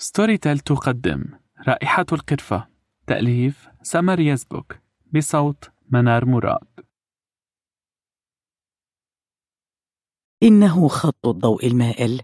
Storytel 0.00 0.58
تقدم. 0.58 1.24
رائحة 1.68 2.06
القرفة. 2.12 2.68
تأليف 3.06 3.68
سمر 3.82 4.20
يزبك 4.20 4.82
بصوت 5.14 5.70
منار 5.90 6.24
مراد. 6.24 6.68
إنه 10.42 10.88
خط 10.88 11.26
الضوء 11.26 11.66
المائل. 11.66 12.20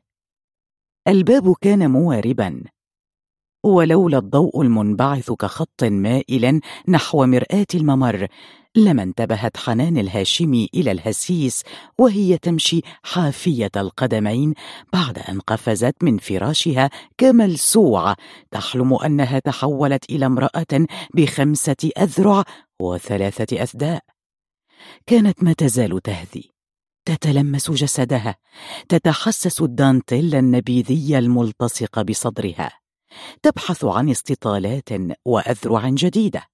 الباب 1.09 1.55
كان 1.61 1.91
مواربا. 1.91 2.65
ولولا 3.65 4.19
الضوء 4.19 4.63
المنبعث 4.63 5.33
كخط 5.33 5.85
مائل 5.85 6.61
نحو 6.89 7.27
مرآة 7.27 7.67
الممر 7.75 8.29
لما 8.77 9.03
انتبهت 9.03 9.57
حنان 9.57 9.99
الهاشمي 9.99 10.69
إلى 10.75 10.91
الهسيس 10.91 11.63
وهي 11.99 12.39
تمشي 12.39 12.81
حافية 13.03 13.71
القدمين 13.77 14.55
بعد 14.93 15.19
أن 15.19 15.41
قفزت 15.41 15.95
من 16.03 16.19
فراشها 16.19 16.91
كملسوعة 17.19 18.17
تحلم 18.51 18.95
أنها 18.95 19.39
تحولت 19.39 20.11
إلى 20.11 20.27
امرأة 20.27 20.87
بخمسة 21.15 21.91
أذرع 21.99 22.45
وثلاثة 22.81 23.63
أثداء. 23.63 24.03
كانت 25.07 25.43
ما 25.43 25.53
تزال 25.53 26.03
تهذي. 26.03 26.51
تتلمس 27.05 27.71
جسدها. 27.71 28.37
تتحسس 28.89 29.61
الدانتيل 29.63 30.35
النبيذي 30.35 31.19
الملتصق 31.19 32.03
بصدرها. 32.03 32.71
تبحث 33.43 33.85
عن 33.85 34.11
استطالات 34.11 34.89
وأذرع 35.25 35.89
جديدة. 35.89 36.54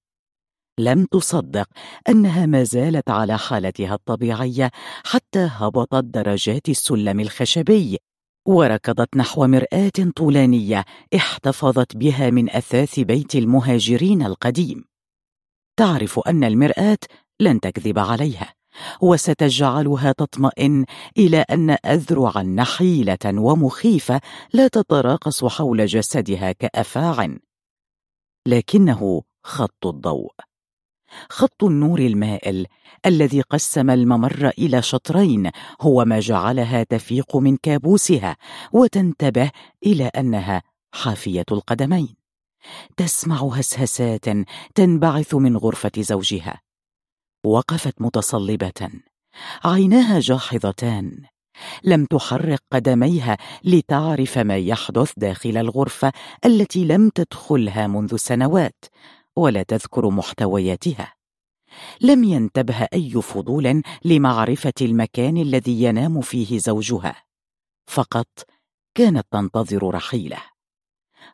لم 0.81 1.05
تصدق 1.05 1.69
أنها 2.09 2.47
ما 2.47 2.65
زالت 2.65 3.11
على 3.11 3.39
حالتها 3.39 3.95
الطبيعية 3.95 4.71
حتى 5.05 5.49
هبطت 5.53 6.05
درجات 6.05 6.69
السلم 6.69 7.21
الخشبي 7.21 7.99
وركضت 8.47 9.17
نحو 9.17 9.47
مرآة 9.47 9.93
طولانية 10.17 10.85
احتفظت 11.15 11.97
بها 11.97 12.31
من 12.31 12.51
أثاث 12.51 13.01
بيت 13.01 13.35
المهاجرين 13.35 14.23
القديم. 14.23 14.85
تعرف 15.77 16.19
أن 16.19 16.45
المرآة 16.45 16.99
لن 17.41 17.61
تكذب 17.61 17.99
عليها 17.99 18.55
وستجعلها 19.01 20.13
تطمئن 20.13 20.85
إلى 21.19 21.45
أن 21.51 21.71
اذرعا 21.71 22.43
نحيلة 22.43 23.19
ومخيفة 23.27 24.21
لا 24.53 24.69
تتراقص 24.69 25.45
حول 25.45 25.87
جسدها 25.87 26.53
كافاع 26.53 27.37
لكنه 28.47 29.23
خط 29.45 29.87
الضوء. 29.87 30.50
خط 31.29 31.65
النور 31.65 31.99
المائل 31.99 32.67
الذي 33.07 33.41
قسم 33.41 33.91
الممر 33.91 34.51
إلى 34.59 34.83
شطرين 34.83 35.51
هو 35.81 36.05
ما 36.05 36.21
جعلها 36.21 36.83
تفيق 36.83 37.37
من 37.37 37.57
كابوسها 37.57 38.37
وتنتبه 38.73 39.51
إلى 39.87 40.07
أنها 40.07 40.63
حافية 40.93 41.45
القدمين. 41.53 42.17
تسمع 42.97 43.37
هسهسات 43.37 44.25
تنبعث 44.75 45.35
من 45.35 45.57
غرفة 45.57 45.93
زوجها. 45.99 46.61
وقفت 47.45 48.03
متصلبة. 48.03 48.91
عيناها 49.65 50.21
جاحظتان. 50.21 51.23
لم 51.85 52.05
تحرك 52.05 52.61
قدميها 52.73 53.37
لتعرف 53.65 54.39
ما 54.39 54.57
يحدث 54.57 55.13
داخل 55.17 55.57
الغرفة 55.57 56.13
التي 56.45 56.85
لم 56.85 57.09
تدخلها 57.09 57.87
منذ 57.87 58.17
سنوات. 58.17 58.85
ولا 59.37 59.63
تذكر 59.63 60.11
محتوياتها. 60.11 61.15
لم 62.01 62.25
ينتبه 62.25 62.89
أي 62.93 63.23
فضول 63.23 63.83
لمعرفة 64.05 64.73
المكان 64.81 65.37
الذي 65.37 65.83
ينام 65.83 66.21
فيه 66.21 66.59
زوجها. 66.59 67.25
فقط 67.87 68.29
كانت 68.95 69.27
تنتظر 69.31 69.95
رحيله. 69.95 70.43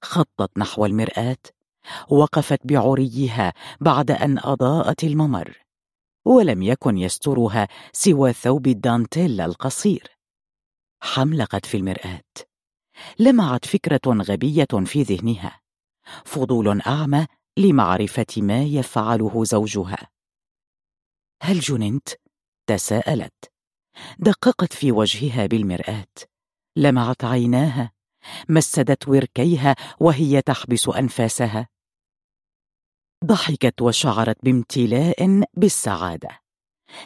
خطت 0.03 0.59
نحو 0.59 0.87
المرآة 0.87 1.37
وقفت 2.09 2.67
بعريها 2.67 3.53
بعد 3.81 4.11
أن 4.11 4.39
أضاءت 4.39 5.05
الممر 5.05 5.59
ولم 6.25 6.63
يكن 6.63 6.99
يسترها 6.99 7.69
سوى 7.93 8.33
ثوب 8.33 8.67
الدانتيل 8.67 9.41
القصير. 9.41 10.11
حملقت 11.01 11.67
في 11.67 11.77
المرآة. 11.77 12.23
لمعت 13.19 13.65
فكرة 13.65 14.01
غبية 14.07 14.85
في 14.85 15.03
ذهنها. 15.03 15.61
فضول 16.25 16.81
أعمى 16.81 17.27
لمعرفة 17.59 18.27
ما 18.37 18.63
يفعله 18.63 19.45
زوجها. 19.45 20.09
هل 21.43 21.61
جننت؟ 21.61 22.09
تساءلت. 22.67 23.53
دققت 24.19 24.73
في 24.73 24.93
وجهها 24.93 25.47
بالمرآة. 25.47 26.15
لمعت 26.77 27.25
عيناها. 27.25 27.93
مسدت 28.49 29.09
وركيها 29.09 29.77
وهي 30.01 30.43
تحبس 30.43 30.89
أنفاسها. 30.89 31.69
ضحكت 33.25 33.83
وشعرت 33.83 34.45
بامتلاء 34.45 35.45
بالسعادة. 35.55 36.41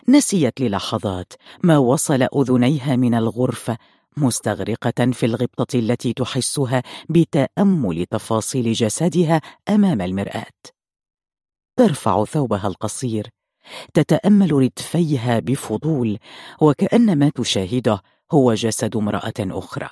نسيت 0.08 0.60
للحظات 0.60 1.32
ما 1.64 1.78
وصل 1.78 2.22
أذنيها 2.22 2.96
من 2.96 3.14
الغرفة 3.14 3.78
مستغرقة 4.16 5.10
في 5.12 5.26
الغبطة 5.26 5.78
التي 5.78 6.12
تحسها 6.12 6.82
بتأمل 7.10 8.06
تفاصيل 8.10 8.72
جسدها 8.72 9.40
أمام 9.68 10.00
المرآة. 10.00 10.60
ترفع 11.76 12.24
ثوبها 12.24 12.66
القصير 12.66 13.28
تتأمل 13.94 14.52
ردفيها 14.52 15.38
بفضول 15.38 16.18
وكأن 16.60 17.18
ما 17.18 17.28
تشاهده 17.34 18.02
هو 18.32 18.54
جسد 18.54 18.96
امرأة 18.96 19.32
أخرى. 19.38 19.88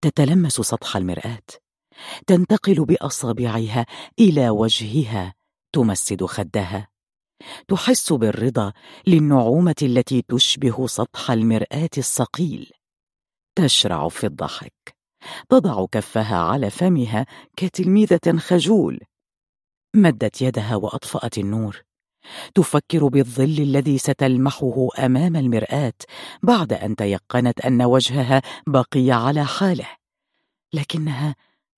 تتلمس 0.00 0.52
سطح 0.52 0.96
المرآة 0.96 1.42
تنتقل 2.26 2.84
بأصابعها 2.84 3.86
إلى 4.18 4.50
وجهها 4.50 5.34
تمسد 5.72 6.24
خدها. 6.24 6.88
تحس 7.68 8.12
بالرضا 8.12 8.72
للنعومة 9.06 9.74
التي 9.82 10.22
تشبه 10.28 10.86
سطح 10.86 11.30
المرآة 11.30 11.90
الصقيل 11.98 12.72
تشرع 13.54 14.08
في 14.08 14.26
الضحك 14.26 15.02
تضع 15.48 15.86
كفها 15.86 16.36
على 16.36 16.70
فمها 16.70 17.26
كتلميذة 17.56 18.38
خجول. 18.38 19.00
مدت 19.94 20.42
يدها 20.42 20.76
وأطفأت 20.76 21.38
النور. 21.38 21.82
تفكر 22.54 23.08
بالظل 23.08 23.60
الذي 23.60 23.98
ستلمحه 23.98 24.88
أمام 24.98 25.36
المرآة 25.36 25.92
بعد 26.42 26.72
أن 26.72 26.96
تيقنت 26.96 27.60
أن 27.60 27.82
وجهها 27.82 28.42
بقي 28.66 29.10
على 29.10 29.44
حاله. 29.44 29.88
لكنها 30.72 31.34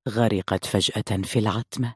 غرقت 0.09 0.65
فجأة 0.65 1.23
في 1.23 1.39
العتمة 1.39 1.95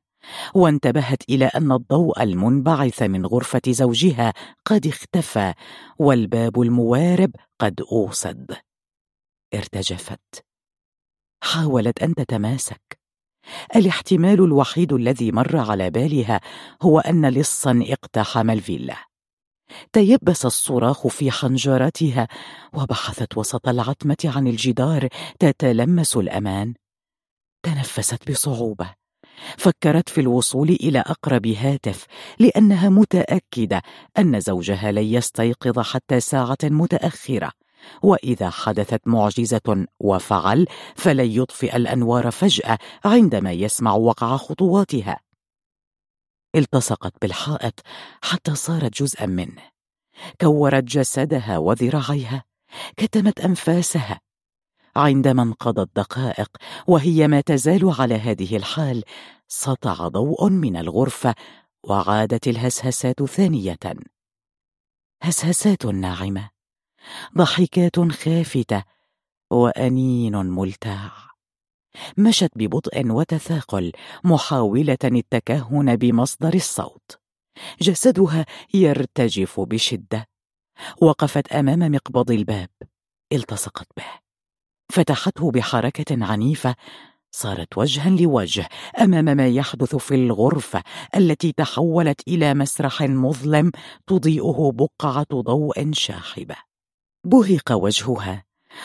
وانتبهت 0.55 1.22
إلى 1.28 1.44
أن 1.44 1.72
الضوء 1.72 2.22
المنبعث 2.22 3.03
من 3.03 3.27
غرفة 3.27 3.62
زوجها 3.69 4.33
قد 4.65 4.87
اختفى 4.87 5.55
والباب 5.99 6.61
الموارب 6.61 7.31
قد 7.59 7.81
أوصد. 7.93 8.68
ارتجفت. 9.54 10.44
حاولت 11.42 12.03
أن 12.03 12.14
تتماسك. 12.14 12.98
الاحتمال 13.76 14.44
الوحيد 14.44 14.92
الذي 14.92 15.32
مر 15.32 15.56
على 15.56 15.91
بالها 15.91 16.41
هو 16.82 17.00
أن 17.00 17.28
لصا 17.28 17.82
اقتحم 17.87 18.50
الفيلا. 18.50 18.97
تيبس 19.92 20.47
الصراخ 20.47 21.06
في 21.06 21.31
حنجرتها 21.31 22.28
وبحثت 22.75 23.38
وسط 23.38 23.69
العتمة 23.69 24.16
عن 24.25 24.48
الجدار 24.48 25.08
تتلمس 25.41 26.16
الأمان. 26.16 26.75
تنفست 27.62 28.31
بصعوبة. 28.31 28.94
فكرت 29.58 30.08
في 30.08 30.20
الوصول 30.20 30.69
إلى 30.69 30.98
أقرب 30.98 31.47
هاتف 31.47 32.06
لأنها 32.38 32.88
متأكدة 32.88 33.82
أن 34.19 34.41
زوجها 34.41 34.92
لن 34.92 35.04
يستيقظ 35.04 35.78
حتى 35.78 36.20
ساعة 36.20 36.58
متأخرة. 36.64 37.53
وإذا 38.03 38.50
حدثت 38.50 39.00
معجزة 39.06 39.87
وفعل 40.00 40.66
فلن 40.97 41.31
يطفئ 41.31 41.77
الأنوار 41.77 42.31
فجأة 42.31 42.78
عندما 43.05 43.52
يسمع 43.52 43.93
وقع 43.93 44.37
خطواتها. 44.37 45.20
التصقت 46.55 47.12
بالحائط 47.23 47.81
حتى 48.23 48.55
صارت 48.55 49.02
جزءا 49.02 49.26
منه. 49.26 49.62
كورت 50.41 50.85
جسدها 50.85 51.58
وذراعيها 51.58 52.44
كتمت 52.97 53.41
أنفاسها. 53.41 54.20
عندما 54.97 55.43
انقضت 55.43 55.97
دقائق 55.97 56.49
وهي 56.87 57.29
ما 57.29 57.41
تزال 57.41 57.94
على 57.99 58.14
هذه 58.14 58.56
الحال 58.56 59.05
سطع 59.49 60.08
ضوء 60.08 60.49
من 60.49 60.76
الغرفة 60.76 61.35
وعادت 61.85 62.49
الهسهسات 62.49 63.23
ثانية. 63.23 63.79
هسهسات 65.23 65.87
ناعمة. 65.87 66.57
ضحكات 67.37 68.00
خافته 68.00 68.84
وأنين 69.50 70.37
ملتاع 70.37 71.28
مشت 72.19 72.50
ببطء 72.56 73.10
وتثاقل 73.10 73.93
محاولة 74.25 74.99
التكهن 75.05 75.96
بمصدر 75.96 76.55
الصوت. 76.55 77.19
جسدها 77.81 78.46
يرتجف 78.75 79.60
بشدة. 79.60 80.28
وقفت 81.02 81.52
أمام 81.52 81.78
مقبض 81.78 82.31
الباب. 82.31 82.70
التصقت 83.32 83.88
به. 83.96 84.04
فتحته 84.93 85.50
بحركة 85.50 86.25
عنيفة. 86.25 86.75
صارت 87.31 87.78
وجها 87.78 88.11
لوجه 88.11 88.69
أمام 89.00 89.25
ما 89.25 89.49
يحدث 89.49 89.96
في 89.96 90.14
الغرفة 90.14 90.82
التي 91.16 91.52
تحولت 91.52 92.28
إلى 92.28 92.54
مسرح 92.54 93.02
مظلم 93.02 93.72
تضيئه 94.06 94.72
بقعة 94.75 95.26
ضوء 95.32 95.93
شاحبة. 95.93 96.68
بهق 97.25 97.73
وجهها 97.73 98.44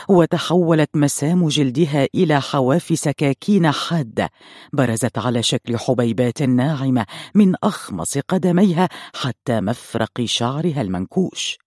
وتحولت 0.10 0.90
مسام 0.96 1.48
جلدها 1.48 2.08
إلى 2.16 2.42
حواف 2.42 3.00
سكاكين 3.00 3.72
حاده 3.72 4.30
برزت 4.74 5.18
على 5.18 5.44
شكل 5.44 5.78
حبيبات 5.78 6.42
ناعمة 6.42 7.06
من 7.36 7.56
أخمص 7.64 8.18
قدميها 8.18 8.90
حتى 9.16 9.62
مفرق 9.62 10.22
شعرها 10.26 10.82
المنكوش. 10.82 11.58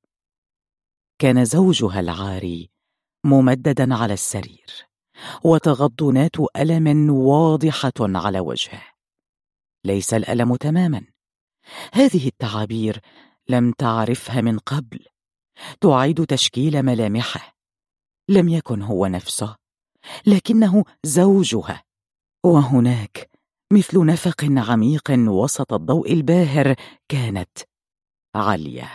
كان 1.19 1.45
زوجها 1.45 2.01
العاري 2.01 2.71
ممددا 3.25 3.95
على 3.95 4.13
السرير 4.15 4.87
وتغضنات 5.45 6.37
ألم 6.57 7.11
واضحة 7.11 7.93
على 8.01 8.41
وجهه. 8.41 8.83
ليس 9.85 10.15
الألم 10.15 10.57
تماما. 10.57 11.05
هذه 11.93 12.27
التعابير 12.27 13.01
لم 13.49 13.73
تعرفها 13.73 14.41
من 14.41 14.59
قبل. 14.59 15.07
تعيد 15.81 16.27
تشكيل 16.27 16.83
ملامحه. 16.83 17.57
لم 18.29 18.49
يكن 18.49 18.83
هو 18.83 19.07
نفسه 19.07 19.57
لكنه 20.27 20.85
زوجها. 21.05 21.83
وهناك 22.45 23.31
مثل 23.73 24.07
نفق 24.07 24.45
عميق 24.45 25.11
وسط 25.11 25.73
الضوء 25.73 26.13
الباهر 26.13 26.75
كانت 27.09 27.59
عليا 28.35 28.89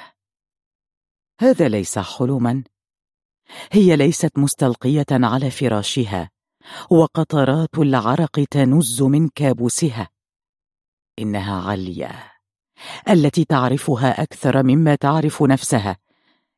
هذا 1.41 1.67
ليس 1.67 1.99
حلما. 1.99 2.63
هي 3.71 3.95
ليست 3.95 4.37
مستلقية 4.37 5.05
على 5.11 5.51
فراشها 5.51 6.29
وقطرات 6.91 7.77
العرق 7.77 8.43
تنز 8.51 9.01
من 9.01 9.29
كابوسها. 9.29 10.09
إنها 11.19 11.61
عليا 11.61 12.31
التي 13.09 13.45
تعرفها 13.45 14.23
أكثر 14.23 14.63
مما 14.63 14.95
تعرف 14.95 15.43
نفسها. 15.43 15.97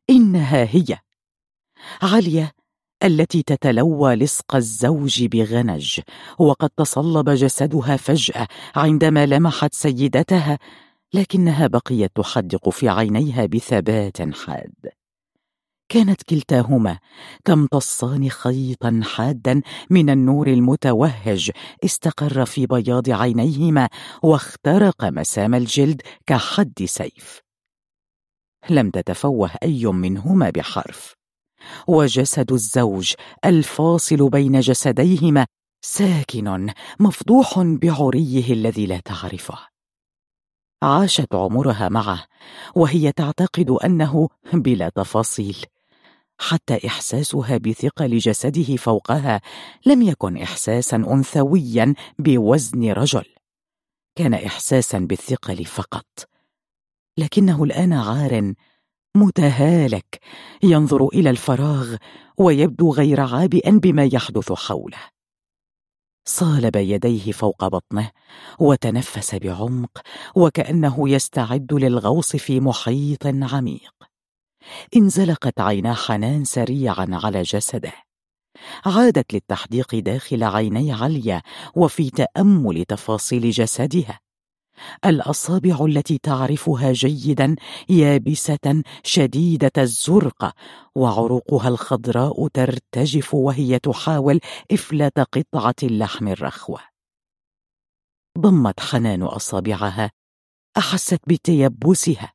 إنها 0.09 0.63
هي. 0.63 0.97
عليا 2.01 2.51
التي 3.03 3.43
تتلوى 3.43 4.15
لصق 4.15 4.55
الزوج 4.55 5.25
بغنج 5.25 5.99
وقد 6.39 6.69
تصلب 6.69 7.29
جسدها 7.29 7.97
فجأة 7.97 8.47
عندما 8.75 9.25
لمحت 9.25 9.73
سيدتها 9.73 10.59
لكنها 11.13 11.67
بقيت 11.67 12.11
تحدق 12.15 12.69
في 12.69 12.89
عينيها 12.89 13.45
بثبات 13.45 14.35
حاد. 14.35 14.73
كانت 15.89 16.23
كلتاهما 16.23 16.99
تمتصان 17.45 18.29
خيطا 18.29 19.01
حادا 19.03 19.61
من 19.89 20.09
النور 20.09 20.47
المتوهج 20.47 21.51
استقر 21.85 22.45
في 22.45 22.65
بياض 22.65 23.09
عينيهما 23.09 23.89
واخترق 24.23 25.05
مسام 25.05 25.55
الجلد 25.55 26.01
كحد 26.25 26.83
سيف. 26.85 27.42
لم 28.69 28.89
تتفوه 28.89 29.51
أي 29.63 29.85
منهما 29.85 30.49
بحرف. 30.49 31.15
وجسد 31.87 32.51
الزوج 32.51 33.13
الفاصل 33.45 34.29
بين 34.29 34.59
جسديهما 34.59 35.45
ساكن 35.81 36.73
مفضوح 36.99 37.59
بعريه 37.59 38.53
الذي 38.53 38.85
لا 38.85 38.99
تعرفه. 38.99 39.57
عاشت 40.83 41.35
عمرها 41.35 41.89
معه 41.89 42.25
وهي 42.75 43.11
تعتقد 43.11 43.69
أنه 43.69 44.29
بلا 44.53 44.89
تفاصيل. 44.89 45.65
حتى 46.37 46.87
إحساسها 46.87 47.57
بثقل 47.57 48.17
جسده 48.17 48.75
فوقها 48.75 49.41
لم 49.85 50.01
يكن 50.01 50.37
احساسا 50.37 50.95
انثويا 50.95 51.93
بوزن 52.19 52.91
رجل. 52.91 53.25
كان 54.15 54.33
احساسا 54.33 54.99
بالثقل 54.99 55.65
فقط. 55.65 56.32
لكنه 57.17 57.63
الآن 57.63 57.93
عار 57.93 58.53
متهالك. 59.15 60.19
ينظر 60.63 61.07
إلى 61.07 61.29
الفراغ 61.29 61.95
ويبدو 62.37 62.93
غير 62.93 63.21
عابئا 63.21 63.71
بما 63.71 64.09
يحدث 64.13 64.51
حوله. 64.51 64.97
صالب 66.25 66.75
يديه 66.75 67.31
فوق 67.31 67.67
بطنه 67.67 68.11
وتنفس 68.59 69.35
بعمق 69.35 70.01
وكأنه 70.35 71.09
يستعد 71.09 71.73
للغوص 71.73 72.35
في 72.35 72.59
محيط 72.59 73.25
عميق. 73.25 73.93
انزلقت 74.95 75.59
عينا 75.59 75.93
حنان 75.93 76.45
سريعا 76.45 77.07
على 77.09 77.41
جسده. 77.41 77.93
عادت 78.85 79.33
للتحديق 79.33 79.95
داخل 79.95 80.43
عيني 80.43 80.93
عليا 80.93 81.41
وفي 81.75 82.09
تأمل 82.09 82.85
تفاصيل 82.85 83.49
جسدها. 83.49 84.19
الأصابع 85.05 85.85
التي 85.85 86.17
تعرفها 86.17 86.91
جيدا 86.91 87.55
يابسة 87.89 88.83
شديدة 89.03 89.71
الزرقه 89.77 90.53
وعروقها 90.95 91.67
الخضراء 91.67 92.47
ترتجف 92.47 93.33
وهي 93.33 93.79
تحاول 93.79 94.39
إفلات 94.71 95.19
قطعة 95.19 95.75
اللحم 95.83 96.27
الرخوة. 96.27 96.79
ضمت 98.39 98.79
حنان 98.79 99.23
أصابعها. 99.23 100.11
أحست 100.77 101.19
بتيبسها. 101.27 102.33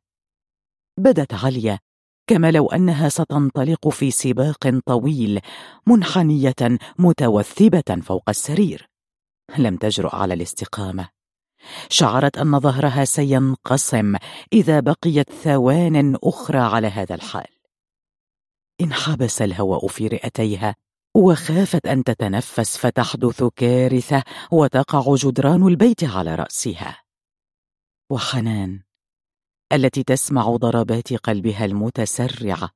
بدت 0.98 1.34
عليا. 1.34 1.78
كما 2.26 2.50
لو 2.50 2.66
أنها 2.66 3.08
ستنطلق 3.08 3.88
في 3.88 4.10
سباق 4.10 4.80
طويل 4.86 5.40
منحنية 5.86 6.78
متوثبة 6.98 8.00
فوق 8.02 8.28
السرير. 8.28 8.86
لم 9.58 9.76
تجرؤ 9.76 10.16
على 10.16 10.34
الاستقامة. 10.34 11.17
شعرت 11.88 12.38
أن 12.38 12.60
ظهرها 12.60 13.04
سينقسم 13.04 14.16
إذا 14.52 14.80
بقيت 14.80 15.32
ثوان 15.32 16.16
أخرى 16.24 16.58
على 16.58 16.86
هذا 16.86 17.14
الحال. 17.14 17.46
انحبس 18.80 19.42
الهواء 19.42 19.86
في 19.86 20.06
رئتيها 20.06 20.74
وخافت 21.14 21.86
أن 21.86 22.04
تتنفس 22.04 22.76
فتحدث 22.76 23.44
كارثة 23.56 24.22
وتقع 24.50 25.14
جدران 25.14 25.66
البيت 25.66 26.04
على 26.04 26.34
رأسها. 26.34 27.02
وحنان 28.10 28.80
التي 29.72 30.02
تسمع 30.02 30.56
ضربات 30.56 31.12
قلبها 31.12 31.64
المتسرعة 31.64 32.70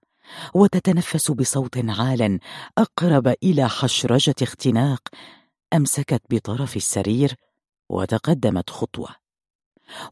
وتتنفس 0.55 1.31
بصوت 1.31 1.79
عال 1.89 2.39
أقرب 2.79 3.35
إلى 3.43 3.69
حشرجة 3.69 4.35
اختناق 4.43 5.09
أمسكت 5.75 6.23
بطرف 6.31 6.77
السرير 6.77 7.35
وتقدمت 7.93 8.71
خطوة. 8.71 9.23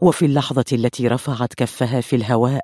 وفي 0.01 0.27
اللحظة 0.27 0.65
التي 0.73 1.09
رفعت 1.09 1.55
كفها 1.55 2.01
في 2.01 2.17
الهواء 2.17 2.63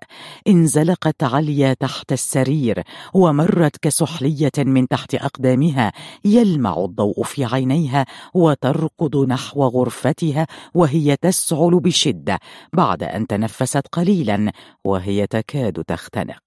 انزلقت 0.49 1.23
عليا 1.23 1.75
تحت 1.75 2.13
السرير 2.13 2.83
ومرت 3.15 3.77
كسحلية 3.77 4.53
من 4.59 4.89
تحت 4.89 5.15
أقدامها 5.15 5.93
يلمع 6.25 6.85
الضوء 6.85 7.23
في 7.23 7.45
عينيها 7.45 8.07
وتركض 8.35 9.17
نحو 9.17 9.63
غرفتها 9.63 10.47
وهي 10.75 11.17
تسعل 11.17 11.81
بشدة 11.81 12.39
بعد 12.73 13.03
أن 13.03 13.27
تنفست 13.27 13.87
قليلا 13.93 14.53
وهي 14.85 15.27
تكاد 15.27 15.85
تختنق. 15.85 16.43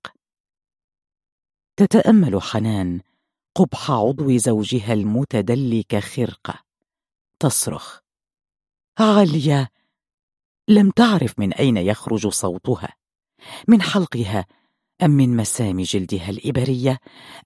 تتأمل 1.78 2.42
حنان 2.42 3.02
قبح 3.56 3.92
عضو 3.92 4.38
زوجها 4.38 4.94
المتدلي 4.94 5.84
كخرقه 5.90 6.54
تصرخ. 7.40 8.09
عليا 9.00 9.68
لم 10.68 10.90
تعرف 10.90 11.40
من 11.40 11.54
أين 11.54 11.78
يخرج 11.78 12.28
صوتها؟ 12.28 12.90
من 13.68 13.82
حلقها 13.82 14.46
أم 15.04 15.12
من 15.12 15.36
مسام 15.36 15.82
جلدها 15.82 16.30
الإبرية؟ 16.30 16.98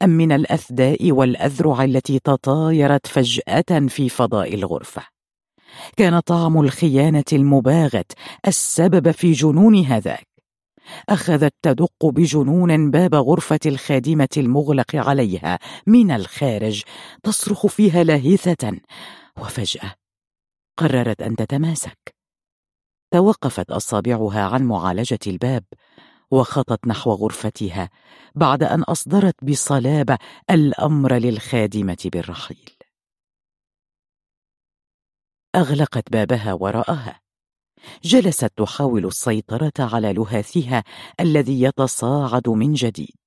أم 0.02 0.10
من 0.10 0.32
الأثداء 0.32 1.12
والأذرع 1.12 1.84
التي 1.84 2.20
تطايرت 2.20 3.08
فجأة 3.08 3.88
في 3.88 4.10
فضاء 4.10 4.54
الغرفة؟ 4.54 5.02
كان 5.98 6.20
طعم 6.20 6.62
الخيانة 6.62 7.24
المباغت 7.34 8.12
السبب 8.48 9.12
في 9.12 9.32
جنون 9.32 9.76
هذاك. 9.76 10.28
أخذت 11.10 11.54
تدق 11.62 12.06
بجنون 12.06 12.92
باب 12.92 13.16
غرفة 13.16 13.60
الخادمة 13.66 14.30
المغلق 14.38 14.96
عليها 14.96 15.60
من 15.88 16.12
الخارج 16.12 16.84
تصرخ 17.24 17.68
فيها 17.68 18.04
لاهثه 18.04 18.72
وفجأة 19.42 20.03
قررت 20.78 21.22
أن 21.22 21.36
تتماسك. 21.36 22.16
توقفت 23.12 23.72
أصابعها 23.72 24.44
عن 24.44 24.64
معالجة 24.64 25.20
الباب 25.28 25.64
وخطت 26.32 26.88
نحو 26.88 27.12
غرفتها 27.12 27.90
بعد 28.36 28.64
أن 28.64 28.84
أصدرت 28.84 29.44
بصلابة 29.44 30.18
الأمر 30.50 31.14
للخادمة 31.14 31.98
بالرحيل. 32.06 32.78
أغلقت 35.56 36.12
بابها 36.12 36.54
وراءها. 36.54 37.20
جلست 38.04 38.52
تحاول 38.58 39.06
السيطرة 39.06 39.74
على 39.80 40.14
لهاثها 40.14 40.84
الذي 41.20 41.62
يتصاعد 41.62 42.50
من 42.50 42.74
جديد. 42.74 43.18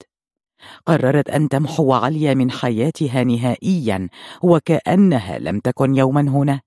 قررت 0.86 1.30
أن 1.30 1.48
تمحو 1.48 1.92
عليا 1.92 2.34
من 2.34 2.50
حياتها 2.50 3.24
نهائيا 3.24 4.08
وكأنها 4.42 5.38
لم 5.38 5.60
تكن 5.60 5.94
يوما 5.94 6.20
هنا. 6.20 6.60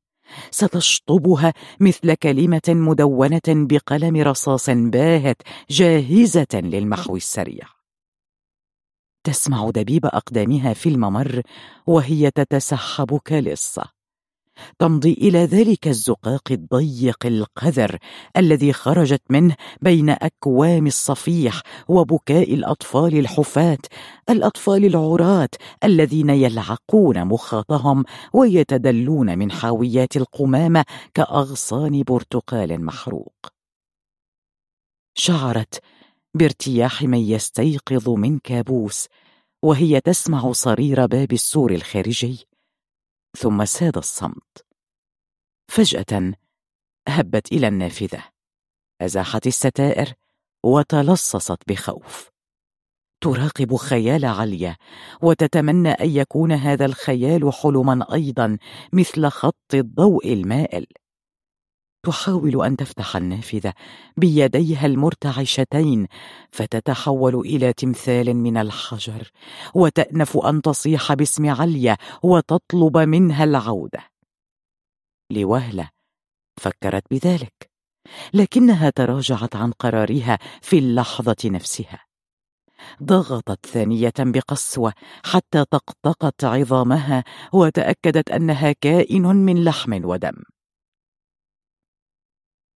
ستشطبها 0.52 1.54
مثل 1.80 2.14
كلمة 2.14 2.62
مدونة 2.68 3.42
بقلم 3.48 4.18
رصاص 4.18 4.70
باهت 4.70 5.42
جاهزة 5.70 6.48
للمحو 6.54 7.16
السريع. 7.16 7.68
تسمع 9.24 9.70
دبيب 9.70 10.06
أقدامها 10.06 10.74
في 10.74 10.90
الممر 10.90 11.42
وهي 11.88 12.32
تتسحب 12.32 13.20
كالصة. 13.26 13.99
تمضي 14.80 15.13
إلى 15.13 15.46
ذلك 15.46 15.88
الزقاق 15.88 16.51
الضيق 16.51 17.25
القذر 17.25 17.98
الذي 18.38 18.74
خرجت 18.74 19.22
منه 19.30 19.56
بين 19.82 20.10
أكوام 20.10 20.88
الصفيح 20.88 21.62
وبكاء 21.88 22.54
الأطفال 22.54 23.20
الحفاة 23.20 23.78
الأطفال 24.30 24.86
العراة 24.86 25.50
الذين 25.84 26.30
يلعقون 26.30 27.25
مخاطهم 27.25 28.06
ويتدلون 28.34 29.38
من 29.38 29.51
حاويات 29.51 30.18
القمامة 30.18 30.86
كأغصان 31.13 32.04
برتقال 32.04 32.86
محروق. 32.86 33.36
شعرت 35.18 35.82
بارتياح 36.34 37.04
من 37.04 37.18
يستيقظ 37.18 38.10
من 38.10 38.39
كابوس 38.39 39.08
وهي 39.63 40.01
تسمع 40.01 40.51
صرير 40.51 41.06
باب 41.06 41.34
السور 41.34 41.72
الخارجي. 41.72 42.49
ثم 43.38 43.66
ساد 43.66 43.98
الصمت. 43.98 44.66
فجأة 45.72 46.34
هبت 47.08 47.52
إلى 47.52 47.68
النافذة. 47.68 48.24
أزاحت 49.02 49.48
الستائر 49.48 50.14
وتلصصت 50.64 51.58
بخوف. 51.68 52.30
تراقب 53.22 53.76
خيال 53.76 54.26
عليا 54.26 54.78
وتتمنى 55.22 55.90
أن 55.90 56.10
يكون 56.10 56.52
هذا 56.52 56.86
الخيال 56.86 57.54
حلما 57.54 58.14
أيضا 58.14 58.58
مثل 58.94 59.28
خط 59.28 59.74
الضوء 59.74 60.34
المائل. 60.34 60.86
تحاول 62.03 62.65
أن 62.65 62.77
تفتح 62.77 63.15
النافذة 63.15 63.74
بيديها 64.18 64.86
المرتعشتين 64.86 66.08
فتتحول 66.51 67.36
إلى 67.36 67.74
تمثال 67.74 68.36
من 68.36 68.58
الحجر 68.58 69.32
وتأنف 69.75 70.38
أن 70.38 70.62
تصيح 70.62 71.13
باسم 71.13 71.50
عليا 71.50 71.98
وتطلب 72.24 72.98
منها 72.98 73.44
العودة. 73.44 74.00
لوهلة 75.32 75.89
فكرت 76.58 77.03
بذلك 77.12 77.70
لكنها 78.34 78.89
تراجعت 78.89 79.56
عن 79.56 79.72
قرارها 79.72 80.39
في 80.62 80.77
اللحظة 80.77 81.36
نفسها. 81.46 82.06
ضغطت 83.03 83.65
ثانية 83.65 84.13
بقسوة 84.20 84.94
حتى 85.25 85.65
طقطقت 85.65 86.44
عظامها 86.44 87.24
وتأكدت 87.53 88.32
أنها 88.32 88.72
كائن 88.72 89.24
من 89.24 89.63
لحم 89.63 90.06
ودم. 90.06 90.44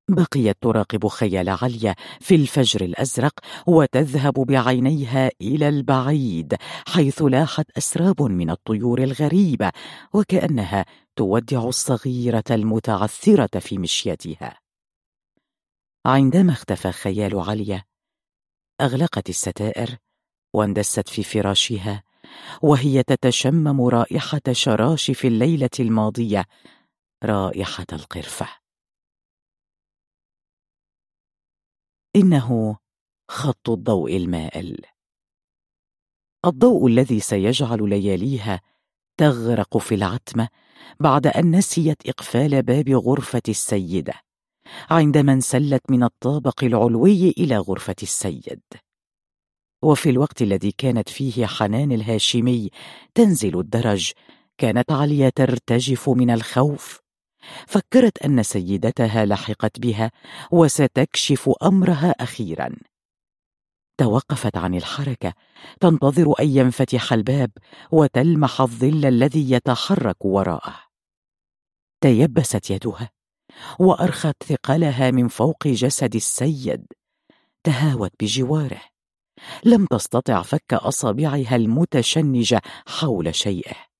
بقيت 0.09 0.57
تراقب 0.61 1.07
خيال 1.07 1.49
عليا 1.49 1.95
في 2.19 2.35
الفجر 2.35 2.81
الأزرق 2.81 3.39
وتذهب 3.67 4.33
بعينيها 4.33 5.31
إلى 5.41 5.69
البعيد 5.69 6.55
حيث 6.87 7.21
لاحت 7.21 7.65
أسراب 7.77 8.21
من 8.21 8.49
الطيور 8.49 9.03
الغريبة 9.03 9.71
وكأنها 10.13 10.85
تودع 11.15 11.63
الصغيرة 11.63 12.43
المتعثرة 12.51 13.59
في 13.59 13.77
مشيتها. 13.77 14.59
عندما 16.05 16.53
اختفى 16.53 16.91
خيال 16.91 17.39
عليا 17.39 17.83
أغلقت 18.81 19.29
الستائر 19.29 19.97
واندست 20.53 21.09
في 21.09 21.23
فراشها 21.23 22.03
وهي 22.61 23.03
تتشمم 23.03 23.81
رائحة 23.81 24.41
شراشف 24.51 25.25
الليلة 25.25 25.69
الماضية 25.79 26.45
رائحة 27.23 27.85
القرفة. 27.93 28.62
إنه 32.15 32.77
خط 33.31 33.69
الضوء 33.69 34.17
المائل. 34.17 34.77
الضوء 36.45 36.87
الذي 36.87 37.19
سيجعل 37.19 37.89
لياليها 37.89 38.61
تغرق 39.17 39.77
في 39.77 39.95
العتمة 39.95 40.47
بعد 40.99 41.27
أن 41.27 41.55
نسيت 41.55 42.07
إقفال 42.07 42.61
باب 42.61 42.89
غرفة 42.89 43.41
السيدة 43.49 44.13
عندما 44.89 45.33
انسلت 45.33 45.91
من 45.91 46.03
الطابق 46.03 46.63
العلوي 46.63 47.29
إلى 47.29 47.57
غرفة 47.57 47.95
السيد. 48.03 48.61
وفي 49.83 50.09
الوقت 50.09 50.41
الذي 50.41 50.71
كانت 50.71 51.09
فيه 51.09 51.45
حنان 51.45 51.91
الهاشمي 51.91 52.69
تنزل 53.15 53.59
الدرج 53.59 54.11
كانت 54.57 54.91
عليا 54.91 55.29
ترتجف 55.29 56.09
من 56.09 56.29
الخوف 56.29 57.02
فكرت 57.67 58.17
أن 58.17 58.43
سيدتها 58.43 59.25
لحقت 59.25 59.79
بها 59.79 60.11
وستكشف 60.51 61.49
أمرها 61.63 62.15
أخيرا. 62.19 62.75
توقفت 63.97 64.57
عن 64.57 64.75
الحركة 64.75 65.33
تنتظر 65.79 66.33
أن 66.39 66.49
ينفتح 66.49 67.13
الباب 67.13 67.51
وتلمح 67.91 68.61
الظل 68.61 69.05
الذي 69.05 69.51
يتحرك 69.51 70.25
وراءه. 70.25 70.79
تيبست 72.01 72.69
يدها 72.71 73.09
وأرخت 73.79 74.43
ثقلها 74.43 75.11
من 75.11 75.27
فوق 75.27 75.67
جسد 75.67 76.15
السيد. 76.15 76.85
تهاوت 77.63 78.11
بجواره. 78.19 78.81
لم 79.65 79.85
تستطع 79.85 80.41
فك 80.41 80.73
أصابعها 80.73 81.55
المتشنجة 81.55 82.61
حول 82.87 83.35
شيئه. 83.35 83.92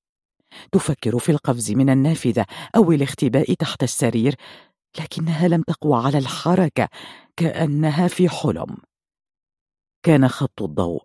تفكر 0.72 1.20
في 1.20 1.32
القفز 1.32 1.72
من 1.72 1.90
النافذة 1.90 2.46
أو 2.76 2.92
الاختباء 2.92 3.54
تحت 3.54 3.84
السرير 3.84 4.36
لكنها 5.00 5.48
لم 5.48 5.62
تقوى 5.62 6.06
على 6.06 6.18
الحركة 6.18 6.90
كأنها 7.38 8.08
في 8.08 8.30
حلم. 8.30 8.78
كان 10.04 10.28
خط 10.28 10.62
الضوء 10.62 11.04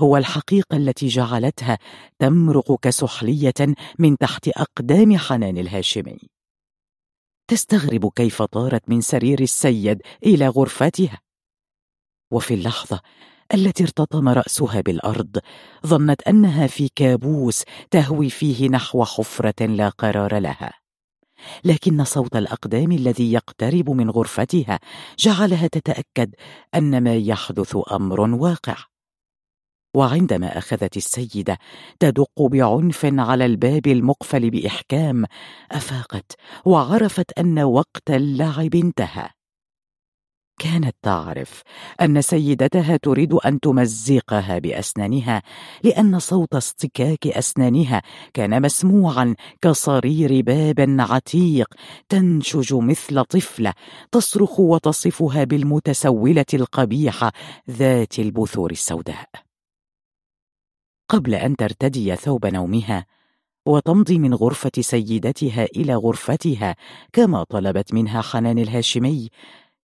هو 0.00 0.16
الحقيقة 0.16 0.76
التي 0.76 1.06
جعلتها 1.06 1.78
تمرق 2.18 2.80
كسحلية 2.80 3.74
من 3.98 4.16
تحت 4.16 4.48
أقدام 4.48 5.16
حنان 5.16 5.58
الهاشمي. 5.58 6.18
تستغرب 7.50 8.12
كيف 8.16 8.42
طارت 8.42 8.88
من 8.88 9.00
سرير 9.00 9.40
السيد 9.40 10.02
إلى 10.26 10.48
غرفتها. 10.48 11.20
وفي 12.32 12.54
اللحظة 12.54 13.00
التي 13.54 13.82
ارتطم 13.82 14.28
رأسها 14.28 14.80
بالأرض 14.80 15.38
ظنت 15.86 16.22
أنها 16.22 16.66
في 16.66 16.88
كابوس 16.96 17.64
تهوي 17.90 18.30
فيه 18.30 18.68
نحو 18.68 19.04
حفرة 19.04 19.66
لا 19.66 19.88
قرار 19.88 20.38
لها. 20.38 20.72
لكن 21.64 22.04
صوت 22.04 22.36
الأقدام 22.36 22.92
الذي 22.92 23.32
يقترب 23.32 23.90
من 23.90 24.10
غرفتها 24.10 24.80
جعلها 25.18 25.66
تتأكد 25.66 26.34
أن 26.74 27.04
ما 27.04 27.16
يحدث 27.16 27.76
أمر 27.92 28.20
واقع. 28.20 28.76
وعندما 29.94 30.58
أخذت 30.58 30.96
السيدة 30.96 31.58
تدق 32.00 32.42
بعنف 32.42 33.06
على 33.12 33.46
الباب 33.46 33.86
المقفل 33.86 34.50
بإحكام 34.50 35.24
أفاقت 35.72 36.32
وعرفت 36.64 37.38
أن 37.38 37.58
وقت 37.58 38.10
اللعب 38.10 38.74
انتهى. 38.74 39.39
كانت 40.60 40.96
تعرف 41.02 41.62
أن 42.00 42.22
سيدتها 42.22 42.96
تريد 42.96 43.32
أن 43.32 43.60
تمزقها 43.60 44.58
بأسنانها 44.58 45.42
لأن 45.84 46.18
صوت 46.18 46.54
اصطكاك 46.54 47.26
أسنانها 47.26 48.02
كان 48.34 48.62
مسموعا 48.62 49.34
كصرير 49.62 50.40
باب 50.42 50.96
عتيق 50.98 51.74
تنشج 52.08 52.74
مثل 52.74 53.24
طفلة 53.24 53.72
تصرخ 54.12 54.60
وتصفها 54.60 55.44
بالمتسولة 55.44 56.50
القبيحة 56.54 57.32
ذات 57.70 58.18
البثور 58.18 58.70
السوداء. 58.70 59.28
قبل 61.08 61.34
أن 61.34 61.56
ترتدي 61.56 62.16
ثوب 62.16 62.46
نومها 62.46 63.06
وتمضي 63.66 64.18
من 64.18 64.34
غرفة 64.34 64.70
سيدتها 64.80 65.64
إلى 65.64 65.94
غرفتها 65.94 66.76
كما 67.12 67.44
طلبت 67.44 67.94
منها 67.94 68.20
حنان 68.20 68.58
الهاشمي 68.58 69.30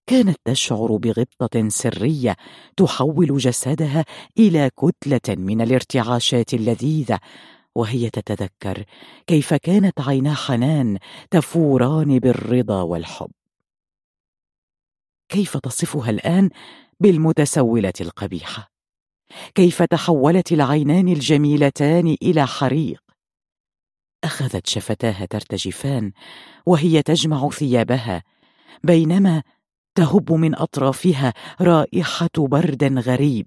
كانت 0.07 0.37
تشعر 0.45 0.97
بغبطة 0.97 1.69
سرية 1.69 2.37
تحول 2.77 3.37
جسدها 3.37 4.05
إلى 4.39 4.71
كتلة 4.71 5.37
من 5.37 5.61
الارتعاشات 5.61 6.55
اللذيذة 6.55 7.19
وهي 7.75 8.11
تتذكر 8.11 8.85
كيف 9.27 9.55
كانت 9.55 10.01
عينا 10.01 10.35
حنان 10.35 10.99
تفوران 11.31 12.19
بالرضا 12.19 12.83
والحب. 12.83 13.31
كيف 15.29 15.57
تصفها 15.57 16.11
الآن 16.11 16.51
بالمتسولة 17.01 17.93
القبيحة؟ 18.01 18.71
كيف 19.55 19.83
تحولت 19.83 20.53
العينان 20.53 21.09
الجميلتان 21.09 22.17
إلى 22.23 22.47
حريق؟ 22.47 23.03
أخذت 24.25 24.67
شفتاها 24.67 25.27
ترتجفان 25.27 26.13
وهي 26.67 27.03
تجمع 27.03 27.51
ثيابها 27.51 28.23
بينما 28.85 29.43
تهب 29.97 30.33
من 30.33 30.55
أطرافها 30.55 31.33
رائحة 31.61 32.31
برد 32.39 32.99
غريب. 32.99 33.47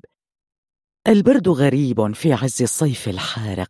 البرد 1.08 1.50
غريب 1.50 2.14
في 2.14 2.34
عز 2.34 2.62
الصيف 2.62 3.10
الحارق. 3.10 3.70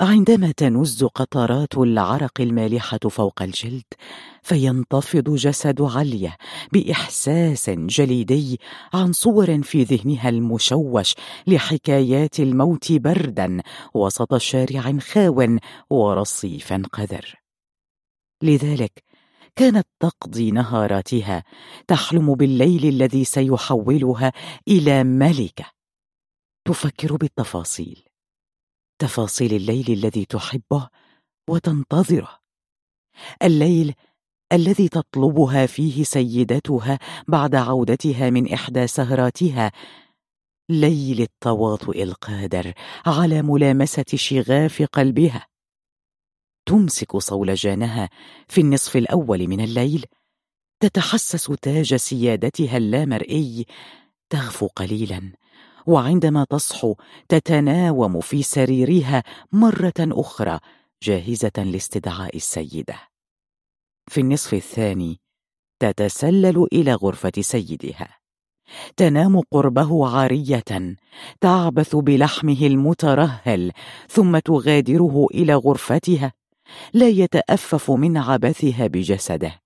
عندما 0.00 0.52
تنز 0.52 1.04
قطرات 1.04 1.78
العرق 1.78 2.40
المالحة 2.40 2.98
فوق 2.98 3.42
الجلد 3.42 3.84
فينتفض 4.42 5.34
جسد 5.34 5.82
عليا 5.82 6.36
بإحساس 6.72 7.70
جليدي 7.70 8.60
عن 8.94 9.12
صور 9.12 9.62
في 9.62 9.82
ذهنها 9.82 10.28
المشوش 10.28 11.14
لحكايات 11.46 12.40
الموت 12.40 12.92
بردا 12.92 13.62
وسط 13.94 14.36
شارع 14.36 14.98
خاو 14.98 15.56
ورصيف 15.90 16.72
قذر. 16.72 17.34
لذلك 18.42 19.07
كانت 19.58 19.86
تقضي 20.00 20.50
نهاراتها 20.50 21.44
تحلم 21.88 22.34
بالليل 22.34 22.84
الذي 22.84 23.24
سيحولها 23.24 24.32
إلى 24.68 25.04
ملكة. 25.04 25.64
تفكر 26.64 27.16
بالتفاصيل 27.16 28.02
تفاصيل 28.98 29.54
الليل 29.54 29.92
الذي 29.92 30.24
تحبه 30.24 30.88
وتنتظره. 31.50 32.38
الليل 33.42 33.94
الذي 34.52 34.88
تطلبها 34.88 35.66
فيه 35.66 36.04
سيدتها 36.04 36.98
بعد 37.28 37.54
عودتها 37.54 38.30
من 38.30 38.52
إحدى 38.52 38.86
سهراتها. 38.86 39.72
ليل 40.70 41.20
التواطؤ 41.20 42.02
القادر 42.02 42.72
على 43.06 43.42
ملامسة 43.42 44.04
شغاف 44.14 44.82
قلبها. 44.82 45.46
تمسك 46.68 47.16
صولجانها 47.16 48.08
في 48.48 48.60
النصف 48.60 48.96
الأول 48.96 49.48
من 49.48 49.60
الليل 49.60 50.04
تتحسس 50.80 51.52
تاج 51.62 51.94
سيادتها 51.94 52.76
اللامرئي 52.76 53.66
تغفو 54.30 54.66
قليلا 54.66 55.32
وعندما 55.86 56.44
تصحو 56.44 56.94
تتناوم 57.28 58.20
في 58.20 58.42
سريرها 58.42 59.22
مرة 59.52 59.94
أخرى 59.98 60.58
جاهزة 61.02 61.52
لاستدعاء 61.56 62.36
السيدة. 62.36 62.98
في 64.10 64.20
النصف 64.20 64.54
الثاني 64.54 65.20
تتسلل 65.80 66.66
إلى 66.72 66.94
غرفة 66.94 67.32
سيدها. 67.40 68.18
تنام 68.96 69.40
قربه 69.40 70.08
عارية 70.08 70.96
تعبث 71.40 71.96
بلحمه 71.96 72.66
المترهل 72.66 73.72
ثم 74.08 74.38
تغادره 74.38 75.26
إلى 75.34 75.54
غرفتها. 75.54 76.37
لا 76.92 77.08
يتأفف 77.08 77.90
من 77.90 78.16
عبثها 78.16 78.86
بجسده. 78.86 79.60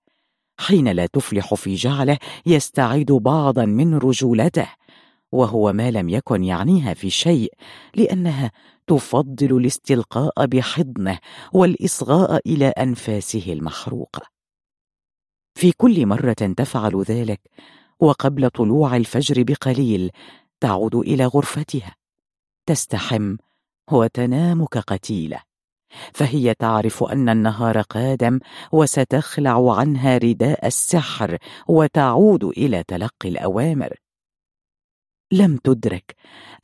حين 0.59 0.89
لا 0.89 1.07
تفلح 1.07 1.55
في 1.55 1.75
جعله 1.75 2.19
يستعيد 2.47 3.13
بعضا 3.13 3.65
من 3.65 3.95
رجولته 3.95 4.69
وهو 5.33 5.73
ما 5.73 5.91
لم 5.91 6.09
يكن 6.09 6.45
يعنيها 6.45 6.95
في 6.95 7.11
شيء 7.11 7.53
لأنها 7.95 8.53
تفضل 8.87 9.57
الاستلقاء 9.57 10.47
بحضنه 10.47 11.19
والإصغاء 11.53 12.41
إلى 12.47 12.67
أنفاسه 12.67 13.53
المحروقه 13.53 14.23
في 15.55 15.73
كل 15.73 16.07
مرة 16.07 16.33
تفعل 16.33 17.03
ذلك 17.03 17.41
وقبل 18.01 18.51
طلوع 18.51 18.97
الفجر 18.97 19.43
بقليل 19.43 20.11
تعود 20.61 20.95
إلى 20.95 21.27
غرفتها 21.27 21.97
تستحم 22.67 23.37
وتنام 23.93 24.67
كقتيلة. 24.67 25.52
فهي 26.13 26.55
تعرف 26.55 27.05
أن 27.05 27.29
النهار 27.29 27.81
قادم 27.81 28.41
وستخلع 28.73 29.79
عنها 29.79 30.19
رداء 30.19 30.67
السحر 30.67 31.37
وتعود 31.69 32.45
إلى 32.45 32.85
تلقي 32.89 33.29
الأوامر. 33.29 33.97
لم 35.33 35.57
تدرك 35.57 36.15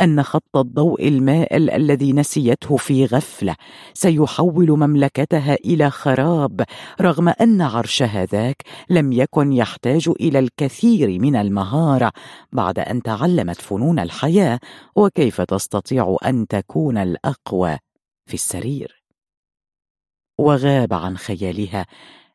أن 0.00 0.23
خط 0.23 0.56
الضوء 0.56 1.08
المائل 1.08 1.70
الذي 1.70 2.12
نسيته 2.12 2.76
في 2.76 3.04
غفلة 3.04 3.56
سيحول 3.94 4.70
مملكتها 4.70 5.54
إلى 5.54 5.90
خراب 5.90 6.64
رغم 7.00 7.28
أن 7.28 7.61
عرشها 7.62 8.25
ذاك 8.25 8.62
لم 8.90 9.12
يكن 9.12 9.52
يحتاج 9.52 10.08
إلى 10.20 10.38
الكثير 10.38 11.21
من 11.21 11.36
المهارة 11.36 12.12
بعد 12.52 12.78
أن 12.78 13.02
تعلمت 13.02 13.60
فنون 13.60 13.99
الحياة 13.99 14.60
وكيف 14.97 15.41
تستطيع 15.41 16.17
أن 16.25 16.47
تكون 16.47 16.99
الأقوى 16.99 17.78
في 18.26 18.34
السرير؟ 18.34 18.98
وغاب 20.38 20.94
عن 20.94 21.16
خيالها 21.16 21.86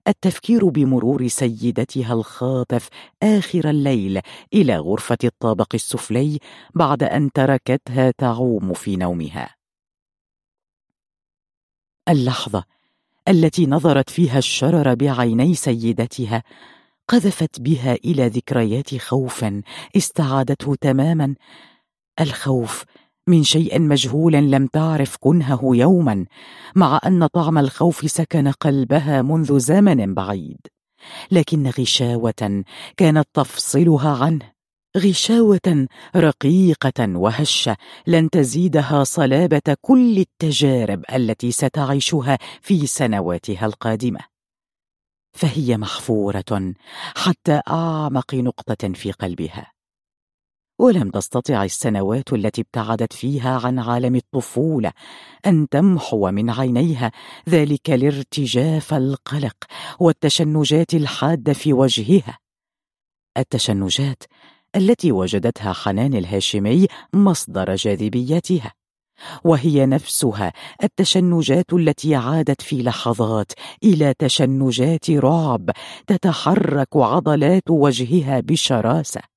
التفكير 0.08 0.70
بمرور 0.70 1.28
سيدتها 1.28 2.14
الخاطف 2.14 2.90
آخر 3.24 3.70
الليل 3.70 4.22
إلى 4.54 4.78
غرفة 4.78 5.18
الطابق 5.24 5.68
السفلي 5.74 6.40
بعد 6.76 7.04
أن 7.04 7.32
تركتها 7.32 8.12
تعوم 8.18 8.74
في 8.74 8.96
نومها. 8.96 9.56
اللحظة 12.10 12.64
التي 13.28 13.66
نظرت 13.66 14.10
فيها 14.10 14.38
الشرر 14.38 14.94
بعيني 14.94 15.56
سيدتها 15.56 16.44
قذفت 17.08 17.62
بها 17.62 17.94
إلى 17.94 18.28
ذكريات 18.28 18.96
خوف 18.96 19.46
استعادته 19.98 20.76
تماما. 20.76 21.36
الخوف 22.22 22.84
من 23.28 23.44
شيء 23.44 23.82
مجهول 23.82 24.34
لم 24.34 24.68
تعرف 24.68 25.18
كنهه 25.20 25.62
يوما 25.64 26.26
مع 26.76 27.00
أن 27.06 27.28
طعم 27.28 27.58
الخوف 27.58 28.12
سكن 28.12 28.48
قلبها 28.48 29.22
منذ 29.22 29.60
زمن 29.60 30.14
بعيد. 30.14 30.60
لكن 31.32 31.68
غشاوة 31.68 32.64
كانت 32.98 33.28
تفصلها 33.34 34.24
عنه. 34.24 34.54
غشاوة 34.98 35.88
رقيقة 36.16 37.18
وهشة 37.18 37.78
لن 38.08 38.30
تزيدها 38.30 39.04
صلابة 39.04 39.78
كل 39.82 40.18
التجارب 40.18 41.04
التي 41.14 41.52
ستعيشها 41.52 42.38
في 42.62 42.88
سنواتها 42.88 43.66
القادمة. 43.66 44.20
فهي 45.34 45.78
محفورة 45.78 46.74
حتى 47.16 47.62
أعمق 47.68 48.36
نقطة 48.36 48.94
في 48.94 49.12
قلبها. 49.12 49.73
ولم 50.80 51.10
تستطع 51.10 51.64
السنوات 51.64 52.34
التي 52.34 52.62
ابتعدت 52.62 53.14
فيها 53.14 53.60
عن 53.66 53.80
عالم 53.80 54.16
الطفولة 54.16 54.92
أن 55.46 55.70
تمحو 55.70 56.32
من 56.32 56.50
عينيها 56.50 57.12
ذلك 57.50 57.90
الارتجاف 57.90 58.94
القلق 58.94 59.58
والتشنجات 60.00 60.94
الحادة 60.94 61.54
في 61.54 61.74
وجهها. 61.74 62.38
التشنجات 63.38 64.24
التي 64.76 65.12
وجدتها 65.12 65.74
حنان 65.74 66.14
الهاشمي 66.14 66.88
مصدر 67.14 67.76
جاذبيتها 67.76 68.74
وهي 69.44 69.86
نفسها 69.86 70.54
التشنجات 70.84 71.74
التي 71.74 72.16
عادت 72.16 72.62
في 72.62 72.84
لحظات 72.84 73.52
إلى 73.84 74.14
تشنجات 74.20 75.10
رعب 75.10 75.70
تتحرك 76.08 76.96
عضلات 76.96 77.70
وجهها 77.70 78.40
بشراسة. 78.40 79.33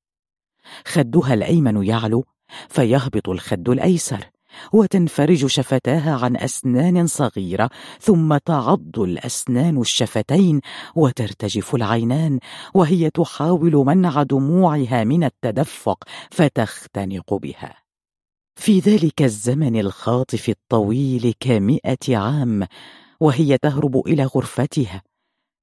خدها 0.85 1.35
الأيمن 1.35 1.85
يعلو 1.85 2.25
فيهبط 2.69 3.29
الخد 3.29 3.69
الأيسر 3.69 4.31
وتنفرج 4.73 5.47
شفتاها 5.47 6.25
عن 6.25 6.37
أسنان 6.37 7.07
صغيرة 7.07 7.71
ثم 8.01 8.37
تعض 8.37 8.99
الأسنان 8.99 9.81
الشفتين 9.81 10.61
وترتجف 10.95 11.75
العينان 11.75 12.39
وهي 12.75 13.11
تحاول 13.11 13.73
منع 13.73 14.23
دموعها 14.23 15.05
من 15.05 15.25
التدفق 15.25 16.05
فتختنق 16.31 17.35
بها. 17.35 17.77
في 18.57 18.79
ذلك 18.79 19.23
الزمن 19.23 19.81
الخاطف 19.81 20.49
الطويل 20.49 21.35
كمئة 21.41 22.17
عام 22.17 22.67
وهي 23.21 23.59
تهرب 23.59 24.03
إلى 24.07 24.25
غرفتها 24.25 25.03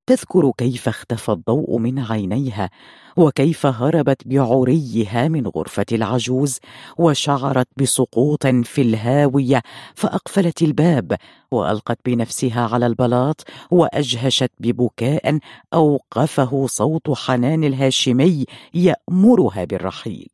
تذكر 0.06 0.52
كيف 0.58 0.88
اختفى 0.88 1.32
الضوء 1.32 1.78
من 1.78 2.00
عينيها 2.00 2.70
وكيف 3.18 3.66
هربت 3.66 4.28
بعريها 4.28 5.28
من 5.28 5.48
غرفة 5.48 5.86
العجوز 5.92 6.60
وشعرت 6.98 7.68
بسقوط 7.78 8.48
في 8.48 8.82
الهاوية 8.82 9.62
فأقفلت 9.96 10.62
الباب 10.62 11.18
وألقت 11.52 12.00
بنفسها 12.06 12.68
على 12.68 12.86
البلاط 12.86 13.44
وأجهشت 13.72 14.52
ببكاء 14.60 15.40
أوقفه 15.74 16.68
صوت 16.68 17.12
حنان 17.12 17.64
الهاشمي 17.64 18.46
يأمرها 18.74 19.64
بالرحيل. 19.66 20.30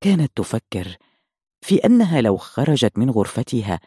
كانت 0.00 0.32
تفكر 0.36 0.96
في 1.60 1.76
أنها 1.76 2.20
لو 2.20 2.36
خرجت 2.36 2.98
من 2.98 3.10
غرفتها 3.10 3.80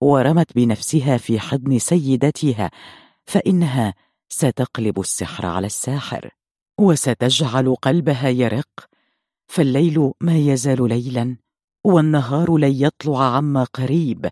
ورمت 0.00 0.54
بنفسها 0.54 1.16
في 1.16 1.40
حضن 1.40 1.78
سيدتها 1.78 2.70
فإنها 3.26 3.94
ستقلب 4.28 5.00
السحر 5.00 5.46
على 5.46 5.66
الساحر 5.66 6.30
وستجعل 6.80 7.74
قلبها 7.74 8.28
يرق. 8.28 8.88
فالليل 9.46 10.12
ما 10.20 10.38
يزال 10.38 10.88
ليلا 10.88 11.36
والنهار 11.84 12.56
لن 12.56 12.72
يطلع 12.72 13.36
عما 13.36 13.64
قريب 13.64 14.28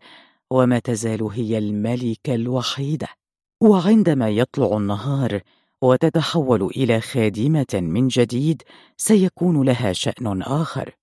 وما 0.51 0.79
تزال 0.79 1.23
هي 1.23 1.59
الملكه 1.59 2.35
الوحيدة. 2.35 3.09
وعندما 3.63 4.29
يطلع 4.29 4.77
النهار 4.77 5.41
وتتحول 5.83 6.63
إلى 6.63 7.01
خادمة 7.01 7.67
من 7.75 8.09
جديد 8.09 8.63
سيكون 8.97 9.63
لها 9.63 9.93
شأن 9.93 10.43
آخر. 10.43 10.95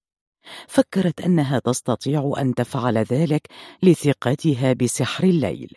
فكرت 0.67 1.21
أنها 1.21 1.60
تستطيع 1.60 2.34
أن 2.38 2.56
تفعل 2.56 2.97
ذلك 2.97 3.47
لثقتها 3.84 4.73
بسحر 4.73 5.23
الليل. 5.23 5.73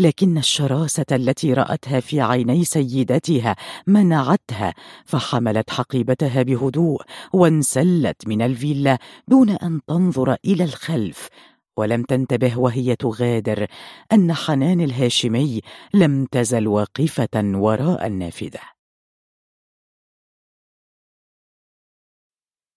لكن 0.00 0.38
الشراسة 0.38 1.04
التي 1.12 1.52
رأتها 1.52 2.00
في 2.00 2.20
عيني 2.20 2.64
سيدتها 2.64 3.56
منعتها 3.86 4.74
فحملت 5.04 5.70
حقيبتها 5.70 6.42
بهدوء 6.42 7.02
وانسلت 7.32 8.28
من 8.28 8.42
الفيلا 8.42 8.98
دون 9.28 9.50
أن 9.50 9.80
تنظر 9.86 10.36
إلى 10.44 10.64
الخلف. 10.64 11.28
ولم 11.76 12.02
تنتبه 12.02 12.58
وهي 12.58 12.96
تغادر 12.96 13.66
أن 14.12 14.32
حنان 14.32 14.80
الهاشمي 14.80 15.60
لم 15.94 16.26
تزل 16.26 16.68
واقفة 16.68 17.28
وراء 17.34 18.06
النافذة. 18.06 18.60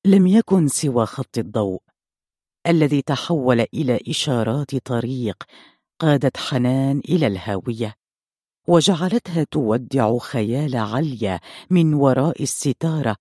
لم 0.05 0.27
يكن 0.27 0.67
سوى 0.67 1.05
خط 1.05 1.37
الضوء 1.37 1.81
الذي 2.67 3.01
تحول 3.01 3.65
إلى 3.73 3.99
إشارات 4.09 4.75
طريق 4.75 5.43
قادت 5.99 6.37
حنان 6.37 7.01
إلى 7.09 7.27
الهاوية 7.27 7.95
وجعلتها 8.67 9.43
تودع 9.43 10.17
خيال 10.17 10.75
عليا 10.75 11.39
من 11.69 11.93
وراء 11.93 12.43
الستارة 12.43 13.15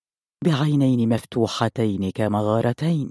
بعينين 0.45 1.09
مفتوحتين 1.09 2.11
كمغارتين. 2.11 3.11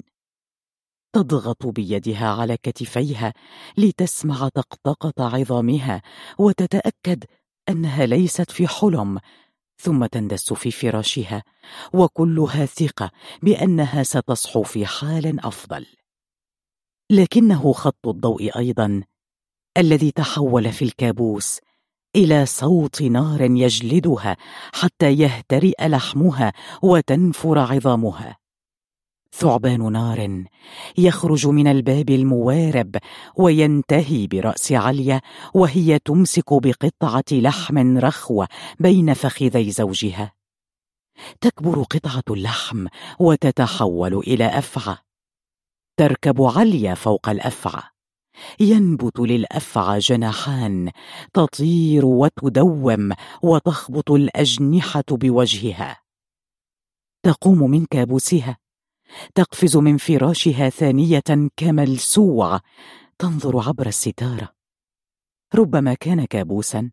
تضغط 1.13 1.65
بيدها 1.65 2.27
على 2.27 2.57
كتفيها 2.57 3.33
لتسمع 3.77 4.49
طقطقة 4.49 5.37
عظامها 5.37 6.01
وتتأكد 6.39 7.23
أنها 7.69 8.05
ليست 8.05 8.51
في 8.51 8.67
حلم 8.67 9.19
ثم 9.81 10.05
تندس 10.05 10.53
في 10.53 10.71
فراشها 10.71 11.43
وكلها 11.93 12.65
ثقة 12.65 13.11
بأنها 13.43 14.03
ستصحو 14.03 14.63
في 14.63 14.85
حال 14.85 15.45
أفضل. 15.45 15.85
لكنه 17.11 17.73
خط 17.73 18.07
الضوء 18.07 18.57
أيضا 18.57 19.03
الذي 19.77 20.11
تحول 20.11 20.71
في 20.71 20.85
الكابوس 20.85 21.59
إلى 22.15 22.45
صوت 22.45 23.01
نار 23.01 23.41
يجلدها 23.41 24.37
حتى 24.73 25.13
يهترئ 25.13 25.87
لحمها 25.87 26.53
وتنفر 26.81 27.59
عظامها. 27.59 28.37
ثعبان 29.33 29.91
نار 29.91 30.43
يخرج 30.97 31.47
من 31.47 31.67
الباب 31.67 32.09
الموارب 32.09 32.95
وينتهي 33.37 34.27
برأس 34.27 34.71
عليا 34.71 35.21
وهي 35.53 35.99
تمسك 35.99 36.53
بقطعة 36.53 37.23
لحم 37.31 37.97
رخوة 37.97 38.47
بين 38.79 39.13
فخذي 39.13 39.71
زوجها. 39.71 40.33
تكبر 41.41 41.83
قطعة 41.83 42.23
اللحم 42.29 42.87
وتتحول 43.19 44.17
إلى 44.17 44.45
أفعى. 44.45 44.97
تركب 45.97 46.41
عليا 46.41 46.93
فوق 46.93 47.29
الأفعى. 47.29 47.94
ينبت 48.59 49.19
للافعى 49.19 49.99
جناحان 49.99 50.91
تطير 51.33 52.05
وتدوم 52.05 53.13
وتخبط 53.43 54.11
الأجنحة 54.11 55.03
بوجهها. 55.11 56.01
تقوم 57.23 57.71
من 57.71 57.85
كابوسها 57.85 58.57
تقفز 59.35 59.77
من 59.77 59.97
فراشها 59.97 60.69
ثانية 60.69 61.49
كملسوع 61.57 62.59
تنظر 63.19 63.59
عبر 63.67 63.87
الستارة. 63.87 64.55
ربما 65.55 65.93
كان 65.93 66.25
كابوسا. 66.25 66.91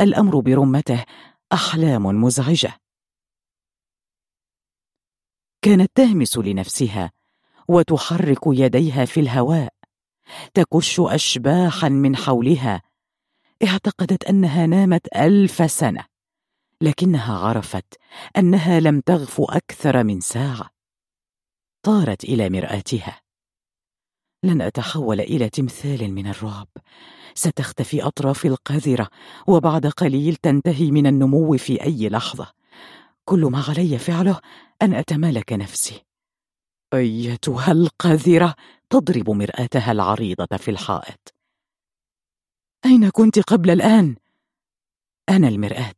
الأمر 0.00 0.40
برمته 0.40 1.04
أحلام 1.52 2.02
مزعجة. 2.02 2.80
كانت 5.62 5.90
تهمس 5.94 6.38
لنفسها 6.38 7.12
وتحرك 7.68 8.40
يديها 8.46 9.04
في 9.04 9.20
الهواء. 9.20 9.79
تكش 10.54 11.00
اشباحا 11.00 11.88
من 11.88 12.16
حولها. 12.16 12.82
اعتقدت 13.64 14.24
أنها 14.24 14.66
نامت 14.66 15.16
ألف 15.16 15.70
سنة 15.70 16.04
لكنها 16.80 17.38
عرفت 17.38 17.94
أنها 18.38 18.80
لم 18.80 19.00
تغف 19.00 19.40
أكثر 19.40 20.04
من 20.04 20.20
ساعة. 20.20 20.70
طارت 21.82 22.24
إلى 22.24 22.50
مرآتها. 22.50 23.20
لن 24.44 24.60
أتحول 24.60 25.20
إلى 25.20 25.48
تمثال 25.48 26.14
من 26.14 26.26
الرعب. 26.26 26.68
ستختفي 27.34 28.02
اطرافي 28.02 28.48
القذرة 28.48 29.08
وبعد 29.46 29.86
قليل 29.86 30.36
تنتهي 30.36 30.90
من 30.90 31.06
النمو 31.06 31.56
في 31.56 31.82
أي 31.82 32.08
لحظة. 32.08 32.52
كل 33.24 33.40
ما 33.40 33.64
علي 33.68 33.98
فعله 33.98 34.40
أن 34.82 34.94
أتمالك 34.94 35.52
نفسي. 35.52 36.04
أيتها 36.94 37.72
القذرة! 37.72 38.54
تضرب 38.90 39.30
مرآتها 39.30 39.92
العريضة 39.92 40.56
في 40.56 40.70
الحائط. 40.70 41.34
أين 42.84 43.10
كنت 43.10 43.38
قبل 43.38 43.70
الآن؟ 43.70 44.16
أنا 45.28 45.48
المرآة. 45.48 45.94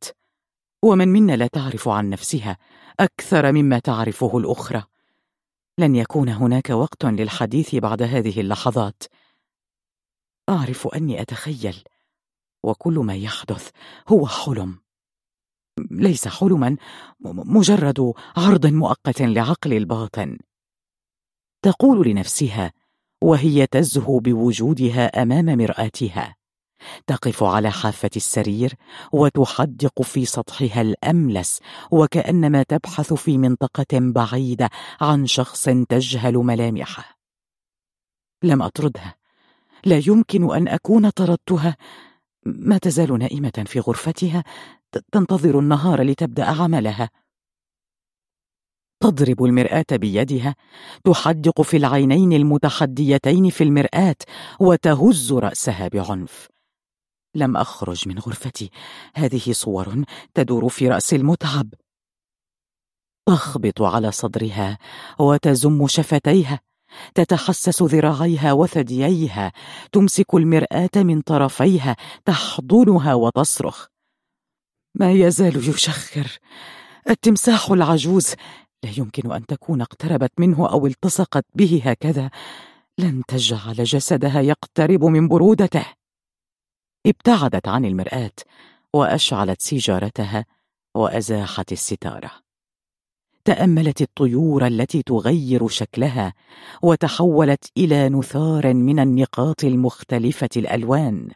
ومن 0.85 1.09
منا 1.09 1.37
لا 1.37 1.47
تعرف 1.47 1.89
عن 1.89 2.11
نفسها 2.11 2.59
أكثر 3.01 3.53
مما 3.53 3.79
تعرفه 3.79 4.39
الأخرى. 4.39 4.85
لن 5.79 5.95
يكون 5.95 6.29
هناك 6.29 6.71
وقت 6.71 7.05
للحديث 7.05 7.75
بعد 7.75 8.03
هذه 8.03 8.41
اللحظات. 8.41 9.03
أعرف 10.49 10.87
أني 10.87 11.23
أتخيل 11.23 11.85
وكل 12.63 12.95
ما 12.95 13.17
يحدث 13.17 13.71
هو 14.09 14.27
حلم. 14.27 14.79
ليس 15.91 16.29
حلما 16.29 16.77
مجرد 17.25 18.13
عرض 18.37 18.67
مؤقت 18.67 19.23
لعقل 19.23 19.73
الباطن. 19.73 20.39
تقول 21.63 22.09
لنفسها 22.09 22.73
وهي 23.23 23.67
تزهو 23.67 24.19
بوجودها 24.19 25.23
أمام 25.23 25.45
مرآتها. 25.45 26.37
تقف 27.07 27.43
على 27.43 27.71
حافة 27.71 28.11
السرير 28.17 28.75
وتحدق 29.13 30.03
في 30.03 30.25
سطحها 30.25 30.81
الأملس 30.81 31.61
وكأنما 31.91 32.63
تبحث 32.63 33.13
في 33.13 33.39
منطقة 33.39 33.87
بعيدة 33.93 34.71
عن 35.01 35.27
شخص 35.27 35.65
تجهل 35.89 36.35
ملامحه. 36.35 37.19
لم 38.43 38.63
أطردها. 38.63 39.15
لا 39.85 40.03
يمكن 40.07 40.55
أن 40.55 40.69
أكون 40.69 41.11
طردتها. 41.11 41.77
ما 42.47 42.79
تزال 42.79 43.19
نائمة 43.19 43.65
في 43.67 43.81
غرفتها. 43.81 44.45
تنتظر 45.13 45.59
النهار 45.59 46.03
لتبدأ 46.03 46.45
عملها. 46.45 47.11
تضرب 49.03 49.45
المرآة 49.45 49.85
بيدها 49.93 50.55
تحدق 51.05 51.63
في 51.63 51.77
العينين 51.77 52.33
المتحديتين 52.33 53.51
في 53.51 53.65
المرآة 53.65 54.17
وتهز 54.61 55.33
رأسها 55.33 55.89
بعنف. 55.89 56.49
لم 57.35 57.57
أخرج 57.57 58.09
من 58.09 58.19
غرفتي. 58.19 58.71
هذه 59.15 59.53
صور 59.53 60.05
تدور 60.35 60.69
في 60.69 60.89
رأس 60.89 61.15
المتعب. 61.15 61.75
تخبط 63.29 63.83
على 63.83 64.13
صدرها 64.13 64.79
وتزم 65.19 65.87
شفتيها 65.87 66.61
تتحسس 67.15 67.83
ذراعيها 67.83 68.53
وثدييها 68.53 69.53
تمسك 69.93 70.35
المرآة 70.35 70.91
من 70.97 71.21
طرفيها 71.21 71.97
تحضنها 72.25 73.15
وتصرخ. 73.15 73.87
ما 74.95 75.13
يزال 75.13 75.69
يشخر 75.69 76.39
التمساح 77.11 77.71
العجوز 77.71 78.35
لا 78.85 78.91
يمكن 78.99 79.33
أن 79.33 79.47
تكون 79.47 79.81
اقتربت 79.81 80.33
منه 80.39 80.69
أو 80.69 80.87
التصقت 80.87 81.45
به 81.55 81.83
هكذا. 81.85 82.31
لن 82.99 83.23
تجعل 83.29 83.85
جسدها 83.85 84.41
يقترب 84.41 85.05
من 85.05 85.29
برودته. 85.29 85.87
ابتعدت 87.07 87.69
عن 87.69 87.85
المرآة 87.85 88.33
وأشعلت 88.93 89.61
سيجارتها 89.61 90.47
وأزاحت 90.95 91.73
الستارة. 91.73 92.31
تأملت 93.45 94.03
الطيور 94.03 94.67
التي 94.67 95.03
تغير 95.03 95.69
شكلها 95.69 96.35
وتحولت 96.83 97.65
إلى 97.77 98.09
نثار 98.09 98.75
من 98.75 98.99
النقاط 98.99 99.65
المختلفة 99.65 100.49
الألوان. 100.57 101.31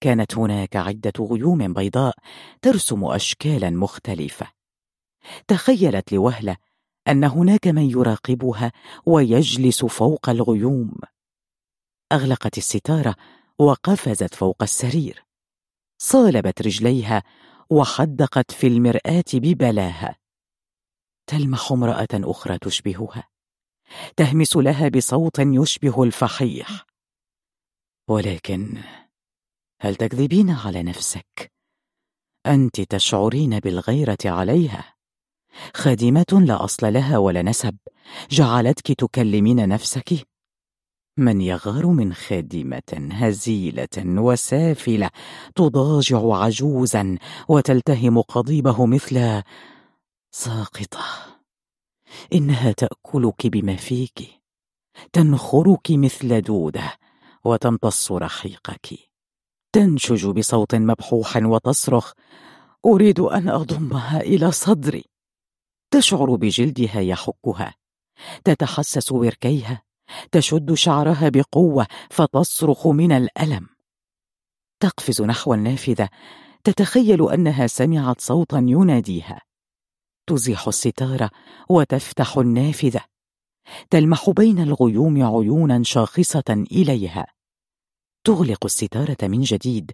كانت 0.00 0.38
هناك 0.38 0.76
عدة 0.76 1.12
غيوم 1.20 1.72
بيضاء 1.72 2.14
ترسم 2.62 3.04
اشكالا 3.04 3.70
مختلفة. 3.70 4.46
تخيلت 5.48 6.12
لوهلة 6.12 6.56
أن 7.08 7.24
هناك 7.24 7.66
من 7.66 7.90
يراقبها 7.90 8.72
ويجلس 9.06 9.84
فوق 9.84 10.28
الغيوم. 10.28 10.94
أغلقت 12.12 12.58
الستارة 12.58 13.16
وقفزت 13.58 14.34
فوق 14.34 14.62
السرير. 14.62 15.24
صالبت 15.98 16.62
رجليها 16.62 17.22
وحدقت 17.70 18.52
في 18.52 18.66
المرآة 18.66 19.24
ببلاها. 19.34 20.16
تلمح 21.26 21.72
امرأة 21.72 22.08
أخرى 22.14 22.58
تشبهها. 22.58 23.28
تهمس 24.16 24.56
لها 24.56 24.88
بصوت 24.88 25.38
يشبه 25.38 26.02
الفحيح. 26.02 26.86
ولكن 28.08 28.82
هل 29.80 29.94
تكذبين 29.94 30.50
على 30.50 30.82
نفسك؟ 30.82 31.52
أنت 32.46 32.80
تشعرين 32.80 33.58
بالغيرة 33.60 34.18
عليها. 34.24 34.93
خادمه 35.74 36.26
لا 36.32 36.64
أصل 36.64 36.92
لها 36.92 37.18
ولا 37.18 37.42
نسب. 37.42 37.76
جعلتك 38.30 38.92
تكلمين 38.92 39.68
نفسك. 39.68 40.26
من 41.18 41.40
يغار 41.40 41.86
من 41.86 42.14
خادمه 42.14 43.08
هزيلة 43.12 43.88
وسافلة 43.98 45.10
تضاجع 45.54 46.36
عجوزا 46.36 47.18
وتلتهم 47.48 48.20
قضيبه 48.20 48.86
مثل 48.86 49.42
ساقطة. 50.30 51.04
إنها 52.32 52.72
تأكلك 52.72 53.46
بما 53.46 53.76
فيك. 53.76 54.42
تنخرك 55.12 55.90
مثل 55.90 56.40
دودة 56.40 56.92
وتمتص 57.44 58.12
رحيقك. 58.12 58.88
تنشج 59.72 60.26
بصوت 60.26 60.74
مبحوح 60.74 61.36
وتصرخ. 61.36 62.12
أريد 62.86 63.20
أن 63.20 63.48
أضمها 63.48 64.20
إلى 64.20 64.50
صدري. 64.50 65.13
تشعر 65.94 66.34
بجلدها 66.34 67.00
يحكها. 67.00 67.74
تتحسس 68.44 69.12
بركيها 69.12 69.82
تشد 70.32 70.74
شعرها 70.74 71.28
بقوة 71.28 71.86
فتصرخ 72.10 72.86
من 72.86 73.12
الألم. 73.12 73.68
تقفز 74.80 75.22
نحو 75.22 75.54
النافذة. 75.54 76.08
تتخيل 76.64 77.30
أنها 77.30 77.66
سمعت 77.66 78.20
صوتا 78.20 78.58
يناديها. 78.58 79.40
تزيح 80.26 80.68
الستاره 80.68 81.30
وتفتح 81.68 82.38
النافذة. 82.38 83.04
تلمح 83.90 84.30
بين 84.30 84.58
الغيوم 84.58 85.22
عيونا 85.22 85.82
شاخصة 85.82 86.64
إليها. 86.72 87.26
تغلق 88.24 88.64
الستارة 88.64 89.16
من 89.22 89.40
جديد 89.40 89.92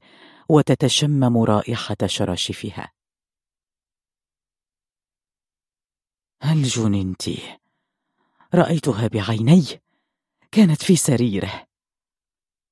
وتتشمم 0.48 1.38
رائحة 1.38 1.96
شراشفها. 2.06 2.99
هل 6.42 6.62
جننت؟ 6.62 7.22
رأيتها 8.54 9.06
بعيني. 9.06 9.64
كانت 10.52 10.82
في 10.82 10.96
سريره. 10.96 11.66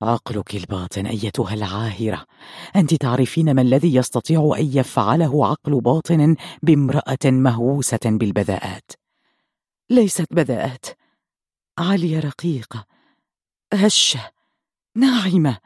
عقلك 0.03 0.55
الباطن 0.55 1.07
أيتها 1.07 1.55
العاهرة. 1.55 2.27
أنت 2.77 2.95
تعرفين 2.95 3.55
ما 3.55 3.63
الذي 3.63 3.95
يستطيع 3.95 4.53
أن 4.59 4.71
يفعله 4.75 5.47
عقل 5.47 5.81
باطن 5.81 6.37
بامرأة 6.63 7.19
مهووسة 7.25 7.99
بالبذاءات. 8.05 8.93
ليست 9.91 10.27
بذاءات. 10.31 10.87
عالية 11.79 12.21
رقيقة. 12.21 12.85
هشة. 13.73 14.31
ناعمة. 14.95 15.59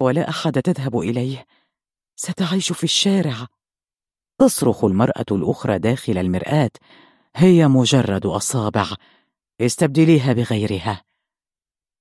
ولا 0.00 0.28
أحد 0.28 0.62
تذهب 0.62 0.98
إليه. 0.98 1.46
ستعيش 2.16 2.72
في 2.72 2.84
الشارع. 2.84 3.46
تصرخ 4.38 4.84
المرأة 4.84 5.26
الأخرى 5.30 5.78
داخل 5.78 6.18
المرآة. 6.18 6.70
هي 7.38 7.68
مجرد 7.68 8.26
أصابع 8.26 8.86
استبدليها 9.60 10.32
بغيرها. 10.32 11.02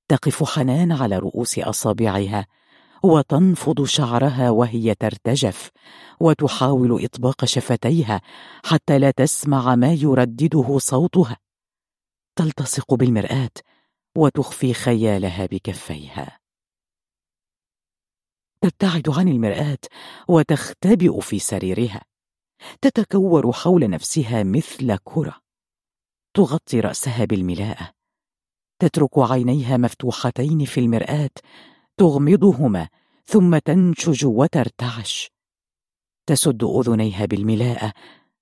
تقف 0.08 0.43
حنان 0.43 0.91
على 0.91 1.17
رؤوس 1.17 1.60
أصابعها 1.60 2.48
وتنفض 3.04 3.86
شعرها 3.86 4.50
وهي 4.50 4.95
ترتجف 4.95 5.69
وتحاول 6.19 7.04
إطباق 7.04 7.45
شفتيها 7.45 8.21
حتى 8.65 9.00
لا 9.00 9.12
تسمع 9.12 9.76
ما 9.76 9.93
يردده 9.93 10.78
صوتها. 10.78 11.38
تلتصق 12.36 12.93
بالمرآة 12.93 13.52
وتخفي 14.17 14.74
خيالها 14.74 15.45
بكفيها. 15.45 16.39
تبتعد 18.62 19.10
عن 19.10 19.28
المرآة 19.28 19.78
وتختبئ 20.28 21.19
في 21.21 21.39
سريرها. 21.39 22.02
تتكور 22.82 23.52
حول 23.52 23.89
نفسها 23.89 24.44
مثل 24.44 24.98
كرة. 25.04 25.41
تغطي 26.34 26.80
رأسها 26.80 27.26
بالملاءة. 27.26 27.91
تترك 28.80 29.18
عينيها 29.18 29.78
مفتوحتين 29.78 30.65
في 30.65 30.80
المرآة. 30.80 31.30
تغمضهما 31.98 32.89
ثم 33.26 33.58
تنشج 33.58 34.26
وترتعش. 34.26 35.32
تسد 36.26 36.63
أذنيها 36.63 37.26
بالملاءة 37.26 37.94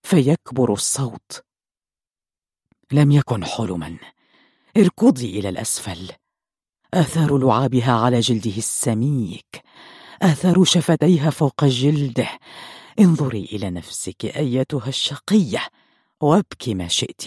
فيكبر 0.03 0.73
الصوت. 0.73 1.43
لم 2.91 3.11
يكن 3.11 3.45
حلما. 3.45 3.97
اركضي 4.77 5.39
إلى 5.39 5.49
الأسفل. 5.49 6.11
آثار 6.93 7.37
لعابها 7.37 7.91
على 7.91 8.19
جلده 8.19 8.57
السميك. 8.57 9.61
آثار 10.21 10.63
شفتيها 10.63 11.29
فوق 11.29 11.65
جلده. 11.65 12.29
انظري 12.99 13.43
إلى 13.43 13.69
نفسك 13.69 14.25
أيتها 14.25 14.87
الشقية 14.87 15.67
وابكي 16.21 16.73
ما 16.73 16.87
شئت. 16.87 17.23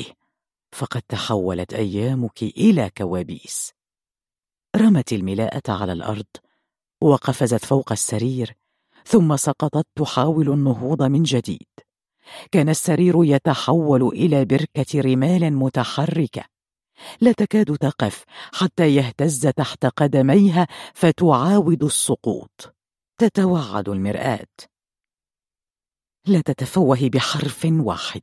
فقد 0.72 1.02
تحولت 1.02 1.74
أيامك 1.74 2.42
إلى 2.42 2.90
كوابيس. 2.96 3.72
رمت 4.76 5.12
الملاءة 5.12 5.62
على 5.72 5.92
الأرض 5.92 6.26
وقفزت 7.00 7.64
فوق 7.64 7.92
السرير 7.92 8.56
ثم 9.04 9.36
سقطت 9.36 9.86
تحاول 9.94 10.52
النهوض 10.52 11.02
من 11.02 11.22
جديد. 11.22 11.68
كان 12.52 12.68
السرير 12.68 13.24
يتحول 13.24 14.02
إلى 14.02 14.44
بركة 14.44 15.00
رمال 15.00 15.52
متحركة. 15.52 16.44
لا 17.20 17.32
تكاد 17.32 17.76
تقف 17.76 18.24
حتى 18.52 18.94
يهتز 18.94 19.40
تحت 19.40 19.86
قدميها 19.86 20.66
فتعاود 20.94 21.84
السقوط. 21.84 22.74
تتوعد 23.18 23.88
المرآة. 23.88 24.46
لا 26.26 26.40
تتفوهي 26.40 27.08
بحرف 27.08 27.66
واحد. 27.70 28.22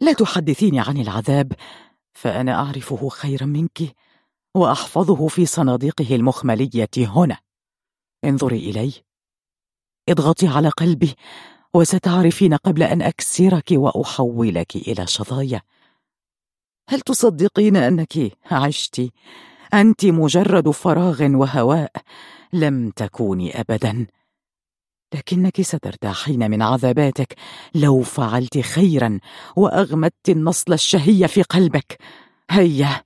لا 0.00 0.12
تحدثيني 0.12 0.80
عن 0.80 0.96
العذاب 0.96 1.52
فأنا 2.12 2.54
أعرفه 2.54 3.08
خيرا 3.08 3.46
منك 3.46 3.94
وأحفظه 4.54 5.28
في 5.28 5.46
صناديقه 5.46 6.14
المخملية 6.14 6.90
هنا. 6.96 7.38
انظري 8.24 8.70
إلي. 8.70 8.92
اضغطي 10.08 10.48
على 10.48 10.68
قلبي 10.68 11.14
وستعرفين 11.74 12.54
قبل 12.54 12.82
أن 12.82 13.02
أكسرك 13.02 13.70
وأحولك 13.72 14.76
إلى 14.76 15.06
شظايا. 15.06 15.62
هل 16.88 17.00
تصدقين 17.00 17.76
أنك 17.76 18.38
عشت؟ 18.50 19.10
أنت 19.74 20.06
مجرد 20.06 20.70
فراغ 20.70 21.22
وهواء 21.22 21.92
لم 22.52 22.90
تكوني 22.90 23.60
ابدا. 23.60 24.06
لكنك 25.14 25.60
سترتاحين 25.60 26.50
من 26.50 26.62
عذاباتك. 26.62 27.34
لو 27.74 28.02
فعلت 28.02 28.58
خيرا 28.58 29.20
وأغمدت 29.56 30.28
النصل 30.28 30.72
الشهي 30.72 31.28
في 31.28 31.42
قلبك 31.42 31.98
هيا 32.50 33.04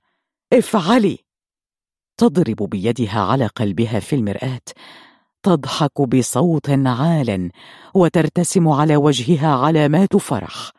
افعلي. 0.53 1.17
تضرب 2.17 2.69
بيدها 2.69 3.19
على 3.19 3.47
قلبها 3.47 3.99
في 3.99 4.15
المرآة. 4.15 4.61
تضحك 5.43 6.01
بصوت 6.01 6.69
عال 6.69 7.51
وترتسم 7.93 8.67
على 8.67 8.95
وجهها 8.97 9.55
علامات 9.55 10.17
فرح 10.17 10.71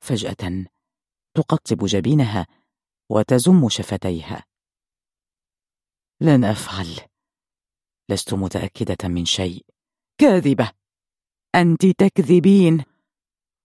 فجأة 0.00 0.64
تقطب 1.34 1.86
جبينها 1.86 2.46
وتزم 3.10 3.68
شفتيها. 3.68 4.44
لن 6.20 6.44
أفعل. 6.44 7.00
لست 8.08 8.34
متأكدة 8.34 9.08
من 9.08 9.24
شيء. 9.24 9.64
كاذبة. 10.20 10.70
انت 11.54 11.86
تكذبين. 11.86 12.84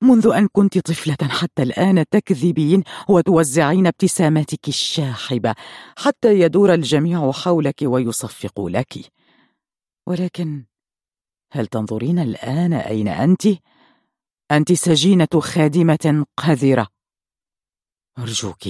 منذ 0.03 0.27
أن 0.27 0.47
كنت 0.47 0.77
طفلة 0.77 1.29
حتى 1.29 1.63
الآن 1.63 2.05
تكذبين 2.11 2.83
وتوزعين 3.09 3.87
ابتساماتك 3.87 4.67
الشاحبة 4.67 5.55
حتى 5.97 6.39
يدور 6.39 6.73
الجميع 6.73 7.31
حولك 7.31 7.75
ويصفقوا 7.81 8.69
لك. 8.69 8.93
ولكن 10.07 10.65
هل 11.51 11.67
تنظرين 11.67 12.19
الآن 12.19 12.73
أين 12.73 13.07
انت؟ 13.07 13.47
انت 14.51 14.73
سجينة 14.73 15.27
خادمة 15.39 16.25
قذرة. 16.37 16.87
ارجوك 18.17 18.67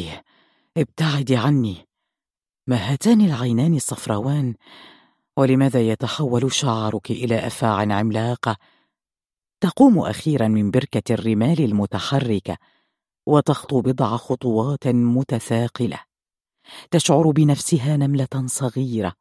ابتعدي 0.78 1.38
عني. 1.38 1.88
ما 2.67 2.76
هاتان 2.76 3.21
العينان 3.21 3.76
الصفراوان 3.76 4.56
ولماذا 5.38 5.82
يتحول 5.82 6.54
شعرك 6.54 7.12
إلى 7.12 7.48
افاع 7.48 7.93
عملاقة؟ 7.93 8.58
تقوم 9.62 10.00
أخيرا 10.00 10.48
من 10.48 10.71
بركة 10.71 11.13
الرمال 11.13 11.62
المتحركة 11.62 12.58
وتخطو 13.26 13.82
بضع 13.82 14.17
خطوات 14.17 14.88
متثاقلة. 14.88 16.00
تشعر 16.91 17.32
بنفسها 17.32 17.98
نملة 17.98 18.45
صغيرة 18.45 19.13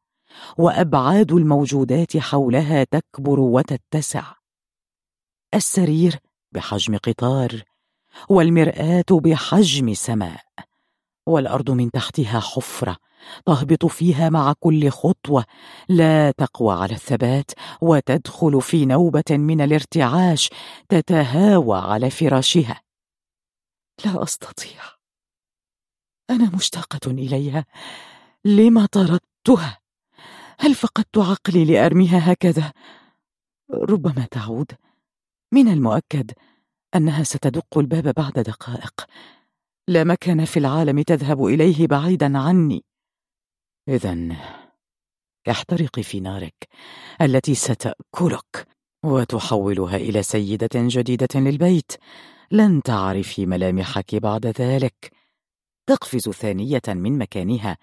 وأبعاد 0.59 1.33
الموجودات 1.33 2.17
حولها 2.17 2.85
تكبر 2.85 3.41
وتتسع. 3.41 4.35
السرير 5.55 6.19
بحجم 6.53 6.97
قطار 6.97 7.63
والمرآة 8.29 9.05
بحجم 9.11 9.95
سماء 9.95 10.45
والأرض 11.27 11.71
من 11.71 11.91
تحتها 11.91 12.41
حفرة. 12.41 12.97
تهبط 13.47 13.87
فيها 13.87 14.29
مع 14.29 14.53
كل 14.61 14.91
خطوة. 14.91 15.45
لا 15.89 16.31
تقوى 16.31 16.75
على 16.75 16.95
الثبات 16.95 17.51
وتدخل 17.81 18.63
في 18.63 18.87
نوبة 18.87 19.31
من 19.31 19.61
الارتعاش 19.61 20.51
تتهاوى 20.89 21.79
على 21.79 22.11
فراشها. 22.11 22.81
لا 24.05 24.23
أستطيع. 24.23 24.83
أنا 26.31 26.51
مشتاقة 26.55 27.11
إليها. 27.11 27.65
لما 28.45 28.87
طردتها؟ 28.87 29.79
هل 30.59 30.75
فقدت 30.75 31.19
عقلي 31.19 31.65
لأرميها 31.65 32.33
هكذا؟ 32.33 32.73
ربما 33.71 34.27
تعود. 34.31 34.73
من 35.53 35.69
المؤكد 35.69 36.31
أنها 36.95 37.23
ستدق 37.23 37.79
الباب 37.79 38.15
بعد 38.15 38.33
دقائق. 38.33 39.07
لا 39.89 40.05
مكان 40.05 40.45
في 40.45 40.59
العالم 40.59 41.03
تذهب 41.03 41.45
إليه 41.45 41.87
بعيدا 41.87 42.39
عني. 42.39 42.85
إذا 43.89 44.37
احترقي 45.51 46.03
في 46.03 46.21
نارك 46.21 46.69
التي 47.23 47.55
ستأكلك 47.55 48.69
وتحولها 49.05 49.97
إلى 49.97 50.23
سيدة 50.23 50.69
جديدة 50.75 51.29
للبيت. 51.35 51.93
لن 52.51 52.83
تعرفي 52.83 53.47
ملامحك 53.47 54.15
بعد 54.15 54.47
ذلك. 54.47 55.13
تقفز 55.87 56.31
ثانية 56.31 56.83
من 56.89 57.19
مكانها 57.19 57.77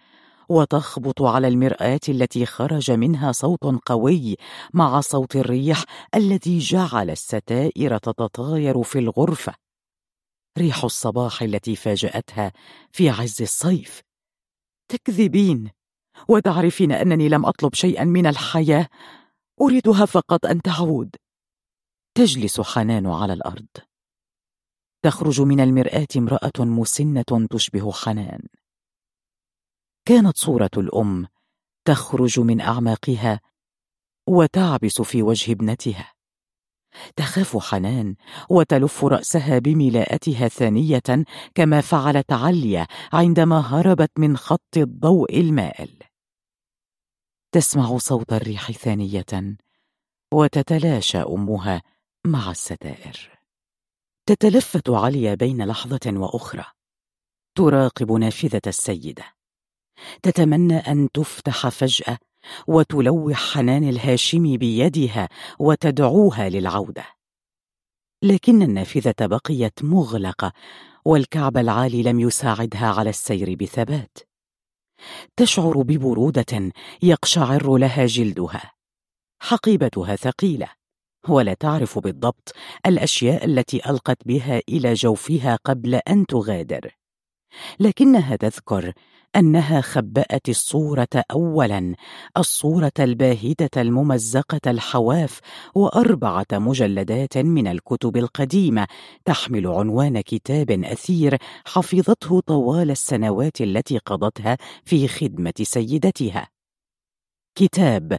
وتخبط 0.50 1.22
على 1.22 1.48
المرآة 1.48 2.00
التي 2.10 2.46
خرج 2.46 2.92
منها 2.92 3.32
صوت 3.32 3.64
قوي 3.86 4.36
مع 4.74 5.02
صوت 5.02 5.36
الريح 5.36 5.84
الذي 6.16 6.60
جعل 6.60 7.10
الستائر 7.10 7.98
تتطاير 7.98 8.84
في 8.84 9.00
الغرفة. 9.00 9.54
ريح 10.58 10.84
الصباح 10.84 11.42
التي 11.42 11.76
فاجأتها 11.76 12.52
في 12.92 13.10
عز 13.10 13.42
الصيف. 13.42 14.02
تكذبين! 14.88 15.81
وتعرفين 16.28 16.92
أنني 16.92 17.30
لم 17.30 17.46
أطلب 17.46 17.74
شيئا 17.74 18.04
من 18.04 18.28
الحياة 18.28 18.88
أريدها 19.62 20.06
فقط 20.06 20.46
أن 20.46 20.62
تعود. 20.62 21.16
تجلس 22.16 22.62
حنان 22.62 23.08
على 23.08 23.34
الأرض. 23.34 23.68
تخرج 25.04 25.42
من 25.42 25.60
المرآة 25.60 26.08
امرأة 26.18 26.60
مسنة 26.60 27.48
تشبه 27.50 27.92
حنان. 27.92 28.48
كانت 30.06 30.38
صورة 30.38 30.70
الأم 30.78 31.28
تخرج 31.86 32.40
من 32.40 32.62
أعماقها 32.62 33.40
وتعبس 34.28 35.02
في 35.02 35.24
وجه 35.24 35.52
ابنتها. 35.52 36.14
تخاف 37.16 37.58
حنان 37.58 38.16
وتلف 38.50 39.06
رأسها 39.06 39.60
بملاءتها 39.60 40.48
ثانية 40.48 41.26
كما 41.56 41.82
فعلت 41.82 42.32
عليا 42.32 42.88
عندما 43.14 43.60
هربت 43.60 44.12
من 44.18 44.38
خط 44.38 44.78
الضوء 44.78 45.40
المائل. 45.40 46.04
تسمع 47.52 47.98
صوت 47.98 48.34
الريح 48.34 48.72
ثانية 48.72 49.58
وتتلاشى 50.34 51.18
أمها 51.18 51.82
مع 52.26 52.52
الستائر. 52.52 53.40
تتلفت 54.26 54.90
عليا 54.90 55.36
بين 55.36 55.66
لحظة 55.66 56.00
وأخرى. 56.08 56.66
تراقب 57.56 58.12
نافذة 58.12 58.62
السيدة. 58.68 59.24
تتمنى 60.24 60.78
أن 60.78 61.12
تفتح 61.12 61.70
فجأة 61.70 62.18
وتلوح 62.68 63.54
حنان 63.54 63.90
الهاشمي 63.90 64.58
بيدها 64.58 65.30
وتدعوها 65.60 66.50
للعودة. 66.50 67.06
لكن 68.24 68.62
النافذة 68.62 69.16
بقيت 69.22 69.84
مغلقة 69.84 70.54
والكعب 71.06 71.58
العالي 71.58 72.04
لم 72.04 72.20
يساعدها 72.20 72.88
على 72.88 73.10
السير 73.10 73.56
بثبات. 73.56 74.18
تشعر 75.38 75.82
ببرودة 75.82 76.72
يقشعر 77.04 77.78
لها 77.78 78.06
جلدها. 78.06 78.72
حقيبتها 79.42 80.16
ثقيلة 80.16 80.68
ولا 81.30 81.54
تعرف 81.54 82.00
بالضبط 82.00 82.54
الأشياء 82.86 83.46
التي 83.46 83.90
ألقت 83.90 84.18
بها 84.26 84.62
إلى 84.70 84.94
جوفها 84.94 85.56
قبل 85.66 85.96
أن 85.96 86.26
تغادر. 86.26 87.01
لكنها 87.80 88.36
تذكر 88.36 88.94
أنها 89.36 89.82
خبأت 89.82 90.50
الصورة 90.50 91.08
أولا 91.32 91.96
الصورة 92.38 92.92
الباهتة 93.00 93.82
الممزقة 93.82 94.72
الحواف 94.72 95.40
وأربعة 95.76 96.46
مجلدات 96.54 97.38
من 97.38 97.68
الكتب 97.68 98.18
القديمة 98.18 98.88
تحمل 99.26 99.68
عنوان 99.68 100.22
كتاب 100.22 100.72
أثير 100.72 101.38
حفظته 101.66 102.40
طوال 102.40 102.92
السنوات 102.92 103.62
التي 103.62 103.98
قضتها 103.98 104.58
في 104.86 105.08
خدمة 105.08 105.54
سيدتها. 105.62 106.48
كتاب 107.56 108.18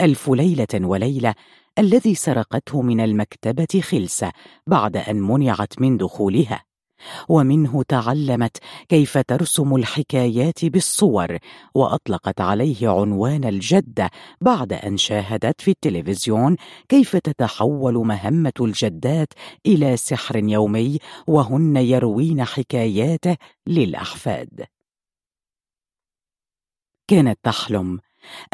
ألف 0.00 0.28
ليلة 0.28 0.66
وليلة 0.74 1.34
الذي 1.78 2.14
سرقته 2.14 2.82
من 2.82 3.00
المكتبة 3.00 3.80
خلسة 3.80 4.32
بعد 4.66 4.96
أن 4.96 5.20
منعت 5.20 5.80
من 5.80 5.96
دخولها. 5.96 6.64
ومنه 7.28 7.82
تعلمت 7.82 8.56
كيف 8.88 9.18
ترسم 9.18 9.76
الحكايات 9.76 10.64
بالصور 10.64 11.38
وأطلقت 11.74 12.40
عليه 12.40 12.88
عنوان 12.88 13.44
الجده 13.44 14.10
بعد 14.40 14.72
أن 14.72 14.96
شاهدت 14.96 15.60
في 15.60 15.70
التلفزيون 15.70 16.56
كيف 16.88 17.16
تتحول 17.16 17.94
مهمة 17.94 18.52
الجدات 18.60 19.32
إلى 19.66 19.96
سحر 19.96 20.36
يومي 20.36 20.98
وهن 21.26 21.76
يروين 21.76 22.44
حكاياته 22.44 23.36
للأحفاد. 23.66 24.66
كانت 27.08 27.38
تحلم 27.42 28.00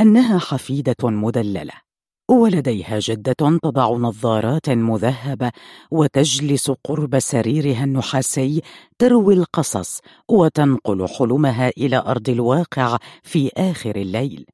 أنها 0.01 0.39
حفيدة 0.39 0.97
مدللة 1.03 1.90
ولديها 2.31 2.99
جدة 2.99 3.59
تضع 3.63 3.91
نظارات 3.91 4.71
مذهبة 4.71 5.53
وتجلس 5.91 6.71
قرب 6.71 7.19
سريرها 7.19 7.85
النحاسي 7.85 8.63
تروي 8.99 9.35
القصص 9.35 10.01
وتنقل 10.29 11.09
حلمها 11.09 11.69
إلى 11.69 11.97
أرض 11.97 12.29
الواقع 12.29 12.99
في 13.23 13.51
آخر 13.57 13.97
الليل. 13.97 14.47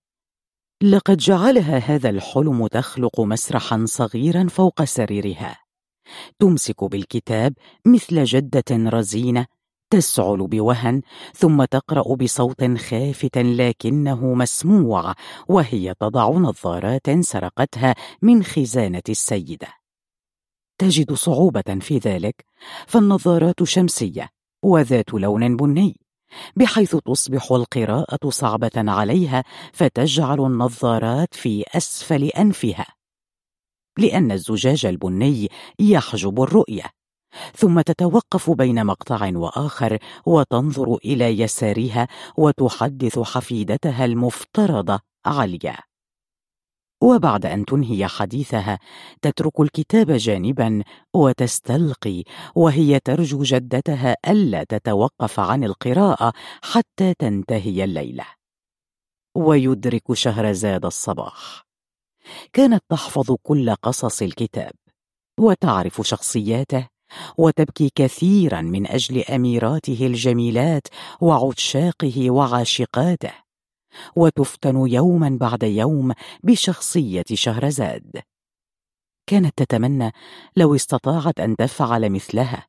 لقد 0.82 1.16
جعلها 1.16 1.78
هذا 1.78 2.10
الحلم 2.10 2.66
تخلق 2.66 3.20
مسرحا 3.20 3.84
صغيرا 3.88 4.48
فوق 4.48 4.84
سريرها. 4.84 5.58
تمسك 6.38 6.84
بالكتاب 6.84 7.54
مثل 7.86 8.24
جدة 8.24 8.64
رزينة 8.70 9.46
تسعل 9.90 10.46
بوهن 10.46 11.02
ثم 11.34 11.64
تقرأ 11.64 12.14
بصوت 12.14 12.64
خافت 12.64 13.38
لكنه 13.38 14.34
مسموع 14.34 15.14
وهي 15.48 15.94
تضع 16.00 16.30
نظارات 16.30 17.10
سرقتها 17.20 17.94
من 18.22 18.42
خزانة 18.42 19.02
السيدة. 19.08 19.68
تجد 20.78 21.12
صعوبة 21.12 21.78
في 21.80 21.98
ذلك 21.98 22.44
فالنظارات 22.86 23.62
شمسية 23.62 24.28
وذات 24.62 25.14
لون 25.14 25.56
بني 25.56 26.00
بحيث 26.56 26.96
تصبح 26.96 27.52
القراءة 27.52 28.30
صعبة 28.30 28.70
عليها 28.76 29.44
فتجعل 29.72 30.40
النظارات 30.40 31.34
في 31.34 31.64
أسفل 31.74 32.24
أنفها. 32.24 32.86
لأن 33.98 34.32
الزجاج 34.32 34.86
البني 34.86 35.48
يحجب 35.78 36.42
الرؤية. 36.42 36.95
ثم 37.56 37.80
تتوقف 37.80 38.50
بين 38.50 38.86
مقطع 38.86 39.30
وآخر 39.34 39.98
وتنظر 40.26 40.96
إلى 41.04 41.40
يسارها 41.40 42.08
وتحدث 42.36 43.18
حفيدتها 43.18 44.04
المفترضة 44.04 45.00
عليا. 45.26 45.76
وبعد 47.02 47.46
أن 47.46 47.64
تنهي 47.64 48.06
حديثها 48.06 48.78
تترك 49.22 49.60
الكتاب 49.60 50.10
جانبا 50.10 50.82
وتستلقي 51.14 52.22
وهي 52.54 53.00
ترجو 53.00 53.42
جدتها 53.42 54.16
ألا 54.28 54.64
تتوقف 54.64 55.40
عن 55.40 55.64
القراءة 55.64 56.32
حتى 56.62 57.14
تنتهي 57.18 57.84
الليلة. 57.84 58.26
ويدرك 59.34 60.12
شهرزاد 60.12 60.84
الصباح. 60.84 61.66
كانت 62.52 62.84
تحفظ 62.88 63.32
كل 63.42 63.74
قصص 63.74 64.22
الكتاب 64.22 64.72
وتعرف 65.40 66.00
شخصياته 66.02 66.88
وتبكي 67.38 67.90
كثيرا 67.94 68.60
من 68.60 68.86
أجل 68.86 69.22
أميراته 69.22 70.06
الجميلات 70.06 70.86
وعشاقه 71.20 72.30
وعاشقاته 72.30 73.32
وتفتن 74.16 74.86
يوما 74.86 75.38
بعد 75.40 75.62
يوم 75.62 76.12
بشخصية 76.42 77.24
شهرزاد. 77.34 78.22
كانت 79.26 79.62
تتمنى 79.62 80.12
لو 80.56 80.74
استطاعت 80.74 81.40
أن 81.40 81.56
تفعل 81.56 82.10
مثلها 82.10 82.66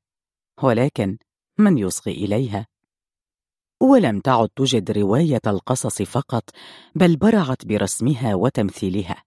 ولكن 0.64 1.18
من 1.60 1.78
يصغي 1.78 2.12
إليها؟ 2.12 2.68
ولم 3.82 4.20
تعد 4.20 4.50
تجد 4.56 4.92
رواية 4.92 5.42
القصص 5.48 6.02
فقط 6.02 6.44
بل 6.96 7.16
برعت 7.16 7.66
برسمها 7.66 8.36
وتمثيلها. 8.36 9.27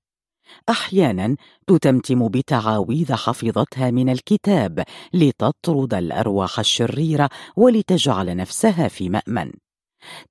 أحيانا 0.68 1.36
تتمتم 1.66 2.28
بتعاويذ 2.28 3.14
حفظتها 3.14 3.90
من 3.90 4.08
الكتاب 4.08 4.84
لتطرد 5.14 5.94
الأرواح 5.94 6.58
الشريرة 6.58 7.28
ولتجعل 7.56 8.36
نفسها 8.36 8.88
في 8.88 9.08
مأمن. 9.08 9.52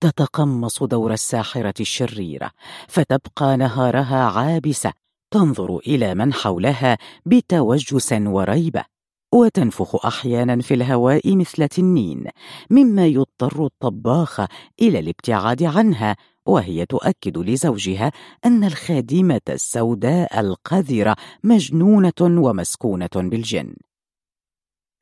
تتقمص 0.01 0.83
دور 0.83 1.13
الساحرة 1.13 1.73
الشريرة 1.79 2.51
فتبقى 2.87 3.57
نهارها 3.57 4.23
عابسة 4.23 4.93
تنظر 5.31 5.77
إلى 5.77 6.15
من 6.15 6.33
حولها 6.33 6.97
بتوجس 7.25 8.13
وريبه 8.13 8.85
وتنفخ 9.33 10.05
أحيانا 10.05 10.61
في 10.61 10.73
الهواء 10.73 11.35
مثل 11.35 11.67
تنين 11.67 12.25
مما 12.69 13.05
يضطر 13.07 13.65
الطباخ 13.65 14.41
إلى 14.81 14.99
الابتعاد 14.99 15.63
عنها 15.63 16.15
وهي 16.49 16.85
تؤكد 16.85 17.37
لزوجها 17.37 18.11
أن 18.45 18.63
الخادمة 18.63 19.41
السوداء 19.49 20.39
القذرة 20.39 21.15
مجنونة 21.43 22.21
ومسكونة 22.21 23.09
بالجن. 23.15 23.75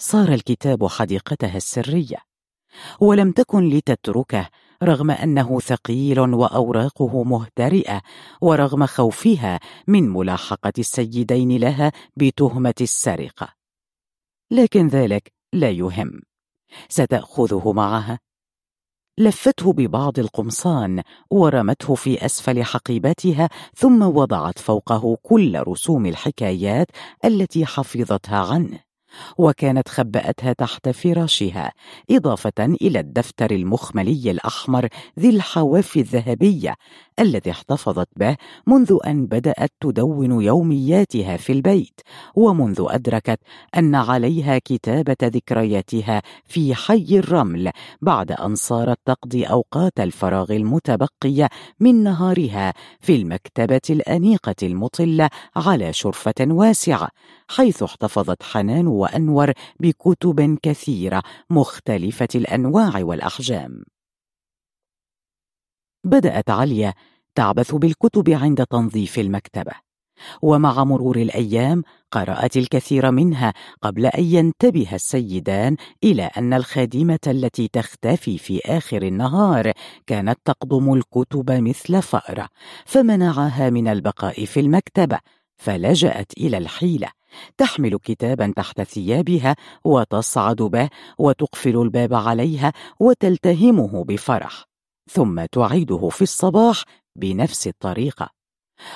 صار 0.02 0.34
الكتاب 0.34 0.88
حديقتها 0.88 1.58
السرية 1.58 2.18
ولم 3.00 3.32
تكن 3.32 3.70
لتتركه 3.70 4.50
رغم 4.84 5.12
أنه 5.12 5.60
ثقيل 5.60 6.20
وأوراقه 6.20 7.24
مهترئة 7.24 8.02
ورغم 8.42 8.86
خوفها 8.86 9.60
من 9.88 10.10
ملاحقة 10.10 10.74
السيدين 10.80 11.58
لها 11.58 11.92
بتهمة 12.18 12.74
السرقة. 12.82 13.54
لكن 14.52 14.88
ذلك 14.88 15.34
لا 15.54 15.70
يهم. 15.70 16.22
ستأخذه 16.90 17.72
معها؟ 17.72 18.20
لفته 19.20 19.74
ببعض 19.74 20.20
القمصان 20.20 21.02
ورمته 21.30 21.96
في 21.96 22.26
أسفل 22.26 22.64
حقيبتها 22.64 23.50
ثم 23.76 24.02
وضعت 24.02 24.60
فوقه 24.60 25.18
كل 25.24 25.64
رسوم 25.68 26.06
الحكايات 26.06 26.88
التي 27.26 27.66
حفظتها 27.66 28.54
عنه 28.54 28.80
وكانت 29.38 29.90
خبأتها 29.90 30.54
تحت 30.54 30.90
فراشها 30.90 31.72
إضافة 32.12 32.66
إلى 32.82 33.00
الدفتر 33.00 33.52
المخملي 33.52 34.32
الأحمر 34.32 34.88
ذي 35.20 35.30
الحواف 35.30 35.98
الذهبية 35.98 36.76
الذي 37.20 37.52
احتفظت 37.52 38.08
به 38.16 38.38
منذ 38.68 38.98
أن 39.08 39.26
بدأت 39.26 39.72
تدون 39.82 40.42
يومياتها 40.42 41.38
في 41.38 41.54
البيت 41.54 42.02
ومنذ 42.36 42.86
أدركت 42.90 43.40
أن 43.78 43.96
عليها 43.96 44.58
كتابة 44.58 45.16
ذكرياتها 45.24 46.22
في 46.46 46.76
حي 46.76 47.08
الرمل 47.12 47.72
بعد 48.02 48.32
أن 48.32 48.56
صارت 48.56 48.98
تقضي 49.06 49.44
أوقات 49.44 50.00
الفراغ 50.00 50.52
المتبقية 50.52 51.50
من 51.80 52.04
نهارها 52.04 52.74
في 53.00 53.16
المكتبة 53.16 53.82
الأنيقة 53.90 54.56
المطلة 54.64 55.30
على 55.56 55.94
شرفة 55.94 56.34
واسعة 56.42 57.10
حيث 57.48 57.84
احتفظت 57.84 58.44
حنان 58.44 58.88
وأنور 58.88 59.52
بكتب 59.80 60.58
كثيرة 60.64 61.24
مختلفة 61.50 62.28
الأنواع 62.36 63.04
والأحجام. 63.04 63.97
بدأت 66.08 66.50
عليا 66.50 66.94
تعبث 67.36 67.76
بالكتب 67.76 68.30
عند 68.30 68.66
تنظيف 68.66 69.20
المكتبة. 69.20 69.72
ومع 70.42 70.84
مرور 70.84 71.16
الأيام 71.16 71.84
قرأت 72.12 72.58
الكثير 72.58 73.12
منها 73.12 73.54
قبل 73.82 74.06
أن 74.06 74.24
ينتبه 74.24 74.88
السيدان 74.94 75.76
إلى 76.04 76.24
أن 76.24 76.54
الخادمة 76.54 77.20
التي 77.28 77.68
تختفي 77.68 78.38
في 78.38 78.62
آخر 78.66 79.02
النهار 79.02 79.72
كانت 80.08 80.40
تقضم 80.46 80.94
الكتب 80.94 81.52
مثل 81.52 82.02
فأرة 82.02 82.48
فمنعها 82.86 83.70
من 83.70 83.88
البقاء 83.88 84.46
في 84.46 84.60
المكتبة 84.60 85.20
فلجأت 85.58 86.32
إلى 86.38 86.58
الحيلة. 86.58 87.08
تحمل 87.58 87.98
كتابا 87.98 88.54
تحت 88.56 88.82
ثيابها 88.82 89.56
وتصعد 89.84 90.56
به 90.56 90.90
وتقفل 91.18 91.82
الباب 91.82 92.14
عليها 92.14 92.74
وتلتهمه 93.00 94.04
بفرح. 94.04 94.68
ثم 95.10 95.46
تعيده 95.46 96.10
في 96.10 96.22
الصباح 96.22 96.84
بنفس 97.16 97.68
الطريقة. 97.68 98.30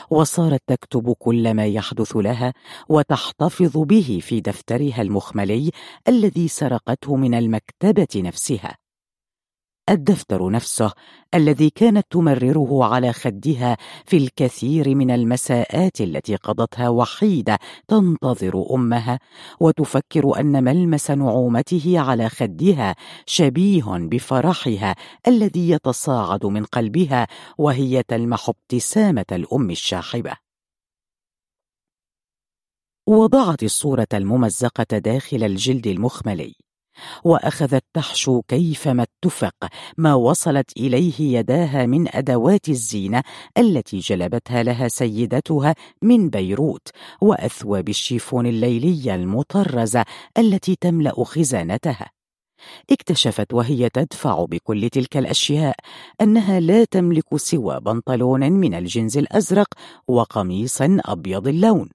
وصارت 0.10 0.62
تكتب 0.68 1.14
كل 1.20 1.54
ما 1.54 1.66
يحدث 1.66 2.16
لها 2.16 2.54
وتحتفظ 2.90 3.78
به 3.78 4.20
في 4.22 4.42
دفترها 4.42 5.02
المخملي 5.02 5.72
الذي 6.08 6.48
سرقته 6.48 7.16
من 7.16 7.34
المكتبة 7.34 8.08
نفسها. 8.16 8.81
الدفتر 9.90 10.50
نفسه 10.50 10.92
الذي 11.36 11.70
كانت 11.70 12.08
تمرره 12.10 12.86
على 12.86 13.14
خدها 13.14 13.78
في 14.06 14.18
الكثير 14.18 14.96
من 14.96 15.12
المساءات 15.12 16.02
التي 16.02 16.36
قضتها 16.36 16.90
وحيده 16.90 17.60
تنتظر 17.88 18.66
أمها 18.74 19.20
وتفكر 19.60 20.40
أن 20.40 20.64
ملمس 20.64 21.12
نعومته 21.12 22.00
على 22.00 22.30
خدها 22.30 22.96
شبيه 23.26 23.84
بفرحها 23.88 24.96
الذي 25.28 25.70
يتصاعد 25.70 26.46
من 26.46 26.66
قلبها 26.66 27.28
وهي 27.58 28.04
تلمح 28.04 28.50
ابتسامة 28.50 29.26
الأم 29.32 29.70
الشاحبة. 29.70 30.34
وضعت 33.08 33.64
الصورة 33.64 34.08
الممزقة 34.14 34.98
داخل 34.98 35.44
الجلد 35.44 35.88
المخملي. 35.88 36.56
وأخذت 37.24 37.84
تحشو 37.94 38.42
كيفما 38.42 39.04
اتفق 39.04 39.56
ما 39.98 40.14
وصلت 40.14 40.78
إليه 40.78 41.40
يداها 41.40 41.86
من 41.86 42.16
أدوات 42.16 42.70
الزينة 42.70 43.24
التي 43.58 44.00
جلبتها 44.00 44.64
لها 44.64 44.88
سيدتها 44.88 45.76
من 46.02 46.30
بيروت 46.30 46.88
وأثواب 47.22 47.90
الشيفون 47.90 48.48
الليليه 48.48 49.16
المطرزة 49.16 50.06
التي 50.38 50.76
تملأ 50.82 51.24
خزانتها. 51.24 52.10
اكتشفت 52.92 53.54
وهي 53.54 53.90
تدفع 53.90 54.46
بكل 54.46 54.90
تلك 54.90 55.18
الأشياء 55.18 55.76
أنها 56.22 56.60
لا 56.60 56.86
تملك 56.86 57.38
سوى 57.38 57.80
بنطلون 57.80 58.52
من 58.52 58.74
الجنز 58.74 59.18
الأزرق 59.18 59.68
وقميص 60.08 60.82
أبيض 60.82 61.48
اللون. 61.48 61.90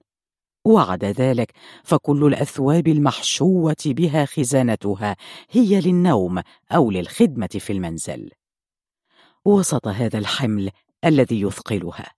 وعدا 0.67 1.11
ذلك 1.11 1.51
فكل 1.83 2.25
الأثواب 2.25 2.87
المحشوة 2.87 3.75
بها 3.85 4.25
خزانتها 4.25 5.15
هي 5.49 5.81
للنوم 5.81 6.41
أو 6.71 6.91
للخدمة 6.91 7.47
في 7.47 7.73
المنزل. 7.73 8.31
وسط 9.45 9.87
هذا 9.87 10.17
الحمل 10.19 10.71
الذي 11.05 11.41
يثقلها 11.41 12.11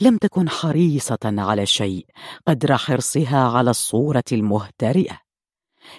لم 0.00 0.16
تكن 0.18 0.48
حريصة 0.48 1.18
على 1.24 1.66
شيء 1.66 2.06
قدر 2.48 2.76
حرصها 2.76 3.48
على 3.48 3.70
الصورة 3.70 4.24
المهترئة. 4.32 5.18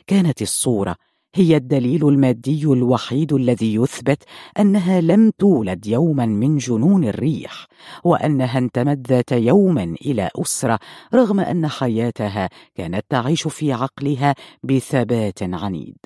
كانت 0.08 0.41
الصورة 0.41 0.95
هي 1.36 1.56
الدليل 1.56 2.08
المادي 2.08 2.64
الوحيد 2.64 3.34
الذي 3.34 3.76
يثبت 3.76 4.24
أنها 4.60 5.02
لم 5.02 5.32
تولد 5.38 5.88
يوما 5.88 6.26
من 6.26 6.58
جنون 6.58 7.04
الريح 7.04 7.68
وأنها 8.04 8.58
انتمت 8.58 9.08
ذات 9.08 9.32
يوم 9.32 9.78
إلى 9.78 10.30
أسرة 10.36 10.80
رغم 11.14 11.40
أن 11.40 11.68
حياتها 11.68 12.50
كانت 12.76 13.06
تعيش 13.10 13.48
في 13.48 13.74
عقلها 13.74 14.36
بثبات 14.64 15.44
عنيد. 15.44 15.98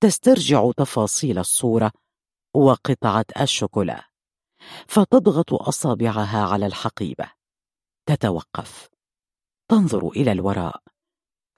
تسترجع 0.00 0.70
تفاصيل 0.76 1.38
الصورة 1.38 1.92
وقطعة 2.54 3.24
الشوكولا 3.40 4.08
فتضغط 4.88 5.52
أصابعها 5.52 6.44
على 6.44 6.66
الحقيبة. 6.66 7.30
تتوقف. 8.06 8.88
تنظر 9.70 10.08
إلى 10.08 10.32
الوراء. 10.32 10.82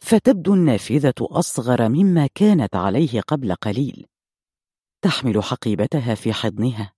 فتبدو 0.07 0.55
النافذة 0.55 1.15
أصغر 1.21 1.89
مما 1.89 2.29
كانت 2.35 2.77
عليه 2.77 3.21
قبل 3.21 3.55
قليل. 3.55 4.07
تحمل 5.03 5.43
حقيبتها 5.43 6.15
في 6.15 6.33
حضنها. 6.33 6.93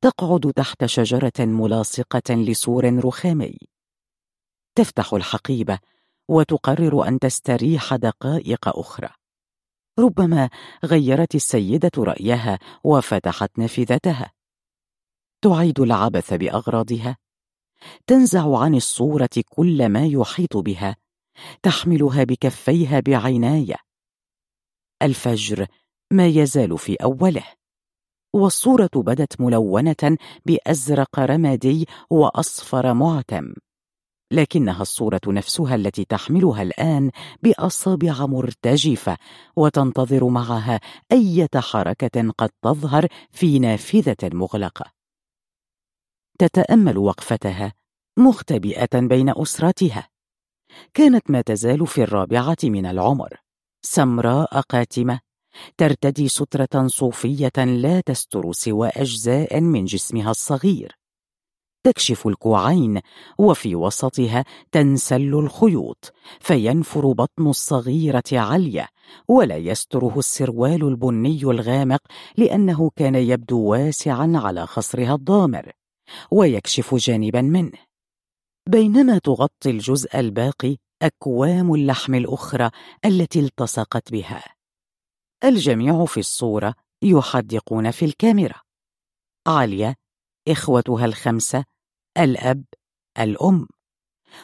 تقعد 0.00 0.52
تحت 0.56 0.84
شجرة 0.84 1.32
ملاصقة 1.38 2.34
لسور 2.34 3.04
رخامي. 3.04 3.58
تفتح 4.74 5.14
الحقيبة 5.14 5.78
وتقرر 6.28 7.08
أن 7.08 7.18
تستريح 7.18 7.94
دقائق 7.94 8.78
أخرى. 8.78 9.10
ربما 9.98 10.50
غيرت 10.84 11.34
السيدة 11.34 11.92
رأيها 11.98 12.58
وفتحت 12.84 13.58
نافذتها. 13.58 14.32
تعيد 15.40 15.80
العبث 15.80 16.34
بأغراضها. 16.34 17.16
تنزع 18.06 18.58
عن 18.58 18.74
الصورة 18.74 19.42
كل 19.48 19.88
ما 19.88 20.06
يحيط 20.06 20.56
بها. 20.56 21.03
تحملها 21.62 22.24
بكفيها 22.24 23.00
بعنايه 23.00 23.76
الفجر 25.02 25.66
ما 26.10 26.26
يزال 26.26 26.78
في 26.78 26.94
أوله 26.94 27.44
والصورة 28.34 28.90
بدت 28.94 29.40
ملونة 29.40 30.18
بأزرق 30.46 31.18
رمادي 31.18 31.86
وأصفر 32.10 32.94
معتم 32.94 33.54
لكنها 34.32 34.82
الصورة 34.82 35.20
نفسها 35.26 35.74
التي 35.74 36.04
تحملها 36.04 36.62
الآن 36.62 37.10
بأصابع 37.42 38.26
مرتجفة 38.26 39.16
وتنتظر 39.56 40.28
معها 40.28 40.80
إيه 41.12 41.48
حركة 41.56 42.30
قد 42.38 42.50
تظهر 42.62 43.06
في 43.30 43.58
نافذة 43.58 44.16
مغلقة. 44.22 44.92
تتأمل 46.38 46.98
وقفتها 46.98 47.72
مختبئة 48.18 49.00
بين 49.00 49.32
أسرتها. 49.36 50.08
كانت 50.94 51.30
ما 51.30 51.40
تزال 51.40 51.86
في 51.86 52.02
الرابعة 52.02 52.56
من 52.64 52.86
العمر. 52.86 53.40
سمراء 53.82 54.60
قاتمة 54.60 55.20
ترتدي 55.78 56.28
سترة 56.28 56.86
صوفية 56.86 57.64
لا 57.64 58.00
تستر 58.00 58.52
سوى 58.52 58.88
أجزاء 58.88 59.60
من 59.60 59.84
جسمها 59.84 60.30
الصغير. 60.30 60.96
تكشف 61.84 62.26
الكوعين 62.26 63.00
وفي 63.38 63.74
وسطها 63.74 64.44
تنسل 64.72 65.34
الخيوط 65.34 66.12
فينفر 66.40 67.12
بطن 67.12 67.46
الصغيرة 67.46 68.22
علية 68.32 68.88
ولا 69.28 69.56
يستره 69.56 70.18
السروال 70.18 70.84
البني 70.84 71.42
الغامق 71.42 72.00
لأنه 72.36 72.90
كان 72.96 73.14
يبدو 73.14 73.60
واسعا 73.60 74.32
على 74.34 74.66
خصرها 74.66 75.14
الضامر 75.14 75.72
ويكشف 76.30 76.94
جانبا 76.94 77.42
منه. 77.42 77.93
بينما 78.68 79.18
تغطي 79.18 79.70
الجزء 79.70 80.20
الباقي 80.20 80.76
أكوام 81.02 81.74
اللحم 81.74 82.14
الأخرى 82.14 82.70
التي 83.04 83.40
التصقت 83.40 84.12
بها. 84.12 84.44
الجميع 85.44 86.04
في 86.04 86.20
الصورة 86.20 86.74
يحدقون 87.02 87.90
في 87.90 88.04
الكاميرا. 88.04 88.60
عالية 89.46 89.94
إخوتها 90.48 91.04
الخمسة 91.04 91.64
الأب 92.18 92.64
الأم. 93.18 93.66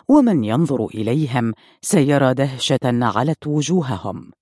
ومن 0.08 0.44
ينظر 0.44 0.86
إليهم 0.86 1.54
سيرى 1.82 2.34
دهشة 2.34 2.78
علت 2.84 3.46
وجوههم. 3.46 4.32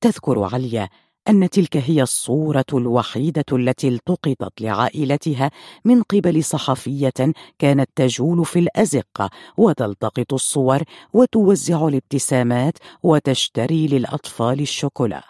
تذكر 0.00 0.42
عليا 0.54 0.88
أن 1.28 1.50
تلك 1.50 1.76
هي 1.76 2.02
الصورة 2.02 2.64
الوحيدة 2.72 3.44
التي 3.52 3.88
التقطت 3.88 4.60
لعائلتها 4.60 5.50
من 5.84 6.02
قبل 6.02 6.44
صحفية 6.44 7.32
كانت 7.58 7.90
تجول 7.96 8.44
في 8.44 8.58
الأزقة 8.58 9.30
وتلتقط 9.56 10.32
الصور 10.32 10.82
وتوزع 11.12 11.88
الابتسامات 11.88 12.78
وتشتري 13.02 13.86
للأطفال 13.86 14.60
الشوكولا. 14.60 15.22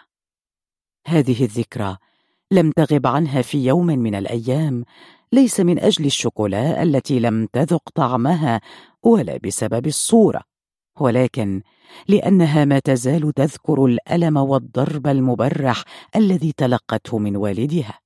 هذه 1.07 1.43
الذكرى 1.43 1.97
لم 2.51 2.71
تغب 2.71 3.07
عنها 3.07 3.41
في 3.41 3.65
يوم 3.65 3.85
من 3.85 4.15
الأيام 4.15 4.85
ليس 5.31 5.59
من 5.59 5.79
أجل 5.79 6.05
الشوكولا 6.05 6.83
التي 6.83 7.19
لم 7.19 7.47
تذق 7.53 7.89
طعمها 7.95 8.61
ولا 9.03 9.37
بسبب 9.37 9.87
الصورة. 9.87 10.52
ولكن 10.99 11.61
لأنها 12.07 12.65
ما 12.65 12.79
تزال 12.79 13.33
تذكر 13.33 13.85
الألم 13.85 14.37
والضرب 14.37 15.07
المبرح 15.07 15.83
الذي 16.15 16.53
تلقته 16.57 17.17
من 17.17 17.35
والدها. 17.35 17.99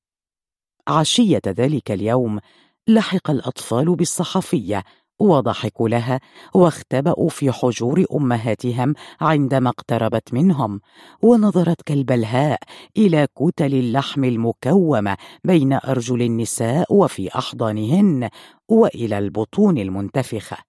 عشية 0.87 1.41
ذلك 1.47 1.91
اليوم 1.91 2.39
لحق 2.87 3.31
الأطفال 3.31 3.95
بالصحفية 3.95 4.83
وضحكوا 5.19 5.89
لها 5.89 6.19
واختبأوا 6.53 7.29
في 7.29 7.51
حجور 7.51 8.05
أمهاتهم 8.13 8.93
عندما 9.21 9.69
اقتربت 9.69 10.33
منهم 10.33 10.81
ونظرت 11.21 11.81
كالبلهاء 11.81 12.59
إلى 12.97 13.27
كتل 13.35 13.73
اللحم 13.73 14.23
المكومة 14.23 15.17
بين 15.43 15.73
أرجل 15.73 16.21
النساء 16.21 16.93
وفي 16.93 17.37
أحضانهن 17.37 18.29
وإلى 18.69 19.17
البطون 19.17 19.77
المنتفخة. 19.77 20.66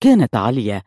كانت 0.00 0.36
عليا 0.36 0.82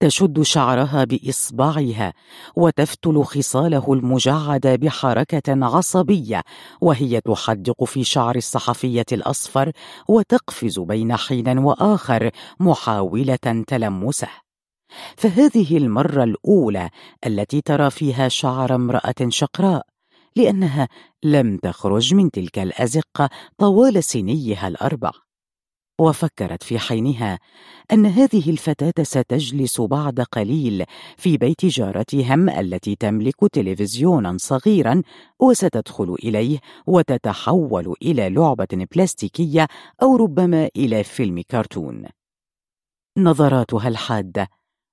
تشد 0.00 0.42
شعرها 0.42 1.04
بإصبعها 1.04 2.12
وتفتل 2.56 3.22
خصاله 3.24 3.92
المجعد 3.92 4.66
بحركة 4.66 5.64
عصبية 5.64 6.42
وهي 6.80 7.20
تحدق 7.20 7.84
في 7.84 8.04
شعر 8.04 8.36
الصحفية 8.36 9.06
الأصفر 9.12 9.72
وتقفز 10.08 10.78
بين 10.78 11.16
حين 11.16 11.58
وآخر 11.58 12.30
محاولة 12.60 13.64
تلمسه. 13.66 14.28
فهذه 15.16 15.76
المرة 15.76 16.24
الأولى 16.24 16.90
التي 17.26 17.60
ترى 17.60 17.90
فيها 17.90 18.28
شعر 18.28 18.74
امرأة 18.74 19.28
شقراء 19.28 19.86
لأنها 20.36 20.88
لم 21.22 21.56
تخرج 21.56 22.14
من 22.14 22.30
تلك 22.30 22.58
الأزقة 22.58 23.30
طوال 23.58 24.04
سنيها 24.04 24.68
الأربع. 24.68 25.25
وفكرت 25.98 26.62
في 26.62 26.78
حينها 26.78 27.38
أن 27.92 28.06
هذه 28.06 28.50
الفتاة 28.50 29.04
ستجلس 29.04 29.80
بعد 29.80 30.20
قليل 30.20 30.84
في 31.16 31.36
بيت 31.36 31.66
جارتهم 31.66 32.48
التي 32.48 32.96
تملك 32.96 33.36
تلفزيونا 33.52 34.36
صغيرا 34.38 35.02
وستدخل 35.40 36.16
إليه 36.24 36.58
وتتحول 36.86 37.94
إلى 38.02 38.30
لعبة 38.30 38.86
بلاستيكية 38.94 39.68
أو 40.02 40.16
ربما 40.16 40.68
إلى 40.76 41.04
فيلم 41.04 41.42
كرتون. 41.50 42.04
نظراتها 43.18 43.88
الحادة 43.88 44.48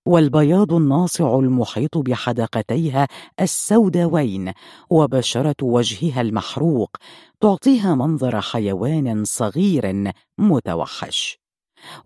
والبياض 0.05 0.73
الناصع 0.73 1.39
المحيط 1.39 1.97
بحدقتيها 1.97 3.07
السوداوين 3.41 4.51
وبشرة 4.89 5.55
وجهها 5.61 6.21
المحروق 6.21 6.97
تعطيها 7.39 7.95
منظر 7.95 8.41
حيوان 8.41 9.23
صغير 9.25 10.11
متوحش. 10.37 11.39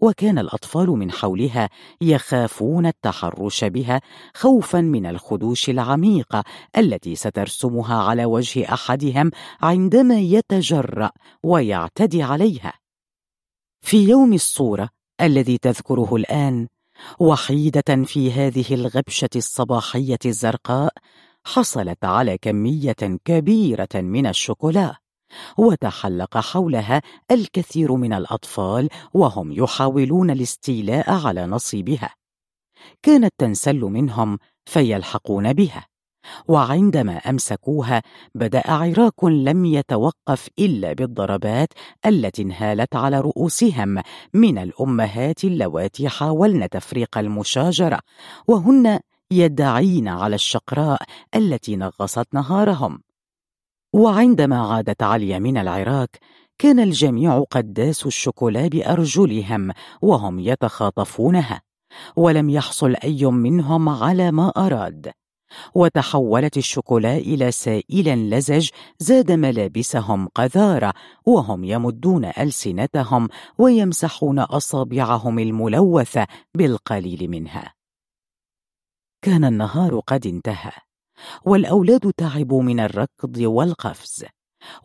وكان 0.01 0.39
الأطفال 0.39 0.89
من 0.89 1.11
حولها 1.11 1.69
يخافون 2.01 2.85
التحرش 2.85 3.63
بها 3.63 4.01
خوفا 4.35 4.81
من 4.81 5.05
الخدوش 5.05 5.69
العميقه 5.69 6.43
التي 6.77 7.15
سترسمها 7.15 8.03
على 8.03 8.25
وجه 8.25 8.73
أحدهم 8.73 9.31
عندما 9.61 10.19
يتجرأ 10.19 11.11
ويعتدي 11.43 12.23
عليها. 12.23 12.73
في 13.81 14.09
يوم 14.09 14.33
الصورة 14.33 14.89
الذي 15.21 15.57
تذكره 15.57 16.15
الآن 16.15 16.67
وحيده 17.19 18.03
في 18.05 18.31
هذه 18.31 18.73
الغبشة 18.73 19.29
الصباحية 19.35 20.19
الزرقاء 20.25 20.93
حصلت 21.45 22.05
على 22.05 22.37
كمية 22.37 23.19
كبيرة 23.25 23.87
من 23.95 24.27
الشوكولا 24.27 24.95
وتحلق 25.57 26.37
حولها 26.37 27.01
الكثير 27.31 27.95
من 27.95 28.13
الأطفال 28.13 28.89
وهم 29.13 29.51
يحاولون 29.51 30.31
الاستيلاء 30.31 31.11
على 31.11 31.45
نصيبها. 31.45 32.15
كانت 33.03 33.33
تنسل 33.37 33.79
منهم 33.79 34.39
فيلحقون 34.65 35.53
بها. 35.53 35.87
وعندما 36.47 37.17
أمسكوها 37.17 38.01
بدأ 38.35 38.71
عراك 38.71 39.23
لم 39.23 39.65
يتوقف 39.65 40.49
إلا 40.59 40.93
بالضربات 40.93 41.69
التي 42.05 42.41
انهالت 42.41 42.95
على 42.95 43.19
رؤوسهم 43.19 44.01
من 44.33 44.57
الأمهات 44.57 45.43
اللواتي 45.43 46.09
حاولن 46.09 46.69
تفريق 46.69 47.17
المشاجرة 47.17 47.99
وهن 48.47 48.99
يدعين 49.31 50.07
على 50.07 50.35
الشقراء 50.35 51.01
التي 51.35 51.75
نغصت 51.75 52.27
نهارهم. 52.33 52.99
وعندما 53.93 54.67
عادت 54.67 55.03
عليا 55.03 55.39
من 55.39 55.57
العراق 55.57 56.09
كان 56.59 56.79
الجميع 56.79 57.43
قد 57.51 57.73
داسوا 57.73 58.07
الشوكولا 58.07 58.67
بأرجلهم 58.67 59.71
وهم 60.01 60.39
يتخاطفونها 60.39 61.61
ولم 62.15 62.49
يحصل 62.49 62.95
أي 63.03 63.25
منهم 63.25 63.89
على 63.89 64.31
ما 64.31 64.49
أراد. 64.57 65.11
وتحولت 65.75 66.57
الشوكولا 66.57 67.17
إلى 67.17 67.51
سائل 67.51 68.29
لزج 68.29 68.69
زاد 68.99 69.31
ملابسهم 69.31 70.27
قذارة 70.27 70.93
وهم 71.25 71.63
يمدون 71.63 72.25
ألسنتهم 72.25 73.29
ويمسحون 73.57 74.39
أصابعهم 74.39 75.39
الملوثة 75.39 76.27
بالقليل 76.55 77.29
منها. 77.29 77.73
كان 79.21 79.45
النهار 79.45 79.99
قد 79.99 80.27
انتهى 80.27 80.71
والأولاد 81.45 82.11
تعبوا 82.17 82.63
من 82.63 82.79
الركض 82.79 83.37
والقفز 83.37 84.25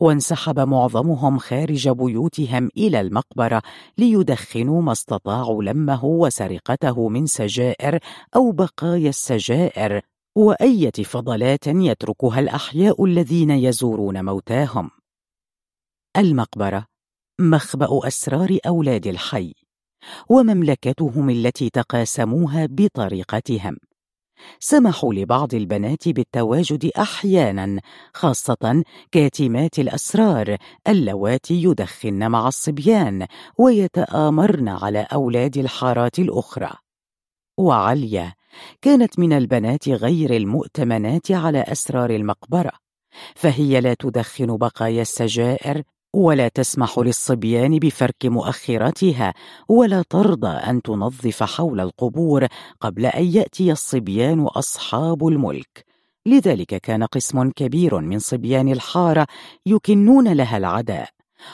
وانسحب 0.01 0.61
معظمهم 0.61 1.39
خارج 1.39 1.89
بيوتهم 1.89 2.69
إلى 2.77 3.01
المقبرة 3.01 3.63
ليدخنوا 3.99 4.83
ما 4.83 4.93
استطاعوا 4.93 5.63
لمه 5.63 6.05
وسرقته 6.05 7.09
من 7.09 7.27
سجائر 7.27 7.99
أو 8.37 8.53
بقايا 8.53 9.09
السجائر 9.09 10.01
وأية 10.37 11.05
فضلات 11.05 11.67
يتركها 11.67 12.41
الأحياء 12.41 13.05
الذين 13.05 13.51
يزورون 13.51 14.25
موتاهم؟ 14.25 14.91
المقبرة 16.17 16.87
مخبأ 17.41 18.09
أسرار 18.09 18.59
أولاد 18.67 19.07
الحي 19.07 19.55
ومملكتهم 20.29 21.31
التي 21.31 21.71
تقاسموها 21.71 22.67
بطريقتهم. 22.71 23.77
سمحوا 24.61 25.15
لبعض 25.15 25.55
البنات 25.55 26.09
بالتواجد 26.09 26.91
أحيانا 26.99 27.81
خاصة 28.15 28.85
كاتمات 29.13 29.79
الأسرار 29.79 30.57
اللواتي 30.89 31.63
يدخن 31.63 32.31
مع 32.31 32.49
الصبيان 32.49 33.27
ويتآمرن 33.59 34.69
على 34.69 35.07
أولاد 35.13 35.57
الحارات 35.57 36.19
الأخرى. 36.19 36.71
وعليا 37.59 38.35
كانت 38.83 39.19
من 39.19 39.33
البنات 39.33 39.89
غير 39.89 40.37
المؤتمنات 40.37 41.31
على 41.31 41.61
أسرار 41.61 42.11
المقبرة 42.11 42.71
فهي 43.35 43.81
لا 43.81 43.95
تدخن 43.95 44.57
بقايا 44.57 45.03
السجائر 45.03 45.83
ولا 46.15 46.49
تسمح 46.49 46.99
للصبيان 46.99 47.79
بفرك 47.79 48.27
مؤخرتها 48.27 49.35
ولا 49.69 50.03
ترضى 50.11 50.49
أن 50.49 50.83
تنظف 50.83 51.43
حول 51.43 51.81
القبور 51.81 52.47
قبل 52.81 53.07
أن 53.07 53.25
يأتي 53.25 53.73
الصبيان 53.73 54.41
أصحاب 54.41 55.27
الملك. 55.27 55.85
لذلك 56.27 56.75
كان 56.75 57.05
قسم 57.05 57.51
كبير 57.51 58.01
من 58.01 58.19
صبيان 58.19 58.69
الحارة 58.69 59.27
يكنون 59.67 60.33
لها 60.33 60.57
العداء. 60.57 61.09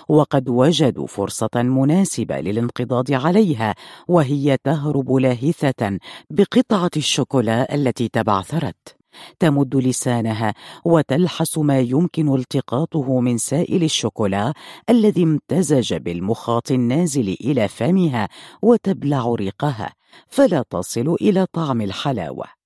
وقد 0.08 0.48
وجدوا 0.48 1.06
فرصة 1.06 1.50
مناسبة 1.54 2.40
للانقضاض 2.40 3.12
عليها 3.12 3.74
وهي 4.08 4.56
تهرب 4.64 5.12
لاهثة 5.12 5.98
بقطعة 6.30 6.90
الشوكولا 6.96 7.74
التي 7.74 8.08
تبعثرت. 8.08 8.98
تمد 9.38 9.76
لسانها 9.76 10.54
وتلحس 10.84 11.58
ما 11.58 11.80
يمكن 11.80 12.34
التقاطه 12.34 13.20
من 13.20 13.38
سائل 13.38 13.84
الشوكولا 13.84 14.52
الذي 14.90 15.22
امتزج 15.22 15.94
بالمخاط 15.94 16.70
النازل 16.70 17.36
إلى 17.40 17.68
فمها 17.68 18.28
وتبلع 18.62 19.34
ريقها 19.34 19.92
فلا 20.28 20.64
تصل 20.70 21.16
إلى 21.20 21.46
طعم 21.52 21.80
الحلاوة. 21.80 22.57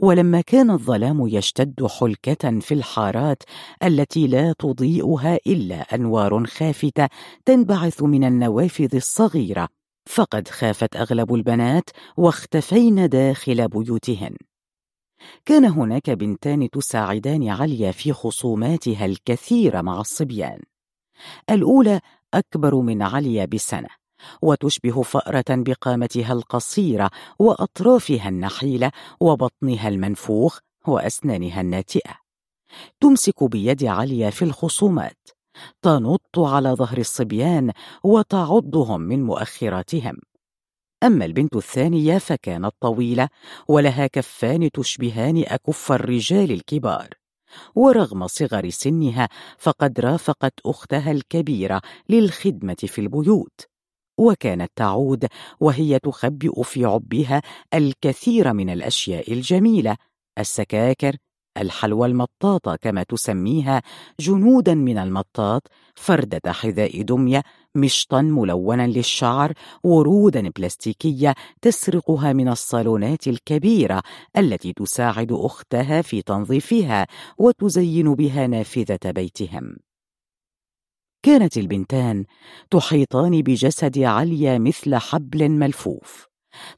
ولما 0.00 0.40
كان 0.40 0.70
الظلام 0.70 1.26
يشتد 1.28 1.86
حلكة 1.86 2.60
في 2.60 2.74
الحارات 2.74 3.42
التي 3.82 4.26
لا 4.26 4.54
تضيئها 4.58 5.38
إلا 5.46 5.94
أنوار 5.94 6.46
خافتة 6.46 7.08
تنبعث 7.44 8.02
من 8.02 8.24
النوافذ 8.24 8.96
الصغيرة 8.96 9.68
فقد 10.08 10.48
خافت 10.48 10.96
أغلب 10.96 11.34
البنات 11.34 11.90
واختفين 12.16 13.08
داخل 13.08 13.68
بيوتهن. 13.68 14.36
كان 15.44 15.64
هناك 15.64 16.10
بنتان 16.10 16.70
تساعدان 16.70 17.48
عليا 17.48 17.92
في 17.92 18.12
خصوماتها 18.12 19.06
الكثيرة 19.06 19.80
مع 19.80 20.00
الصبيان. 20.00 20.60
الأولى 21.50 22.00
أكبر 22.34 22.74
من 22.74 23.02
عليا 23.02 23.44
بسنة. 23.44 23.97
وتشبه 24.42 25.02
فأرة 25.02 25.44
بقامتها 25.48 26.32
القصيرة 26.32 27.10
وأطرافها 27.38 28.28
النحيلة 28.28 28.90
وبطنها 29.20 29.88
المنفوخ 29.88 30.58
وأسنانها 30.86 31.60
الناتئة. 31.60 32.14
تمسك 33.00 33.44
بيد 33.44 33.84
عليا 33.84 34.30
في 34.30 34.42
الخصومات. 34.42 35.28
تنط 35.82 36.38
على 36.38 36.68
ظهر 36.68 36.98
الصبيان 36.98 37.72
وتعضهم 38.04 39.00
من 39.00 39.22
مؤخراتهم. 39.22 40.16
أما 41.02 41.24
البنت 41.24 41.56
الثانية 41.56 42.18
فكانت 42.18 42.72
طويلة 42.80 43.28
ولها 43.68 44.06
كفان 44.06 44.70
تشبهان 44.70 45.44
أكف 45.46 45.92
الرجال 45.92 46.52
الكبار. 46.52 47.08
ورغم 47.74 48.26
صغر 48.26 48.70
سنها 48.70 49.28
فقد 49.58 50.00
رافقت 50.00 50.52
أختها 50.66 51.10
الكبيرة 51.10 51.82
للخدمة 52.08 52.74
في 52.74 53.00
البيوت. 53.00 53.77
وكانت 54.18 54.70
تعود 54.76 55.26
وهي 55.60 55.98
تخبئ 55.98 56.62
في 56.62 56.84
عبها 56.84 57.42
الكثير 57.74 58.52
من 58.52 58.70
الأشياء 58.70 59.32
الجميلة 59.32 59.96
السكاكر 60.38 61.16
الحلوى 61.58 62.06
المطاطة 62.08 62.76
كما 62.76 63.02
تسميها 63.02 63.82
جنودا 64.20 64.74
من 64.74 64.98
المطاط 64.98 65.62
فردة 65.94 66.52
حذاء 66.52 67.02
دمية 67.02 67.42
مشطا 67.74 68.20
ملونا 68.22 68.86
للشعر 68.86 69.52
ورودا 69.84 70.50
بلاستيكية 70.56 71.34
تسرقها 71.62 72.32
من 72.32 72.48
الصالونات 72.48 73.26
الكبيرة 73.26 74.02
التي 74.36 74.72
تساعد 74.72 75.32
أختها 75.32 76.02
في 76.02 76.22
تنظيفها 76.22 77.06
وتزين 77.38 78.14
بها 78.14 78.46
نافذة 78.46 79.10
بيتهم. 79.10 79.76
كانت 81.22 81.56
البنتان 81.56 82.24
تحيطان 82.70 83.42
بجسد 83.42 83.98
عليا 83.98 84.58
مثل 84.58 84.96
حبل 84.96 85.48
ملفوف. 85.48 86.28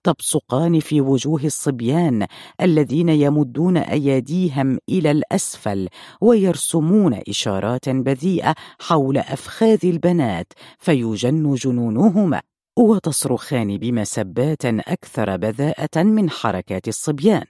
تبصقان 0.04 0.80
في 0.80 1.00
وجوه 1.00 1.44
الصبيان 1.44 2.26
الذين 2.60 3.08
يمدون 3.08 3.76
أياديهم 3.76 4.78
إلى 4.88 5.10
الأسفل 5.10 5.88
ويرسمون 6.20 7.20
إشارات 7.28 7.88
بذيئة 7.88 8.54
حول 8.80 9.18
أفخاذ 9.18 9.86
البنات 9.86 10.52
فيجن 10.78 11.54
جنونهما 11.54 12.40
وتصرخان 12.78 13.78
بمسبات 13.78 14.64
أكثر 14.64 15.36
بذاءة 15.36 16.02
من 16.02 16.30
حركات 16.30 16.88
الصبيان. 16.88 17.44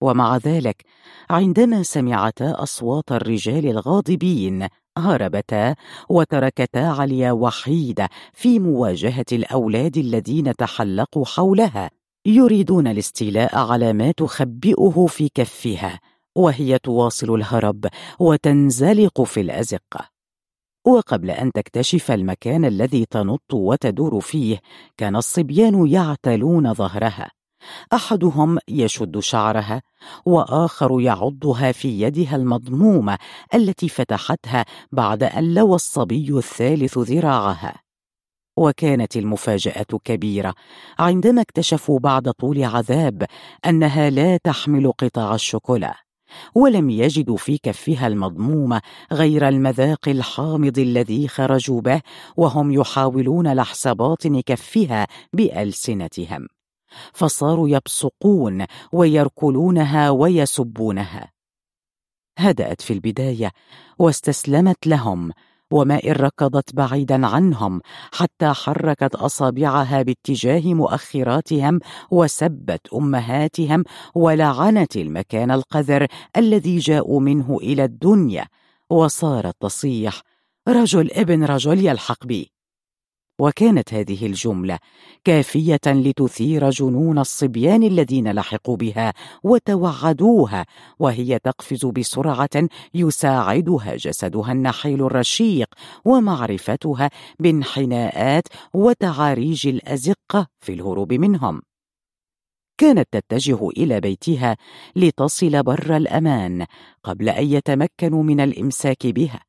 ومع 0.00 0.36
ذلك 0.36 0.82
عندما 1.30 1.82
سمعتا 1.82 2.62
أصوات 2.62 3.12
الرجال 3.12 3.66
الغاضبين 3.66 4.68
هربتا 4.98 5.74
وتركتا 6.08 6.78
عليا 6.78 7.32
وحيده 7.32 8.08
في 8.32 8.58
مواجهة 8.58 9.26
الأولاد 9.32 9.96
الذين 9.96 10.56
تحلقوا 10.56 11.24
حولها 11.24 11.90
يريدون 12.26 12.86
الاستيلاء 12.86 13.58
على 13.58 13.92
ما 13.92 14.12
تخبئه 14.12 15.06
في 15.08 15.28
كفها 15.34 16.00
وهي 16.36 16.78
تواصل 16.78 17.34
الهرب 17.34 17.86
وتنزلق 18.18 19.22
في 19.22 19.40
الازقه 19.40 20.08
وقبل 20.86 21.30
أن 21.30 21.52
تكتشف 21.52 22.10
المكان 22.10 22.64
الذي 22.64 23.04
تنط 23.04 23.54
وتدور 23.54 24.20
فيه 24.20 24.60
كان 24.96 25.16
الصبيان 25.16 25.86
يعتلون 25.86 26.74
ظهرها. 26.74 27.30
أحدهم 27.92 28.58
يشد 28.68 29.18
شعرها 29.18 29.82
وآخر 30.26 31.00
يعضها 31.00 31.72
في 31.72 32.00
يدها 32.00 32.36
المضمومة 32.36 33.18
التي 33.54 33.88
فتحتها 33.88 34.64
بعد 34.92 35.22
أن 35.22 35.54
لوى 35.54 35.74
الصبي 35.74 36.38
الثالث 36.38 36.98
ذراعها. 36.98 37.88
وكانت 38.58 39.16
المفاجأة 39.16 39.86
كبيرة 40.04 40.54
عندما 40.98 41.40
اكتشفوا 41.42 41.98
بعد 41.98 42.30
طول 42.30 42.64
عذاب 42.64 43.24
أنها 43.66 44.10
لا 44.10 44.36
تحمل 44.36 44.92
قطع 44.92 45.34
الشوكولا 45.34 45.94
ولم 46.54 46.90
يجدوا 46.90 47.36
في 47.36 47.58
كفها 47.58 48.06
المضمومة 48.06 48.80
غير 49.12 49.48
المذاق 49.48 50.08
الحامض 50.08 50.78
الذي 50.78 51.28
خرجوا 51.28 51.80
به 51.80 52.00
وهم 52.36 52.72
يحاولون 52.72 53.52
لحس 53.52 53.88
باطن 53.88 54.40
كفها 54.40 55.06
بألسنتهم. 55.32 56.46
فصاروا 57.12 57.68
يبصقون 57.68 58.64
ويركلونها 58.92 60.10
ويسبونها. 60.10 61.32
هدأت 62.38 62.80
في 62.80 62.92
البداية 62.92 63.52
واستسلمت 63.98 64.86
لهم 64.86 65.32
وما 65.70 66.00
إن 66.04 66.12
ركضت 66.12 66.74
بعيدا 66.74 67.26
عنهم 67.26 67.80
حتى 68.12 68.52
حركت 68.52 69.14
أصابعها 69.14 70.02
باتجاه 70.02 70.74
مؤخراتهم 70.74 71.80
وسبت 72.10 72.80
أمهاتهم 72.94 73.84
ولعنت 74.14 74.96
المكان 74.96 75.50
القذر 75.50 76.06
الذي 76.36 76.78
جاءوا 76.78 77.20
منه 77.20 77.56
إلى 77.62 77.84
الدنيا 77.84 78.46
وصارت 78.90 79.54
تصيح 79.60 80.22
رجل 80.68 81.10
ابن 81.12 81.44
رجل 81.44 81.86
يلحق 81.86 82.26
بي. 82.26 82.57
وكانت 83.40 83.94
هذه 83.94 84.26
الجملة 84.26 84.78
كافية 85.24 85.80
لتثير 85.86 86.70
جنون 86.70 87.18
الصبيان 87.18 87.82
الذين 87.82 88.32
لحقوا 88.32 88.76
بها 88.76 89.12
وتوعدوها 89.44 90.66
وهي 90.98 91.38
تقفز 91.38 91.86
بسرعة 91.86 92.68
يساعدها 92.94 93.96
جسدها 93.96 94.52
النحيل 94.52 95.04
الرشيق 95.06 95.68
ومعرفتها 96.04 97.10
بانحناءات 97.38 98.44
وتعاريج 98.74 99.66
الأزقة 99.66 100.46
في 100.60 100.72
الهروب 100.72 101.12
منهم. 101.12 101.62
كانت 102.78 103.08
تتجه 103.12 103.68
إلى 103.68 104.00
بيتها 104.00 104.56
لتصل 104.96 105.62
بر 105.62 105.96
الأمان 105.96 106.66
قبل 107.04 107.28
أن 107.28 107.46
يتمكنوا 107.46 108.22
من 108.22 108.40
الإمساك 108.40 109.06
بها. 109.06 109.47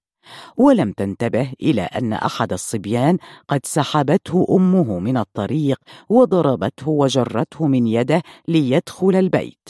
ولم 0.58 0.92
تنتبه 0.92 1.54
إلى 1.62 1.82
أن 1.82 2.14
أحد 2.14 2.54
الصبيان 2.54 3.18
قد 3.48 3.66
سحبته 3.66 4.46
أمه 4.50 5.00
من 5.00 5.18
الطريق 5.18 5.80
وضربته 6.10 6.90
وجرته 6.90 7.68
من 7.68 7.88
يده 7.88 8.24
ليدخل 8.48 9.16
البيت. 9.16 9.70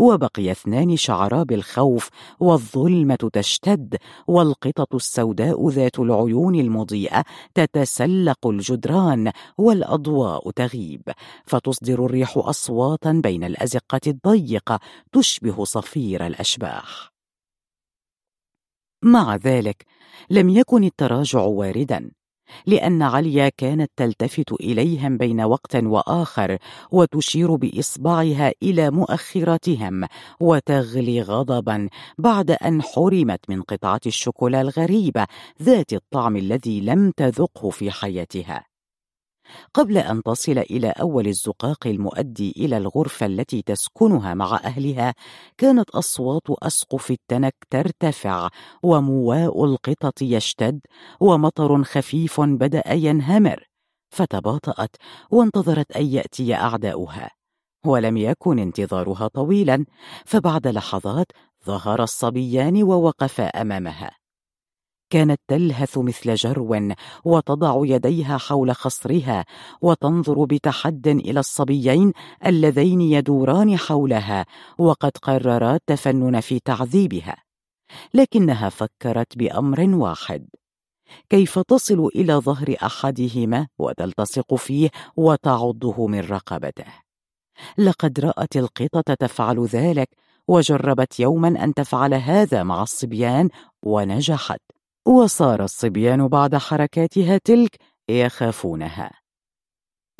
وبقي 0.00 0.50
اثنان 0.50 0.96
شعرا 0.96 1.42
بالخوف 1.42 2.08
والظلمة 2.40 3.30
تشتد 3.32 3.96
والقطط 4.26 4.94
السوداء 4.94 5.68
ذات 5.68 5.98
العيون 5.98 6.54
المضيئة 6.54 7.24
تتسلق 7.54 8.46
الجدران 8.46 9.32
والأضواء 9.58 10.50
تغيب. 10.50 11.02
فتصدر 11.44 12.04
الريح 12.04 12.32
أصواتا 12.36 13.20
بين 13.24 13.44
الأزقة 13.44 14.00
الضيقة 14.06 14.80
تشبه 15.12 15.64
صفير 15.64 16.26
الأشباح. 16.26 17.17
مع 19.02 19.36
ذلك 19.36 19.84
لم 20.30 20.48
يكن 20.48 20.84
التراجع 20.84 21.40
واردا 21.40 22.10
لأن 22.66 23.02
عليا 23.02 23.48
كانت 23.56 23.90
تلتفت 23.96 24.52
إليهم 24.52 25.16
بين 25.16 25.40
وقت 25.40 25.76
وآخر 25.76 26.58
وتشير 26.92 27.54
بإصبعها 27.54 28.52
إلى 28.62 28.90
مؤخرتهم 28.90 30.06
وتغلي 30.40 31.22
غضبا 31.22 31.88
بعد 32.18 32.50
أن 32.50 32.82
حرمت 32.82 33.40
من 33.48 33.62
قطعة 33.62 34.00
الشوكولا 34.06 34.60
الغريبة 34.60 35.26
ذات 35.62 35.92
الطعم 35.92 36.36
الذي 36.36 36.80
لم 36.80 37.10
تذقه 37.10 37.70
في 37.70 37.90
حياتها. 37.90 38.67
قبل 39.74 39.98
أن 39.98 40.22
تصل 40.22 40.58
إلى 40.58 40.88
أول 40.88 41.26
الزقاق 41.26 41.86
المؤدي 41.86 42.54
إلى 42.56 42.76
الغرفة 42.76 43.26
التي 43.26 43.62
تسكنها 43.62 44.34
مع 44.34 44.60
أهلها 44.64 45.14
كانت 45.58 45.90
أصوات 45.90 46.50
أسقف 46.62 47.10
التنك 47.10 47.54
ترتفع 47.70 48.48
ومواء 48.82 49.64
القطط 49.64 50.22
يشتد 50.22 50.80
ومطر 51.20 51.84
خفيف 51.84 52.40
بدأ 52.40 52.92
ينهمر. 52.92 53.68
فتباطأت 54.10 54.96
وانتظرت 55.30 55.92
أن 55.92 56.06
يأتي 56.06 56.54
أعداؤها. 56.54 57.30
ولم 57.86 58.16
يكن 58.16 58.58
انتظارها 58.58 59.28
طويلا 59.28 59.86
فبعد 60.24 60.66
لحظات 60.66 61.26
ظهر 61.66 62.02
الصبيان 62.02 62.82
ووقفا 62.82 63.44
أمامها. 63.44 64.17
كانت 65.10 65.40
تلهث 65.48 65.98
مثل 65.98 66.34
جرو 66.34 66.92
وتضع 67.24 67.80
يديها 67.84 68.38
حول 68.38 68.74
خصرها 68.74 69.44
وتنظر 69.82 70.44
بتحد 70.44 71.08
إلى 71.08 71.40
الصبيين 71.40 72.12
اللذين 72.46 73.00
يدوران 73.00 73.76
حولها 73.76 74.46
وقد 74.78 75.12
قررا 75.22 75.74
التفنن 75.74 76.40
في 76.40 76.58
تعذيبها 76.58 77.36
لكنها 78.14 78.68
فكرت 78.68 79.38
بأمر 79.38 79.80
واحد 79.80 80.48
كيف 81.30 81.58
تصل 81.58 82.10
إلى 82.14 82.34
ظهر 82.34 82.76
أحدهما 82.82 83.66
وتلتصق 83.78 84.54
فيه 84.54 84.90
وتعضه 85.16 86.06
من 86.06 86.20
رقبته. 86.20 86.86
لقد 87.78 88.20
رأت 88.20 88.56
القطة 88.56 89.14
تفعل 89.14 89.64
ذلك 89.64 90.08
وجربت 90.48 91.20
يوما 91.20 91.64
أن 91.64 91.74
تفعل 91.74 92.14
هذا 92.14 92.62
مع 92.62 92.82
الصبيان 92.82 93.48
ونجحت. 93.82 94.60
وصار 95.08 95.64
الصبيان 95.64 96.28
بعد 96.28 96.56
حركاتها 96.56 97.38
تلك 97.44 97.76
يخافونها. 98.08 99.10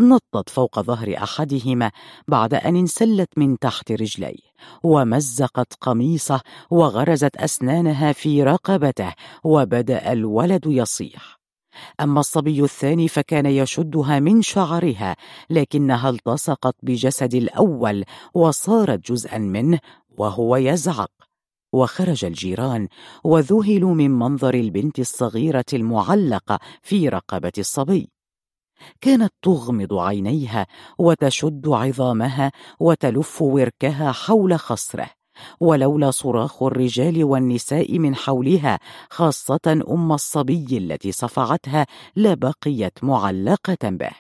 نطت 0.01 0.51
فوق 0.51 0.81
ظهر 0.81 1.17
أحدهما 1.17 1.91
بعد 2.29 2.55
أن 2.55 2.77
انسلت 2.77 3.29
من 3.37 3.59
تحت 3.59 3.93
رجليه 3.93 4.49
ومزقت 4.83 5.75
قميصه 5.81 6.41
وغرزت 6.71 7.37
أسنانها 7.37 8.13
في 8.13 8.43
رقبته 8.43 9.15
وبدأ 9.45 10.13
الولد 10.13 10.67
يصيح. 10.67 11.39
أما 12.01 12.21
الصبي 12.21 12.65
الثاني 12.65 13.09
فكان 13.09 13.47
يشدها 13.47 14.21
من 14.21 14.43
شعرها 14.43 15.17
لكنها 15.51 16.11
التصقت 16.11 16.75
بجسد 16.83 17.35
الأول 17.35 18.05
وصارت 18.35 19.11
جزءا 19.13 19.39
منه 19.39 19.79
وهو 20.19 20.57
يزعق. 20.57 21.18
وخرج 21.73 22.25
الجيران 22.25 22.89
وذهلوا 23.25 23.95
من 23.95 24.11
منظر 24.11 24.55
البنت 24.55 24.99
الصغيرة 24.99 25.65
المعلقة 25.73 26.59
في 26.83 27.09
رقبة 27.09 27.53
الصبي. 27.59 28.11
كانت 29.01 29.33
تغمض 29.43 29.95
عينيها 29.95 30.67
وتشد 30.99 31.69
عظامها 31.69 32.53
وتلف 32.81 33.43
وركها 33.43 34.13
حول 34.13 34.59
خصره 34.59 35.11
ولولا 35.61 36.11
صراخ 36.11 36.63
الرجال 36.63 37.25
والنساء 37.25 37.99
من 37.99 38.15
حولها 38.15 38.79
خاصة 39.11 39.83
أم 39.91 40.13
الصبي 40.13 40.79
التي 40.79 41.13
صفعتها 41.13 41.87
لبقيت 42.17 43.05
معلقة 43.05 43.89
به. 43.89 44.11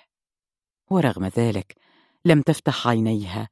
ورغم 0.90 1.26
ذلك 1.26 1.76
لم 2.24 2.42
تفتح 2.42 2.88
عينيها 2.88 3.48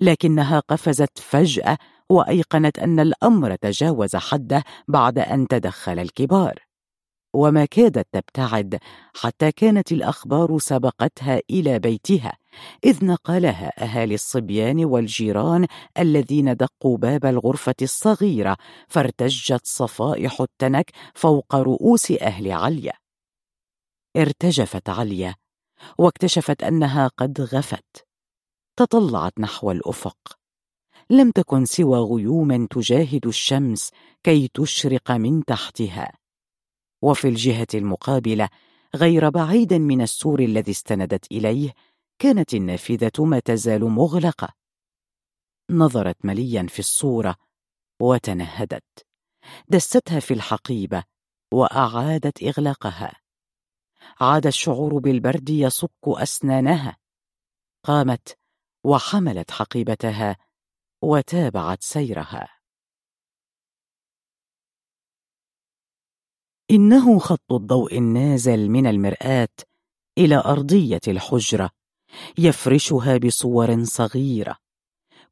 لكنها 0.00 0.60
قفزت 0.60 1.18
فجأة 1.18 1.78
وأيقنت 2.10 2.78
أن 2.78 3.00
الأمر 3.00 3.54
تجاوز 3.54 4.16
حده 4.16 4.64
بعد 4.88 5.18
أن 5.18 5.48
تدخل 5.48 5.98
الكبار. 5.98 6.68
وما 7.34 7.64
كادت 7.64 8.06
تبتعد 8.12 8.78
حتى 9.14 9.52
كانت 9.52 9.92
الأخبار 9.92 10.58
سبقتها 10.58 11.40
إلى 11.50 11.78
بيتها 11.78 12.32
إذ 12.84 13.04
نقلها 13.04 13.84
أهالي 13.84 14.14
الصبيان 14.14 14.84
والجيران 14.84 15.66
الذين 15.98 16.56
دقوا 16.56 16.96
باب 16.96 17.26
الغرفة 17.26 17.74
الصغيرة 17.82 18.56
فارتجت 18.88 19.66
صفائح 19.66 20.40
التنك 20.40 20.90
فوق 21.14 21.54
رؤوس 21.54 22.10
أهل 22.10 22.52
عليا. 22.52 22.92
ارتجفت 24.16 24.88
عليا 24.88 25.34
واكتشفت 25.98 26.62
أنها 26.62 27.08
قد 27.08 27.40
غفت 27.40 28.06
تطلعت 28.76 29.32
نحو 29.40 29.70
الأفق. 29.70 30.38
لم 31.10 31.30
تكن 31.30 31.64
سوى 31.64 31.98
غيوم 31.98 32.66
تجاهد 32.66 33.26
الشمس 33.26 33.90
كي 34.22 34.48
تشرق 34.54 35.10
من 35.10 35.44
تحتها. 35.44 36.12
وفي 37.02 37.28
الجهة 37.28 37.66
المقابلة 37.74 38.48
غير 38.94 39.30
بعيد 39.30 39.74
من 39.74 40.02
السور 40.02 40.40
الذي 40.40 40.70
استندت 40.70 41.32
إليه 41.32 41.72
كانت 42.18 42.54
النافذة 42.54 43.12
ما 43.18 43.38
تزال 43.38 43.84
مغلقة. 43.84 44.48
نظرت 45.70 46.24
مليا 46.24 46.66
في 46.68 46.78
الصورة 46.78 47.36
وتنهدت. 48.00 49.06
دستها 49.68 50.20
في 50.20 50.34
الحقيبة 50.34 51.04
وأعادت 51.52 52.42
إغلاقها. 52.42 53.12
عاد 54.20 54.46
الشعور 54.46 54.98
بالبرد 54.98 55.50
يصك 55.50 55.90
أسنانها. 56.06 56.96
قامت 57.84 58.38
وحملت 58.84 59.50
حقيبتها 59.50 60.36
وتابعت 61.02 61.82
سيرها. 61.82 62.48
إنه 66.70 67.18
خط 67.18 67.52
الضوء 67.52 67.98
النازل 67.98 68.68
من 68.70 68.86
المرآة 68.86 69.48
إلى 70.18 70.36
أرضية 70.36 71.00
الحجرة 71.08 71.70
يفرشها 72.38 73.16
بصور 73.16 73.84
صغيرة. 73.84 74.56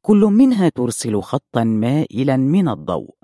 كل 0.01 0.17
منها 0.17 0.69
ترسل 0.69 1.21
خطا 1.21 1.63
مائلا 1.63 2.37
من 2.37 2.69
الضوء. 2.69 3.17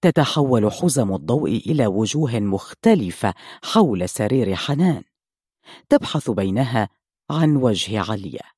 تتحول 0.00 0.72
حزم 0.72 1.14
الضوء 1.14 1.50
إلى 1.50 1.86
وجوه 1.86 2.40
مختلفة 2.40 3.34
حول 3.62 4.08
سرير 4.08 4.54
حنان 4.54 5.02
تبحث 5.88 6.30
بينها 6.30 6.88
عن 7.30 7.56
وجه 7.56 8.00
عليا. 8.10 8.53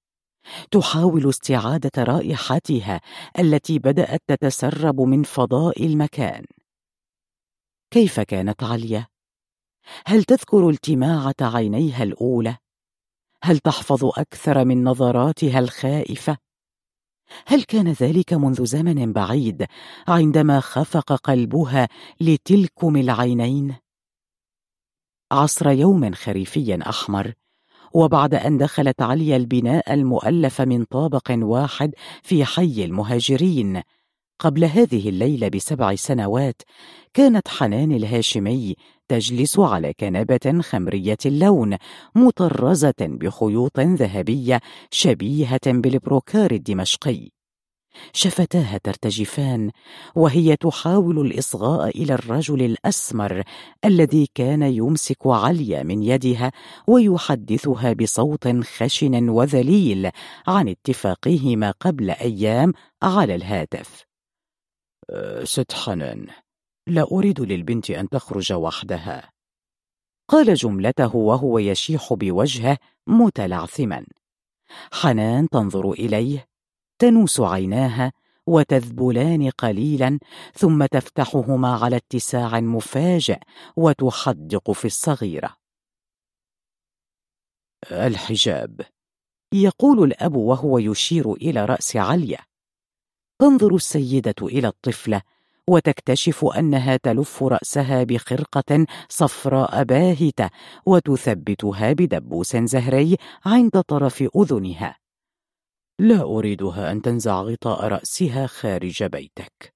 تحاول 0.71 1.29
استعادة 1.29 2.03
رائحتها 2.03 3.01
التي 3.39 3.79
بدأت 3.79 4.23
تتسرب 4.29 5.01
من 5.01 5.23
فضاء 5.23 5.87
المكان. 5.87 6.45
كيف 7.91 8.21
كانت 8.21 8.63
عليا؟ 8.63 9.07
هل 10.07 10.25
تذكر 10.25 10.69
التماعة 10.69 11.35
عينيها 11.41 12.03
الأولى؟ 12.03 12.57
هل 13.43 13.59
تحفظ 13.59 14.05
أكثر 14.05 14.65
من 14.65 14.85
نظراتها 14.85 15.59
الخائفة؟ 15.59 16.37
هل 17.47 17.63
كان 17.63 17.89
ذلك 17.89 18.33
منذ 18.33 18.65
زمن 18.65 19.13
بعيد 19.13 19.67
عندما 20.09 20.61
خفق 20.61 21.13
قلبها 21.13 21.89
لتلكم 22.21 22.97
العينين؟ 22.97 23.77
عصر 25.33 25.71
يوم 25.71 26.15
خريفي 26.15 26.79
أحمر 26.89 27.33
وبعد 27.97 28.35
أن 28.35 28.59
دخلت 28.59 29.03
عليا 29.03 29.37
البناء 29.37 29.95
المؤلف 29.95 30.61
من 30.61 30.85
طابق 30.85 31.31
واحد 31.31 31.95
في 32.23 32.45
حي 32.45 32.85
المهاجرين. 32.85 33.83
قبل 34.39 34.65
هذه 34.65 35.09
الليلة 35.09 35.49
بسبع 35.49 35.95
سنوات 35.95 36.63
كانت 37.15 37.49
حنان 37.49 37.93
الهاشمي 37.93 38.75
تجلس 39.09 39.59
على 39.59 39.93
كنبة 40.01 40.61
خمرية 40.61 41.17
اللون 41.27 41.77
مطرزة 42.15 42.95
بخيوط 43.01 43.81
ذهبية 43.81 44.61
شبيهة 44.91 45.67
بالبروكار 45.67 46.51
الدمشقي. 46.51 47.36
شفتاها 48.13 48.79
ترتجفان 48.79 49.71
وهي 50.15 50.57
تحاول 50.57 51.27
الإصغاء 51.27 51.89
إلى 51.89 52.15
الرجل 52.15 52.63
الأسمر 52.63 53.43
الذي 53.85 54.29
كان 54.35 54.63
يمسك 54.63 55.27
عليا 55.27 55.83
من 55.83 56.03
يدها 56.03 56.53
ويحدثها 56.87 57.93
بصوت 57.93 58.49
خشن 58.49 59.29
وذليل 59.29 60.11
عن 60.47 60.69
اتفاقهما 60.69 61.71
قبل 61.71 62.11
أيام 62.11 62.73
على 63.03 63.35
الهاتف. 63.35 64.05
أه، 65.11 65.45
ست 65.45 65.73
حنان 65.73 66.27
لا 66.87 67.03
أريد 67.13 67.41
للبنت 67.41 67.91
أن 67.91 68.09
تخرج 68.09 68.53
وحدها. 68.53 69.31
قال 70.29 70.55
جملته 70.55 71.17
وهو 71.17 71.59
يشيح 71.59 72.15
بوجهه 72.15 72.79
متلعثما. 73.07 74.07
حنان 74.93 75.49
تنظر 75.49 75.91
إليه 75.91 76.47
تنوس 76.99 77.41
عيناها 77.41 78.13
وتذبلان 78.47 79.51
قليلا 79.51 80.19
ثم 80.55 80.87
تفتحهما 80.87 81.69
على 81.77 81.97
اتساع 81.97 82.61
مفاجئ 82.61 83.39
وتحدق 83.77 84.71
في 84.71 84.85
الصغيرة. 84.85 85.57
الحجاب. 87.93 88.81
يقول 89.53 90.03
الأب 90.05 90.37
وهو 90.37 90.79
يشير 90.79 91.33
إلى 91.33 91.65
رأس 91.65 91.97
عليا. 91.97 92.39
تنظر 93.39 93.75
السيدة 93.75 94.35
إلى 94.43 94.69
الطفلة 94.69 95.23
وتكتشف 95.69 96.45
أنها 96.45 96.97
تلف 96.97 97.43
رأسها 97.43 98.05
بخرقة 98.05 98.87
صفراء 99.09 99.85
باهتة 99.85 100.51
وتثبتها 100.87 101.93
بدبوس 101.93 102.57
زهري 102.57 103.17
عند 103.45 103.81
طرف 103.81 104.25
أذنها. 104.37 105.06
لا 105.99 106.23
أريدها 106.23 106.93
أن 106.93 107.03
تنزع 107.03 107.43
غطاء 107.43 107.89
رأسها 107.89 108.47
خارج 108.47 109.05
بيتك. 109.05 109.75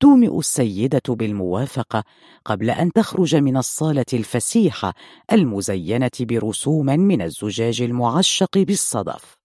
تومئ 0.00 0.38
السيدة 0.38 1.02
بالموافقة 1.08 2.04
قبل 2.44 2.70
أن 2.70 2.92
تخرج 2.92 3.36
من 3.36 3.56
الصالة 3.56 4.04
الفسيحة 4.12 4.94
المزينة 5.32 6.10
برسوم 6.20 6.86
من 6.86 7.22
الزجاج 7.22 7.82
المعشق 7.82 8.58
بالصدف. 8.58 9.36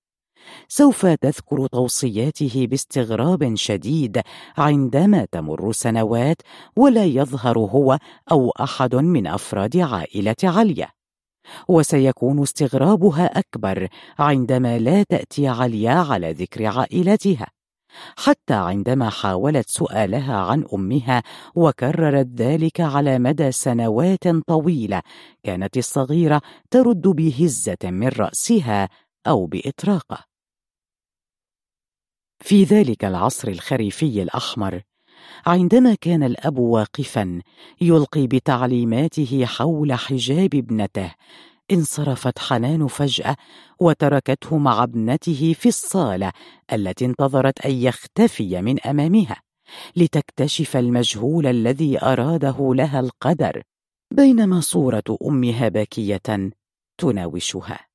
سوف 0.68 1.06
تذكر 1.06 1.68
توصياته 1.68 2.68
باستغراب 2.70 3.56
شديد 3.56 4.22
عندما 4.58 5.26
تمر 5.32 5.72
سنوات 5.72 6.42
ولا 6.76 7.06
يظهر 7.06 7.60
هو 7.60 7.98
أو 8.32 8.50
أحد 8.50 8.96
من 8.96 9.28
أفراد 9.28 9.78
عائلة 9.78 10.36
عليا. 10.44 10.97
وسيكون 11.68 12.42
استغرابها 12.42 13.40
أكبر 13.40 13.88
عندما 14.20 14.80
لا 14.80 15.04
تأتي 15.04 15.48
عليا 15.48 15.94
على 15.94 16.32
ذكر 16.32 16.66
عائلتها. 16.66 17.48
حتى 18.18 18.54
عندما 18.54 19.10
حاولت 19.10 19.70
سؤالها 19.70 20.38
عن 20.38 20.66
أمها 20.74 21.24
وكررت 21.56 22.28
ذلك 22.28 22.82
على 22.82 23.20
مدى 23.20 23.52
سنوات 23.52 24.28
طويلة 24.28 25.02
كانت 25.44 25.78
الصغيرة 25.78 26.42
ترد 26.72 27.02
بهزة 27.02 27.78
من 27.84 28.08
رأسها 28.08 28.90
أو 29.28 29.46
بإطراقة. 29.46 30.26
في 32.40 32.64
ذلك 32.64 33.06
العصر 33.06 33.48
الخريفي 33.48 34.24
الأحمر 34.24 34.82
عندما 35.46 35.96
كان 36.02 36.24
الأب 36.24 36.58
واقفا 36.58 37.42
يلقي 37.82 38.28
بتعليماته 38.28 39.46
حول 39.46 39.94
حجاب 39.94 40.56
ابنته 40.56 41.12
انصرفت 41.72 42.40
حنان 42.40 42.88
فجأة 42.88 43.36
وتركته 43.80 44.58
مع 44.58 44.84
ابنته 44.84 45.56
في 45.60 45.70
الصالة 45.70 46.32
التي 46.74 47.06
انتظرت 47.06 47.66
أن 47.66 47.72
يختفي 47.72 48.62
من 48.62 48.80
أمامها 48.82 49.42
لتكتشف 49.96 50.78
المجهول 50.78 51.48
الذي 51.48 52.04
أراده 52.04 52.74
لها 52.74 53.00
القدر 53.00 53.62
بينما 54.14 54.62
صورة 54.62 55.18
أمها 55.24 55.70
باكية 55.70 56.52
تناوشها. 56.98 57.87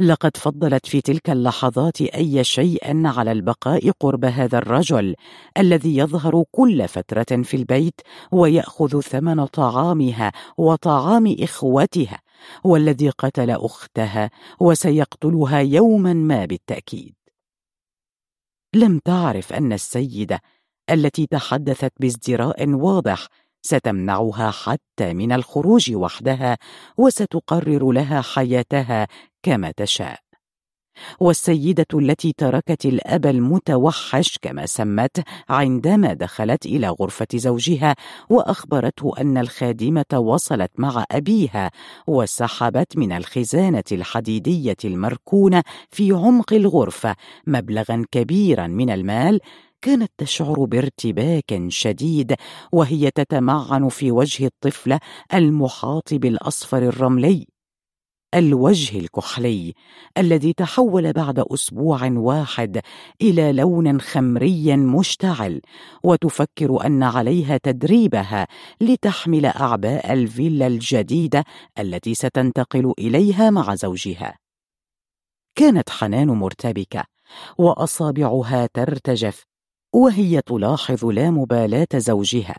لقد 0.00 0.36
فضلت 0.36 0.86
في 0.86 1.00
تلك 1.00 1.30
اللحظات 1.30 2.00
أي 2.00 2.44
شيء 2.44 3.06
على 3.06 3.32
البقاء 3.32 3.90
قرب 3.90 4.24
هذا 4.24 4.58
الرجل 4.58 5.14
الذي 5.58 5.96
يظهر 5.96 6.44
كل 6.50 6.88
فترة 6.88 7.42
في 7.42 7.56
البيت 7.56 8.00
ويأخذ 8.32 9.00
ثمن 9.00 9.46
طعامها 9.46 10.32
وطعام 10.58 11.36
إخوتها 11.40 12.20
والذي 12.64 13.10
قتل 13.10 13.50
أختها 13.50 14.30
وسيقتلها 14.60 15.58
يوما 15.58 16.12
ما 16.12 16.44
بالتأكيد. 16.44 17.14
لم 18.74 18.98
تعرف 18.98 19.52
أن 19.52 19.72
السيدة 19.72 20.40
التي 20.90 21.26
تحدثت 21.26 21.92
بازدراء 22.00 22.68
واضح 22.68 23.28
ستمنعها 23.62 24.50
حتى 24.50 25.14
من 25.14 25.32
الخروج 25.32 25.92
وحدها 25.94 26.58
وستقرر 26.98 27.92
لها 27.92 28.20
حياتها 28.20 29.06
كما 29.42 29.72
تشاء. 29.76 30.28
والسيدة 31.20 31.86
التي 31.94 32.32
تركت 32.36 32.86
الأب 32.86 33.26
المتوحش 33.26 34.38
كما 34.42 34.66
سمته 34.66 35.24
عندما 35.48 36.12
دخلت 36.12 36.66
إلى 36.66 36.88
غرفة 36.88 37.26
زوجها 37.34 37.94
وأخبرته 38.30 39.12
أن 39.20 39.38
الخادمة 39.38 40.04
وصلت 40.14 40.70
مع 40.78 41.04
أبيها 41.10 41.70
وسحبت 42.06 42.96
من 42.96 43.12
الخزانة 43.12 43.84
الحديدية 43.92 44.76
المركونة 44.84 45.62
في 45.90 46.12
عمق 46.12 46.52
الغرفة 46.52 47.16
مبلغا 47.46 48.04
كبيرا 48.10 48.66
من 48.66 48.90
المال 48.90 49.40
كانت 49.82 50.12
تشعر 50.18 50.64
بارتباك 50.64 51.64
شديد 51.68 52.34
وهي 52.72 53.10
تتمعن 53.10 53.88
في 53.88 54.10
وجه 54.10 54.46
الطفله 54.46 55.00
المحاط 55.34 56.14
بالأصفر 56.14 56.78
الرملي. 56.78 57.57
الوجه 58.34 58.98
الكحلي 58.98 59.74
الذي 60.18 60.52
تحول 60.52 61.12
بعد 61.12 61.38
أسبوع 61.38 62.04
واحد 62.04 62.80
إلى 63.22 63.52
لون 63.52 64.00
خمري 64.00 64.76
مشتعل 64.76 65.60
وتفكر 66.04 66.86
أن 66.86 67.02
عليها 67.02 67.56
تدريبها 67.56 68.46
لتحمل 68.80 69.46
أعباء 69.46 70.12
الفيلا 70.12 70.66
الجديدة 70.66 71.44
التي 71.78 72.14
ستنتقل 72.14 72.92
إليها 72.98 73.50
مع 73.50 73.74
زوجها. 73.74 74.38
كانت 75.54 75.90
حنان 75.90 76.28
مرتبكة 76.28 77.04
وأصابعها 77.58 78.68
ترتجف 78.74 79.44
وهي 79.94 80.42
تلاحظ 80.42 81.04
لا 81.04 81.30
مبالاة 81.30 81.88
زوجها 81.94 82.56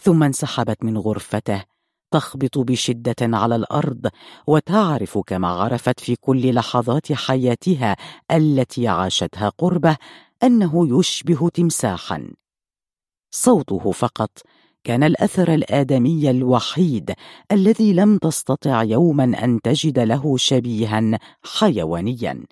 ثم 0.00 0.22
انسحبت 0.22 0.84
من 0.84 0.98
غرفته 0.98 1.64
تخبط 2.12 2.58
بشدة 2.58 3.14
على 3.20 3.56
الأرض 3.56 4.08
وتعرف 4.46 5.18
كما 5.18 5.48
عرفت 5.48 6.00
في 6.00 6.16
كل 6.16 6.54
لحظات 6.54 7.12
حياتها 7.12 7.96
التي 8.30 8.88
عاشتها 8.88 9.48
قربه 9.48 9.96
أنه 10.42 10.98
يشبه 10.98 11.48
تمساحا. 11.48 12.30
صوته 13.30 13.90
فقط 13.90 14.30
كان 14.84 15.02
الأثر 15.02 15.54
الآدمي 15.54 16.30
الوحيد 16.30 17.14
الذي 17.52 17.92
لم 17.92 18.18
تستطع 18.18 18.82
يوما 18.82 19.44
أن 19.44 19.60
تجد 19.60 19.98
له 19.98 20.36
شبيها 20.36 21.18
حيوانيا. 21.44 22.44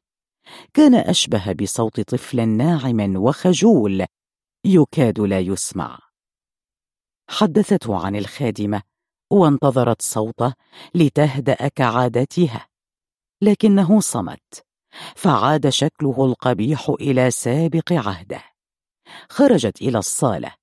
كان 0.74 0.94
أشبه 0.94 1.52
بصوت 1.52 2.00
طفل 2.00 2.48
ناعم 2.48 3.16
وخجول 3.16 4.06
يكاد 4.64 5.20
لا 5.20 5.40
يسمع. 5.40 5.98
حدثته 7.30 7.96
عن 7.96 8.16
الخادمة 8.16 8.82
وانتظرت 9.30 10.02
صوته 10.02 10.54
لتهدا 10.94 11.68
كعادتها 11.68 12.66
لكنه 13.42 14.00
صمت 14.00 14.64
فعاد 15.16 15.68
شكله 15.68 16.24
القبيح 16.24 16.90
إلى 17.00 17.30
سابق 17.30 17.92
عهده. 17.92 18.42
خرجت 19.28 19.82
إلى 19.82 19.98
الصالة 19.98 20.54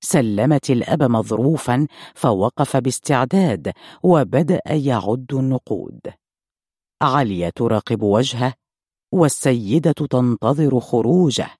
سلمت 0.00 0.70
الأب 0.70 1.02
مظروفا 1.02 1.86
فوقف 2.14 2.76
باستعداد 2.76 3.72
وبدأ 4.02 4.60
يعد 4.66 5.32
النقود. 5.32 6.00
عليا 7.02 7.50
تراقب 7.50 8.02
وجهه 8.02 8.54
والسيدة 9.12 9.92
تنتظر 9.92 10.80
خروجه. 10.80 11.50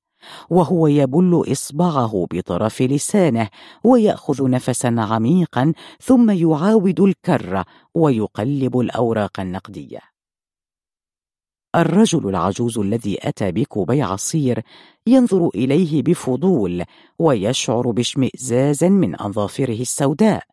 وهو 0.51 0.87
يبل 0.87 1.45
إصبعه 1.53 2.27
بطرف 2.33 2.83
لسانه 2.83 3.49
ويأخذ 3.85 4.51
نفسا 4.51 4.95
عميقا 4.99 5.73
ثم 6.03 6.31
يعاود 6.31 7.01
الكرة 7.01 7.65
ويقلب 7.95 8.79
الأوراق 8.79 9.41
النقدية. 9.41 10.13
الرجل 11.77 12.29
العجوز 12.29 12.79
الذي 12.79 13.19
أتى 13.29 13.53
بكوبي 13.53 14.03
عصير 14.03 14.63
ينظر 15.07 15.49
إليه 15.55 16.03
بفضول 16.03 16.85
ويشعر 17.19 17.91
باشمئزاز 17.91 18.85
من 18.85 19.21
أظافره 19.21 19.81
السوداء 19.81 20.45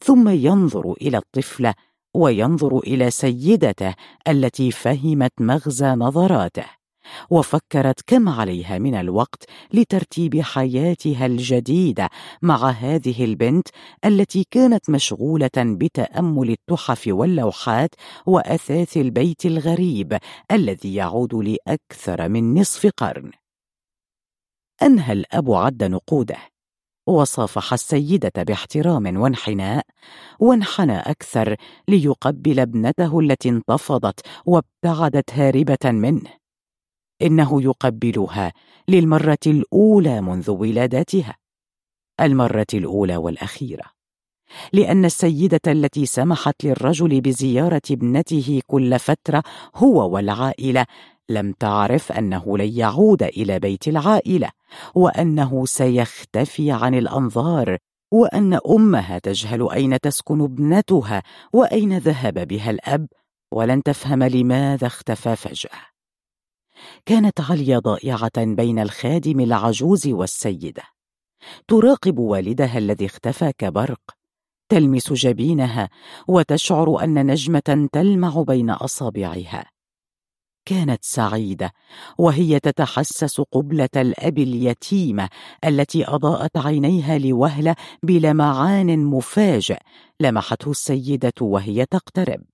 ثم 0.00 0.28
ينظر 0.28 0.92
إلى 0.92 1.18
الطفله 1.18 1.74
وينظر 2.14 2.78
إلى 2.78 3.10
سيدته 3.10 3.94
التي 4.28 4.70
فهمت 4.70 5.32
مغزى 5.40 5.86
نظراته. 5.86 6.83
وفكرت 7.30 8.00
كم 8.06 8.28
عليها 8.28 8.78
من 8.78 8.94
الوقت 8.94 9.44
لترتيب 9.72 10.40
حياتها 10.40 11.26
الجديدة 11.26 12.08
مع 12.42 12.70
هذه 12.70 13.24
البنت 13.24 13.68
التي 14.04 14.46
كانت 14.50 14.90
مشغولة 14.90 15.50
بتأمل 15.56 16.50
التحف 16.50 17.04
واللوحات 17.06 17.94
وأثاث 18.26 18.96
البيت 18.96 19.46
الغريب 19.46 20.18
الذي 20.52 20.94
يعود 20.94 21.34
لأكثر 21.34 22.28
من 22.28 22.54
نصف 22.60 22.86
قرن. 22.96 23.30
أنهى 24.82 25.12
الأب 25.12 25.52
عد 25.52 25.84
نقوده 25.84 26.38
وصافح 27.06 27.72
السيدة 27.72 28.32
باحترام 28.36 29.16
وانحناء 29.20 29.84
وانحنى 30.40 30.98
أكثر 30.98 31.56
ليقبل 31.88 32.60
ابنته 32.60 33.20
التي 33.20 33.48
انتفضت 33.48 34.20
وابتعدت 34.46 35.32
هاربة 35.32 35.84
منه. 35.84 36.43
إنه 37.22 37.62
يقبلها 37.62 38.52
للمرة 38.88 39.38
الأولى 39.46 40.20
منذ 40.20 40.50
ولادتها. 40.50 41.36
المرة 42.20 42.66
الأولى 42.74 43.16
والأخيرة. 43.16 43.84
لأن 44.72 45.04
السيدة 45.04 45.60
التي 45.66 46.06
سمحت 46.06 46.64
للرجل 46.64 47.20
بزيارة 47.20 47.82
ابنته 47.90 48.60
كل 48.66 48.98
فترة 48.98 49.42
هو 49.76 50.10
والعائلة 50.10 50.86
لم 51.28 51.52
تعرف 51.52 52.12
أنه 52.12 52.58
لن 52.58 52.78
يعود 52.78 53.22
إلى 53.22 53.58
بيت 53.58 53.88
العائلة 53.88 54.50
وأنه 54.94 55.66
سيختفي 55.66 56.72
عن 56.72 56.94
الأنظار 56.94 57.78
وأن 58.12 58.58
أمها 58.70 59.18
تجهل 59.18 59.70
أين 59.70 60.00
تسكن 60.00 60.40
ابنتها 60.40 61.22
وأين 61.52 61.98
ذهب 61.98 62.48
بها 62.48 62.70
الأب 62.70 63.06
ولن 63.52 63.82
تفهم 63.82 64.22
لماذا 64.22 64.86
اختفى 64.86 65.36
فجأة. 65.36 65.93
كانت 67.06 67.40
عليا 67.40 67.78
ضائعة 67.78 68.44
بين 68.44 68.78
الخادم 68.78 69.40
العجوز 69.40 70.06
والسيدة. 70.06 70.82
تراقب 71.68 72.18
والدها 72.18 72.78
الذي 72.78 73.06
اختفى 73.06 73.52
كبرق 73.58 74.00
تلمس 74.68 75.12
جبينها 75.12 75.88
وتشعر 76.28 77.04
أن 77.04 77.26
نجمة 77.26 77.88
تلمع 77.92 78.42
بين 78.42 78.70
أصابعها. 78.70 79.70
كانت 80.64 81.04
سعيدة 81.04 81.72
وهي 82.18 82.60
تتحسس 82.60 83.40
قبلة 83.40 83.88
الأب 83.96 84.38
اليتيمه 84.38 85.28
التي 85.64 86.08
أضاءت 86.08 86.56
عينيها 86.56 87.18
لوهلة 87.18 87.76
بلمعان 88.02 89.04
مفاجئ 89.04 89.78
لمحته 90.20 90.70
السيدة 90.70 91.32
وهي 91.40 91.86
تقترب. 91.86 92.53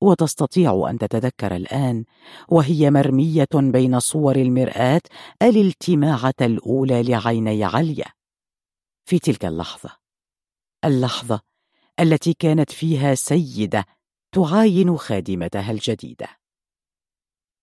وتستطيع 0.00 0.86
أن 0.90 0.98
تتذكر 0.98 1.56
الآن 1.56 2.04
وهي 2.48 2.90
مرمية 2.90 3.48
بين 3.54 4.00
صور 4.00 4.36
المرآة 4.36 5.02
الالتماعة 5.42 6.34
الأولى 6.40 7.02
لعيني 7.02 7.64
عليا. 7.64 8.06
في 9.04 9.18
تلك 9.18 9.44
اللحظة 9.44 9.90
اللحظة 10.84 11.40
التي 12.00 12.32
كانت 12.32 12.70
فيها 12.70 13.14
سيدة 13.14 13.84
تعاين 14.32 14.96
خادمتها 14.96 15.70
الجديدة. 15.70 16.28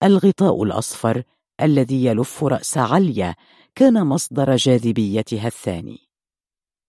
الغطاء 0.04 0.64
الأصفر 0.64 1.24
الذي 1.62 2.06
يلف 2.06 2.44
رأس 2.44 2.78
عليا 2.78 3.36
كان 3.76 4.08
مصدر 4.08 4.56
جاذبيتها 4.56 5.48
الثاني. 5.48 6.13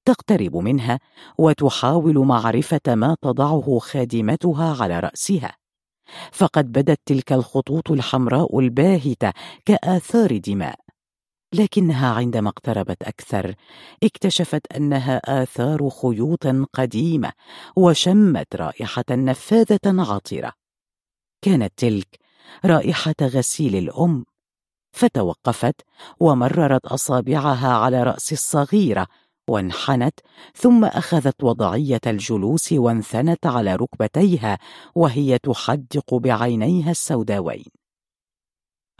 تقترب 0.04 0.56
منها 0.56 1.00
وتحاول 1.38 2.18
معرفة 2.18 2.80
ما 2.88 3.16
تضعه 3.22 3.78
خادمتها 3.78 4.82
على 4.82 5.00
رأسها. 5.00 5.56
فقد 6.32 6.72
بدت 6.72 7.00
تلك 7.06 7.32
الخطوط 7.32 7.90
الحمراء 7.90 8.58
الباهتة 8.58 9.32
كآثار 9.64 10.36
دماء. 10.36 10.80
لكنها 11.54 12.14
عندما 12.14 12.48
اقتربت 12.48 13.02
أكثر 13.02 13.54
اكتشفت 14.02 14.72
أنها 14.72 15.42
آثار 15.42 15.90
خيوط 15.90 16.46
قديمة 16.72 17.32
وشمت 17.76 18.56
رائحة 18.56 19.04
نفاذة 19.10 19.80
عطرة. 19.86 20.52
كانت 21.42 21.72
تلك 21.76 22.18
رائحة 22.64 23.14
غسيل 23.22 23.76
الأم. 23.76 24.24
فتوقفت 24.92 25.80
ومررت 26.20 26.86
أصابعها 26.86 27.68
على 27.68 28.02
رأس 28.02 28.32
الصغيرة 28.32 29.06
وانحنت 29.48 30.20
ثم 30.54 30.84
أخذت 30.84 31.44
وضعية 31.44 32.00
الجلوس 32.06 32.72
وانثنت 32.72 33.46
على 33.46 33.76
ركبتيها 33.76 34.58
وهي 34.94 35.38
تحدق 35.38 36.14
بعينيها 36.14 36.90
السوداوين. 36.90 37.64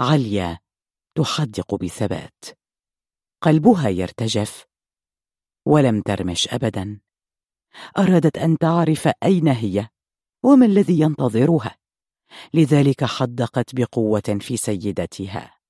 عليا 0.00 0.58
تحدق 1.14 1.74
بثبات. 1.74 2.44
قلبها 3.42 3.88
يرتجف. 3.88 4.64
ولم 5.66 6.00
ترمش 6.02 6.48
ابدا. 6.48 7.00
أرادت 7.98 8.38
أن 8.38 8.58
تعرف 8.58 9.08
أين 9.22 9.48
هي 9.48 9.88
وما 10.44 10.66
الذي 10.66 11.00
ينتظرها؟ 11.00 11.76
لذلك 12.54 13.04
حدقت 13.04 13.74
بقوة 13.74 14.38
في 14.40 14.56
سيدتها. 14.56 15.63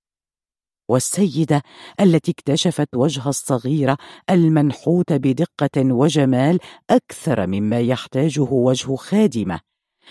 والسيدة 0.89 1.63
التي 2.01 2.31
اكتشفت 2.31 2.89
وجه 2.97 3.29
الصغيره 3.29 3.97
المنحوت 4.31 5.13
بدقة 5.13 5.93
وجمال 5.93 6.59
أكثر 6.91 7.47
مما 7.47 7.81
يحتاجه 7.81 8.41
وجه 8.51 8.97
خادمة 8.97 9.61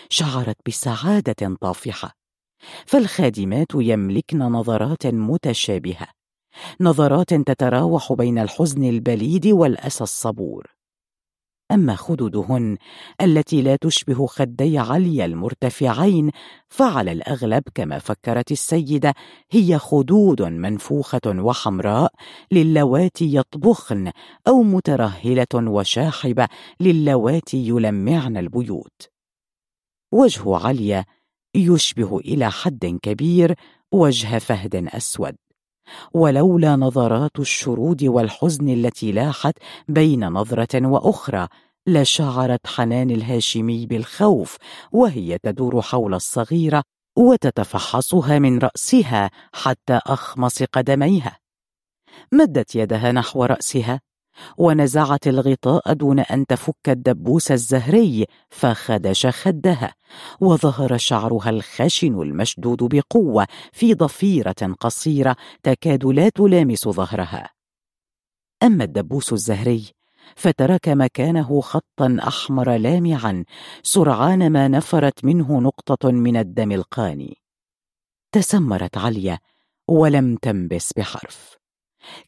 شعرت 0.09 0.57
بسعادة 0.67 1.57
طافحة. 1.61 2.15
فالخادمات 2.85 3.67
يملكن 3.75 4.39
نظرات 4.39 5.07
متشابهة 5.07 6.07
نظرات 6.81 7.33
تتراوح 7.33 8.13
بين 8.13 8.39
الحزن 8.39 8.83
البليد 8.83 9.47
والأسى 9.47 10.03
الصبور. 10.03 10.67
أما 11.73 11.95
خدودهن 11.95 12.77
التي 13.21 13.61
لا 13.61 13.75
تشبه 13.75 14.25
خدي 14.25 14.77
عليا 14.77 15.25
المرتفعين 15.25 16.31
فعلى 16.69 17.11
الأغلب 17.11 17.63
كما 17.75 17.99
فكرت 17.99 18.51
السيدة 18.51 19.13
هي 19.51 19.77
خدود 19.77 20.41
منفوخة 20.41 21.21
وحمراء 21.25 22.13
للواتي 22.51 23.35
يطبخن 23.35 24.11
أو 24.47 24.63
مترهلة 24.63 25.47
وشاحبة 25.53 26.47
للواتي 26.79 27.67
يلمعن 27.67 28.37
البيوت. 28.37 29.09
وجه 30.11 30.55
عليا 30.55 31.05
يشبه 31.55 32.17
إلى 32.17 32.51
حد 32.51 32.99
كبير 33.01 33.55
وجه 33.91 34.37
فهد 34.37 34.75
أسود. 34.75 35.42
ولولا 36.13 36.75
نظرات 36.75 37.39
الشرود 37.39 38.03
والحزن 38.03 38.69
التي 38.69 39.11
لاحت 39.11 39.53
بين 39.87 40.27
نظرة 40.27 40.87
وأخرى 40.87 41.47
لشعرت 41.87 42.67
حنان 42.67 43.11
الهاشمي 43.11 43.85
بالخوف 43.85 44.57
وهي 44.91 45.37
تدور 45.43 45.81
حول 45.81 46.13
الصغيرة 46.13 46.83
وتتفحصها 47.17 48.39
من 48.39 48.59
رأسها 48.59 49.31
حتى 49.53 49.99
أخمص 50.05 50.63
قدميها. 50.63 51.37
مدت 52.31 52.75
يدها 52.75 53.11
نحو 53.11 53.43
رأسها. 53.43 53.99
ونزعت 54.57 55.27
الغطاء 55.27 55.93
دون 55.93 56.19
أن 56.19 56.45
تفك 56.45 56.89
الدبوس 56.89 57.51
الزهري 57.51 58.25
فخدش 58.49 59.25
خدها 59.27 59.93
وظهر 60.41 60.97
شعرها 60.97 61.49
الخشن 61.49 62.21
المشدود 62.21 62.83
بقوة 62.83 63.47
في 63.71 63.93
ضفيرة 63.93 64.75
قصيرة 64.79 65.35
تكاد 65.63 66.05
لا 66.05 66.29
تلامس 66.29 66.87
ظهرها. 66.87 67.49
أما 68.63 68.83
الدبوس 68.83 69.33
الزهري 69.33 69.91
فترك 70.35 70.89
مكانه 70.89 71.61
خطا 71.61 72.17
أحمر 72.27 72.75
لامعا 72.75 73.43
سرعان 73.83 74.49
ما 74.49 74.67
نفرت 74.67 75.25
منه 75.25 75.59
نقطة 75.61 76.11
من 76.11 76.37
الدم 76.37 76.71
القاني. 76.71 77.37
تسمرت 78.31 78.97
عليا 78.97 79.39
ولم 79.87 80.35
تنبس 80.35 80.93
بحرف. 80.93 81.62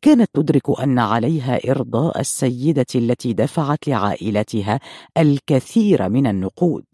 كانت 0.01 0.29
تدرك 0.33 0.79
أن 0.79 0.99
عليها 0.99 1.71
إرضاء 1.71 2.19
السيدة 2.19 2.85
التي 2.95 3.33
دفعت 3.33 3.87
لعائلتها 3.87 4.79
الكثير 5.17 6.09
من 6.09 6.27
النقود 6.27 6.85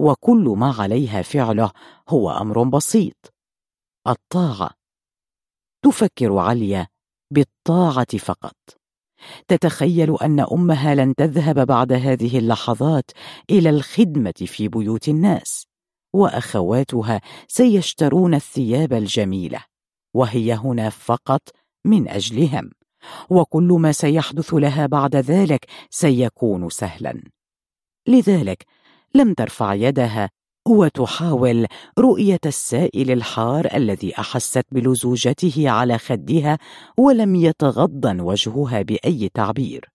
وكل 0.00 0.54
ما 0.56 0.74
عليها 0.78 1.22
فعله 1.22 1.70
هو 2.08 2.30
أمر 2.30 2.62
بسيط. 2.62 3.34
الطاعة. 4.08 4.70
تفكر 5.84 6.38
عليا 6.38 6.86
بالطاعة 7.30 8.18
فقط. 8.18 8.56
تتخيل 9.48 10.16
أن 10.22 10.40
أمها 10.40 10.94
لن 10.94 11.14
تذهب 11.14 11.66
بعد 11.66 11.92
هذه 11.92 12.38
اللحظات 12.38 13.10
إلى 13.50 13.70
الخدمة 13.70 14.34
في 14.46 14.68
بيوت 14.68 15.08
الناس 15.08 15.66
وأخواتها 16.14 17.20
سيشترون 17.48 18.34
الثياب 18.34 18.92
الجميلة 18.92 19.64
وهي 20.14 20.54
هنا 20.54 20.90
فقط 20.90 21.40
من 21.84 22.08
أجلهم 22.08 22.70
وكل 23.30 23.76
ما 23.80 23.92
سيحدث 23.92 24.54
لها 24.54 24.86
بعد 24.86 25.16
ذلك 25.16 25.66
سيكون 25.90 26.68
سهلا. 26.68 27.22
لذلك 28.06 28.64
لم 29.14 29.34
ترفع 29.34 29.74
يدها 29.74 30.30
وتحاول 30.68 31.66
رؤية 31.98 32.40
السائل 32.46 33.10
الحار 33.10 33.68
الذي 33.74 34.18
أحست 34.18 34.64
بلزوجته 34.72 35.70
على 35.70 35.98
خدها 35.98 36.58
ولم 36.98 37.36
يتغضن 37.36 38.20
وجهها 38.20 38.82
بأي 38.82 39.30
تعبير. 39.34 39.88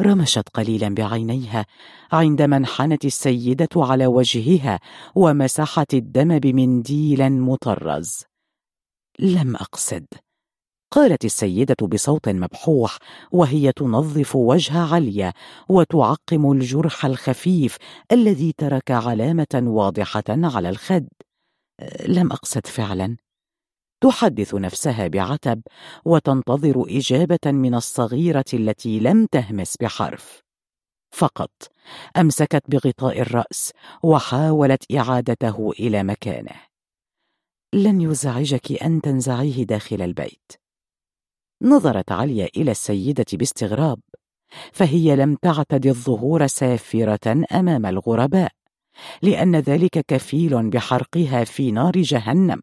رمشت 0.00 0.48
قليلا 0.54 0.88
بعينيها 0.88 1.66
عندما 2.12 2.56
انحنت 2.56 3.04
السيدة 3.04 3.68
على 3.76 4.06
وجهها 4.06 4.80
ومسحت 5.14 5.94
الدم 5.94 6.38
بمنديل 6.38 7.32
مطرز. 7.32 8.24
لم 9.18 9.56
أقصد 9.56 10.06
قالت 10.90 11.24
السيدة 11.24 11.86
بصوت 11.86 12.28
مبحوح 12.28 12.98
وهي 13.32 13.72
تنظف 13.72 14.36
وجه 14.36 14.78
عليا 14.78 15.32
وتعقم 15.68 16.52
الجرح 16.52 17.04
الخفيف 17.04 17.76
الذي 18.12 18.52
ترك 18.52 18.90
علامة 18.90 19.62
واضحة 19.66 20.24
على 20.28 20.68
الخد. 20.68 21.08
لم 22.06 22.32
أقصد 22.32 22.66
فعلا. 22.66 23.16
تحدث 24.00 24.54
نفسها 24.54 25.08
بعتب 25.08 25.62
وتنتظر 26.04 26.84
إجابة 26.88 27.52
من 27.52 27.74
الصغيرة 27.74 28.44
التي 28.54 29.00
لم 29.00 29.26
تهمس 29.26 29.76
بحرف. 29.80 30.42
فقط 31.12 31.50
أمسكت 32.16 32.62
بغطاء 32.68 33.20
الرأس 33.20 33.72
وحاولت 34.02 34.92
إعادته 34.94 35.70
إلى 35.70 36.02
مكانه. 36.02 36.56
لن 37.74 38.00
يزعجك 38.00 38.82
أن 38.82 39.00
تنزعيه 39.00 39.64
داخل 39.64 40.02
البيت. 40.02 40.52
نظرت 41.62 42.12
عليا 42.12 42.48
إلى 42.56 42.70
السيدة 42.70 43.26
باستغراب 43.32 44.00
فهي 44.72 45.16
لم 45.16 45.36
تعتد 45.42 45.86
الظهور 45.86 46.46
سافرة 46.46 47.44
أمام 47.52 47.86
الغرباء 47.86 48.50
لأن 49.22 49.56
ذلك 49.56 50.04
كفيل 50.08 50.70
بحرقها 50.70 51.44
في 51.44 51.70
نار 51.70 51.92
جهنم. 51.92 52.60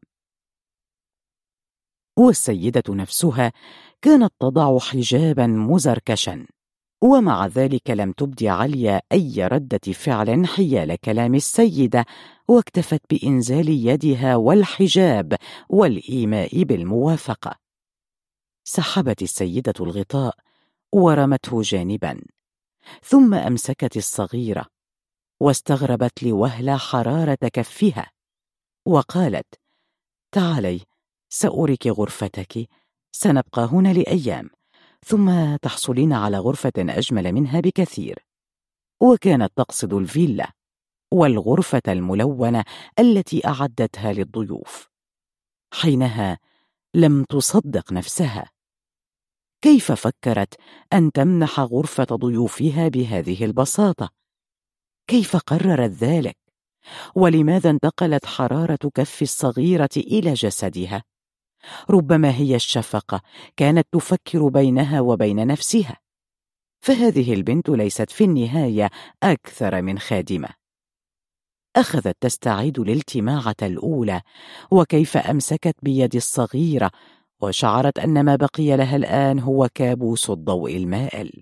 والسيدة 2.20 2.84
نفسها 2.90 3.52
كانت 4.02 4.34
تضع 4.40 4.80
حجابا 4.80 5.48
مزركشا 5.48 6.48
ومع 7.04 7.48
ذلك 7.48 7.90
لم 7.90 8.12
تبدي 8.12 8.50
عليا 8.50 9.02
أي 9.12 9.48
ردة 9.48 9.94
فعل 9.94 10.48
حيال 10.48 10.96
كلام 10.96 11.36
السيدة 11.36 12.06
واكتفت 12.48 13.02
بإنزال 13.10 13.70
يدها 13.70 14.36
والحجاب 14.36 15.36
والإيماء 15.70 16.64
بالموافقة. 16.64 17.67
سحبت 18.70 19.22
السيدة 19.22 19.74
الغطاء 19.80 20.36
ورمته 20.94 21.62
جانبا 21.62 22.22
ثم 23.04 23.34
أمسكت 23.34 23.98
الصغيرة 23.98 24.66
واستغربت 25.40 26.24
لوهلة 26.24 26.78
حرارة 26.78 27.38
كفها 27.54 28.12
وقالت 28.86 29.48
تعالي 30.32 30.82
سأريك 31.30 31.88
غرفتك 31.88 32.70
سنبقى 33.12 33.66
هنا 33.66 33.94
لأيام 33.94 34.50
ثم 35.06 35.56
تحصلين 35.56 36.14
على 36.14 36.38
غرفة 36.38 36.74
أجمل 36.78 37.34
منها 37.34 37.60
بكثير. 37.60 38.26
وكانت 39.02 39.52
تقصد 39.56 39.94
الفيلا 39.94 40.52
والغرفة 41.14 41.82
الملونة 41.88 42.64
التي 43.00 43.48
أعدتها 43.48 44.14
للضيوف 44.14 44.90
حينها 45.74 46.40
لم 46.96 47.24
تصدق 47.24 47.94
نفسها. 47.94 48.57
كيف 49.62 49.92
فكرت 49.92 50.54
أن 50.94 51.12
تمنح 51.12 51.60
غرفة 51.60 52.04
ضيوفها 52.04 52.88
بهذه 52.88 53.46
البساطة؟ 53.46 54.10
كيف 55.08 55.36
قررت 55.36 55.92
ذلك؟ 55.92 56.38
ولماذا 57.16 57.70
انتقلت 57.70 58.26
حرارة 58.26 58.90
كف 58.94 59.22
الصغيرة 59.22 59.90
إلى 59.98 60.34
جسدها؟ 60.34 61.04
ربما 61.90 62.36
هي 62.36 62.56
الشفقة 62.56 63.22
كانت 63.58 63.88
تفكر 63.92 64.48
بينها 64.48 65.02
وبين 65.02 65.48
نفسها 65.48 65.98
فهذه 66.82 67.34
البنت 67.34 67.70
ليست 67.70 68.12
في 68.12 68.24
النهاية 68.24 68.90
أكثر 69.24 69.82
من 69.82 70.00
خادمة 70.00 70.50
أخذت 71.76 72.18
تستعيد 72.22 72.80
الالتماعة 72.80 73.56
الأولى 73.62 74.22
وكيف 74.72 75.18
أمسكت 75.18 75.76
بيد 75.82 76.16
الصغيرة 76.16 76.92
وشعرت 77.42 78.00
أن 78.00 78.26
ما 78.26 78.36
بقي 78.36 78.78
لها 78.78 78.96
الآن 78.96 79.40
هو 79.40 79.70
كابوس 79.76 80.30
الضوء 80.30 80.78
المائل. 80.78 81.42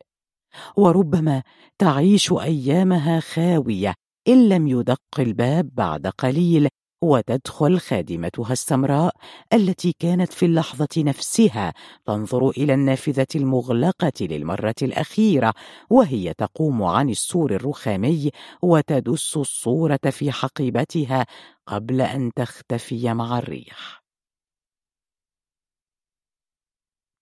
وربما 0.78 1.44
تعيش 1.78 2.32
أيامها 2.32 3.20
خاوية 3.20 3.94
إن 4.28 4.50
لم 4.50 4.68
يدق 4.68 5.20
الباب 5.20 5.70
بعد 5.74 6.08
قليل 6.08 6.70
وتدخل 7.04 7.80
خادمتها 7.80 8.54
السمراء 8.54 9.16
التي 9.54 9.94
كانت 10.00 10.34
في 10.34 10.46
اللحظة 10.46 10.88
نفسها 10.98 11.74
تنظر 12.06 12.50
إلى 12.50 12.74
النافذة 12.74 13.28
المغلقة 13.36 14.12
للمرة 14.22 14.76
الأخيرة 14.82 15.54
وهي 15.90 16.34
تقوم 16.34 16.84
عن 16.84 17.10
السور 17.10 17.56
الرخامي 17.56 18.32
وتدس 18.62 19.38
الصورة 19.38 20.00
في 20.10 20.32
حقيبتها 20.32 21.26
قبل 21.68 22.02
أن 22.02 22.32
تختفي 22.36 23.14
مع 23.14 23.38
الريح. 23.40 24.05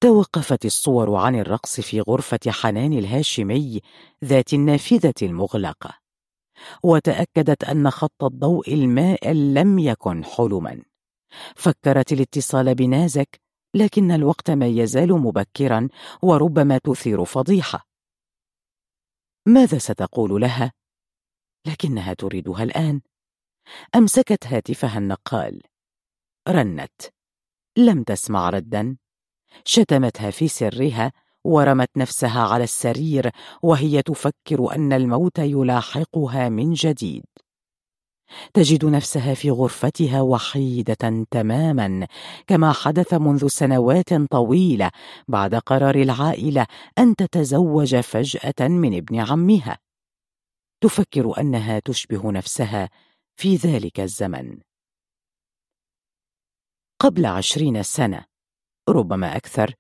توقفت 0.03 0.65
الصور 0.65 1.15
عن 1.15 1.35
الرقص 1.35 1.79
في 1.79 2.01
غرفة 2.01 2.39
حنان 2.47 2.93
الهاشمي 2.93 3.81
ذات 4.23 4.53
النافذة 4.53 5.13
المغلقة 5.21 5.99
وتأكدت 6.83 7.63
أن 7.63 7.89
خط 7.89 8.23
الضوء 8.23 8.73
المائل 8.73 9.53
لم 9.53 9.79
يكن 9.79 10.25
حلما. 10.25 10.83
فكرت 11.55 12.11
الاتصال 12.13 12.75
بنازك 12.75 13.41
لكن 13.75 14.11
الوقت 14.11 14.51
ما 14.51 14.67
يزال 14.67 15.11
مبكرا 15.13 15.89
وربما 16.21 16.77
تثير 16.77 17.25
فضيحة. 17.25 17.87
ماذا 19.47 19.77
ستقول 19.77 20.41
لها؟ 20.41 20.71
لكنها 21.67 22.13
تريدها 22.13 22.63
الآن. 22.63 23.01
أمسكت 23.95 24.47
هاتفها 24.47 24.97
النقال. 24.97 25.61
رنت. 26.49 27.01
لم 27.77 28.03
تسمع 28.03 28.49
ردا. 28.49 28.97
شتمتها 29.65 30.31
في 30.31 30.47
سرها 30.47 31.11
ورمت 31.43 31.89
نفسها 31.97 32.41
على 32.41 32.63
السرير 32.63 33.31
وهي 33.63 34.01
تفكر 34.01 34.75
أن 34.75 34.93
الموت 34.93 35.39
يلاحقها 35.39 36.49
من 36.49 36.73
جديد. 36.73 37.23
تجد 38.53 38.85
نفسها 38.85 39.33
في 39.33 39.51
غرفتها 39.51 40.21
وحيدة 40.21 41.25
تماما 41.31 42.07
كما 42.47 42.71
حدث 42.71 43.13
منذ 43.13 43.47
سنوات 43.47 44.13
طويلة 44.13 44.91
بعد 45.27 45.55
قرار 45.55 45.95
العائلة 45.95 46.67
أن 46.97 47.15
تتزوج 47.15 47.95
فجأة 47.95 48.67
من 48.67 48.97
ابن 48.97 49.19
عمها. 49.19 49.77
تفكر 50.81 51.39
أنها 51.39 51.79
تشبه 51.79 52.31
نفسها 52.31 52.89
في 53.35 53.55
ذلك 53.55 53.99
الزمن. 53.99 54.57
قبل 56.99 57.25
عشرين 57.25 57.83
سنة 57.83 58.32
ربما 58.89 59.35
أكثر. 59.37 59.73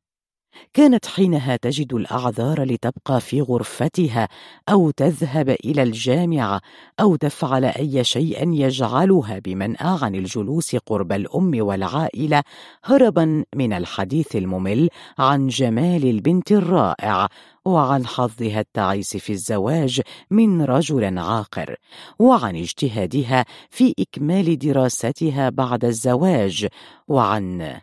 كانت 0.73 1.05
حينها 1.05 1.55
تجد 1.55 1.93
الأعذار 1.93 2.63
لتبقى 2.63 3.21
في 3.21 3.41
غرفتها 3.41 4.27
أو 4.69 4.91
تذهب 4.91 5.49
إلى 5.49 5.83
الجامعة 5.83 6.61
أو 6.99 7.15
تفعل 7.15 7.65
أي 7.65 8.03
شيء 8.03 8.53
يجعلها 8.53 9.39
بمنأى 9.39 9.97
عن 10.01 10.15
الجلوس 10.15 10.75
قرب 10.75 11.11
الأم 11.11 11.51
والعائلة 11.55 12.43
هربا 12.83 13.45
من 13.55 13.73
الحديث 13.73 14.35
الممل 14.35 14.89
عن 15.17 15.47
جمال 15.47 16.09
البنت 16.09 16.51
الرائع 16.51 17.27
وعن 17.65 18.05
حظها 18.05 18.59
التعيس 18.59 19.17
في 19.17 19.33
الزواج 19.33 20.01
من 20.31 20.61
رجل 20.61 21.17
عاقر 21.17 21.75
وعن 22.19 22.55
اجتهادها 22.55 23.45
في 23.69 23.93
إكمال 23.99 24.57
دراستها 24.57 25.49
بعد 25.49 25.85
الزواج 25.85 26.67
وعن 27.07 27.73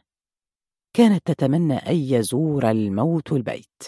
كانت 0.92 1.26
تتمنى 1.26 1.76
أن 1.76 1.96
يزور 1.96 2.70
الموت 2.70 3.32
البيت 3.32 3.82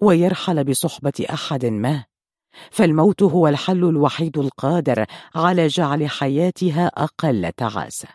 ويرحل 0.00 0.64
بصحبة 0.64 1.26
أحد 1.30 1.66
ما 1.66 2.04
فالموت 2.70 3.22
هو 3.22 3.48
الحل 3.48 3.84
الوحيد 3.84 4.38
القادر 4.38 5.06
على 5.34 5.66
جعل 5.66 6.08
حياتها 6.08 6.86
أقل 6.86 7.52
تعاسة. 7.56 8.08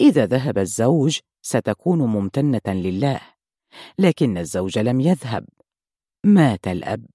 إذا 0.00 0.26
ذهب 0.26 0.58
الزوج 0.58 1.18
ستكون 1.42 1.98
ممتنة 1.98 2.60
لله 2.66 3.20
لكن 3.98 4.38
الزوج 4.38 4.78
لم 4.78 5.00
يذهب. 5.00 5.46
مات 6.24 6.68
الأب 6.68 7.06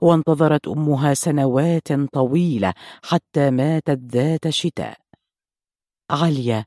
وانتظرت 0.00 0.68
أمها 0.68 1.14
سنوات 1.14 1.92
طويلة 1.92 2.74
حتى 3.04 3.50
ماتت 3.50 3.98
ذات 4.12 4.48
شتاء. 4.48 4.98
عليا 6.10 6.64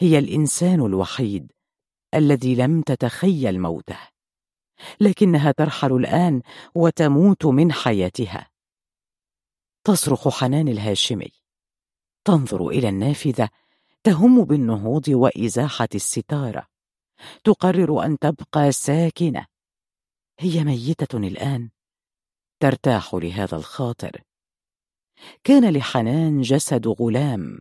هي 0.00 0.18
الإنسان 0.18 0.80
الوحيد 0.80 1.52
الذي 2.14 2.54
لم 2.54 2.82
تتخيل 2.82 3.60
موته 3.60 3.98
لكنها 5.00 5.52
ترحل 5.52 5.92
الآن 5.92 6.42
وتموت 6.74 7.46
من 7.46 7.72
حياتها. 7.72 8.50
تصرخ 9.84 10.28
حنان 10.28 10.68
الهاشمي. 10.68 11.30
تنظر 12.24 12.68
إلى 12.68 12.88
النافذة 12.88 13.48
تهم 14.04 14.44
بالنهوض 14.44 15.08
وإزاحة 15.08 15.88
الستارة. 15.94 16.66
تقرر 17.44 18.04
أن 18.04 18.18
تبقى 18.18 18.72
ساكنة. 18.72 19.46
هي 20.38 20.64
ميتة 20.64 21.16
الآن 21.16 21.70
ترتاح 22.60 23.14
لهذا 23.14 23.56
الخاطر. 23.56 24.22
كان 25.44 25.72
لحنان 25.72 26.40
جسد 26.40 26.88
غلام. 26.88 27.58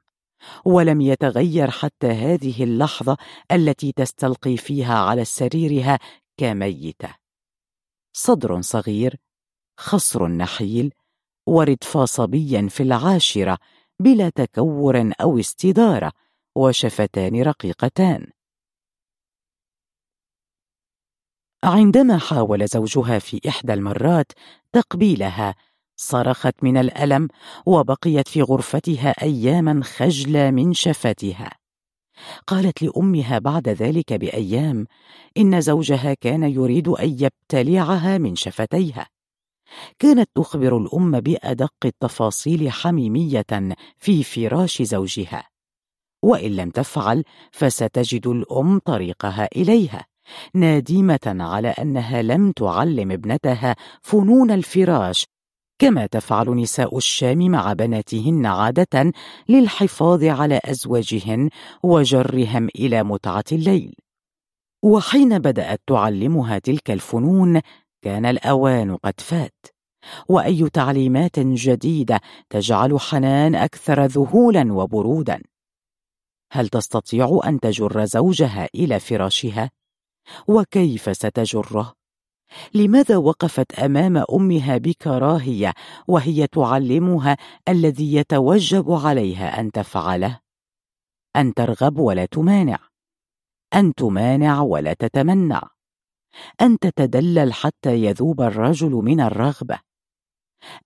ولم 0.65 1.01
يتغير 1.01 1.71
حتى 1.71 2.07
هذه 2.07 2.63
اللحظة 2.63 3.17
التي 3.51 3.91
تستلقي 3.91 4.57
فيها 4.57 4.99
على 4.99 5.25
سريرها 5.25 5.99
كميتة. 6.37 7.15
صدر 8.13 8.61
صغير 8.61 9.15
خصر 9.79 10.27
نحيل 10.27 10.93
وردف 11.47 11.97
صبي 11.97 12.69
في 12.69 12.83
العاشرة 12.83 13.57
بلا 13.99 14.29
تكور 14.29 15.11
أو 15.21 15.39
استدارة 15.39 16.11
وشفتان 16.55 17.41
رقيقتان. 17.41 18.31
عندما 21.63 22.17
حاول 22.17 22.67
زوجها 22.67 23.19
في 23.19 23.41
إحدى 23.47 23.73
المرات 23.73 24.31
تقبيلها 24.71 25.55
صرخت 25.99 26.63
من 26.63 26.77
الألم 26.77 27.27
وبقيت 27.65 28.27
في 28.27 28.41
غرفتها 28.41 29.09
أياما 29.09 29.83
خجلة 29.83 30.51
من 30.51 30.73
شفتها. 30.73 31.51
قالت 32.47 32.83
لأمها 32.83 33.39
بعد 33.39 33.69
ذلك 33.69 34.13
بأيام 34.13 34.87
إن 35.37 35.61
زوجها 35.61 36.13
كان 36.13 36.43
يريد 36.43 36.87
أن 36.87 37.17
يبتلعها 37.19 38.17
من 38.17 38.35
شفتيها. 38.35 39.07
كانت 39.99 40.29
تخبر 40.35 40.77
الأم 40.77 41.19
بأدق 41.19 41.73
التفاصيل 41.85 42.71
حميمية 42.71 43.75
في 43.97 44.23
فراش 44.23 44.81
زوجها. 44.81 45.47
وإن 46.23 46.55
لم 46.55 46.69
تفعل 46.69 47.23
فستجد 47.51 48.27
الأم 48.27 48.79
طريقها 48.79 49.47
إليها 49.55 50.05
نادمة 50.53 51.19
على 51.25 51.67
أنها 51.67 52.21
لم 52.21 52.51
تعلم 52.51 53.11
ابنتها 53.11 53.75
فنون 54.01 54.51
الفراش 54.51 55.25
كما 55.79 56.05
تفعل 56.05 56.55
نساء 56.55 56.97
الشام 56.97 57.37
مع 57.51 57.73
بناتهن 57.73 58.45
عادة 58.45 59.13
للحفاظ 59.49 60.23
على 60.23 60.59
أزواجهن 60.65 61.49
وجرهم 61.83 62.67
إلى 62.75 63.03
متعة 63.03 63.43
الليل. 63.51 63.95
وحين 64.83 65.39
بدأت 65.39 65.81
تعلمها 65.87 66.59
تلك 66.59 66.91
الفنون 66.91 67.61
كان 68.01 68.25
الأوان 68.25 68.95
قد 68.95 69.21
فات. 69.21 69.65
وأي 70.29 70.69
تعليمات 70.69 71.39
جديدة 71.39 72.21
تجعل 72.49 72.99
حنان 72.99 73.55
أكثر 73.55 74.05
ذهولا 74.05 74.73
وبرودا. 74.73 75.41
هل 76.51 76.67
تستطيع 76.67 77.39
أن 77.45 77.59
تجر 77.59 78.05
زوجها 78.05 78.67
إلى 78.75 78.99
فراشها؟ 78.99 79.71
وكيف 80.47 81.17
ستجره؟ 81.17 81.98
لماذا 82.73 83.17
وقفت 83.17 83.79
أمام 83.79 84.23
أمها 84.33 84.77
بكراهية 84.77 85.73
وهي 86.07 86.47
تعلمها 86.47 87.37
الذي 87.67 88.13
يتوجب 88.13 88.91
عليها 88.91 89.59
أن 89.59 89.71
تفعله؟ 89.71 90.39
أن 91.35 91.53
ترغب 91.53 91.99
ولا 91.99 92.25
تمانع. 92.25 92.79
أن 93.75 93.93
تمانع 93.93 94.61
ولا 94.61 94.93
تتمنع. 94.93 95.69
أن 96.61 96.79
تتدلل 96.79 97.53
حتى 97.53 98.03
يذوب 98.03 98.41
الرجل 98.41 98.91
من 98.91 99.21
الرغبة. 99.21 99.79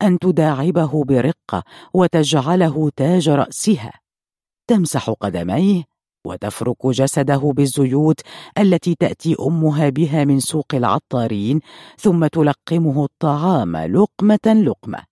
أن 0.01 0.19
تداعبه 0.19 1.03
برقة 1.03 1.63
وتجعله 1.93 2.91
تاج 2.95 3.29
رأسها. 3.29 3.93
تمسح 4.67 5.09
قدميه 5.09 5.92
وتفرك 6.25 6.87
جسده 6.87 7.53
بالزيوت 7.55 8.21
التي 8.57 8.95
تأتي 8.95 9.35
أمها 9.39 9.89
بها 9.89 10.25
من 10.25 10.39
سوق 10.39 10.75
العطارين 10.75 11.59
ثم 11.97 12.27
تلقمه 12.27 13.03
الطعام 13.03 13.77
لقمة 13.77 14.63
لقمة. 14.65 15.03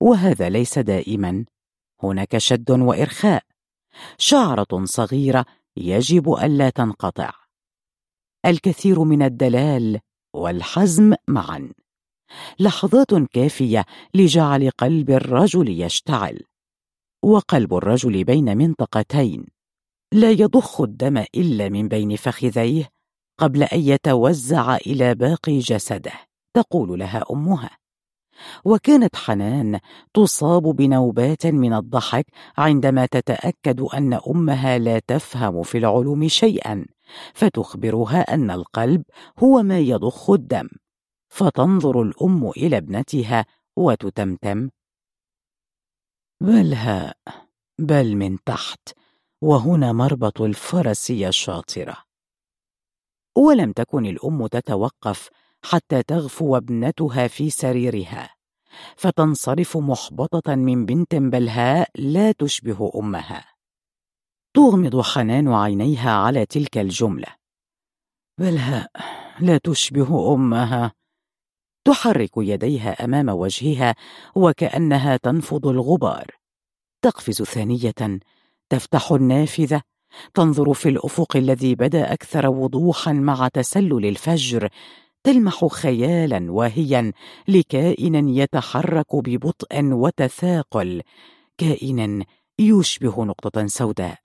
وهذا 0.00 0.48
ليس 0.48 0.78
دائما. 0.78 1.44
هناك 2.02 2.38
شد 2.38 2.70
وإرخاء. 2.70 3.42
شعرة 4.18 4.84
صغيرة 4.84 5.44
يجب 5.76 6.32
ألا 6.32 6.70
تنقطع. 6.70 7.30
الكثير 8.46 9.04
من 9.04 9.22
الدلال 9.22 10.00
والحزم 10.34 11.14
معا. 11.28 11.72
لحظات 12.60 13.14
كافية 13.14 13.84
لجعل 14.14 14.70
قلب 14.70 15.10
الرجل 15.10 15.80
يشتعل. 15.80 16.40
وقلب 17.24 17.74
الرجل 17.74 18.24
بين 18.24 18.56
منطقتين. 18.58 19.55
لا 20.12 20.30
يضخ 20.30 20.80
الدم 20.80 21.18
إلا 21.18 21.68
من 21.68 21.88
بين 21.88 22.16
فخذيه 22.16 22.88
قبل 23.38 23.62
أن 23.62 23.80
يتوزع 23.80 24.76
إلى 24.76 25.14
باقي 25.14 25.58
جسده 25.58 26.12
تقول 26.54 26.98
لها 26.98 27.24
أمها. 27.30 27.70
وكانت 28.64 29.16
حنان 29.16 29.80
تصاب 30.14 30.62
بنوبات 30.62 31.46
من 31.46 31.72
الضحك 31.72 32.26
عندما 32.58 33.06
تتأكد 33.06 33.80
أن 33.80 34.20
أمها 34.28 34.78
لا 34.78 34.98
تفهم 34.98 35.62
في 35.62 35.78
العلوم 35.78 36.28
شيئا 36.28 36.86
فتخبرها 37.34 38.34
أن 38.34 38.50
القلب 38.50 39.02
هو 39.38 39.62
ما 39.62 39.78
يضخ 39.78 40.30
الدم. 40.30 40.68
فتنظر 41.28 42.02
الأم 42.02 42.50
إلى 42.50 42.76
ابنتها 42.76 43.46
وتتمتم. 43.76 44.70
بلها 46.40 47.14
بل 47.78 48.16
من 48.16 48.38
تحت 48.44 48.88
وهنا 49.46 49.92
مربط 49.92 50.40
الفرس 50.40 51.10
الشاطرة. 51.10 51.96
ولم 53.36 53.72
تكن 53.72 54.06
الأم 54.06 54.46
تتوقف 54.46 55.28
حتى 55.64 56.02
تغفو 56.02 56.56
ابنتها 56.56 57.28
في 57.28 57.50
سريرها 57.50 58.34
فتنصرف 58.96 59.76
محبطة 59.76 60.54
من 60.54 60.86
بنت 60.86 61.14
بلهاء 61.14 61.90
لا 61.94 62.32
تشبه 62.32 62.90
أمها. 62.96 63.44
تغمض 64.54 65.00
حنان 65.00 65.48
عينيها 65.48 66.10
على 66.10 66.46
تلك 66.46 66.78
الجملة. 66.78 67.28
بلهاء 68.38 68.90
لا 69.40 69.58
تشبه 69.58 70.34
أمها. 70.34 70.92
تحرك 71.84 72.32
يديها 72.36 73.04
أمام 73.04 73.28
وجهها 73.28 73.94
وكأنها 74.34 75.16
تنفض 75.16 75.66
الغبار. 75.66 76.26
تقفز 77.02 77.42
ثانية 77.42 77.94
تفتح 78.68 79.12
النافذة. 79.12 79.82
تنظر 80.34 80.74
في 80.74 80.88
الأفق 80.88 81.36
الذي 81.36 81.74
بدأ 81.74 82.12
أكثر 82.12 82.46
وضوحا 82.48 83.12
مع 83.12 83.48
تسلل 83.48 84.06
الفجر. 84.06 84.68
تلمح 85.24 85.66
خيالا 85.66 86.52
واهيا 86.52 87.12
لكائن 87.48 88.28
يتحرك 88.28 89.16
ببطء 89.16 89.84
وتثاقل. 89.84 91.02
كائن 91.58 92.24
يشبه 92.58 93.24
نقطة 93.24 93.66
سوداء. 93.66 94.18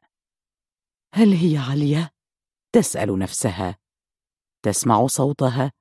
هل 1.13 1.33
هي 1.33 1.57
عليا 1.57 2.09
تسأل 2.71 3.19
نفسها. 3.19 3.77
تسمع 4.63 5.07
صوتها 5.07 5.71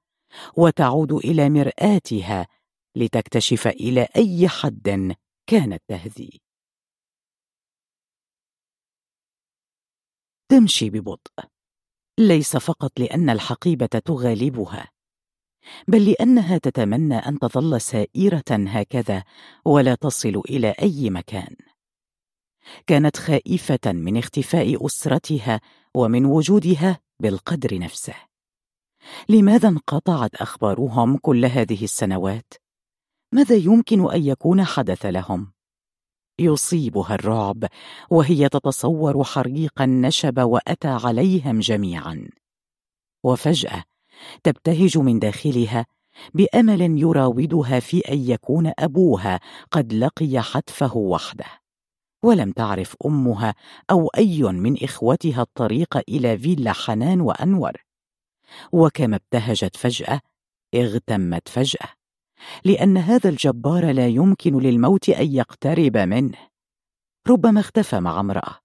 وتعود 0.57 1.13
إلى 1.13 1.51
مرآتها 1.51 2.47
لتكتشف 2.97 3.67
إلى 3.67 4.09
أي 4.17 4.49
حد 4.49 5.17
كانت 5.47 5.83
تهذي 5.89 6.41
تمشي 10.51 10.91
ببطء 10.91 11.33
ليس 12.19 12.57
فقط 12.57 13.01
لأن 13.01 13.31
الحقيبة 13.31 13.87
تغالبها 13.87 14.91
بل 15.89 16.11
لأنها 16.11 16.59
تتمنى 16.59 17.15
أن 17.15 17.39
تظل 17.39 17.81
سائرة 17.81 18.45
هكذا 18.51 19.25
ولا 19.65 19.95
تصل 19.95 20.43
إلى 20.49 20.75
أي 20.83 21.11
مكان. 21.11 21.57
كانت 22.87 23.17
خائفة 23.17 23.93
من 23.93 24.17
اختفاء 24.17 24.87
أسرتها 24.87 25.61
ومن 25.95 26.25
وجودها 26.25 27.01
بالقدر 27.21 27.79
نفسه. 27.79 28.15
لماذا 29.29 29.69
انقطعت 29.69 30.35
أخبارهم 30.35 31.17
كل 31.17 31.45
هذه 31.45 31.85
السنوات؟ 31.85 32.55
ماذا 33.33 33.55
يمكن 33.57 34.11
أن 34.11 34.23
يكون 34.25 34.65
حدث 34.65 35.07
لهم؟ 35.07 35.53
يصيبها 36.41 37.15
الرعب 37.15 37.65
وهي 38.11 38.49
تتصور 38.49 39.25
حريقا 39.25 39.87
نشب 39.87 40.41
وأتى 40.41 40.89
عليهم 40.89 41.61
جميعا. 41.61 42.29
وفجأة 43.25 43.85
تبتهج 44.45 44.99
من 44.99 45.19
داخلها 45.19 45.87
بأمل 46.35 47.01
يراودها 47.01 47.81
في 47.81 48.01
أن 48.01 48.19
يكون 48.19 48.73
أبوها 48.79 49.41
قد 49.71 49.93
لقي 49.93 50.43
حتفه 50.43 50.97
وحده. 50.97 51.47
ولم 52.23 52.53
تعرف 52.53 52.97
أمها 53.07 53.55
أو 53.91 54.09
أي 54.19 54.43
من 54.43 54.85
إخوتها 54.85 55.43
الطريق 55.43 55.97
إلى 56.09 56.39
فيلا 56.39 56.73
حنان 56.73 57.21
وأنور. 57.21 57.73
وكما 58.73 59.17
ابتهجت 59.17 59.77
فجأة 59.77 60.21
اغتمت 60.75 61.49
فجأة. 61.49 62.00
لأن 62.65 62.97
هذا 62.97 63.31
الجبار 63.31 63.91
لا 63.91 64.07
يمكن 64.07 64.59
للموت 64.59 65.09
أن 65.09 65.33
يقترب 65.33 65.97
منه. 65.97 66.39
ربما 67.29 67.61
اختفى 67.61 68.01
مع 68.01 68.21
امرأة 68.21 68.59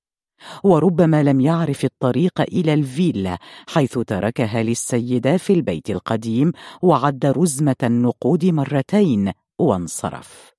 وربما 0.63 1.23
لم 1.23 1.41
يعرف 1.41 1.85
الطريق 1.85 2.41
إلى 2.41 2.73
الفيلا 2.73 3.37
حيث 3.67 3.99
تركها 3.99 4.63
للسيدة 4.63 5.37
في 5.37 5.53
البيت 5.53 5.89
القديم 5.89 6.51
وعد 6.81 7.25
رزمة 7.25 7.75
النقود 7.83 8.45
مرتين 8.45 9.31
وانصرف. 9.59 10.51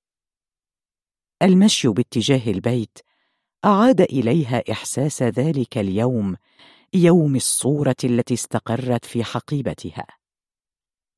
المشي 1.41 1.87
باتجاه 1.87 2.51
البيت 2.51 2.97
أعاد 3.65 4.01
إليها 4.01 4.63
إحساس 4.71 5.23
ذلك 5.23 5.77
اليوم 5.77 6.35
يوم 6.93 7.35
الصورة 7.35 7.95
التي 8.03 8.33
استقرت 8.33 9.05
في 9.05 9.23
حقيبتها. 9.23 10.16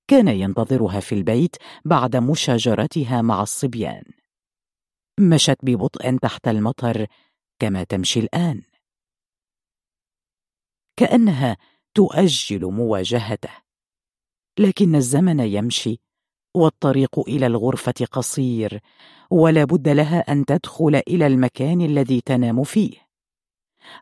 كان 0.09 0.27
ينتظرها 0.27 0.99
في 0.99 1.15
البيت 1.15 1.55
بعد 1.85 2.15
مشاجرتها 2.15 3.21
مع 3.21 3.41
الصبيان. 3.41 4.03
مشت 5.19 5.57
ببطء 5.63 6.17
تحت 6.17 6.47
المطر 6.47 7.07
كما 7.59 7.83
تمشي 7.83 8.19
الآن. 8.19 8.61
كأنها 10.97 11.57
تؤجل 11.93 12.65
مواجهته. 12.65 13.49
لكن 14.59 14.95
الزمن 14.95 15.39
يمشي 15.39 15.99
والطريق 16.55 17.19
إلى 17.19 17.45
الغرفة 17.45 18.05
قصير 18.11 18.79
ولا 19.31 19.63
بد 19.63 19.89
لها 19.89 20.19
أن 20.19 20.45
تدخل 20.45 21.01
إلى 21.07 21.27
المكان 21.27 21.81
الذي 21.81 22.21
تنام 22.21 22.63
فيه. 22.63 22.93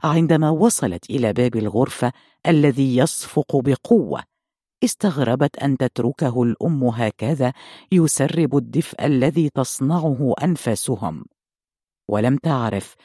عندما 0.04 0.50
وصلت 0.50 1.10
إلى 1.10 1.34
باب 1.34 1.56
الغرفة 1.56 2.14
الذي 2.48 2.98
يصفق 2.98 3.56
بقوة 3.56 4.37
استغربت 4.84 5.58
أن 5.58 5.78
تتركه 5.78 6.44
الأم 6.44 6.84
هكذا 6.84 7.54
يسرب 7.92 8.58
الدفء 8.58 9.06
الذي 9.06 9.50
تصنعه 9.50 10.34
أنفاسهم. 10.44 11.26
ولم 12.10 12.38
تعرف 12.38 12.96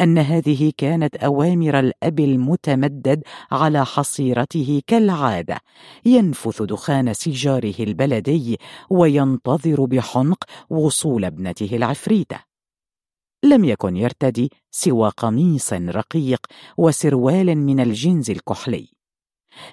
أن 0.00 0.18
هذه 0.18 0.72
كانت 0.76 1.16
أوامر 1.16 1.78
الأب 1.78 2.20
المتمدد 2.20 3.22
على 3.52 3.84
حصيرته 3.84 4.82
كالعادة 4.86 5.60
ينفث 6.04 6.62
دخان 6.62 7.14
سيجاره 7.14 7.74
البلدي 7.80 8.58
وينتظر 8.90 9.84
بحنق 9.84 10.44
وصول 10.70 11.24
ابنته 11.24 11.76
العفريتة. 11.76 12.40
لم 13.44 13.64
يكن 13.64 13.96
يرتدي 13.96 14.50
سوى 14.70 15.08
قميص 15.08 15.72
رقيق 15.72 16.46
وسروال 16.78 17.58
من 17.58 17.80
الجنز 17.80 18.30
الكحلي. 18.30 19.01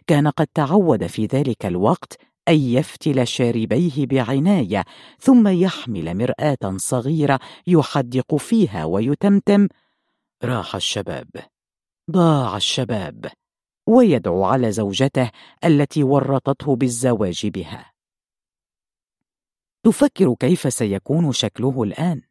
كان 0.07 0.27
قد 0.27 0.47
تعود 0.47 1.07
في 1.07 1.25
ذلك 1.25 1.65
الوقت 1.65 2.17
أن 2.47 2.55
يفتل 2.59 3.27
شاربيه 3.27 4.05
بعناية 4.05 4.85
ثم 5.19 5.47
يحمل 5.47 6.17
مرآة 6.17 6.77
صغيرة 6.77 7.39
يحدق 7.67 8.35
فيها 8.35 8.85
ويتمتم. 8.85 9.67
راح 10.43 10.75
الشباب. 10.75 11.29
ضاع 12.11 12.57
الشباب. 12.57 13.31
ويدعو 13.87 14.43
على 14.43 14.71
زوجته 14.71 15.31
التي 15.65 16.03
ورطته 16.03 16.75
بالزواج 16.75 17.47
بها. 17.47 17.91
تفكر 19.83 20.35
كيف 20.39 20.73
سيكون 20.73 21.31
شكله 21.31 21.83
الآن؟ 21.83 22.21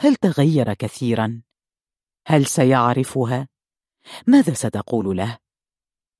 هل 0.00 0.16
تغير 0.16 0.74
كثيرا؟ 0.74 1.42
هل 2.26 2.46
سيعرفها؟ 2.46 3.48
ماذا 4.26 4.54
ستقول 4.54 5.16
له؟ 5.16 5.38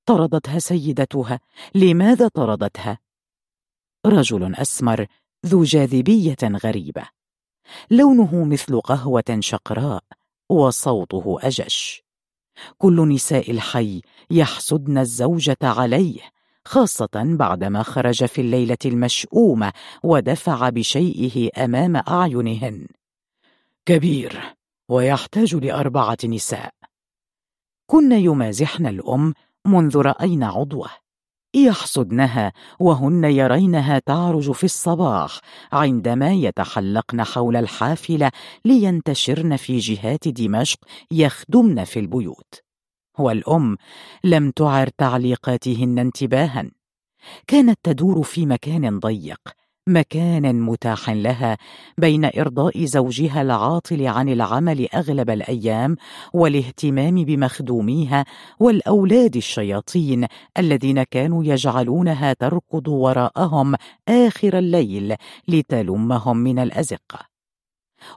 طردتها 0.08 0.58
سيدتها. 0.58 1.40
لماذا 1.74 2.28
طردتها؟ 2.28 2.98
رجل 4.06 4.54
أسمر 4.54 5.06
ذو 5.46 5.64
جاذبية 5.64 6.36
غريبة. 6.42 7.08
لونه 7.90 8.44
مثل 8.44 8.80
قهوة 8.80 9.38
شقراء 9.40 10.04
وصوته 10.48 11.38
أجش. 11.42 12.02
كل 12.78 13.08
نساء 13.08 13.50
الحي 13.50 14.02
يحسدن 14.30 14.98
الزوجة 14.98 15.56
عليه 15.62 16.20
خاصة 16.64 17.08
بعدما 17.14 17.82
خرج 17.82 18.24
في 18.24 18.40
الليلة 18.40 18.78
المشؤومة 18.84 19.72
ودفع 20.02 20.68
بشيئه 20.68 21.64
أمام 21.64 21.96
أعينهن. 21.96 22.86
كبير 23.86 24.54
ويحتاج 24.88 25.54
لأربعة 25.54 26.18
نساء. 26.24 26.74
كن 27.86 28.12
يمازحن 28.12 28.86
الأم 28.86 29.34
منذ 29.68 29.98
رأينا 29.98 30.46
عضوة. 30.46 30.88
يحصدنها 31.54 32.52
وهن 32.80 33.24
يرينها 33.24 33.98
تعرج 33.98 34.52
في 34.52 34.64
الصباح 34.64 35.40
عندما 35.72 36.32
يتحلقن 36.32 37.24
حول 37.24 37.56
الحافلة 37.56 38.30
لينتشرن 38.64 39.56
في 39.56 39.78
جهات 39.78 40.28
دمشق 40.28 40.78
يخدمن 41.10 41.84
في 41.84 42.00
البيوت. 42.00 42.54
والأم 43.18 43.76
لم 44.24 44.50
تعر 44.50 44.88
تعليقاتهن 44.88 45.98
انتباها. 45.98 46.70
كانت 47.46 47.78
تدور 47.82 48.22
في 48.22 48.46
مكان 48.46 48.98
ضيق. 48.98 49.40
مكان 49.88 50.60
متاح 50.60 51.10
لها 51.10 51.56
بين 51.98 52.24
إرضاء 52.24 52.84
زوجها 52.84 53.42
العاطل 53.42 54.06
عن 54.06 54.28
العمل 54.28 54.88
أغلب 54.94 55.30
الأيام 55.30 55.96
والاهتمام 56.32 57.14
بمخدوميها 57.24 58.24
والأولاد 58.60 59.36
الشياطين 59.36 60.26
الذين 60.58 61.02
كانوا 61.02 61.44
يجعلونها 61.44 62.32
تركض 62.32 62.88
وراءهم 62.88 63.74
آخر 64.08 64.58
الليل 64.58 65.14
لتلمهم 65.48 66.36
من 66.36 66.58
الازقه 66.58 67.37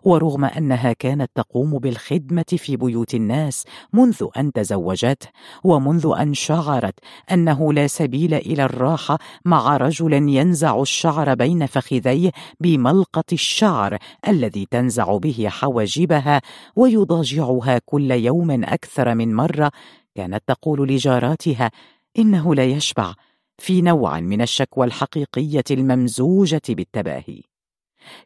ورغم 0.04 0.46
أنها 0.46 0.94
كانت 0.94 1.32
تقوم 1.36 1.80
بالخدمة 1.80 2.46
في 2.58 2.78
بيوت 2.78 3.16
الناس 3.16 3.64
منذ 3.94 4.28
أن 4.38 4.52
تزوجته 4.52 5.28
ومنذ 5.64 6.12
أن 6.20 6.34
شعرت 6.34 6.96
أنه 7.32 7.74
لا 7.74 7.88
سبيل 7.88 8.34
إلى 8.34 8.64
الراحة 8.64 9.18
مع 9.46 9.78
رجل 9.78 10.14
ينزع 10.14 10.82
الشعر 10.82 11.34
بين 11.34 11.66
فخذيه 11.66 12.32
بملقط 12.60 13.34
الشعر 13.34 13.98
الذي 14.28 14.68
تنزع 14.72 15.18
به 15.18 15.48
حواجبها 15.50 16.42
ويضاجعها 16.76 17.82
كل 17.86 18.12
يوم 18.12 18.64
أكثر 18.64 19.16
من 19.16 19.36
مرة. 19.36 19.72
كانت 20.16 20.44
تقول 20.48 20.88
لجاراتها 20.88 21.72
إنه 22.20 22.56
لا 22.56 22.66
يشبع 22.66 23.14
في 23.58 23.82
نوع 23.82 24.20
من 24.20 24.42
الشكوى 24.42 24.86
الحقيقية 24.86 25.64
الممزوجة 25.72 26.62
بالتباهي. 26.70 27.51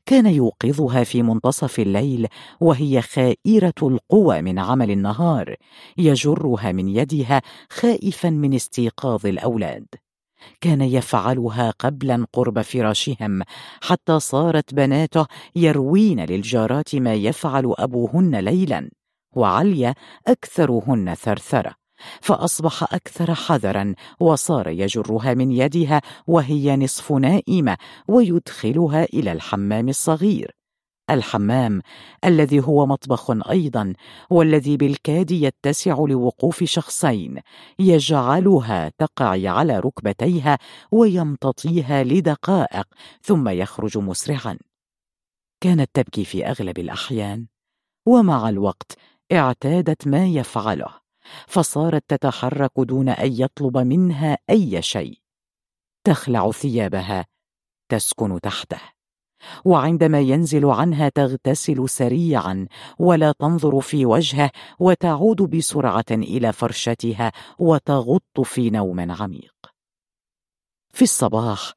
كان 0.05 0.25
يوقظها 0.25 1.03
في 1.03 1.23
منتصف 1.23 1.79
الليل 1.79 2.27
وهي 2.59 3.01
خائرة 3.01 3.73
القوى 3.81 4.41
من 4.41 4.59
عمل 4.59 4.91
النهار 4.91 5.55
يجرها 5.97 6.71
من 6.71 6.87
يدها 6.87 7.41
خائفا 7.69 8.29
من 8.29 8.53
استيقاظ 8.53 9.25
الأولاد. 9.25 9.85
كان 10.61 10.81
يفعلها 10.81 11.71
قبلا 11.79 12.27
قرب 12.33 12.61
فراشهم 12.61 13.41
حتى 13.81 14.19
صارت 14.19 14.73
بناته 14.73 15.25
يروين 15.55 16.25
للجارات 16.25 16.95
ما 16.95 17.13
يفعل 17.13 17.73
أبوهن 17.77 18.35
ليلا 18.35 18.89
وعليا 19.35 19.95
أكثرهن 20.27 21.13
ثرثرة. 21.13 21.84
فأصبح 22.21 22.83
أكثر 22.83 23.33
حذرا 23.33 23.93
وصار 24.19 24.67
يجرها 24.67 25.33
من 25.33 25.51
يدها 25.51 26.01
وهي 26.27 26.77
نصف 26.77 27.11
نائمة 27.11 27.77
ويدخلها 28.07 29.03
إلى 29.03 29.31
الحمام 29.31 29.89
الصغير. 29.89 30.55
الحمام 31.09 31.81
الذي 32.25 32.59
هو 32.59 32.85
مطبخ 32.85 33.49
أيضا 33.49 33.93
والذي 34.29 34.77
بالكاد 34.77 35.31
يتسع 35.31 35.95
لوقوف 35.99 36.63
شخصين. 36.63 37.39
يجعلها 37.79 38.91
تقع 38.97 39.49
على 39.49 39.79
ركبتيها 39.79 40.57
ويمتطيها 40.91 42.03
لدقائق 42.03 42.87
ثم 43.21 43.49
يخرج 43.49 43.97
مسرعا. 43.97 44.57
كانت 45.61 45.89
تبكي 45.93 46.25
في 46.25 46.45
أغلب 46.45 46.79
الأحيان 46.79 47.47
ومع 48.07 48.49
الوقت 48.49 48.97
اعتادت 49.31 50.07
ما 50.07 50.25
يفعله. 50.27 51.04
فصارت 51.47 52.03
تتحرك 52.07 52.71
دون 52.77 53.09
أن 53.09 53.31
يطلب 53.33 53.77
منها 53.77 54.37
أي 54.49 54.81
شيء. 54.81 55.19
تخلع 56.03 56.51
ثيابها 56.51 57.25
تسكن 57.89 58.39
تحته. 58.41 58.79
وعندما 59.65 60.19
ينزل 60.19 60.65
عنها 60.65 61.09
تغتسل 61.09 61.89
سريعا 61.89 62.67
ولا 62.99 63.31
تنظر 63.31 63.81
في 63.81 64.05
وجهه 64.05 64.51
وتعود 64.79 65.41
بسرعة 65.41 66.05
إلى 66.11 66.53
فرشتها 66.53 67.31
وتغط 67.59 68.41
في 68.43 68.69
نوم 68.69 69.11
عميق. 69.11 69.55
في 70.93 71.01
الصباح 71.01 71.73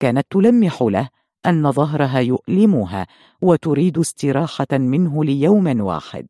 كانت 0.00 0.26
تلمح 0.30 0.82
له 0.82 1.08
أن 1.46 1.72
ظهرها 1.72 2.18
يؤلمها 2.18 3.06
وتريد 3.42 3.98
استراحة 3.98 4.66
منه 4.72 5.24
ليوم 5.24 5.80
واحد. 5.80 6.26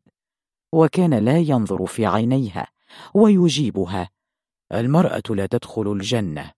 وكان 0.73 1.15
لا 1.15 1.39
ينظر 1.39 1.87
في 1.87 2.07
عينيها 2.07 2.69
ويجيبها. 3.15 4.11
المرأة 4.73 5.23
لا 5.31 5.47
تدخل 5.47 5.93
الجنة 5.93 6.53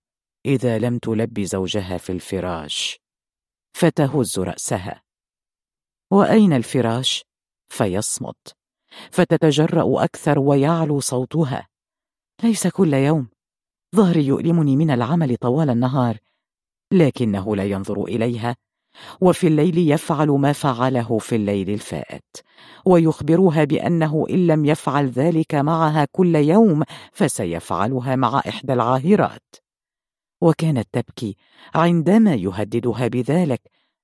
إذا 0.46 0.78
لم 0.78 0.98
تلب 0.98 1.40
زوجها 1.40 1.98
في 1.98 2.12
الفراش. 2.12 3.00
فتهز 3.72 4.38
رأسها. 4.38 5.02
وأين 6.10 6.52
الفراش؟ 6.52 7.24
فيصمت. 7.68 8.56
فتتجرأ 9.10 10.04
أكثر 10.04 10.38
ويعلو 10.38 11.00
صوتها. 11.00 11.68
ليس 12.42 12.66
كل 12.66 12.94
يوم. 12.94 13.28
ظهري 13.96 14.26
يؤلمني 14.26 14.76
من 14.76 14.90
العمل 14.90 15.36
طوال 15.36 15.70
النهار. 15.70 16.18
لكنه 16.92 17.56
لا 17.56 17.64
ينظر 17.64 18.04
إليها. 18.04 18.56
وفي 19.20 19.46
الليل 19.46 19.78
يفعل 19.78 20.28
ما 20.28 20.52
فعله 20.52 21.18
في 21.18 21.36
الليل 21.36 21.70
الفائت 21.70 22.36
ويخبرها 22.84 23.64
بأنه 23.64 24.26
إن 24.30 24.46
لم 24.46 24.64
يفعل 24.64 25.08
ذلك 25.08 25.54
معها 25.54 26.06
كل 26.12 26.36
يوم 26.36 26.82
فسيفعلها 27.12 28.16
مع 28.16 28.42
إحدى 28.48 28.72
العاهرات. 28.72 29.54
وكانت 30.40 30.88
تبكي 30.92 31.36
عندما 31.74 32.34
يهددها 32.34 33.08
بذلك 33.08 33.60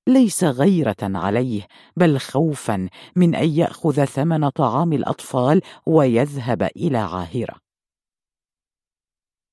ليس 0.06 0.44
غيرة 0.44 0.96
عليه 1.02 1.66
بل 1.96 2.18
خوفا 2.18 2.88
من 3.16 3.34
أن 3.34 3.48
يأخذ 3.48 4.04
ثمن 4.04 4.48
طعام 4.48 4.92
الأطفال 4.92 5.62
ويذهب 5.86 6.62
إلى 6.62 6.98
عاهرة. 6.98 7.54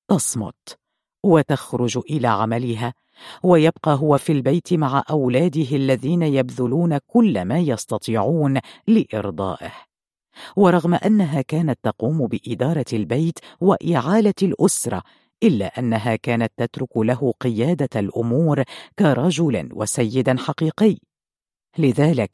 تصمت 0.08 0.78
وتخرج 1.24 1.98
إلى 1.98 2.28
عملها 2.28 2.94
ويبقى 3.42 3.94
هو 3.94 4.18
في 4.18 4.32
البيت 4.32 4.74
مع 4.74 5.02
أولاده 5.10 5.76
الذين 5.76 6.22
يبذلون 6.22 6.98
كل 6.98 7.44
ما 7.44 7.58
يستطيعون 7.58 8.60
لإرضائه. 8.88 9.72
ورغم 10.56 10.94
أنها 10.94 11.42
كانت 11.42 11.78
تقوم 11.82 12.26
بإدارة 12.26 12.84
البيت 12.92 13.38
وإعالة 13.60 14.34
الأسرة 14.42 15.02
إلا 15.42 15.78
أنها 15.78 16.16
كانت 16.16 16.52
تترك 16.56 16.96
له 16.96 17.32
قيادة 17.40 18.00
الأمور 18.00 18.62
كرجل 18.98 19.68
وسيد 19.72 20.38
حقيقي. 20.40 20.98
لذلك 21.78 22.30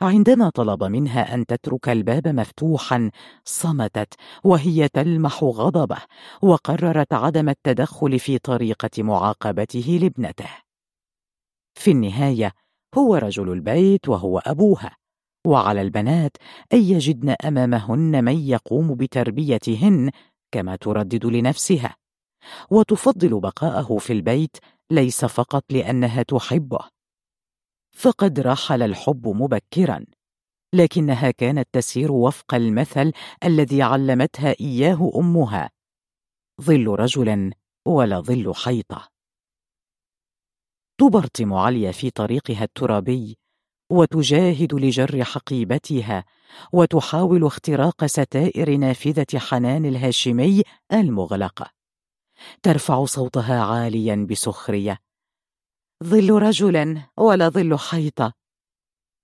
عندما 0.00 0.50
طلب 0.50 0.84
منها 0.84 1.34
أن 1.34 1.46
تترك 1.46 1.88
الباب 1.88 2.28
مفتوحا 2.28 3.10
صمتت 3.44 4.14
وهي 4.44 4.88
تلمح 4.88 5.44
غضبه 5.44 5.98
وقررت 6.42 7.12
عدم 7.12 7.48
التدخل 7.48 8.18
في 8.18 8.38
طريقة 8.38 9.02
معاقبته 9.02 9.98
لابنته. 10.02 10.48
في 11.74 11.90
النهاية 11.90 12.52
هو 12.94 13.16
رجل 13.16 13.52
البيت 13.52 14.08
وهو 14.08 14.38
أبوها 14.38 14.96
وعلى 15.46 15.82
البنات 15.82 16.36
أن 16.72 16.78
يجدن 16.78 17.34
أمامهن 17.44 18.24
من 18.24 18.38
يقوم 18.38 18.94
بتربيتهن 18.94 20.10
كما 20.52 20.76
تردد 20.76 21.26
لنفسها. 21.26 21.96
وتفضل 22.70 23.40
بقاءه 23.40 23.98
في 23.98 24.12
البيت 24.12 24.56
ليس 24.90 25.24
فقط 25.24 25.64
لأنها 25.70 26.22
تحبه 26.22 26.93
فقد 27.94 28.40
رحل 28.40 28.82
الحب 28.82 29.28
مبكرا 29.28 30.04
لكنها 30.74 31.30
كانت 31.30 31.68
تسير 31.72 32.12
وفق 32.12 32.54
المثل 32.54 33.12
الذي 33.44 33.82
علمتها 33.82 34.54
إياه 34.60 35.10
أمها. 35.16 35.70
ظل 36.62 36.86
رجل 36.86 37.52
ولا 37.86 38.20
ظل 38.20 38.54
حيطة. 38.54 39.08
تبرطم 40.98 41.52
عليا 41.52 41.92
في 41.92 42.10
طريقها 42.10 42.64
الترابي 42.64 43.38
وتجاهد 43.90 44.74
لجر 44.74 45.24
حقيبتها 45.24 46.24
وتحاول 46.72 47.44
اختراق 47.44 48.06
ستائر 48.06 48.76
نافذة 48.76 49.38
حنان 49.38 49.84
الهاشمي 49.84 50.62
المغلقة. 50.92 51.70
ترفع 52.62 53.04
صوتها 53.04 53.62
عاليا 53.62 54.26
بسخرية 54.30 55.03
ظل 56.02 56.30
رجل 56.30 57.02
ولا 57.16 57.48
ظل 57.48 57.78
حيطة 57.78 58.44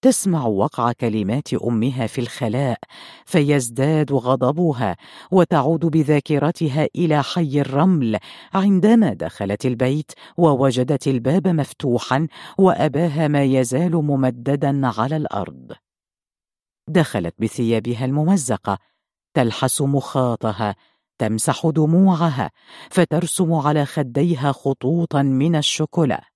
تسمع 0.03 0.47
وقع 0.47 0.93
كلمات 0.93 1.55
أمها 1.55 2.07
في 2.07 2.21
الخلاء 2.21 2.79
فيزداد 3.27 4.13
غضبها 4.13 4.97
وتعود 5.33 5.87
بذاكرتها 5.87 6.89
إلى 6.97 7.23
حي 7.23 7.61
الرمل. 7.61 8.19
عندما 8.55 9.13
دخلت 9.13 9.67
البيت 9.67 10.13
ووجدت 10.37 11.09
الباب 11.09 11.49
مفتوحا 11.49 12.27
وأباها 12.59 13.29
ما 13.29 13.45
يزال 13.45 13.93
ممددا 13.93 14.87
على 14.87 15.17
الأرض. 15.17 15.73
دخلت 16.89 17.35
بثيابها 17.39 18.05
الممزقة. 18.05 18.79
تلحس 19.35 19.81
مخاطها 19.81 20.77
تمسح 21.19 21.67
دموعها 21.67 22.51
فترسم 22.91 23.53
على 23.53 23.87
خديها 23.87 24.53
خطوطا 24.53 25.23
من 25.23 25.57
الشوكولا. 25.57 26.30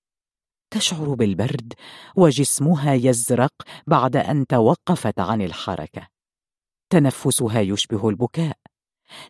تشعر 0.75 1.15
بالبرد 1.15 1.73
وجسمها 2.17 2.95
يزرق 2.95 3.53
بعد 3.87 4.17
أن 4.17 4.47
توقفت 4.47 5.21
عن 5.21 5.43
الحركة. 5.43 6.09
تنفسها 6.91 7.61
يشبه 7.61 8.09
البكاء 8.09 8.57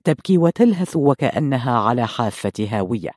تبكي 0.05 0.39
وتلهث 0.39 0.97
وكأنها 0.97 1.79
على 1.79 2.07
حافة 2.07 2.53
هاوية. 2.59 3.11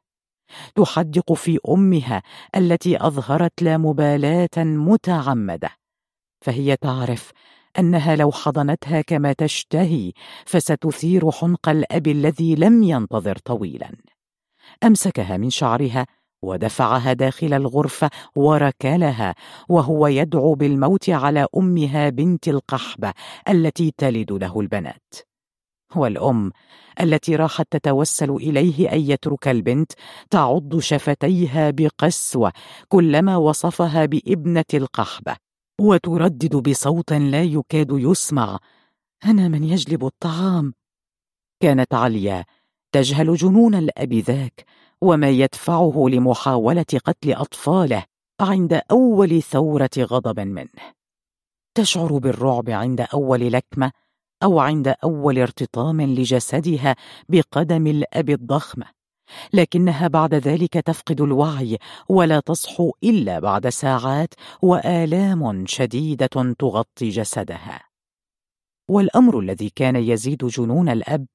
تحدق 0.75 1.33
في 1.33 1.59
أمها 1.69 2.21
التي 2.55 3.05
أظهرت 3.07 3.61
لا 3.61 3.77
مبالاة 3.77 4.57
متعمدة. 4.57 5.69
فهي 6.41 6.75
تعرف 6.75 7.31
أنها 7.79 8.15
لو 8.15 8.31
حضنتها 8.31 9.01
كما 9.01 9.33
تشتهي 9.33 10.11
فستثير 10.45 11.31
حنق 11.31 11.69
الأب 11.69 12.07
الذي 12.07 12.55
لم 12.55 12.83
ينتظر 12.83 13.37
طويلا. 13.37 13.91
أمسكها 14.83 15.37
من 15.37 15.49
شعرها 15.49 16.07
ودفعها 16.41 17.13
داخل 17.13 17.53
الغرفة 17.53 18.09
وركلها 18.35 19.35
وهو 19.69 20.07
يدعو 20.07 20.55
بالموت 20.55 21.09
على 21.09 21.47
أمها 21.57 22.09
بنت 22.09 22.47
القحبة 22.47 23.13
التي 23.49 23.93
تلد 23.97 24.31
له 24.31 24.59
البنات. 24.59 25.13
والأم 25.95 26.51
التي 27.01 27.35
راحت 27.35 27.67
تتوسل 27.71 28.31
إليه 28.31 28.93
أن 28.93 28.99
يترك 28.99 29.47
البنت 29.47 29.91
تعض 30.29 30.79
شفتيها 30.79 31.69
بقسوة 31.69 32.53
كلما 32.87 33.37
وصفها 33.37 34.05
بابنة 34.05 34.65
القحبة 34.73 35.35
وتردد 35.81 36.55
بصوت 36.55 37.13
لا 37.13 37.43
يكاد 37.43 37.87
يسمع. 37.91 38.59
أنا 39.25 39.47
من 39.47 39.63
يجلب 39.63 40.05
الطعام. 40.05 40.73
كانت 41.61 41.93
عليا 41.93 42.45
تجهل 42.91 43.35
جنون 43.35 43.75
الأب 43.75 44.13
ذاك 44.13 44.65
وما 45.01 45.29
يدفعه 45.29 46.05
لمحاولة 46.09 46.85
قتل 47.05 47.33
أطفاله 47.33 48.05
عند 48.41 48.81
أول 48.91 49.41
ثورة 49.41 49.89
غضب 49.99 50.39
منه. 50.39 50.97
تشعر 51.75 52.17
بالرعب 52.17 52.69
عند 52.69 53.01
أول 53.13 53.51
لكمة 53.51 53.91
أو 54.43 54.59
عند 54.59 54.95
أول 55.03 55.39
ارتطام 55.39 56.01
لجسدها 56.01 56.95
بقدم 57.29 57.87
الأب 57.87 58.29
الضخمة 58.29 58.85
لكنها 59.53 60.07
بعد 60.07 60.33
ذلك 60.33 60.73
تفقد 60.73 61.21
الوعي 61.21 61.77
ولا 62.09 62.39
تصحو 62.39 62.91
إلا 63.03 63.39
بعد 63.39 63.69
ساعات 63.69 64.33
وآلام 64.61 65.65
شديدة 65.65 66.53
تغطي 66.59 67.09
جسدها. 67.09 67.83
والأمر 68.89 69.39
الذي 69.39 69.69
كان 69.69 69.95
يزيد 69.95 70.45
جنون 70.45 70.89
الأب 70.89 71.25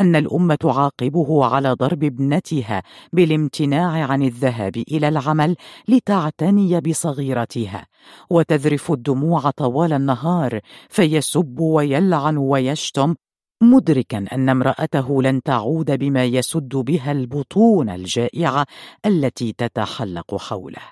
أن 0.00 0.16
الأم 0.16 0.54
تعاقبه 0.54 1.44
على 1.44 1.72
ضرب 1.72 2.04
ابنتها 2.04 2.82
بالامتناع 3.12 4.04
عن 4.04 4.22
الذهاب 4.22 4.76
إلى 4.76 5.08
العمل 5.08 5.56
لتعتني 5.88 6.80
بصغيرتها 6.80 7.86
وتذرف 8.30 8.92
الدموع 8.92 9.50
طوال 9.50 9.92
النهار 9.92 10.60
فيسب 10.88 11.60
ويلعن 11.60 12.36
ويشتم 12.36 13.14
مدركا 13.62 14.24
أن 14.32 14.48
امرأته 14.48 15.22
لن 15.22 15.42
تعود 15.42 15.90
بما 15.90 16.24
يسد 16.24 16.68
بها 16.76 17.12
البطون 17.12 17.90
الجائعة 17.90 18.66
التي 19.06 19.52
تتحلق 19.52 20.36
حوله. 20.36 20.82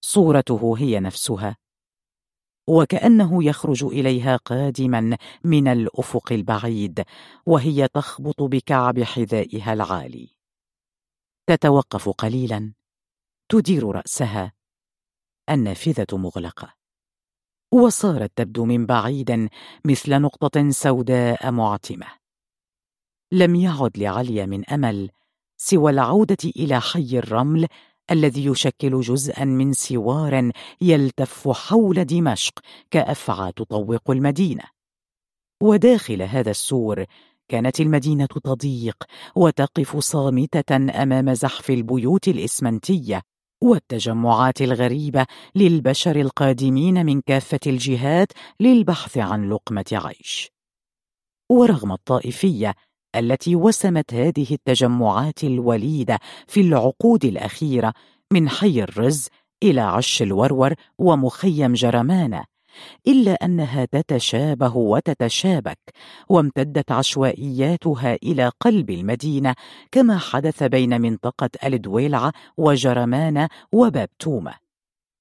صورته 0.00 0.74
هي 0.78 1.00
نفسها. 1.00 1.56
وكأنه 2.68 3.44
يخرج 3.44 3.84
إليها 3.84 4.36
قادما 4.36 5.16
من 5.44 5.68
الأفق 5.68 6.32
البعيد 6.32 7.04
وهي 7.46 7.88
تخبط 7.88 8.42
بكعب 8.42 9.02
حذائها 9.02 9.72
العالي. 9.72 10.28
تتوقف 11.46 12.08
قليلا 12.08 12.72
تدير 13.48 13.90
رأسها. 13.90 14.52
النافذة 15.50 16.06
مغلقة. 16.12 16.74
وصارت 17.72 18.32
تبدو 18.36 18.64
من 18.64 18.86
بعيد 18.86 19.48
مثل 19.84 20.20
نقطة 20.20 20.70
سوداء 20.70 21.50
معتمة. 21.50 22.06
لم 23.32 23.54
يعد 23.54 23.98
لعليا 23.98 24.46
من 24.46 24.70
أمل 24.70 25.10
سوى 25.56 25.90
العودة 25.92 26.36
إلى 26.56 26.80
حي 26.80 27.18
الرمل 27.18 27.68
الذي 28.10 28.44
يشكل 28.44 29.00
جزءا 29.00 29.44
من 29.44 29.72
سوار 29.72 30.50
يلتف 30.80 31.48
حول 31.48 32.04
دمشق 32.04 32.58
كأفعى 32.90 33.52
تطوق 33.52 34.10
المدينة. 34.10 34.64
وداخل 35.62 36.22
هذا 36.22 36.50
السور 36.50 37.04
كانت 37.48 37.80
المدينة 37.80 38.26
تضيق 38.26 39.04
وتقف 39.36 39.96
صامتة 39.96 40.76
أمام 40.76 41.34
زحف 41.34 41.70
البيوت 41.70 42.28
الإسمنتية 42.28 43.22
والتجمعات 43.62 44.62
الغريبة 44.62 45.26
للبشر 45.54 46.16
القادمين 46.16 47.06
من 47.06 47.20
كافة 47.20 47.60
الجهات 47.66 48.32
للبحث 48.60 49.18
عن 49.18 49.50
لقمة 49.50 49.84
عيش. 49.92 50.50
ورغم 51.50 51.92
الطائفية 51.92 52.74
التي 53.16 53.56
وسمت 53.56 54.14
هذه 54.14 54.46
التجمعات 54.50 55.44
الوليدة 55.44 56.18
في 56.46 56.60
العقود 56.60 57.24
الأخيرة 57.24 57.92
من 58.32 58.48
حي 58.48 58.82
الرز 58.82 59.28
إلى 59.62 59.80
عش 59.80 60.22
الورور 60.22 60.74
ومخيم 60.98 61.72
جرمانة 61.72 62.44
إلا 63.06 63.32
أنها 63.32 63.84
تتشابه 63.84 64.76
وتتشابك 64.76 65.78
وامتدت 66.28 66.92
عشوائياتها 66.92 68.14
إلى 68.22 68.52
قلب 68.60 68.90
المدينة 68.90 69.54
كما 69.92 70.18
حدث 70.18 70.62
بين 70.62 71.00
منطقة 71.00 71.50
الدويلعه 71.64 72.32
وجرمانة 72.56 73.48
وباب 73.72 74.08
تومه 74.18 74.54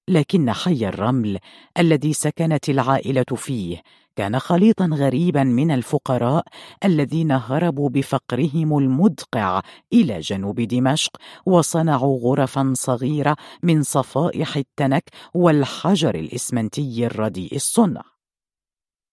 لكن 0.10 0.52
حي 0.52 0.88
الرمل 0.88 1.40
الذي 1.78 2.14
سكنت 2.14 2.70
العائلة 2.70 3.26
فيه 3.36 3.82
كان 4.18 4.40
خليطا 4.40 4.86
غريبا 4.94 5.44
من 5.44 5.72
الفقراء 5.72 6.46
الذين 6.86 7.32
هربوا 7.32 7.90
بفقرهم 7.90 8.78
المدقع 8.78 9.62
إلى 9.94 10.20
جنوب 10.20 10.62
دمشق 10.62 11.12
وصنعوا 11.46 12.20
غرفا 12.20 12.74
صغيرة 12.76 13.36
من 13.64 13.84
صفائح 13.84 14.58
التنك 14.58 15.04
والحجر 15.34 16.16
الإسمنتي 16.16 17.06
الرديء 17.06 17.56
الصنع. 17.56 18.02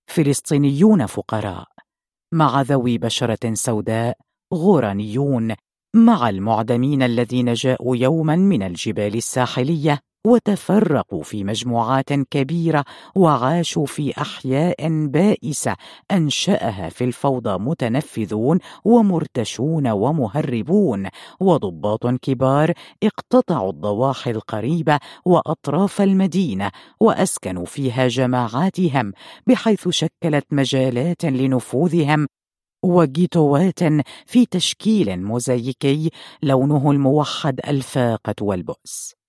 فلسطينيون 0.07 1.07
فقراء 1.07 1.67
مع 2.33 2.63
ذوي 2.63 2.99
بشرة 2.99 3.55
سوداء 3.55 4.19
غورانيون 4.55 5.55
مع 5.95 6.29
المعدمين 6.29 7.03
الذين 7.03 7.53
جاءوا 7.53 7.97
يوما 7.97 8.37
من 8.37 8.63
الجبال 8.63 9.15
الساحلية 9.15 10.01
وتفرقوا 10.27 11.23
في 11.23 11.45
مجموعات 11.45 12.13
كبيرة 12.13 12.85
وعاشوا 13.17 13.87
في 13.87 14.13
أحياء 14.21 15.07
بائسة 15.07 15.77
أنشأها 16.11 16.89
في 16.89 17.05
الفوضى 17.05 17.59
متنفذون 17.59 18.59
ومرتشون 18.85 19.89
ومهربون 19.89 21.09
وضباط 21.41 22.07
كبار 22.07 22.73
اقتطعوا 23.03 23.71
الضواحي 23.71 24.31
القريبة 24.31 24.99
وأطراف 25.25 26.01
المدينة 26.01 26.71
وأسكنوا 27.01 27.65
فيها 27.65 28.09
جماعاتهم 28.09 29.13
بحيث 29.47 29.89
شكلت 29.89 30.47
مجالات 30.51 31.25
لنفوذهم 31.25 32.27
وجيتوات 32.85 33.81
في 34.27 34.47
تشكيل 34.47 35.23
موزايكي 35.23 36.11
لونه 36.43 36.91
الموحد 36.91 37.61
الفاقة 37.69 38.35
والبؤس. 38.41 39.24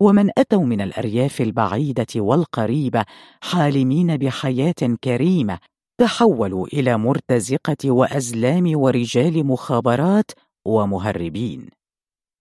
ومن 0.00 0.30
أتوا 0.38 0.64
من 0.64 0.80
الأرياف 0.80 1.40
البعيدة 1.40 2.06
والقريبة 2.16 3.04
حالمين 3.42 4.16
بحياة 4.16 4.96
كريمة 5.04 5.58
تحولوا 6.00 6.66
إلى 6.66 6.98
مرتزقة 6.98 7.90
وأزلام 7.90 8.72
ورجال 8.76 9.46
مخابرات 9.46 10.30
ومهربين. 10.66 11.81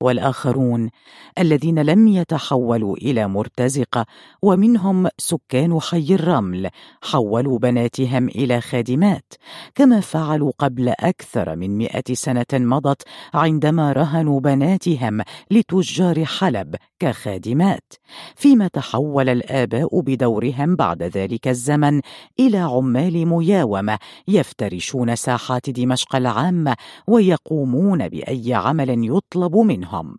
والآخرون 0.02 0.90
الذين 1.40 1.80
لم 1.80 2.08
يتحولوا 2.08 2.98
إلى 2.98 3.28
مرتزقة 3.28 4.06
ومنهم 4.42 5.08
سكان 5.18 5.80
حي 5.82 6.16
الرمل 6.16 6.70
حولوا 7.02 7.60
بناتهم 7.60 8.28
إلى 8.28 8.62
خادمات 8.62 9.34
كما 9.76 10.00
فعلوا 10.00 10.52
قبل 10.60 10.90
أكثر 10.90 11.56
من 11.56 11.78
مئة 11.78 12.14
سنة 12.14 12.46
مضت 12.54 13.02
عندما 13.34 13.92
رهنوا 13.92 14.40
بناتهم 14.40 15.22
لتجار 15.52 16.26
حلب 16.26 16.76
كخادمات. 17.00 17.94
فيما 18.36 18.68
تحول 18.68 19.30
الآباء 19.30 20.02
بدورهم 20.02 20.76
بعد 20.76 21.04
ذلك 21.04 21.48
الزمن 21.48 22.02
إلى 22.40 22.58
عمال 22.58 23.26
مياومة 23.28 24.00
يفترشون 24.28 25.16
ساحات 25.16 25.70
دمشق 25.70 26.16
العامة 26.16 26.76
ويقومون 27.08 28.10
بأي 28.10 28.54
عمل 28.54 28.90
يطلب 29.18 29.56
منهم. 29.58 29.91
منهم 29.92 30.18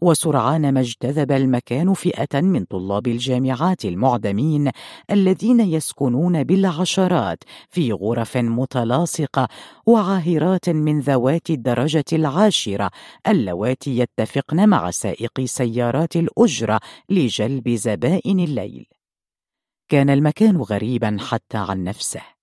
وسرعان 0.00 0.74
ما 0.74 0.80
اجتذب 0.80 1.32
المكان 1.32 1.94
فئة 1.94 2.40
من 2.40 2.64
طلاب 2.64 3.06
الجامعات 3.06 3.84
المعدمين 3.84 4.70
الذين 5.10 5.60
يسكنون 5.60 6.44
بالعشرات 6.44 7.44
في 7.70 7.92
غرف 7.92 8.36
متلاصقة 8.36 9.48
وعاهرات 9.86 10.68
من 10.68 11.00
ذوات 11.00 11.50
الدرجة 11.50 12.04
العاشرة 12.12 12.90
اللواتي 13.28 13.98
يتفقن 13.98 14.68
مع 14.68 14.90
سائقي 14.90 15.46
سيارات 15.46 16.16
الأجرة 16.16 16.80
لجلب 17.08 17.68
زبائن 17.68 18.40
الليل. 18.40 18.86
كان 19.88 20.10
المكان 20.10 20.56
غريبا 20.56 21.16
حتى 21.20 21.58
عن 21.58 21.84
نفسه. 21.84 22.33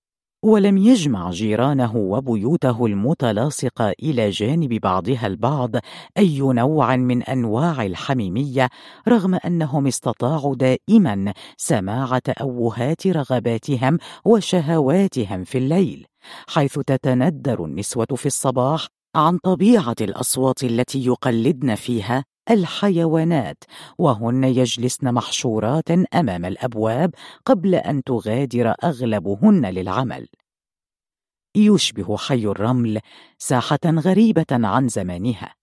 ولم 0.44 0.78
يجمع 0.78 1.30
جيرانه 1.30 1.96
وبيوته 1.96 2.86
المتلاصقة 2.86 3.92
إلى 4.02 4.30
جانب 4.30 4.74
بعضها 4.74 5.26
البعض 5.26 5.70
أي 6.18 6.38
نوع 6.40 6.96
من 6.96 7.22
أنواع 7.22 7.86
الحميمية 7.86 8.68
رغم 9.08 9.34
أنهم 9.34 9.86
استطاعوا 9.86 10.54
دائما 10.54 11.32
سماع 11.56 12.18
تاوهات 12.18 13.06
رغباتهم 13.06 13.98
وشهواتهم 14.24 15.44
في 15.44 15.58
الليل 15.58 16.06
حيث 16.48 16.78
تتندر 16.78 17.64
النسوة 17.64 18.06
في 18.14 18.26
الصباح 18.26 18.86
عن 19.16 19.38
طبيعة 19.38 19.96
الأصوات 20.00 20.64
التي 20.64 21.06
يقلدن 21.06 21.74
فيها. 21.74 22.24
الحيوانات 22.50 23.64
وهن 23.98 24.44
يجلسن 24.44 25.14
محشورات 25.14 25.90
أمام 25.90 26.44
الأبواب 26.44 27.14
قبل 27.44 27.74
أن 27.74 28.02
تغادر 28.02 28.74
أغلبهن 28.84 29.66
للعمل. 29.66 30.28
يشبه 31.56 32.16
حي 32.16 32.44
الرمل 32.46 33.00
ساحة 33.38 33.78
غريبة 33.86 34.46
عن 34.50 34.88
زمانها. 34.88 35.54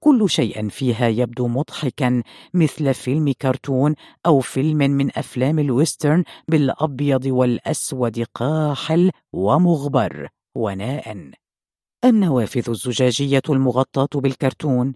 كل 0.00 0.30
شيء 0.30 0.68
فيها 0.68 1.08
يبدو 1.08 1.48
مضحكا 1.48 2.22
مثل 2.54 2.94
فيلم 2.94 3.32
كرتون 3.32 3.94
أو 4.26 4.40
فيلم 4.40 4.78
من 4.78 5.18
أفلام 5.18 5.58
الويسترن 5.58 6.24
بالأبيض 6.48 7.26
والأسود 7.26 8.24
قاحل 8.34 9.10
ومغبر 9.32 10.28
وناء. 10.54 11.30
النوافذ 12.04 12.70
الزجاجية 12.70 13.42
المغطاة 13.48 14.20
بالكرتون. 14.20 14.94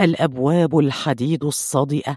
الأبواب 0.00 0.78
الحديد 0.78 1.44
الصادئة 1.44 2.16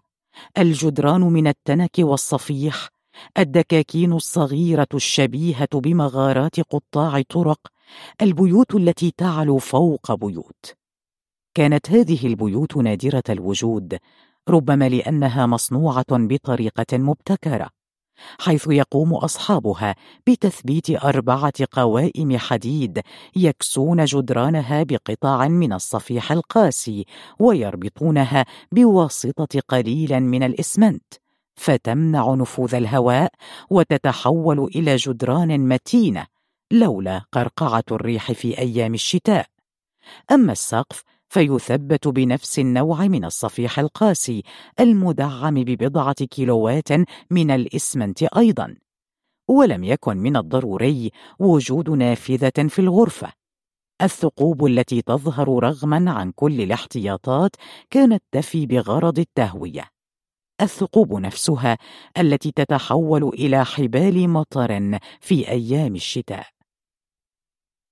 الجدران 0.57 1.21
من 1.21 1.47
التنك 1.47 1.99
والصفيح 1.99 2.89
الدكاكين 3.37 4.13
الصغيرة 4.13 4.87
الشبيهة 4.93 5.67
بمغارات 5.73 6.59
قطاع 6.59 7.21
طرق 7.21 7.59
البيوت 8.21 8.75
التي 8.75 9.13
تعلو 9.17 9.57
فوق 9.57 10.13
بيوت. 10.13 10.75
كانت 11.53 11.91
هذه 11.91 12.27
البيوت 12.27 12.77
نادرة 12.77 13.23
الوجود 13.29 13.97
ربما 14.49 14.89
لأنها 14.89 15.45
مصنوعة 15.45 16.05
بطريقة 16.11 16.97
مبتكرة. 16.97 17.69
حيث 18.39 18.67
يقوم 18.67 19.13
أصحابها 19.13 19.95
بتثبيت 20.27 20.89
أربعة 20.89 21.53
قوائم 21.71 22.37
حديد 22.37 23.01
يكسون 23.35 24.05
جدرانها 24.05 24.83
بقطع 24.83 25.47
من 25.47 25.73
الصفيح 25.73 26.31
القاسي 26.31 27.05
ويربطونها 27.39 28.45
بواسطة 28.71 29.59
قليل 29.67 30.19
من 30.19 30.43
الإسمنت 30.43 31.13
فتمنع 31.55 32.33
نفوذ 32.33 32.75
الهواء 32.75 33.31
وتتحول 33.69 34.63
إلى 34.63 34.95
جدران 34.95 35.67
متينة 35.67 36.25
لولا 36.71 37.21
قرقعة 37.31 37.83
الريح 37.91 38.31
في 38.31 38.57
أيام 38.57 38.93
الشتاء. 38.93 39.45
أما 40.31 40.51
السقف 40.51 41.03
فيثبت 41.33 42.07
بنفس 42.07 42.59
النوع 42.59 43.07
من 43.07 43.25
الصفيح 43.25 43.79
القاسي 43.79 44.43
المدعم 44.79 45.53
ببضعة 45.53 46.13
كيلوات 46.13 46.87
من 47.31 47.51
الإسمنت 47.51 48.23
أيضا. 48.23 48.75
ولم 49.49 49.83
يكن 49.83 50.17
من 50.17 50.37
الضروري 50.37 51.11
وجود 51.39 51.89
نافذة 51.89 52.67
في 52.67 52.79
الغرفة. 52.79 53.33
الثقوب 54.01 54.65
التي 54.65 55.01
تظهر 55.01 55.63
رغما 55.63 56.11
عن 56.11 56.31
كل 56.31 56.61
الاحتياطات 56.61 57.55
كانت 57.89 58.23
تفي 58.31 58.65
بغرض 58.65 59.19
التهوية. 59.19 59.89
الثقوب 60.61 61.13
نفسها 61.13 61.77
التي 62.17 62.51
تتحول 62.51 63.23
إلى 63.23 63.65
حبال 63.65 64.29
مطر 64.29 64.99
في 65.21 65.49
أيام 65.49 65.95
الشتاء. 65.95 66.52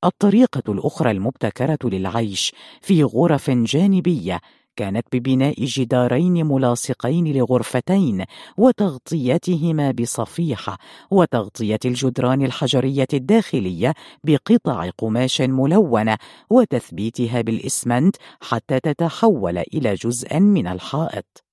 الطريقة 0.03 0.71
الأخرى 0.71 1.11
المبتكرة 1.11 1.79
للعيش 1.83 2.53
في 2.81 3.03
غرف 3.03 3.49
جانبية 3.49 4.39
كانت 4.75 5.07
ببناء 5.13 5.65
جدارين 5.65 6.45
ملاصقين 6.45 7.33
لغرفتين 7.33 8.25
وتغطيتهما 8.57 9.91
بصفيحة 9.91 10.77
وتغطية 11.11 11.79
الجدران 11.85 12.41
الحجرية 12.41 13.07
الداخلية 13.13 13.93
بقطع 14.23 14.89
قماش 14.97 15.41
ملونة 15.41 16.17
وتثبيتها 16.49 17.41
بالإسمنت 17.41 18.15
حتى 18.41 18.79
تتحول 18.79 19.57
إلى 19.57 19.93
جزء 19.93 20.39
من 20.39 20.67
الحائط. 20.67 21.43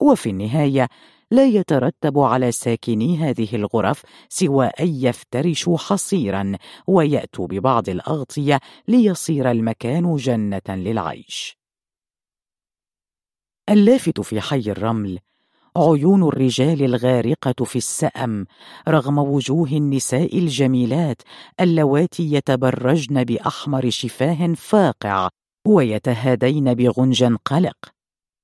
وفي 0.00 0.30
النهاية 0.30 0.88
لا 1.32 1.46
يترتب 1.46 2.18
على 2.18 2.52
ساكني 2.52 3.16
هذه 3.16 3.56
الغرف 3.56 4.02
سوى 4.28 4.66
أن 4.66 4.86
يفترشوا 4.86 5.78
حصيرا 5.78 6.52
ويأتوا 6.86 7.46
ببعض 7.46 7.88
الأغطية 7.88 8.60
ليصير 8.88 9.50
المكان 9.50 10.16
جنة 10.16 10.62
للعيش. 10.68 11.58
اللافت 13.68 14.20
في 14.20 14.40
حي 14.40 14.70
الرمل 14.70 15.18
عيون 15.76 16.22
الرجال 16.22 16.82
الغارقة 16.82 17.64
في 17.64 17.76
السأم 17.76 18.46
رغم 18.88 19.18
وجوه 19.18 19.68
النساء 19.68 20.38
الجميلات 20.38 21.22
اللواتي 21.60 22.32
يتبرجن 22.32 23.24
بأحمر 23.24 23.90
شفاه 23.90 24.54
فاقع 24.54 25.28
ويتهادين 25.66 26.74
بغنج 26.74 27.24
قلق. 27.24 28.01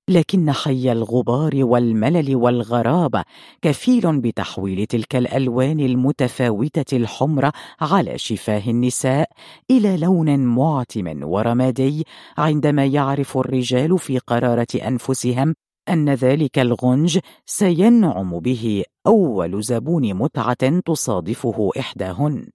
لكن 0.08 0.52
حي 0.52 0.92
الغبار 0.92 1.64
والملل 1.64 2.36
والغرابة 2.36 3.24
كفيل 3.62 4.20
بتحويل 4.20 4.86
تلك 4.86 5.16
الألوان 5.16 5.80
المتفاوتة 5.80 6.96
الحمر 6.96 7.50
على 7.80 8.18
شفاه 8.18 8.70
النساء 8.70 9.30
إلى 9.70 9.96
لون 9.96 10.38
معتم 10.38 11.22
ورمادي 11.22 12.06
عندما 12.38 12.86
يعرف 12.86 13.38
الرجال 13.38 13.98
في 13.98 14.18
قرارة 14.18 14.66
أنفسهم 14.74 15.54
أن 15.88 16.10
ذلك 16.10 16.58
الغنج 16.58 17.18
سينعم 17.46 18.38
به 18.38 18.84
أول 19.06 19.62
زبون 19.62 20.14
متعة 20.14 20.80
تصادفه 20.86 21.70
إحداهن. 21.78 22.46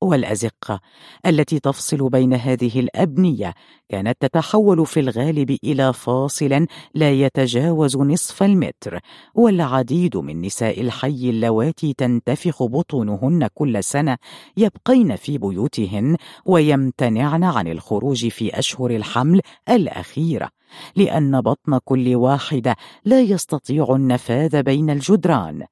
والأزقة 0.00 0.80
التي 1.26 1.60
تفصل 1.60 2.08
بين 2.10 2.34
هذه 2.34 2.80
الأبنية 2.80 3.54
كانت 3.88 4.16
تتحول 4.20 4.86
في 4.86 5.00
الغالب 5.00 5.56
إلى 5.64 5.92
فاصل 5.92 6.66
لا 6.94 7.12
يتجاوز 7.12 7.96
نصف 7.96 8.42
المتر 8.42 9.00
والعديد 9.34 10.16
من 10.16 10.40
نساء 10.40 10.80
الحي 10.80 11.30
اللواتي 11.30 11.92
تنتفخ 11.92 12.62
بطونهن 12.62 13.48
كل 13.54 13.84
سنة 13.84 14.16
يبقين 14.56 15.16
في 15.16 15.38
بيوتهن 15.38 16.16
ويمتنعن 16.46 17.44
عن 17.44 17.68
الخروج 17.68 18.28
في 18.28 18.58
أشهر 18.58 18.90
الحمل 18.90 19.40
الأخيرة 19.68 20.48
لأن 20.96 21.40
بطن 21.40 21.78
كل 21.84 22.14
واحدة 22.14 22.76
لا 23.04 23.20
يستطيع 23.20 23.94
النفاذ 23.94 24.62
بين 24.62 24.90
الجدران. 24.90 25.66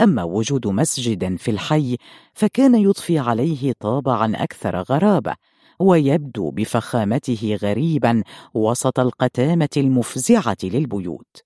أما 0.00 0.22
وجود 0.22 0.66
مسجد 0.66 1.36
في 1.36 1.50
الحي 1.50 1.96
فكان 2.34 2.74
يضفي 2.74 3.18
عليه 3.18 3.72
طابعا 3.80 4.36
أكثر 4.36 4.82
غرابة 4.82 5.34
ويبدو 5.80 6.50
بفخامته 6.50 7.58
غريبا 7.62 8.22
وسط 8.54 9.00
القتامة 9.00 9.68
المفزعة 9.76 10.56
للبيوت. 10.62 11.36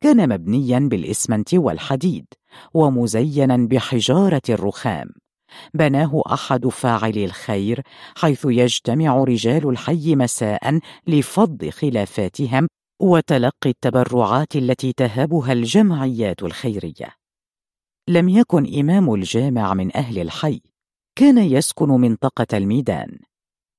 كان 0.00 0.28
مبنيا 0.28 0.78
بالإسمنت 0.78 1.54
والحديد 1.54 2.26
ومزينا 2.74 3.56
بحجارة 3.56 4.42
الرخام. 4.48 5.08
بناه 5.74 6.22
أحد 6.32 6.68
فاعلي 6.68 7.24
الخير 7.24 7.82
حيث 8.16 8.46
يجتمع 8.50 9.24
رجال 9.24 9.68
الحي 9.68 10.16
مساء 10.16 10.80
لفض 11.06 11.68
خلافاتهم 11.68 12.68
وتلقي 13.02 13.70
التبرعات 13.70 14.56
التي 14.56 14.92
تهبها 14.92 15.52
الجمعيات 15.52 16.42
الخيرية. 16.42 17.25
لم 18.08 18.28
يكن 18.28 18.78
إمام 18.78 19.14
الجامع 19.14 19.74
من 19.74 19.96
أهل 19.96 20.18
الحي. 20.18 20.60
كان 21.18 21.38
يسكن 21.38 21.88
منطقة 21.88 22.46
الميدان. 22.56 23.18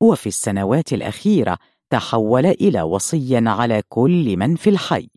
وفي 0.01 0.27
السنوات 0.27 0.93
الأخيرة 0.93 1.57
تحول 1.89 2.45
إلى 2.45 2.81
وصي 2.81 3.37
على 3.37 3.83
كل 3.89 4.37
من 4.37 4.55
في 4.55 4.69
الحي. 4.69 5.09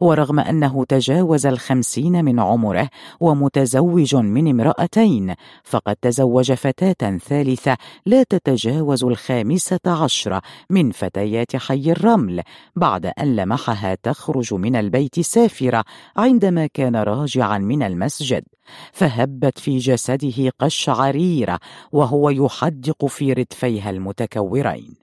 ورغم 0.00 0.40
أنه 0.40 0.84
تجاوز 0.84 1.46
الخمسين 1.46 2.24
من 2.24 2.40
عمره 2.40 2.88
ومتزوج 3.20 4.16
من 4.16 4.48
امرأتين 4.48 5.34
فقد 5.64 5.96
تزوج 5.96 6.52
فتاة 6.52 7.18
ثالثة 7.18 7.76
لا 8.06 8.22
تتجاوز 8.22 9.04
الخامسة 9.04 9.80
عشرة 9.86 10.42
من 10.70 10.90
فتيات 10.90 11.56
حي 11.56 11.92
الرمل 11.92 12.42
بعد 12.76 13.06
أن 13.06 13.36
لمحها 13.36 13.94
تخرج 13.94 14.54
من 14.54 14.76
البيت 14.76 15.20
سافرة 15.20 15.84
عندما 16.16 16.66
كان 16.66 16.96
راجعا 16.96 17.58
من 17.58 17.82
المسجد 17.82 18.44
فهبت 18.92 19.58
في 19.58 19.78
جسده 19.78 20.52
قشعريرة 20.58 21.58
وهو 21.92 22.30
يحدق 22.30 23.06
في 23.06 23.32
ردفيها 23.32 23.90
المتكورين. 23.90 24.94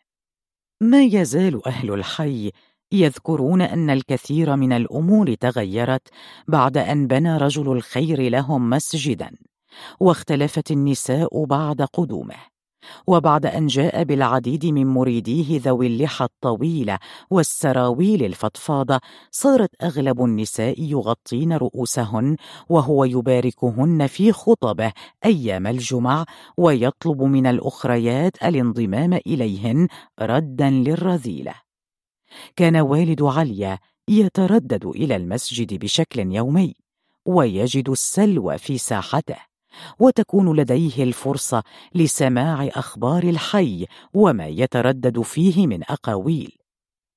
ما 0.81 1.03
يزال 1.03 1.67
أهل 1.67 1.93
الحي 1.93 2.51
يذكرون 2.91 3.61
أن 3.61 3.89
الكثير 3.89 4.55
من 4.55 4.73
الأمور 4.73 5.33
تغيرت 5.33 6.07
بعد 6.47 6.77
أن 6.77 7.07
بنى 7.07 7.37
رجل 7.37 7.71
الخير 7.71 8.21
لهم 8.29 8.69
مسجدا 8.69 9.31
واختلفت 9.99 10.71
النساء 10.71 11.45
بعد 11.45 11.81
قدومه 11.81 12.35
وبعد 13.07 13.45
أن 13.45 13.67
جاء 13.67 14.03
بالعديد 14.03 14.65
من 14.65 14.87
مريديه 14.87 15.61
ذوي 15.61 15.87
اللحى 15.87 16.25
الطويلة 16.25 16.99
والسراويل 17.29 18.25
الفضفاضة 18.25 18.99
صارت 19.31 19.69
أغلب 19.83 20.23
النساء 20.23 20.81
يغطين 20.81 21.53
رؤوسهن 21.53 22.35
وهو 22.69 23.05
يباركهن 23.05 24.07
في 24.07 24.31
خطبه 24.31 24.91
أيام 25.25 25.67
الجمع 25.67 26.25
ويطلب 26.57 27.21
من 27.21 27.47
الأخريات 27.47 28.43
الانضمام 28.43 29.13
إليهن 29.13 29.87
ردا 30.21 30.69
للرذيلة. 30.69 31.66
كان 32.55 32.77
والد 32.77 33.21
عليا 33.21 33.79
يتردد 34.09 34.85
إلى 34.85 35.15
المسجد 35.15 35.73
بشكل 35.73 36.19
يومي 36.19 36.75
ويجد 37.25 37.89
السلوى 37.89 38.57
في 38.57 38.77
ساحته 38.77 39.35
وتكون 39.99 40.55
لديه 40.55 41.03
الفرصة 41.03 41.63
لسماع 41.95 42.67
أخبار 42.67 43.23
الحي 43.23 43.85
وما 44.13 44.47
يتردد 44.47 45.21
فيه 45.21 45.67
من 45.67 45.83
أقاويل. 45.83 46.57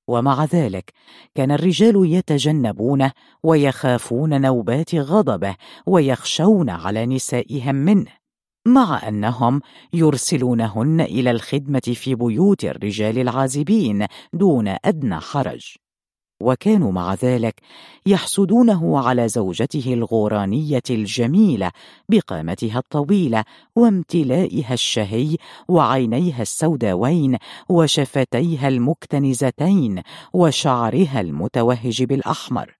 ومع 0.07 0.45
ذلك 0.45 0.93
كان 1.35 1.51
الرجال 1.51 2.05
يتجنبونه 2.05 3.11
ويخافون 3.43 4.41
نوبات 4.41 4.95
غضبه 4.95 5.55
ويخشون 5.85 6.69
على 6.69 7.05
نسائهم 7.05 7.75
منه. 7.75 8.20
مع 8.67 9.07
أنهم 9.07 9.61
يرسلونهن 9.93 11.01
إلى 11.01 11.31
الخدمة 11.31 11.79
في 11.79 12.15
بيوت 12.15 12.65
الرجال 12.65 13.19
العازبين 13.19 14.05
دون 14.33 14.75
أدنى 14.85 15.19
حرج. 15.19 15.75
وكانوا 16.41 16.91
مع 16.91 17.13
ذلك 17.13 17.55
يحسدونه 18.05 18.99
على 18.99 19.27
زوجته 19.27 19.93
الغورانية 19.93 20.81
الجميلة 20.89 21.71
بقامتها 22.09 22.77
الطويلة 22.79 23.43
وامتلائها 23.75 24.73
الشهي 24.73 25.37
وعينيها 25.67 26.41
السوداوين 26.41 27.37
وشفتيها 27.69 28.67
المكتنزتين 28.67 30.01
وشعرها 30.33 31.21
المتوهج 31.21 32.03
بالأحمر. 32.03 32.77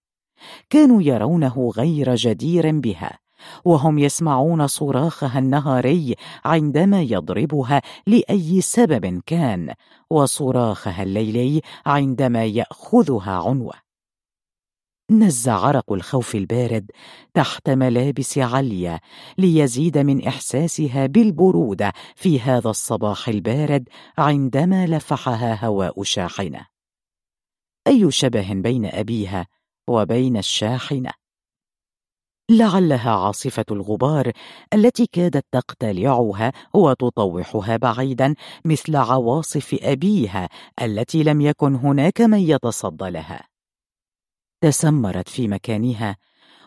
كانوا 0.70 1.02
يرونه 1.02 1.72
غير 1.76 2.14
جدير 2.14 2.70
بها. 2.80 3.21
وهم 3.64 3.98
يسمعون 3.98 4.66
صراخها 4.66 5.38
النهاري 5.38 6.14
عندما 6.44 7.02
يضربها 7.02 7.82
لأي 8.06 8.60
سبب 8.60 9.22
كان 9.26 9.74
وصراخها 10.10 11.02
الليلي 11.02 11.60
عندما 11.86 12.44
يأخذها 12.44 13.32
عنوة. 13.32 13.74
نز 15.10 15.48
عرق 15.48 15.92
الخوف 15.92 16.34
البارد 16.34 16.90
تحت 17.34 17.70
ملابس 17.70 18.38
عليا 18.38 19.00
ليزيد 19.38 19.98
من 19.98 20.26
إحساسها 20.26 21.06
بالبروده 21.06 21.92
في 22.16 22.40
هذا 22.40 22.70
الصباح 22.70 23.28
البارد 23.28 23.88
عندما 24.18 24.86
لفحها 24.86 25.66
هواء 25.66 26.02
شاحنة. 26.02 26.66
أي 27.86 28.10
شبه 28.10 28.52
بين 28.52 28.86
أبيها 28.86 29.46
وبين 29.88 30.36
الشاحنة؟ 30.36 31.21
لعلها 32.52 33.10
عاصفة 33.10 33.64
الغبار 33.70 34.32
التي 34.74 35.06
كادت 35.12 35.44
تقتلعها 35.52 36.52
وتطوحها 36.74 37.76
بعيدا 37.76 38.34
مثل 38.64 38.96
عواصف 38.96 39.78
أبيها 39.82 40.48
التي 40.82 41.22
لم 41.22 41.40
يكن 41.40 41.74
هناك 41.74 42.20
من 42.20 42.38
يتصدى 42.38 43.10
لها. 43.10 43.48
تسمرت 44.60 45.28
في 45.28 45.48
مكانها 45.48 46.16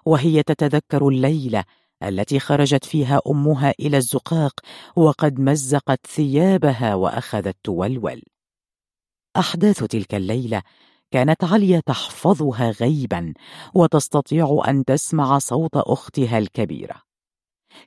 وهي 0.06 0.44
تتذكر 0.44 1.08
الليلة 1.08 1.64
التي 2.04 2.40
خرجت 2.40 2.86
فيها 2.86 3.22
أمها 3.28 3.74
إلى 3.80 3.98
الزقاق 3.98 4.60
وقد 4.96 5.40
مزقت 5.40 6.08
ثيابها 6.08 6.96
وأخذت 6.96 7.56
تولول. 7.64 8.22
أحداث 9.38 9.84
تلك 9.84 10.16
الليلة 10.16 10.62
كانت 11.16 11.44
عليا 11.44 11.80
تحفظها 11.86 12.72
غيبا 12.72 13.34
وتستطيع 13.74 14.64
أن 14.68 14.86
تسمع 14.86 15.38
صوت 15.38 15.76
أختها 15.76 16.38
الكبيرة. 16.38 16.96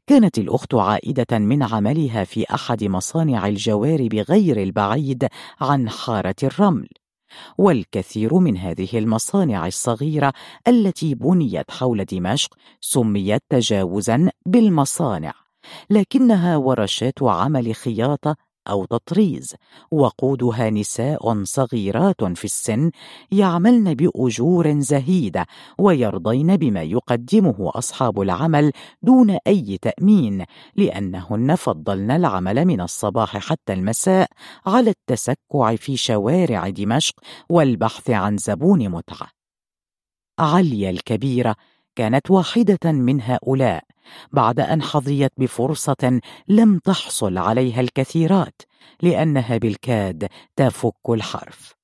كانت 0.07 0.39
الأخت 0.39 0.75
عائدة 0.75 1.39
من 1.39 1.63
عملها 1.63 2.25
في 2.25 2.55
أحد 2.55 2.85
مصانع 2.85 3.49
الجوارب 3.49 4.15
غير 4.15 4.63
البعيد 4.63 5.29
عن 5.61 5.89
حارة 5.91 6.35
الرمل 6.43 6.89
والكثير 7.59 8.35
من 8.35 8.57
هذه 8.57 8.99
المصانع 8.99 9.67
الصغيرة 9.67 10.33
التي 10.69 11.15
بنيت 11.15 11.71
حول 11.71 12.05
دمشق 12.05 12.55
سميت 12.81 13.43
تجاوزا 13.49 14.31
بالمصانع 14.47 15.35
لكنها 15.91 16.57
ورشات 16.57 17.23
عمل 17.23 17.75
خياطة 17.75 18.37
أو 18.71 18.85
تطريز. 18.85 19.55
وقودها 19.91 20.71
نساء 20.71 21.45
صغيرات 21.45 22.25
في 22.25 22.45
السن 22.45 22.91
يعملن 23.33 23.95
بأجور 23.95 24.81
زهيدة 24.81 25.47
ويرضين 25.79 26.57
بما 26.57 26.83
يقدمه 26.83 27.57
أصحاب 27.61 28.21
العمل 28.21 28.73
دون 29.03 29.39
أي 29.47 29.79
تأمين 29.83 30.45
لأنهن 30.77 31.55
فضلن 31.55 32.11
العمل 32.11 32.65
من 32.65 32.81
الصباح 32.81 33.39
حتى 33.39 33.73
المساء 33.73 34.29
على 34.67 34.91
التسكع 34.91 35.77
في 35.77 35.97
شوارع 35.97 36.69
دمشق 36.69 37.15
والبحث 37.51 38.11
عن 38.11 38.37
زبون 38.37 38.89
متعة. 38.89 39.29
عليا 40.39 40.91
الكبيرة 40.91 41.57
كانت 41.99 42.31
واحدة 42.31 42.93
من 42.93 43.21
هؤلاء 43.23 43.85
بعد 44.33 44.61
أن 44.61 44.83
حظيت 44.83 45.33
بفرصة 45.39 46.21
لم 46.49 46.79
تحصل 46.79 47.39
عليها 47.39 47.81
الكثيرات 47.81 48.63
لأنها 49.03 49.57
بالكاد 49.57 50.29
تفك 50.57 51.11
الحرف. 51.11 51.75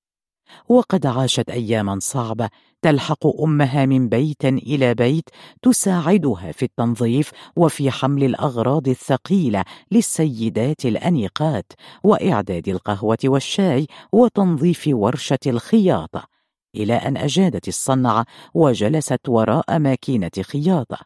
وقد 0.68 1.06
عاشت 1.06 1.50
أياما 1.50 1.98
صعبة 2.00 2.48
تلحق 2.82 3.26
أمها 3.42 3.86
من 3.86 4.08
بيت 4.08 4.44
إلى 4.44 4.94
بيت 4.94 5.28
تساعدها 5.62 6.52
في 6.52 6.64
التنظيف 6.64 7.30
وفي 7.56 7.90
حمل 7.90 8.24
الأغراض 8.24 8.88
الثقيلة 8.88 9.64
للسيدات 9.92 10.86
الأنيقات 10.86 11.72
وإعداد 12.04 12.68
القهوة 12.68 13.18
والشاي 13.24 13.86
وتنظيف 14.12 14.84
ورشة 14.92 15.38
الخياطة. 15.46 16.33
إلى 16.74 16.94
أن 16.94 17.16
أجادت 17.16 17.68
الصنعة 17.68 18.26
وجلست 18.54 19.28
وراء 19.28 19.78
ماكينة 19.78 20.30
خياطة. 20.40 20.98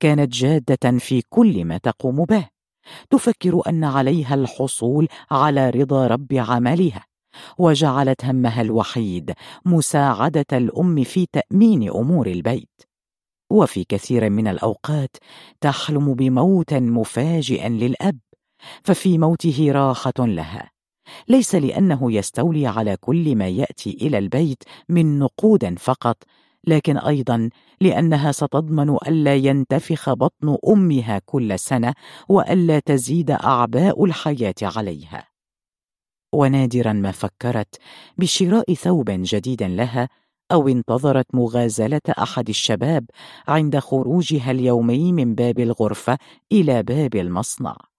كانت 0.00 0.32
جادة 0.32 0.98
في 0.98 1.22
كل 1.28 1.64
ما 1.64 1.78
تقوم 1.78 2.24
به. 2.24 2.48
تفكر 3.10 3.62
أن 3.68 3.84
عليها 3.84 4.34
الحصول 4.34 5.08
على 5.30 5.70
رضا 5.70 6.06
رب 6.06 6.32
عملها 6.32 7.04
وجعلت 7.58 8.24
همها 8.24 8.62
الوحيد 8.62 9.34
مساعدة 9.64 10.46
الأم 10.52 11.04
في 11.04 11.26
تأمين 11.32 11.90
أمور 11.90 12.26
البيت. 12.26 12.80
وفي 13.50 13.84
كثير 13.84 14.30
من 14.30 14.48
الأوقات 14.48 15.16
تحلم 15.60 16.14
بموت 16.14 16.74
مفاجئ 16.74 17.68
للأب 17.68 18.18
ففي 18.84 19.18
موته 19.18 19.72
راحة 19.72 20.12
لها. 20.18 20.69
ليس 21.28 21.54
لأنه 21.54 22.12
يستولي 22.12 22.66
على 22.66 22.96
كل 22.96 23.36
ما 23.36 23.48
يأتي 23.48 23.90
إلى 23.90 24.18
البيت 24.18 24.62
من 24.88 25.18
نقود 25.18 25.78
فقط 25.78 26.16
لكن 26.66 26.96
أيضا 26.98 27.50
لأنها 27.80 28.32
ستضمن 28.32 28.90
ألا 28.90 29.36
ينتفخ 29.36 30.10
بطن 30.10 30.56
أمها 30.68 31.20
كل 31.26 31.58
سنة 31.58 31.94
وألا 32.28 32.78
تزيد 32.78 33.30
أعباء 33.30 34.04
الحياة 34.04 34.54
عليها. 34.62 35.26
ونادرا 36.32 36.92
ما 36.92 37.12
فكرت 37.12 37.74
بشراء 38.18 38.74
ثوب 38.74 39.10
جديد 39.10 39.62
لها 39.62 40.08
أو 40.52 40.68
انتظرت 40.68 41.34
مغازلة 41.34 42.00
أحد 42.18 42.48
الشباب 42.48 43.04
عند 43.48 43.78
خروجها 43.78 44.50
اليومي 44.50 45.12
من 45.12 45.34
باب 45.34 45.60
الغرفة 45.60 46.18
إلى 46.52 46.82
باب 46.82 47.14
المصنع. 47.14 47.89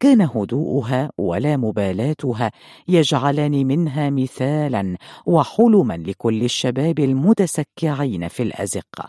كان 0.00 0.20
هدوءها 0.20 1.10
ولا 1.18 1.56
مبالاتها 1.56 2.50
يجعلان 2.88 3.66
منها 3.66 4.10
مثالا 4.10 4.96
وحلما 5.26 5.96
لكل 5.96 6.44
الشباب 6.44 6.98
المتسكعين 6.98 8.28
في 8.28 8.42
الأزقة 8.42 9.08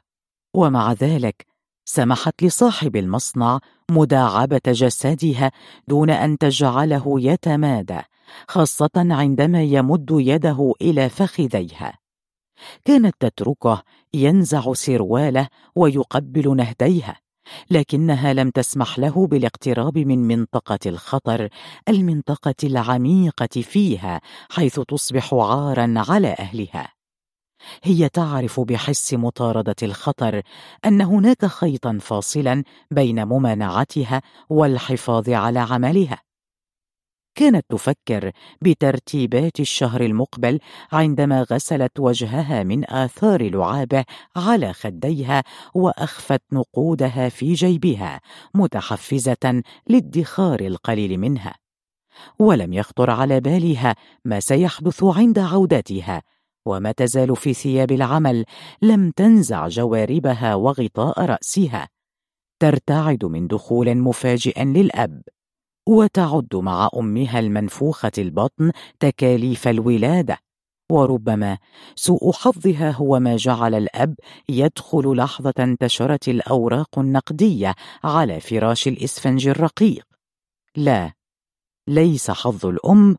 ومع 0.53 0.93
ذلك 0.93 1.45
سمحت 1.85 2.43
لصاحب 2.43 2.95
المصنع 2.95 3.59
مداعبة 3.91 4.61
جسدها 4.67 5.51
دون 5.87 6.09
أن 6.09 6.37
تجعله 6.37 7.21
يتمادى 7.21 7.99
خاصة 8.47 8.89
عندما 8.95 9.63
يمد 9.63 10.07
يده 10.11 10.73
إلى 10.81 11.09
فخذيها. 11.09 11.97
كانت 12.85 13.15
تتركه 13.19 13.83
ينزع 14.13 14.73
سرواله 14.73 15.47
ويقبل 15.75 16.55
نهديها. 16.55 17.19
لكنها 17.69 18.33
لم 18.33 18.49
تسمح 18.49 18.99
له 18.99 19.27
بالاقتراب 19.27 19.97
من 19.97 20.27
منطقة 20.27 20.79
الخطر 20.85 21.49
المنطقة 21.89 22.55
العميقة 22.63 23.61
فيها 23.61 24.21
حيث 24.51 24.79
تصبح 24.79 25.33
عارا 25.33 25.93
على 25.97 26.27
أهلها. 26.27 26.97
هي 27.83 28.09
تعرف 28.09 28.59
بحس 28.59 29.13
مطاردة 29.13 29.75
الخطر 29.83 30.41
أن 30.85 31.01
هناك 31.01 31.45
خيطا 31.45 31.97
فاصلا 32.01 32.63
بين 32.91 33.25
ممانعتها 33.25 34.21
والحفاظ 34.49 35.29
على 35.29 35.59
عملها. 35.59 36.26
كانت 37.37 37.65
تفكر 37.69 38.31
بترتيبات 38.61 39.59
الشهر 39.59 40.01
المقبل 40.01 40.59
عندما 40.91 41.45
غسلت 41.51 41.99
وجهها 41.99 42.63
من 42.63 42.89
آثار 42.89 43.49
لعابه 43.49 44.05
على 44.35 44.73
خديها 44.73 45.43
وأخفت 45.75 46.41
نقودها 46.51 47.29
في 47.29 47.53
جيبها 47.53 48.19
متحفزة 48.55 49.63
لادخار 49.87 50.59
القليل 50.59 51.17
منها. 51.17 51.55
ولم 52.39 52.73
يخطر 52.73 53.09
على 53.09 53.39
بالها 53.39 53.95
ما 54.25 54.39
سيحدث 54.39 55.03
عند 55.03 55.39
عودتها 55.39 56.21
وما 56.65 56.91
تزال 56.91 57.35
في 57.35 57.53
ثياب 57.53 57.91
العمل 57.91 58.45
لم 58.81 59.11
تنزع 59.11 59.67
جواربها 59.67 60.55
وغطاء 60.55 61.25
رأسها. 61.25 61.87
ترتعد 62.59 63.25
من 63.25 63.47
دخول 63.47 63.97
مفاجئ 63.97 64.63
للأب. 64.63 65.21
وتعد 65.87 66.55
مع 66.55 66.89
أمها 66.95 67.39
المنفوخة 67.39 68.11
البطن 68.17 68.71
تكاليف 68.99 69.67
الولادة. 69.67 70.37
وربما 70.91 71.57
سوء 71.95 72.31
حظها 72.31 72.91
هو 72.91 73.19
ما 73.19 73.35
جعل 73.35 73.75
الأب 73.75 74.15
يدخل 74.49 75.15
لحظة 75.15 75.53
انتشرت 75.59 76.27
الأوراق 76.27 76.99
النقدية 76.99 77.75
على 78.03 78.39
فراش 78.39 78.87
الإسفنج 78.87 79.47
الرقيق. 79.47 80.07
لا 80.75 81.13
ليس 81.87 82.31
حظ 82.31 82.65
الأم 82.65 83.17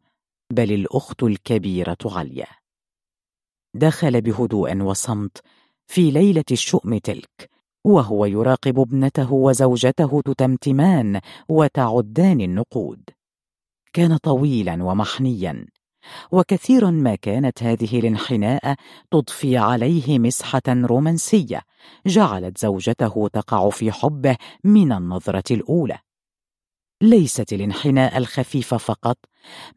بل 0.53 0.73
الأخت 0.73 1.23
الكبيرة 1.23 1.97
عليا. 2.05 2.47
دخل 3.75 4.21
بهدوء 4.21 4.77
وصمت 4.81 5.43
في 5.87 6.11
ليلة 6.11 6.45
الشؤم 6.51 6.99
تلك. 6.99 7.58
وهو 7.85 8.25
يراقب 8.25 8.81
ابنته 8.81 9.33
وزوجته 9.33 10.23
تتمتمان 10.25 11.21
وتعدان 11.49 12.41
النقود. 12.41 13.03
كان 13.93 14.17
طويلا 14.17 14.85
ومحنيا 14.85 15.67
وكثيرا 16.33 16.91
ما 16.91 17.15
كانت 17.15 17.63
هذه 17.63 17.99
الانحناء 17.99 18.75
تضفي 19.11 19.57
عليه 19.57 20.19
مسحة 20.19 20.63
رومانسية 20.69 21.63
جعلت 22.07 22.59
زوجته 22.59 23.29
تقع 23.33 23.71
في 23.71 23.93
حبه 23.93 24.37
من 24.65 24.93
النظرة 24.93 25.45
الأولى. 25.51 25.99
ليست 27.03 27.53
الانحناء 27.53 28.19
الخفيف 28.19 28.75
فقط 28.75 29.19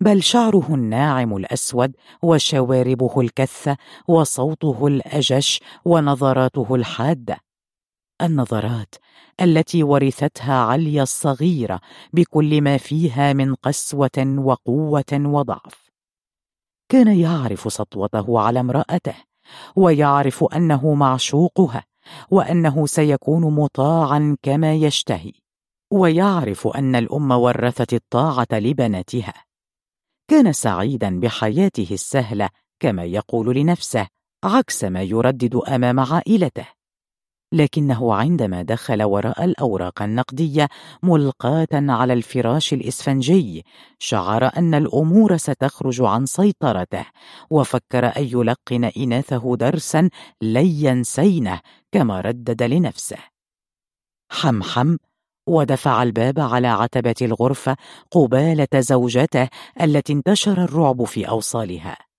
بل 0.02 0.24
شعره 0.24 0.68
الناعم 0.70 1.38
الأسود 1.38 1.96
وشواربه 2.22 3.22
الكثة 3.22 3.78
وصوته 4.08 4.88
الأجش 4.88 5.60
ونظراته 5.86 6.76
الحادة. 6.76 7.38
النظرات 8.22 8.96
التي 9.42 9.84
ورثتها 9.84 10.54
عليا 10.54 11.04
الصغيرة 11.04 11.82
بكل 12.14 12.62
ما 12.62 12.78
فيها 12.78 13.34
من 13.34 13.56
قسوة 13.56 14.36
وقوة 14.38 15.14
وضعف. 15.14 15.92
كان 16.90 17.20
يعرف 17.20 17.74
سطوته 17.74 18.40
على 18.40 18.60
امرأته 18.60 19.16
ويعرف 19.76 20.44
أنه 20.44 20.94
معشوقها 20.94 21.84
وأنه 22.32 22.86
سيكون 22.86 23.56
مطاعا 23.56 24.38
كما 24.44 24.76
يشتهي 24.76 25.32
ويعرف 25.92 26.68
أن 26.68 26.96
الأم 26.96 27.32
ورثت 27.32 27.94
الطاعة 27.94 28.48
لبناتها. 28.52 29.34
كان 30.28 30.54
سعيدا 30.54 31.20
بحياته 31.20 31.88
السهلة 31.92 32.50
كما 32.80 33.04
يقول 33.04 33.56
لنفسه 33.56 34.08
عكس 34.44 34.84
ما 34.84 35.02
يردد 35.02 35.56
أمام 35.56 36.00
عائلته. 36.00 36.81
لكنه 37.54 38.14
عندما 38.14 38.62
دخل 38.62 39.04
وراء 39.04 39.46
الأوراق 39.46 40.02
النقدية 40.02 40.68
ملقاة 41.04 41.68
على 41.74 42.14
الفراش 42.14 42.74
الإسفنجي 42.74 43.66
شعر 44.00 44.52
أن 44.58 44.74
الأمور 44.74 45.38
ستخرج 45.38 46.02
عن 46.02 46.26
سيطرته 46.26 47.06
وفكر 47.50 48.06
أن 48.06 48.24
يلقن 48.24 48.84
إناثه 48.84 49.56
درسا 49.56 50.10
لن 50.42 50.66
ينسينه 50.66 51.60
كما 51.92 52.22
ردد 52.22 52.64
لنفسه. 52.64 53.18
حمحم 54.32 54.98
ودفع 55.48 56.04
الباب 56.04 56.40
على 56.40 56.68
عتبة 56.68 57.16
الغرفة 57.22 57.78
قبالة 58.12 58.68
زوجته 58.76 59.50
التي 59.82 60.14
انتشر 60.14 60.64
الرعب 60.64 61.04
في 61.04 61.30
أوصالها. 61.30 62.11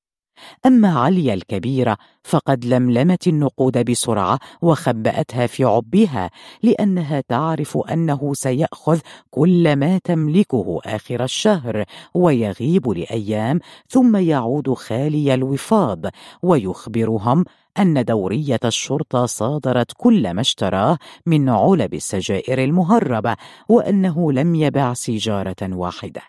أما 0.67 0.99
عليا 0.99 1.35
الكبيرة 1.35 1.97
فقد 2.25 2.65
لملمت 2.65 3.29
النقود 3.29 3.91
بسرعة 3.91 4.39
وخبأتها 4.63 5.47
في 5.47 5.65
عبها 5.65 6.31
لأنها 6.63 7.21
تعرف 7.21 7.79
أنه 7.79 8.35
سيأخذ 8.35 8.99
كل 9.31 9.77
ما 9.77 9.99
تملكه 9.99 10.81
آخر 10.85 11.25
الشهر 11.25 11.85
ويغيب 12.15 12.89
لأيام 12.89 13.61
ثم 13.89 14.17
يعود 14.17 14.75
خالي 14.75 15.35
الوفاض 15.35 16.07
ويخبرهم 16.43 17.45
أن 17.79 18.05
دورية 18.05 18.61
الشرطة 18.65 19.27
صادرت 19.27 19.93
كل 19.97 20.35
ما 20.35 20.41
اشتراه 20.41 20.99
من 21.27 21.49
علب 21.49 21.95
السجائر 21.95 22.65
المهربة 22.65 23.37
وأنه 23.69 24.33
لم 24.33 24.55
يبع 24.55 24.95
سيجارة 24.95 25.57
واحدة. 25.63 26.23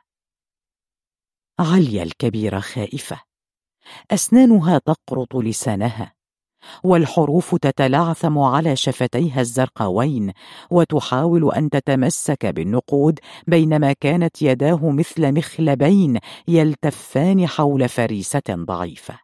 عليا 1.59 2.03
الكبيرة 2.03 2.59
خائفة. 2.59 3.32
أسنانها 4.11 4.77
تقرط 4.77 5.35
لسانها 5.35 6.13
والحروف 6.83 7.55
تتلعثم 7.55 8.39
على 8.39 8.75
شفتيها 8.75 9.41
الزرقاوين 9.41 10.31
وتحاول 10.71 11.53
أن 11.53 11.69
تتمسك 11.69 12.45
بالنقود 12.45 13.19
بينما 13.47 13.93
كانت 13.93 14.41
يداه 14.41 14.89
مثل 14.89 15.31
مخلبين 15.31 16.19
يلتفان 16.47 17.47
حول 17.47 17.89
فريسة 17.89 18.43
ضعيفة. 18.49 19.19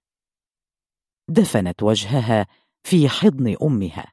دفنت 1.30 1.84
وجهها 1.84 2.48
في 2.84 3.10
حضن 3.10 3.56
أمها 3.62 4.06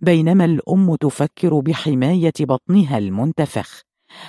بينما 0.00 0.44
الأم 0.44 0.94
تفكر 0.94 1.60
بحماية 1.60 2.32
بطنها 2.40 2.98
المنتفخ 2.98 3.82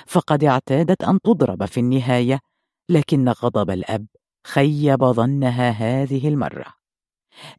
فقد 0.06 0.44
اعتادت 0.44 1.04
أن 1.04 1.20
تضرب 1.20 1.64
في 1.64 1.80
النهاية 1.80 2.40
لكن 2.88 3.28
غضب 3.28 3.70
الأب. 3.70 4.06
خيب 4.46 5.04
ظنها 5.04 5.70
هذه 5.70 6.28
المرة. 6.28 6.82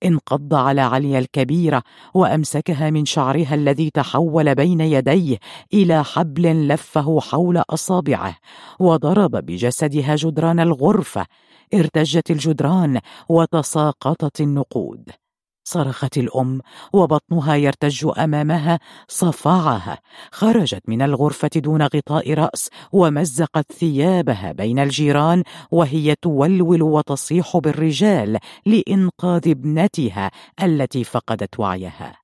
انقض 0.05 0.53
على 0.53 0.81
عليا 0.81 1.19
الكبيرة 1.19 1.84
وأمسكها 2.14 2.89
من 2.89 3.05
شعرها 3.05 3.55
الذي 3.55 3.89
تحول 3.89 4.55
بين 4.55 4.81
يديه 4.81 5.38
إلى 5.73 6.03
حبل 6.03 6.68
لفه 6.68 7.19
حول 7.19 7.57
أصابعه 7.57 8.38
وضرب 8.80 9.31
بجسدها 9.31 10.15
جدران 10.15 10.60
الغرفة 10.60 11.26
ارتجت 11.73 12.31
الجدران 12.31 12.99
وتساقطت 13.30 14.41
النقود. 14.41 15.22
صرخت 15.64 16.18
الأم 16.18 16.61
وبطنها 16.94 17.56
يرتج 17.56 18.07
أمامها 18.18 18.80
صفعها 19.07 19.99
خرجت 20.31 20.81
من 20.88 21.02
الغرفة 21.02 21.49
دون 21.56 21.81
غطاء 21.81 22.34
رأس 22.34 22.69
ومزقت 22.91 23.72
ثيابها 23.72 24.52
بين 24.52 24.80
الجيران 24.80 25.44
وهي 25.72 26.15
تولول 26.22 26.81
وتصيح 26.81 27.57
بالرجال 27.57 28.40
لإنقاذ 28.65 29.49
ابنتها 29.49 30.31
التي 30.64 31.03
فقدت 31.03 31.60
وعيها. 31.60 32.18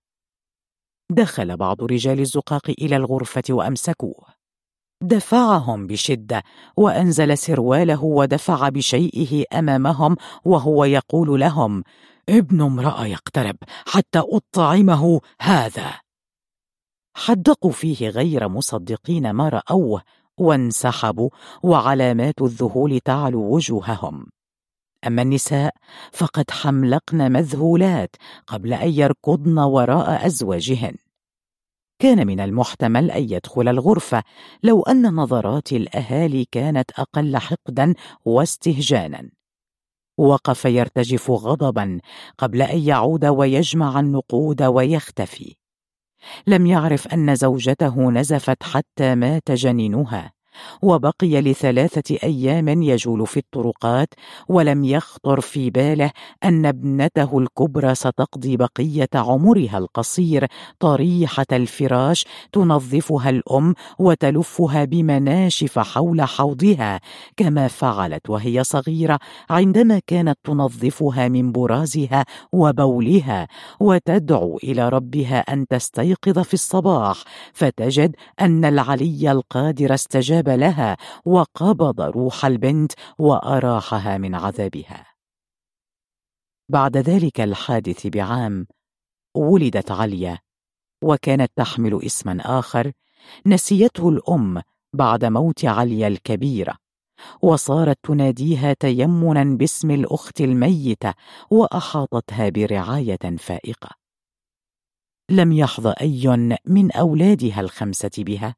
دخل 1.11 1.57
بعض 1.57 1.83
رجال 1.83 2.19
الزقاق 2.19 2.69
إلى 2.69 2.95
الغرفة 2.95 3.43
وأمسكوه. 3.49 4.39
دفعهم 5.01 5.87
بشدة 5.87 6.43
وأنزل 6.77 7.37
سرواله 7.37 8.03
ودفع 8.03 8.69
بشيئه 8.69 9.43
أمامهم 9.59 10.15
وهو 10.45 10.85
يقول 10.85 11.39
لهم 11.39 11.83
ابن 12.37 12.61
امرأة 12.61 13.05
يقترب 13.05 13.55
حتى 13.87 14.19
أطعمه 14.19 15.21
هذا. 15.41 15.99
حدقوا 17.15 17.71
فيه 17.71 18.09
غير 18.09 18.47
مصدقين 18.47 19.31
ما 19.31 19.49
رأوه 19.49 20.01
وانسحبوا 20.37 21.29
وعلامات 21.63 22.41
الذهول 22.41 22.99
تعلو 22.99 23.55
وجوههم. 23.55 24.27
أما 25.07 25.21
النساء 25.21 25.75
فقد 26.11 26.51
حملقن 26.51 27.31
مذهولات 27.31 28.15
قبل 28.47 28.73
أن 28.73 28.89
يركضن 28.89 29.59
وراء 29.59 30.25
أزواجهن. 30.25 30.95
كان 31.99 32.27
من 32.27 32.39
المحتمل 32.39 33.11
أن 33.11 33.23
يدخل 33.23 33.67
الغرفة 33.67 34.23
لو 34.63 34.81
أن 34.81 35.15
نظرات 35.15 35.71
الأهالي 35.71 36.45
كانت 36.51 36.91
أقل 36.91 37.37
حقدا 37.37 37.93
واستهجانا. 38.25 39.29
وقف 40.19 40.65
يرتجف 40.65 41.31
غضبا 41.31 41.99
قبل 42.37 42.61
أن 42.61 42.79
يعود 42.79 43.25
ويجمع 43.25 43.99
النقود 43.99 44.61
ويختفي. 44.61 45.55
لم 46.47 46.65
يعرف 46.65 47.07
أن 47.07 47.35
زوجته 47.35 48.11
نزفت 48.11 48.63
حتى 48.63 49.15
مات 49.15 49.51
جنينها 49.51 50.38
وبقي 50.81 51.41
لثلاثة 51.41 52.17
أيام 52.23 52.81
يجول 52.81 53.27
في 53.27 53.37
الطرقات 53.37 54.13
ولم 54.49 54.83
يخطر 54.83 55.41
في 55.41 55.69
باله 55.69 56.11
أن 56.43 56.65
ابنته 56.65 57.39
الكبرى 57.39 57.95
ستقضي 57.95 58.57
بقية 58.57 59.09
عمرها 59.15 59.77
القصير. 59.77 60.47
طريحة 60.79 61.45
الفراش 61.51 62.25
تنظفها 62.51 63.29
الأم 63.29 63.73
وتلفها 63.99 64.85
بمناشف 64.85 65.79
حول 65.79 66.21
حوضها. 66.21 66.99
كما 67.37 67.67
فعلت 67.67 68.29
وهي 68.29 68.63
صغيرة 68.63 69.19
عندما 69.49 70.01
كانت 70.07 70.39
تنظفها 70.43 71.27
من 71.27 71.51
برازها 71.51 72.25
وبولها 72.51 73.47
وتدعو 73.79 74.57
إلى 74.63 74.89
ربها 74.89 75.39
أن 75.39 75.67
تستيقظ 75.67 76.39
في 76.39 76.53
الصباح. 76.53 77.23
فتجد 77.53 78.15
أن 78.41 78.65
العلي 78.65 79.31
القادر 79.31 79.93
استجاب 79.93 80.48
لها 80.49 80.97
وقبض 81.25 82.01
روح 82.01 82.45
البنت 82.45 82.91
وأراحها 83.19 84.17
من 84.17 84.35
عذابها. 84.35 85.05
بعد 86.69 86.97
ذلك 86.97 87.41
الحادث 87.41 88.07
بعام 88.07 88.67
ولدت 89.35 89.91
عليا 89.91 90.39
وكانت 91.03 91.51
تحمل 91.55 92.05
اسما 92.05 92.59
آخر 92.59 92.91
نسيته 93.45 94.09
الأم 94.09 94.61
بعد 94.93 95.25
موت 95.25 95.65
عليا 95.65 96.07
الكبيره 96.07 96.75
وصارت 97.41 97.97
تناديها 98.03 98.73
تيمنا 98.73 99.43
باسم 99.43 99.91
الأخت 99.91 100.41
الميتة 100.41 101.13
وأحاطتها 101.51 102.49
برعاية 102.49 103.37
فائقة. 103.37 103.89
لم 105.31 105.51
يحظى 105.51 105.93
أي 106.01 106.27
من 106.65 106.91
أولادها 106.91 107.61
الخمسة 107.61 108.11
بها. 108.17 108.55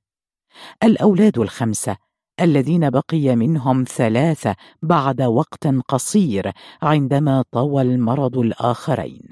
الأولاد 0.83 1.39
الخمسة 1.39 1.97
الذين 2.41 2.89
بقي 2.89 3.35
منهم 3.35 3.83
ثلاثة 3.83 4.55
بعد 4.81 5.21
وقت 5.21 5.67
قصير 5.67 6.51
عندما 6.81 7.43
طوى 7.51 7.81
المرض 7.81 8.37
الآخرين. 8.37 9.29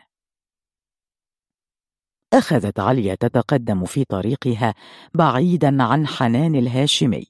أخذت 2.34 2.80
عليا 2.80 3.16
تتقدم 3.16 3.86
في 3.86 4.04
طريقها 4.04 4.74
بعيدا 5.14 5.84
عن 5.84 6.08
حنان 6.08 6.56
الهاشمي. 6.56 7.26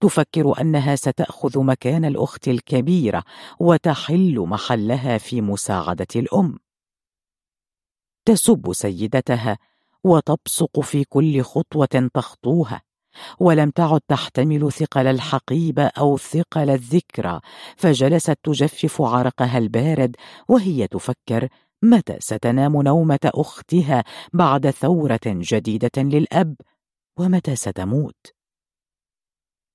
تفكر 0.00 0.60
أنها 0.60 0.96
ستأخذ 0.96 1.58
مكان 1.58 2.04
الأخت 2.04 2.48
الكبيرة 2.48 3.24
وتحل 3.60 4.40
محلها 4.40 5.18
في 5.18 5.40
مساعدة 5.40 6.06
الأم. 6.16 6.58
تسب 8.24 8.72
سيدتها 8.72 9.58
وتبصق 10.04 10.80
في 10.80 11.04
كل 11.04 11.42
خطوة 11.42 12.10
تخطوها. 12.14 12.82
ولم 13.40 13.70
تعد 13.70 14.00
تحتمل 14.08 14.72
ثقل 14.72 15.06
الحقيبة 15.06 15.84
أو 15.84 16.16
ثقل 16.16 16.70
الذكرى 16.70 17.40
فجلست 17.76 18.38
تجفف 18.42 19.02
عرقها 19.02 19.58
البارد 19.58 20.16
وهي 20.48 20.86
تفكر 20.86 21.48
متى 21.82 22.16
ستنام 22.20 22.82
نومة 22.82 23.30
أختها 23.34 24.04
بعد 24.32 24.70
ثورة 24.70 25.20
جديدة 25.26 25.90
للأب 25.96 26.56
ومتى 27.18 27.56
ستموت. 27.56 28.26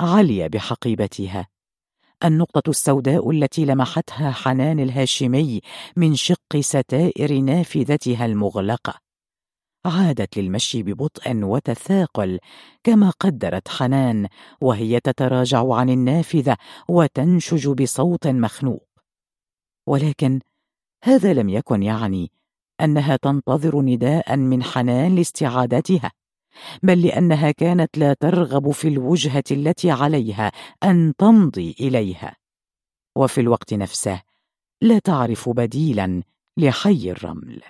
علي 0.01 0.49
بحقيبتها. 0.49 1.47
النقطة 2.23 2.69
السوداء 2.69 3.31
التي 3.31 3.65
لمحتها 3.65 4.31
حنان 4.31 4.79
الهاشمي 4.79 5.61
من 5.95 6.15
شق 6.15 6.57
ستائر 6.59 7.39
نافذتها 7.39 8.25
المغلقة. 8.25 9.08
عادت 9.85 10.37
للمشي 10.37 10.83
ببطء 10.83 11.35
وتثاقل 11.35 12.39
كما 12.83 13.09
قدرت 13.09 13.67
حنان 13.67 14.27
وهي 14.61 14.99
تتراجع 14.99 15.73
عن 15.73 15.89
النافذة 15.89 16.57
وتنشج 16.89 17.67
بصوت 17.67 18.27
مخنوق. 18.27 18.87
ولكن 19.87 20.39
هذا 21.03 21.33
لم 21.33 21.49
يكن 21.49 21.83
يعني 21.83 22.31
أنها 22.81 23.15
تنتظر 23.15 23.81
نداء 23.81 24.37
من 24.37 24.63
حنان 24.63 25.15
لاستعادتها 25.15 26.11
بل 26.83 27.01
لأنها 27.01 27.51
كانت 27.51 27.97
لا 27.97 28.13
ترغب 28.13 28.71
في 28.71 28.87
الوجهة 28.87 29.43
التي 29.51 29.91
عليها 29.91 30.51
أن 30.83 31.13
تمضي 31.17 31.75
إليها. 31.79 32.35
وفي 33.15 33.41
الوقت 33.41 33.73
نفسه 33.73 34.21
لا 34.81 34.99
تعرف 34.99 35.49
بديلا 35.49 36.23
لحي 36.57 37.11
الرمل. 37.11 37.61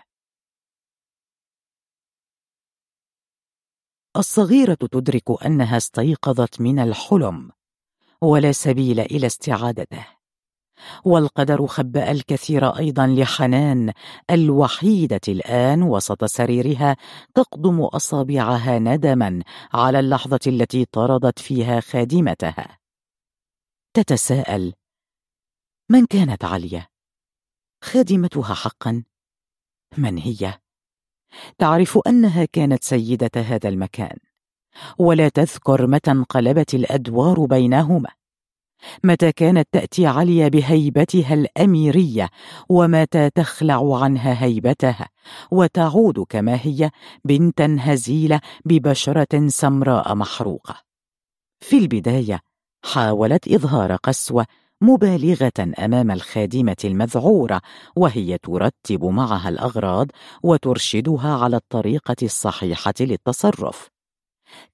الصغيرة 4.18 4.73
تدرك 4.73 5.45
أنها 5.45 5.77
استيقظت 5.77 6.61
من 6.61 6.80
الحلم 6.80 7.52
ولا 8.22 8.52
سبيل 8.52 8.99
إلى 8.99 9.27
استعادته. 9.27 10.06
والقدر 11.06 11.68
خبأ 11.68 12.11
الكثير 12.11 12.77
أيضا 12.77 13.07
لحنان 13.07 13.94
الوحيدة 14.30 15.22
الآن 15.27 15.84
وسط 15.84 16.26
سريرها 16.26 16.98
تقضم 17.36 17.81
أصابعها 17.81 18.80
ندما 18.80 19.44
على 19.73 19.99
اللحظة 19.99 20.40
التي 20.48 20.86
طردت 20.86 21.40
فيها 21.40 21.80
خادمتها. 21.80 22.80
تتساءل 23.94 24.73
من 25.90 26.06
كانت 26.06 26.45
عليا؟ 26.45 26.88
خادمتها 27.84 28.53
حقا؟ 28.53 29.03
من 29.98 30.18
هي؟ 30.18 30.60
تعرف 31.57 31.99
أنها 32.07 32.45
كانت 32.45 32.84
سيدة 32.84 33.31
هذا 33.35 33.69
المكان. 33.69 34.18
ولا 34.97 35.30
تذكر 35.30 35.88
متى 35.88 36.11
انقلبت 36.11 36.73
الأدوار 36.73 37.45
بينهما. 37.45 38.10
متى 39.03 39.31
كانت 39.31 39.68
تأتي 39.72 40.07
عليا 40.07 40.47
بهيبتها 40.47 41.34
الأميرية 41.34 42.30
ومتى 42.69 43.30
تخلع 43.30 44.03
عنها 44.03 44.43
هيبتها 44.43 45.10
وتعود 45.51 46.26
كما 46.30 46.60
هي 46.61 46.91
بنتا 47.26 47.77
هزيلة 47.80 48.41
ببشرة 48.65 49.47
سمراء 49.47 50.15
محروقة. 50.15 50.76
في 51.60 51.77
البداية 51.77 52.41
حاولت 52.84 53.47
إظهار 53.47 53.95
قسوة 53.95 54.45
مبالغة 54.81 55.72
أمام 55.80 56.11
الخادمة 56.11 56.77
المذعورة 56.84 57.61
وهي 57.95 58.38
ترتب 58.38 59.06
معها 59.06 59.49
الأغراض 59.49 60.07
وترشدها 60.43 61.35
على 61.35 61.56
الطريقة 61.56 62.15
الصحيحة 62.23 62.93
للتصرف 62.99 63.89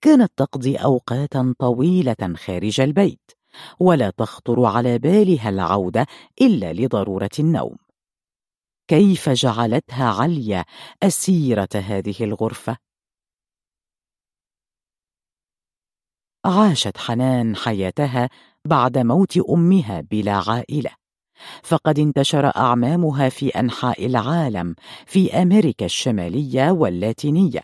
كانت 0.01 0.31
تقضي 0.37 0.75
أوقاتا 0.75 1.53
طويلة 1.59 2.33
خارج 2.35 2.81
البيت 2.81 3.31
ولا 3.79 4.09
تخطر 4.09 4.65
على 4.65 4.99
بالها 4.99 5.49
العودة 5.49 6.05
إلا 6.41 6.73
لضرورة 6.73 7.29
النوم 7.39 7.75
كيف 8.87 9.29
جعلتها 9.29 10.05
عليا 10.05 10.65
أسيرة 11.03 11.69
هذه 11.75 12.15
الغرفة؟ 12.21 12.84
عاشت 16.45 16.97
حنان 16.97 17.55
حياتها 17.55 18.29
بعد 18.65 18.97
موت 18.97 19.37
أمها 19.49 20.01
بلا 20.11 20.43
عائلة. 20.47 20.89
فقد 21.63 21.99
انتشر 21.99 22.51
أعمامها 22.55 23.29
في 23.29 23.49
أنحاء 23.49 24.05
العالم 24.05 24.75
في 25.05 25.33
أمريكا 25.33 25.85
الشمالية 25.85 26.71
واللاتينية. 26.71 27.63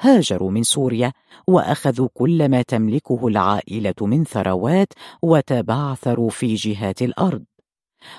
هاجروا 0.00 0.50
من 0.50 0.62
سوريا 0.62 1.12
وأخذوا 1.46 2.08
كل 2.14 2.48
ما 2.48 2.62
تملكه 2.62 3.26
العائلة 3.26 3.94
من 4.00 4.24
ثروات 4.24 4.92
وتبعثروا 5.22 6.30
في 6.30 6.54
جهات 6.54 7.02
الأرض. 7.02 7.44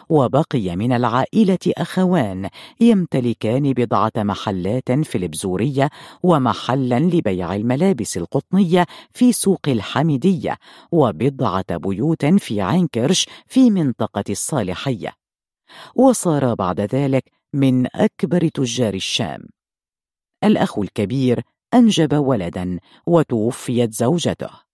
وبقي 0.10 0.76
من 0.76 0.94
العائلة 0.94 1.60
أخوان 1.78 2.50
يمتلكان 2.80 3.74
بضعة 3.74 4.12
محلات 4.18 4.92
في 4.92 5.18
البزوريه 5.18 5.90
ومحلا 6.24 7.00
لبيع 7.00 7.56
الملابس 7.56 8.18
القطنية 8.18 8.86
في 9.12 9.32
سوق 9.32 9.62
الحميدية 9.68 10.58
وبضعة 10.92 11.78
بيوت 11.78 12.26
في 12.26 12.62
عين 12.62 12.88
في 13.48 13.70
منطقة 13.70 14.24
الصالحية. 14.30 15.14
وصار 15.96 16.54
بعد 16.54 16.82
ذلك 16.82 17.24
من 17.54 17.88
أكبر 17.96 18.48
تجار 18.48 18.94
الشام. 18.94 19.42
الأخ 20.44 20.80
الكبير 20.80 21.42
أنجب 21.74 22.14
ولدا 22.14 22.80
وتوفيت 23.08 23.94
زوجته. 23.94 24.71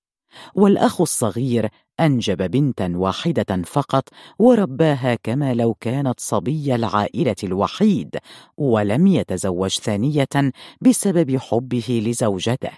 والأخ 0.55 1.01
الصغير 1.01 1.69
أنجب 1.99 2.51
بنتا 2.51 2.93
واحدة 2.95 3.61
فقط 3.65 4.09
ورباها 4.39 5.15
كما 5.15 5.53
لو 5.53 5.73
كانت 5.73 6.19
صبي 6.19 6.75
العائلة 6.75 7.35
الوحيد 7.43 8.17
ولم 8.57 9.07
يتزوج 9.07 9.79
ثانية 9.79 10.51
بسبب 10.81 11.37
حبه 11.37 12.03
لزوجته 12.05 12.71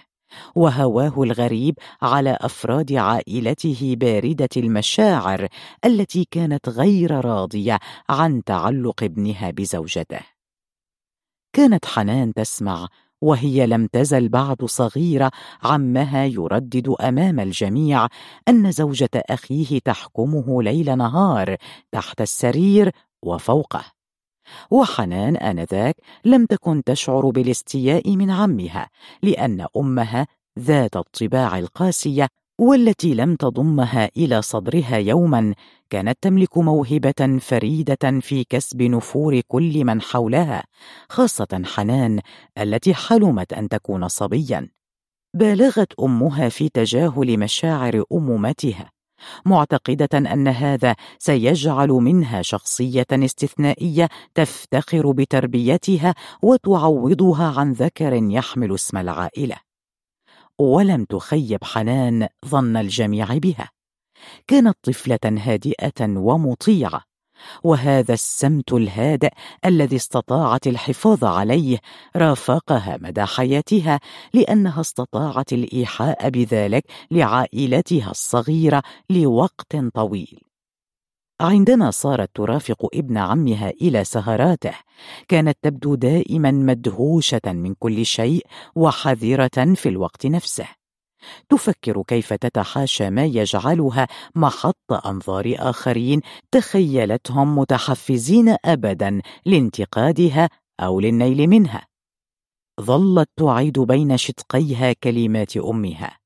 وهواه 0.54 1.22
الغريب 1.22 1.78
على 2.02 2.38
أفراد 2.40 2.92
عائلته 2.92 3.94
باردة 3.98 4.48
المشاعر 4.56 5.48
التي 5.84 6.26
كانت 6.30 6.68
غير 6.68 7.24
راضية 7.24 7.78
عن 8.08 8.44
تعلق 8.44 9.02
ابنها 9.02 9.50
بزوجته. 9.50 10.20
كانت 11.52 11.86
حنان 11.86 12.34
تسمع 12.34 12.88
وهي 13.20 13.66
لم 13.66 13.86
تزل 13.86 14.28
بعد 14.28 14.64
صغيرة 14.64 15.30
عمها 15.62 16.24
يردد 16.24 16.88
أمام 17.00 17.40
الجميع 17.40 18.06
أن 18.48 18.72
زوجة 18.72 19.10
أخيه 19.14 19.78
تحكمه 19.78 20.62
ليل 20.62 20.98
نهار 20.98 21.56
تحت 21.92 22.20
السرير 22.20 22.90
وفوقه. 23.22 23.84
وحنان 24.70 25.36
آنذاك 25.36 25.96
لم 26.24 26.46
تكن 26.46 26.84
تشعر 26.84 27.30
بالاستياء 27.30 28.16
من 28.16 28.30
عمها 28.30 28.88
لأن 29.22 29.66
أمها 29.76 30.26
ذات 30.58 30.96
الطباع 30.96 31.58
القاسية 31.58 32.28
والتي 32.60 33.14
لم 33.14 33.36
تضمها 33.36 34.10
إلى 34.16 34.42
صدرها 34.42 34.96
يوما 34.96 35.54
كانت 35.90 36.18
تملك 36.22 36.58
موهبة 36.58 37.38
فريدة 37.40 38.20
في 38.20 38.44
كسب 38.44 38.82
نفور 38.82 39.40
كل 39.48 39.84
من 39.84 40.02
حولها 40.02 40.64
خاصة 41.08 41.62
حنان 41.64 42.20
التي 42.58 42.94
حلمت 42.94 43.52
أن 43.52 43.68
تكون 43.68 44.08
صبيا. 44.08 44.68
بالغت 45.34 45.92
أمها 46.00 46.48
في 46.48 46.68
تجاهل 46.68 47.38
مشاعر 47.38 48.04
أمومتها 48.12 48.90
معتقدة 49.46 50.18
أن 50.32 50.48
هذا 50.48 50.96
سيجعل 51.18 51.88
منها 51.88 52.42
شخصية 52.42 53.06
استثنائية 53.12 54.08
تفتخر 54.34 55.10
بتربيتها 55.10 56.14
وتعوضها 56.42 57.60
عن 57.60 57.72
ذكر 57.72 58.12
يحمل 58.12 58.74
اسم 58.74 58.96
العائلة. 58.96 59.69
ولم 60.60 61.04
تخيب 61.04 61.64
حنان 61.64 62.28
ظن 62.46 62.76
الجميع 62.76 63.38
بها. 63.38 63.70
كانت 64.46 64.76
طفلة 64.82 65.18
هادئة 65.24 66.00
ومطيعة 66.00 67.02
وهذا 67.64 68.14
السمت 68.14 68.72
الهادئ 68.72 69.30
الذي 69.64 69.96
استطاعت 69.96 70.66
الحفاظ 70.66 71.24
عليه 71.24 71.78
رافقها 72.16 72.98
مدى 73.00 73.24
حياتها 73.24 74.00
لأنها 74.34 74.80
استطاعت 74.80 75.52
الإيحاء 75.52 76.28
بذلك 76.30 76.84
لعائلتها 77.10 78.10
الصغيرة 78.10 78.82
لوقت 79.10 79.76
طويل. 79.94 80.49
عندما 81.40 81.90
صارت 81.90 82.30
ترافق 82.34 82.86
ابن 82.94 83.16
عمها 83.16 83.70
إلى 83.70 84.04
سهراته 84.04 84.74
كانت 85.28 85.58
تبدو 85.62 85.94
دائما 85.94 86.50
مدهوشة 86.50 87.40
من 87.46 87.74
كل 87.74 88.06
شيء 88.06 88.46
وحذرة 88.74 89.74
في 89.74 89.88
الوقت 89.88 90.26
نفسه. 90.26 90.66
تفكر 91.48 92.02
كيف 92.02 92.32
تتحاشى 92.32 93.10
ما 93.10 93.24
يجعلها 93.24 94.08
محط 94.34 95.06
أنظار 95.06 95.54
آخرين 95.58 96.20
تخيلتهم 96.50 97.58
متحفزين 97.58 98.56
ابدا 98.64 99.20
لانتقادها 99.46 100.48
أو 100.80 101.00
للنيل 101.00 101.46
منها. 101.46 101.86
ظلت 102.80 103.28
تعيد 103.36 103.78
بين 103.78 104.16
شدقيها 104.16 104.92
كلمات 104.92 105.56
أمها. 105.56 106.19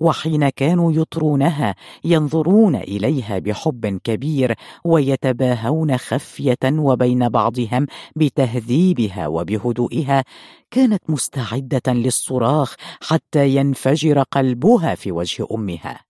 وحين 0.00 0.48
كانوا 0.48 0.92
يطرونها 0.92 1.74
ينظرون 2.04 2.76
إليها 2.76 3.38
بحب 3.38 4.00
كبير 4.04 4.54
ويتباهون 4.84 5.96
خفية 5.96 6.64
وبين 6.64 7.28
بعضهم 7.28 7.86
بتهذيبها 8.16 9.26
وبهدوئها. 9.26 10.24
كانت 10.70 11.02
مستعدة 11.08 11.92
للصراخ 11.92 12.74
حتى 13.00 13.48
ينفجر 13.48 14.22
قلبها 14.22 14.94
في 14.94 15.12
وجه 15.12 15.46
أمها. 15.52 16.00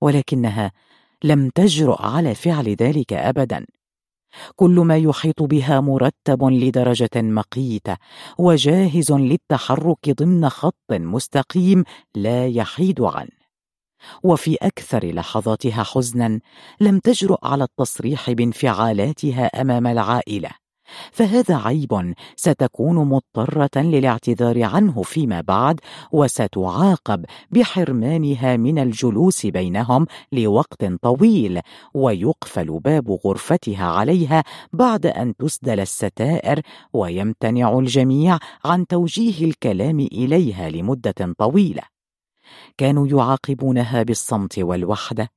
ولكنها 0.00 0.72
لم 1.24 1.50
تجرؤ 1.50 2.02
على 2.02 2.34
فعل 2.34 2.68
ذلك 2.68 3.12
ابدا. 3.12 3.66
كل 4.56 4.70
ما 4.70 4.96
يحيط 4.96 5.42
بها 5.42 5.80
مرتب 5.80 6.44
لدرجة 6.44 7.10
مقيتة 7.16 7.96
وجاهز 8.38 9.12
للتحرك 9.12 10.10
ضمن 10.10 10.48
خط 10.48 10.92
مستقيم 10.92 11.84
لا 12.14 12.46
يحيد 12.46 13.00
عنه. 13.00 13.38
وفي 14.22 14.56
أكثر 14.62 15.06
لحظاتها 15.06 15.82
حزنا 15.82 16.40
لم 16.80 16.98
تجرؤ 16.98 17.46
على 17.46 17.64
التصريح 17.64 18.30
بانفعالاتها 18.30 19.46
أمام 19.46 19.86
العائلة. 19.86 20.50
فهذا 21.12 21.56
عيب 21.56 22.14
ستكون 22.36 22.96
مضطرة 22.96 23.82
للاعتذار 23.82 24.62
عنه 24.62 25.02
فيما 25.02 25.40
بعد 25.40 25.80
وستعاقب 26.12 27.24
بحرمانها 27.50 28.56
من 28.56 28.78
الجلوس 28.78 29.46
بينهم 29.46 30.06
لوقت 30.32 30.84
طويل 30.84 31.60
ويقفل 31.94 32.80
باب 32.80 33.10
غرفتها 33.24 33.84
عليها 33.84 34.44
بعد 34.72 35.06
أن 35.06 35.36
تسدل 35.36 35.80
الستائر 35.80 36.60
ويمتنع 36.92 37.78
الجميع 37.78 38.38
عن 38.64 38.86
توجيه 38.86 39.44
الكلام 39.44 40.00
إليها 40.00 40.70
لمدة 40.70 41.34
طويلة. 41.38 41.82
كانوا 42.78 43.06
يعاقبونها 43.06 44.02
بالصمت 44.02 44.58
والوحدة 44.58 45.28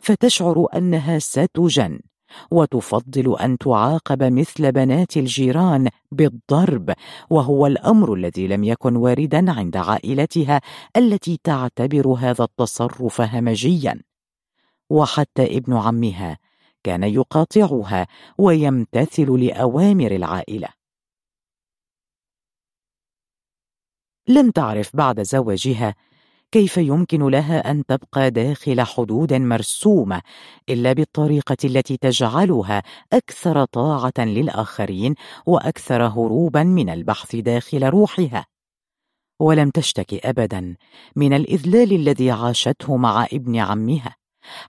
فتشعر 0.00 0.66
أنها 0.74 1.18
ستجن. 1.18 2.00
وتفضل 2.50 3.36
أن 3.38 3.58
تعاقب 3.58 4.22
مثل 4.22 4.72
بنات 4.72 5.16
الجيران 5.16 5.88
بالضرب 6.12 6.94
وهو 7.30 7.66
الأمر 7.66 8.14
الذي 8.14 8.46
لم 8.46 8.64
يكن 8.64 8.96
واردا 8.96 9.52
عند 9.52 9.76
عائلتها 9.76 10.60
التي 10.96 11.40
تعتبر 11.44 12.08
هذا 12.08 12.44
التصرف 12.44 13.20
همجيا. 13.20 14.00
وحتى 14.90 15.56
ابن 15.56 15.76
عمها 15.76 16.38
كان 16.84 17.02
يقاطعها 17.02 18.06
ويمتثل 18.38 19.40
لأوامر 19.40 20.10
العائلة. 20.10 20.68
لم 24.28 24.50
تعرف 24.50 24.96
بعد 24.96 25.22
زواجها 25.22 25.94
كيف 26.52 26.76
يمكن 26.76 27.28
لها 27.28 27.70
أن 27.70 27.86
تبقى 27.86 28.30
داخل 28.30 28.80
حدود 28.80 29.32
مرسومة 29.32 30.22
إلا 30.68 30.92
بالطريقة 30.92 31.56
التي 31.64 31.96
تجعلها 31.96 32.82
أكثر 33.12 33.64
طاعة 33.64 34.12
للآخرين 34.18 35.14
وأكثر 35.46 36.02
هروبا 36.02 36.62
من 36.62 36.88
البحث 36.88 37.36
داخل 37.36 37.84
روحها؟ 37.84 38.46
ولم 39.40 39.70
تشتكي 39.70 40.20
ابدا 40.24 40.76
من 41.16 41.32
الإذلال 41.32 41.92
الذي 41.92 42.30
عاشته 42.30 42.96
مع 42.96 43.26
ابن 43.32 43.56
عمها. 43.56 44.16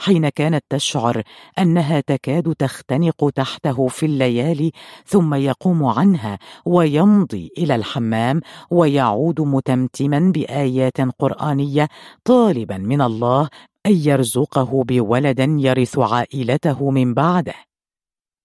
حين 0.01 0.29
كانت 0.29 0.63
تشعر 0.69 1.23
أنها 1.59 1.99
تكاد 1.99 2.55
تختنق 2.59 3.29
تحته 3.29 3.87
في 3.87 4.05
الليالي 4.05 4.71
ثم 5.05 5.33
يقوم 5.33 5.85
عنها 5.85 6.39
ويمضي 6.65 7.51
إلى 7.57 7.75
الحمام 7.75 8.41
ويعود 8.71 9.41
متمتما 9.41 10.19
بآيات 10.19 11.01
قرآنية 11.19 11.87
طالبا 12.23 12.77
من 12.77 13.01
الله 13.01 13.49
أن 13.85 13.95
يرزقه 13.95 14.83
بولد 14.83 15.39
يرث 15.39 15.99
عائلته 15.99 16.91
من 16.91 17.13
بعده. 17.13 17.55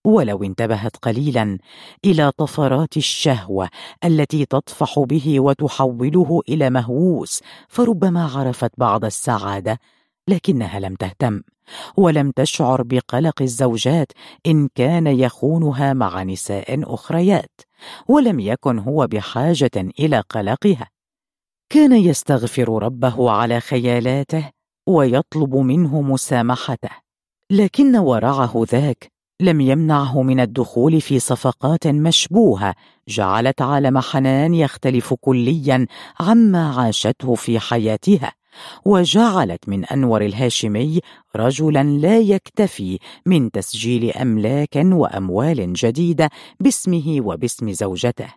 ولو 0.06 0.43
انتبهت 0.43 0.97
قليلا 0.97 1.59
إلى 2.05 2.32
طفرات 2.36 2.97
الشهوة 2.97 3.69
التي 4.05 4.44
تطفح 4.44 4.98
به 4.98 5.40
وتحوله 5.40 6.40
إلى 6.48 6.70
مهووس 6.70 7.43
فربما 7.69 8.31
عرفت 8.35 8.70
بعض 8.78 9.05
السعادة 9.05 9.78
لكنها 10.28 10.80
لم 10.80 10.94
تهتم 10.94 11.42
ولم 11.96 12.30
تشعر 12.30 12.82
بقلق 12.82 13.42
الزوجات 13.42 14.12
إن 14.46 14.68
كان 14.74 15.06
يخونها 15.06 15.92
مع 15.92 16.22
نساء 16.22 16.94
أخريات 16.94 17.60
ولم 18.09 18.40
يكن 18.40 18.78
هو 18.78 19.06
بحاجة 19.06 19.70
إلى 19.76 20.20
قلقها. 20.20 20.88
كان 21.70 21.92
يستغفر 21.92 22.82
ربه 22.82 23.30
على 23.30 23.60
خيالاته 23.60 24.51
ويطلب 24.86 25.56
منه 25.56 26.02
مسامحته 26.02 26.90
لكن 27.51 27.96
ورعه 27.96 28.64
ذاك 28.70 29.12
لم 29.40 29.60
يمنعه 29.60 30.22
من 30.22 30.40
الدخول 30.40 31.01
في 31.01 31.18
صفقات 31.18 31.86
مشبوهة 31.86 32.74
جعلت 33.09 33.62
عالم 33.62 33.98
حنان 33.98 34.55
يختلف 34.55 35.14
كليا 35.14 35.86
عما 36.20 36.74
عاشته 36.74 37.34
في 37.34 37.59
حياتها. 37.59 38.32
وجعلت 38.85 39.68
من 39.68 39.85
أنور 39.85 40.22
الهاشمي 40.22 41.01
رجلا 41.36 41.82
لا 41.82 42.18
يكتفي 42.18 42.98
من 43.26 43.51
تسجيل 43.51 44.10
أملاك 44.12 44.76
وأموال 44.76 45.72
جديدة 45.72 46.31
باسمه 46.60 47.16
وباسم 47.20 47.72
زوجته. 47.72 48.35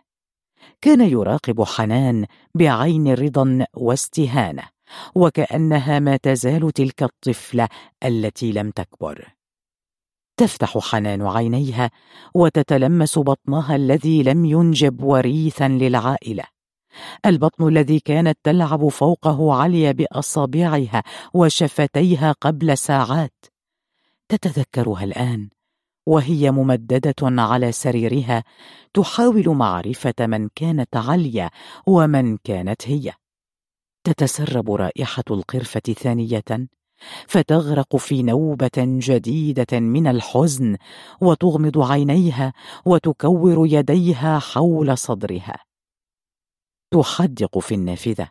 كان 0.80 1.00
يراقب 1.00 1.62
حنان 1.62 2.26
بعين 2.54 3.14
رضا 3.14 3.66
واستهانة 3.74 4.62
وكأنها 5.14 5.98
ما 5.98 6.16
تزال 6.16 6.72
تلك 6.72 7.02
الطفلة 7.02 7.68
التي 8.04 8.52
لم 8.52 8.70
تكبر. 8.70 9.28
تفتح 10.36 10.78
حنان 10.78 11.26
عينيها 11.26 11.90
وتتلمس 12.34 13.18
بطنها 13.18 13.76
الذي 13.76 14.22
لم 14.22 14.44
ينجب 14.44 15.02
وريثا 15.02 15.68
للعائلة. 15.68 16.44
البطن 17.26 17.68
الذي 17.68 18.00
كانت 18.00 18.38
تلعب 18.44 18.88
فوقه 18.88 19.54
علي 19.54 19.92
بأصابعها 19.92 21.02
وشفتيها 21.34 22.32
قبل 22.32 22.78
ساعات. 22.78 23.44
تتذكرها 24.28 25.04
الآن 25.04 25.48
وهي 26.06 26.50
ممددة 26.50 27.14
على 27.22 27.72
سريرها 27.72 28.44
تحاول 28.94 29.48
معرفة 29.48 30.14
من 30.20 30.48
كانت 30.54 30.96
عليا 30.96 31.50
ومن 31.86 32.36
كانت 32.36 32.88
هي. 32.88 33.12
تتسرب 34.04 34.70
رائحة 34.70 35.24
القرفة 35.30 35.80
ثانية 35.80 36.68
فتغرق 37.26 37.96
في 37.96 38.22
نوبة 38.22 38.70
جديدة 38.76 39.80
من 39.80 40.06
الحزن 40.06 40.76
وتغمض 41.20 41.78
عينيها 41.78 42.52
وتكور 42.84 43.66
يديها 43.66 44.38
حول 44.38 44.98
صدرها. 44.98 45.67
تحدق 46.90 47.58
في 47.58 47.74
النافذة. 47.74 48.28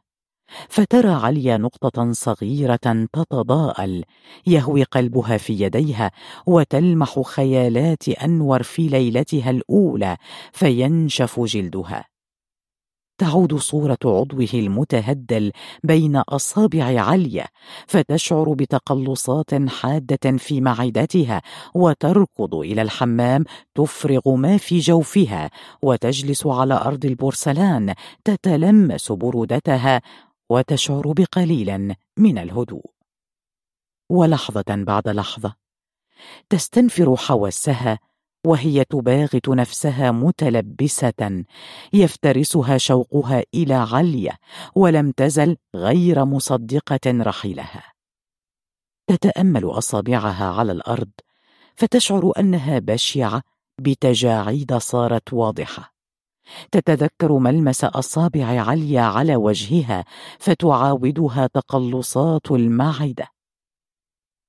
فترى 0.69 1.09
عليا 1.09 1.57
نقطة 1.57 2.11
صغيرة 2.11 3.07
تتضاءل. 3.13 4.03
يهوي 4.47 4.83
قلبها 4.83 5.37
في 5.37 5.53
يديها 5.53 6.11
وتلمح 6.45 7.21
خيالات 7.21 8.09
أنور 8.09 8.63
في 8.63 8.87
ليلتها 8.87 9.49
الأولى 9.49 10.17
فينشف 10.53 11.39
جلدها. 11.39 12.05
تعود 13.17 13.55
صورة 13.55 13.97
عضوه 14.05 14.49
المتهدل 14.53 15.51
بين 15.83 16.15
أصابع 16.15 17.01
عليا 17.01 17.47
فتشعر 17.87 18.53
بتقلصات 18.53 19.69
حادة 19.69 20.37
في 20.37 20.61
معدتها 20.61 21.41
وتركض 21.75 22.55
إلى 22.55 22.81
الحمام 22.81 23.43
تفرغ 23.75 24.35
ما 24.35 24.57
في 24.57 24.79
جوفها 24.79 25.51
وتجلس 25.81 26.47
على 26.47 26.73
أرض 26.73 27.05
البورسلان 27.05 27.93
تتلمس 28.23 29.11
برودتها 29.11 30.01
وتشعر 30.49 31.13
بقليل 31.13 31.95
من 32.17 32.37
الهدوء. 32.37 32.85
ولحظة 34.09 34.63
بعد 34.69 35.07
لحظة 35.07 35.55
تستنفر 36.49 37.15
حواسها 37.15 37.99
وهي 38.45 38.83
تباغت 38.83 39.49
نفسها 39.49 40.11
متلبسة. 40.11 41.43
يفترسها 41.93 42.77
شوقها 42.77 43.43
إلى 43.53 43.73
عليا 43.73 44.37
ولم 44.75 45.11
تزل 45.11 45.57
غير 45.75 46.25
مصدقة 46.25 46.99
رحيلها. 47.05 47.83
تتأمل 49.07 49.65
أصابعها 49.65 50.45
على 50.53 50.71
الأرض 50.71 51.11
فتشعر 51.75 52.31
أنها 52.39 52.79
بشعة 52.79 53.41
بتجاعيد 53.79 54.77
صارت 54.77 55.33
واضحة. 55.33 55.93
تتذكر 56.71 57.37
ملمس 57.37 57.83
أصابع 57.83 58.45
عليا 58.61 59.01
على 59.01 59.35
وجهها 59.35 60.05
فتعاودها 60.39 61.47
تقلصات 61.47 62.51
المعدة. 62.51 63.27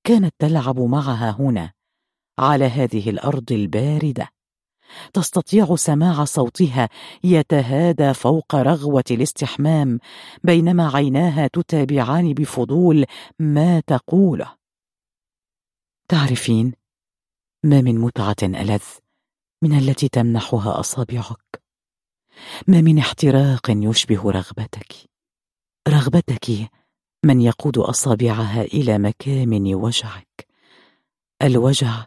كانت 0.05 0.35
تلعب 0.39 0.81
معها 0.81 1.31
هنا 1.31 1.73
على 2.39 2.65
هذه 2.65 3.11
الأرض 3.11 3.53
الباردة. 3.53 4.29
تستطيع 5.13 5.77
سماع 5.77 6.25
صوتها 6.25 6.89
يتهادى 7.25 8.15
فوق 8.15 8.55
رغوة 8.55 9.05
الاستحمام 9.11 9.99
بينما 10.45 10.91
عيناها 10.95 11.47
تتابعان 11.47 12.35
بفضول 12.35 13.05
ما 13.39 13.81
تقوله. 13.81 14.55
تعرفين 16.09 16.73
ما 17.65 17.81
من 17.81 17.99
متعة 17.99 18.37
ألذ 18.43 18.83
من 19.63 19.79
التي 19.79 20.09
تمنحها 20.09 20.81
أصابعك؟ 20.81 21.63
ما 22.69 22.81
من 22.81 22.99
احتراق 22.99 23.71
يشبه 23.71 24.31
رغبتك؟ 24.31 24.93
رغبتك 25.89 26.71
من 27.25 27.41
يقود 27.41 27.79
أصابعها 27.79 28.63
إلى 28.63 28.99
مكامن 28.99 29.75
وجعك. 29.75 30.47
الوجع 31.43 32.07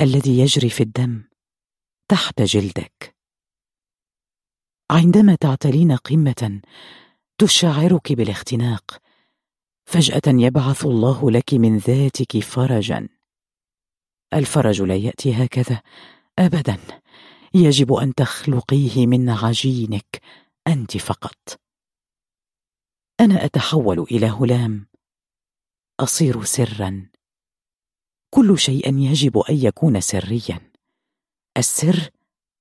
الذي 0.00 0.38
يجري 0.38 0.70
في 0.70 0.82
الدم 0.82 1.24
تحت 2.08 2.42
جلدك. 2.42 3.16
عندما 4.90 5.34
تعتلين 5.34 5.96
قمة 5.96 6.60
تشعرك 7.38 8.12
بالاختناق 8.12 9.02
فجأة 9.84 10.22
يبعث 10.26 10.84
الله 10.84 11.30
لك 11.30 11.54
من 11.54 11.78
ذاتك 11.78 12.38
فرجا. 12.38 13.08
الفرج 14.34 14.82
لا 14.82 14.96
يأتي 14.96 15.44
هكذا 15.44 15.82
ابدا. 16.38 16.78
يجب 17.54 17.92
أن 17.92 18.14
تخلقيه 18.14 19.06
من 19.06 19.30
عجينك 19.30 20.20
أنت 20.66 20.96
فقط. 20.96 21.60
أنا 23.20 23.44
أتحول 23.44 23.98
إلى 23.98 24.26
هلام 24.26 24.86
أصير 26.00 26.44
سرا. 26.44 27.13
كل 28.34 28.58
شيء 28.58 28.98
يجب 28.98 29.38
أن 29.38 29.56
يكون 29.56 30.00
سريا. 30.00 30.60
السر 31.56 32.10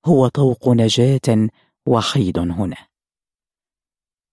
هو 0.06 0.28
طوق 0.28 0.70
نجاة 0.70 1.50
وحيد 1.86 2.38
هنا. 2.38 2.78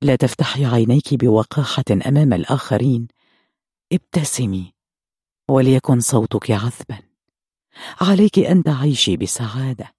لا 0.02 0.16
تفتحي 0.16 0.64
عينيك 0.64 1.14
بوقاحة 1.14 1.84
أمام 2.06 2.32
الآخرين. 2.32 3.08
ابتسمي 3.92 4.72
وليكن 5.50 6.00
صوتك 6.00 6.50
عذبا. 6.50 6.98
عليك 8.00 8.38
أن 8.38 8.62
تعيشي 8.62 9.16
بسعادة. 9.16 9.94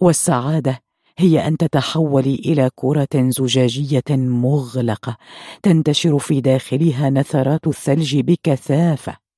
والسعادة 0.00 0.82
هي 1.18 1.46
أن 1.46 1.56
تتحولي 1.56 2.34
إلى 2.34 2.70
كرة 2.74 3.30
زجاجية 3.30 4.10
مغلقة 4.10 5.16
تنتشر 5.62 6.18
في 6.18 6.40
داخلها 6.40 7.10
نثرات 7.10 7.66
الثلج 7.66 8.20
بكثافة. 8.20 9.29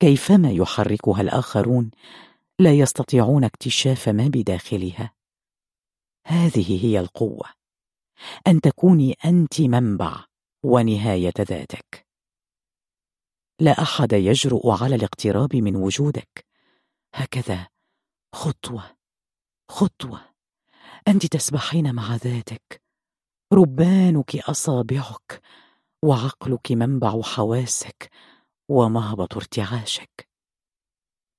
كيفما 0.00 0.50
يحركها 0.50 1.20
الآخرون 1.20 1.90
لا 2.58 2.72
يستطيعون 2.72 3.44
اكتشاف 3.44 4.08
ما 4.08 4.28
بداخلها. 4.28 5.12
هذه 6.26 6.84
هي 6.84 7.00
القوة 7.00 7.48
أن 8.46 8.60
تكوني 8.60 9.16
أنت 9.24 9.60
منبع 9.60 10.24
ونهاية 10.64 11.32
ذاتك. 11.40 12.06
لا 13.60 13.82
أحد 13.82 14.12
يجرؤ 14.12 14.70
على 14.70 14.94
الاقتراب 14.94 15.56
من 15.56 15.76
وجودك. 15.76 16.46
هكذا 17.14 17.68
خطوة 18.34 18.96
خطوة. 19.70 20.20
أنت 21.08 21.26
تسبحين 21.26 21.94
مع 21.94 22.16
ذاتك. 22.16 22.82
ربانك 23.52 24.36
أصابعك 24.36 25.42
وعقلك 26.04 26.72
منبع 26.72 27.22
حواسك. 27.22 28.10
ومهبط 28.70 29.36
ارتعاشك. 29.36 30.28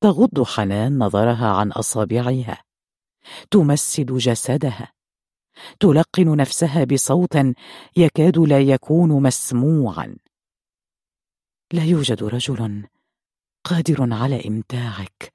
تغض 0.01 0.43
حنان 0.43 0.97
نظرها 0.97 1.47
عن 1.47 1.71
أصابعها. 1.71 2.63
تمسد 3.51 4.11
جسدها. 4.11 4.93
تلقن 5.79 6.37
نفسها 6.37 6.83
بصوت 6.83 7.37
يكاد 7.97 8.37
لا 8.37 8.59
يكون 8.59 9.23
مسموعا. 9.23 10.15
لا 11.73 11.83
يوجد 11.83 12.23
رجل 12.23 12.87
قادر 13.63 14.13
على 14.13 14.47
إمتاعك 14.47 15.33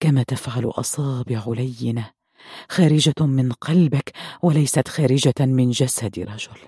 كما 0.00 0.22
تفعل 0.22 0.66
أصابع 0.66 1.44
لينة 1.46 2.10
خارجة 2.68 3.14
من 3.20 3.52
قلبك 3.52 4.12
وليست 4.42 4.88
خارجة 4.88 5.34
من 5.40 5.70
جسد 5.70 6.18
رجل. 6.18 6.60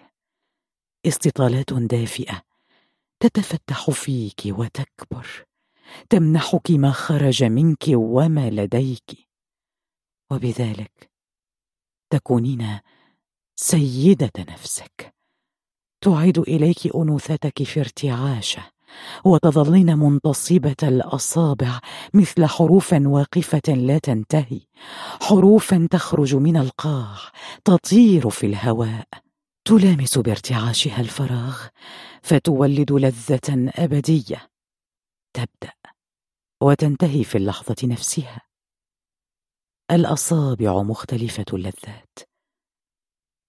استطالات 1.06 1.72
دافئة. 1.72 2.53
تتفتح 3.26 3.90
فيك 3.90 4.40
وتكبر. 4.46 5.44
تمنحك 6.10 6.70
ما 6.70 6.90
خرج 6.90 7.44
منك 7.44 7.84
وما 7.88 8.50
لديك. 8.50 9.28
وبذلك 10.32 11.10
تكونين 12.10 12.80
سيدة 13.56 14.32
نفسك. 14.38 15.14
تعيد 16.00 16.38
إليك 16.38 16.96
أنوثتك 16.96 17.62
في 17.62 17.80
ارتعاشه 17.80 18.62
وتظلين 19.24 19.98
منتصبة 19.98 20.76
الأصابع 20.82 21.80
مثل 22.14 22.46
حروف 22.46 22.92
واقفة 22.92 23.74
لا 23.74 23.98
تنتهي. 23.98 24.60
حروف 25.22 25.74
تخرج 25.74 26.34
من 26.34 26.56
القاع 26.56 27.16
تطير 27.64 28.30
في 28.30 28.46
الهواء. 28.46 29.23
تلامس 29.66 30.18
بارتعاشها 30.18 31.00
الفراغ 31.00 31.66
فتولد 32.22 32.92
لذة 32.92 33.72
أبدية. 33.84 34.50
تبدأ 35.32 35.72
وتنتهي 36.62 37.24
في 37.24 37.38
اللحظة 37.38 37.76
نفسها. 37.84 38.40
الأصابع 39.90 40.82
مختلفة 40.82 41.44
اللذات. 41.52 42.18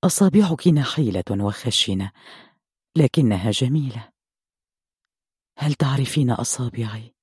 أصابعك 0.03 0.67
نحيلة 0.67 1.23
وخشنة 1.31 2.11
لكنها 2.97 3.51
جميلة. 3.51 4.11
هل 5.57 5.73
تعرفين 5.73 6.31
أصابعي؟ 6.31 7.15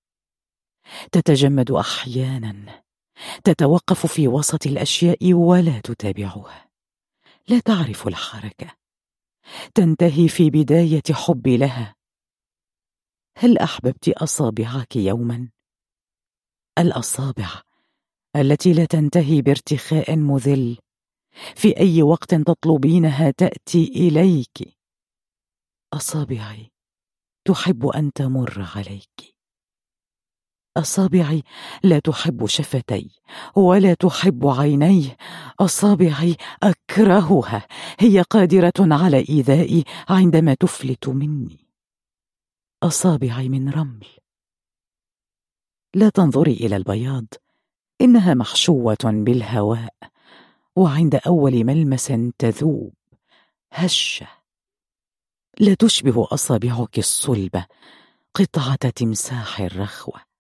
تتجمد 1.13 1.71
أحيانا. 1.71 2.83
تتوقف 3.45 4.07
في 4.07 4.29
وسط 4.29 4.67
الأشياء 4.67 5.35
ولا 5.35 5.81
تتابعها. 5.81 6.69
لا 7.49 7.61
تعرف 7.61 8.09
الحركة. 8.09 8.82
تنتهي 9.75 10.29
في 10.29 10.51
بداية 10.51 11.03
حبي 11.13 11.57
لها. 11.57 11.95
هل 13.39 13.59
أحببت 13.59 14.09
أصابعك 14.09 14.97
يوما؟ 14.97 15.51
الأصابع 16.79 17.63
التي 18.37 18.73
لا 18.73 18.85
تنتهي 18.85 19.43
بارتخاء 19.43 20.17
مذل. 20.17 20.79
في 21.57 21.77
أي 21.77 22.03
وقت 22.03 22.35
تطلبينها 22.35 23.31
تأتي 23.31 23.85
إليك. 23.85 24.79
أصابعي 25.93 26.71
تحب 27.45 27.87
أن 27.87 28.13
تمر 28.13 28.71
عليك. 28.77 29.32
أصابعي 30.77 31.43
لا 31.83 31.99
تحب 31.99 32.47
شفتي 32.47 33.11
ولا 33.57 33.95
تحب 33.95 34.47
عيني. 34.47 35.17
أصابعي 35.61 36.37
أكرهها 36.63 37.67
هي 37.99 38.21
قادرة 38.21 38.73
على 38.79 39.25
إيذائي 39.29 39.85
عندما 40.09 40.55
تفلت 40.55 41.09
مني. 41.09 41.59
أصابعي 42.83 43.49
من 43.49 43.69
رمل. 43.71 44.07
لا 45.95 46.09
تنظري 46.09 46.53
إلى 46.53 46.77
البياض 46.77 47.27
إنها 48.01 48.35
محشوه 48.35 48.97
بالهواء 49.05 49.95
وعند 50.77 51.15
أول 51.27 51.65
ملمس 51.65 52.13
تذوب. 52.39 52.95
هشة. 53.73 54.29
لا 55.61 55.75
تشبه 55.75 56.29
أصابعك 56.33 56.99
الصلبة 56.99 57.67
قطعة 58.35 58.91
تمساح 58.91 59.61
الرخوة. 59.61 60.32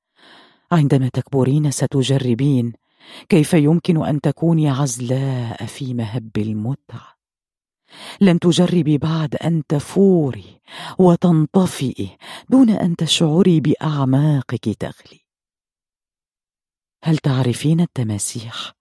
عندما 0.72 1.08
تكبرين 1.08 1.70
ستجربين 1.70 2.72
كيف 3.28 3.54
يمكن 3.54 4.04
أن 4.06 4.20
تكوني 4.20 4.70
عزلاء 4.70 5.66
في 5.66 5.94
مهب 5.94 6.30
المتعه 6.36 7.22
لن 8.20 8.38
تجربي 8.38 8.98
بعد 8.98 9.36
أن 9.36 9.62
تفوري 9.68 10.60
وتنطفئي 10.98 12.16
دون 12.48 12.70
أن 12.70 12.96
تشعري 12.96 13.60
بأعماقك 13.60 14.68
تغلي. 14.68 15.20
هل 17.04 17.18
تعرفين 17.18 17.80
التماسيح؟ 17.80 18.72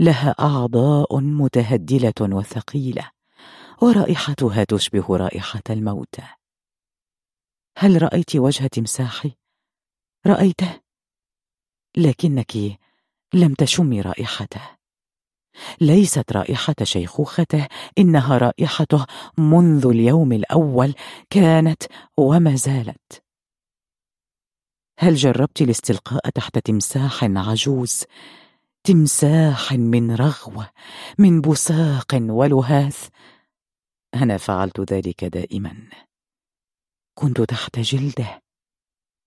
لها 0.00 0.30
أعضاء 0.40 1.20
متهدلة 1.20 2.14
وثقيلة 2.20 3.10
ورائحتها 3.82 4.64
تشبه 4.64 5.16
رائحة 5.16 5.62
الموتى. 5.70 6.26
هل 7.78 8.02
رأيت 8.02 8.36
وجه 8.36 8.66
تمساحي؟ 8.66 9.32
رأيته؟ 10.26 10.83
لكنك 11.96 12.56
لم 13.34 13.54
تشمي 13.54 14.00
رائحته. 14.00 14.60
ليست 15.80 16.32
رائحة 16.32 16.74
شيخوخته 16.82 17.68
إنها 17.98 18.38
رائحته 18.38 19.06
منذ 19.38 19.86
اليوم 19.86 20.32
الأول 20.32 20.94
كانت 21.30 21.82
وما 22.16 22.56
زالت. 22.56 23.22
هل 24.98 25.14
جربت 25.14 25.62
الاستلقاء 25.62 26.30
تحت 26.30 26.58
تمساح 26.58 27.24
عجوز؟ 27.24 28.04
تمساح 28.84 29.72
من 29.72 30.14
رغوة 30.14 30.70
من 31.18 31.40
بساق 31.40 32.18
ولهاث. 32.20 33.08
أنا 34.14 34.36
فعلت 34.36 34.80
ذلك 34.92 35.24
دائما. 35.24 35.88
كنت 37.14 37.40
تحت 37.40 37.78
جلده 37.78 38.42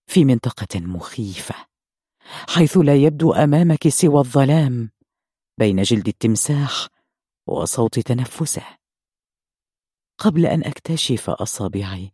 في 0.06 0.24
منطقة 0.24 0.80
مخيفة. 0.80 1.54
حيث 2.48 2.76
لا 2.76 2.96
يبدو 2.96 3.32
أمامك 3.32 3.88
سوى 3.88 4.18
الظلام 4.18 4.90
بين 5.58 5.82
جلد 5.82 6.08
التمساح 6.08 6.88
وصوت 7.46 7.98
تنفسه. 7.98 8.66
قبل 10.18 10.46
أن 10.46 10.64
أكتشف 10.64 11.30
أصابعي 11.30 12.12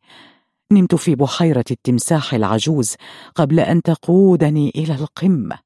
نمت 0.73 0.95
في 0.95 1.15
بحيرة 1.15 1.65
التمساح 1.71 2.35
العجوز 2.35 2.95
قبل 3.35 3.61
أن 3.61 3.83
تقودني 3.83 4.69
إلى 4.69 4.95
القمة. 4.95 5.59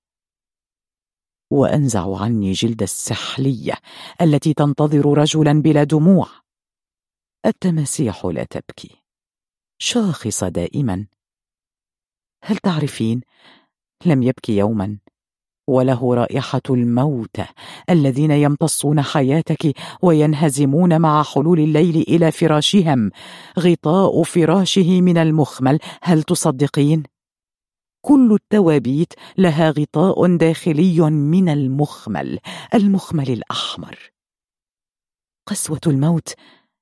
وأنزع 1.51 2.21
عني 2.21 2.53
جلد 2.53 2.83
السحلية 2.83 3.75
التي 4.21 4.55
تنتظر 4.55 5.19
رجلا 5.19 5.63
بلا 5.63 5.85
دموع. 5.85 6.29
التماسيح 7.47 8.27
لا 8.27 8.45
تبكي. 8.45 9.03
شاخصه 9.79 10.49
دائما. 10.49 11.07
هل 12.45 12.57
تعرفين 12.57 13.21
لم 14.07 14.23
يبكي 14.23 14.57
يوما. 14.57 14.99
وله 15.69 16.15
رائحة 16.15 16.63
الموتى 16.71 17.47
الذين 17.91 18.31
يمتصون 18.31 19.03
حياتك 19.03 19.77
وينهزمون 20.03 21.01
مع 21.01 21.23
حلول 21.23 21.61
الليل 21.61 21.97
إلى 21.97 22.33
فراشهم. 22.33 23.11
غطاء 23.59 24.23
فراشه 24.23 25.01
من 25.01 25.19
المخمل 25.19 25.79
هل 26.03 26.23
تصدقين؟ 26.23 27.03
كل 28.01 28.33
التوابيت 28.33 29.13
لها 29.39 29.71
غطاء 29.71 30.37
داخلي 30.37 31.01
من 31.11 31.49
المخمل 31.49 32.39
المخمل 32.75 33.31
الأحمر. 33.31 34.11
قسوة 35.47 35.81
الموت 35.87 36.35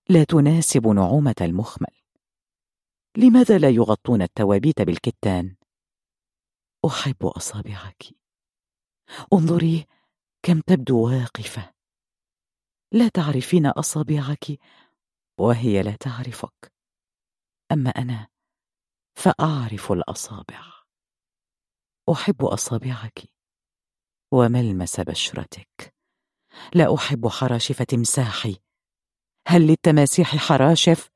لا 0.08 0.24
تناسب 0.24 0.86
نعومة 0.86 1.34
المخمل. 1.40 1.96
لماذا 3.16 3.58
لا 3.58 3.68
يغطون 3.68 4.22
التوابيت 4.22 4.82
بالكتان؟ 4.82 5.54
أحب 6.86 7.26
أصابعك. 7.26 8.04
انظري 9.32 9.86
كم 10.42 10.60
تبدو 10.60 11.08
واقفة. 11.08 11.74
لا 12.92 13.08
تعرفين 13.08 13.66
أصابعك 13.66 14.58
وهي 15.38 15.82
لا 15.82 15.96
تعرفك. 15.96 16.72
أما 17.72 17.90
أنا 17.90 18.28
فأعرف 19.14 19.92
الأصابع. 19.92 20.72
أحب 22.12 22.44
أصابعك. 22.44 23.22
وملمس 24.32 25.00
بشرتك؟ 25.00 25.94
لا 26.74 26.94
أحب 26.94 27.28
حراشف 27.28 27.82
تمساحي 27.82 28.56
هل 29.46 29.66
للتماسيح 29.66 30.36
حراشف 30.36 31.10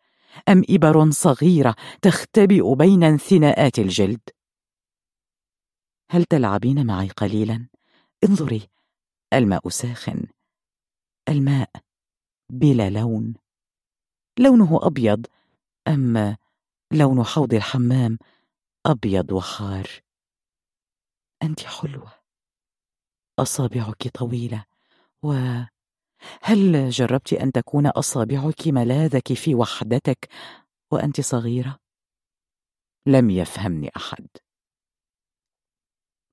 أم 0.48 0.62
إبر 0.70 1.10
صغيرة 1.10 1.76
تختبئ 2.02 2.74
بين 2.74 3.04
انثناءات 3.04 3.78
الجلد؟ 3.78 4.20
هل 6.12 6.24
تلعبين 6.24 6.86
معي 6.86 7.08
قليلا؟ 7.08 7.68
انظري 8.24 8.68
الماء 9.32 9.68
ساخن 9.68 10.26
الماء 11.28 11.70
بلا 12.52 12.90
لون. 12.90 13.34
لونه 14.38 14.86
أبيض 14.86 15.26
أم 15.88 16.36
لون 16.92 17.24
حوض 17.24 17.54
الحمام 17.54 18.18
أبيض 18.86 19.32
وخار؟ 19.32 19.86
أنت 21.42 21.60
حلوة. 21.60 22.12
أصابعك 23.38 24.08
طويلة. 24.08 24.64
و 25.22 25.32
هل 26.42 26.90
جربت 26.90 27.32
أن 27.32 27.52
تكون 27.52 27.86
أصابعك 27.86 28.66
ملاذك 28.66 29.32
في 29.32 29.54
وحدتك 29.54 30.28
وأنت 30.92 31.20
صغيرة؟ 31.20 31.78
لم 33.06 33.30
يفهمني 33.30 33.90
أحد. 33.96 34.26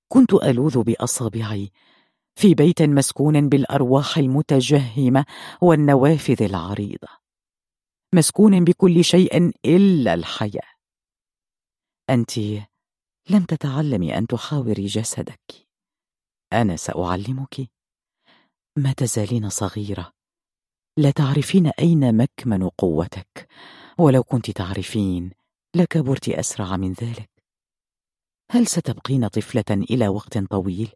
كنت 0.08 0.34
ألوذ 0.34 0.84
بأصابعي. 0.84 1.72
في 2.36 2.54
بيت 2.54 2.82
مسكون 2.82 3.50
بالأرواح 3.50 4.18
المتجهمة 4.18 5.26
والنوافذ 5.62 6.44
العريضة. 6.44 7.08
مسكون 8.14 8.64
بكل 8.64 9.04
شيء 9.04 9.52
إلا 9.66 10.14
الحياة. 10.14 10.78
أنت 12.10 12.38
لم 13.30 13.44
تتعلمي 13.48 14.18
أن 14.18 14.28
تحاوري 14.28 14.86
جسدك. 14.86 15.68
أنا 16.54 16.76
سأعلمك. 16.76 17.70
ما 18.78 18.94
تزالين 18.94 19.50
صغيرة؟ 19.50 20.14
لا 20.98 21.12
تعرفين 21.12 21.68
أين 21.68 22.18
مكمن 22.18 22.70
قوتك. 22.70 23.48
ولو 23.98 24.24
كنت 24.24 24.52
تعرفين 24.52 25.32
لكبرت 25.76 26.30
أسرع 26.30 26.78
من 26.78 26.94
ذلك. 26.94 27.37
هل 28.52 28.68
ستبقين 28.68 29.28
طفلة 29.28 29.66
إلى 29.72 30.08
وقت 30.08 30.38
طويل؟ 30.38 30.92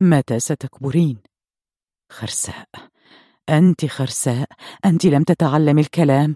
متى 0.00 0.40
ستكبرين؟ 0.40 1.18
خرساء. 2.12 2.68
أنت 3.48 3.86
خرساء. 3.86 4.48
أنت 4.84 5.06
لم 5.06 5.22
تتعلمي 5.22 5.80
الكلام. 5.80 6.34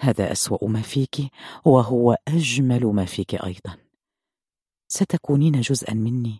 هذا 0.00 0.32
أسوأ 0.32 0.68
ما 0.68 0.82
فيك 0.82 1.16
وهو 1.64 2.16
أجمل 2.28 2.86
ما 2.86 3.04
فيك 3.04 3.34
أيضا. 3.34 3.76
ستكونين 4.88 5.60
جزءا 5.60 5.94
مني. 5.94 6.38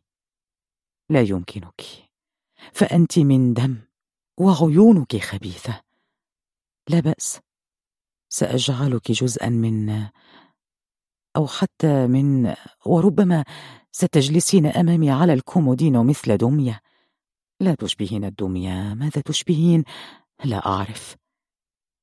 لا 1.11 1.21
يمكنك. 1.21 1.83
فأنت 2.73 3.19
من 3.19 3.55
دم 3.55 3.79
وعيونك 4.39 5.17
خبيثة. 5.17 5.83
لا 6.89 7.01
بأس. 7.01 7.41
سأجعلك 8.29 9.13
جزءا 9.13 9.49
من 9.49 10.09
أو 11.37 11.47
حتى 11.47 12.07
من 12.07 12.55
وربما 12.87 13.45
ستجلسين 13.93 14.67
أمامي 14.67 15.11
على 15.11 15.33
الكومودينو 15.33 16.05
مثل 16.05 16.37
دمية. 16.37 16.81
لا 17.61 17.75
تشبهين 17.75 18.25
الدمية. 18.25 18.95
ماذا 18.95 19.23
تشبهين؟ 19.23 19.85
لا 20.45 20.67
أعرف. 20.67 21.17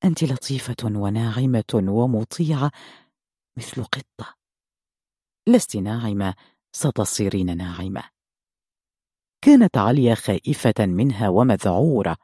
أنت 0.03 0.23
لطيفة 0.23 0.75
وناعمة 0.83 1.63
ومطيعة 1.73 2.71
مثل 3.57 3.83
قطة. 3.83 4.35
لست 5.47 5.77
ناعمة 5.77 6.33
ستصيرين 6.71 7.57
ناعمة. 7.57 8.03
كانت 9.41 9.77
عليا 9.77 10.15
خائفة 10.15 10.73
منها 10.79 11.29
ومذعورة 11.29 12.17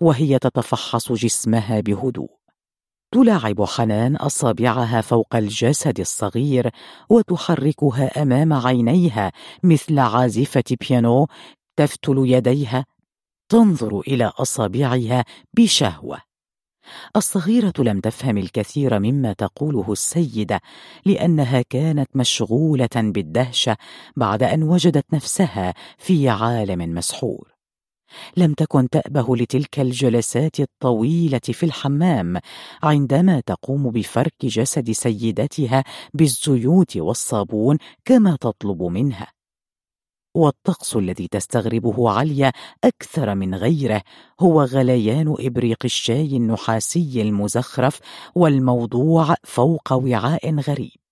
وهي 0.00 0.38
تتفحص 0.38 1.12
جسمها 1.12 1.80
بهدوء. 1.80 2.43
تلاعب 3.14 3.64
حنان 3.64 4.16
أصابعها 4.16 5.00
فوق 5.00 5.36
الجسد 5.36 6.00
الصغير 6.00 6.70
وتحركها 7.10 8.22
أمام 8.22 8.52
عينيها 8.52 9.32
مثل 9.62 9.98
عازفة 9.98 10.64
بيانو 10.80 11.26
تفتل 11.76 12.14
يديها 12.18 12.84
تنظر 13.48 14.00
إلى 14.00 14.24
أصابعها 14.24 15.24
بشهوة. 15.56 16.18
الصغيرة 17.16 17.72
لم 17.78 18.00
تفهم 18.00 18.38
الكثير 18.38 18.98
مما 18.98 19.32
تقوله 19.32 19.92
السيدة 19.92 20.60
لأنها 21.06 21.62
كانت 21.62 22.16
مشغولة 22.16 22.88
بالدهشة 22.96 23.76
بعد 24.16 24.42
أن 24.42 24.62
وجدت 24.62 25.14
نفسها 25.14 25.74
في 25.98 26.28
عالم 26.28 26.94
مسحور. 26.94 27.53
لم 28.36 28.54
تكن 28.54 28.88
تأبه 28.88 29.36
لتلك 29.36 29.80
الجلسات 29.80 30.60
الطويلة 30.60 31.40
في 31.44 31.66
الحمام 31.66 32.38
عندما 32.82 33.40
تقوم 33.40 33.90
بفرك 33.90 34.34
جسد 34.42 34.90
سيدتها 34.90 35.84
بالزيوت 36.14 36.96
والصابون 36.96 37.78
كما 38.04 38.36
تطلب 38.40 38.82
منها. 38.82 39.26
والطقس 40.36 40.96
الذي 40.96 41.28
تستغربه 41.28 42.10
عليا 42.10 42.52
أكثر 42.84 43.34
من 43.34 43.54
غيره 43.54 44.02
هو 44.40 44.62
غليان 44.62 45.34
إبريق 45.38 45.78
الشاي 45.84 46.36
النحاسي 46.36 47.22
المزخرف 47.22 48.00
والموضوع 48.34 49.34
فوق 49.44 49.92
وعاء 49.92 50.54
غريب. 50.54 51.03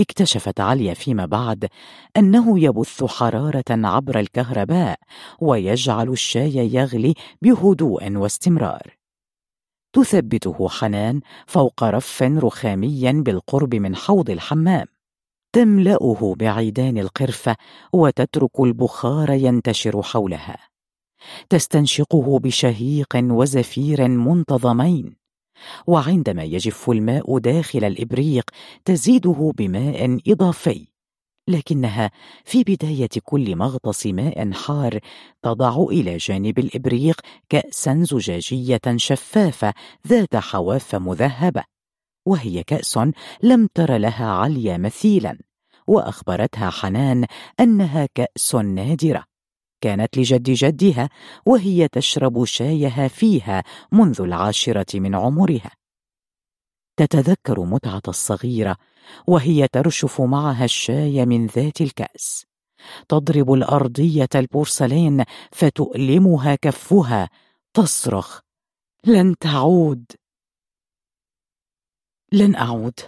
اكتشفت 0.00 0.60
عليا 0.60 0.94
فيما 0.94 1.26
بعد 1.26 1.68
أنه 2.16 2.60
يبث 2.60 3.04
حرارة 3.04 3.64
عبر 3.70 4.20
الكهرباء 4.20 4.98
ويجعل 5.40 6.08
الشاي 6.08 6.74
يغلي 6.74 7.14
بهدوء 7.42 8.16
واستمرار. 8.16 8.96
تثبته 9.92 10.68
حنان 10.68 11.20
فوق 11.46 11.84
رف 11.84 12.22
رخامي 12.22 13.12
بالقرب 13.12 13.74
من 13.74 13.96
حوض 13.96 14.30
الحمام. 14.30 14.86
تملأه 15.52 16.34
بعيدان 16.38 16.98
القرفة 16.98 17.56
وتترك 17.92 18.60
البخار 18.60 19.30
ينتشر 19.30 20.02
حولها. 20.02 20.58
تستنشقه 21.48 22.38
بشهيق 22.38 23.16
وزفير 23.16 24.08
منتظمين. 24.08 25.19
وعندما 25.86 26.44
يجف 26.44 26.90
الماء 26.90 27.38
داخل 27.38 27.84
الإبريق 27.84 28.50
تزيده 28.84 29.52
بماء 29.58 30.18
إضافي 30.28 30.86
لكنها 31.48 32.10
في 32.44 32.64
بداية 32.64 33.08
كل 33.24 33.56
مغطس 33.56 34.06
ماء 34.06 34.52
حار 34.52 34.98
تضع 35.42 35.82
إلى 35.90 36.16
جانب 36.16 36.58
الإبريق 36.58 37.20
كأسا 37.48 38.00
زجاجية 38.02 38.80
شفافة 38.96 39.74
ذات 40.06 40.36
حواف 40.36 40.94
مذهبة 40.94 41.64
وهي 42.26 42.62
كأس 42.62 42.98
لم 43.42 43.68
تر 43.74 43.96
لها 43.96 44.26
عليا 44.26 44.76
مثيلا 44.76 45.38
وأخبرتها 45.86 46.70
حنان 46.70 47.26
أنها 47.60 48.08
كأس 48.14 48.54
نادرة. 48.54 49.29
كانت 49.80 50.18
لجد 50.18 50.50
جدها 50.50 51.08
وهي 51.46 51.88
تشرب 51.88 52.44
شايها 52.44 53.08
فيها 53.08 53.64
منذ 53.92 54.20
العاشرة 54.20 55.00
من 55.00 55.14
عمرها. 55.14 55.70
تتذكر 56.96 57.60
متعة 57.60 58.02
الصغيرة 58.08 58.76
وهي 59.26 59.68
ترشف 59.68 60.20
معها 60.20 60.64
الشاي 60.64 61.26
من 61.26 61.46
ذات 61.46 61.80
الكأس. 61.80 62.46
تضرب 63.08 63.52
الأرضية 63.52 64.28
البورسلين 64.34 65.24
فتؤلمها 65.52 66.54
كفها. 66.54 67.28
تصرخ 67.74 68.40
لن 69.06 69.38
تعود! 69.38 70.04
لن 72.32 72.56
أعود! 72.56 73.00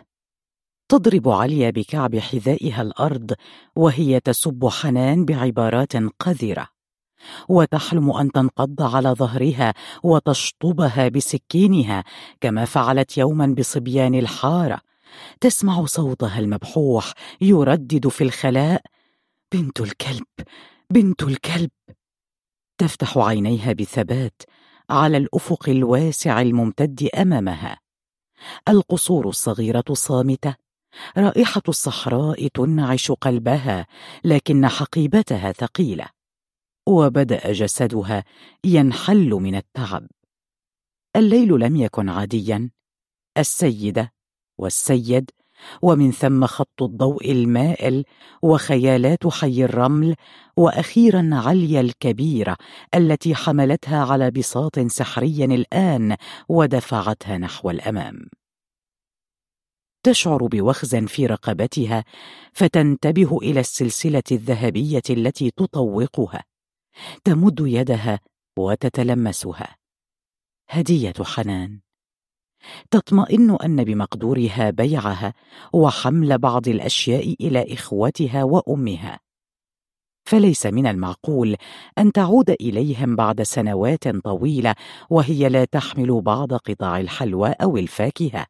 تضرب 0.92 1.28
عليا 1.28 1.70
بكعب 1.70 2.18
حذائها 2.18 2.82
الأرض 2.82 3.32
وهي 3.76 4.20
تسب 4.20 4.68
حنان 4.68 5.24
بعبارات 5.24 5.96
قذرة. 5.96 6.68
وتحلم 7.48 8.10
أن 8.10 8.32
تنقض 8.32 8.82
على 8.82 9.08
ظهرها 9.08 9.74
وتشطبها 10.02 11.08
بسكينها 11.08 12.04
كما 12.40 12.64
فعلت 12.64 13.18
يوما 13.18 13.46
بصبيان 13.58 14.14
الحارة. 14.14 14.80
تسمع 15.40 15.84
صوتها 15.84 16.38
المبحوح 16.38 17.12
يردد 17.40 18.08
في 18.08 18.24
الخلاء. 18.24 18.82
بنت 19.52 19.80
الكلب! 19.80 20.26
بنت 20.90 21.22
الكلب! 21.22 21.70
تفتح 22.78 23.18
عينيها 23.18 23.72
بثبات 23.72 24.42
على 24.90 25.16
الأفق 25.16 25.68
الواسع 25.68 26.40
الممتد 26.40 27.08
أمامها. 27.14 27.78
القصور 28.68 29.28
الصغيرة 29.28 29.84
صامتة 29.92 30.61
رائحة 31.18 31.62
الصحراء 31.68 32.48
تنعش 32.48 33.10
قلبها 33.10 33.86
لكن 34.24 34.68
حقيبتها 34.68 35.52
ثقيلة 35.52 36.06
وبدأ 36.88 37.52
جسدها 37.52 38.24
ينحل 38.64 39.30
من 39.30 39.54
التعب. 39.54 40.06
الليل 41.16 41.60
لم 41.60 41.76
يكن 41.76 42.08
عاديا 42.08 42.70
السيدة 43.38 44.12
والسيد 44.58 45.30
ومن 45.82 46.10
ثم 46.10 46.46
خط 46.46 46.82
الضوء 46.82 47.32
المائل 47.32 48.04
وخيالات 48.42 49.26
حي 49.26 49.64
الرمل 49.64 50.16
وأخيرا 50.56 51.30
عليا 51.32 51.80
الكبيرة 51.80 52.56
التي 52.94 53.34
حملتها 53.34 54.04
على 54.04 54.30
بساط 54.30 54.78
سحري 54.78 55.44
الآن 55.44 56.16
ودفعتها 56.48 57.38
نحو 57.38 57.70
الأمام. 57.70 58.28
تشعر 60.02 60.46
بوخز 60.46 60.96
في 60.96 61.26
رقبتها 61.26 62.04
فتنتبه 62.52 63.38
إلى 63.38 63.60
السلسلة 63.60 64.22
الذهبية 64.32 65.02
التي 65.10 65.50
تطوقها. 65.50 66.44
تمد 67.24 67.60
يدها 67.60 68.20
وتتلمسها. 68.58 69.76
هدية 70.68 71.14
حنان. 71.22 71.80
تطمئن 72.90 73.56
أن 73.64 73.84
بمقدورها 73.84 74.70
بيعها 74.70 75.34
وحمل 75.72 76.38
بعض 76.38 76.68
الأشياء 76.68 77.34
إلى 77.40 77.74
إخوتها 77.74 78.44
وأمها. 78.44 79.20
فليس 80.24 80.66
من 80.66 80.86
المعقول 80.86 81.56
أن 81.98 82.12
تعود 82.12 82.50
إليهم 82.50 83.16
بعد 83.16 83.42
سنوات 83.42 84.08
طويلة 84.08 84.74
وهي 85.10 85.48
لا 85.48 85.64
تحمل 85.64 86.20
بعض 86.20 86.54
قطع 86.54 87.00
الحلوى 87.00 87.50
أو 87.50 87.76
الفاكهة. 87.76 88.46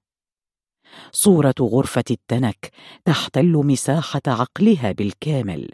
صورة 1.12 1.54
غرفة 1.60 2.04
التنك 2.10 2.70
تحتل 3.04 3.52
مساحة 3.52 4.22
عقلها 4.26 4.92
بالكامل 4.92 5.70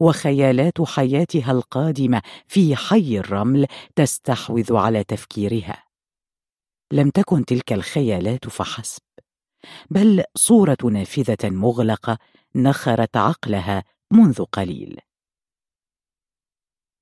وخيالات 0.00 0.82
حياتها 0.82 1.52
القادمة 1.52 2.22
في 2.46 2.76
حي 2.76 3.18
الرمل 3.18 3.66
تستحوذ 3.96 4.76
على 4.76 5.04
تفكيرها. 5.04 5.84
لم 6.92 7.10
تكن 7.10 7.44
تلك 7.44 7.72
الخيالات 7.72 8.48
فحسب 8.48 9.02
بل 9.90 10.24
صورة 10.34 10.78
نافذة 10.84 11.50
مغلقة 11.50 12.18
نخرت 12.54 13.16
عقلها 13.16 13.84
منذ 14.10 14.44
قليل. 14.44 14.98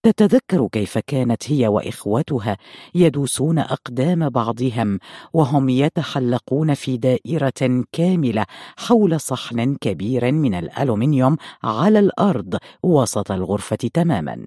تتذكر 0.03 0.69
كيف 0.73 0.99
كانت 0.99 1.53
هي 1.53 1.69
واخوتها 1.69 2.57
يدوسون 2.95 3.59
أقدام 3.59 4.29
بعضهم 4.29 4.99
وهم 5.33 5.69
يتحلقون 5.69 6.75
في 6.75 6.97
دائرة 6.97 7.85
كاملة 7.93 8.45
حول 8.77 9.21
صحن 9.21 9.75
كبير 9.75 10.33
من 10.33 10.55
الألومنيوم 10.55 11.37
على 11.65 11.99
الأرض 11.99 12.57
وسط 12.83 13.33
الغرفة 13.33 13.77
تماما. 13.77 14.47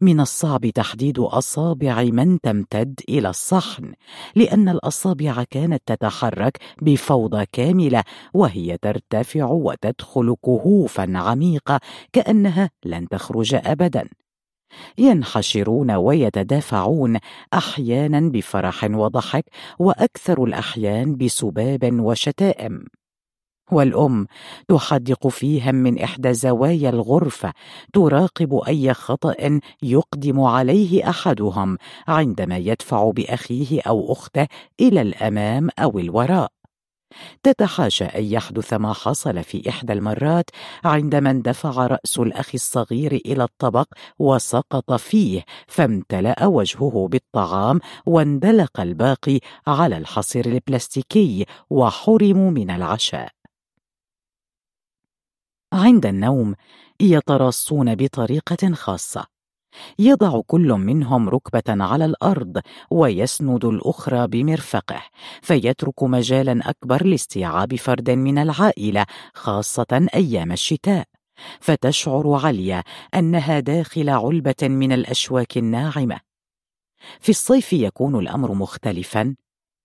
من 0.00 0.20
الصعب 0.20 0.66
تحديد 0.66 1.18
أصابع 1.18 2.02
من 2.02 2.40
تمتد 2.40 3.00
إلى 3.08 3.28
الصحن 3.28 3.92
لأن 4.36 4.68
الأصابع 4.68 5.44
كانت 5.50 5.82
تتحرك 5.86 6.58
بفوضى 6.82 7.46
كاملة 7.52 8.02
وهي 8.34 8.78
ترتفع 8.82 9.44
وتدخل 9.44 10.34
كهوفا 10.44 11.12
عميقة 11.14 11.80
كأنها 12.12 12.70
لن 12.84 13.08
تخرج 13.08 13.54
ابدا. 13.54 14.08
ينحشرون 14.98 15.90
ويتدافعون 15.90 17.18
أحيانا 17.54 18.20
بفرح 18.20 18.84
وضحك 18.84 19.44
وأكثر 19.78 20.44
الأحيان 20.44 21.16
بسباب 21.16 22.00
وشتائم. 22.00 22.84
والأم 23.72 24.26
تحدق 24.68 25.28
فيهم 25.28 25.74
من 25.74 25.98
إحدى 25.98 26.34
زوايا 26.34 26.90
الغرفة 26.90 27.52
تراقب 27.92 28.54
أي 28.68 28.94
خطأ 28.94 29.60
يقدم 29.82 30.40
عليه 30.40 31.10
أحدهم 31.10 31.78
عندما 32.08 32.56
يدفع 32.56 33.10
بأخيه 33.10 33.80
أو 33.82 34.12
أخته 34.12 34.46
إلى 34.80 35.02
الأمام 35.02 35.68
أو 35.78 35.98
الوراء. 35.98 36.55
تتحاشى 37.42 38.04
أن 38.04 38.24
يحدث 38.24 38.72
ما 38.72 38.92
حصل 38.92 39.44
في 39.44 39.68
إحدى 39.68 39.92
المرات 39.92 40.50
عندما 40.84 41.30
اندفع 41.30 41.86
رأس 41.86 42.18
الأخ 42.18 42.50
الصغير 42.54 43.12
إلى 43.12 43.44
الطبق 43.44 43.86
وسقط 44.18 44.92
فيه 44.92 45.44
فامتلأ 45.66 46.46
وجهه 46.46 47.08
بالطعام 47.10 47.80
واندلق 48.06 48.80
الباقي 48.80 49.40
على 49.66 49.96
الحصير 49.96 50.46
البلاستيكي 50.46 51.46
وحرموا 51.70 52.50
من 52.50 52.70
العشاء. 52.70 53.30
عند 55.72 56.06
النوم 56.06 56.54
يتراصون 57.00 57.94
بطريقة 57.94 58.72
خاصة. 58.74 59.35
يضع 59.98 60.40
كل 60.46 60.68
منهم 60.72 61.28
ركبة 61.28 61.84
على 61.84 62.04
الأرض 62.04 62.60
ويسند 62.90 63.64
الأخرى 63.64 64.26
بمرفقه 64.26 65.02
فيترك 65.42 66.02
مجالا 66.02 66.70
أكبر 66.70 67.06
لاستيعاب 67.06 67.74
فرد 67.74 68.10
من 68.10 68.38
العائلة 68.38 69.06
خاصة 69.34 70.06
أيام 70.14 70.52
الشتاء. 70.52 71.04
فتشعر 71.60 72.40
عليا 72.44 72.82
أنها 73.14 73.60
داخل 73.60 74.08
علبة 74.10 74.62
من 74.62 74.92
الأشواك 74.92 75.58
الناعمة. 75.58 76.20
في 77.20 77.28
الصيف 77.28 77.72
يكون 77.72 78.18
الأمر 78.18 78.54
مختلفا 78.54 79.36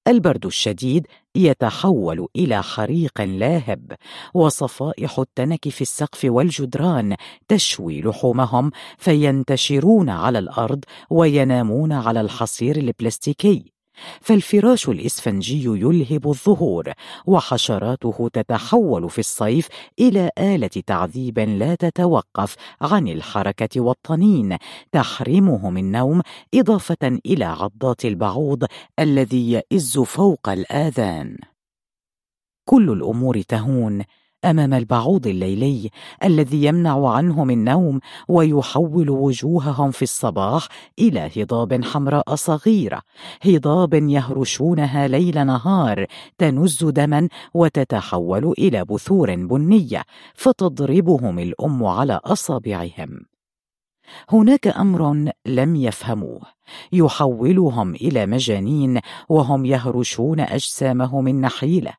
البرد 0.07 0.45
الشديد 0.45 1.07
يتحول 1.35 2.27
إلى 2.35 2.63
حريق 2.63 3.21
لاهب 3.21 3.91
وصفائح 4.33 5.19
التنك 5.19 5.69
في 5.69 5.81
السقف 5.81 6.25
والجدران 6.25 7.15
تشوي 7.47 8.01
لحومهم 8.01 8.71
فينتشرون 8.97 10.09
على 10.09 10.39
الأرض 10.39 10.85
وينامون 11.09 11.91
على 11.91 12.21
الحصير 12.21 12.77
البلاستيكي. 12.77 13.80
فالفراش 14.21 14.89
الإسفنجي 14.89 15.63
يلهب 15.63 16.27
الظهور 16.27 16.93
وحشراته 17.25 18.29
تتحول 18.33 19.09
في 19.09 19.19
الصيف 19.19 19.67
إلى 19.99 20.29
آلة 20.37 20.67
تعذيب 20.67 21.39
لا 21.39 21.75
تتوقف 21.75 22.55
عن 22.81 23.07
الحركة 23.07 23.81
والطنين 23.81 24.57
تحرمهم 24.91 25.77
النوم 25.77 26.21
إضافة 26.53 27.19
إلى 27.25 27.45
عضات 27.45 28.05
البعوض 28.05 28.65
الذي 28.99 29.51
يئز 29.51 29.99
فوق 29.99 30.49
الآذان. 30.49 31.37
كل 32.65 32.89
الأمور 32.89 33.41
تهون. 33.41 34.03
أمام 34.45 34.73
البعوض 34.73 35.27
الليلي 35.27 35.89
الذي 36.23 36.63
يمنع 36.63 37.09
عنهم 37.09 37.49
النوم 37.49 37.99
ويحول 38.27 39.09
وجوههم 39.09 39.91
في 39.91 40.01
الصباح 40.01 40.67
إلى 40.99 41.29
هضاب 41.37 41.83
حمراء 41.83 42.35
صغيرة 42.35 43.01
هضاب 43.41 43.93
يهرشونها 43.93 45.07
ليل 45.07 45.45
نهار 45.45 46.05
تنز 46.37 46.83
دما 46.83 47.29
وتتحول 47.53 48.53
إلى 48.59 48.85
بثور 48.85 49.35
بنية 49.35 50.03
فتضربهم 50.35 51.39
الأم 51.39 51.85
على 51.85 52.19
أصابعهم. 52.23 53.25
هناك 54.29 54.67
أمر 54.67 55.31
لم 55.45 55.75
يفهموه 55.75 56.41
يحولهم 56.91 57.95
إلى 57.95 58.25
مجانين 58.25 58.99
وهم 59.29 59.65
يهرشون 59.65 60.39
أجسامهم 60.39 61.27
النحيلة. 61.27 61.93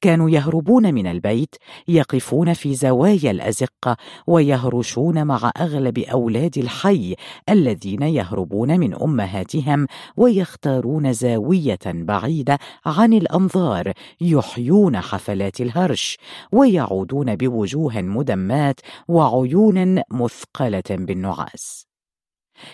كانوا 0.00 0.30
يهربون 0.30 0.94
من 0.94 1.06
البيت 1.06 1.54
يقفون 1.88 2.52
في 2.52 2.74
زوايا 2.74 3.30
الأزقة 3.30 3.96
ويهرشون 4.26 5.26
مع 5.26 5.52
أغلب 5.60 5.98
أولاد 5.98 6.58
الحي 6.58 7.14
الذين 7.48 8.02
يهربون 8.02 8.80
من 8.80 8.94
أمهاتهم 8.94 9.86
ويختارون 10.16 11.12
زاوية 11.12 11.78
بعيدة 11.86 12.58
عن 12.86 13.12
الأنظار 13.12 13.92
يحيون 14.20 15.00
حفلات 15.00 15.60
الهرش 15.60 16.18
ويعودون 16.52 17.36
بوجوه 17.36 18.02
مدمات 18.02 18.80
وعيون 19.08 20.02
مثقلة 20.10 20.82
بالنعاس. 20.90 21.93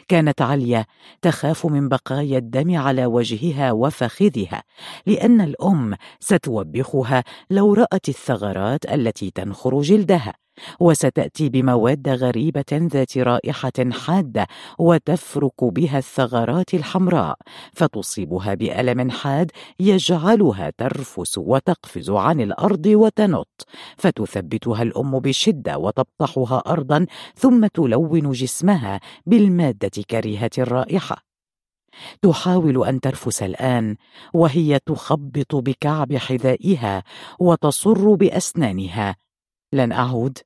كانت 0.08 0.42
عليا 0.42 0.84
تخاف 1.22 1.66
من 1.66 1.88
بقايا 1.88 2.38
الدم 2.38 2.76
على 2.76 3.06
وجهها 3.06 3.72
وفخذها 3.72 4.62
لأن 5.06 5.40
الأم 5.40 5.94
ستوبخها 6.20 7.24
لو 7.50 7.74
رأت 7.74 8.08
الثغرات 8.08 8.92
التي 8.92 9.30
تنخر 9.30 9.80
جلدها. 9.80 10.34
وستأتي 10.80 11.48
بمواد 11.48 12.08
غريبة 12.08 12.64
ذات 12.72 13.18
رائحة 13.18 13.90
حادة 13.90 14.46
وتفرك 14.78 15.64
بها 15.64 15.98
الثغرات 15.98 16.74
الحمراء 16.74 17.36
فتصيبها 17.72 18.54
بألم 18.54 19.10
حاد 19.10 19.50
يجعلها 19.80 20.72
ترفس 20.78 21.38
وتقفز 21.38 22.10
عن 22.10 22.40
الأرض 22.40 22.86
وتنط 22.86 23.66
فتثبتها 23.96 24.82
الأم 24.82 25.18
بشدة 25.18 25.78
وتبطحها 25.78 26.62
ارضا 26.66 27.06
ثم 27.34 27.66
تلون 27.66 28.30
جسمها 28.30 29.00
بالمادة 29.26 30.02
كريهة 30.10 30.50
الرائحة. 30.58 31.30
تحاول 32.22 32.86
أن 32.86 33.00
ترفس 33.00 33.42
الآن 33.42 33.96
وهي 34.34 34.78
تخبط 34.86 35.56
بكعب 35.56 36.16
حذائها 36.16 37.02
وتصر 37.38 38.14
بأسنانها. 38.14 39.16
لن 39.72 39.92
أعود. 39.92 40.38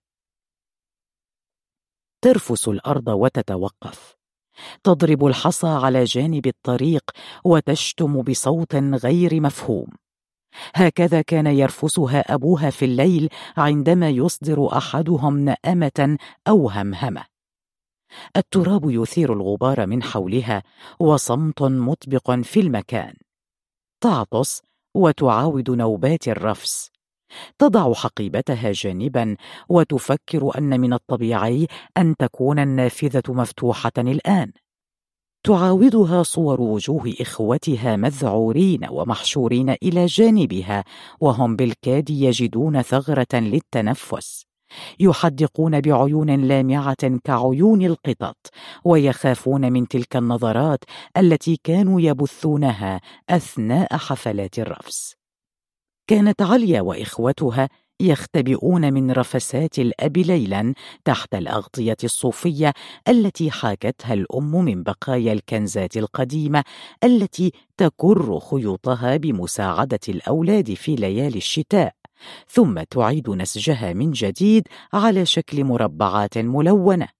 ترفس 2.24 2.68
الأرض 2.68 3.08
وتتوقف. 3.08 4.14
تضرب 4.82 5.26
الحصى 5.26 5.66
على 5.66 6.04
جانب 6.04 6.46
الطريق 6.46 7.10
وتشتم 7.44 8.22
بصوت 8.22 8.74
غير 8.74 9.40
مفهوم. 9.40 9.86
هكذا 10.74 11.22
كان 11.22 11.46
يرفسها 11.46 12.34
أبوها 12.34 12.70
في 12.70 12.84
الليل 12.84 13.28
عندما 13.56 14.08
يصدر 14.08 14.76
أحدهم 14.76 15.38
نأمة 15.38 16.18
أو 16.48 16.70
همهمة. 16.70 17.24
التراب 18.36 18.90
يثير 18.90 19.32
الغبار 19.32 19.86
من 19.86 20.02
حولها 20.02 20.62
وصمت 21.00 21.62
مطبق 21.62 22.30
في 22.30 22.60
المكان. 22.60 23.14
تعطس 24.00 24.62
وتعاود 24.94 25.70
نوبات 25.70 26.28
الرفس. 26.28 26.93
تضع 27.58 27.94
حقيبتها 27.94 28.72
جانبا 28.72 29.36
وتفكر 29.68 30.58
أن 30.58 30.80
من 30.80 30.92
الطبيعي 30.92 31.66
أن 31.96 32.14
تكون 32.18 32.58
النافذة 32.58 33.22
مفتوحة 33.28 33.92
الآن. 33.98 34.52
تعاودها 35.46 36.22
صور 36.22 36.60
وجوه 36.60 37.14
إخوتها 37.20 37.96
مذعورين 37.96 38.86
ومحشورين 38.90 39.70
إلى 39.70 40.06
جانبها 40.06 40.84
وهم 41.20 41.56
بالكاد 41.56 42.10
يجدون 42.10 42.82
ثغرة 42.82 43.34
للتنفس. 43.34 44.44
يحدقون 45.00 45.80
بعيون 45.80 46.30
لامعة 46.30 47.18
كعيون 47.24 47.82
القطط 47.82 48.36
ويخافون 48.84 49.72
من 49.72 49.88
تلك 49.88 50.16
النظرات 50.16 50.84
التي 51.16 51.60
كانوا 51.64 52.00
يبثونها 52.00 53.00
أثناء 53.30 53.96
حفلات 53.96 54.58
الرفس 54.58 55.23
كانت 56.06 56.42
عليا 56.42 56.80
وإخوتها 56.80 57.68
يختبئون 58.00 58.92
من 58.92 59.10
رفسات 59.10 59.78
الأب 59.78 60.18
ليلا 60.18 60.74
تحت 61.04 61.34
الأغطية 61.34 61.96
الصوفية 62.04 62.72
التي 63.08 63.50
حاكتها 63.50 64.14
الأم 64.14 64.64
من 64.64 64.82
بقايا 64.82 65.32
الكنزات 65.32 65.96
القديمة 65.96 66.64
التي 67.04 67.52
تكر 67.76 68.40
خيوطها 68.40 69.16
بمساعدة 69.16 70.00
الأولاد 70.08 70.74
في 70.74 70.94
ليالي 70.94 71.38
الشتاء. 71.38 71.94
ثم 72.48 72.82
تعيد 72.82 73.30
نسجها 73.30 73.92
من 73.92 74.10
جديد 74.10 74.68
على 74.92 75.26
شكل 75.26 75.64
مربعات 75.64 76.38
ملونة. 76.38 77.13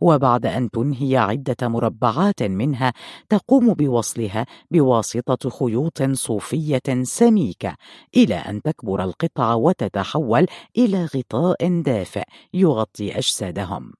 وبعد 0.00 0.46
أن 0.46 0.70
تنهي 0.70 1.16
عدة 1.16 1.68
مربعات 1.68 2.42
منها 2.42 2.92
تقوم 3.28 3.74
بوصلها 3.74 4.46
بواسطة 4.70 5.50
خيوط 5.50 6.02
صوفية 6.02 7.02
سميكة 7.02 7.76
إلى 8.16 8.34
أن 8.34 8.62
تكبر 8.62 9.04
القطعه 9.04 9.56
وتتحول 9.56 10.46
إلى 10.78 11.04
غطاء 11.04 11.82
دافئ 11.82 12.24
يغطي 12.54 13.18
أجسادهم. 13.18 13.92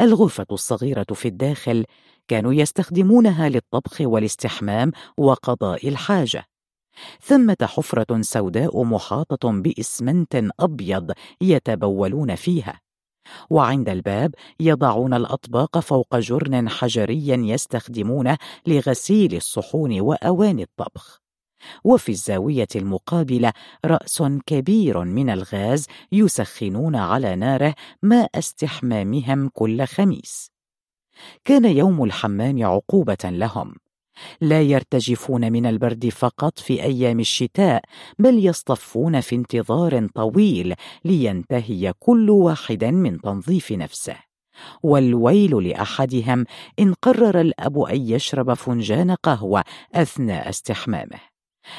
الغرفة 0.00 0.46
الصغيرة 0.52 1.06
في 1.14 1.28
الداخل 1.28 1.84
كانوا 2.28 2.52
يستخدمونها 2.52 3.48
للطبخ 3.48 4.00
والاستحمام 4.00 4.92
وقضاء 5.18 5.88
الحاجة. 5.88 6.44
ثمة 7.20 7.56
حفرة 7.62 8.20
سوداء 8.20 8.84
محاطة 8.84 9.50
بإسمنت 9.52 10.44
أبيض 10.60 11.12
يتبولون 11.40 12.34
فيها. 12.34 12.80
وعند 13.50 13.88
الباب 13.88 14.34
يضعون 14.60 15.14
الأطباق 15.14 15.78
فوق 15.78 16.16
جرن 16.16 16.68
حجري 16.68 17.28
يستخدمونه 17.28 18.38
لغسيل 18.66 19.34
الصحون 19.34 20.00
واواني 20.00 20.62
الطبخ. 20.62 21.22
وفي 21.84 22.08
الزاوية 22.12 22.68
المقابلة 22.76 23.52
رأس 23.84 24.22
كبير 24.46 25.04
من 25.04 25.30
الغاز 25.30 25.86
يسخنون 26.12 26.96
على 26.96 27.36
ناره 27.36 27.74
ماء 28.02 28.30
استحمامهم 28.34 29.48
كل 29.48 29.84
خميس. 29.84 30.50
كان 31.44 31.64
يوم 31.64 32.04
الحمام 32.04 32.64
عقوبة 32.64 33.24
لهم. 33.24 33.74
لا 34.40 34.62
يرتجفون 34.62 35.52
من 35.52 35.66
البرد 35.66 36.08
فقط 36.08 36.58
في 36.58 36.82
أيام 36.82 37.20
الشتاء 37.20 37.82
بل 38.18 38.46
يصطفون 38.46 39.20
في 39.20 39.36
انتظار 39.36 40.06
طويل 40.06 40.74
لينتهي 41.04 41.92
كل 41.98 42.30
واحد 42.30 42.84
من 42.84 43.20
تنظيف 43.20 43.72
نفسه. 43.72 44.16
والويل 44.82 45.68
لأحدهم 45.68 46.44
إن 46.78 46.94
قرر 46.94 47.40
الأب 47.40 47.78
أن 47.78 48.00
يشرب 48.00 48.54
فنجان 48.54 49.10
قهوة 49.10 49.64
أثناء 49.94 50.48
استحمامه. 50.48 51.31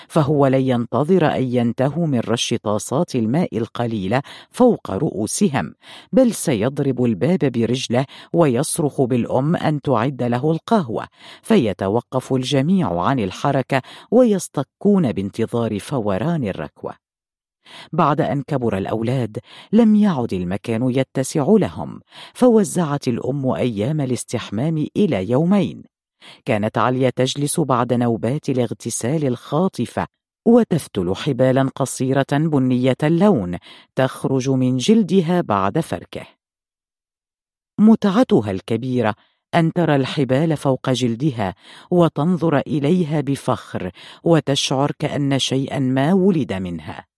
فهو 0.07 0.47
لن 0.47 0.61
ينتظر 0.61 1.35
أن 1.35 1.43
ينتهوا 1.43 2.07
من 2.07 2.19
رش 2.19 2.53
طاسات 2.63 3.15
الماء 3.15 3.57
القليلة 3.57 4.21
فوق 4.51 4.91
رؤوسهم 4.91 5.73
بل 6.13 6.33
سيضرب 6.33 7.03
الباب 7.03 7.39
برجله 7.39 8.05
ويصرخ 8.33 9.01
بالأم 9.01 9.55
أن 9.55 9.81
تعد 9.81 10.23
له 10.23 10.51
القهوة 10.51 11.07
فيتوقف 11.41 12.33
الجميع 12.33 13.01
عن 13.01 13.19
الحركة 13.19 13.81
ويصطكون 14.11 15.11
بانتظار 15.11 15.79
فوران 15.79 16.43
الركوة. 16.43 16.93
بعد 17.93 18.21
أن 18.21 18.41
كبر 18.41 18.77
الأولاد 18.77 19.37
لم 19.71 19.95
يعد 19.95 20.33
المكان 20.33 20.89
يتسع 20.89 21.45
لهم 21.49 21.99
فوزعت 22.33 23.07
الأم 23.07 23.51
أيام 23.51 24.01
الاستحمام 24.01 24.85
إلى 24.97 25.29
يومين. 25.29 25.92
كانت 26.45 26.77
عليا 26.77 27.09
تجلس 27.09 27.59
بعد 27.59 27.93
نوبات 27.93 28.49
الاغتسال 28.49 29.27
الخاطفة 29.27 30.07
وتفتل 30.47 31.15
حبالا 31.15 31.69
قصيرة 31.75 32.25
بنية 32.31 32.97
اللون 33.03 33.57
تخرج 33.95 34.49
من 34.49 34.77
جلدها 34.77 35.41
بعد 35.41 35.79
فركه. 35.79 36.25
متعتها 37.79 38.51
الكبيرة 38.51 39.15
أن 39.55 39.73
ترى 39.73 39.95
الحبال 39.95 40.57
فوق 40.57 40.89
جلدها 40.89 41.55
وتنظر 41.91 42.57
إليها 42.59 43.21
بفخر 43.21 43.91
وتشعر 44.23 44.91
كأن 44.99 45.39
شيئا 45.39 45.79
ما 45.79 46.13
ولد 46.13 46.53
منها. 46.53 47.12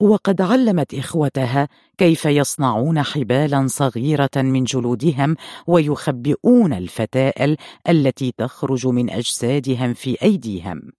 وقد 0.00 0.40
علمت 0.40 0.94
إخوتها 0.94 1.68
كيف 1.98 2.24
يصنعون 2.24 3.02
حبالا 3.02 3.66
صغيرة 3.66 4.30
من 4.36 4.64
جلودهم 4.64 5.36
ويخبئون 5.66 6.72
الفتائل 6.72 7.56
التي 7.88 8.32
تخرج 8.38 8.86
من 8.86 9.10
أجسادهم 9.10 9.94
في 9.94 10.22
أيديهم. 10.22 10.92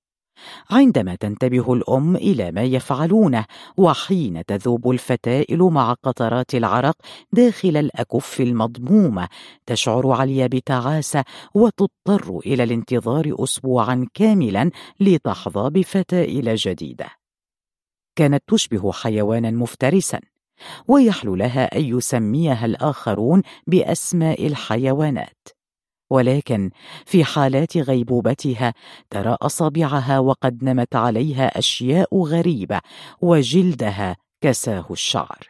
عندما 0.70 1.16
تنتبه 1.16 1.74
الأم 1.74 2.16
إلى 2.16 2.52
ما 2.52 2.64
يفعلونه 2.64 3.46
وحين 3.78 4.46
تذوب 4.46 4.92
الفتائل 4.92 5.60
مع 5.60 5.94
قطرات 5.94 6.56
العرق 6.56 6.96
داخل 7.34 7.78
الأكف 7.78 8.42
المضمومة 8.42 9.28
تشعر 9.66 10.12
عليا 10.12 10.48
بتعاسة 10.48 11.24
وتضطر 11.56 12.40
إلى 12.46 12.64
الانتظار 12.64 13.36
اسبوعا 13.40 14.08
كاملا 14.14 14.72
لتحظى 15.00 15.70
بفتائل 15.70 16.56
جديدة. 16.56 17.19
كانت 18.20 18.44
تشبه 18.48 18.92
حيوانا 18.92 19.52
مفترسا 19.52 20.20
ويحلو 20.88 21.36
لها 21.36 21.78
أن 21.78 21.84
يسميها 21.86 22.66
الآخرون 22.66 23.42
بأسماء 23.68 24.48
الحيوانات. 24.48 25.48
ولكن 26.10 26.72
في 27.06 27.24
حالات 27.24 27.78
غيبوبتها 27.78 28.74
ترى 29.10 29.38
أصابعها 29.42 30.20
وقد 30.20 30.64
نمت 30.64 30.96
عليها 30.96 31.60
أشياء 31.60 32.24
غريبة 32.24 32.82
وجلدها 33.22 34.18
كساه 34.42 34.86
الشعر. 34.92 35.48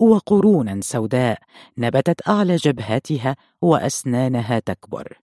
وقرونا 0.00 0.80
سوداء 0.82 1.38
نبتت 1.78 2.28
أعلى 2.28 2.56
جبهتها 2.56 3.36
وأسنانها 3.62 4.58
تكبر. 4.58 5.18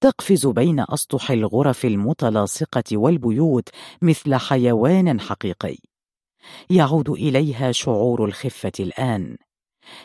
تقفز 0.00 0.46
بين 0.46 0.84
أسطح 0.88 1.30
الغرف 1.30 1.84
المتلاصقة 1.84 2.96
والبيوت 2.96 3.68
مثل 4.02 4.34
حيوان 4.34 5.20
حقيقي. 5.20 5.91
يعود 6.70 7.10
إليها 7.10 7.72
شعور 7.72 8.24
الخفة 8.24 8.72
الآن. 8.80 9.36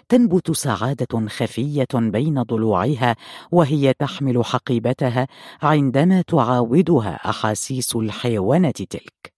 تنبت 0.10 0.52
سعادة 0.52 1.28
خفية 1.28 1.88
بين 1.94 2.42
ضلوعها 2.42 3.16
وهي 3.52 3.94
تحمل 3.94 4.46
حقيبتها 4.46 5.28
عندما 5.62 6.22
تعاودها 6.22 7.30
أحاسيس 7.30 7.96
الحيوانه 7.96 8.72
تلك. 8.72 9.34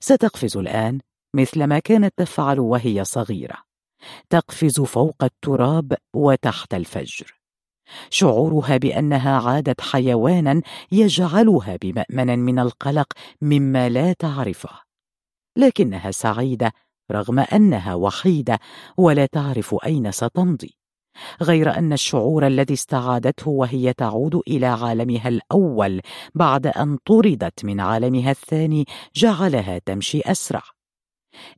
ستقفز 0.00 0.56
الآن 0.56 1.00
مثل 1.34 1.64
ما 1.64 1.78
كانت 1.78 2.14
تفعل 2.16 2.60
وهي 2.60 3.04
صغيرة. 3.04 3.56
تقفز 4.30 4.80
فوق 4.80 5.24
التراب 5.24 5.94
وتحت 6.14 6.74
الفجر. 6.74 7.34
شعورها 8.10 8.76
بأنها 8.76 9.40
عادت 9.40 9.80
حيوانا 9.80 10.62
يجعلها 10.92 11.78
بمامن 11.82 12.38
من 12.38 12.58
القلق 12.58 13.12
مما 13.42 13.88
لا 13.88 14.12
تعرفه. 14.12 14.89
لكنها 15.60 16.10
سعيدة 16.10 16.72
رغم 17.12 17.38
أنها 17.38 17.94
وحيدة 17.94 18.58
ولا 18.96 19.26
تعرف 19.26 19.76
أين 19.86 20.12
ستمضي. 20.12 20.76
غير 21.42 21.78
أن 21.78 21.92
الشعور 21.92 22.46
الذي 22.46 22.74
استعادته 22.74 23.50
وهي 23.50 23.92
تعود 23.92 24.40
إلى 24.48 24.66
عالمها 24.66 25.28
الأول 25.28 26.00
بعد 26.34 26.66
أن 26.66 26.96
طردت 27.04 27.64
من 27.64 27.80
عالمها 27.80 28.30
الثاني 28.30 28.84
جعلها 29.14 29.78
تمشي 29.78 30.20
أسرع. 30.20 30.62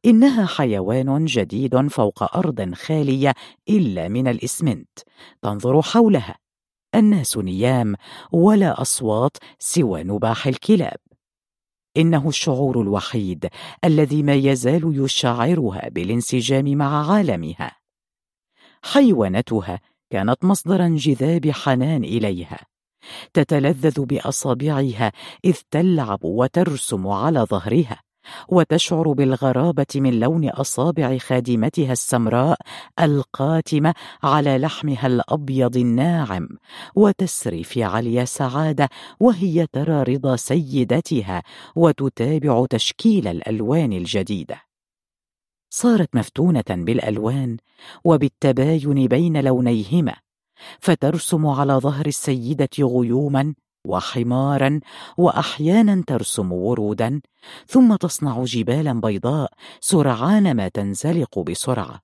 إنها 0.05 0.47
حيوان 0.47 1.25
جديد 1.25 1.89
فوق 1.89 2.37
أرض 2.37 2.75
خالية 2.75 3.35
إلا 3.69 4.09
من 4.09 4.29
الإسمنت 4.29 4.99
تنظر 5.43 5.83
حولها. 5.83 6.37
الناس 6.95 7.39
نيام 7.39 7.95
ولا 8.33 8.81
أصوات 8.81 9.37
سوى 9.59 10.03
نباح 10.03 10.47
الكلاب. 10.47 11.12
إنه 11.97 12.29
الشعور 12.29 12.81
الوحيد 12.81 13.49
الذي 13.85 14.23
ما 14.23 14.35
يزال 14.35 15.05
يشعرها 15.05 15.89
بالانسجام 15.89 16.65
مع 16.65 17.13
عالمها. 17.13 17.77
حيوانتها 18.83 19.81
كانت 20.11 20.45
مصدر 20.45 20.87
انجذاب 20.87 21.51
حنان 21.51 22.05
إليها. 22.05 22.67
تتلذذ 23.35 24.05
بأصابعها 24.05 25.13
إذ 25.45 25.57
تلعب 25.71 26.25
وترسم 26.25 27.07
على 27.09 27.41
ظهرها. 27.41 28.01
وتشعر 28.49 29.13
بالغرابة 29.13 29.87
من 29.95 30.21
لون 30.21 30.49
أصابع 30.49 31.19
خادمتها 31.19 31.93
السمراء 31.93 32.59
القاتمة 33.01 33.95
على 34.23 34.59
لحمها 34.59 35.07
الأبيض 35.07 35.77
الناعم 35.77 36.49
وتسري 36.95 37.65
في 37.65 37.85
عليا 37.85 38.25
سعادة 38.25 38.89
وهي 39.21 39.67
ترى 39.73 40.03
رضا 40.03 40.37
سيدتها 40.37 41.43
وتتابع 41.77 42.67
تشكيل 42.71 43.29
الألوان 43.29 43.93
الجديدة. 43.93 44.63
صارت 45.71 46.17
مفتونة 46.17 46.65
بالألوان 46.71 47.57
وبالتباين 48.05 49.07
بين 49.07 49.45
لونيهما 49.45 50.15
فترسم 50.81 51.47
على 51.47 51.73
ظهر 51.73 52.07
السيدة 52.07 52.69
غيوما 52.81 53.55
وحمارا 53.87 54.81
وأحيانا 55.19 56.05
ترسم 56.07 56.53
ورودا 56.53 57.21
ثم 57.67 57.97
تصنع 57.97 58.45
جبالا 58.45 59.01
بيضاء 59.01 59.53
سرعان 59.81 60.57
ما 60.57 60.69
تنزلق 60.69 61.39
بسرعة. 61.39 62.01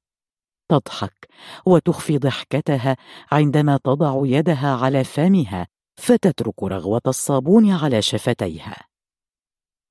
تضحك 0.71 1.29
وتخفي 1.67 2.19
ضحكتها 2.19 2.97
عندما 3.33 3.77
تضع 3.85 4.21
يدها 4.25 4.75
على 4.75 5.05
فمها 5.05 5.67
فتترك 5.97 6.63
رغوة 6.63 7.03
الصابون 7.07 7.71
على 7.71 8.03
شفتيها. 8.03 8.88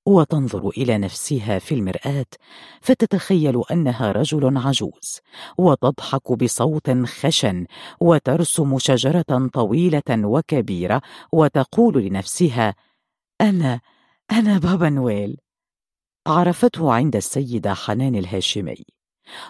وتنظر 0.08 0.70
إلى 0.70 0.98
نفسها 0.98 1.60
في 1.60 1.76
المرآة 1.76 2.26
فتتخيل 2.82 3.62
أنها 3.72 4.12
رجل 4.12 4.58
عجوز 4.58 5.20
وتضحك 5.58 6.32
بصوت 6.32 6.90
خشن 7.06 7.66
وترسم 8.00 8.78
شجرة 8.80 9.50
طويلة 9.54 10.02
وكبيرة 10.10 11.02
وتقول 11.32 12.04
لنفسها 12.06 12.76
أنا 13.42 13.82
أنا 14.32 14.58
بابا 14.58 14.90
نويل. 14.90 15.38
عرفته 16.28 16.94
عند 16.94 17.16
السيده 17.16 17.74
حنان 17.74 18.16
الهاشمي 18.16 18.86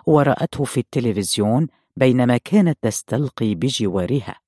ورأته 0.05 0.63
في 0.63 0.79
التلفزيون 0.79 1.67
بينما 1.97 2.37
كانت 2.37 2.77
تستلقي 2.81 3.55
بجوارها. 3.55 4.46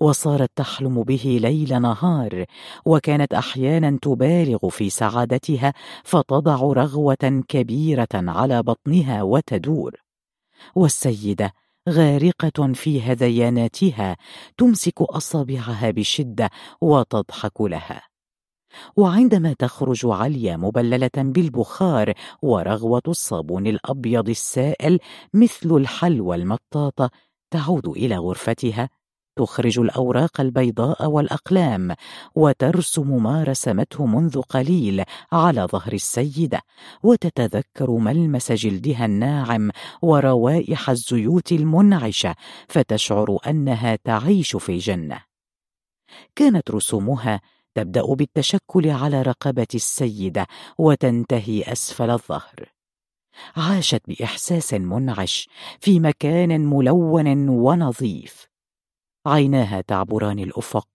وصارت 0.00 0.50
تحلم 0.56 1.02
به 1.02 1.38
ليل 1.42 1.82
نهار 1.82 2.44
وكانت 2.84 3.34
أحيانا 3.34 3.98
تبالغ 4.02 4.68
في 4.68 4.90
سعادتها 4.90 5.72
فتضع 6.04 6.56
رغوة 6.56 7.42
كبيرة 7.48 8.08
على 8.14 8.62
بطنها 8.62 9.22
وتدور. 9.22 9.94
والسيدة 10.74 11.52
غارقة 11.88 12.72
في 12.72 13.02
هذياناتها 13.02 14.16
تمسك 14.56 15.02
أصابعها 15.02 15.90
بشدة 15.90 16.50
وتضحك 16.80 17.60
لها. 17.60 18.02
وعندما 18.96 19.52
تخرج 19.52 20.00
عليا 20.04 20.56
مبللة 20.56 21.10
بالبخار 21.16 22.12
ورغوة 22.42 23.02
الصابون 23.08 23.66
الأبيض 23.66 24.28
السائل 24.28 24.98
مثل 25.34 25.76
الحلوى 25.76 26.36
المطاطة 26.36 27.10
تعود 27.50 27.88
إلى 27.88 28.16
غرفتها. 28.16 28.88
تخرج 29.38 29.78
الأوراق 29.78 30.40
البيضاء 30.40 31.06
والأقلام 31.06 31.94
وترسم 32.34 33.22
ما 33.22 33.44
رسمته 33.44 34.06
منذ 34.06 34.40
قليل 34.40 35.04
على 35.32 35.60
ظهر 35.72 35.92
السيدة 35.92 36.60
وتتذكر 37.02 37.90
ملمس 37.90 38.52
جلدها 38.52 39.04
الناعم 39.04 39.70
وروائح 40.02 40.90
الزيوت 40.90 41.52
المنعشة 41.52 42.34
فتشعر 42.68 43.38
أنها 43.46 43.98
تعيش 44.04 44.56
في 44.56 44.78
جنة. 44.78 45.20
كانت 46.36 46.70
رسومها 46.70 47.40
تبدأ 47.74 48.14
بالتشكل 48.14 48.90
على 48.90 49.22
رقبة 49.22 49.66
السيدة 49.74 50.46
وتنتهي 50.78 51.62
أسفل 51.72 52.10
الظهر. 52.10 52.72
عاشت 53.56 54.02
بإحساس 54.08 54.74
منعش 54.74 55.48
في 55.80 56.00
مكان 56.00 56.66
ملون 56.66 57.48
ونظيف. 57.48 58.48
عيناها 59.28 59.80
تعبران 59.80 60.38
الأفق 60.38 60.88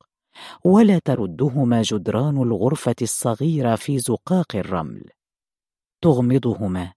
ولا 0.63 0.99
تردهما 0.99 1.81
جدران 1.81 2.37
الغرفة 2.37 2.95
الصغيرة 3.01 3.75
في 3.75 3.99
زقاق 3.99 4.55
الرمل. 4.55 5.03
تغمضهما 6.01 6.93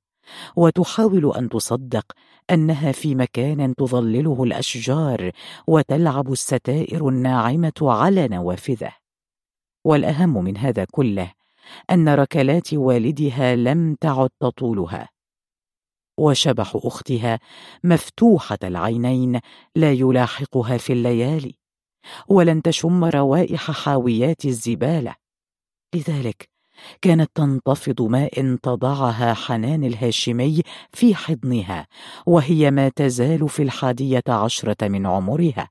وتحاول 0.56 1.36
أن 1.36 1.48
تصدق 1.48 2.12
أنها 2.50 2.92
في 2.92 3.14
مكان 3.14 3.74
تظلله 3.74 4.42
الأشجار 4.42 5.30
وتلعب 5.66 6.32
الستائر 6.32 7.08
الناعمة 7.08 7.72
على 7.82 8.28
نوافذه. 8.28 8.92
والأهم 9.84 10.44
من 10.44 10.56
هذا 10.56 10.84
كله 10.84 11.32
أن 11.90 12.08
ركلات 12.08 12.74
والدها 12.74 13.56
لم 13.56 13.94
تعد 14.00 14.30
تطولها. 14.40 15.15
وشبح 16.18 16.72
أختها 16.84 17.38
مفتوحة 17.84 18.58
العينين 18.62 19.40
لا 19.76 19.92
يلاحقها 19.92 20.76
في 20.76 20.92
الليالي 20.92 21.54
ولن 22.28 22.62
تشم 22.62 23.04
روائح 23.04 23.70
حاويات 23.70 24.44
الزبالة. 24.44 25.14
لذلك 25.94 26.48
كانت 27.02 27.30
تنتفض 27.34 28.02
ما 28.02 28.28
ان 28.38 28.60
تضعها 28.60 29.34
حنان 29.34 29.84
الهاشمي 29.84 30.62
في 30.92 31.14
حضنها 31.14 31.86
وهي 32.26 32.70
ما 32.70 32.88
تزال 32.88 33.48
في 33.48 33.62
الحادية 33.62 34.22
عشرة 34.28 34.88
من 34.88 35.06
عمرها 35.06 35.68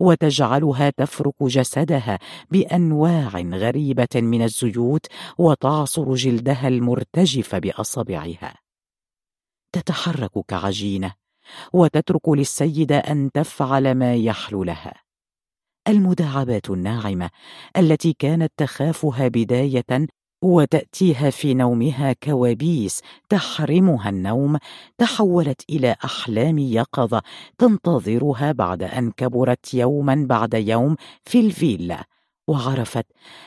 وتجعلها 0.00 0.90
تفرك 0.90 1.42
جسدها 1.42 2.18
بأنواع 2.50 3.28
غريبة 3.38 4.08
من 4.14 4.42
الزيوت 4.42 5.06
وتعصر 5.38 6.14
جلدها 6.14 6.68
المرتجف 6.68 7.54
بأصابعها. 7.54 8.63
تتحرك 9.74 10.30
كعجينة 10.48 11.12
وتترك 11.72 12.28
للسيده 12.28 12.98
أن 12.98 13.30
تفعل 13.32 13.94
ما 13.94 14.14
يحلو 14.14 14.64
لها. 14.64 14.94
المداعبات 15.88 16.70
الناعمة 16.70 17.30
التي 17.76 18.12
كانت 18.18 18.52
تخافها 18.56 19.28
بداية 19.28 20.06
وتأتيها 20.42 21.30
في 21.30 21.54
نومها 21.54 22.12
كوابيس 22.12 23.02
تحرمها 23.28 24.10
النوم 24.10 24.58
تحولت 24.98 25.62
إلى 25.70 25.96
أحلام 26.04 26.58
يقظة 26.58 27.22
تنتظرها 27.58 28.52
بعد 28.52 28.82
أن 28.82 29.10
كبرت 29.10 29.74
يوما 29.74 30.26
بعد 30.28 30.54
يوم 30.54 30.96
في 31.24 31.40
الفيلا. 31.40 32.04
وعرفت 32.48 33.06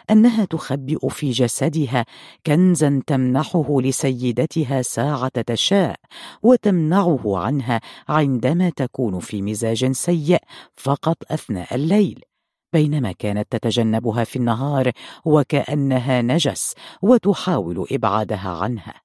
أنها 0.09 0.45
تخبئ 0.45 1.09
في 1.09 1.31
جسدها 1.31 2.05
كنزا 2.45 3.01
تمنحه 3.07 3.81
لسيدتها 3.81 4.81
ساعة 4.81 5.41
تشاء 5.41 5.99
وتمنعه 6.43 7.37
عنها 7.37 7.81
عندما 8.09 8.69
تكون 8.69 9.19
في 9.19 9.41
مزاج 9.41 9.91
سيء 9.91 10.39
فقط 10.75 11.31
أثناء 11.31 11.75
الليل. 11.75 12.23
بينما 12.73 13.11
كانت 13.11 13.51
تتجنبها 13.51 14.23
في 14.23 14.35
النهار 14.35 14.91
وكأنها 15.25 16.21
نجس 16.21 16.75
وتحاول 17.01 17.87
إبعادها 17.91 18.49
عنها. 18.49 19.01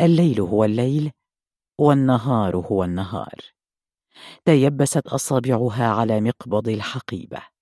الليل 0.00 0.40
هو 0.40 0.64
الليل 0.64 1.10
والنهار 1.78 2.56
هو 2.56 2.84
النهار. 2.84 3.34
تيبست 4.44 5.06
أصابعها 5.06 5.88
على 5.88 6.20
مقبض 6.20 6.68
الحقيبة. 6.68 7.57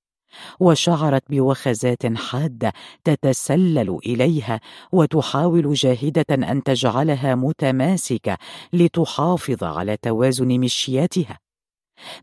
وشعرت 0.61 1.23
بوخزات 1.31 2.07
حادة 2.17 2.73
تتسلل 3.05 3.99
إليها 4.07 4.61
وتحاول 4.93 5.75
جاهدة 5.75 6.25
أن 6.31 6.63
تجعلها 6.63 7.35
متماسكة 7.35 8.39
لتحافظ 8.73 9.65
على 9.65 9.97
توازن 9.97 10.61
مشيتها 10.61 11.39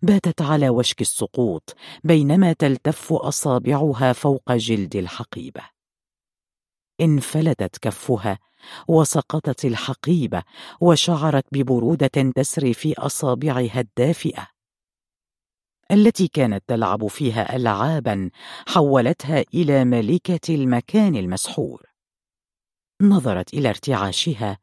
باتت 0.01 0.41
على 0.41 0.69
وشك 0.69 1.01
السقوط 1.01 1.75
بينما 2.03 2.53
تلتف 2.53 3.13
أصابعها 3.13 4.13
فوق 4.13 4.51
جلد 4.51 4.95
الحقيبة. 4.95 5.61
انفلتت 7.01 7.77
كفها 7.77 8.39
وسقطت 8.87 9.65
الحقيبة 9.65 10.43
وشعرت 10.81 11.45
ببرودة 11.51 12.31
تسري 12.35 12.73
في 12.73 12.93
أصابعها 12.97 13.79
الدافئة. 13.79 14.52
التي 15.93 16.27
كانت 16.27 16.63
تلعب 16.67 17.07
فيها 17.07 17.55
العابا 17.55 18.29
حولتها 18.67 19.43
إلى 19.53 19.85
ملكة 19.85 20.55
المكان 20.55 21.15
المسحور. 21.15 21.83
نظرت 23.01 23.53
إلى 23.53 23.69
ارتعاشها 23.69 24.57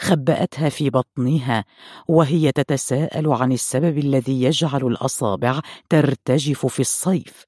خبأتها 0.00 0.68
في 0.68 0.90
بطنها 0.90 1.64
وهي 2.08 2.52
تتساءل 2.52 3.28
عن 3.28 3.52
السبب 3.52 3.98
الذي 3.98 4.42
يجعل 4.42 4.86
الأصابع 4.86 5.60
ترتجف 5.88 6.66
في 6.66 6.80
الصيف. 6.80 7.44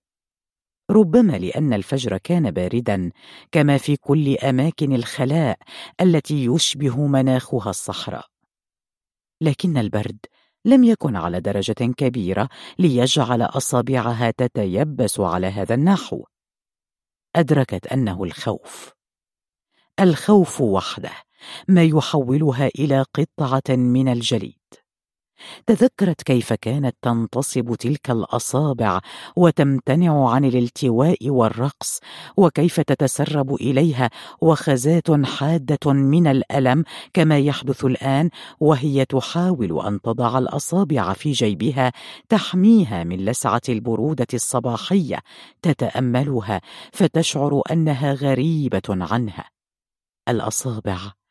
ربما 0.91 1.33
لأن 1.39 1.73
الفجر 1.73 2.19
كان 2.19 2.51
باردا 2.51 3.11
كما 3.53 3.79
في 3.79 3.97
كل 3.97 4.37
أماكن 4.37 4.93
الخلاء 4.93 5.59
التي 6.01 6.45
يشبه 6.45 7.07
مناخها 7.07 7.71
الصحراء. 7.71 8.27
لكن 9.41 9.79
البرد 9.79 10.27
لم 10.65 10.85
يكن 10.85 11.17
على 11.17 11.41
درجة 11.41 11.93
كبيرة 11.97 12.49
ليجعل 12.79 13.43
أصابعها 13.43 14.31
تتيبس 14.31 15.21
على 15.21 15.47
هذا 15.47 15.75
النحو. 15.75 16.25
أدركت 17.37 17.87
أنه 17.87 18.25
الخوف. 18.25 18.93
الخوف 20.01 20.61
وحده 20.61 21.13
ما 21.69 21.85
يحولها 21.85 22.71
إلى 22.79 23.05
قطعة 23.15 23.77
من 23.77 24.09
الجليد. 24.09 24.84
تذكرت 25.67 26.23
كيف 26.23 26.53
كانت 26.53 26.97
تنتصب 27.03 27.75
تلك 27.75 28.11
الأصابع 28.11 29.01
وتمتنع 29.37 30.31
عن 30.31 30.45
الالتواء 30.45 31.31
والرقص 31.31 32.01
وكيف 32.37 32.81
تتسرب 32.81 33.55
إليها 33.55 34.11
وخزات 34.41 35.11
حادة 35.25 35.93
من 35.93 36.27
الألم 36.27 36.85
كما 37.15 37.39
يحدث 37.39 37.85
الآن 37.85 38.31
وهي 38.61 39.05
تحاول 39.05 39.87
أن 39.87 40.01
تضع 40.01 40.39
الأصابع 40.39 41.13
في 41.13 41.33
جيبها 41.33 41.93
تحميها 42.29 43.05
من 43.05 43.17
لسعة 43.17 43.63
البرودة 43.69 44.27
الصباحية 44.35 45.19
تتأملها 45.63 46.61
فتشعر 46.93 47.63
أنها 47.71 48.15
غريبة 48.15 48.83
عنها. 48.89 49.45
الأصابع 50.29 51.24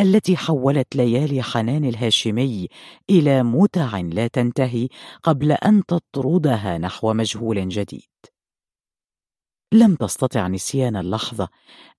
التي 0.00 0.36
حولت 0.36 0.96
ليالي 0.96 1.42
حنان 1.42 1.84
الهاشمي 1.84 2.68
إلى 3.10 3.42
متع 3.42 3.98
لا 3.98 4.26
تنتهي 4.26 4.88
قبل 5.22 5.52
أن 5.52 5.82
تطردها 5.86 6.78
نحو 6.78 7.12
مجهول 7.12 7.68
جديد. 7.68 8.08
لم 9.72 9.94
تستطع 9.94 10.48
نسيان 10.48 10.96
اللحظة 10.96 11.48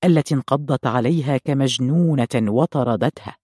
التي 0.03 0.35
انقضت 0.35 0.85
عليها 0.87 1.37
كمجنونة 1.37 2.27
وطردتها. 2.35 3.37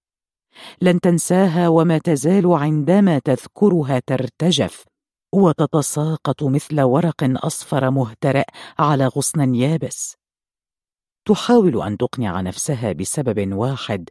لن 0.81 0.99
تنساها 0.99 1.67
وما 1.67 1.97
تزال 1.97 2.53
عندما 2.53 3.19
تذكرها 3.19 3.99
ترتجف 3.99 4.85
وتتساقط 5.33 6.43
مثل 6.43 6.81
ورق 6.81 7.45
أصفر 7.45 7.89
مهترئ 7.89 8.45
على 8.79 9.07
غصن 9.07 9.55
يابس. 9.55 10.20
تحاول 11.31 11.81
أن 11.81 11.97
تقنع 11.97 12.41
نفسها 12.41 12.91
بسبب 12.91 13.53
واحد 13.53 14.09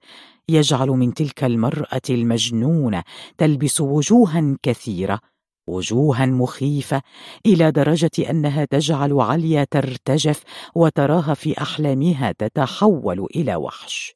يجعل 0.48 0.88
من 0.88 1.14
تلك 1.14 1.44
المرأة 1.44 2.00
المجنونة 2.10 3.02
تلبس 3.38 3.80
وجوها 3.80 4.56
كثيرة 4.62 5.20
وجوها 5.68 6.26
مخيفة 6.26 7.02
إلى 7.46 7.70
درجة 7.70 8.30
أنها 8.30 8.64
تجعل 8.64 9.20
عليا 9.20 9.64
ترتجف 9.64 10.42
وتراها 10.74 11.34
في 11.34 11.62
أحلامها 11.62 12.32
تتحول 12.32 13.26
إلى 13.36 13.56
وحش. 13.56 14.14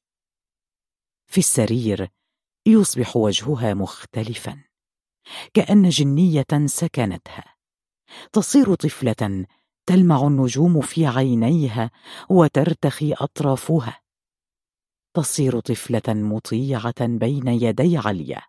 في 1.26 1.39
السرير 1.39 2.08
يصبح 2.66 3.16
وجهها 3.16 3.74
مختلفا 3.74 4.65
كأن 5.55 5.89
جنية 5.89 6.66
سكنتها. 6.66 7.44
تصير 8.33 8.74
طفلة 8.74 9.47
تلمع 9.86 10.26
النجوم 10.26 10.80
في 10.80 11.06
عينيها 11.06 11.90
وترتخي 12.30 13.12
أطرافها. 13.12 14.00
تصير 15.16 15.60
طفلة 15.60 16.02
مطيعة 16.08 17.06
بين 17.06 17.48
يدي 17.48 17.98
عليا. 17.98 18.42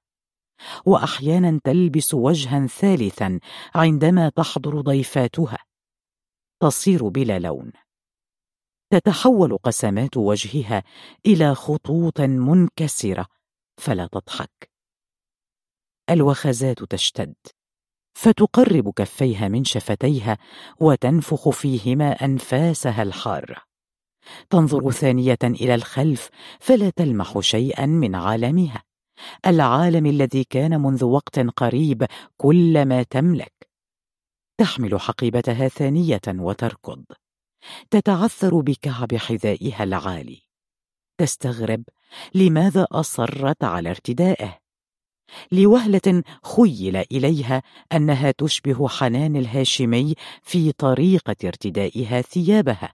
وأحيانا 0.85 1.59
تلبس 1.63 2.13
وجها 2.13 2.67
ثالثا 2.67 3.39
عندما 3.75 4.29
تحضر 4.29 4.81
ضيفاتها. 4.81 5.57
تصير 6.61 7.07
بلا 7.07 7.39
لون. 7.39 7.71
تتحول 8.93 9.57
قسمات 9.57 10.17
وجهها 10.17 10.83
إلى 11.25 11.55
خطوط 11.55 12.21
منكسرة 12.21 13.27
فلا 13.77 14.07
تضحك. 14.07 14.71
الوخزات 16.09 16.83
تشتد. 16.83 17.35
فتقرب 18.15 18.93
كفيها 18.95 19.47
من 19.47 19.63
شفتيها 19.63 20.37
وتنفخ 20.79 21.49
فيهما 21.49 22.11
أنفاسها 22.11 23.03
الحاره 23.03 23.75
تنظر 24.49 24.91
ثانية 24.91 25.37
إلى 25.43 25.75
الخلف 25.75 26.29
فلا 26.59 26.89
تلمح 26.89 27.39
شيئا 27.39 27.85
من 27.85 28.15
عالمها. 28.15 28.83
العالم 29.45 30.05
الذي 30.05 30.43
كان 30.43 30.81
منذ 30.81 31.03
وقت 31.03 31.39
قريب 31.39 32.05
كل 32.37 32.85
ما 32.85 33.03
تملك. 33.03 33.69
تحمل 34.57 34.99
حقيبتها 34.99 35.67
ثانية 35.67 36.21
وتركض. 36.27 37.03
تتعثر 37.89 38.59
بكعب 38.59 39.15
حذائها 39.15 39.83
العالي. 39.83 40.41
تستغرب 41.17 41.83
لماذا 42.35 42.87
أصرت 42.91 43.63
على 43.63 43.89
ارتدائه. 43.89 44.64
لوهلة 45.51 46.23
خيل 46.43 46.95
إليها 46.97 47.61
أنها 47.93 48.31
تشبه 48.31 48.87
حنان 48.87 49.35
الهاشمي 49.35 50.15
في 50.43 50.71
طريقة 50.71 51.35
ارتدائها 51.45 52.21
ثيابها 52.21 52.93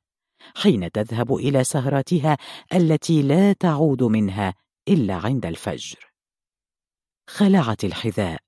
حين 0.55 0.91
تذهب 0.91 1.35
إلى 1.35 1.63
سهراتها 1.63 2.37
التي 2.73 3.21
لا 3.21 3.53
تعود 3.53 4.03
منها 4.03 4.53
إلا 4.87 5.13
عند 5.13 5.45
الفجر. 5.45 6.11
خلعت 7.27 7.83
الحذاء 7.83 8.39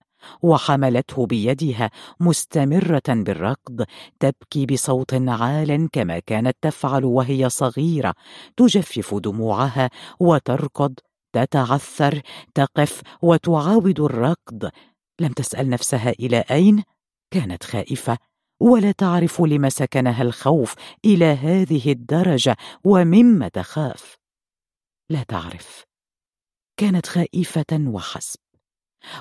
وحملته 0.42 1.26
بيدها 1.26 1.90
مستمرة 2.20 3.04
بالركض 3.08 3.86
تبكي 4.20 4.66
بصوت 4.66 5.14
عال 5.14 5.90
كما 5.92 6.20
كانت 6.20 6.58
تفعل 6.62 7.06
وهي 7.06 7.50
صغيرة 7.50 8.14
تجفف 8.58 9.16
دموعها 9.16 9.90
وتركض 10.20 10.94
تتعثر 11.34 12.22
تقف 12.56 13.02
وتعاود 13.22 14.00
الركض. 14.00 14.70
لم 15.20 15.32
تسأل 15.34 15.70
نفسها 15.70 16.10
إلى 16.10 16.44
أين؟ 16.52 16.84
كانت 17.32 17.64
خائفة 17.64 18.18
ولا 18.60 18.92
تعرف 18.92 19.42
لم 19.42 19.70
سكنها 19.70 20.22
الخوف 20.22 20.76
إلى 21.06 21.26
هذه 21.26 21.92
الدرجة 21.92 22.58
ومما 22.84 23.48
تخاف. 23.48 24.18
لا 25.10 25.24
تعرف. 25.24 25.84
كانت 26.78 27.06
خائفة 27.06 27.86
وحسب. 27.88 28.43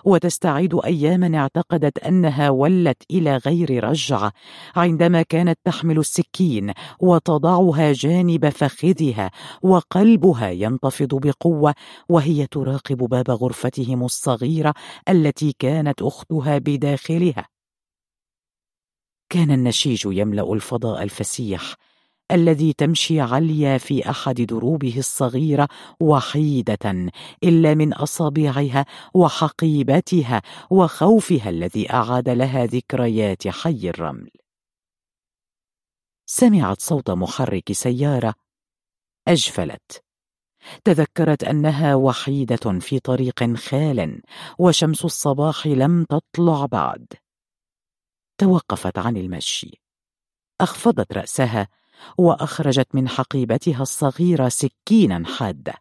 وتستعيد 0.04 0.74
اياما 0.74 1.38
اعتقدت 1.38 1.98
أنها 1.98 2.50
ولت 2.50 3.02
إلى 3.10 3.36
غير 3.36 3.84
رجعه 3.84 4.32
عندما 4.76 5.22
كانت 5.22 5.58
تحمل 5.64 5.98
السكين 5.98 6.72
وتضعها 7.00 7.92
جانب 7.92 8.48
فخذها 8.48 9.30
وقلبها 9.62 10.50
ينتفض 10.50 11.14
بقوة 11.14 11.74
وهي 12.08 12.46
تراقب 12.46 12.96
باب 12.96 13.30
غرفتهم 13.30 14.04
الصغيرة 14.04 14.74
التي 15.08 15.54
كانت 15.58 16.02
أختها 16.02 16.58
بداخلها. 16.58 17.48
كان 19.28 19.50
النشيج 19.50 20.02
يملأ 20.06 20.52
الفضاء 20.52 21.02
الفسيح. 21.02 21.74
الذي 22.32 22.72
تمشي 22.72 23.20
عليا 23.20 23.78
في 23.78 24.10
أحد 24.10 24.34
دروبه 24.34 24.98
الصغيرة 24.98 25.68
وحيدة 26.00 27.10
إلا 27.44 27.74
من 27.74 27.92
أصابعها 27.92 28.86
وحقيبتها 29.14 30.42
وخوفها 30.70 31.50
الذي 31.50 31.92
أعاد 31.92 32.28
لها 32.28 32.66
ذكريات 32.66 33.48
حي 33.48 33.88
الرمل. 33.88 34.30
سمعت 36.26 36.80
صوت 36.80 37.10
محرك 37.10 37.72
سيارة. 37.72 38.34
أجفلت. 39.28 40.04
تذكرت 40.84 41.44
أنها 41.44 41.94
وحيدة 41.94 42.78
في 42.80 42.98
طريق 42.98 43.54
خال 43.56 44.22
وشمس 44.58 45.04
الصباح 45.04 45.66
لم 45.66 46.04
تطلع 46.04 46.66
بعد. 46.66 47.06
توقفت 48.38 48.98
عن 48.98 49.16
المشي. 49.16 49.82
أخفضت 50.60 51.12
رأسها. 51.12 51.68
وأخرجت 52.18 52.94
من 52.94 53.08
حقيبتها 53.08 53.82
الصغيرة 53.82 54.48
سكينا 54.48 55.26
حادة. 55.26 55.74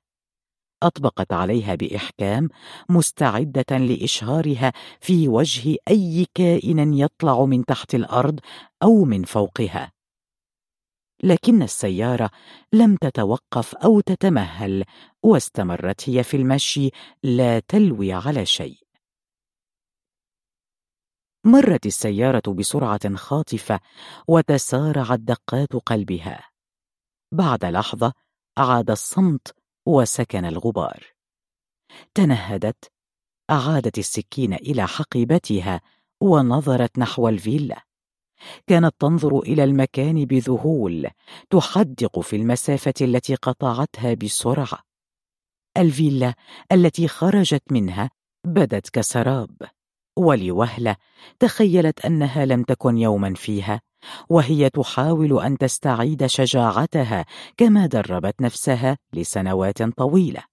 أطبقت 0.84 1.34
عليها 1.34 1.76
بإحكام 1.76 2.50
مستعدة 2.90 3.78
لإشهارها 3.78 4.74
في 5.00 5.28
وجه 5.28 5.76
أي 5.88 6.28
كائن 6.34 6.94
يطلع 6.94 7.46
من 7.46 7.66
تحت 7.66 7.96
الأرض 7.96 8.40
أو 8.84 9.04
من 9.04 9.24
فوقها. 9.24 9.92
لكن 11.24 11.64
السيارة 11.64 12.30
لم 12.74 12.96
تتوقف 12.96 13.76
أو 13.76 14.00
تتمهل 14.00 14.84
واستمرت 15.24 16.10
هي 16.10 16.24
في 16.24 16.38
المشي 16.38 16.90
لا 17.24 17.60
تلوي 17.60 18.14
على 18.14 18.46
شيء. 18.46 18.81
مرت 21.46 21.86
السيارة 21.86 22.54
بسرعة 22.54 23.16
خاطفة 23.16 23.80
وتسارعت 24.28 25.20
دقات 25.20 25.74
قلبها. 25.76 26.50
بعد 27.32 27.66
لحظة 27.66 28.14
عاد 28.58 28.92
الصمت 28.92 29.56
وسكن 29.86 30.46
الغبار. 30.46 31.06
تنهدت 32.14 32.92
أعادت 33.50 33.98
السكين 33.98 34.54
إلى 34.54 34.88
حقيبتها 34.88 35.82
ونظرت 36.22 37.00
نحو 37.00 37.28
الفيلا. 37.30 37.86
كانت 38.68 38.96
تنظر 39.00 39.40
إلى 39.40 39.64
المكان 39.64 40.26
بذهول 40.26 41.10
تحدق 41.50 42.20
في 42.20 42.36
المسافة 42.36 42.94
التي 43.02 43.36
قطعتها 43.36 44.14
بسرعة. 44.14 44.80
الفيلا 45.78 46.34
التي 46.72 47.08
خرجت 47.08 47.64
منها 47.72 48.10
بدت 48.46 48.90
كسراب. 48.90 49.81
ولوهلة 50.18 50.96
تخيلت 51.40 52.06
أنها 52.06 52.46
لم 52.46 52.64
تكن 52.64 52.98
يوما 52.98 53.34
فيها 53.34 53.82
وهي 54.30 54.70
تحاول 54.70 55.42
أن 55.42 55.58
تستعيد 55.58 56.26
شجاعتها 56.26 57.26
كما 57.58 57.86
دربت 57.86 58.42
نفسها 58.42 58.98
لسنوات 59.14 59.84
طويلة. 59.84 60.44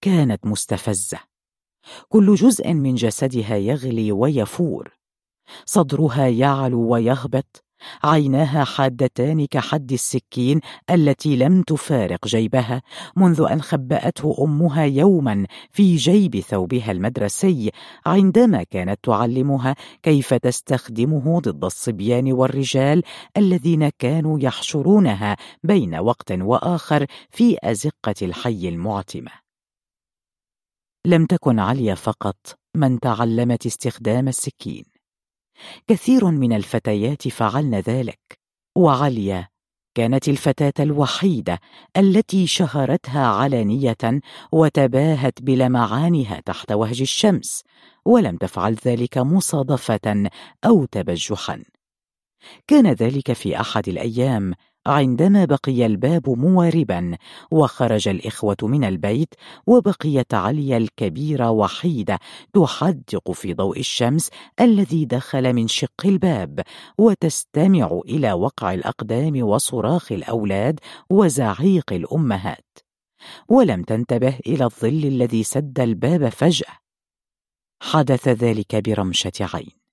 كانت 0.00 0.46
مستفزة. 0.46 1.20
كل 2.08 2.34
جزء 2.34 2.72
من 2.72 2.94
جسدها 2.94 3.56
يغلي 3.56 4.12
ويفور. 4.12 4.96
صدرها 5.64 6.28
يعلو 6.28 6.88
ويهبط 6.92 7.65
عيناها 8.04 8.64
حادتان 8.64 9.46
كحد 9.46 9.92
السكين 9.92 10.60
التي 10.90 11.36
لم 11.36 11.62
تفارق 11.62 12.26
جيبها 12.26 12.82
منذ 13.16 13.46
أن 13.50 13.62
خبأته 13.62 14.36
أمها 14.40 14.84
يوما 14.84 15.46
في 15.70 15.96
جيب 15.96 16.40
ثوبها 16.40 16.92
المدرسي 16.92 17.70
عندما 18.06 18.62
كانت 18.62 18.98
تعلمها 19.02 19.74
كيف 20.02 20.34
تستخدمه 20.34 21.40
ضد 21.40 21.64
الصبيان 21.64 22.32
والرجال 22.32 23.02
الذين 23.36 23.88
كانوا 23.88 24.38
يحشرونها 24.40 25.36
بين 25.62 25.94
وقت 25.94 26.32
وآخر 26.32 27.06
في 27.30 27.56
أزقة 27.62 28.14
الحي 28.22 28.68
المعتمة. 28.68 29.30
لم 31.06 31.26
تكن 31.26 31.58
عليا 31.58 31.94
فقط 31.94 32.58
من 32.76 33.00
تعلمت 33.00 33.66
استخدام 33.66 34.28
السكين. 34.28 34.95
كثير 35.88 36.24
من 36.24 36.52
الفتيات 36.52 37.28
فعلن 37.28 37.74
ذلك. 37.74 38.38
وعليا 38.76 39.48
كانت 39.94 40.28
الفتاة 40.28 40.72
الوحيدة 40.80 41.58
التي 41.96 42.46
شهرتها 42.46 43.26
علانيه 43.26 43.96
وتباهت 44.52 45.42
بلمعانها 45.42 46.40
تحت 46.40 46.72
وهج 46.72 47.00
الشمس 47.00 47.62
ولم 48.04 48.36
تفعل 48.36 48.76
ذلك 48.86 49.18
مصادفة 49.18 50.30
أو 50.64 50.84
تبجحا. 50.84 51.62
كان 52.66 52.86
ذلك 52.86 53.32
في 53.32 53.60
أحد 53.60 53.88
الأيام 53.88 54.54
عندما 54.86 55.44
بقي 55.44 55.86
الباب 55.86 56.30
مواربا 56.30 57.16
وخرج 57.50 58.08
الإخوة 58.08 58.56
من 58.62 58.84
البيت 58.84 59.34
وبقيت 59.66 60.34
عليا 60.34 60.76
الكبيرة 60.76 61.50
وحيدة 61.50 62.18
تحدق 62.52 63.30
في 63.32 63.54
ضوء 63.54 63.78
الشمس 63.78 64.30
الذي 64.60 65.04
دخل 65.04 65.52
من 65.52 65.68
شق 65.68 66.06
الباب 66.06 66.60
وتستمع 66.98 68.00
إلى 68.08 68.32
وقع 68.32 68.74
الأقدام 68.74 69.42
وصراخ 69.42 70.12
الأولاد 70.12 70.80
وزعيق 71.10 71.92
الأمهات. 71.92 72.78
ولم 73.48 73.82
تنتبه 73.82 74.38
إلى 74.46 74.64
الظل 74.64 75.04
الذي 75.04 75.42
سد 75.42 75.80
الباب 75.80 76.28
فجأة. 76.28 76.78
حدث 77.82 78.28
ذلك 78.28 78.76
برمشة 78.76 79.32
عين. 79.40 79.85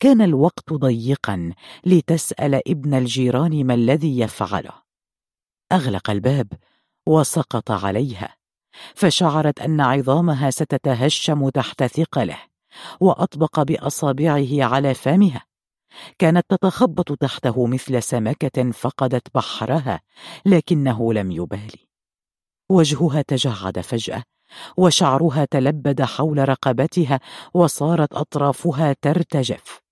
كان 0.00 0.22
الوقت 0.22 0.72
ضيقا 0.72 1.52
لتسأل 1.86 2.54
ابن 2.54 2.94
الجيران 2.94 3.66
ما 3.66 3.74
الذي 3.74 4.20
يفعله. 4.20 4.72
أغلق 5.72 6.10
الباب 6.10 6.52
وسقط 7.06 7.70
عليها 7.70 8.36
فشعرت 8.94 9.60
أن 9.60 9.80
عظامها 9.80 10.50
ستتهشم 10.50 11.48
تحت 11.48 11.84
ثقله 11.84 12.38
وأطبق 13.00 13.62
بأصابعه 13.62 14.64
على 14.64 14.94
فمها. 14.94 15.44
كانت 16.18 16.46
تتخبط 16.48 17.12
تحته 17.12 17.66
مثل 17.66 18.02
سمكة 18.02 18.70
فقدت 18.70 19.34
بحرها 19.34 20.00
لكنه 20.46 21.12
لم 21.12 21.30
يبالي. 21.30 21.88
وجهها 22.68 23.22
تجعد 23.22 23.80
فجأة 23.80 24.22
وشعرها 24.76 25.44
تلبد 25.44 26.02
حول 26.02 26.48
رقبتها 26.48 27.20
وصارت 27.54 28.12
أطرافها 28.12 28.94
ترتجف. 29.02 29.83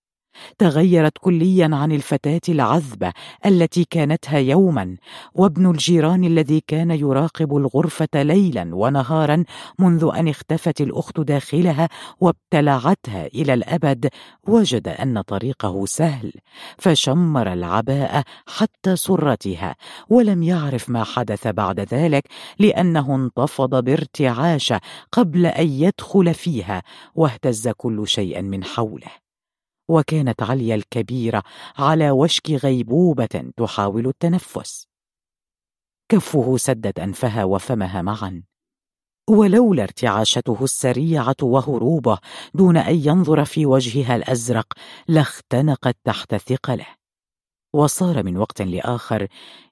تغيرت 0.58 1.18
كليا 1.18 1.70
عن 1.72 1.92
الفتاة 1.92 2.40
العذبة 2.48 3.12
التي 3.46 3.84
كانتها 3.84 4.38
يوما 4.38 4.96
وابن 5.34 5.70
الجيران 5.70 6.24
الذي 6.24 6.62
كان 6.66 6.90
يراقب 6.90 7.56
الغرفة 7.56 8.22
ليلا 8.22 8.70
ونهارا 8.74 9.44
منذ 9.78 10.10
أن 10.14 10.28
اختفت 10.28 10.80
الأخت 10.80 11.20
داخلها 11.20 11.88
وابتلعتها 12.20 13.26
إلى 13.26 13.54
الأبد 13.54 14.08
وجد 14.48 14.88
أن 14.88 15.20
طريقه 15.20 15.86
سهل 15.86 16.32
فشمر 16.78 17.52
العباءه 17.52 18.24
حتى 18.46 18.96
سرتها 18.96 19.76
ولم 20.08 20.42
يعرف 20.42 20.90
ما 20.90 21.04
حدث 21.04 21.46
بعد 21.48 21.80
ذلك 21.80 22.28
لأنه 22.58 23.14
انتفض 23.14 23.84
بارتعاش 23.84 24.72
قبل 25.12 25.46
أن 25.46 25.68
يدخل 25.68 26.34
فيها 26.34 26.82
واهتز 27.14 27.68
كل 27.68 28.08
شيء 28.08 28.42
من 28.42 28.64
حوله. 28.64 29.21
وكانت 29.88 30.42
عليا 30.42 30.74
الكبيرة 30.74 31.42
على 31.78 32.10
وشك 32.10 32.50
غيبوبة 32.50 33.52
تحاول 33.56 34.06
التنفس. 34.06 34.86
كفه 36.08 36.56
سدت 36.56 36.98
أنفها 36.98 37.44
وفمها 37.44 38.02
معا. 38.02 38.42
ولولا 39.30 39.82
ارتعاشته 39.82 40.58
السريعة 40.62 41.36
وهروبه 41.42 42.18
دون 42.54 42.76
أن 42.76 42.94
ينظر 42.94 43.44
في 43.44 43.66
وجهها 43.66 44.16
الأزرق 44.16 44.72
لاختنقت 45.08 45.96
تحت 46.04 46.34
ثقله. 46.34 47.01
وصار 47.72 48.22
من 48.22 48.36
وقت 48.36 48.62
لآخر 48.62 49.26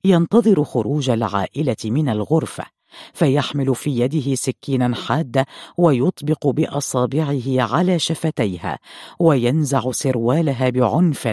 ينتظر 0.04 0.64
خروج 0.64 1.10
العائلة 1.10 1.76
من 1.84 2.08
الغرفة 2.08 2.64
فيحمل 3.12 3.74
في 3.74 4.00
يده 4.00 4.34
سكينا 4.34 4.94
حادة 4.94 5.46
ويطبق 5.78 6.46
بأصابعه 6.46 7.42
على 7.46 7.98
شفتيها 7.98 8.78
وينزع 9.20 9.90
سروالها 9.90 10.70
بعنف 10.70 11.28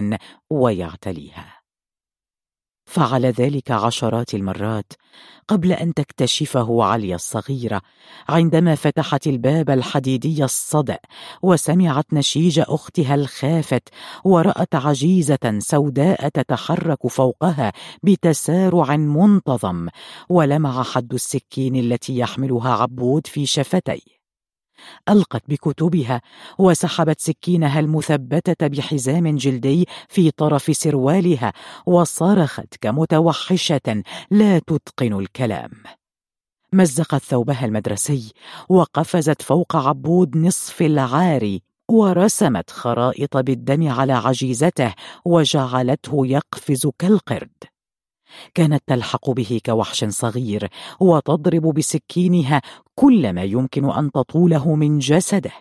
ويعتليها. 0.50 1.57
فعل 2.88 3.26
ذلك 3.26 3.72
عشرات 3.72 4.34
المرات 4.34 4.94
قبل 5.48 5.72
أن 5.72 5.94
تكتشفه 5.94 6.84
عليا 6.84 7.16
الصغيره 7.16 7.82
عندما 8.30 8.76
فتحت 8.76 9.28
الباب 9.28 9.70
الحديدي 9.70 10.44
الصدأ 10.44 11.00
وسمعت 11.42 12.14
نشيج 12.14 12.60
أختها 12.60 13.16
الخافت 13.16 13.90
ورأت 14.24 14.76
عجيزة 14.76 15.60
سوداء 15.60 16.30
تتحرك 16.30 17.08
فوقها 17.08 17.74
بتسارع 18.04 18.96
منتظم 18.96 19.88
ولمع 20.30 20.84
حد 20.84 21.14
السكين 21.14 21.76
التي 21.76 22.18
يحملها 22.18 22.70
عبود 22.70 23.28
في 23.28 23.46
شفتيه. 23.46 24.17
ألقت 25.10 25.44
بكتبها 25.48 26.22
وسحبت 26.58 27.20
سكينها 27.20 27.80
المثبتة 27.80 28.68
بحزام 28.68 29.36
جلدي 29.36 29.88
في 30.10 30.32
طرف 30.32 30.78
سروالها 30.78 31.54
وصرخت 31.86 32.76
كمتوحشة 32.82 34.04
لا 34.32 34.60
تتقن 34.60 35.14
الكلام. 35.14 35.72
مزقت 36.74 37.22
ثوبها 37.22 37.66
المدرسي 37.66 38.34
وقفزت 38.70 39.42
فوق 39.42 39.76
عبود 39.76 40.38
نصف 40.38 40.82
العاري 40.82 41.62
ورسمت 41.90 42.70
خرائط 42.70 43.38
بالدم 43.38 43.88
على 43.88 44.14
عجيزته 44.14 44.94
وجعلته 45.26 46.28
يقفز 46.28 46.88
كالقرد. 47.00 47.77
كانت 48.54 48.84
تلحق 48.88 49.30
به 49.30 49.62
كوحش 49.66 50.06
صغير 50.06 50.68
وتضرب 51.00 51.74
بسكينها 51.74 52.62
كل 52.96 53.34
ما 53.34 53.44
يمكن 53.44 53.92
أن 53.92 54.12
تطوله 54.12 54.76
من 54.76 55.00
جسده. 55.00 55.52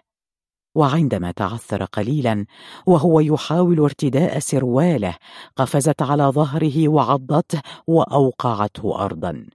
وعندما 0.74 1.30
تعثر 1.30 1.84
قليلا 1.84 2.46
وهو 2.86 3.20
يحاول 3.20 3.80
ارتداء 3.80 4.38
سرواله 4.38 5.16
قفزت 5.56 6.02
على 6.02 6.24
ظهره 6.24 6.88
وعضته 6.88 7.60
وأوقعته 7.86 9.04
ارضا. 9.04 9.46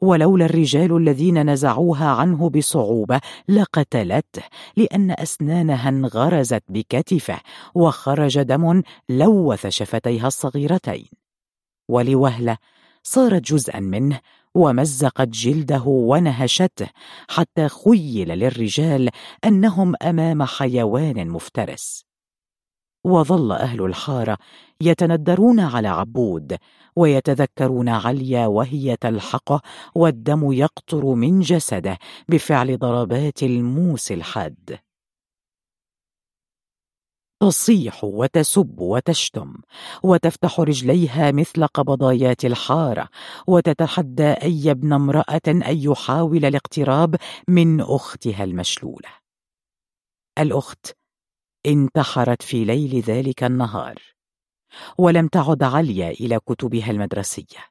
ولولا 0.00 0.44
الرجال 0.44 0.96
الذين 0.96 1.50
نزعوها 1.50 2.08
عنه 2.08 2.50
بصعوبة 2.50 3.20
لقتلته 3.48 4.42
لأن 4.76 5.10
أسنانها 5.10 5.88
انغرزت 5.88 6.62
بكتفه 6.68 7.40
وخرج 7.74 8.42
دم 8.42 8.82
لوث 9.08 9.66
شفتيها 9.66 10.26
الصغيرتين. 10.26 11.23
ولوهلة 11.88 12.56
صارت 13.02 13.42
جزءا 13.42 13.80
منه 13.80 14.20
ومزقت 14.54 15.28
جلده 15.28 15.82
ونهشته 15.86 16.86
حتى 17.28 17.68
خيل 17.68 18.28
للرجال 18.28 19.10
أنهم 19.44 19.94
أمام 20.02 20.42
حيوان 20.42 21.28
مفترس. 21.28 22.04
وظل 23.04 23.52
أهل 23.52 23.82
الحارة 23.84 24.38
يتندرون 24.80 25.60
على 25.60 25.88
عبود 25.88 26.56
ويتذكرون 26.96 27.88
عليا 27.88 28.46
وهي 28.46 28.96
تلحقه 28.96 29.60
والدم 29.94 30.52
يقطر 30.52 31.14
من 31.14 31.40
جسده 31.40 31.98
بفعل 32.28 32.78
ضربات 32.78 33.42
الموس 33.42 34.12
الحاد. 34.12 34.78
تصيح 37.40 38.04
وتسب 38.04 38.80
وتشتم 38.80 39.54
وتفتح 40.02 40.60
رجليها 40.60 41.32
مثل 41.32 41.66
قبضايات 41.66 42.44
الحارة 42.44 43.08
وتتحدى 43.46 44.32
أي 44.32 44.70
ابن 44.70 44.92
امرأة 44.92 45.40
أن 45.48 45.62
يحاول 45.66 46.44
الاقتراب 46.44 47.16
من 47.48 47.80
أختها 47.80 48.44
المشلولة. 48.44 49.08
الأخت 50.38 50.96
انتحرت 51.66 52.42
في 52.42 52.64
ليل 52.64 53.00
ذلك 53.00 53.44
النهار 53.44 54.02
ولم 54.98 55.28
تعد 55.28 55.62
عليا 55.62 56.10
إلى 56.10 56.40
كتبها 56.48 56.90
المدرسية. 56.90 57.68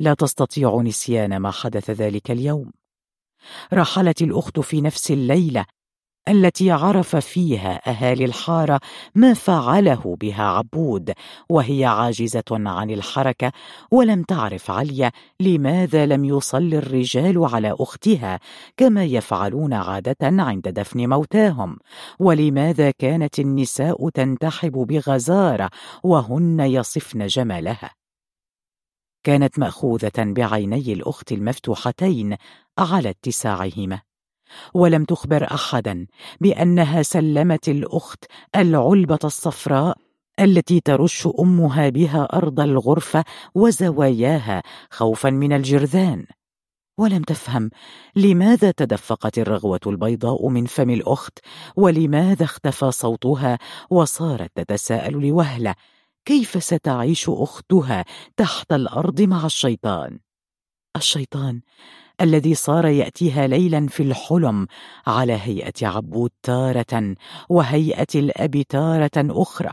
لا 0.00 0.14
تستطيع 0.14 0.80
نسيان 0.82 1.36
ما 1.36 1.50
حدث 1.50 1.90
ذلك 1.90 2.30
اليوم. 2.30 2.72
رحلت 3.72 4.22
الأخت 4.22 4.60
في 4.60 4.80
نفس 4.80 5.10
الليلة 5.10 5.66
التي 6.28 6.70
عرف 6.70 7.16
فيها 7.16 7.90
أهالي 7.90 8.24
الحارة 8.24 8.80
ما 9.14 9.34
فعله 9.34 10.16
بها 10.20 10.42
عبود 10.42 11.12
وهي 11.48 11.84
عاجزة 11.84 12.44
عن 12.50 12.90
الحركة 12.90 13.52
ولم 13.90 14.22
تعرف 14.22 14.70
عليا 14.70 15.12
لماذا 15.40 16.06
لم 16.06 16.24
يصلي 16.24 16.78
الرجال 16.78 17.44
على 17.44 17.76
أختها 17.80 18.40
كما 18.76 19.04
يفعلون 19.04 19.72
عادة 19.72 20.16
عند 20.22 20.68
دفن 20.68 21.08
موتاهم. 21.08 21.76
ولماذا 22.18 22.90
كانت 22.90 23.38
النساء 23.38 24.08
تنتحب 24.08 24.72
بغزارة 24.72 25.70
وهن 26.02 26.60
يصفن 26.60 27.26
جمالها؟ 27.26 27.90
كانت 29.24 29.58
مأخوذة 29.58 30.12
بعيني 30.18 30.92
الأخت 30.92 31.32
المفتوحتين 31.32 32.36
على 32.78 33.10
اتساعهما. 33.10 34.00
ولم 34.74 35.04
تخبر 35.04 35.54
أحدا 35.54 36.06
بأنها 36.40 37.02
سلمت 37.02 37.68
الأخت 37.68 38.24
العلبة 38.56 39.18
الصفراء 39.24 39.96
التي 40.40 40.80
ترش 40.80 41.28
أمها 41.38 41.88
بها 41.88 42.28
أرض 42.32 42.60
الغرفة 42.60 43.24
وزواياها 43.54 44.62
خوفا 44.90 45.30
من 45.30 45.52
الجرذان. 45.52 46.26
ولم 46.98 47.22
تفهم 47.22 47.70
لماذا 48.16 48.70
تدفقت 48.70 49.38
الرغوة 49.38 49.80
البيضاء 49.86 50.48
من 50.48 50.66
فم 50.66 50.90
الأخت 50.90 51.38
ولماذا 51.76 52.44
اختفى 52.44 52.90
صوتها 52.90 53.58
وصارت 53.90 54.50
تتساءل 54.54 55.28
لوهلة 55.28 55.74
كيف 56.24 56.64
ستعيش 56.64 57.28
أختها 57.28 58.04
تحت 58.36 58.72
الأرض 58.72 59.20
مع 59.20 59.46
الشيطان؟ 59.46 60.18
الشيطان 60.96 61.60
الذي 62.20 62.54
صار 62.54 62.86
يأتيها 62.86 63.46
ليلا 63.46 63.86
في 63.86 64.02
الحلم 64.02 64.66
على 65.06 65.32
هيئة 65.32 65.86
عبود 65.86 66.30
تارة 66.42 67.14
وهيئة 67.48 68.06
الأب 68.14 68.62
تارة 68.68 69.10
أخرى. 69.16 69.72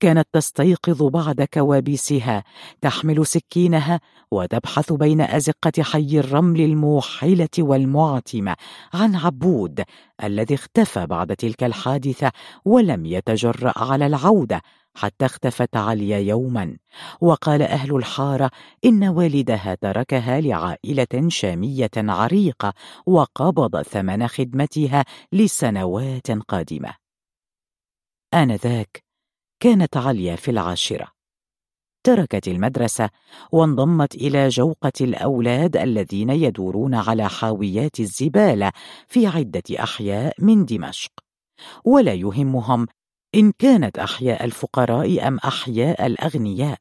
كانت 0.00 0.28
تستيقظ 0.32 1.02
بعد 1.02 1.42
كوابيسها 1.54 2.44
تحمل 2.80 3.26
سكينها 3.26 4.00
وتبحث 4.30 4.92
بين 4.92 5.20
أزقة 5.20 5.82
حي 5.82 6.18
الرمل 6.18 6.60
الموحلة 6.60 7.48
والمعتمة 7.58 8.56
عن 8.94 9.16
عبود 9.16 9.84
الذي 10.24 10.54
اختفى 10.54 11.06
بعد 11.06 11.36
تلك 11.36 11.64
الحادثة 11.64 12.32
ولم 12.64 13.06
يتجرأ 13.06 13.72
على 13.76 14.06
العودة. 14.06 14.62
حتى 14.94 15.24
اختفت 15.24 15.76
عليا 15.76 16.18
يوما. 16.18 16.76
وقال 17.20 17.62
أهل 17.62 17.96
الحارة 17.96 18.50
إن 18.84 19.04
والدها 19.08 19.74
تركها 19.74 20.40
لعائلة 20.40 21.28
شامية 21.28 21.90
عريقة 21.96 22.72
وقبض 23.06 23.82
ثمن 23.82 24.28
خدمتها 24.28 25.04
لسنوات 25.32 26.30
قادمة. 26.30 26.94
آنذاك 28.34 29.04
كانت 29.60 29.96
عليا 29.96 30.36
في 30.36 30.50
العاشرة. 30.50 31.08
تركت 32.04 32.48
المدرسة 32.48 33.10
وانضمت 33.52 34.14
إلى 34.14 34.48
جوقة 34.48 34.92
الأولاد 35.00 35.76
الذين 35.76 36.30
يدورون 36.30 36.94
على 36.94 37.28
حاويات 37.28 38.00
الزبالة 38.00 38.72
في 39.08 39.26
عدة 39.26 39.62
أحياء 39.82 40.34
من 40.38 40.64
دمشق. 40.64 41.12
ولا 41.84 42.14
يهمهم 42.14 42.86
إن 43.34 43.52
كانت 43.58 43.98
أحياء 43.98 44.44
الفقراء 44.44 45.28
أم 45.28 45.38
أحياء 45.38 46.06
الأغنياء 46.06 46.78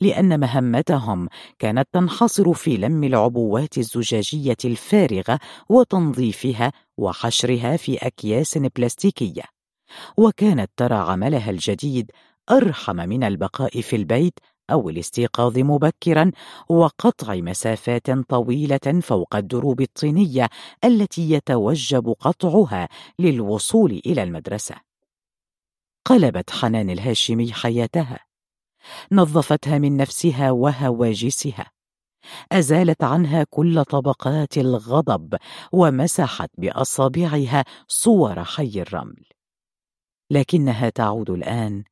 لأن 0.00 0.40
مهمتهم 0.40 1.28
كانت 1.58 1.88
تنحصر 1.92 2.52
في 2.52 2.76
لم 2.76 3.04
العبوات 3.04 3.78
الزجاجية 3.78 4.56
الفارغة 4.64 5.38
وتنظيفها 5.68 6.72
وحشرها 6.98 7.76
في 7.76 7.96
أكياس 7.96 8.58
بلاستيكية. 8.58 9.42
وكانت 10.16 10.70
ترى 10.76 10.94
عملها 10.94 11.50
الجديد 11.50 12.10
أرحم 12.50 12.96
من 12.96 13.24
البقاء 13.24 13.80
في 13.80 13.96
البيت 13.96 14.38
أو 14.70 14.90
الاستيقاظ 14.90 15.58
مبكرا 15.58 16.30
وقطع 16.68 17.34
مسافات 17.34 18.10
طويلة 18.10 19.00
فوق 19.02 19.36
الدروب 19.36 19.80
الطينية 19.80 20.48
التي 20.84 21.30
يتوجب 21.30 22.14
قطعها 22.20 22.88
للوصول 23.18 24.02
إلى 24.06 24.22
المدرسة. 24.22 24.85
قلبت 26.06 26.50
حنان 26.50 26.90
الهاشمي 26.90 27.52
حياتها 27.52 28.18
نظفتها 29.12 29.78
من 29.78 29.96
نفسها 29.96 30.50
وهواجسها 30.50 31.70
أزالت 32.52 33.04
عنها 33.04 33.44
كل 33.50 33.84
طبقات 33.84 34.58
الغضب 34.58 35.38
ومسحت 35.72 36.50
بأصابعها 36.58 37.64
صور 37.88 38.44
حي 38.44 38.80
الرمل. 38.80 39.24
لكنها 40.30 40.88
تعود 40.88 41.30
الآن 41.30 41.84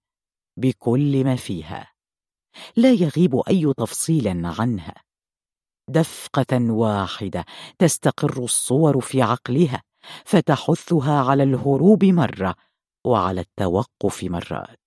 بكل 0.56 1.24
ما 1.24 1.36
فيها 1.36 1.92
لا 2.76 2.92
يغيب 2.92 3.42
أي 3.48 3.72
تفصيل 3.76 4.46
عنها. 4.46 4.94
دفقة 5.88 6.60
واحدة 6.60 7.44
تستقر 7.78 8.44
الصور 8.44 9.00
في 9.00 9.22
عقلها 9.22 9.82
فتحثها 10.24 11.20
على 11.20 11.42
الهروب 11.42 12.04
مرة 12.04 12.54
وعلى 13.04 13.40
التوقف 13.40 14.24
مرات. 14.24 14.80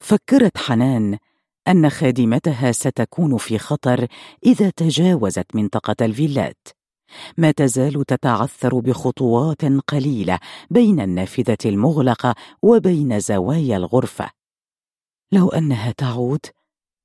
فكرت 0.00 0.58
حنان 0.58 1.18
أن 1.68 1.90
خادمتها 1.90 2.72
ستكون 2.72 3.36
في 3.36 3.58
خطر 3.58 4.06
إذا 4.46 4.70
تجاوزت 4.70 5.46
منطقة 5.54 5.96
الفيلات. 6.04 6.68
ما 7.38 7.50
تزال 7.50 8.04
تتعثر 8.04 8.78
بخطوات 8.80 9.64
قليلة 9.64 10.38
بين 10.70 11.00
النافذة 11.00 11.58
المغلقة 11.64 12.34
وبين 12.62 13.20
زوايا 13.20 13.76
الغرفة. 13.76 14.30
لو 15.32 15.48
أنها 15.48 15.92
تعود 15.92 16.40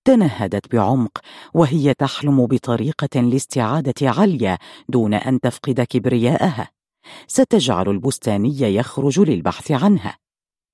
تنهدت 0.05 0.71
بعمق 0.71 1.17
وهي 1.53 1.93
تحلم 1.93 2.45
بطريقة 2.45 3.21
لاستعادة 3.21 4.09
عليا 4.09 4.57
دون 4.89 5.13
أن 5.13 5.39
تفقد 5.39 5.81
كبرياءها. 5.81 6.69
ستجعل 7.27 7.89
البستاني 7.89 8.61
يخرج 8.61 9.19
للبحث 9.19 9.71
عنها. 9.71 10.17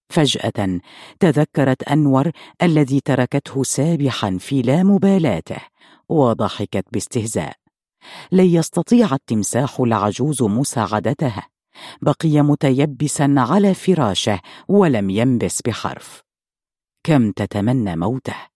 فجأة 0.09 0.79
تذكرت 1.19 1.83
أنور 1.83 2.31
الذي 2.61 2.99
تركته 3.05 3.63
سابحا 3.63 4.37
في 4.37 4.61
لا 4.61 4.83
مبالاته 4.83 5.61
وضحكت 6.09 6.85
باستهزاء. 6.93 7.53
لن 8.31 8.45
يستطيع 8.45 9.13
التمساح 9.13 9.79
العجوز 9.79 10.43
مساعدتها. 10.43 11.47
بقي 12.01 12.41
متيبسا 12.41 13.35
على 13.37 13.73
فراشه 13.73 14.39
ولم 14.67 15.09
ينبس 15.09 15.61
بحرف. 15.61 16.23
كم 17.03 17.31
تتمنى 17.31 17.95
موته! 17.95 18.48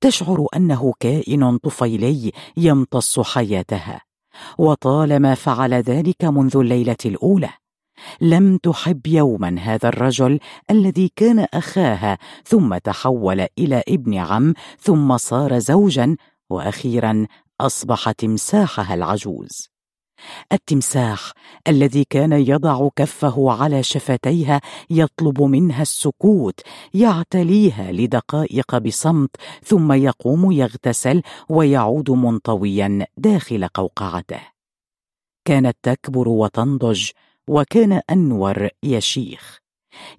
تشعر 0.00 0.46
أنه 0.56 0.92
كائن 1.00 1.56
طفيلي 1.58 2.32
يمتص 2.56 3.20
حياتها. 3.20 4.00
وطالما 4.58 5.34
فعل 5.34 5.74
ذلك 5.74 6.24
منذ 6.24 6.56
الليلة 6.56 6.96
الأولى 7.04 7.50
لم 8.20 8.56
تحب 8.56 9.06
يوما 9.06 9.56
هذا 9.60 9.88
الرجل 9.88 10.40
الذي 10.70 11.12
كان 11.16 11.46
أخاها 11.54 12.18
ثم 12.44 12.78
تحول 12.78 13.46
إلى 13.58 13.82
ابن 13.88 14.14
عم 14.14 14.54
ثم 14.80 15.16
صار 15.16 15.58
زوجا 15.58 16.16
وأخيرا 16.50 17.26
اصبح 17.60 18.10
تمساحها 18.10 18.94
العجوز. 18.94 19.73
التمساح 20.52 21.32
الذي 21.68 22.04
كان 22.10 22.32
يضع 22.32 22.88
كفه 22.96 23.52
على 23.52 23.82
شفتيها 23.82 24.60
يطلب 24.90 25.42
منها 25.42 25.82
السكوت 25.82 26.60
يعتليها 26.94 27.92
لدقائق 27.92 28.78
بصمت 28.78 29.36
ثم 29.64 29.92
يقوم 29.92 30.52
يغتسل 30.52 31.22
ويعود 31.48 32.10
منطويا 32.10 33.06
داخل 33.16 33.68
قوقعته. 33.68 34.40
كانت 35.44 35.76
تكبر 35.82 36.28
وتنضج 36.28 37.10
وكان 37.48 38.00
أنور 38.10 38.68
يشيخ. 38.82 39.58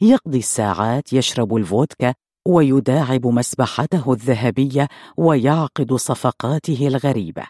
يقضي 0.01 0.37
الساعات 0.37 1.13
يشرب 1.13 1.55
الفودكا 1.55 2.13
ويداعب 2.47 3.27
مسبحته 3.27 4.13
الذهبية 4.13 4.87
ويعقد 5.17 5.93
صفقاته 5.93 6.87
الغريبة. 6.87 7.43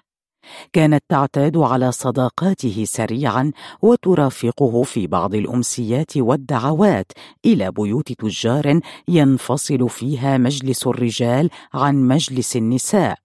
كانت 0.73 1.03
تعتاد 1.09 1.57
على 1.57 1.91
صداقاته 1.91 2.83
سريعا 2.87 3.51
وترافقه 3.81 4.83
في 4.83 5.07
بعض 5.07 5.35
الأمسيات 5.35 6.17
والدعوات 6.17 7.11
إلى 7.45 7.71
بيوت 7.71 8.11
تجار 8.11 8.79
ينفصل 9.07 9.89
فيها 9.89 10.37
مجلس 10.37 10.87
الرجال 10.87 11.49
عن 11.73 12.07
مجلس 12.07 12.55
النساء. 12.55 13.17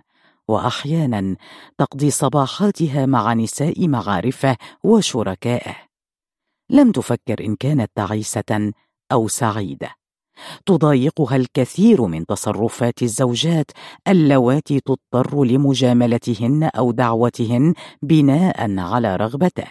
واحيانا 0.48 1.36
تقضي 1.78 2.10
صباحاتها 2.10 3.06
مع 3.06 3.34
نساء 3.34 3.88
معارفه 3.88 4.56
وشركائه. 4.84 5.76
لم 6.70 6.92
تفكر 6.92 7.44
إن 7.44 7.56
كانت 7.56 7.90
تعيسة 7.94 8.72
أو 9.12 9.28
سعيدة. 9.28 9.99
تضايقها 10.66 11.36
الكثير 11.36 12.02
من 12.02 12.26
تصرفات 12.26 13.02
الزوجات 13.02 13.70
اللواتي 14.08 14.80
تضطر 14.80 15.44
لمجاملتهن 15.44 16.70
أو 16.76 16.92
دعوتهن 16.92 17.74
بناء 18.02 18.78
على 18.78 19.16
رغبته. 19.16 19.66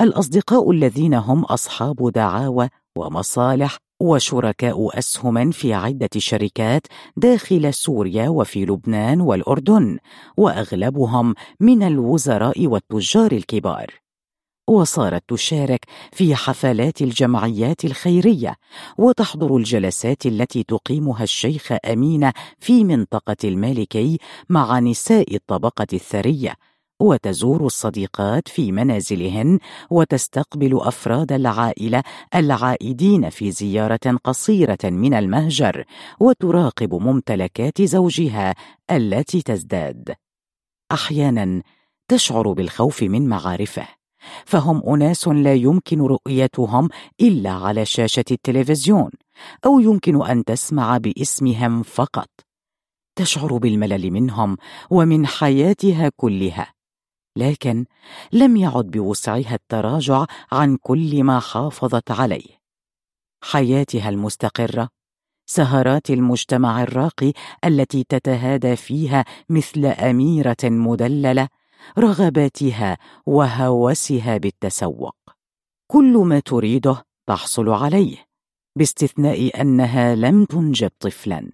الأصدقاء 0.00 0.70
الذين 0.70 1.14
هم 1.14 1.44
أصحاب 1.44 2.12
دعاوى 2.12 2.68
ومصالح 2.98 3.78
وشركاء 4.00 4.98
اسهم 4.98 5.50
في 5.50 5.74
عدة 5.74 6.08
شركات 6.18 6.86
داخل 7.16 7.74
سوريا 7.74 8.28
وفي 8.28 8.64
لبنان 8.64 9.20
والأردن 9.20 9.98
وأغلبهم 10.36 11.34
من 11.60 11.82
الوزراء 11.82 12.66
والتجار 12.66 13.32
الكبار. 13.32 14.09
وصارت 14.70 15.22
تشارك 15.28 15.84
في 16.12 16.34
حفلات 16.34 17.02
الجمعيات 17.02 17.84
الخيرية 17.84 18.56
وتحضر 18.98 19.56
الجلسات 19.56 20.26
التي 20.26 20.62
تقيمها 20.62 21.22
الشيخ 21.22 21.72
أمينة 21.92 22.32
في 22.58 22.84
منطقة 22.84 23.36
المالكي 23.44 24.18
مع 24.48 24.78
نساء 24.78 25.34
الطبقة 25.34 25.86
الثرية. 25.92 26.54
وتزور 27.00 27.66
الصديقات 27.66 28.48
في 28.48 28.72
منازلهن 28.72 29.58
وتستقبل 29.90 30.80
أفراد 30.80 31.32
العائلة 31.32 32.02
العائدين 32.34 33.30
في 33.30 33.50
زيارة 33.50 34.18
قصيرة 34.24 34.78
من 34.84 35.14
المهجر 35.14 35.84
وتراقب 36.20 36.94
ممتلكات 36.94 37.82
زوجها 37.82 38.54
التي 38.90 39.42
تزداد. 39.42 40.14
أحيانا 40.92 41.62
تشعر 42.08 42.52
بالخوف 42.52 43.02
من 43.02 43.28
معارفه. 43.28 43.99
فهم 44.44 44.82
أناس 44.88 45.28
لا 45.28 45.54
يمكن 45.54 46.00
رؤيتهم 46.00 46.88
إلا 47.20 47.50
على 47.50 47.84
شاشة 47.84 48.24
التلفزيون 48.30 49.10
أو 49.66 49.80
يمكن 49.80 50.26
أن 50.26 50.44
تسمع 50.44 50.98
باسمهم 50.98 51.82
فقط. 51.82 52.28
تشعر 53.16 53.56
بالملل 53.56 54.10
منهم 54.10 54.56
ومن 54.90 55.26
حياتها 55.26 56.10
كلها 56.16 56.72
لكن 57.36 57.84
لم 58.32 58.56
يعد 58.56 58.90
بوسعها 58.90 59.54
التراجع 59.54 60.26
عن 60.52 60.76
كل 60.76 61.24
ما 61.24 61.40
حافظت 61.40 62.10
عليه. 62.10 62.60
حياتها 63.44 64.08
المستقرة 64.08 64.88
سهرات 65.46 66.10
المجتمع 66.10 66.82
الراقي 66.82 67.32
التي 67.64 68.04
تتهادى 68.08 68.76
فيها 68.76 69.24
مثل 69.48 69.86
أميرة 69.86 70.56
مدللة 70.64 71.48
رغباتها 71.98 72.98
وهوسها 73.26 74.36
بالتسوق. 74.36 75.16
كل 75.86 76.12
ما 76.16 76.40
تريده 76.40 77.04
تحصل 77.26 77.68
عليه 77.68 78.16
باستثناء 78.76 79.60
أنها 79.60 80.14
لم 80.14 80.44
تنجب 80.44 80.90
طفلا. 81.00 81.50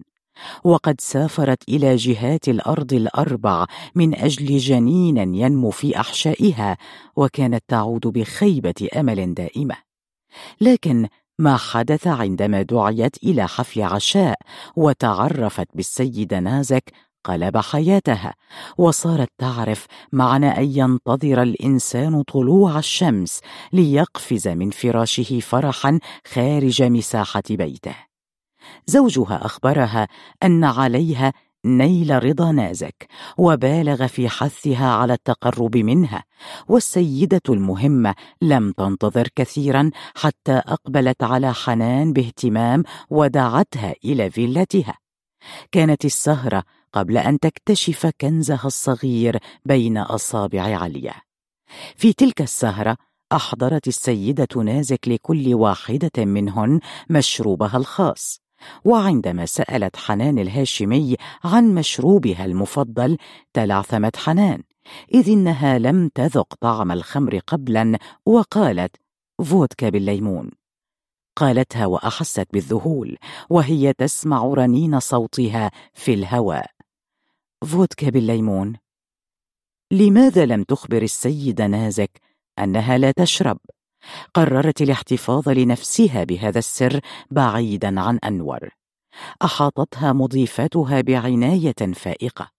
وقد 0.63 1.01
سافرت 1.01 1.69
إلى 1.69 1.95
جهات 1.95 2.47
الأرض 2.47 2.93
الأربع 2.93 3.65
من 3.95 4.15
أجل 4.15 4.57
جنين 4.57 5.35
ينمو 5.35 5.69
في 5.69 5.99
أحشائها 5.99 6.77
وكانت 7.15 7.63
تعود 7.67 8.07
بخيبة 8.07 8.87
أمل 8.95 9.33
دائمة. 9.33 9.75
لكن 10.61 11.07
ما 11.39 11.57
حدث 11.57 12.07
عندما 12.07 12.61
دعيت 12.61 13.23
إلى 13.23 13.47
حفل 13.47 13.81
عشاء 13.81 14.39
وتعرفت 14.75 15.67
بالسيد 15.73 16.33
نازك 16.33 16.93
قلب 17.27 17.57
حياتها 17.57 18.33
وصارت 18.77 19.29
تعرف 19.37 19.85
معنى 20.11 20.57
أن 20.57 20.63
ينتظر 20.63 21.41
الإنسان 21.41 22.23
طلوع 22.23 22.79
الشمس 22.79 23.41
ليقفز 23.73 24.47
من 24.47 24.69
فراشه 24.69 25.39
فرحا 25.39 25.99
خارج 26.27 26.83
مساحة 26.83 27.43
بيته. 27.49 27.95
زوجها 28.85 29.45
أخبرها 29.45 30.07
أن 30.43 30.63
عليها 30.63 31.33
نيل 31.65 32.23
رضا 32.23 32.51
نازك 32.51 33.07
وبالغ 33.37 34.07
في 34.07 34.29
حثها 34.29 34.89
على 34.89 35.13
التقرب 35.13 35.77
منها 35.77 36.23
والسيدة 36.67 37.41
المهمة 37.49 38.15
لم 38.41 38.71
تنتظر 38.71 39.27
كثيرا 39.35 39.91
حتى 40.15 40.51
أقبلت 40.51 41.23
على 41.23 41.53
حنان 41.53 42.13
باهتمام 42.13 42.83
ودعتها 43.09 43.93
إلى 44.05 44.29
فيلتها. 44.29 44.97
كانت 45.71 46.05
السهرة 46.05 46.63
قبل 46.93 47.17
أن 47.17 47.39
تكتشف 47.39 48.11
كنزها 48.21 48.65
الصغير 48.65 49.37
بين 49.65 49.97
أصابع 49.97 50.61
عليا. 50.61 51.13
في 51.95 52.13
تلك 52.13 52.41
السهرة 52.41 52.97
أحضرت 53.31 53.87
السيدة 53.87 54.63
نازك 54.63 55.07
لكل 55.07 55.53
واحدة 55.53 56.25
منهن 56.25 56.79
مشروبها 57.09 57.77
الخاص 57.77 58.41
وعندما 58.85 59.45
سألت 59.45 59.95
حنان 59.95 60.39
الهاشمي 60.39 61.15
عن 61.43 61.75
مشروبها 61.75 62.45
المفضل 62.45 63.17
تلعثمت 63.53 64.17
حنان 64.17 64.63
إذ 65.13 65.29
إنها 65.29 65.79
لم 65.79 66.09
تذق 66.15 66.53
طعم 66.61 66.91
الخمر 66.91 67.39
قبلا 67.47 67.97
وقالت 68.25 68.95
فودكا 69.43 69.89
بالليمون. 69.89 70.51
قالتها 71.35 71.85
وأحست 71.85 72.47
بالذهول 72.53 73.17
وهي 73.49 73.93
تسمع 73.93 74.43
رنين 74.43 74.99
صوتها 74.99 75.71
في 75.93 76.13
الهواء. 76.13 76.76
فودكا 77.63 78.09
بالليمون. 78.09 78.77
لماذا 79.91 80.45
لم 80.45 80.63
تخبر 80.63 81.01
السيدة 81.01 81.67
نازك 81.67 82.21
أنها 82.59 82.97
لا 82.97 83.11
تشرب؟ 83.11 83.57
قررت 84.33 84.81
الاحتفاظ 84.81 85.49
لنفسها 85.49 86.23
بهذا 86.23 86.59
السر 86.59 86.99
بعيدا 87.31 88.01
عن 88.01 88.19
أنور. 88.23 88.69
أحاطتها 89.43 90.13
مضيفتها 90.13 91.01
بعناية 91.01 91.93
فائقة. 91.93 92.51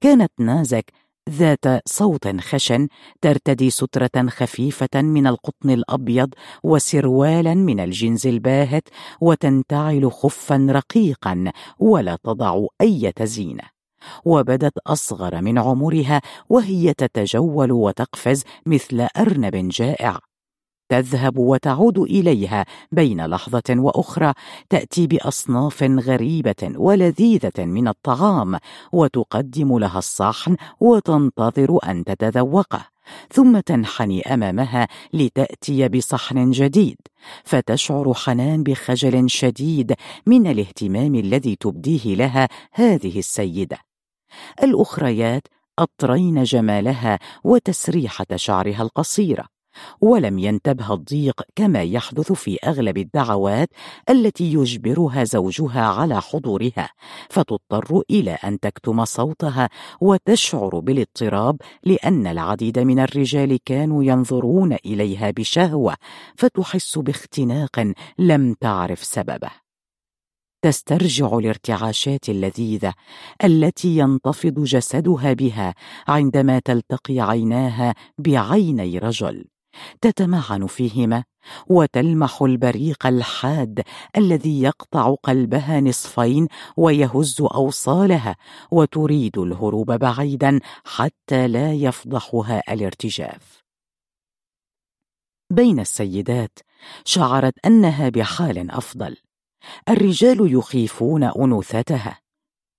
كانت 0.00 0.32
نازك 0.40 0.92
ذات 1.30 1.88
صوت 1.88 2.40
خشن 2.40 2.88
ترتدي 3.20 3.70
سترة 3.70 4.28
خفيفة 4.28 5.02
من 5.02 5.26
القطن 5.26 5.70
الأبيض 5.70 6.34
وسروالا 6.62 7.54
من 7.54 7.80
الجنز 7.80 8.26
الباهت 8.26 8.88
وتنتعل 9.20 10.12
خفا 10.12 10.66
رقيقا 10.70 11.52
ولا 11.78 12.18
تضع 12.24 12.66
أي 12.80 13.12
زينة 13.22 13.79
وبدت 14.24 14.78
أصغر 14.86 15.40
من 15.40 15.58
عمرها 15.58 16.20
وهي 16.48 16.94
تتجول 16.94 17.72
وتقفز 17.72 18.44
مثل 18.66 19.08
أرنب 19.16 19.68
جائع. 19.68 20.20
تذهب 20.90 21.38
وتعود 21.38 21.98
إليها 21.98 22.64
بين 22.92 23.26
لحظة 23.26 23.62
وأخرى 23.70 24.32
تأتي 24.70 25.06
بأصناف 25.06 25.82
غريبة 25.82 26.72
ولذيذة 26.76 27.64
من 27.64 27.88
الطعام 27.88 28.58
وتقدم 28.92 29.78
لها 29.78 29.98
الصحن 29.98 30.56
وتنتظر 30.80 31.78
أن 31.84 32.04
تتذوقه 32.04 32.86
ثم 33.32 33.60
تنحني 33.60 34.34
أمامها 34.34 34.88
لتأتي 35.12 35.88
بصحن 35.88 36.50
جديد 36.50 36.96
فتشعر 37.44 38.14
حنان 38.14 38.62
بخجل 38.62 39.30
شديد 39.30 39.94
من 40.26 40.46
الاهتمام 40.46 41.14
الذي 41.14 41.56
تبديه 41.56 42.14
لها 42.14 42.48
هذه 42.72 43.18
السيدة. 43.18 43.89
الأخريات 44.62 45.42
أطرين 45.78 46.42
جمالها 46.42 47.18
وتسريحة 47.44 48.26
شعرها 48.36 48.82
القصيره 48.82 49.44
ولم 50.00 50.38
ينتبه 50.38 50.94
الضيق 50.94 51.42
كما 51.56 51.82
يحدث 51.82 52.32
في 52.32 52.58
أغلب 52.64 52.98
الدعوات 52.98 53.68
التي 54.10 54.52
يجبرها 54.52 55.24
زوجها 55.24 55.82
على 55.82 56.22
حضورها 56.22 56.90
فتضطر 57.30 58.02
إلى 58.10 58.30
أن 58.30 58.60
تكتم 58.60 59.04
صوتها 59.04 59.68
وتشعر 60.00 60.78
بالاضطراب 60.78 61.56
لأن 61.84 62.26
العديد 62.26 62.78
من 62.78 62.98
الرجال 62.98 63.58
كانوا 63.64 64.04
ينظرون 64.04 64.76
إليها 64.86 65.30
بشهوة 65.30 65.94
فتحس 66.36 66.98
باختناق 66.98 67.92
لم 68.18 68.54
تعرف 68.54 69.04
سببه. 69.04 69.69
تسترجع 70.62 71.38
الارتعاشات 71.38 72.28
اللذيذة 72.28 72.94
التي 73.44 73.96
ينتفض 73.96 74.64
جسدها 74.64 75.32
بها 75.32 75.74
عندما 76.08 76.58
تلتقي 76.58 77.20
عيناها 77.20 77.94
بعيني 78.18 78.98
رجل. 78.98 79.44
تتمعن 80.00 80.66
فيهما 80.66 81.24
وتلمح 81.66 82.42
البريق 82.42 83.06
الحاد 83.06 83.82
الذي 84.16 84.62
يقطع 84.62 85.14
قلبها 85.14 85.80
نصفين 85.80 86.48
ويهز 86.76 87.36
أوصالها 87.40 88.36
وتريد 88.70 89.38
الهروب 89.38 89.92
بعيدا 89.92 90.60
حتى 90.84 91.48
لا 91.48 91.72
يفضحها 91.72 92.62
الارتجاف. 92.70 93.62
بين 95.50 95.80
السيدات 95.80 96.58
شعرت 97.04 97.54
أنها 97.66 98.08
بحال 98.08 98.70
أفضل 98.70 99.16
الرجال 99.88 100.54
يخيفون 100.54 101.24
أنوثتها. 101.24 102.18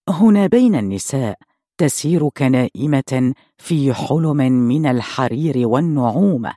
هنا 0.10 0.48
بين 0.48 0.76
النساء 0.76 1.38
تسير 1.77 2.30
كنائمة 2.30 3.34
في 3.58 3.93
حلم 3.93 4.38
من 4.38 4.85
الحرير 4.85 5.68
والنعومة. 5.68 6.53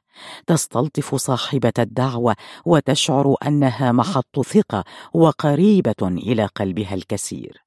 تستلطف 0.47 1.15
صاحبة 1.15 1.73
الدعوة 1.79 2.37
وتشعر 2.67 3.35
أنها 3.47 3.93
محط 3.93 4.41
ثقة 4.41 4.85
وقريبة 5.15 6.03
إلى 6.03 6.47
قلبها 6.47 6.95
الكثير. 6.95 7.65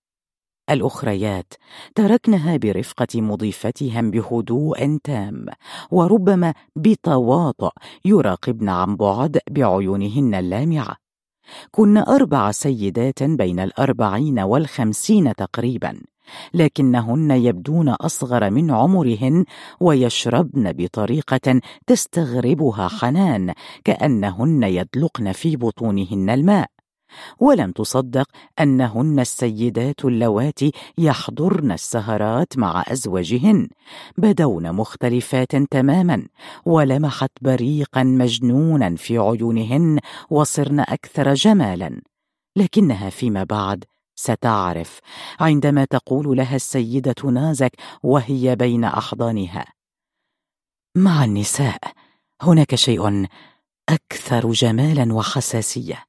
الأخريات 0.70 1.54
تركنها 1.96 2.58
برفقة 2.58 3.22
مضيفتهم 3.22 4.12
بهدوء 4.12 4.98
تام 5.04 5.46
وربما 5.92 6.54
بتواطؤ 6.76 7.72
يراقبن 8.06 8.70
عن 8.70 8.96
بعد 8.96 9.40
بعيونهن 9.50 10.36
اللامعة. 10.36 11.07
كن 11.72 11.98
أربع 11.98 12.52
سيدات 12.52 13.24
بين 13.24 13.60
الأربعين 13.60 14.40
والخمسين 14.40 15.36
تقريبا 15.36 16.02
لكنهن 16.54 17.32
يبدون 17.32 17.90
أصغر 17.90 18.50
من 18.50 18.72
عمرهن 18.72 19.46
ويشربن 19.80 20.72
بطريقة 20.72 21.62
تستغربها 21.88 22.88
حنان 22.88 23.54
كأنهن 23.84 24.64
يدلقن 24.64 25.32
في 25.32 25.56
بطونهن 25.56 26.30
الماء. 26.30 26.77
ولم 27.40 27.72
تصدق 27.72 28.28
أنهن 28.60 29.20
السيدات 29.20 30.06
اللواتي 30.06 30.72
يحضرن 30.98 31.72
السهرات 31.72 32.58
مع 32.58 32.84
ازواجهن 32.88 33.68
بدون 34.18 34.72
مختلفات 34.72 35.56
تماما 35.56 36.28
ولمحت 36.66 37.32
بريقا 37.42 38.04
مجنونا 38.04 38.96
في 38.96 39.18
عيونهن 39.18 40.00
وصرن 40.30 40.80
أكثر 40.80 41.34
جمالا. 41.34 42.02
لكنها 42.56 43.10
فيما 43.10 43.44
بعد 43.44 43.84
ستعرف 44.16 45.00
عندما 45.40 45.86
تقول 45.86 46.38
لها 46.38 46.56
السيدة 46.56 47.32
نازك 47.32 47.72
وهي 48.04 48.56
بين 48.56 48.84
أحضانها. 48.84 49.66
مع 50.96 51.26
النساء 51.26 51.80
هناك 52.42 52.76
شيء 52.76 53.28
أكثر 53.90 54.52
جمالا 54.52 55.14
وحساسية. 55.14 56.06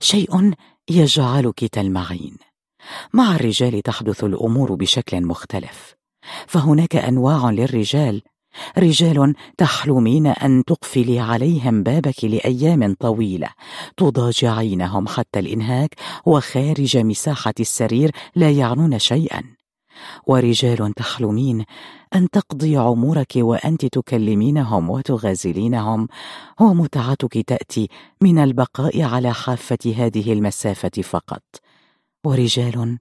شيء 0.00 0.52
يجعلك 0.90 1.64
تلمعين. 1.64 2.36
مع 3.12 3.36
الرجال 3.36 3.82
تحدث 3.82 4.24
الأمور 4.24 4.74
بشكل 4.74 5.26
مختلف 5.26 5.94
فهناك 6.46 6.96
أنواع 6.96 7.50
للرجال. 7.50 8.22
رجال 8.78 9.34
تحلمين 9.58 10.26
أن 10.26 10.64
تقفلي 10.64 11.20
عليهم 11.20 11.82
بابك 11.82 12.24
لأيام 12.24 12.94
طويلة 12.94 13.48
تضاجعينهم 13.96 15.08
حتى 15.08 15.38
الإنهاك 15.38 15.94
وخارج 16.26 16.96
مساحة 16.96 17.54
السرير 17.60 18.10
لا 18.34 18.50
يعنون 18.50 18.98
شيئا. 18.98 19.42
ورجال 20.26 20.92
تحلمين 20.94 21.64
أن 22.14 22.30
تقضي 22.30 22.76
عمرك 22.76 23.32
وأنت 23.36 23.86
تكلمينهم 23.86 24.90
وتغازلينهم 24.90 26.08
ومتعتك 26.60 27.38
تأتي 27.38 27.88
من 28.20 28.38
البقاء 28.38 29.02
على 29.02 29.34
حافة 29.34 29.94
هذه 29.96 30.32
المسافة 30.32 31.02
فقط. 31.02 31.42
ورجال 32.24 32.98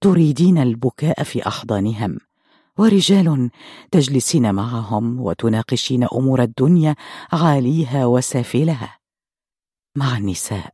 تريدين 0.00 0.58
البكاء 0.58 1.22
في 1.22 1.46
أحضانهم. 1.46 2.18
ورجال 2.78 3.50
تجلسين 3.90 4.54
معهم 4.54 5.20
وتناقشين 5.20 6.04
أمور 6.12 6.42
الدنيا 6.42 6.94
عاليها 7.32 8.06
وسافلها. 8.06 8.98
مع 9.96 10.16
النساء 10.16 10.72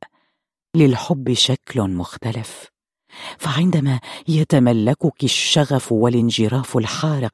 للحب 0.77 1.33
شكل 1.33 1.83
مختلف. 1.83 2.70
فعندما 3.39 4.01
يتملكك 4.29 5.25
الشغف 5.25 5.93
والانجراف 5.93 6.77
الحارق 6.77 7.33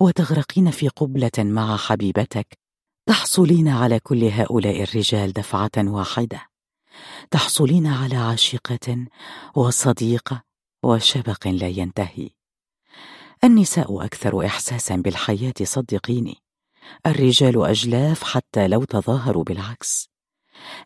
وتغرقين 0.00 0.70
في 0.70 0.88
قبلة 0.88 1.30
مع 1.38 1.76
حبيبتك 1.76 2.58
تحصلين 3.06 3.68
على 3.68 4.00
كل 4.00 4.24
هؤلاء 4.24 4.82
الرجال 4.82 5.32
دفعة 5.32 5.70
واحدة. 5.78 6.42
تحصلين 7.30 7.86
على 7.86 8.16
عاشقة 8.16 9.06
وصديقه 9.54 10.42
وشبق 10.82 11.48
لا 11.48 11.68
ينتهي. 11.68 12.30
النساء 13.44 14.04
أكثر 14.04 14.46
احساسا 14.46 14.96
بالحياة 14.96 15.54
صدقيني. 15.62 16.36
الرجال 17.06 17.64
أجلاف 17.66 18.22
حتى 18.22 18.68
لو 18.68 18.84
تظاهروا 18.84 19.44
بالعكس. 19.44 20.08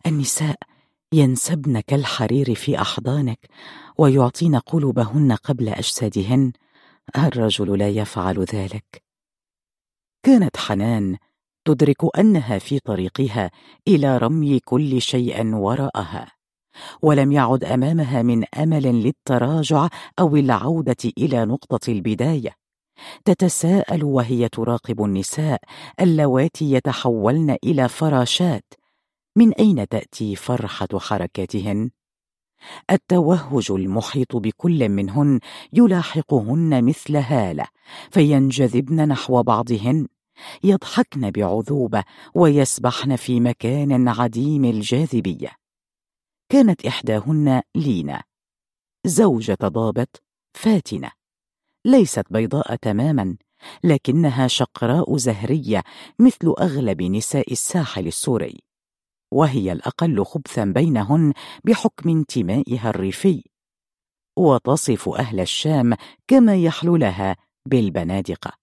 النساء 0.05 0.55
ينسبن 1.13 1.79
كالحرير 1.79 2.55
في 2.55 2.81
أحضانك 2.81 3.39
ويعطين 4.01 4.55
قلوبهن 4.55 5.31
قبل 5.31 5.69
أجسادهن. 5.69 6.51
الرجل 7.17 7.79
لا 7.79 7.89
يفعل 7.89 8.39
ذلك. 8.39 9.03
كانت 10.23 10.57
حنان 10.57 11.17
تدرك 11.65 12.17
أنها 12.19 12.59
في 12.59 12.79
طريقها 12.79 13.51
إلى 13.87 14.17
رمي 14.17 14.59
كل 14.59 15.01
شيء 15.01 15.45
وراءها 15.53 16.31
ولم 17.01 17.31
يعد 17.31 17.63
أمامها 17.63 18.21
من 18.21 18.45
أمل 18.55 18.83
للتراجع 18.83 19.87
أو 20.19 20.35
العودة 20.35 21.11
إلى 21.17 21.45
نقطة 21.45 21.91
البداية. 21.91 22.55
تتساءل 23.25 24.03
وهي 24.03 24.49
تراقب 24.49 25.03
النساء 25.03 25.61
اللواتي 25.99 26.71
يتحولن 26.71 27.57
إلى 27.63 27.89
فراشات. 27.89 28.73
من 29.35 29.53
أين 29.53 29.87
تأتي 29.87 30.35
فرحة 30.35 30.99
حركاتهن؟ 30.99 31.91
التوهج 32.91 33.71
المحيط 33.71 34.35
بكل 34.35 34.89
منهن 34.89 35.39
يلاحقهن 35.73 36.83
مثل 36.83 37.15
هالة 37.15 37.65
فينجذبن 38.11 39.07
نحو 39.07 39.43
بعضهن 39.43 40.07
يضحكن 40.63 41.31
بعذوبة 41.31 42.03
ويسبحن 42.35 43.15
في 43.15 43.39
مكان 43.39 44.07
عديم 44.07 44.65
الجاذبية. 44.65 45.51
كانت 46.49 46.85
إحداهن 46.85 47.61
لينا. 47.75 48.23
زوجة 49.05 49.57
ضابط 49.63 50.23
فاتنة. 50.53 51.11
ليست 51.85 52.23
بيضاء 52.29 52.75
تماما 52.75 53.37
لكنها 53.83 54.47
شقراء 54.47 55.17
زهرية 55.17 55.83
مثل 56.19 56.53
أغلب 56.59 57.01
نساء 57.01 57.51
الساحل 57.51 58.07
السوري. 58.07 58.70
وهي 59.31 59.71
الأقل 59.71 60.25
خبثا 60.25 60.65
بينهن 60.65 61.33
بحكم 61.63 62.09
انتمائها 62.09 62.89
الريفي. 62.89 63.43
وتصف 64.37 65.09
أهل 65.09 65.39
الشام 65.39 65.93
كما 66.27 66.55
يحلو 66.55 66.95
لها 66.95 67.35
بالبنادقة. 67.65 68.60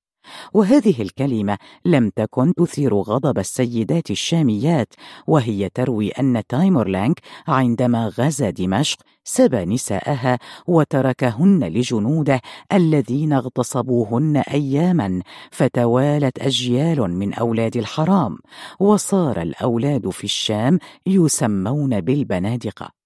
وهذه 0.54 1.02
الكلمة 1.02 1.58
لم 1.84 2.10
تكن 2.10 2.54
تثير 2.54 2.94
غضب 2.94 3.38
السيدات 3.38 4.10
الشاميات 4.10 4.94
وهي 5.26 5.68
تروي 5.68 6.08
أن 6.10 6.42
تايمورلانك 6.48 7.20
عندما 7.48 8.08
غزا 8.18 8.50
دمشق 8.50 8.98
سبى 9.24 9.64
نساءها 9.64 10.38
وتركهن 10.66 11.64
لجنوده 11.64 12.40
الذين 12.72 13.32
اغتصبوهن 13.32 14.36
أياما 14.36 15.22
فتوالت 15.50 16.38
أجيال 16.38 17.00
من 17.00 17.34
أولاد 17.34 17.76
الحرام 17.76 18.38
وصار 18.80 19.42
الأولاد 19.42 20.10
في 20.10 20.24
الشام 20.24 20.78
يسمون 21.06 22.00
بالبنادقة. 22.00 22.97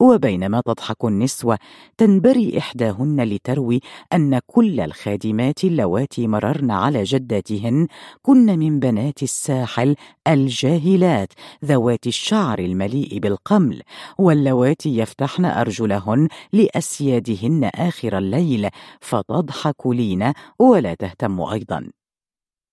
وبينما 0.00 0.60
تضحك 0.60 1.04
النسوة 1.04 1.58
تنبري 1.98 2.58
إحداهن 2.58 3.20
لتروي 3.20 3.80
أن 4.12 4.40
كل 4.46 4.80
الخادمات 4.80 5.64
اللواتي 5.64 6.26
مررن 6.26 6.70
على 6.70 7.02
جداتهن 7.02 7.86
كن 8.22 8.58
من 8.58 8.80
بنات 8.80 9.22
الساحل 9.22 9.96
الجاهلات 10.28 11.32
ذوات 11.64 12.06
الشعر 12.06 12.58
المليء 12.58 13.18
بالقمل 13.18 13.82
واللواتي 14.18 14.98
يفتحن 14.98 15.44
أرجلهن 15.44 16.28
لأسيادهن 16.52 17.64
آخر 17.64 18.18
الليل 18.18 18.68
فتضحك 19.00 19.86
لينا 19.86 20.34
ولا 20.58 20.94
تهتم 20.94 21.40
أيضا. 21.40 21.90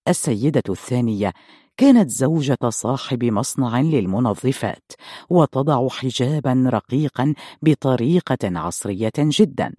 السيدة 0.08 0.64
الثانية 0.69 1.33
كانت 1.82 2.10
زوجة 2.10 2.69
صاحب 2.69 3.24
مصنع 3.24 3.82
للمنظفات 3.82 4.92
وتضع 5.30 5.90
حجابا 5.90 6.69
رقيقا 6.74 7.34
بطريقة 7.61 8.38
عصرية 8.43 9.11
جدا. 9.18 9.74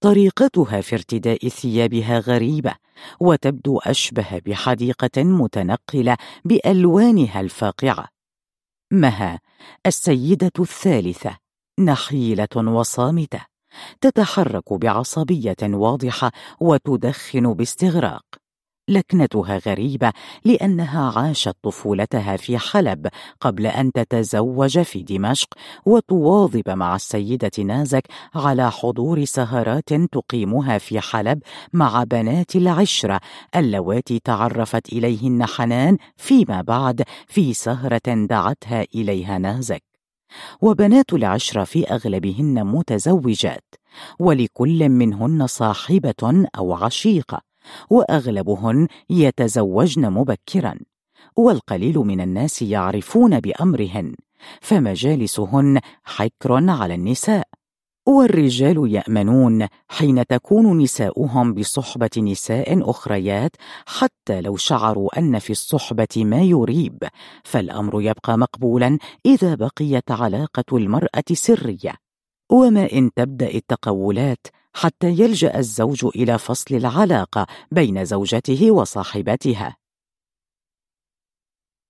طريقتها 0.00 0.80
في 0.80 0.94
ارتداء 0.94 1.48
ثيابها 1.48 2.18
غريبة 2.18 2.74
وتبدو 3.20 3.78
أشبه 3.78 4.38
بحديقة 4.46 5.22
متنقلة 5.24 6.16
بألوانها 6.44 7.40
الفاقعة. 7.40 8.08
مها 8.92 9.40
السيدة 9.86 10.52
الثالثة 10.58 11.36
نحيلة 11.80 12.56
وصامتة 12.56 13.40
تتحرك 14.00 14.72
بعصبية 14.72 15.56
واضحة 15.62 16.32
وتدخن 16.60 17.54
باستغراق. 17.54 18.45
لكنتها 18.88 19.58
غريبة 19.58 20.12
لأنها 20.44 21.12
عاشت 21.16 21.56
طفولتها 21.62 22.36
في 22.36 22.58
حلب 22.58 23.08
قبل 23.40 23.66
أن 23.66 23.92
تتزوج 23.92 24.78
في 24.82 25.02
دمشق 25.02 25.48
وتواظب 25.86 26.70
مع 26.70 26.94
السيدة 26.94 27.50
نازك 27.58 28.02
على 28.34 28.70
حضور 28.70 29.24
سهرات 29.24 29.92
تقيمها 29.94 30.78
في 30.78 31.00
حلب 31.00 31.42
مع 31.72 32.04
بنات 32.04 32.56
العشرة 32.56 33.20
اللواتي 33.56 34.18
تعرفت 34.18 34.92
إليهن 34.92 35.46
حنان 35.46 35.96
فيما 36.16 36.62
بعد 36.62 37.02
في 37.26 37.54
سهرة 37.54 38.26
دعتها 38.30 38.84
إليها 38.94 39.38
نازك. 39.38 39.82
وبنات 40.60 41.12
العشرة 41.12 41.64
في 41.64 41.84
أغلبهن 41.84 42.66
متزوجات 42.66 43.74
ولكل 44.18 44.88
منهن 44.88 45.46
صاحبة 45.46 46.48
أو 46.58 46.74
عشيقة. 46.74 47.40
وأغلبهن 47.90 48.88
يتزوجن 49.10 50.10
مبكرا 50.10 50.78
والقليل 51.36 51.98
من 51.98 52.20
الناس 52.20 52.62
يعرفون 52.62 53.40
بأمرهن 53.40 54.14
فمجالسهن 54.60 55.80
حكر 56.04 56.70
على 56.70 56.94
النساء 56.94 57.48
والرجال 58.06 58.92
يأمنون 58.92 59.66
حين 59.88 60.26
تكون 60.26 60.78
نساؤهم 60.78 61.54
بصحبة 61.54 62.10
نساء 62.18 62.90
أخريات 62.90 63.50
حتى 63.86 64.40
لو 64.40 64.56
شعروا 64.56 65.18
أن 65.18 65.38
في 65.38 65.50
الصحبة 65.50 66.24
ما 66.24 66.42
يريب 66.42 66.98
فالأمر 67.44 68.02
يبقى 68.02 68.38
مقبولا 68.38 68.98
إذا 69.26 69.54
بقيت 69.54 70.10
علاقة 70.10 70.76
المرأة 70.76 71.24
سرية. 71.32 71.94
وما 72.52 72.92
إن 72.92 73.10
تبدأ 73.16 73.54
التقولات 73.54 74.46
حتى 74.76 75.08
يلجأ 75.08 75.58
الزوج 75.58 76.04
إلى 76.04 76.38
فصل 76.38 76.74
العلاقة 76.74 77.46
بين 77.70 78.04
زوجته 78.04 78.70
وصاحبتها. 78.70 79.76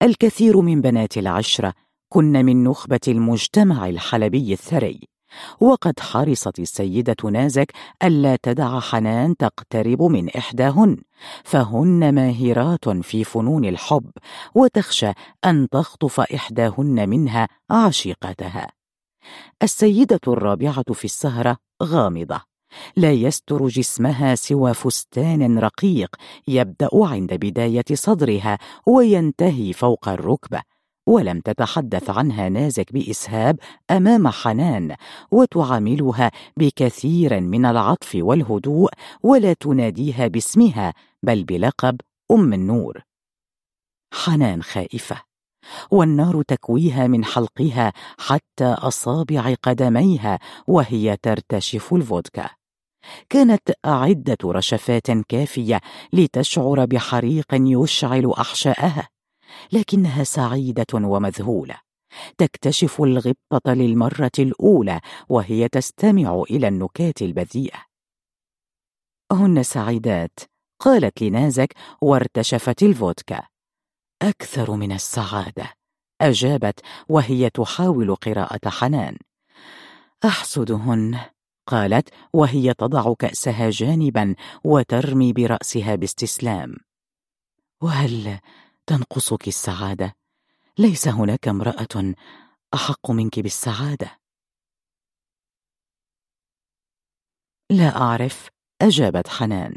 الكثير 0.03 0.61
من 0.61 0.81
بنات 0.81 1.19
العشره 1.19 1.75
كن 2.09 2.45
من 2.45 2.65
نخبة 2.65 3.01
المجتمع 3.09 3.89
الحلبي 3.89 4.53
الثري 4.53 5.01
وقد 5.61 6.01
حرصت 6.01 6.59
السيدة 6.59 7.31
نازك 7.31 7.73
ألا 8.03 8.37
تدع 8.43 8.81
حنان 8.81 9.37
تقترب 9.37 10.03
من 10.03 10.31
إحداهن 10.31 10.97
فهن 11.45 12.15
ماهرات 12.15 12.89
في 12.89 13.25
فنون 13.25 13.65
الحب 13.65 14.11
وتخشى 14.55 15.13
أن 15.45 15.69
تخطف 15.69 16.21
إحداهن 16.21 17.09
منها 17.09 17.49
عشيقتها. 17.71 18.69
السيدة 19.63 20.21
الرابعة 20.29 20.93
في 20.93 21.05
السهرة 21.05 21.57
غامضة. 21.83 22.56
لا 22.97 23.13
يستر 23.13 23.69
جسمها 23.69 24.35
سوى 24.35 24.75
فستان 24.75 25.59
رقيق 25.59 26.17
يبدأ 26.49 26.89
عند 26.95 27.35
بداية 27.35 27.85
صدرها 27.93 28.59
وينتهي 28.87 29.73
فوق 29.73 30.09
الركبه 30.09 30.63
ولم 31.07 31.41
تتحدث 31.41 32.11
عنها 32.11 32.49
نازك 32.49 32.93
بإسهاب 32.93 33.59
أمام 33.91 34.29
حنان 34.29 34.97
وتعاملها 35.31 36.31
بكثير 36.57 37.41
من 37.41 37.67
العطف 37.67 38.15
والهدوء 38.15 38.91
ولا 39.23 39.53
تناديها 39.53 40.27
باسمها 40.27 40.95
بل 41.23 41.45
بلقب 41.45 42.01
أم 42.31 42.53
النور. 42.53 43.03
حنان 44.15 44.63
خائفة. 44.63 45.36
والنار 45.91 46.43
تكويها 46.43 47.07
من 47.07 47.25
حلقها 47.25 47.93
حتى 48.19 48.65
أصابع 48.65 49.55
قدميها 49.63 50.39
وهي 50.67 51.17
ترتشف 51.23 51.95
الفودكا. 51.95 52.51
كانت 53.29 53.73
عدة 53.85 54.37
رشفات 54.45 55.11
كافية 55.11 55.81
لتشعر 56.13 56.85
بحريق 56.85 57.47
يشعل 57.53 58.33
أحشاءها 58.39 59.09
لكنها 59.73 60.25
سعيدة 60.25 60.87
ومذهولة. 60.95 61.75
تكتشف 62.39 63.03
الغبطة 63.03 63.73
للمرة 63.73 64.31
الأولى 64.39 65.01
وهي 65.29 65.69
تستمع 65.69 66.43
إلى 66.51 66.69
النكات 66.69 67.23
البذيئة. 67.23 67.79
هن 69.33 69.63
سعيدات 69.63 70.39
قالت 70.81 71.23
لنازك 71.23 71.75
وارتشفت 72.03 72.83
الفودكا. 72.83 73.56
أكثر 74.23 74.71
من 74.71 74.93
السعادة 74.93 75.75
أجابت 76.21 76.81
وهي 77.09 77.51
تحاول 77.51 78.15
قراءة 78.15 78.69
حنان. 78.69 79.19
احسدهن 80.25 81.21
قالت 81.67 82.09
وهي 82.33 82.75
تضع 82.75 83.15
كأسها 83.15 83.71
جانبا 83.71 84.35
وترمي 84.65 85.33
برأسها 85.33 85.95
باستسلام. 85.95 86.77
وهل 87.83 88.39
تنقصك 88.87 89.49
السعادة؟ 89.49 90.17
ليس 90.79 91.09
هناك 91.09 91.49
امرأة 91.49 92.15
أحق 92.75 93.11
منك 93.11 93.41
بالسعادة. 93.41 94.19
لا 97.71 97.97
أعرف 97.97 98.49
أجابت 98.83 99.29
حنان. 99.29 99.77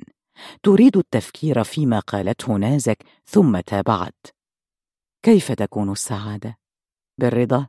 تريد 0.64 0.98
التفكير 0.98 1.64
فيما 1.64 2.00
قالته 2.00 2.54
نازك 2.54 3.04
ثم 3.26 3.60
تابعت. 3.60 4.26
كيف 5.24 5.52
تكون 5.52 5.92
السعادة؟ 5.92 6.58
بالرضا؟ 7.18 7.68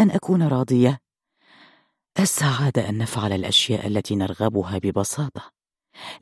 أن 0.00 0.10
أكون 0.10 0.42
راضية؟ 0.42 0.98
السعادة 2.18 2.88
أن 2.88 2.98
نفعل 2.98 3.32
الأشياء 3.32 3.86
التي 3.86 4.16
نرغبها 4.16 4.78
ببساطة 4.78 5.52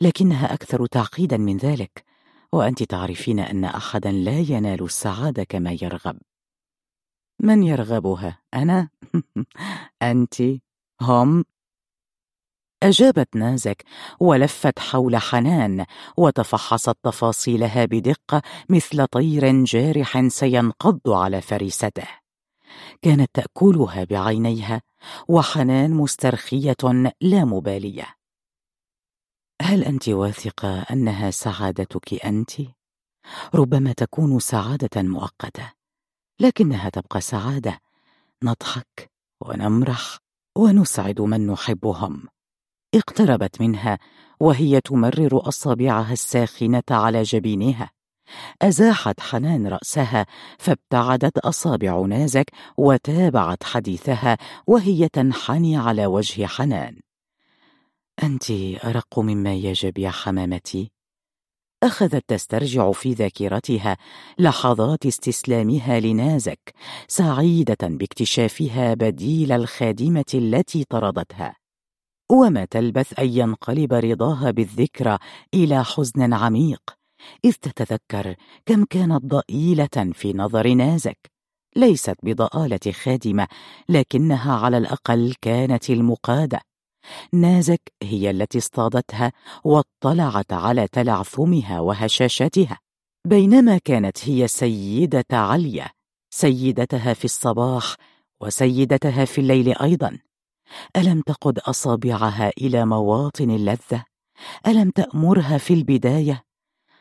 لكنها 0.00 0.54
أكثر 0.54 0.86
تعقيدا 0.86 1.36
من 1.36 1.56
ذلك 1.56 2.04
وأنت 2.52 2.82
تعرفين 2.82 3.38
أن 3.40 3.64
احدا 3.64 4.12
لا 4.12 4.38
ينال 4.38 4.82
السعادة 4.84 5.44
كما 5.44 5.76
يرغب. 5.82 6.18
من 7.40 7.62
يرغبها؟ 7.62 8.38
أنا؟ 8.54 8.88
أنت؟ 10.02 10.42
هم؟ 11.00 11.44
أجابت 12.82 13.36
نازك 13.36 13.84
ولفت 14.20 14.78
حول 14.78 15.16
حنان 15.16 15.84
وتفحصت 16.16 16.96
تفاصيلها 17.02 17.84
بدقة 17.84 18.42
مثل 18.68 19.06
طير 19.06 19.64
جارح 19.64 20.28
سينقض 20.28 21.00
على 21.10 21.40
فريسته. 21.40 22.08
كانت 23.02 23.30
تأكلها 23.34 24.04
بعينيها 24.04 24.82
وحنان 25.28 25.90
مسترخية 25.90 26.76
لا 27.20 27.44
مبالية. 27.44 28.06
هل 29.62 29.84
أنت 29.84 30.08
واثقة 30.08 30.82
أنها 30.82 31.30
سعادتك 31.30 32.24
أنت؟ 32.24 32.52
ربما 33.54 33.92
تكون 33.92 34.38
سعادة 34.38 35.02
مؤقتة 35.02 35.72
لكنها 36.40 36.88
تبقى 36.88 37.20
سعادة. 37.20 37.80
نضحك 38.44 39.10
ونمرح 39.40 40.18
ونسعد 40.56 41.20
من 41.20 41.46
نحبهم. 41.46 42.28
اقتربت 42.94 43.60
منها 43.60 43.98
وهي 44.40 44.80
تمرر 44.80 45.48
أصابعها 45.48 46.12
الساخنة 46.12 46.82
على 46.90 47.22
جبينها. 47.22 47.90
أزاحت 48.62 49.20
حنان 49.20 49.66
رأسها 49.66 50.26
فابتعدت 50.58 51.38
أصابع 51.38 52.06
نازك 52.06 52.46
وتابعت 52.76 53.64
حديثها 53.64 54.38
وهي 54.66 55.08
تنحني 55.08 55.76
على 55.76 56.06
وجه 56.06 56.46
حنان. 56.46 57.00
أنت 58.22 58.50
أرق 58.84 59.18
مما 59.18 59.54
يجب 59.54 59.98
يا 59.98 60.10
حمامتي. 60.10 60.90
أخذت 61.82 62.24
تسترجع 62.28 62.92
في 62.92 63.12
ذاكرتها 63.12 63.96
لحظات 64.38 65.06
استسلامها 65.06 66.00
لنازك 66.00 66.74
سعيدة 67.08 67.76
باكتشافها 67.82 68.94
بديل 68.94 69.52
الخادمة 69.52 70.24
التي 70.34 70.84
طردتها. 70.84 71.61
وما 72.32 72.64
تلبث 72.64 73.18
أن 73.18 73.28
ينقلب 73.28 73.92
رضاها 73.92 74.50
بالذكرى 74.50 75.18
إلى 75.54 75.84
حزن 75.84 76.32
عميق. 76.32 76.80
إذ 77.44 77.52
تتذكر 77.52 78.34
كم 78.66 78.84
كانت 78.84 79.24
ضئيلة 79.24 80.12
في 80.12 80.32
نظر 80.32 80.68
نازك. 80.68 81.18
ليست 81.76 82.16
بضآلة 82.22 82.92
خادمة 82.92 83.48
لكنها 83.88 84.54
على 84.54 84.78
الأقل 84.78 85.34
كانت 85.40 85.90
المقادة. 85.90 86.60
نازك 87.32 87.92
هي 88.02 88.30
التي 88.30 88.58
اصطادتها 88.58 89.32
واطلعت 89.64 90.52
على 90.52 90.88
تلعثمها 90.88 91.80
وهشاشتها. 91.80 92.78
بينما 93.26 93.78
كانت 93.78 94.28
هي 94.28 94.48
سيدة 94.48 95.24
عليا 95.32 95.90
سيدتها 96.30 97.14
في 97.14 97.24
الصباح 97.24 97.94
وسيدتها 98.40 99.24
في 99.24 99.40
الليل 99.40 99.78
أيضا. 99.78 100.18
ألم 100.96 101.20
تقد 101.20 101.58
أصابعها 101.58 102.50
إلى 102.60 102.86
مواطن 102.86 103.50
اللذة؟ 103.50 104.04
ألم 104.66 104.90
تأمرها 104.90 105.58
في 105.58 105.74
البداية؟ 105.74 106.44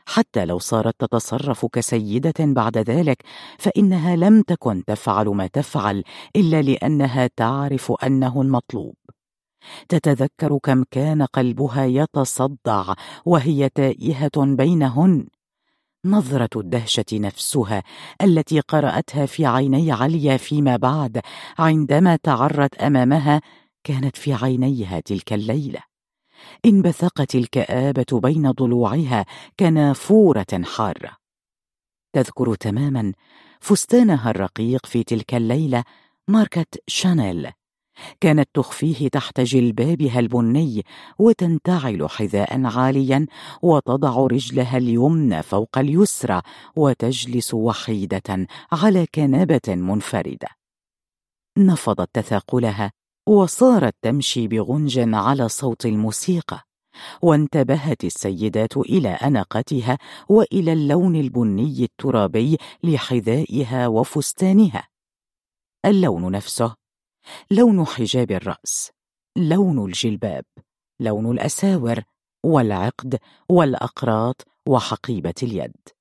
حتى 0.06 0.46
لو 0.46 0.60
صارت 0.60 0.96
تتصرف 1.00 1.66
كسيدة 1.66 2.34
بعد 2.40 2.78
ذلك 2.78 3.18
فإنها 3.60 4.16
لم 4.16 4.42
تكن 4.42 4.84
تفعل 4.86 5.28
ما 5.28 5.48
تفعل 5.48 6.04
إلا 6.36 6.62
لأنها 6.62 7.30
تعرف 7.36 7.92
أنه 8.04 8.42
المطلوب. 8.42 8.96
تتذكر 9.90 10.58
كم 10.64 10.84
كان 10.92 11.22
قلبها 11.22 11.86
يتصدع 11.86 12.94
وهي 13.26 13.70
تائهة 13.70 14.32
بينهن. 14.38 15.28
نظرة 16.06 16.50
الدهشة 16.56 17.06
نفسها 17.14 17.84
التي 18.22 18.60
قرأتها 18.60 19.26
في 19.26 19.46
عيني 19.46 19.92
عليا 19.92 20.38
فيما 20.38 20.78
بعد 20.78 21.22
عندما 21.60 22.16
تعرت 22.16 22.76
أمامها 22.76 23.42
كانت 23.84 24.18
في 24.18 24.34
عينيها 24.34 25.00
تلك 25.00 25.34
الليلة. 25.34 25.80
انبثقت 26.66 27.36
الكآبة 27.36 28.20
بين 28.20 28.52
ضلوعها 28.52 29.26
كنافورة 29.60 30.62
حارة. 30.64 31.18
تذكر 32.14 32.56
تماما 32.56 33.14
فستانها 33.60 34.30
الرقيق 34.32 34.86
في 34.86 35.04
تلك 35.04 35.34
الليلة 35.36 35.84
ماركة 36.28 36.66
شانيل. 36.88 37.52
كانت 38.20 38.50
تخفيه 38.54 39.08
تحت 39.08 39.40
جلبابها 39.40 40.20
البني 40.20 40.84
وتنتعل 41.20 42.10
حذاء 42.10 42.66
عاليا 42.66 43.28
وتضع 43.62 44.28
رجلها 44.28 44.78
اليمنى 44.78 45.44
فوق 45.44 45.78
اليسرى 45.78 46.42
وتجلس 46.76 47.54
وحيدة 47.54 48.48
على 48.72 49.06
كنبة 49.16 49.62
منفردة. 49.68 50.48
نفضت 51.58 52.10
تثاقلها 52.14 52.92
وصارت 53.28 53.96
تمشي 54.02 54.48
بغنج 54.48 55.00
على 55.00 55.50
صوت 55.50 55.86
الموسيقى 55.86 56.62
وانتبهت 57.22 58.04
السيدات 58.04 58.78
إلى 58.78 59.10
أناقتها 59.10 59.98
وإلى 60.30 60.74
اللون 60.74 61.16
البني 61.16 61.84
الترابي 61.84 62.58
لحذائها 62.84 63.88
وفستانها. 63.88 64.88
اللون 65.86 66.32
نفسه 66.32 66.76
لون 67.52 67.86
حجاب 67.86 68.32
الرأس 68.32 68.92
لون 69.38 69.86
الجلباب 69.86 70.46
لون 71.00 71.32
الأساور 71.32 72.04
والعقد 72.46 73.20
والأقراط 73.50 74.48
وحقيبة 74.68 75.34
اليد. 75.44 76.01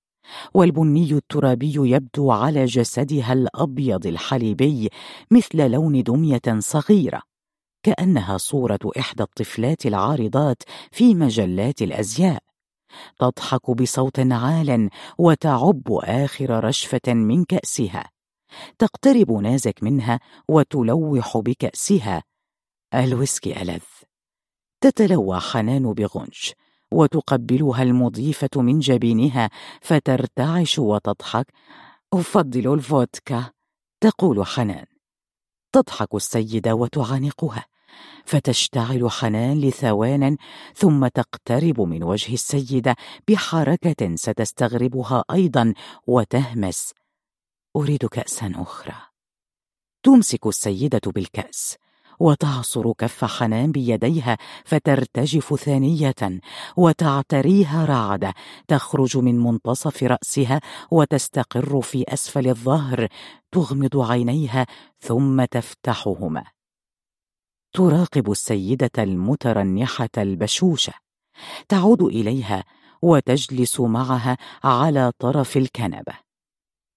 والبني 0.54 1.12
الترابي 1.12 1.74
يبدو 1.76 2.30
على 2.30 2.64
جسدها 2.64 3.32
الأبيض 3.32 4.06
الحليبي 4.06 4.88
مثل 5.30 5.70
لون 5.70 6.02
دمية 6.02 6.42
صغيرة 6.58 7.22
كأنها 7.82 8.36
صورة 8.36 8.78
إحدى 8.98 9.22
الطفلات 9.22 9.86
العارضات 9.86 10.62
في 10.92 11.14
مجلات 11.14 11.82
الأزياء. 11.82 12.42
تضحك 13.18 13.70
بصوت 13.70 14.20
عال 14.20 14.90
وتعب 15.18 15.82
آخر 16.02 16.64
رشفة 16.64 17.14
من 17.14 17.44
كأسها. 17.44 18.10
تقترب 18.78 19.32
نازك 19.32 19.82
منها 19.82 20.20
وتلوح 20.48 21.38
بكأسها. 21.38 22.22
الويسكي 22.94 23.62
ألذ. 23.62 23.82
تتلوى 24.80 25.40
حنان 25.40 25.92
بغنج. 25.92 26.50
وتقبلها 26.92 27.82
المضيفة 27.82 28.50
من 28.56 28.78
جبينها 28.78 29.50
فترتعش 29.80 30.78
وتضحك. 30.78 31.46
أفضل 32.12 32.74
الفودكا 32.74 33.50
تقول 34.00 34.46
حنان. 34.46 34.86
تضحك 35.72 36.14
السيدة 36.14 36.74
وتعانقها. 36.74 37.64
فتشتعل 38.24 39.10
حنان 39.10 39.60
لثوان 39.60 40.36
ثم 40.74 41.06
تقترب 41.06 41.80
من 41.80 42.02
وجه 42.02 42.34
السيدة 42.34 42.96
بحركة 43.28 44.16
ستستغربها 44.16 45.24
أيضا 45.30 45.74
وتهمس. 46.06 46.92
أريد 47.76 48.06
كأسا 48.06 48.52
أخرى. 48.56 48.96
تمسك 50.02 50.46
السيدة 50.46 51.00
بالكأس. 51.06 51.76
وتعصر 52.20 52.92
كف 52.92 53.24
حنان 53.24 53.72
بيديها 53.72 54.38
فترتجف 54.64 55.54
ثانية 55.54 56.40
وتعتريها 56.76 57.84
رعدة 57.84 58.34
تخرج 58.68 59.18
من 59.18 59.38
منتصف 59.38 60.02
رأسها 60.02 60.60
وتستقر 60.90 61.80
في 61.80 62.04
أسفل 62.08 62.48
الظهر 62.48 63.08
تغمض 63.52 63.96
عينيها 63.96 64.66
ثم 65.00 65.44
تفتحهما. 65.44 66.44
تراقب 67.72 68.30
السيدة 68.30 68.90
المترنحة 68.98 70.08
البشوشة. 70.18 70.92
تعود 71.68 72.02
إليها 72.02 72.64
وتجلس 73.02 73.80
معها 73.80 74.36
على 74.64 75.12
طرف 75.18 75.56
الكنبة. 75.56 76.29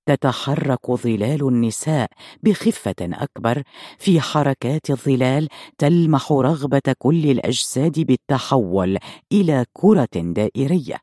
تتحرك 0.05 0.91
ظلال 0.91 1.47
النساء 1.47 2.09
بخفة 2.43 2.95
أكبر 3.01 3.63
في 3.97 4.21
حركات 4.21 4.89
الظلال 4.89 5.47
تلمح 5.77 6.31
رغبة 6.31 6.95
كل 6.97 7.31
الأجساد 7.31 7.99
بالتحول 7.99 8.97
إلى 9.31 9.65
كرة 9.73 10.09
دائرية. 10.15 10.99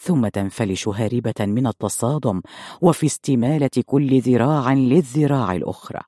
ثم 0.00 0.28
تنفلش 0.28 0.88
هاربة 0.88 1.34
من 1.40 1.66
التصادم 1.66 2.42
وفي 2.82 3.06
استمالة 3.06 3.70
كل 3.86 4.20
ذراع 4.20 4.72
للذراع 4.72 5.52
الأخرى. 5.52 6.00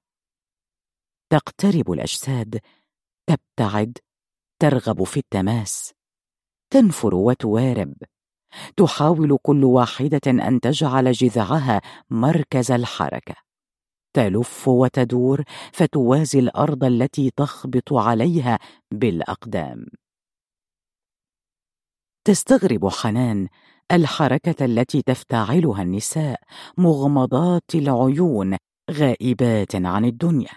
تقترب 1.30 1.92
الأجساد 1.92 2.60
تبتعد 3.26 3.98
ترغب 4.58 5.04
في 5.04 5.16
التماس 5.16 5.92
تنفر 6.72 7.14
وتوارب. 7.14 7.94
تحاول 8.76 9.38
كل 9.42 9.64
واحدة 9.64 10.20
أن 10.26 10.60
تجعل 10.60 11.12
جذعها 11.12 11.80
مركز 12.10 12.70
الحركة. 12.70 13.34
تلف 14.12 14.68
وتدور 14.68 15.42
فتوازي 15.72 16.38
الأرض 16.38 16.84
التي 16.84 17.30
تخبط 17.36 17.92
عليها 17.92 18.58
بالأقدام. 18.90 19.86
تستغرب 22.24 22.88
حنان 22.88 23.48
الحركة 23.92 24.64
التي 24.64 25.02
تفتعلها 25.02 25.82
النساء 25.82 26.40
مغمضات 26.78 27.74
العيون 27.74 28.56
غائبات 28.90 29.74
عن 29.74 30.04
الدنيا. 30.04 30.52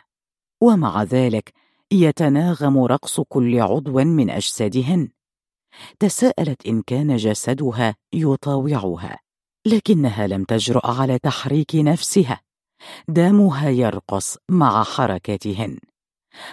ومع 0.61 1.03
ذلك 1.03 1.53
يتناغم 1.91 2.83
رقص 2.83 3.19
كل 3.19 3.59
عضو 3.59 4.03
من 4.03 4.29
أجسادهن. 4.29 5.09
تساءلت 5.99 6.65
إن 6.67 6.81
كان 6.81 7.15
جسدها 7.15 7.95
يطاوعها 8.13 9.19
لكنها 9.65 10.27
لم 10.27 10.43
تجرا 10.43 10.91
على 10.91 11.19
تحريك 11.19 11.75
نفسها. 11.75 12.41
دامها 13.07 13.69
يرقص 13.69 14.37
مع 14.49 14.83
حركاتهن. 14.83 15.77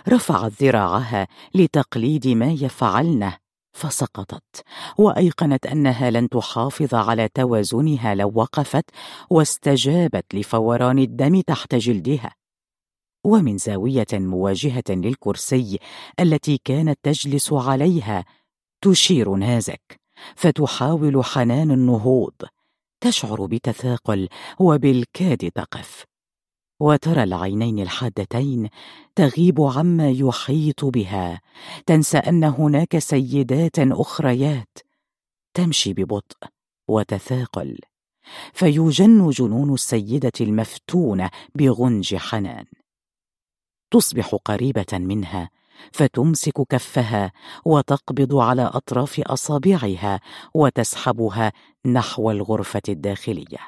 رفعت 0.09 0.63
ذراعها 0.63 1.29
لتقليد 1.55 2.29
ما 2.29 2.53
يفعلنه 2.53 3.37
فسقطت 3.73 4.63
وأيقنت 4.99 5.67
أنها 5.67 6.11
لن 6.11 6.29
تحافظ 6.29 6.95
على 6.95 7.29
توازنها 7.35 8.15
لو 8.15 8.33
وقفت 8.35 8.85
واستجابت 9.31 10.35
لفوران 10.35 10.99
الدم 10.99 11.41
تحت 11.41 11.75
جلدها. 11.75 12.35
ومن 13.25 13.59
زاوية 13.59 14.07
مواجهة 14.13 14.85
للكرسي 14.89 15.79
التي 16.21 16.61
كانت 16.65 16.99
تجلس 17.03 17.53
عليها 17.53 18.25
تشير 18.83 19.34
نازك 19.34 20.00
فتحاول 20.36 21.25
حنان 21.25 21.70
النهوض 21.70 22.34
تشعر 23.00 23.47
بتثاقل 23.47 24.28
وبالكاد 24.59 25.50
تقف. 25.55 26.05
وترى 26.81 27.23
العينين 27.23 27.78
الحادتين 27.78 28.68
تغيب 29.15 29.60
عما 29.60 30.10
يحيط 30.10 30.84
بها 30.84 31.41
تنسى 31.86 32.18
أن 32.18 32.44
هناك 32.44 32.99
سيدات 32.99 33.78
أخريات. 33.78 34.78
تمشي 35.55 35.92
ببطء 35.92 36.36
وتثاقل 36.89 37.78
فيجن 38.52 39.31
جنون 39.31 39.75
السيدة 39.75 40.33
المفتونة 40.41 41.31
بغنج 41.55 42.15
حنان. 42.17 42.65
تصبح 43.91 44.34
قريبة 44.34 44.92
منها 44.92 45.50
فتمسك 45.92 46.62
كفها 46.68 47.33
وتقبض 47.65 48.36
على 48.36 48.62
أطراف 48.62 49.20
أصابعها 49.20 50.20
وتسحبها 50.55 51.52
نحو 51.86 52.31
الغرفة 52.31 52.83
الداخلية. 52.89 53.59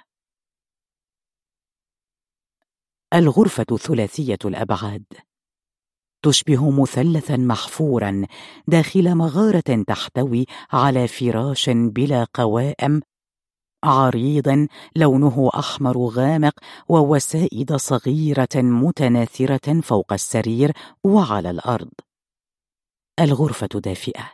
الغرفة 3.15 3.77
ثلاثية 3.77 4.39
الأبعاد. 4.45 5.05
تشبه 6.23 6.71
مثلثا 6.71 7.37
محفورا 7.37 8.27
داخل 8.67 9.15
مغارة 9.15 9.85
تحتوي 9.87 10.47
على 10.73 11.09
فراش 11.09 11.71
بلا 11.71 12.27
قوائم 12.35 13.01
عريض 13.85 14.69
لونه 14.97 15.51
أحمر 15.55 15.99
غامق 15.99 16.55
ووسائد 16.89 17.77
صغيرة 17.77 18.49
متناثرة 18.55 19.81
فوق 19.81 20.13
السرير 20.13 20.73
وعلى 21.05 21.51
الأرض. 21.51 21.91
الغرفة 23.21 23.69
دافئة 23.75 24.33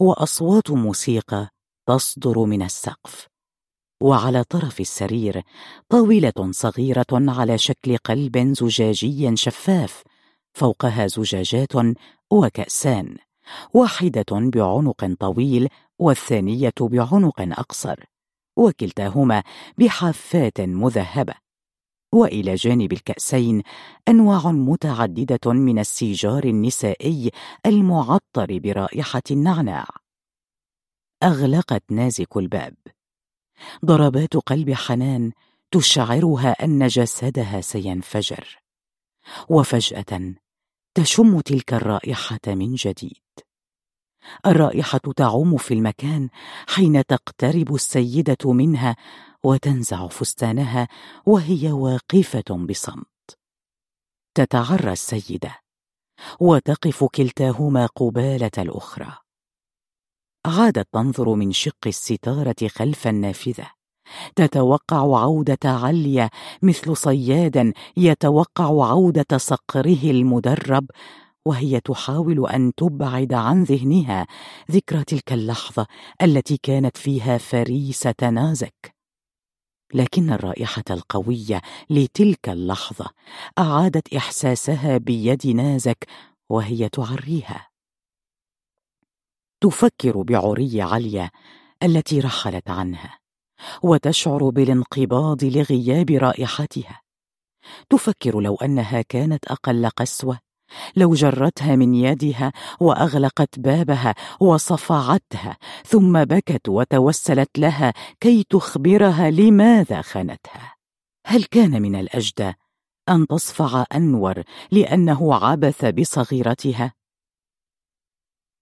وأصوات 0.00 0.70
موسيقى 0.70 1.48
تصدر 1.86 2.38
من 2.38 2.62
السقف. 2.62 3.28
وعلى 4.02 4.44
طرف 4.44 4.80
السرير 4.80 5.42
طاولة 5.88 6.50
صغيرة 6.50 7.06
على 7.12 7.58
شكل 7.58 7.96
قلب 7.96 8.54
زجاجي 8.54 9.36
شفاف. 9.36 10.02
فوقها 10.54 11.06
زجاجات 11.06 11.72
وكأسان 12.30 13.16
واحدة 13.74 14.24
بعنق 14.30 15.14
طويل 15.20 15.68
والثانية 15.98 16.72
بعنق 16.80 17.40
أقصر. 17.40 18.11
وكلتاهما 18.56 19.42
بحافات 19.78 20.60
مذهبة. 20.60 21.34
وإلى 22.12 22.54
جانب 22.54 22.92
الكأسين 22.92 23.62
أنواع 24.08 24.52
متعددة 24.52 25.52
من 25.52 25.78
السيجار 25.78 26.44
النسائي 26.44 27.30
المعطر 27.66 28.58
برائحة 28.58 29.22
النعناع. 29.30 29.86
أغلقت 31.22 31.82
نازك 31.90 32.36
الباب. 32.36 32.74
ضربات 33.84 34.36
قلب 34.36 34.72
حنان 34.72 35.32
تشعرها 35.70 36.64
أن 36.64 36.86
جسدها 36.86 37.60
سينفجر. 37.60 38.58
وفجأة 39.48 40.34
تشم 40.94 41.40
تلك 41.40 41.74
الرائحة 41.74 42.40
من 42.46 42.74
جديد. 42.74 43.22
الرائحة 44.46 45.00
تعم 45.16 45.56
في 45.56 45.74
المكان 45.74 46.28
حين 46.68 47.06
تقترب 47.06 47.74
السيدة 47.74 48.52
منها 48.52 48.96
وتنزع 49.44 50.08
فستانها 50.08 50.88
وهي 51.26 51.72
واقفة 51.72 52.66
بصمت. 52.68 53.38
تتعرى 54.34 54.92
السيدة 54.92 55.56
وتقف 56.40 57.04
كلتاهما 57.04 57.86
قبالة 57.86 58.50
الأخرى. 58.58 59.12
عادت 60.46 60.88
تنظر 60.92 61.34
من 61.34 61.52
شق 61.52 61.86
الستارة 61.86 62.68
خلف 62.68 63.06
النافذة. 63.06 63.70
تتوقع 64.36 65.20
عودة 65.20 65.58
عليا 65.64 66.30
مثل 66.62 66.96
صياد 66.96 67.72
يتوقع 67.96 68.86
عودة 68.90 69.38
صقره 69.38 70.10
المدرب 70.10 70.86
وهي 71.46 71.80
تحاول 71.80 72.48
أن 72.48 72.72
تبعد 72.74 73.32
عن 73.32 73.62
ذهنها 73.62 74.26
ذكرى 74.70 75.04
تلك 75.04 75.32
اللحظة 75.32 75.86
التي 76.22 76.56
كانت 76.62 76.96
فيها 76.96 77.38
فريسة 77.38 78.30
نازك 78.32 79.02
لكن 79.94 80.32
الرائحة 80.32 80.84
القوية 80.90 81.62
لتلك 81.90 82.48
اللحظة 82.48 83.10
أعادت 83.58 84.14
إحساسها 84.14 84.98
بيد 84.98 85.46
نازك 85.46 86.06
وهي 86.50 86.88
تعريها. 86.88 87.68
تفكر 89.60 90.22
بعري 90.22 90.82
عليا 90.82 91.30
التي 91.82 92.20
رحلت 92.20 92.70
عنها 92.70 93.18
وتشعر 93.82 94.48
بالانقباض 94.50 95.44
لغياب 95.44 96.10
رائحتها. 96.10 97.00
تفكر 97.90 98.40
لو 98.40 98.56
أنها 98.56 99.02
كانت 99.02 99.46
أقل 99.46 99.88
قسوة 99.88 100.38
لو 100.96 101.14
جرتها 101.14 101.76
من 101.76 101.94
يدها 101.94 102.52
وأغلقت 102.80 103.58
بابها 103.58 104.14
وصفعتها 104.40 105.56
ثم 105.86 106.24
بكت 106.24 106.68
وتوسلت 106.68 107.58
لها 107.58 107.92
كي 108.20 108.44
تخبرها 108.50 109.30
لماذا 109.30 110.02
خانتها. 110.02 110.74
هل 111.26 111.44
كان 111.44 111.82
من 111.82 111.96
الأجدى 111.96 112.52
أن 113.08 113.26
تصفع 113.26 113.84
أنور 113.94 114.42
لأنه 114.70 115.34
عبث 115.34 115.84
بصغيرتها؟ 115.84 116.92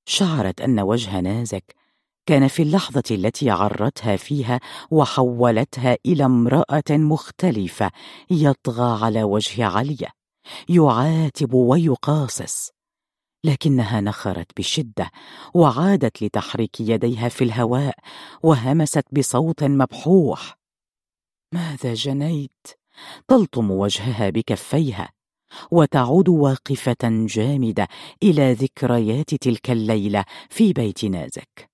شعرت 0.09 0.61
أن 0.61 0.81
وجه 0.81 1.21
نازك 1.21 1.75
كان 2.27 2.49
في 2.49 2.63
اللحظة 2.63 3.03
التي 3.11 3.51
عرتها 3.51 4.17
فيها 4.17 4.61
وحولتها 4.91 5.97
إلى 6.07 6.25
امرأة 6.25 6.91
مختلفة 6.91 7.91
يطغى 8.31 9.05
على 9.05 9.23
وجه 9.23 9.67
عليا. 9.67 10.20
يعاتب 10.69 11.55
ويقاصص. 11.55 12.71
لكنها 13.45 14.01
نخرت 14.01 14.47
بشدة 14.57 15.11
وعادت 15.55 16.23
لتحريك 16.23 16.81
يديها 16.81 17.29
في 17.29 17.45
الهواء 17.45 17.99
وهمست 18.43 19.05
بصوت 19.13 19.65
مبحوح. 19.65 20.59
ماذا 21.55 21.95
جنيت؟ 21.95 22.67
تلطم 23.29 23.71
وجهها 23.71 24.31
بكفيها 24.31 25.13
وتعود 25.71 26.29
واقفة 26.29 26.97
جامدة 27.05 27.89
إلى 28.23 28.53
ذكريات 28.53 29.35
تلك 29.35 29.71
الليلة 29.71 30.25
في 30.51 30.73
بيت 30.73 31.05
نازك. 31.05 31.71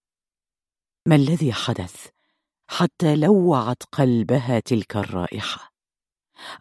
ما 1.08 1.16
الذي 1.16 1.52
حدث 1.52 2.06
حتى 2.68 3.16
لوعت 3.16 3.82
قلبها 3.92 4.60
تلك 4.60 4.96
الرائحة؟ 4.96 5.75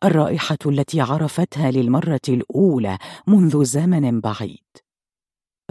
الرائحة 0.04 0.58
التي 0.66 1.02
عرفتها 1.02 1.72
للمرة 1.72 2.22
الأولى 2.30 2.98
منذ 3.28 3.64
زمن 3.64 4.22
بعيد. 4.22 4.64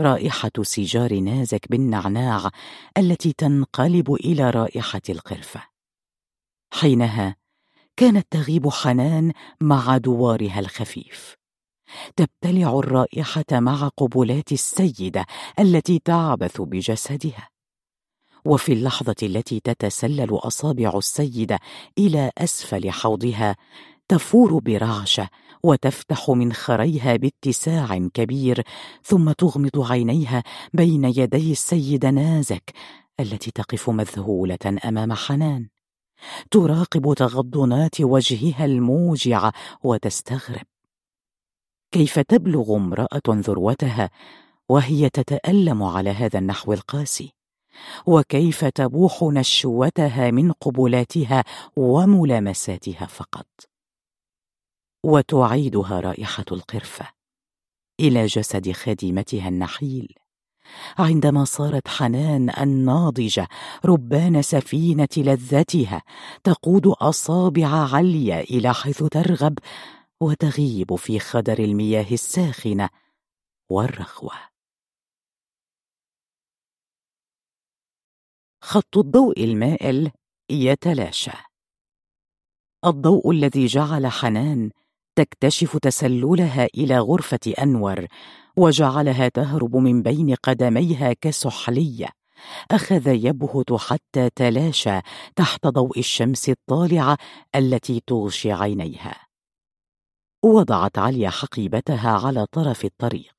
رائحة 0.01 0.53
سيجار 0.63 1.15
نازك 1.15 1.71
بالنعناع 1.71 2.51
التي 2.99 3.33
تنقلب 3.33 4.13
إلى 4.13 4.51
رائحة 4.51 5.03
القرفة. 5.09 5.63
حينها 6.73 7.37
كانت 7.97 8.27
تغيب 8.31 8.69
حنان 8.69 9.33
مع 9.61 9.97
دوارها 9.97 10.61
الخفيف. 10.61 11.37
تبتلع 12.17 12.79
الرائحة 12.79 13.45
مع 13.53 13.89
قبلات 13.89 14.53
السيدة 14.53 15.27
التي 15.59 15.99
تعبث 15.99 16.61
بجسدها. 16.61 17.49
وفي 18.45 18.73
اللحظة 18.73 19.15
التي 19.23 19.61
تتسلل 19.61 20.29
أصابع 20.33 20.99
السيدة 20.99 21.59
إلى 21.99 22.31
أسفل 22.39 22.91
حوضها 22.91 23.57
تفور 24.09 24.59
برعشه 24.59 25.29
وتفتح 25.63 26.31
منخريها 26.31 27.17
باتساع 27.17 28.09
كبير 28.15 28.63
ثم 29.03 29.33
تغمض 29.33 29.81
عينيها 29.93 30.43
بين 30.75 31.05
يدي 31.05 31.53
السيده 31.53 32.11
نازك 32.11 32.73
التي 33.21 33.51
تقف 33.51 33.91
مذهولة 33.91 34.79
أمام 34.85 35.13
حنان. 35.13 35.69
تراقب 36.51 37.15
تغضنات 37.15 38.01
وجهها 38.01 38.65
الموجعه 38.65 39.53
وتستغرب. 39.83 40.67
كيف 41.91 42.19
تبلغ 42.19 42.77
امرأة 42.77 43.23
ذروتها 43.29 44.11
وهي 44.69 45.11
تتألم 45.11 45.83
على 45.83 46.11
هذا 46.11 46.39
النحو 46.39 46.73
القاسي؟ 46.73 47.33
وكيف 48.07 48.65
تبوح 48.65 49.23
نشوتها 49.23 50.31
من 50.31 50.53
قبلاتها 50.53 51.45
وملامساتها 51.77 53.07
فقط؟ 53.07 53.74
وتعيدها 55.05 56.01
رائحة 56.01 56.45
القرفة 56.53 57.09
إلى 58.01 58.27
جسد 58.27 58.73
خادمتها 58.73 59.49
النحيل 59.49 60.15
عندما 60.99 61.45
صارت 61.45 61.89
حنان 61.89 62.51
الناضجة 62.51 63.49
ربان 63.85 64.43
سفينة 64.43 65.09
لذتها 65.17 66.03
تقود 66.45 66.87
أصابع 66.87 67.67
عليا 67.95 68.41
إلى 68.41 68.75
حيث 68.75 69.03
ترغب 69.05 69.59
وتغيب 70.21 70.95
في 70.95 71.19
خدر 71.19 71.59
المياه 71.59 72.13
الساخنة 72.13 72.89
والرخوة. 73.71 74.33
خط 78.61 78.97
الضوء 78.97 79.45
المائل 79.45 80.11
يتلاشى. 80.51 81.33
الضوء 82.85 83.31
الذي 83.31 83.67
جعل 83.67 84.07
حنان 84.07 84.71
تكتشف 85.17 85.77
تسللها 85.77 86.69
إلى 86.75 86.99
غرفة 86.99 87.55
أنور 87.63 88.07
وجعلها 88.57 89.29
تهرب 89.29 89.77
من 89.77 90.03
بين 90.03 90.35
قدميها 90.35 91.13
كسحلية. 91.13 92.09
أخذ 92.71 93.07
يبهت 93.07 93.73
حتى 93.73 94.31
تلاشى 94.37 95.01
تحت 95.37 95.67
ضوء 95.67 95.99
الشمس 95.99 96.49
الطالعة 96.49 97.19
التي 97.55 98.03
تغشي 98.07 98.53
عينيها. 98.53 99.17
وضعت 100.45 100.99
عليا 100.99 101.31
حقيبتها 101.31 102.11
على 102.11 102.47
طرف 102.47 102.85
الطريق. 102.85 103.35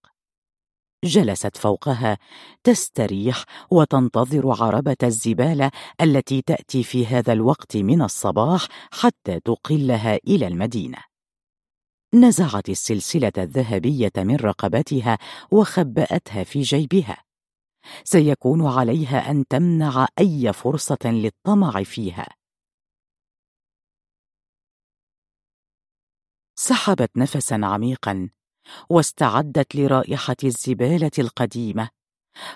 جلست 1.04 1.58
فوقها 1.58 2.18
تستريح 2.64 3.44
وتنتظر 3.72 4.64
عربة 4.64 4.95
الزبالة 5.04 5.72
التي 6.02 6.42
تأتي 6.42 6.84
في 6.84 7.06
هذا 7.06 7.34
الوقت 7.34 7.78
من 7.78 8.02
الصباح 8.02 8.68
حتى 8.92 9.40
تقلها 9.40 10.20
إلى 10.28 10.48
المدينة. 10.48 11.15
نزعت 12.16 12.69
السلسلة 12.69 13.32
الذهبية 13.38 14.11
من 14.18 14.35
رقبتها 14.35 15.18
وخبأتها 15.52 16.44
في 16.44 16.61
جيبها. 16.61 17.24
سيكون 18.03 18.68
عليها 18.68 19.32
أن 19.32 19.48
تمنع 19.48 20.08
أي 20.19 20.53
فرصة 20.53 20.98
للطمع 21.06 21.84
فيها. 21.84 22.27
سحبت 26.56 27.18
نفسا 27.18 27.60
عميقا 27.64 28.30
واستعدت 28.90 29.76
لرائحة 29.76 30.35
الزبالة 30.44 31.11
القديمة. 31.19 31.90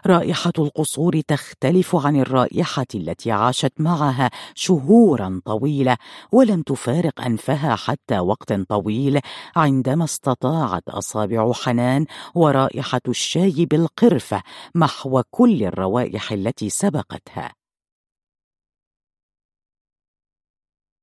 رائحة 0.08 0.54
القصور 0.60 1.22
تختلف 1.22 1.96
عن 1.96 2.16
الرائحة 2.16 2.86
التي 2.96 3.32
عاشت 3.32 3.74
معها 3.80 4.30
شهورا 4.56 5.42
طويلة 5.46 5.98
ولم 6.32 6.62
تفارق 6.62 7.22
أنفها 7.22 7.76
حتى 7.76 8.20
وقت 8.20 8.54
طويل. 8.54 9.20
عندما 9.56 10.04
استطاعت 10.04 10.90
أصابع 10.90 11.54
حنان 11.54 12.06
ورائحة 12.36 13.02
الشاي 13.08 13.66
بالقرفة 13.66 14.42
محو 14.76 15.24
كل 15.32 15.64
الروائح 15.64 16.32
التي 16.32 16.70
سبقتها. 16.70 17.54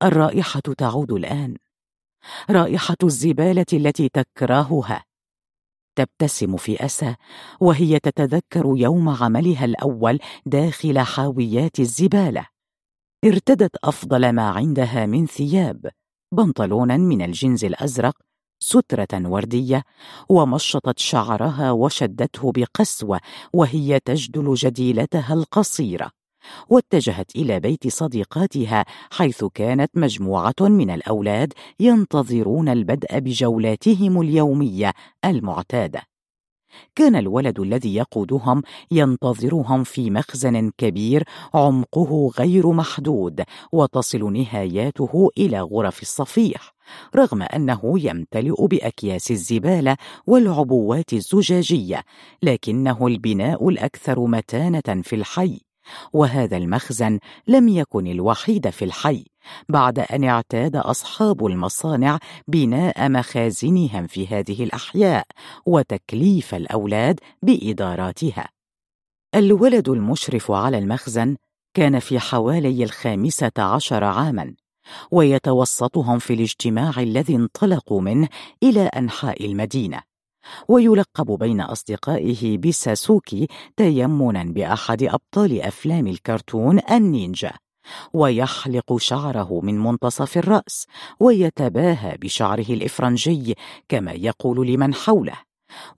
الرائحة 0.03 0.61
تعود 0.61 1.13
الآن. 1.13 1.57
رائحة 2.51 2.97
الزبالة 3.03 3.67
التي 3.73 4.09
تكرهها. 4.09 5.05
تبتسم 5.97 6.57
في 6.57 6.85
أسى 6.85 7.15
وهي 7.61 7.99
تتذكر 7.99 8.73
يوم 8.77 9.09
عملها 9.09 9.65
الأول 9.65 10.19
داخل 10.47 10.99
حاويات 10.99 11.81
الزبالة. 11.81 12.47
ارتدت 13.25 13.77
أفضل 13.85 14.33
ما 14.33 14.49
عندها 14.51 15.07
من 15.07 15.27
ثياب 15.27 15.91
بنطلونا 16.33 16.97
من 16.97 17.23
الجنز 17.23 17.65
الأزرق 17.65 18.15
سترة 18.59 19.09
وردية 19.13 19.83
ومشطت 20.29 20.99
شعرها 20.99 21.71
وشدته 21.71 22.53
بقسوة 22.53 23.21
وهي 23.53 24.01
تجدل 24.01 24.55
جديلتها 24.55 25.35
القصيرة. 25.35 26.11
واتجهت 26.69 27.37
إلى 27.37 27.61
بيت 27.61 27.89
صديقاتها 27.89 28.85
حيث 29.11 29.45
كانت 29.45 29.91
مجموعة 29.95 30.55
من 30.61 30.91
الأولاد 30.91 31.53
ينتظرون 31.81 32.69
البدء 32.69 33.19
بجولاتهم 33.19 34.21
اليومية 34.21 34.93
المعتادة. 35.25 36.03
كان 36.95 37.17
الولد 37.17 37.61
الذي 37.61 37.95
يقودهم 37.95 38.63
ينتظرهم 38.91 39.85
في 39.85 40.11
مخزن 40.11 40.71
كبير 40.79 41.25
عمقه 41.55 42.33
غير 42.39 42.73
محدود 42.73 43.43
وتصل 43.73 44.33
نهاياته 44.33 45.31
إلى 45.39 45.61
غرف 45.61 46.03
الصفيح 46.03 46.75
رغم 47.17 47.43
أنه 47.43 47.81
يمتلئ 47.97 48.67
بأكياس 48.67 49.31
الزبالة 49.31 49.97
والعبوات 50.27 51.13
الزجاجية 51.13 52.03
لكنه 52.43 53.07
البناء 53.07 53.69
الأكثر 53.69 54.27
متانة 54.27 55.03
في 55.03 55.17
الحي. 55.17 55.61
وهذا 56.13 56.57
المخزن 56.57 57.19
لم 57.47 57.69
يكن 57.69 58.07
الوحيد 58.07 58.71
في 58.71 58.85
الحي 58.85 59.25
بعد 59.69 59.99
أن 59.99 60.25
اعتاد 60.25 60.77
أصحاب 60.77 61.47
المصانع 61.47 62.19
بناء 62.49 63.09
مخازنهم 63.09 64.07
في 64.07 64.27
هذه 64.27 64.65
الأحياء 64.65 65.27
وتكليف 65.67 66.55
الأولاد 66.55 67.21
بإداراتها. 67.43 68.49
الولد 69.35 69.89
المشرف 69.89 70.51
على 70.51 70.79
المخزن 70.79 71.37
كان 71.75 71.99
في 71.99 72.19
حوالي 72.19 72.85
الخامسة 72.85 73.53
عشر 73.59 74.05
عاما 74.05 74.55
ويتوسطهم 75.11 76.19
في 76.19 76.35
الاجتماع 76.35 76.93
الذي 76.97 77.37
انطلقوا 77.37 78.01
منه 78.01 78.29
إلى 78.63 78.83
أنحاء 78.83 79.47
المدينة. 79.47 80.01
ويلقب 80.69 81.39
بين 81.39 81.61
أصدقائه 81.61 82.59
بساسوكي 82.59 83.47
تيمنا 83.77 84.45
بأحد 84.45 85.03
أبطال 85.03 85.63
أفلام 85.63 86.07
الكرتون 86.07 86.81
النينجا 86.91 87.53
ويحلق 88.13 88.97
شعره 88.97 89.61
من 89.63 89.79
منتصف 89.79 90.39
الرأس 90.39 90.87
ويتباهى 91.21 92.17
بشعره 92.17 92.67
الإفرنجي 92.71 93.55
كما 93.89 94.13
يقول 94.13 94.67
لمن 94.67 94.95
حوله 94.95 95.47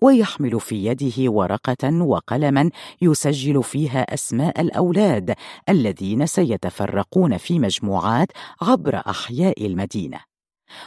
ويحمل 0.01 0.61
في 0.61 0.85
يده 0.85 1.33
ورقة 1.33 2.03
وقلما 2.03 2.71
يسجل 3.03 3.63
فيها 3.63 4.15
أسماء 4.15 4.61
الأولاد 4.61 5.35
الذين 5.69 6.27
سيتفرقون 6.27 7.37
في 7.37 7.59
مجموعات 7.59 8.29
عبر 8.63 9.03
أحياء 9.07 9.67
المدينة. 9.67 10.28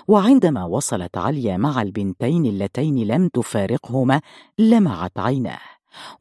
وعندما 0.07 0.65
وصلت 0.65 1.17
عليا 1.17 1.57
مع 1.57 1.81
البنتين 1.81 2.45
اللتين 2.45 3.07
لم 3.07 3.27
تفارقهما 3.27 4.21
لمعت 4.59 5.19
عيناه 5.19 5.59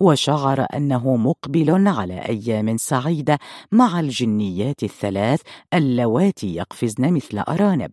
وشعر 0.00 0.66
أنه 0.74 1.16
مقبل 1.16 1.88
على 1.88 2.18
أيام 2.18 2.76
سعيدة 2.76 3.38
مع 3.72 4.00
الجنيات 4.00 4.82
الثلاث 4.82 5.40
اللواتي 5.74 6.54
يقفزن 6.54 7.12
مثل 7.12 7.38
أرانب. 7.38 7.92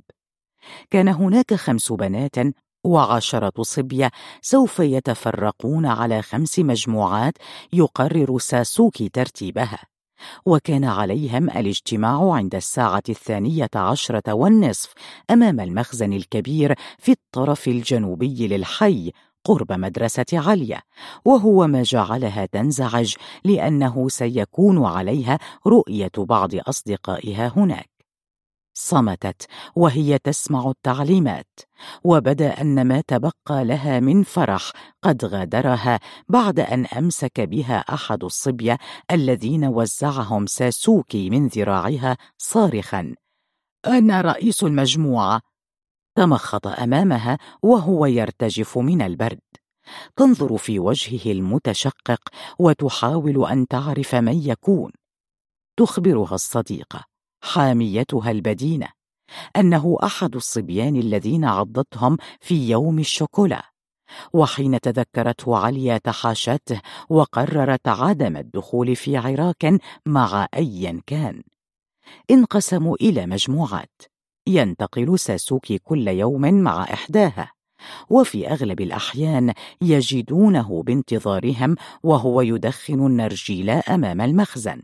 كان 0.90 1.08
هناك 1.08 1.54
خمس 1.54 1.92
بنات 1.92 2.36
وعشرة 2.84 3.64
صبية 3.64 4.12
سوف 4.42 4.80
يتفرقون 4.80 5.86
على 5.86 6.22
خمس 6.22 6.60
مجموعات 6.60 7.34
يقرر 7.74 8.40
ساسوكي 8.40 9.10
ترتيبها. 9.10 9.97
وكان 10.46 10.84
عليهم 10.84 11.50
الاجتماع 11.50 12.34
عند 12.34 12.56
الساعة 12.56 13.04
الثانية 13.10 13.70
عشرة 13.76 14.34
والنصف 14.34 14.94
أمام 15.32 15.60
المخزن 15.60 16.14
الكبير 16.14 16.76
في 16.98 17.12
الطرف 17.12 17.68
الجنوبي 17.68 18.48
للحي 18.48 19.12
قرب 19.44 19.72
مدرسة 19.72 20.26
عليا 20.34 20.82
وهو 21.26 21.68
ما 21.68 21.84
جعلها 21.84 22.46
تنزعج 22.46 23.16
لأنه 23.46 24.10
سيكون 24.10 24.86
عليها 24.86 25.40
رؤية 25.68 26.12
بعض 26.18 26.50
أصدقائها 26.56 27.54
هناك. 27.56 27.97
صمتت 28.77 29.45
وهي 29.75 30.17
تسمع 30.17 30.69
التعليمات. 30.69 31.59
وبدأ 32.03 32.61
أن 32.61 32.88
ما 32.88 33.01
تبقى 33.01 33.65
لها 33.65 33.99
من 33.99 34.23
فرح 34.23 34.72
قد 35.03 35.25
غادرها 35.25 35.99
بعد 36.30 36.59
أن 36.59 36.85
أمسك 36.85 37.41
بها 37.41 37.77
أحد 37.77 38.23
الصبية 38.23 38.77
الذين 39.11 39.65
وزعهم 39.65 40.45
ساسوكي 40.45 41.30
من 41.30 41.47
ذراعها 41.47 42.17
صارخا. 42.38 43.15
أنا 43.85 44.22
رئيس 44.22 44.64
المجموعة. 44.64 45.41
تمخط 46.15 46.67
أمامها 46.67 47.38
وهو 47.64 48.06
يرتجف 48.06 48.77
من 48.77 49.01
البرد. 49.01 49.39
تنظر 50.15 50.57
في 50.57 50.80
وجهه 50.80 51.31
المتشقق 51.31 52.22
وتحاول 52.59 53.45
أن 53.45 53.67
تعرف 53.67 54.15
من 54.15 54.38
يكون. 54.49 54.91
تخبرها 55.77 56.35
الصديقة. 56.35 57.07
حاميتها 57.41 58.32
البدينة 58.32 58.88
أنه 59.56 59.98
أحد 60.03 60.35
الصبيان 60.35 60.95
الذين 60.95 61.45
عضتهم 61.45 62.17
في 62.41 62.69
يوم 62.69 62.99
الشوكولا 62.99 63.64
وحين 64.33 64.80
تذكرته 64.80 65.57
عليا 65.57 65.98
تحاشته 65.98 66.82
وقررت 67.09 67.88
عدم 67.88 68.38
الدخول 68.38 68.95
في 68.95 69.17
عراك 69.17 69.80
مع 70.06 70.48
ايا 70.53 71.01
كان. 71.07 71.43
انقسموا 72.32 72.95
إلى 73.01 73.25
مجموعات 73.25 74.01
ينتقل 74.48 75.19
ساسوكي 75.19 75.77
كل 75.77 76.07
يوم 76.07 76.41
مع 76.41 76.83
إحداها 76.83 77.51
وفي 78.09 78.48
أغلب 78.48 78.82
الأحيان 78.82 79.53
يجدونه 79.82 80.83
بانتظارهم 80.83 81.75
وهو 82.03 82.41
يدخن 82.41 83.06
النرجيل 83.06 83.69
أمام 83.69 84.22
المخزن. 84.22 84.82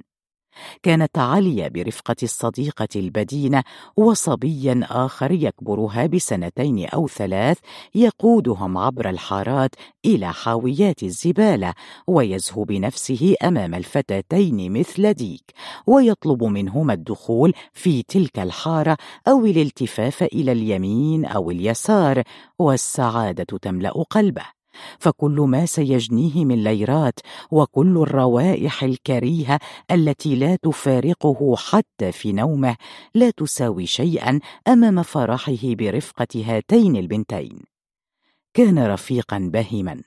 كانت 0.84 1.18
عالية 1.18 1.68
برفقة 1.68 2.16
الصديقة 2.24 2.88
البدينة 2.96 3.64
وصبي 3.98 4.84
آخر 4.84 5.32
يكبرها 5.32 6.06
بسنتين 6.06 6.86
أو 6.86 7.08
ثلاث 7.08 7.58
يقودهم 7.96 8.78
عبر 8.78 9.10
الحارات 9.10 9.76
إلى 10.06 10.34
حاويات 10.34 11.04
الزبالة 11.04 11.74
ويزهو 12.08 12.64
بنفسه 12.64 13.36
أمام 13.44 13.76
الفتاتين 13.76 14.80
مثل 14.80 15.14
ديك 15.14 15.52
ويطلب 15.88 16.44
منهما 16.44 16.94
الدخول 16.94 17.54
في 17.74 18.04
تلك 18.04 18.40
الحارة 18.40 18.98
أو 19.28 19.46
الالتفاف 19.46 20.24
إلى 20.24 20.52
اليمين 20.52 21.26
أو 21.26 21.52
اليسار 21.52 22.24
والسعادة 22.60 23.58
تملأ 23.58 23.92
قلبه. 23.92 24.63
فكل 25.00 25.42
ما 25.42 25.66
سيجنيه 25.66 26.46
من 26.46 26.64
ليرات 26.64 27.20
وكل 27.52 27.98
الروائح 27.98 28.84
الكريهة 28.84 29.60
التي 29.92 30.36
لا 30.36 30.56
تفارقه 30.56 31.56
حتى 31.56 32.12
في 32.12 32.34
نومه 32.34 32.76
لا 33.16 33.30
تساوي 33.30 33.86
شيئا 33.86 34.40
أمام 34.68 35.04
فرحه 35.04 35.58
برفقة 35.64 36.28
هاتين 36.36 36.96
البنتين. 36.96 37.60
كان 38.54 38.88
رفيقا 38.88 39.50
بهما 39.54 40.02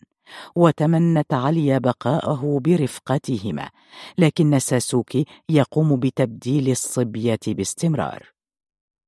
وتمنت 0.57 1.35
عليا 1.35 1.79
بقاءه 1.79 2.61
برفقتهما 2.65 3.71
لكن 4.19 4.59
ساسوكي 4.59 5.25
يقوم 5.49 5.97
بتبديل 5.97 6.71
الصبية 6.71 7.39
باستمرار. 7.47 8.27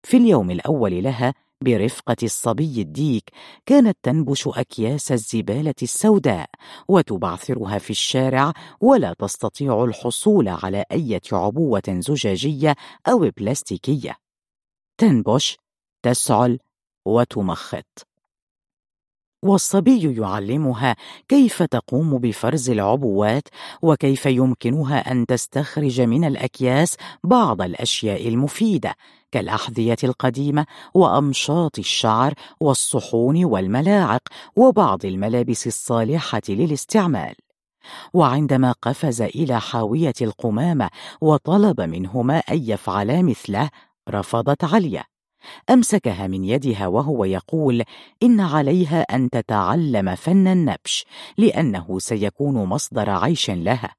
في 0.02 0.16
اليوم 0.16 0.50
الأول 0.50 1.02
لها 1.02 1.34
برفقة 1.60 2.16
الصبي 2.22 2.80
الديك 2.82 3.30
كانت 3.66 3.98
تنبش 4.02 4.48
أكياس 4.48 5.12
الزبالة 5.12 5.74
السوداء 5.82 6.50
وتبعثرها 6.88 7.78
في 7.78 7.90
الشارع 7.90 8.52
ولا 8.80 9.14
تستطيع 9.18 9.84
الحصول 9.84 10.48
على 10.48 10.84
أي 10.92 11.20
عبوة 11.32 11.82
زجاجية 11.88 12.76
أو 13.08 13.30
بلاستيكية. 13.36 14.16
تنبش 14.98 15.56
تسعل 16.02 16.58
وتمخط. 17.06 18.08
والصبي 19.44 20.20
يعلمها 20.20 20.96
كيف 21.28 21.62
تقوم 21.62 22.18
بفرز 22.18 22.70
العبوات 22.70 23.48
وكيف 23.82 24.26
يمكنها 24.26 25.12
أن 25.12 25.26
تستخرج 25.26 26.00
من 26.00 26.24
الأكياس 26.24 26.96
بعض 27.24 27.62
الأشياء 27.62 28.28
المفيدة 28.28 28.94
كالأحذية 29.32 29.96
القديمة 30.04 30.66
وأمشاط 30.94 31.78
الشعر 31.78 32.34
والصحون 32.60 33.44
والملاعق 33.44 34.22
وبعض 34.56 35.04
الملابس 35.04 35.66
الصالحة 35.66 36.42
للاستعمال. 36.48 37.34
وعندما 38.14 38.72
قفز 38.72 39.22
إلى 39.22 39.60
حاوية 39.60 40.14
القمامة 40.22 40.90
وطلب 41.20 41.80
منهما 41.80 42.38
أن 42.38 42.62
يفعلا 42.62 43.22
مثله 43.22 43.70
رفضت 44.08 44.64
عليا. 44.64 45.04
أمسكها 45.70 46.26
من 46.26 46.44
يدها 46.44 46.86
وهو 46.86 47.24
يقول 47.24 47.84
إن 48.22 48.40
عليها 48.40 49.00
أن 49.00 49.30
تتعلم 49.30 50.14
فن 50.14 50.46
النبش 50.46 51.04
لأنه 51.38 51.98
سيكون 51.98 52.54
مصدر 52.54 53.10
عيش 53.10 53.50
لها. 53.50 53.94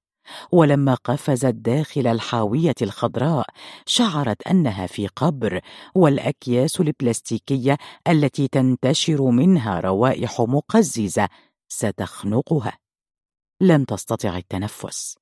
ولما 0.51 0.93
قفزت 0.93 1.56
داخل 1.56 2.08
الحاوية 2.08 2.75
الخضراء 2.82 3.48
شعرت 3.85 4.48
أنها 4.48 4.88
في 4.88 5.08
قبر 5.08 5.61
والأكياس 5.95 6.80
البلاستيكية 6.82 7.77
التي 8.08 8.48
تنتشر 8.48 9.22
منها 9.22 9.80
روائح 9.80 10.41
مقززة 10.41 11.30
ستخنقها. 11.67 12.77
لم 13.61 13.83
تستطع 13.83 14.38
التنفس 14.38 15.16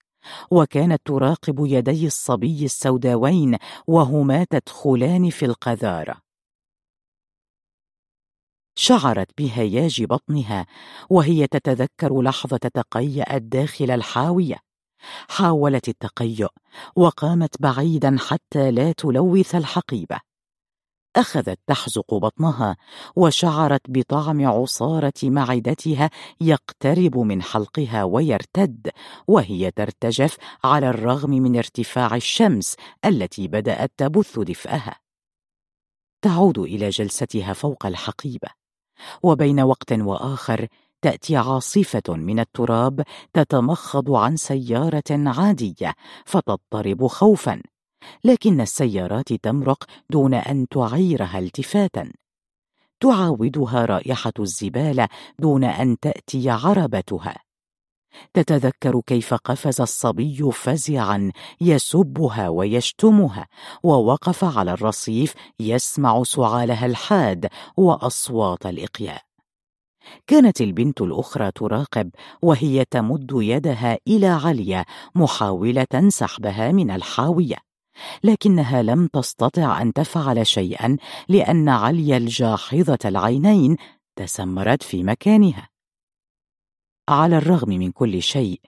وكانت 0.51 1.01
تراقب 1.05 1.65
يدي 1.65 2.07
الصبي 2.07 2.65
السوداوين 2.65 3.57
وهما 3.87 4.43
تدخلان 4.43 5.29
في 5.29 5.45
القذارة. 5.45 6.21
شعرت 8.79 9.27
بهياج 9.37 10.03
بطنها 10.03 10.65
وهي 11.09 11.47
تتذكر 11.47 12.21
لحظة 12.21 12.57
تقيات 12.57 13.41
داخل 13.41 13.91
الحاوية. 13.91 14.66
حاولت 15.29 15.89
التقيؤ 15.89 16.49
وقامت 16.95 17.61
بعيدا 17.61 18.15
حتى 18.19 18.71
لا 18.71 18.91
تلوث 18.91 19.55
الحقيبة. 19.55 20.19
أخذت 21.15 21.59
تحزق 21.67 22.13
بطنها 22.13 22.77
وشعرت 23.15 23.81
بطعم 23.89 24.47
عصارة 24.47 25.13
معدتها 25.23 26.09
يقترب 26.41 27.17
من 27.17 27.41
حلقها 27.41 28.03
ويرتد 28.03 28.89
وهي 29.27 29.71
ترتجف 29.71 30.37
على 30.63 30.89
الرغم 30.89 31.29
من 31.29 31.57
ارتفاع 31.57 32.15
الشمس 32.15 32.75
التي 33.05 33.47
بدأت 33.47 33.91
تبث 33.97 34.39
دفئها. 34.39 34.95
تعود 36.21 36.59
إلى 36.59 36.89
جلستها 36.89 37.53
فوق 37.53 37.85
الحقيبة 37.85 38.49
وبين 39.23 39.59
وقت 39.59 39.91
وآخر 39.91 40.67
تأتي 41.01 41.37
عاصفة 41.37 42.03
من 42.07 42.39
التراب 42.39 43.03
تتمخض 43.33 44.11
عن 44.11 44.35
سيارة 44.35 45.03
عادية 45.09 45.93
فتضطرب 46.25 47.07
خوفا 47.07 47.61
لكن 48.23 48.61
السيارات 48.61 49.33
تمرق 49.33 49.83
دون 50.09 50.33
أن 50.33 50.67
تعيرها 50.67 51.39
التفاتا. 51.39 52.11
تعاودها 52.99 53.85
رائحة 53.85 54.33
الزبالة 54.39 55.07
دون 55.39 55.63
أن 55.63 55.99
تأتي 55.99 56.49
عربتها. 56.49 57.35
تتذكر 58.33 59.01
كيف 59.05 59.33
قفز 59.33 59.81
الصبي 59.81 60.51
فزعا 60.51 61.31
يسبها 61.61 62.49
ويشتمها 62.49 63.47
ووقف 63.83 64.57
على 64.57 64.71
الرصيف 64.71 65.33
يسمع 65.59 66.23
سعالها 66.23 66.85
الحاد 66.85 67.49
وأصوات 67.77 68.65
الإقياء. 68.65 69.26
كانت 70.27 70.61
البنت 70.61 71.01
الأخرى 71.01 71.51
تراقب 71.51 72.09
وهي 72.41 72.85
تمد 72.85 73.31
يدها 73.33 73.97
إلى 74.07 74.27
عليا 74.27 74.85
محاولة 75.15 76.07
سحبها 76.07 76.71
من 76.71 76.91
الحاوية. 76.91 77.55
لكنها 78.23 78.81
لم 78.81 79.07
تستطع 79.07 79.81
أن 79.81 79.93
تفعل 79.93 80.47
شيئا 80.47 80.97
لأن 81.29 81.69
عليا 81.69 82.17
الجاحظة 82.17 82.99
العينين 83.05 83.77
تسمرت 84.15 84.83
في 84.83 85.03
مكانها. 85.03 85.69
على 87.09 87.37
الرغم 87.37 87.69
من 87.69 87.91
كل 87.91 88.21
شيء 88.21 88.61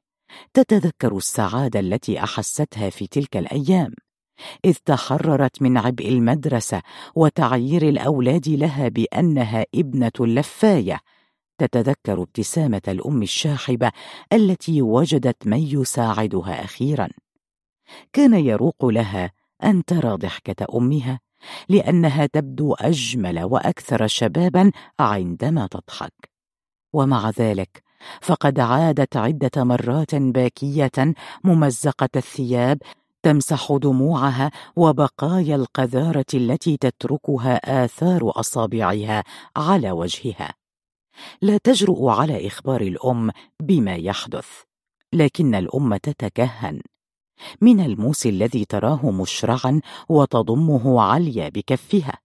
تتذكر 0.53 1.17
السعادة 1.17 1.79
التي 1.79 2.23
أحستها 2.23 2.89
في 2.89 3.07
تلك 3.07 3.37
الأيام. 3.37 3.93
إذ 4.65 4.75
تحررت 4.85 5.61
من 5.61 5.77
عبء 5.77 6.09
المدرسة 6.09 6.81
وتعيير 7.15 7.89
الأولاد 7.89 8.49
لها 8.49 8.87
بأنها 8.87 9.65
ابنة 9.75 10.11
اللفايه 10.19 10.99
تتذكر 11.59 12.21
ابتسامة 12.21 12.81
الأم 12.87 13.21
الشاحبة 13.21 13.91
التي 14.33 14.81
وجدت 14.81 15.47
من 15.47 15.57
يساعدها 15.57 16.63
أخيرا. 16.63 17.09
كان 18.13 18.33
يروق 18.33 18.85
لها 18.85 19.31
أن 19.63 19.85
ترى 19.85 20.17
ضحكة 20.17 20.77
أمها 20.77 21.19
لأنها 21.69 22.25
تبدو 22.25 22.73
أجمل 22.73 23.43
وأكثر 23.43 24.07
شبابا 24.07 24.71
عندما 24.99 25.67
تضحك. 25.67 26.29
ومع 26.93 27.29
ذلك 27.29 27.83
فقد 28.21 28.59
عادت 28.59 29.17
عدة 29.17 29.63
مرات 29.63 30.15
باكية 30.15 31.13
ممزقة 31.43 32.09
الثياب 32.15 32.77
تمسح 33.23 33.77
دموعها 33.81 34.51
وبقايا 34.75 35.55
القذارة 35.55 36.25
التي 36.33 36.77
تتركها 36.77 37.83
آثار 37.85 38.31
أصابعها 38.35 39.23
على 39.57 39.91
وجهها. 39.91 40.58
لا 41.41 41.57
تجرؤ 41.57 42.07
على 42.07 42.47
إخبار 42.47 42.81
الأم 42.81 43.31
بما 43.61 43.95
يحدث 43.95 44.47
لكن 45.13 45.55
الأم 45.55 45.95
تتكهن. 45.95 46.81
من 47.61 47.79
الموس 47.79 48.25
الذي 48.25 48.65
تراه 48.65 49.11
مشرعا 49.11 49.81
وتضمه 50.09 51.01
عليا 51.01 51.49
بكفها 51.49 52.19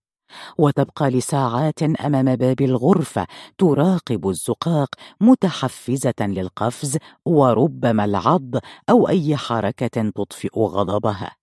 وتبقى 0.58 1.10
لساعات 1.10 1.82
أمام 1.82 2.36
باب 2.36 2.60
الغرفة 2.60 3.26
تراقب 3.58 4.28
الزقاق 4.28 4.94
متحفزة 5.20 6.14
للقفز 6.20 6.98
وربما 7.24 8.04
العض 8.04 8.50
أو 8.90 9.08
أي 9.08 9.36
حركة 9.36 10.10
تطفئ 10.10 10.58
غضبها. 10.58 11.36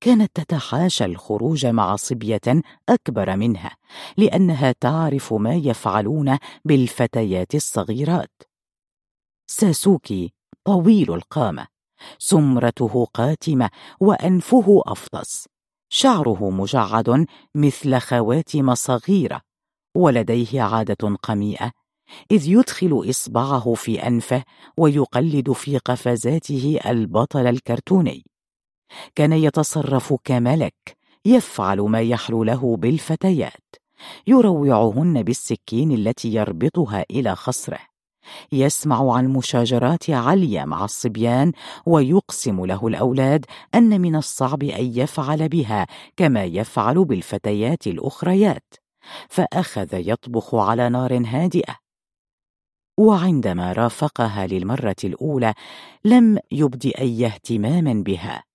كانت 0.00 0.30
تتحاشى 0.34 1.04
الخروج 1.04 1.66
مع 1.66 1.96
صبية 1.96 2.40
أكبر 2.88 3.36
منها 3.36 3.76
لأنها 4.16 4.74
تعرف 4.80 5.32
ما 5.32 5.54
يفعلون 5.54 6.38
بالفتيات 6.64 7.54
الصغيرات. 7.54 8.42
ساسوكي 9.46 10.32
طويل 10.64 11.14
القامة 11.14 11.66
سمرته 12.18 13.04
قاتمة 13.14 13.70
وأنفه 14.00 14.82
أفطس. 14.86 15.48
شعره 15.92 16.50
مجعد 16.50 17.26
مثل 17.54 17.98
خواتم 17.98 18.74
صغيرة 18.74 19.40
ولديه 19.96 20.62
عادة 20.62 21.16
قميئة 21.22 21.72
إذ 22.30 22.48
يدخل 22.48 23.04
إصبعه 23.10 23.74
في 23.74 24.06
أنفه 24.06 24.44
ويقلد 24.78 25.52
في 25.52 25.78
قفزاته 25.78 26.78
البطل 26.86 27.46
الكرتوني. 27.46 28.29
كان 29.14 29.32
يتصرف 29.32 30.14
كملك 30.24 30.96
يفعل 31.24 31.80
ما 31.80 32.00
يحلو 32.00 32.44
له 32.44 32.76
بالفتيات 32.76 33.76
يروعهن 34.26 35.22
بالسكين 35.22 35.92
التي 35.92 36.34
يربطها 36.34 37.04
إلى 37.10 37.36
خصره. 37.36 37.78
يسمع 38.52 39.14
عن 39.14 39.28
مشاجرات 39.28 40.10
عالية 40.10 40.64
مع 40.64 40.84
الصبيان 40.84 41.52
ويقسم 41.86 42.64
له 42.64 42.86
الأولاد 42.86 43.44
أن 43.74 44.00
من 44.00 44.16
الصعب 44.16 44.62
أن 44.62 44.98
يفعل 44.98 45.48
بها 45.48 45.86
كما 46.16 46.44
يفعل 46.44 47.04
بالفتيات 47.04 47.86
الأخريات. 47.86 48.74
فأخذ 49.28 49.88
يطبخ 49.92 50.54
على 50.54 50.88
نار 50.88 51.22
هادئة. 51.26 51.76
وعندما 52.98 53.72
رافقها 53.72 54.46
للمرة 54.46 54.96
الأولى 55.04 55.54
لم 56.04 56.38
يبد 56.52 56.92
أي 56.98 57.26
اهتمام 57.26 58.02
بها. 58.02 58.49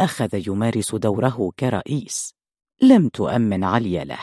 أخذ 0.00 0.48
يمارس 0.48 0.94
دوره 0.94 1.52
كرئيس. 1.58 2.34
لم 2.82 3.08
تؤمن 3.08 3.64
علي 3.64 4.04
له 4.04 4.18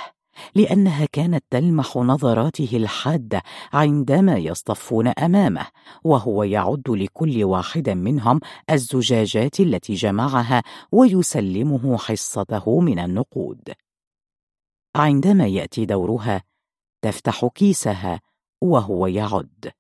لأنها 0.56 1.06
كانت 1.06 1.43
تلمح 1.50 1.98
نظراته 1.98 2.69
الحادة 2.74 3.42
عندما 3.74 4.38
يصطفون 4.38 5.08
أمامه 5.08 5.68
وهو 6.03 6.43
يعد 6.43 6.90
لكل 6.90 7.43
واحد 7.43 7.90
منهم 7.90 8.40
الزجاجات 8.69 9.60
التي 9.60 9.93
جمعها 9.93 10.64
ويسلمه 10.92 11.98
حصته 11.98 12.80
من 12.80 13.00
النقود. 13.00 13.74
عندما 14.95 15.48
يأتي 15.48 15.85
دورها 15.85 16.43
تفتح 17.02 17.45
كيسها 17.45 18.22
وهو 18.61 19.08
يعد 19.08 19.72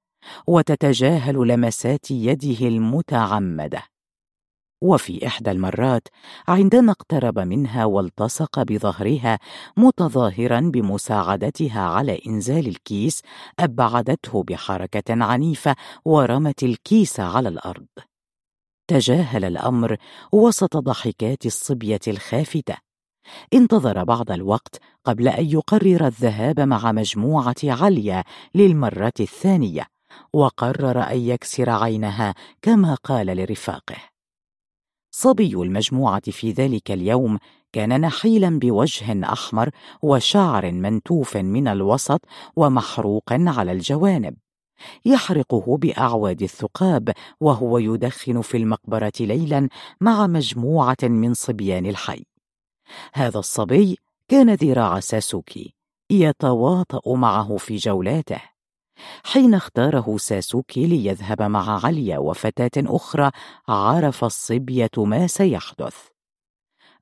وتتجاهل 0.47 1.47
لمسات 1.47 2.11
يده 2.11 2.67
المتعمدة. 2.67 3.92
وفي 4.83 5.27
إحدى 5.27 5.51
المرات 5.51 6.07
عندما 6.47 6.91
اقترب 6.91 7.39
منها 7.39 7.85
والتصق 7.85 8.63
بظهرها 8.63 9.39
متظاهرا 9.77 10.59
بمساعدتها 10.59 11.81
على 11.81 12.21
إنزال 12.27 12.67
الكيس 12.67 13.21
أبعدته 13.59 14.43
بحركة 14.43 15.23
عنيفة 15.23 15.75
ورمت 16.05 16.63
الكيس 16.63 17.19
على 17.19 17.49
الأرض. 17.49 17.87
تجاهل 18.87 19.45
الأمر 19.45 19.97
وسط 20.31 20.77
ضحكات 20.77 21.45
الصبية 21.45 21.99
الخافتة. 22.07 22.75
انتظر 23.53 24.03
بعض 24.03 24.31
الوقت 24.31 24.79
قبل 25.05 25.27
أن 25.27 25.45
يقرر 25.45 26.07
الذهاب 26.07 26.59
مع 26.59 26.91
مجموعة 26.91 27.55
عليا 27.63 28.23
للمرة 28.55 29.13
الثانية 29.19 29.87
وقرر 30.33 31.01
أن 31.01 31.19
يكسر 31.19 31.69
عينها 31.69 32.33
كما 32.61 32.95
قال 32.95 33.27
لرفاقه. 33.27 34.12
صبي 35.15 35.53
المجموعة 35.53 36.31
في 36.31 36.51
ذلك 36.51 36.91
اليوم 36.91 37.39
كان 37.73 38.01
نحيلا 38.01 38.59
بوجه 38.59 39.33
أحمر 39.33 39.69
وشعر 40.01 40.71
منتوف 40.71 41.37
من 41.37 41.67
الوسط 41.67 42.21
ومحروق 42.55 43.23
على 43.33 43.71
الجوانب. 43.71 44.35
يحرقه 45.05 45.77
بأعواد 45.77 46.41
الثقاب 46.41 47.13
وهو 47.39 47.77
يدخن 47.77 48.41
في 48.41 48.57
المقبرة 48.57 49.13
ليلا 49.19 49.69
مع 50.01 50.27
مجموعة 50.27 50.97
من 51.03 51.33
صبيان 51.33 51.85
الحي. 51.85 52.25
هذا 53.13 53.39
الصبي 53.39 53.97
كان 54.27 54.53
ذراع 54.53 54.99
ساسوكي 54.99 55.73
يتواطأ 56.11 57.15
معه 57.15 57.57
في 57.57 57.75
جولاته. 57.75 58.52
حين 59.23 59.53
اختاره 59.53 60.17
ساسوكي 60.17 60.85
ليذهب 60.85 61.41
مع 61.41 61.85
عليا 61.85 62.17
وفتاة 62.17 62.71
أخرى 62.77 63.31
عرف 63.67 64.23
الصبية 64.23 64.91
ما 64.97 65.27
سيحدث. 65.27 65.95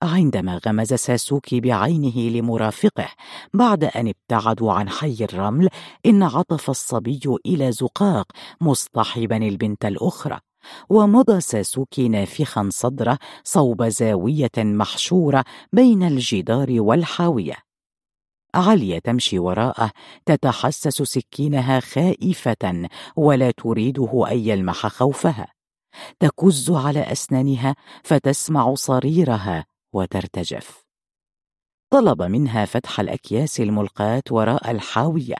عندما 0.03 0.59
غمز 0.65 0.93
ساسوكي 0.93 1.59
بعينه 1.59 2.17
لمرافقه 2.17 3.07
بعد 3.53 3.83
أن 3.83 4.07
ابتعدوا 4.07 4.73
عن 4.73 4.89
حي 4.89 5.17
الرمل 5.21 5.69
انعطف 6.05 6.69
الصبي 6.69 7.21
إلى 7.45 7.71
زقاق 7.71 8.27
مصطحبا 8.61 9.37
البنت 9.37 9.85
الأخرى 9.85 10.39
ومضى 10.89 11.41
ساسوكي 11.41 12.09
نافخا 12.09 12.69
صدره 12.71 13.17
صوب 13.43 13.83
زاوية 13.83 14.51
محشورة 14.57 15.43
بين 15.73 16.03
الجدار 16.03 16.67
والحاوية. 16.71 17.70
عليا 18.55 18.99
تمشي 18.99 19.39
وراءه 19.39 19.91
تتحسس 20.25 21.01
سكينها 21.01 21.79
خائفة 21.79 22.89
ولا 23.15 23.51
تريده 23.51 24.25
أن 24.31 24.37
يلمح 24.37 24.87
خوفها. 24.87 25.47
تكز 26.19 26.71
على 26.71 26.99
أسنانها 27.11 27.75
فتسمع 28.03 28.73
صريرها 28.73 29.65
وترتجف. 29.93 30.85
طلب 31.89 32.21
منها 32.21 32.65
فتح 32.65 32.99
الأكياس 32.99 33.59
الملقاة 33.59 34.23
وراء 34.31 34.71
الحاوية. 34.71 35.35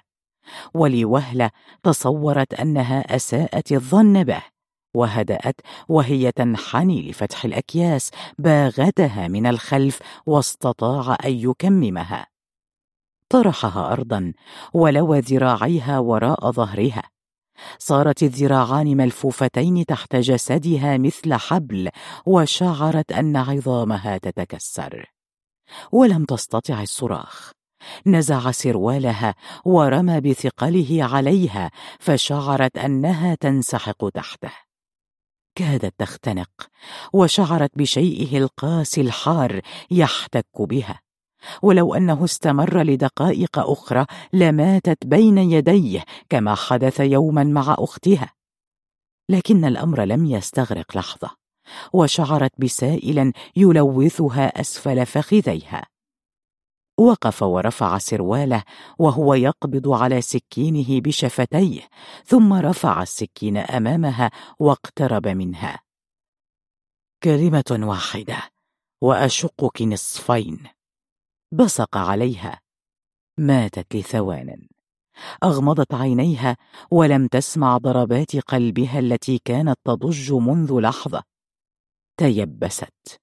ولوهلة 0.73 1.51
تصورت 1.83 2.53
أنها 2.53 3.15
أساءت 3.15 3.71
الظن 3.71 4.23
به 4.23 4.43
وهدأت 4.95 5.61
وهي 5.89 6.31
تنحني 6.31 7.09
لفتح 7.09 7.45
الأكياس 7.45 8.11
باغتها 8.39 9.27
من 9.27 9.45
الخلف 9.45 9.99
واستطاع 10.25 11.17
أن 11.25 11.31
يكممها. 11.31 12.30
طرحها 13.31 13.93
أرضا 13.93 14.33
ولوى 14.73 15.19
ذراعيها 15.19 15.99
وراء 15.99 16.51
ظهرها. 16.51 17.03
صارت 17.77 18.23
الذراعان 18.23 18.97
ملفوفتين 18.97 19.85
تحت 19.85 20.15
جسدها 20.15 20.97
مثل 20.97 21.33
حبل 21.33 21.89
وشعرت 22.25 23.11
أن 23.11 23.37
عظامها 23.37 24.17
تتكسر. 24.17 25.05
ولم 25.91 26.25
تستطع 26.25 26.81
الصراخ. 26.81 27.51
نزع 28.05 28.51
سروالها 28.51 29.35
ورمى 29.65 30.21
بثقله 30.21 30.97
عليها 31.03 31.71
فشعرت 31.99 32.77
أنها 32.77 33.35
تنسحق 33.35 34.09
تحته. 34.09 34.51
كادت 35.55 35.93
تختنق 35.97 36.51
وشعرت 37.13 37.77
بشيئه 37.77 38.37
القاسي 38.37 39.01
الحار 39.01 39.61
يحتك 39.91 40.61
بها. 40.61 40.99
ولو 41.61 41.93
أنه 41.93 42.23
استمر 42.23 42.81
لدقائق 42.81 43.59
أخرى 43.59 44.05
لماتت 44.33 45.05
بين 45.05 45.37
يديه 45.37 46.03
كما 46.29 46.55
حدث 46.55 46.99
يوما 46.99 47.43
مع 47.43 47.75
أختها. 47.79 48.33
لكن 49.29 49.65
الأمر 49.65 50.03
لم 50.03 50.25
يستغرق 50.25 50.97
لحظة 50.97 51.29
وشعرت 51.93 52.51
بسائل 52.57 53.33
يلوثها 53.55 54.61
أسفل 54.61 55.05
فخذيها. 55.05 55.85
وقف 56.99 57.43
ورفع 57.43 57.97
سرواله 57.97 58.63
وهو 58.99 59.33
يقبض 59.33 59.89
على 59.89 60.21
سكينه 60.21 61.01
بشفتيه 61.01 61.81
ثم 62.25 62.53
رفع 62.53 63.01
السكين 63.01 63.57
أمامها 63.57 64.31
واقترب 64.59 65.27
منها. 65.27 65.79
كلمة 67.23 67.79
واحدة 67.87 68.37
وأشقك 69.01 69.81
نصفين. 69.81 70.67
بصق 71.53 71.97
عليها. 71.97 72.59
ماتت 73.37 73.95
لثوان. 73.95 74.67
أغمضت 75.43 75.93
عينيها 75.93 76.57
ولم 76.91 77.27
تسمع 77.27 77.77
ضربات 77.77 78.35
قلبها 78.35 78.99
التي 78.99 79.41
كانت 79.45 79.79
تضج 79.85 80.33
منذ 80.33 80.79
لحظة. 80.79 81.23
تيبست. 82.17 83.21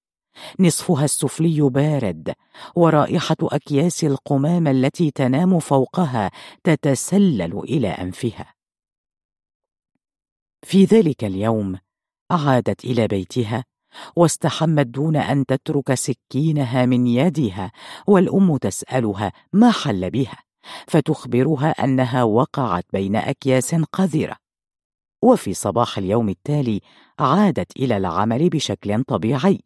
نصفها 0.60 1.04
السفلي 1.04 1.60
بارد 1.60 2.34
ورائحة 2.76 3.36
أكياس 3.42 4.04
القمامة 4.04 4.66
التي 4.66 5.10
تنام 5.10 5.58
فوقها 5.58 6.30
تتسلل 6.64 7.58
إلى 7.58 7.88
أنفها. 7.88 8.54
في 10.62 10.84
ذلك 10.84 11.24
اليوم 11.24 11.78
عادت 12.30 12.84
إلى 12.84 13.06
بيتها 13.06 13.64
واستحمت 14.16 14.86
دون 14.86 15.16
أن 15.16 15.46
تترك 15.46 15.94
سكينها 15.94 16.86
من 16.86 17.06
يدها 17.06 17.72
والأم 18.06 18.56
تسألها 18.56 19.32
ما 19.52 19.70
حل 19.70 20.10
بها 20.10 20.38
فتخبرها 20.86 21.84
أنها 21.84 22.22
وقعت 22.22 22.84
بين 22.92 23.16
أكياس 23.16 23.74
قذرة. 23.74 24.36
وفي 25.22 25.54
صباح 25.54 25.98
اليوم 25.98 26.28
التالي 26.28 26.80
عادت 27.18 27.76
إلى 27.76 27.96
العمل 27.96 28.48
بشكل 28.48 29.04
طبيعي 29.04 29.60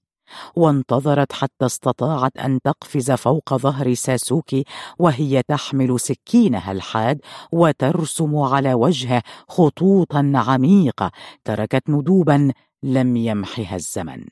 وانتظرت 0.57 1.33
حتى 1.33 1.67
استطاعت 1.67 2.37
أن 2.37 2.61
تقفز 2.61 3.11
فوق 3.11 3.55
ظهر 3.55 3.95
ساسوكي 3.95 4.65
وهي 4.99 5.43
تحمل 5.43 6.01
سكينها 6.01 6.73
الحاد 6.73 7.21
وترسم 7.53 8.37
على 8.37 8.75
وجهه 8.75 9.23
خطوطا 9.49 10.33
عميقة 10.35 11.11
تركت 11.45 11.83
ندوبا 11.89 12.53
لم 12.83 13.17
يمحها 13.17 13.77
الزمن. 13.77 14.25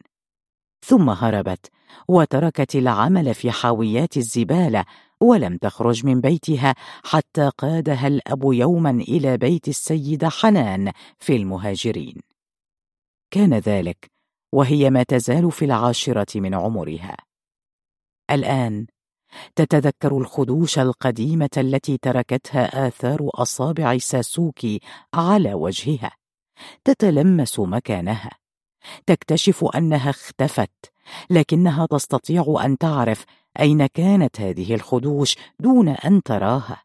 ثم 0.86 1.10
هربت 1.10 1.66
وتركت 2.08 2.74
العمل 2.76 3.34
في 3.34 3.50
حاويات 3.50 4.16
الزبالة 4.16 4.84
ولم 5.20 5.56
تخرج 5.56 6.06
من 6.06 6.20
بيتها 6.20 6.74
حتى 7.04 7.50
قادها 7.58 8.06
الأب 8.06 8.52
يوما 8.52 8.90
إلى 8.90 9.36
بيت 9.36 9.68
السيده 9.68 10.28
حنان 10.28 10.92
في 11.18 11.36
المهاجرين. 11.36 12.20
كان 13.30 13.54
ذلك 13.54 14.10
وهي 14.52 14.90
ما 14.90 15.02
تزال 15.02 15.52
في 15.52 15.64
العاشرة 15.64 16.40
من 16.40 16.54
عمرها. 16.54 17.16
الآن 18.30 18.86
تتذكر 19.56 20.18
الخدوش 20.18 20.78
القديمة 20.78 21.50
التي 21.56 21.98
تركتها 21.98 22.88
آثار 22.88 23.30
أصابع 23.34 23.98
ساسوكي 23.98 24.80
على 25.14 25.54
وجهها 25.54 26.16
تتلمس 26.84 27.60
مكانها. 27.60 28.39
تكتشف 29.06 29.64
أنها 29.64 30.10
اختفت 30.10 30.92
لكنها 31.30 31.86
تستطيع 31.86 32.56
أن 32.64 32.78
تعرف 32.78 33.24
أين 33.60 33.86
كانت 33.86 34.40
هذه 34.40 34.74
الخدوش 34.74 35.36
دون 35.60 35.88
أن 35.88 36.22
تراها 36.22 36.82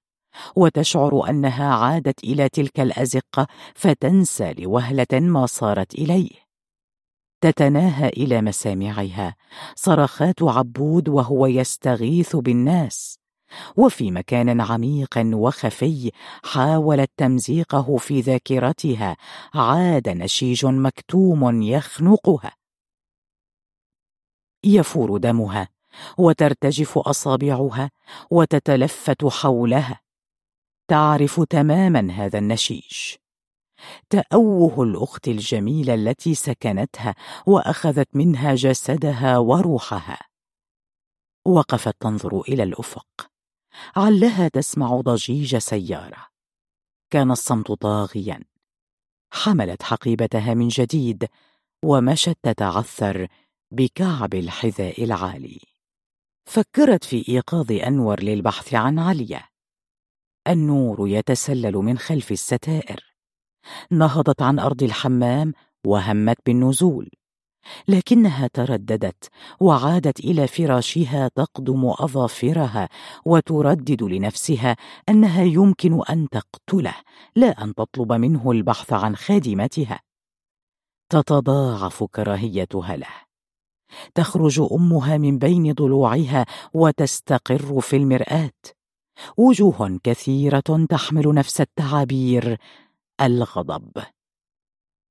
وتشعر 0.55 1.29
أنها 1.29 1.73
عادت 1.73 2.23
إلى 2.23 2.49
تلك 2.49 2.79
الأزقة 2.79 3.47
فتنسى 3.75 4.53
لوهلة 4.53 5.07
ما 5.13 5.45
صارت 5.45 5.93
إليه. 5.95 6.45
تتناهى 7.41 8.09
إلى 8.09 8.41
مسامعها 8.41 9.35
صرخات 9.75 10.43
عبود 10.43 11.09
وهو 11.09 11.45
يستغيث 11.45 12.35
بالناس. 12.35 13.19
وفي 13.77 14.11
مكان 14.11 14.61
عميق 14.61 15.17
وخفي 15.17 16.11
حاولت 16.43 17.11
تمزيقه 17.17 17.97
في 17.97 18.21
ذاكرتها 18.21 19.17
عاد 19.53 20.09
نشيج 20.09 20.65
مكتوم 20.65 21.61
يخنقها. 21.61 22.55
يفور 24.63 25.17
دمها 25.17 25.67
وترتجف 26.17 26.97
أصابعها 26.97 27.91
وتتلفت 28.31 29.25
حولها. 29.25 29.99
تعرف 30.87 31.41
تماما 31.41 32.11
هذا 32.11 32.39
النشيج. 32.39 33.15
تأوه 34.09 34.83
الأخت 34.83 35.27
الجميلة 35.27 35.93
التي 35.93 36.35
سكنتها 36.35 37.15
وأخذت 37.47 38.07
منها 38.15 38.55
جسدها 38.55 39.37
وروحها. 39.37 40.19
وقفت 41.45 41.95
تنظر 42.01 42.41
إلى 42.41 42.63
الأفق. 42.63 43.34
علها 43.95 44.47
تسمع 44.47 45.01
ضجيج 45.01 45.57
سيارة. 45.57 46.27
كان 47.11 47.31
الصمت 47.31 47.71
طاغيا. 47.71 48.43
حملت 49.31 49.83
حقيبتها 49.83 50.53
من 50.53 50.67
جديد 50.67 51.27
ومشت 51.85 52.37
تتعثر 52.43 53.27
بكعب 53.71 54.33
الحذاء 54.33 55.03
العالي. 55.03 55.61
فكرت 56.45 57.03
في 57.03 57.29
إيقاظ 57.29 57.71
أنور 57.71 58.23
للبحث 58.23 58.73
عن 58.73 58.99
عليا. 58.99 59.43
النور 60.47 61.07
يتسلل 61.07 61.73
من 61.73 61.97
خلف 61.97 62.31
الستائر. 62.31 63.15
نهضت 63.91 64.41
عن 64.41 64.59
أرض 64.59 64.83
الحمام 64.83 65.53
وهمت 65.85 66.37
بالنزول. 66.45 67.09
لكنها 67.87 68.47
ترددت 68.47 69.29
وعادت 69.59 70.19
إلى 70.19 70.47
فراشها 70.47 71.27
تقدم 71.27 71.85
أظافرها 71.85 72.89
وتردد 73.25 74.03
لنفسها 74.03 74.75
أنها 75.09 75.43
يمكن 75.43 76.01
أن 76.09 76.29
تقتله 76.29 76.95
لا 77.35 77.63
أن 77.63 77.73
تطلب 77.75 78.13
منه 78.13 78.51
البحث 78.51 78.93
عن 78.93 79.15
خادمتها. 79.15 79.99
تتضاعف 81.09 82.03
كراهيتها 82.03 82.95
له. 82.95 83.25
تخرج 84.15 84.67
أمها 84.71 85.17
من 85.17 85.37
بين 85.37 85.73
ضلوعها 85.73 86.45
وتستقر 86.73 87.81
في 87.81 87.95
المرآة. 87.95 88.51
وجوه 89.37 89.99
كثيرة 90.03 90.85
تحمل 90.89 91.33
نفس 91.33 91.61
التعابير 91.61 92.57
الغضب. 93.21 93.91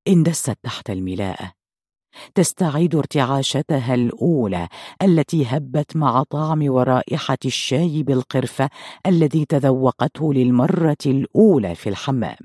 اندست 0.09 0.59
تحت 0.63 0.91
الملاءة. 0.91 1.64
تستعيد 2.35 2.95
ارتعاشتها 2.95 3.95
الأولى 3.95 4.69
التي 5.03 5.47
هبت 5.47 5.97
مع 5.97 6.23
طعم 6.23 6.71
ورائحة 6.71 7.39
الشاي 7.45 8.03
بالقرفة 8.03 8.71
الذي 9.07 9.45
تذوقته 9.45 10.35
للمرة 10.35 10.97
الأولى 11.07 11.75
في 11.75 11.89
الحمام. 11.89 12.37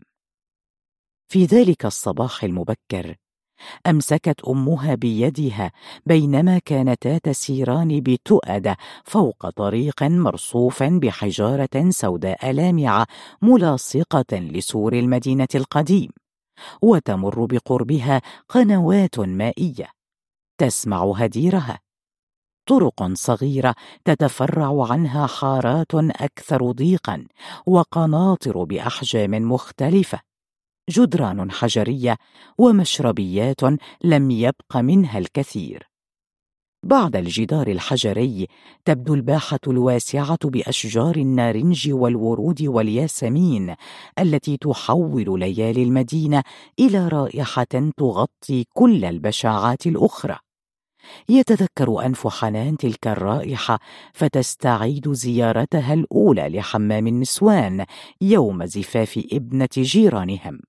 في 1.31 1.45
ذلك 1.45 1.85
الصباح 1.85 2.43
المبكر 2.43 3.15
أمسكت 3.87 4.41
أمها 4.47 4.95
بيدها 4.95 5.71
بينما 6.05 6.59
كانتا 6.65 7.17
تسيران 7.17 7.99
بتؤد 8.01 8.75
فوق 9.03 9.49
طريق 9.49 10.03
مرصوف 10.03 10.83
بحجارة 10.83 11.89
سوداء 11.89 12.51
لامعة 12.51 13.07
ملاصقة 13.41 14.37
لسور 14.37 14.93
المدينة 14.93 15.47
القديم. 15.55 16.09
وتمر 16.81 17.45
بقربها 17.45 18.21
قنوات 18.49 19.19
مائية 19.19 19.89
تسمع 20.57 21.13
هديرها. 21.17 21.79
طرق 22.65 23.13
صغيرة 23.13 23.75
تتفرع 24.05 24.91
عنها 24.91 25.27
حارات 25.27 25.95
أكثر 25.95 26.71
ضيقا 26.71 27.27
وقناطر 27.65 28.63
بأحجام 28.63 29.31
مختلفة. 29.31 30.19
جدران 30.89 31.51
حجرية 31.51 32.17
ومشربيات 32.57 33.61
لم 34.03 34.31
يبق 34.31 34.77
منها 34.77 35.17
الكثير. 35.17 35.88
بعد 36.83 37.15
الجدار 37.15 37.67
الحجري 37.67 38.47
تبدو 38.85 39.13
الباحة 39.13 39.59
الواسعة 39.67 40.37
بأشجار 40.43 41.15
النارنج 41.15 41.91
والورود 41.91 42.61
والياسمين 42.61 43.75
التي 44.19 44.57
تحول 44.57 45.39
ليالي 45.39 45.83
المدينة 45.83 46.43
إلى 46.79 47.07
رائحة 47.07 47.91
تغطي 47.97 48.65
كل 48.73 49.05
البشاعات 49.05 49.87
الأخرى. 49.87 50.37
يتذكر 51.29 52.05
أنف 52.05 52.27
حنان 52.27 52.77
تلك 52.77 53.07
الرائحة 53.07 53.79
فتستعيد 54.13 55.11
زيارتها 55.11 55.93
الأولى 55.93 56.49
لحمام 56.49 57.07
النسوان 57.07 57.85
يوم 58.21 58.65
زفاف 58.65 59.23
ابنة 59.31 59.69
جيرانهم. 59.77 60.59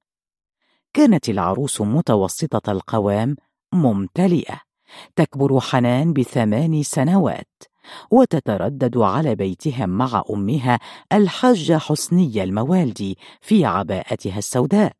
كانت 0.93 1.29
العروس 1.29 1.81
متوسطة 1.81 2.73
القوام 2.73 3.37
ممتلئة. 3.75 4.70
تكبر 5.17 5.61
حنان 5.61 6.13
بثمان 6.13 6.83
سنوات 6.83 7.63
وتتردد 8.11 8.99
على 8.99 9.35
بيتهم 9.35 9.91
مع 9.91 10.23
أمها 10.31 10.79
الحاجة 11.13 11.79
حسنيه 11.79 12.45
الموالدي 12.45 13.19
في 13.41 13.65
عباءتها 13.65 14.39
السوداء. 14.39 14.93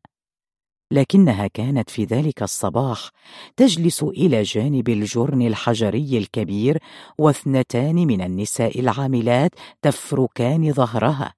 لكنها 0.91 1.47
كانت 1.47 1.89
في 1.89 2.03
ذلك 2.03 2.43
الصباح 2.43 3.09
تجلس 3.57 4.03
إلى 4.03 4.41
جانب 4.41 4.89
الجرن 4.89 5.41
الحجري 5.41 6.17
الكبير 6.17 6.77
واثنتان 7.17 7.95
من 7.95 8.21
النساء 8.21 8.79
العاملات 8.79 9.51
تفركان 9.81 10.73
ظهرها 10.73 11.33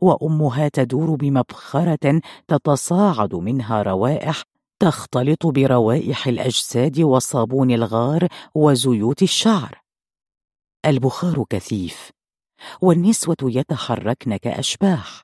وأمها 0.00 0.68
تدور 0.68 1.14
بمبخرة 1.14 2.20
تتصاعد 2.48 3.34
منها 3.34 3.82
روائح 3.82 4.42
تختلط 4.78 5.46
بروائح 5.46 6.26
الأجساد 6.26 7.00
وصابون 7.00 7.70
الغار 7.70 8.28
وزيوت 8.54 9.22
الشعر. 9.22 9.80
البخار 10.86 11.44
كثيف 11.50 12.10
والنسوة 12.82 13.36
يتحركن 13.42 14.36
كأشباح 14.36 15.22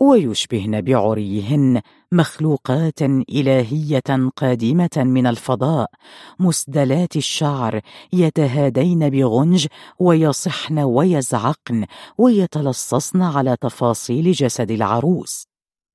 ويشبهن 0.00 0.80
بعريهن 0.80 1.80
مخلوقات 2.12 3.02
إلهية 3.30 4.30
قادمة 4.36 4.96
من 4.96 5.26
الفضاء. 5.26 5.90
مسدلات 6.38 7.16
الشعر 7.16 7.80
يتهادين 8.12 9.10
بغنج 9.10 9.66
ويصحن 9.98 10.78
ويزعقن 10.78 11.86
ويتلصصن 12.18 13.22
على 13.22 13.56
تفاصيل 13.60 14.32
جسد 14.32 14.70
العروس. 14.70 15.49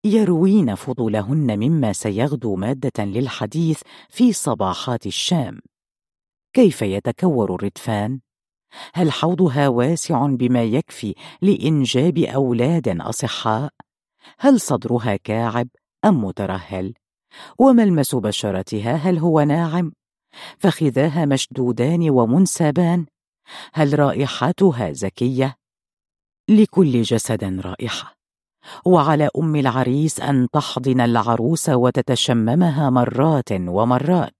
يروين 0.06 0.76
فضولهن 0.76 1.60
مما 1.60 1.94
سيغدو 1.94 2.56
مادة 2.56 3.04
للحديث 3.04 3.82
في 4.10 4.34
صباحات 4.34 5.06
الشام. 5.06 5.60
كيف 6.54 6.82
يتكور 6.82 7.56
الردفان 7.56 8.20
هل 8.94 9.12
حوضها 9.12 9.68
واسع 9.68 10.26
بما 10.26 10.64
يكفي 10.64 11.16
لإنجاب 11.42 12.18
أولاد 12.18 13.02
أصحاء؟ 13.02 13.70
هل 14.40 14.60
صدرها 14.60 15.16
كاعب 15.16 15.68
أم 16.06 16.26
مترهل؟ 16.26 16.94
وملمس 17.60 18.16
بشرتها؟ 18.16 18.96
هل 18.96 19.18
هو 19.18 19.42
ناعم؟ 19.42 19.92
فخذاها 20.58 21.26
مشدودان 21.26 22.10
ومنسابان 22.10 23.06
هل 23.74 24.00
رائحتها 24.00 24.92
زكية؟ 24.92 25.56
لكل 26.50 27.02
جسد 27.02 27.44
رائحة. 27.44 28.15
وعلى 28.86 29.30
أم 29.38 29.56
العريس 29.56 30.20
أن 30.20 30.48
تحضن 30.54 31.02
العروس 31.02 31.70
وتتشممها 31.70 32.90
مرات 32.90 33.52
ومرات. 33.52 34.36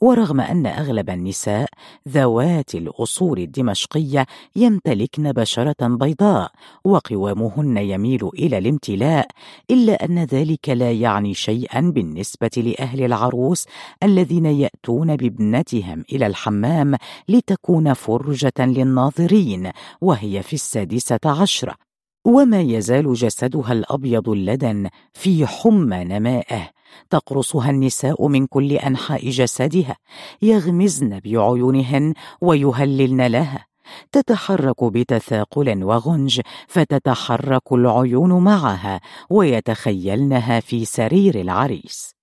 ورغم 0.00 0.40
أن 0.40 0.66
أغلب 0.66 1.10
النساء 1.10 1.68
ذوات 2.08 2.74
الأصول 2.74 3.38
الدمشقية 3.38 4.26
يمتلكن 4.56 5.32
بشرة 5.32 5.76
بيضاء 5.80 6.50
وقوامهن 6.84 7.76
يميل 7.76 8.28
إلى 8.34 8.58
الامتلاء 8.58 9.28
إلا 9.70 10.04
أن 10.04 10.18
ذلك 10.18 10.68
لا 10.68 10.92
يعني 10.92 11.34
شيئا 11.34 11.80
بالنسبة 11.80 12.50
لأهل 12.56 13.04
العروس 13.04 13.66
الذين 14.02 14.46
يأتون 14.46 15.16
بابنتهم 15.16 16.04
إلى 16.12 16.26
الحمام 16.26 16.96
لتكون 17.28 17.92
فرجة 17.92 18.52
للناظرين 18.58 19.70
وهي 20.00 20.42
في 20.42 20.52
السادسة 20.52 21.20
عشرة. 21.24 21.87
وما 22.28 22.60
يزال 22.60 23.14
جسدها 23.14 23.72
الأبيض 23.72 24.28
اللدن 24.28 24.88
في 25.12 25.46
حمى 25.46 26.04
نمائه. 26.04 26.70
تقرصها 27.10 27.70
النساء 27.70 28.26
من 28.26 28.46
كل 28.46 28.72
أنحاء 28.72 29.30
جسدها 29.30 29.96
يغمزن 30.42 31.20
بعيونهن 31.20 32.14
ويهللن 32.40 33.26
لها. 33.26 33.66
تتحرك 34.12 34.84
بتثاقل 34.84 35.84
وغنج 35.84 36.40
فتتحرك 36.68 37.72
العيون 37.72 38.32
معها 38.44 39.00
ويتخيلنها 39.30 40.60
في 40.60 40.84
سرير 40.84 41.40
العريس. 41.40 42.17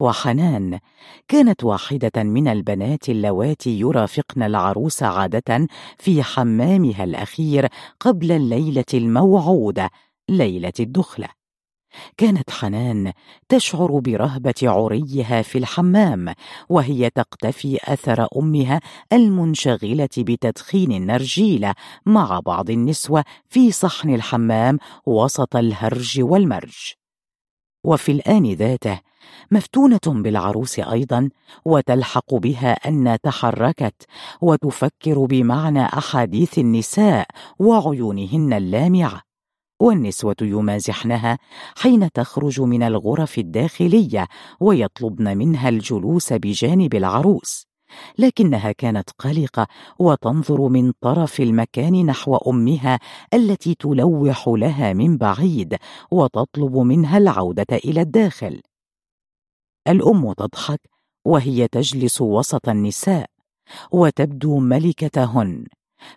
وحنان. 0.00 0.78
كانت 1.28 1.64
واحدة 1.64 2.22
من 2.22 2.48
البنات 2.48 3.08
اللواتي 3.08 3.80
يرافقن 3.80 4.42
العروس 4.42 5.02
عادة 5.02 5.66
في 5.98 6.22
حمامها 6.22 7.04
الأخير 7.04 7.68
قبل 8.00 8.32
الليلة 8.32 8.84
الموعودة 8.94 9.90
ليلة 10.28 10.72
الدخلة. 10.80 11.28
كانت 12.16 12.50
حنان 12.50 13.12
تشعر 13.48 13.98
برهبة 13.98 14.54
عريها 14.62 15.42
في 15.42 15.58
الحمام 15.58 16.34
وهي 16.68 17.10
تقتفي 17.10 17.78
أثر 17.84 18.28
أمها 18.36 18.80
المنشغلة 19.12 20.08
بتدخين 20.18 20.92
النرجيلة 20.92 21.74
مع 22.06 22.40
بعض 22.40 22.70
النسوة 22.70 23.24
في 23.48 23.72
صحن 23.72 24.14
الحمام 24.14 24.78
وسط 25.06 25.56
الهرج 25.56 26.20
والمرج. 26.20 26.99
وفي 27.84 28.12
الآن 28.12 28.52
ذاته 28.52 29.00
مفتونة 29.50 30.00
بالعروس 30.06 30.78
أيضا 30.78 31.28
وتلحق 31.64 32.34
بها 32.34 32.72
أن 32.72 33.18
تحركت 33.22 34.04
وتفكر 34.40 35.24
بمعنى 35.24 35.84
أحاديث 35.84 36.58
النساء 36.58 37.26
وعيونهن 37.58 38.52
اللامعة. 38.52 39.22
والنسوة 39.80 40.36
يمازحنها 40.42 41.38
حين 41.78 42.12
تخرج 42.12 42.60
من 42.60 42.82
الغرف 42.82 43.38
الداخلية 43.38 44.28
ويطلبن 44.60 45.38
منها 45.38 45.68
الجلوس 45.68 46.32
بجانب 46.32 46.94
العروس. 46.94 47.69
لكنها 48.18 48.72
كانت 48.72 49.10
قلقة 49.18 49.66
وتنظر 49.98 50.68
من 50.68 50.92
طرف 51.00 51.40
المكان 51.40 52.06
نحو 52.06 52.36
أمها 52.36 52.98
التي 53.34 53.74
تلوح 53.74 54.48
لها 54.48 54.92
من 54.92 55.16
بعيد 55.16 55.76
وتطلب 56.10 56.76
منها 56.76 57.18
العودة 57.18 57.66
إلى 57.72 58.00
الداخل. 58.00 58.60
الأم 59.88 60.32
تضحك 60.32 60.80
وهي 61.24 61.68
تجلس 61.68 62.20
وسط 62.20 62.68
النساء 62.68 63.26
وتبدو 63.92 64.58
ملكتهن 64.58 65.66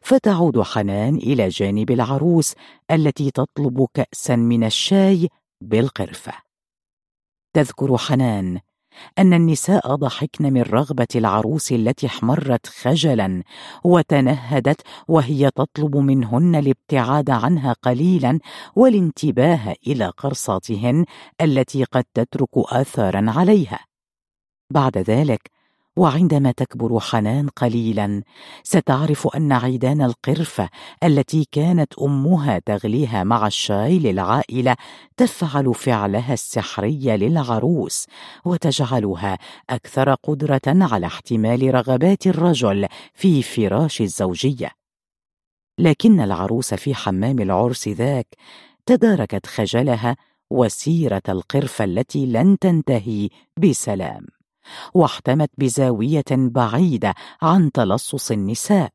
فتعود 0.02 0.61
حنان 0.61 1.16
إلى 1.16 1.48
جانب 1.48 1.92
العروس 1.92 2.53
التي 2.92 3.32
تطلب 3.32 3.88
كاسا 3.93 4.35
من 4.35 4.64
الشاي 4.64 5.30
بالقرفة. 5.61 6.34
تذكر 7.53 7.98
حنان 7.98 8.60
أن 9.19 9.33
النساء 9.33 9.95
ضحكن 9.95 10.53
من 10.53 10.61
رغبة 10.61 11.07
العروس 11.15 11.72
التي 11.72 12.07
احمرت 12.07 12.67
خجلا 12.67 13.43
وتنهدت 13.83 14.81
وهي 15.07 15.51
تطلب 15.51 15.97
منهن 15.97 16.55
الابتعاد 16.55 17.30
عنها 17.30 17.73
قليلا 17.73 18.39
والانتباه 18.75 19.75
إلى 19.88 20.05
قرصاتهن 20.07 21.05
التي 21.41 21.83
قد 21.83 22.03
تترك 22.13 22.57
اثارا 22.57 23.25
عليها. 23.27 23.80
بعد 24.69 24.97
ذلك 24.97 25.52
وعندما 25.97 26.51
تكبر 26.51 26.99
حنان 26.99 27.47
قليلا 27.49 28.23
ستعرف 28.63 29.27
أن 29.27 29.51
عيدان 29.51 30.01
القرفه 30.01 30.69
التي 31.03 31.47
كانت 31.51 31.93
أمها 31.99 32.59
تغليها 32.59 33.23
مع 33.23 33.47
الشاي 33.47 33.99
للعائله 33.99 34.75
تفعل 35.17 35.73
فعلها 35.73 36.33
السحري 36.33 37.17
للعروس 37.17 38.07
وتجعلها 38.45 39.38
أكثر 39.69 40.13
قدرة 40.13 40.61
على 40.67 41.05
احتمال 41.05 41.73
رغبات 41.73 42.27
الرجل 42.27 42.88
في 43.13 43.43
فراش 43.43 44.01
الزوجية. 44.01 44.72
لكن 45.80 46.19
العروس 46.19 46.73
في 46.73 46.95
حمام 46.95 47.39
العرس 47.39 47.88
ذاك 47.88 48.27
تداركت 48.85 49.45
خجلها 49.45 50.15
وسيرة 50.49 51.22
القرفه 51.30 51.85
التي 51.85 52.25
لن 52.25 52.59
تنتهي 52.59 53.30
بسلام. 53.57 54.32
واحتمت 54.93 55.50
بزاوية 55.58 56.25
بعيدة 56.32 57.14
عن 57.42 57.72
تلصص 57.72 58.32
النساء 58.32 58.90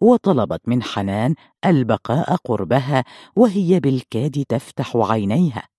وطلبت 0.00 0.60
من 0.66 0.82
حنان 0.82 1.34
البقاء 1.66 2.36
قربها 2.36 3.04
وهي 3.36 3.80
بالكاد 3.80 4.44
تفتح 4.48 4.96
عينيها. 4.96 5.77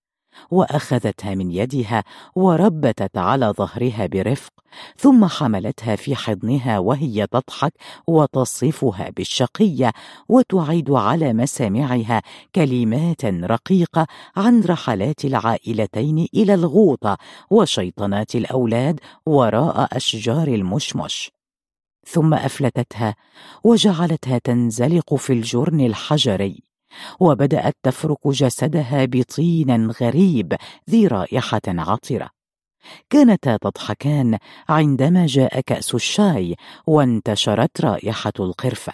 وأخذتها 0.51 1.35
من 1.35 1.51
يدها 1.51 2.03
وربتت 2.35 3.18
على 3.18 3.45
ظهرها 3.45 4.06
برفق 4.06 4.51
ثم 4.98 5.26
حملتها 5.26 5.95
في 5.95 6.16
حضنها 6.16 6.80
وهي 6.80 7.27
تضحك 7.27 7.74
وتصفها 8.08 9.09
بالشقية 9.09 9.92
وتعيد 10.30 10.92
على 10.92 11.34
مسامعها 11.34 12.22
كلمات 12.56 13.26
رقيقة 13.26 14.08
عن 14.35 14.61
رحلات 14.61 15.26
العائلتين 15.26 16.27
إلى 16.34 16.53
الغوطة 16.53 17.18
وشيطنات 17.50 18.35
الأولاد 18.35 19.00
وراء 19.26 19.98
أشجار 19.98 20.48
المشمش. 20.48 21.32
ثم 22.08 22.34
أفلتتها 22.34 23.16
وجعلتها 23.64 24.38
تنزلق 24.38 25.16
في 25.16 25.34
الجرن 25.34 25.82
الحجري. 25.82 26.68
وبدأت 27.19 27.76
تفرك 27.84 28.27
جسدها 28.27 29.06
بطين 29.06 29.92
غريب 29.92 30.56
ذي 30.90 31.08
رائحة 31.08 31.61
عطرة. 31.68 32.30
كانتا 33.09 33.58
تضحكان 33.58 34.38
عندما 34.69 35.26
جاء 35.26 35.59
كأس 35.59 35.95
الشاي 35.95 36.56
وانتشرت 36.88 37.82
رائحة 37.82 38.34
القرفة. 38.40 38.93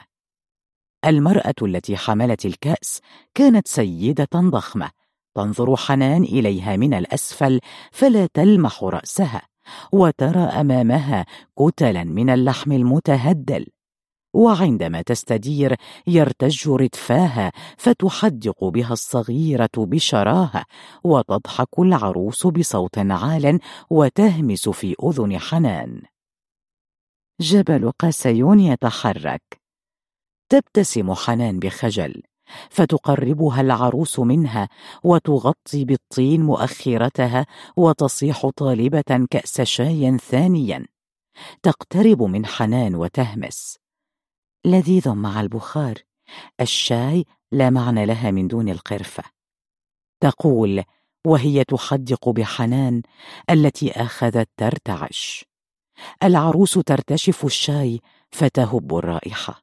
المرأة 1.05 1.55
التي 1.61 1.97
حملت 1.97 2.45
الكأس 2.45 3.01
كانت 3.33 3.67
سيدة 3.67 4.27
ضخمة 4.35 4.89
تنظر 5.35 5.75
حنان 5.75 6.23
إليها 6.23 6.75
من 6.75 6.93
الأسفل 6.93 7.59
فلا 7.91 8.27
تلمح 8.33 8.83
رأسها 8.83 9.41
وترى 9.91 10.39
أمامها 10.39 11.25
كتلا 11.59 12.03
من 12.03 12.29
اللحم 12.29 12.71
المتهدل. 12.71 13.67
وعندما 14.35 15.01
تستدير 15.01 15.75
يرتج 16.07 16.69
ردفاها 16.69 17.51
فتحدق 17.77 18.63
بها 18.63 18.93
الصغيرة 18.93 19.69
بشراهة 19.77 20.65
وتضحك 21.03 21.79
العروس 21.79 22.47
بصوت 22.47 22.97
عال 22.97 23.59
وتهمس 23.89 24.69
في 24.69 24.95
أذن 25.03 25.39
حنان. 25.39 26.01
جبل 27.41 27.91
قسيون 27.99 28.59
يتحرك. 28.59 29.61
تبتسم 30.49 31.13
حنان 31.13 31.59
بخجل 31.59 32.21
فتقربها 32.69 33.61
العروس 33.61 34.19
منها 34.19 34.69
وتغطي 35.03 35.85
بالطين 35.85 36.41
مؤخرتها 36.41 37.45
وتصيح 37.77 38.49
طالبة 38.49 39.27
كأس 39.29 39.61
شاي 39.61 40.17
ثانيا. 40.17 40.85
تقترب 41.63 42.23
من 42.23 42.45
حنان 42.45 42.95
وتهمس. 42.95 43.84
لذيذ 44.65 45.09
مع 45.09 45.41
البخار. 45.41 45.95
الشاي 46.61 47.25
لا 47.51 47.69
معنى 47.69 48.05
لها 48.05 48.31
من 48.31 48.47
دون 48.47 48.69
القرفة. 48.69 49.23
تقول 50.23 50.83
وهي 51.27 51.63
تحدق 51.63 52.29
بحنان 52.29 53.01
التي 53.49 53.91
أخذت 53.91 54.49
ترتعش. 54.57 55.45
العروس 56.23 56.73
ترتشف 56.73 57.45
الشاي 57.45 58.01
فتهب 58.31 58.97
الرائحة. 58.97 59.61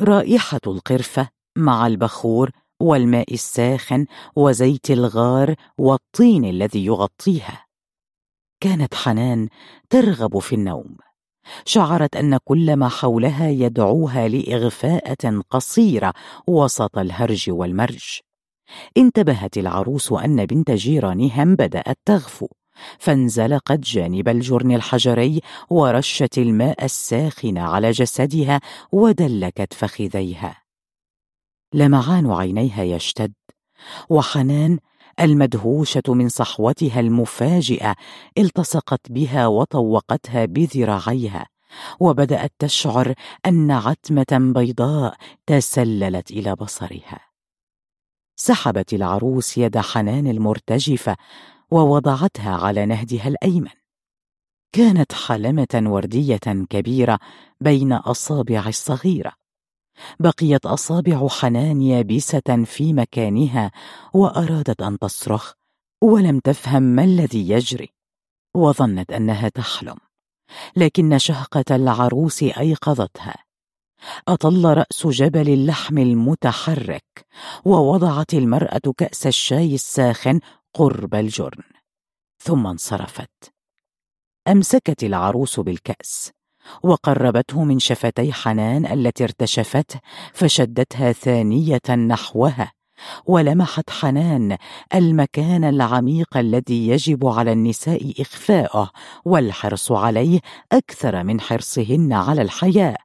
رائحة 0.00 0.60
القرفة 0.66 1.28
مع 1.56 1.86
البخور 1.86 2.50
والماء 2.80 3.34
الساخن 3.34 4.06
وزيت 4.36 4.90
الغار 4.90 5.54
والطين 5.78 6.44
الذي 6.44 6.86
يغطيها. 6.86 7.66
كانت 8.60 8.94
حنان 8.94 9.48
ترغب 9.90 10.38
في 10.38 10.54
النوم. 10.54 10.96
شعرت 11.64 12.16
أن 12.16 12.38
كل 12.44 12.76
ما 12.76 12.88
حولها 12.88 13.48
يدعوها 13.48 14.28
لإغفاءة 14.28 15.42
قصيرة 15.50 16.12
وسط 16.46 16.98
الهرج 16.98 17.50
والمرج. 17.50 18.20
انتبهت 18.96 19.58
العروس 19.58 20.12
أن 20.12 20.46
بنت 20.46 20.70
جيرانها 20.70 21.44
بدأت 21.44 21.98
تغفو 22.04 22.48
فانزلقت 22.98 23.78
جانب 23.78 24.28
الجرن 24.28 24.72
الحجري 24.72 25.40
ورشت 25.70 26.38
الماء 26.38 26.84
الساخن 26.84 27.58
على 27.58 27.90
جسدها 27.90 28.60
ودلكت 28.92 29.72
فخذيها. 29.72 30.62
لمعان 31.74 32.30
عينيها 32.30 32.82
يشتد 32.82 33.32
وحنان 34.10 34.78
المدهوشة 35.20 36.02
من 36.08 36.28
صحوتها 36.28 37.00
المفاجئة 37.00 37.96
التصقت 38.38 39.12
بها 39.12 39.46
وطوقتها 39.46 40.44
بذراعيها 40.44 41.46
وبدأت 42.00 42.52
تشعر 42.58 43.14
أن 43.46 43.70
عتمة 43.70 44.52
بيضاء 44.54 45.16
تسللت 45.46 46.30
إلى 46.30 46.54
بصرها. 46.54 47.20
سحبت 48.36 48.94
العروس 48.94 49.58
يد 49.58 49.78
حنان 49.78 50.26
المرتجفة 50.26 51.16
ووضعتها 51.70 52.56
على 52.56 52.86
نهدها 52.86 53.28
الأيمن. 53.28 53.70
كانت 54.72 55.12
حلمة 55.12 55.82
وردية 55.86 56.66
كبيرة 56.70 57.18
بين 57.60 57.92
أصابع 57.92 58.68
الصغيرة 58.68 59.39
بقيت 60.20 60.66
أصابع 60.66 61.28
حنان 61.28 61.82
يابسه 61.82 62.64
في 62.64 62.92
مكانها 62.92 63.70
وأرادت 64.14 64.82
أن 64.82 64.98
تصرخ 64.98 65.52
ولم 66.02 66.40
تفهم 66.40 66.82
ما 66.82 67.04
الذي 67.04 67.50
يجري 67.50 67.88
وظنت 68.54 69.12
أنها 69.12 69.48
تحلم 69.48 69.96
لكن 70.76 71.18
شهقة 71.18 71.64
العروس 71.70 72.42
أيقظتها. 72.42 73.44
أطل 74.28 74.64
رأس 74.64 75.06
جبل 75.06 75.48
اللحم 75.48 75.98
المتحرك 75.98 77.26
ووضعت 77.64 78.34
المرأة 78.34 78.92
كأس 78.96 79.26
الشاي 79.26 79.74
الساخن 79.74 80.40
قرب 80.74 81.14
الجرن 81.14 81.62
ثم 82.38 82.66
انصرفت. 82.66 83.52
أمسكت 84.48 85.04
العروس 85.04 85.60
بالكأس. 85.60 86.32
وقربته 86.82 87.64
من 87.64 87.78
شفتي 87.78 88.32
حنان 88.32 88.86
التي 88.86 89.24
ارتشفته 89.24 90.00
فشدتها 90.32 91.12
ثانية 91.12 91.90
نحوها 91.90 92.72
ولمحت 93.26 93.90
حنان 93.90 94.56
المكان 94.94 95.64
العميق 95.64 96.36
الذي 96.36 96.88
يجب 96.88 97.26
على 97.26 97.52
النساء 97.52 98.14
إخفاؤه 98.20 98.90
والحرص 99.24 99.92
عليه 99.92 100.40
أكثر 100.72 101.24
من 101.24 101.40
حرصهن 101.40 102.12
على 102.12 102.42
الحياة 102.42 102.96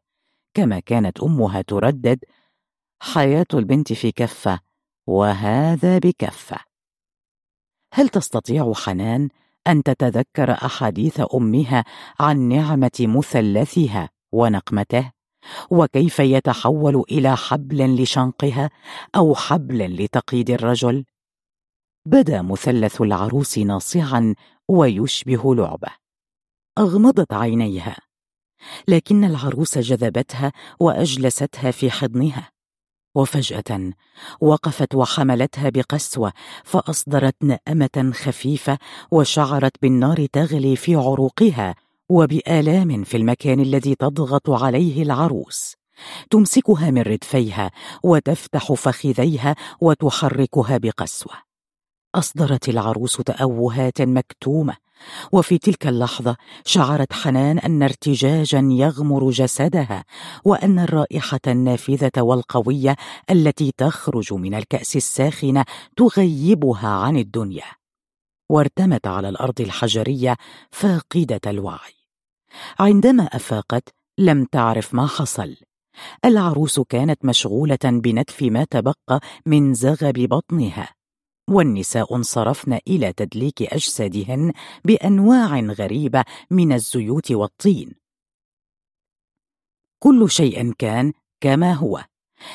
كما 0.53 0.79
كانت 0.79 1.19
أمها 1.19 1.61
تردد 1.61 2.19
حياة 3.01 3.45
البنت 3.53 3.93
في 3.93 4.11
كفة 4.11 4.59
وهذا 5.07 5.97
بكفة. 5.97 6.57
هل 7.93 8.09
تستطيع 8.09 8.73
حنان 8.73 9.29
أن 9.67 9.83
تتذكر 9.83 10.51
أحاديث 10.51 11.21
أمها 11.33 11.83
عن 12.19 12.39
نعمة 12.39 12.91
مثلثها 12.99 14.09
ونقمته؟ 14.31 15.11
وكيف 15.71 16.19
يتحول 16.19 17.03
إلى 17.11 17.37
حبل 17.37 18.01
لشنقها 18.03 18.69
أو 19.15 19.35
حبل 19.35 20.03
لتقييد 20.03 20.49
الرجل؟ 20.49 21.05
بدا 22.05 22.41
مثلث 22.41 23.01
العروس 23.01 23.57
ناصعا 23.57 24.35
ويشبه 24.69 25.55
لعبة. 25.55 25.89
أغمضت 26.77 27.33
عينيها 27.33 27.97
لكن 28.87 29.23
العروس 29.23 29.77
جذبتها 29.77 30.51
وأجلستها 30.79 31.71
في 31.71 31.91
حضنها. 31.91 32.54
وفجأة 33.15 33.91
وقفت 34.41 34.95
وحملتها 34.95 35.69
بقسوة 35.69 36.33
فأصدرت 36.63 37.35
نأمة 37.41 38.11
خفيفة 38.13 38.77
وشعرت 39.11 39.71
بالنار 39.81 40.25
تغلي 40.25 40.75
في 40.75 40.95
عروقها 40.95 41.75
وبآلام 42.09 43.03
في 43.03 43.17
المكان 43.17 43.59
الذي 43.59 43.95
تضغط 43.95 44.49
عليه 44.49 45.03
العروس. 45.03 45.75
تمسكها 46.29 46.91
من 46.91 47.01
ردفيها 47.01 47.71
وتفتح 48.03 48.73
فخذيها 48.73 49.55
وتحركها 49.81 50.77
بقسوة. 50.77 51.54
أصدرت 52.15 52.69
العروس 52.69 53.17
تأوهات 53.17 54.01
مكتومة. 54.01 54.75
وفي 55.31 55.57
تلك 55.57 55.87
اللحظة 55.87 56.35
شعرت 56.65 57.13
حنان 57.13 57.59
أن 57.59 57.83
ارتجاجا 57.83 58.59
يغمر 58.71 59.29
جسدها 59.29 60.05
وأن 60.45 60.79
الرائحة 60.79 61.39
النافذة 61.47 62.11
والقوية 62.17 62.95
التي 63.29 63.71
تخرج 63.77 64.33
من 64.33 64.53
الكأس 64.53 64.95
الساخنة 64.95 65.65
تغيبها 65.97 66.87
عن 66.87 67.17
الدنيا. 67.17 67.71
وارتمت 68.49 69.07
على 69.07 69.29
الأرض 69.29 69.61
الحجرية 69.61 70.37
فاقدة 70.71 71.41
الوعي. 71.47 71.93
عندما 72.79 73.23
أفاقت 73.23 73.89
لم 74.17 74.45
تعرف 74.45 74.93
ما 74.93 75.07
حصل. 75.07 75.55
العروس 76.25 76.79
كانت 76.79 77.25
مشغولة 77.25 77.77
بنتف 77.83 78.43
ما 78.43 78.63
تبقى 78.63 79.19
من 79.45 79.73
زغب 79.73 80.13
بطنها. 80.13 80.94
والنساء 81.49 82.15
انصرفن 82.15 82.79
إلى 82.87 83.13
تدليك 83.13 83.61
أجسادهن 83.61 84.53
بأنواع 84.85 85.59
غريبة 85.59 86.23
من 86.51 86.73
الزيوت 86.73 87.31
والطين. 87.31 87.93
كل 89.99 90.29
شيء 90.29 90.73
كان 90.73 91.13
كما 91.41 91.73
هو 91.73 92.03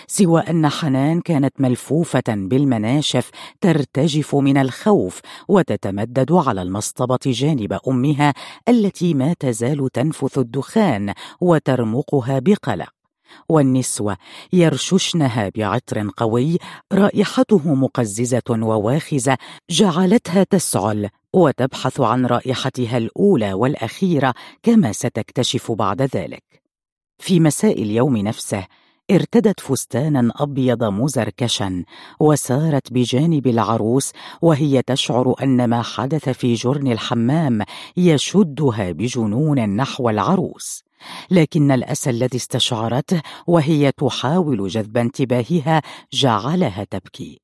سوى 0.07 0.41
أن 0.41 0.69
حنان 0.69 1.21
كانت 1.21 1.61
ملفوفة 1.61 2.23
بالمناشف 2.29 3.31
ترتجف 3.61 4.35
من 4.35 4.57
الخوف 4.57 5.21
وتتمدد 5.49 6.33
على 6.33 6.63
المصطبة 6.63 7.19
جانب 7.27 7.79
أمها 7.89 8.35
التي 8.69 9.15
ما 9.15 9.33
تزال 9.33 9.89
تنفث 9.93 10.39
الدخان 10.39 11.15
وترمقها 11.41 12.39
بقلق. 12.39 13.00
والنسوة 13.49 14.17
يرششنها 14.53 15.51
بعطر 15.57 16.11
قوي 16.17 16.59
رائحته 16.93 17.75
مقززة 17.75 18.43
وواخزة 18.51 19.37
جعلتها 19.71 20.45
تسعل 20.45 21.09
وتبحث 21.33 22.01
عن 22.01 22.27
رائحتها 22.27 22.97
الأولى 22.97 23.53
والأخيرة 23.53 24.35
كما 24.63 24.93
ستكتشف 24.93 25.73
بعد 25.73 26.03
ذلك. 26.03 26.43
في 27.19 27.41
مساء 27.41 27.83
اليوم 27.83 28.17
نفسه 28.17 28.67
ارتدت 29.11 29.61
فستانا 29.61 30.33
أبيض 30.37 30.85
مزركشا 30.85 31.85
وسارت 32.21 32.93
بجانب 32.93 33.47
العروس 33.47 34.13
وهي 34.43 34.83
تشعر 34.83 35.35
أن 35.43 35.65
ما 35.65 35.83
حدث 35.83 36.29
في 36.29 36.55
جرن 36.55 36.93
الحمام 36.93 37.63
يشدها 37.97 38.93
بجنون 38.93 39.77
نحو 39.77 40.11
العروس. 40.11 40.85
لكن 41.31 41.71
الاسى 41.71 42.11
الذي 42.11 42.37
استشعرته 42.37 43.23
وهي 43.47 43.93
تحاول 43.93 44.69
جذب 44.69 44.97
انتباهها 44.97 45.83
جعلها 46.13 46.85
تبكي. 46.91 47.41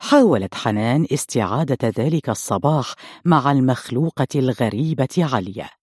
حاولت 0.00 0.54
حنان 0.54 1.06
استعادة 1.12 1.92
ذلك 1.98 2.28
الصباح 2.28 2.94
مع 3.24 3.52
المخلوقة 3.52 4.28
الغريبة 4.34 5.08
عليا. 5.18 5.77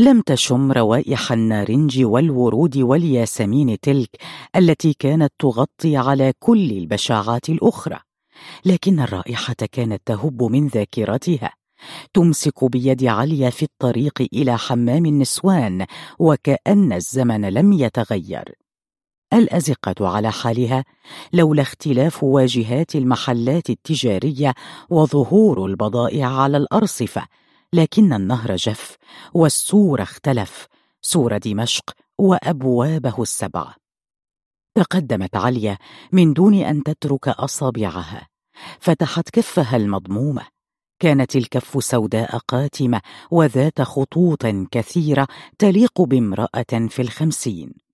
لم 0.00 0.20
تشم 0.20 0.72
روائح 0.72 1.32
النارنج 1.32 2.04
والورود 2.04 2.76
والياسمين 2.78 3.80
تلك 3.80 4.08
التي 4.56 4.92
كانت 4.92 5.32
تغطي 5.38 5.96
على 5.96 6.32
كل 6.38 6.70
البشاعات 6.70 7.48
الأخرى. 7.48 8.00
لكن 8.64 9.00
الرائحة 9.00 9.54
كانت 9.72 10.02
تهب 10.06 10.42
من 10.42 10.66
ذاكرتها. 10.66 11.52
تمسك 12.14 12.64
بيد 12.64 13.04
عليا 13.04 13.50
في 13.50 13.62
الطريق 13.62 14.28
إلى 14.32 14.58
حمام 14.58 15.06
النسوان 15.06 15.86
وكأن 16.18 16.92
الزمن 16.92 17.40
لم 17.40 17.72
يتغير. 17.72 18.54
الأزقة 19.32 20.08
على 20.08 20.32
حالها 20.32 20.84
لولا 21.32 21.62
اختلاف 21.62 22.24
واجهات 22.24 22.96
المحلات 22.96 23.70
التجارية 23.70 24.54
وظهور 24.90 25.66
البضائع 25.66 26.26
على 26.26 26.56
الأرصفة 26.56 27.26
لكن 27.74 28.12
النهر 28.12 28.56
جف 28.56 28.96
والسور 29.34 30.02
اختلف 30.02 30.66
سور 31.02 31.38
دمشق 31.38 31.90
وأبوابه 32.18 33.22
السبع. 33.22 33.74
تقدمت 34.74 35.36
عليا 35.36 35.78
من 36.12 36.32
دون 36.32 36.54
أن 36.54 36.82
تترك 36.82 37.28
أصابعها 37.28 38.28
فتحت 38.80 39.30
كفها 39.30 39.76
المضمومه 39.76 40.46
كانت 40.98 41.36
الكف 41.36 41.84
سوداء 41.84 42.38
قاتمة 42.38 43.00
وذات 43.30 43.82
خطوط 43.82 44.46
كثيرة 44.46 45.28
تليق 45.58 46.02
بامرأة 46.02 46.88
في 46.88 47.02
الخمسين. 47.02 47.89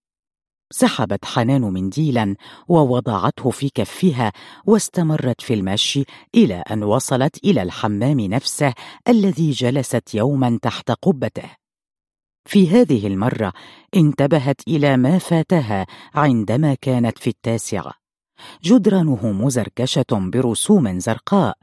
سحبت 0.73 1.25
حنان 1.25 1.61
منديلا 1.61 2.37
ووضعته 2.69 3.51
في 3.51 3.71
كفها 3.75 4.33
واستمرت 4.67 5.41
في 5.41 5.55
المشي 5.55 6.05
إلى 6.35 6.55
أن 6.55 6.83
وصلت 6.83 7.45
إلى 7.45 7.63
الحمام 7.63 8.21
نفسه 8.21 8.75
الذي 9.09 9.51
جلست 9.51 10.15
يوما 10.15 10.59
تحت 10.63 10.91
قبته. 10.91 11.51
في 12.49 12.69
هذه 12.69 13.07
المرة 13.07 13.53
انتبهت 13.97 14.61
إلى 14.69 14.97
ما 14.97 15.19
فاتها 15.19 15.87
عندما 16.15 16.75
كانت 16.75 17.19
في 17.19 17.31
التاسعة. 17.31 17.93
جدرانه 18.65 19.33
مزركشة 19.33 20.07
برسوم 20.13 20.99
زرقاء 20.99 21.59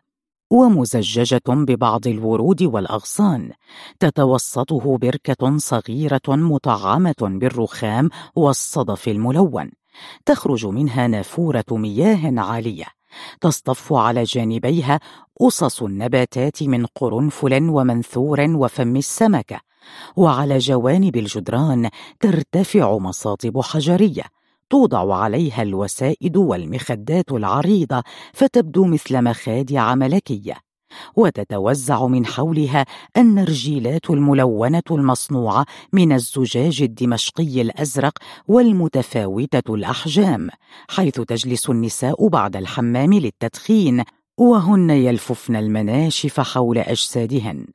ومزججة 0.54 1.42
ببعض 1.48 2.08
الورود 2.08 2.64
والأغصان. 2.64 3.52
تتوسطه 4.00 4.98
بركة 4.98 5.58
صغيرة 5.58 6.22
مطعمة 6.28 7.16
بالرخام 7.22 8.10
والصدف 8.36 9.08
الملون. 9.08 9.72
تخرج 10.26 10.66
منها 10.66 11.08
نافورة 11.08 11.66
مياه 11.72 12.40
عالية. 12.42 12.86
تصطف 13.42 13.94
على 13.94 14.24
جانبيها 14.24 15.00
أصص 15.42 15.84
النباتات 15.84 16.64
من 16.64 16.86
قرنفل 16.86 17.70
ومنثور 17.70 18.42
وفم 18.42 18.96
السمكة. 18.96 19.60
وعلى 20.16 20.58
جوانب 20.58 21.16
الجدران 21.16 21.90
ترتفع 22.20 22.98
مصاطب 22.98 23.62
حجرية. 23.62 24.24
توضع 24.74 25.16
عليها 25.16 25.62
الوسائد 25.62 26.38
والمخدات 26.38 27.32
العريضة 27.32 28.04
فتبدو 28.34 28.86
مثل 28.86 29.22
مخادع 29.22 29.96
ملكية. 29.96 30.58
وتتوزع 31.16 32.08
من 32.08 32.26
حولها 32.26 32.86
النرجيلات 33.18 34.10
الملونة 34.10 34.84
المصنوعة 34.92 35.66
من 35.94 36.12
الزجاج 36.12 36.82
الدمشقي 36.82 37.62
الأزرق 37.62 38.18
والمتفاوتة 38.48 39.76
الأحجام 39.76 40.50
حيث 40.90 41.22
تجلس 41.22 41.70
النساء 41.70 42.28
بعد 42.28 42.56
الحمام 42.56 43.14
للتدخين 43.14 44.04
وهن 44.38 44.90
يلففن 44.90 45.56
المناشف 45.56 46.40
حول 46.40 46.78
أجسادهن. 46.78 47.66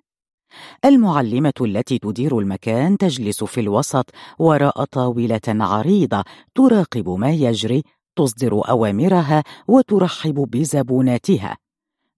المعلمة 0.84 1.52
التي 1.60 1.98
تدير 1.98 2.38
المكان 2.38 2.98
تجلس 2.98 3.44
في 3.44 3.60
الوسط 3.60 4.10
وراء 4.38 4.84
طاولة 4.84 5.40
عريضة 5.46 6.24
تراقب 6.54 7.08
ما 7.08 7.30
يجري 7.30 7.82
تصدر 8.16 8.68
أوامرها 8.68 9.44
وترحب 9.68 10.34
بزبوناتها. 10.34 11.56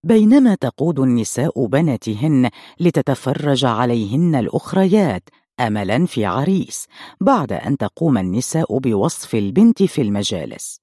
بينما 0.05 0.55
تقود 0.55 1.01
النساء 1.01 1.67
بناتهن 1.67 2.51
لتتفرج 2.81 3.65
عليهن 3.65 4.35
الأخريات 4.35 5.29
أملا 5.61 6.07
في 6.07 6.25
عريس 6.25 6.87
بعد 7.21 7.53
أن 7.53 7.77
تقوم 7.77 8.19
النساء 8.19 8.79
بوصف 8.79 9.35
البنت 9.35 9.83
في 9.83 10.03
المجالس. 10.03 10.81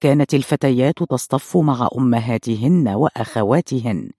كانت 0.00 0.34
الفتيات 0.34 1.02
تصطف 1.02 1.56
مع 1.56 1.88
أمهاتهن 1.96 2.88
وأخواتهن. 2.88 4.10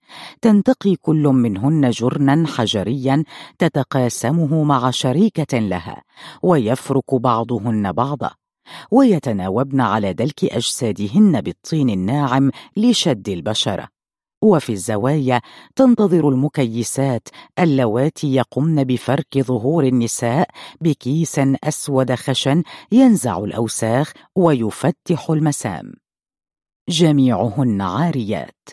تنتقي 0.42 0.94
كل 0.96 1.22
منهن 1.22 1.90
جرنا 1.90 2.46
حجريا 2.46 3.24
تتقاسمه 3.58 4.64
مع 4.64 4.90
شريكة 4.90 5.58
لها 5.58 6.02
ويفرك 6.42 7.14
بعضهن 7.14 7.92
بعضا. 7.92 8.30
ويتناوبن 8.90 9.80
على 9.80 10.12
دلك 10.12 10.44
أجسادهن 10.44 11.40
بالطين 11.40 11.90
الناعم 11.90 12.50
لشد 12.76 13.28
البشرة. 13.28 13.97
وفي 14.42 14.72
الزوايا 14.72 15.40
تنتظر 15.76 16.28
المكيسات 16.28 17.28
اللواتي 17.58 18.34
يقمن 18.34 18.84
بفرك 18.84 19.38
ظهور 19.38 19.84
النساء 19.84 20.48
بكيس 20.80 21.40
أسود 21.64 22.14
خشن 22.14 22.62
ينزع 22.92 23.38
الأوساخ 23.38 24.12
ويفتح 24.36 25.30
المسام. 25.30 25.92
جميعهن 26.88 27.80
عاريات. 27.80 28.68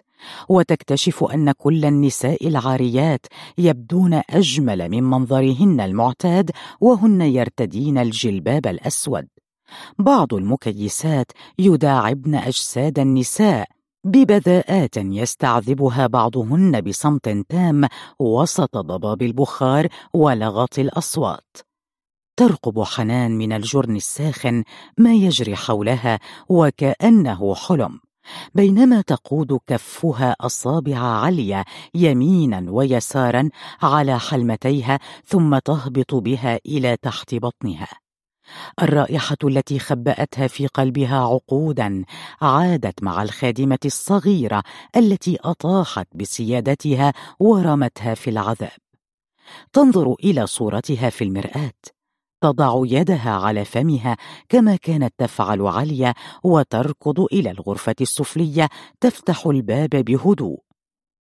وتكتشف 0.49 1.23
أن 1.23 1.51
كل 1.51 1.85
النساء 1.85 2.47
العاريات 2.47 3.25
يبدون 3.57 4.21
أجمل 4.29 4.89
من 4.89 5.03
منظرهن 5.03 5.81
المعتاد 5.81 6.51
وهن 6.81 7.21
يرتدين 7.21 7.97
الجلباب 7.97 8.67
الأسود. 8.67 9.27
بعض 9.99 10.33
المكيسات 10.33 11.31
يداعبن 11.59 12.35
أجساد 12.35 12.99
النساء 12.99 13.74
ببذاءات 14.05 14.97
يستعذبها 14.97 16.07
بعضهن 16.07 16.81
بصمت 16.81 17.29
تام 17.29 17.87
وسط 18.19 18.77
ضباب 18.77 19.21
البخار 19.21 19.87
ولغط 20.13 20.79
الأصوات. 20.79 21.57
ترقب 22.37 22.83
حنان 22.83 23.37
من 23.37 23.53
الجرن 23.53 23.95
الساخن 23.95 24.63
ما 24.97 25.13
يجري 25.13 25.55
حولها 25.55 26.19
وكأنه 26.49 27.55
حلم 27.55 27.99
بينما 28.55 29.01
تقود 29.01 29.59
كفها 29.67 30.35
أصابع 30.41 30.97
عليا 30.97 31.65
يمينا 31.95 32.65
ويسارا 32.71 33.49
على 33.81 34.19
حلمتيها 34.19 34.99
ثم 35.25 35.57
تهبط 35.57 36.15
بها 36.15 36.59
إلى 36.65 36.97
تحت 37.01 37.35
بطنها. 37.35 38.04
الرائحة 38.81 39.37
التي 39.43 39.79
خبأتها 39.79 40.47
في 40.47 40.67
قلبها 40.67 41.19
عقودا 41.19 42.03
عادت 42.41 43.03
مع 43.03 43.23
الخادمة 43.23 43.79
الصغيرة 43.85 44.63
التي 44.95 45.37
أطاحت 45.43 46.07
بسيادتها 46.15 47.13
ورمتها 47.39 48.13
في 48.13 48.29
العذاب. 48.29 48.77
تنظر 49.73 50.15
إلى 50.23 50.47
صورتها 50.47 51.09
في 51.09 51.23
المرآة. 51.23 51.71
تضع 52.41 52.81
يدها 52.85 53.31
على 53.31 53.65
فمها 53.65 54.17
كما 54.49 54.75
كانت 54.75 55.13
تفعل 55.17 55.61
عليا 55.61 56.13
وتركض 56.43 57.19
إلى 57.19 57.51
الغرفة 57.51 57.95
السفلية 58.01 58.69
تفتح 59.01 59.45
الباب 59.45 59.89
بهدوء. 59.89 60.59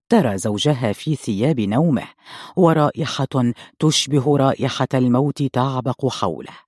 ترى 0.09 0.37
زوجها 0.37 0.93
في 0.93 1.15
ثياب 1.15 1.59
نومه 1.59 2.07
ورائحة 2.55 3.53
تشبه 3.79 4.37
رائحة 4.37 4.87
الموت 4.93 5.43
تعبق 5.43 6.07
حوله. 6.07 6.62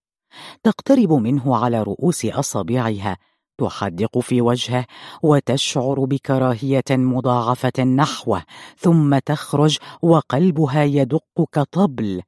تقترب 0.63 1.13
منه 1.13 1.57
على 1.57 1.83
رؤوس 1.83 2.25
أصابعها 2.25 3.17
تحدق 3.57 4.19
في 4.19 4.41
وجهه 4.41 4.85
وتشعر 5.23 6.05
بكراهية 6.05 6.83
مضاعفة 6.91 7.83
نحوه 7.83 8.43
ثم 8.77 9.17
تخرج 9.17 9.77
وقلبها 10.01 10.83
يدق 10.83 11.43
كطبل. 11.51 12.21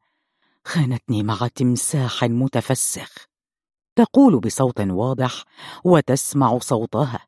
خانتني 0.66 1.24
مع 1.24 1.48
تمساح 1.56 2.24
متفسخ. 2.24 3.14
تقول 3.96 4.40
بصوت 4.40 4.80
واضح 4.82 5.44
وتسمع 5.84 6.58
صوتها. 6.58 7.20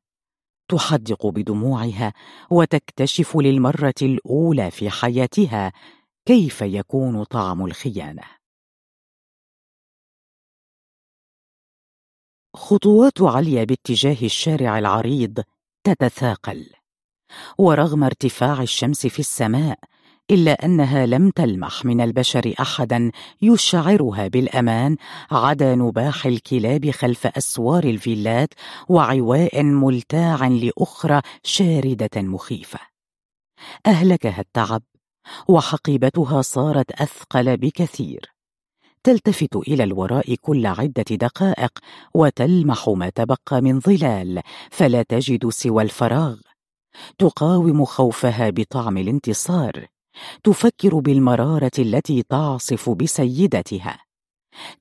تحدق 0.67 1.27
بدموعها 1.27 2.14
وتكتشف 2.49 3.38
للمرة 3.38 3.93
الأولى 4.01 4.72
في 4.72 4.90
حياتها 4.90 5.72
كيف 6.25 6.61
يكون 6.61 7.24
طعم 7.24 7.66
الخيانة. 7.66 8.39
خطوات 12.56 13.22
عليا 13.22 13.64
باتجاه 13.64 14.18
الشارع 14.24 14.80
العريض 14.80 15.44
تتثاقل. 15.84 16.66
ورغم 17.58 18.03
ارتفاع 18.03 18.61
الشمس 18.61 19.08
في 19.08 19.19
السماء 19.19 19.80
إلا 20.32 20.66
أنها 20.66 21.06
لم 21.06 21.30
تلمح 21.30 21.86
من 21.86 22.02
البشر 22.02 22.53
احدا 22.61 23.11
يشعرها 23.42 24.28
بالأمان 24.28 24.98
عدا 25.32 25.76
نباح 25.76 26.26
الكلاب 26.26 26.92
خلف 26.92 27.28
أسوار 27.28 27.84
الفيلات 27.84 28.53
وعواء 28.90 29.64
ملتاع 29.64 30.48
لأخرى 30.48 31.22
شاردة 31.44 32.22
مخيفة. 32.22 32.80
أهلكها 33.86 34.40
التعب 34.40 34.84
وحقيبتها 35.48 36.42
صارت 36.42 36.92
أثقل 36.92 37.58
بكثير. 37.58 38.39
تلتفت 39.03 39.56
إلى 39.56 39.84
الوراء 39.84 40.36
كل 40.36 40.66
عدة 40.66 41.16
دقائق 41.16 41.80
وتلمح 42.14 42.90
ما 42.90 43.10
تبقى 43.10 43.61
من 43.61 43.80
ظلال 43.80 44.42
فلا 44.72 45.03
تجد 45.03 45.50
سوى 45.50 45.84
الفراغ. 45.84 46.38
تقاوم 47.18 47.86
خوفها 47.86 48.50
بطعم 48.50 48.98
الانتصار. 48.98 49.88
تفكر 50.44 51.00
بالمرارة 51.00 51.72
التي 51.80 52.24
تعصف 52.24 52.90
بسيدتها. 52.90 54.00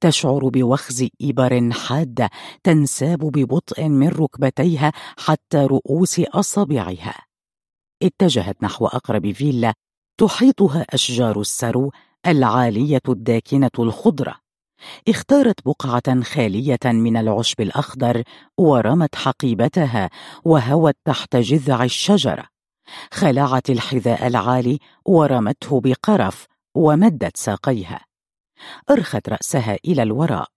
تشعر 0.00 0.48
بوخز 0.48 1.08
إبر 1.22 1.70
حادة 1.72 2.30
تنساب 2.64 3.18
ببطء 3.18 3.88
من 3.88 4.08
ركبتيها 4.08 4.92
حتى 5.18 5.58
رؤوس 5.58 6.20
أصابعها. 6.20 7.14
اتجهت 8.02 8.62
نحو 8.62 8.86
أقرب 8.86 9.32
فيلا 9.32 9.74
تحيطها 10.20 10.86
أشجار 10.90 11.40
السرو 11.40 11.92
العالية 12.26 13.00
الداكنة 13.08 13.70
الخضرة. 13.78 14.34
اختارت 15.08 15.66
بقعة 15.66 16.22
خالية 16.22 16.78
من 16.84 17.16
العشب 17.16 17.60
الأخضر 17.60 18.22
ورمت 18.58 19.14
حقيبتها 19.14 20.10
وهوت 20.44 20.94
تحت 21.04 21.36
جذع 21.36 21.84
الشجرة. 21.84 22.44
خلعت 23.12 23.70
الحذاء 23.70 24.26
العالي 24.26 24.78
ورمته 25.04 25.80
بقرف 25.80 26.46
ومدت 26.74 27.36
ساقيها. 27.36 28.00
أرخت 28.90 29.28
رأسها 29.28 29.76
إلى 29.84 30.02
الوراء. 30.02 30.48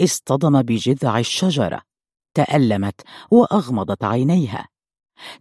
اصطدم 0.00 0.62
بجذع 0.62 1.18
الشجرة. 1.18 1.82
تألمت 2.34 3.00
وأغمضت 3.30 4.04
عينيها. 4.04 4.68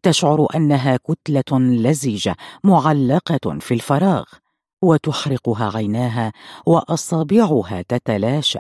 تشعر 0.03 0.47
أنها 0.55 0.97
كتلة 0.97 1.59
لزجة 1.59 2.35
معلقة 2.63 3.59
في 3.59 3.73
الفراغ. 3.73 4.23
وتحرقها 4.83 5.71
عيناها 5.75 6.31
وأصابعها 6.65 7.81
تتلاشى. 7.81 8.59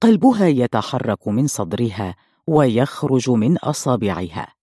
قلبها 0.00 0.46
يتحرك 0.46 1.28
من 1.28 1.46
صدرها 1.46 2.14
ويخرج 2.46 3.30
من 3.30 3.58
أصابعها. 3.58 4.54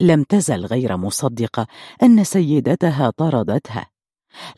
لم 0.00 0.22
تزل 0.22 0.66
غير 0.66 0.96
مصدقة 0.96 1.66
أن 2.02 2.24
سيدتها 2.24 3.10
طردتها. 3.10 3.86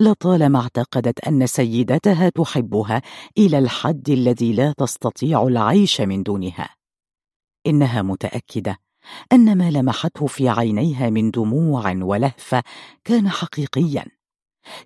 لطالما 0.00 0.60
اعتقدت 0.60 1.20
أن 1.20 1.47
سيدتها 1.47 2.28
تحبها 2.28 3.02
إلى 3.39 3.59
الحد 3.59 4.10
الذي 4.10 4.52
لا 4.52 4.73
تستطيع 4.73 5.42
العيش 5.42 6.00
من 6.00 6.23
دونها. 6.23 6.68
إنها 7.67 8.02
متأكدة 8.02 8.76
أن 9.33 9.59
ما 9.59 9.70
لمحته 9.70 10.26
في 10.26 10.49
عينيها 10.49 11.10
من 11.10 11.31
دموع 11.31 11.92
ولهفة 11.92 12.62
كان 13.05 13.28
حقيقيا. 13.28 14.20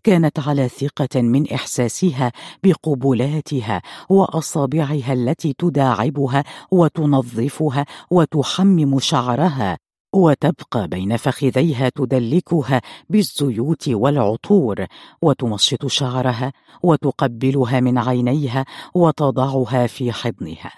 كانت 0.02 0.38
على 0.38 0.68
ثقة 0.68 1.20
من 1.22 1.52
إحساسها 1.52 2.32
بقبلاتها 2.64 3.82
وأصابعها 4.08 5.12
التي 5.12 5.54
تداعبها 5.58 6.44
وتنظفها 6.70 7.86
وتحمم 8.10 8.98
شعرها 9.00 9.78
وتبقى 10.14 10.88
بين 10.88 11.16
فخذيها 11.16 11.88
تدلكها 11.88 12.80
بالزيوت 13.10 13.88
والعطور 13.88 14.86
وتمشط 15.22 15.86
شعرها 15.86 16.52
وتقبلها 16.82 17.80
من 17.80 17.98
عينيها 17.98 18.64
وتضعها 18.94 19.86
في 19.86 20.12
حضنها. 20.12 20.72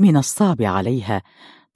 من 0.00 0.16
الصعب 0.16 0.62
عليها 0.62 1.22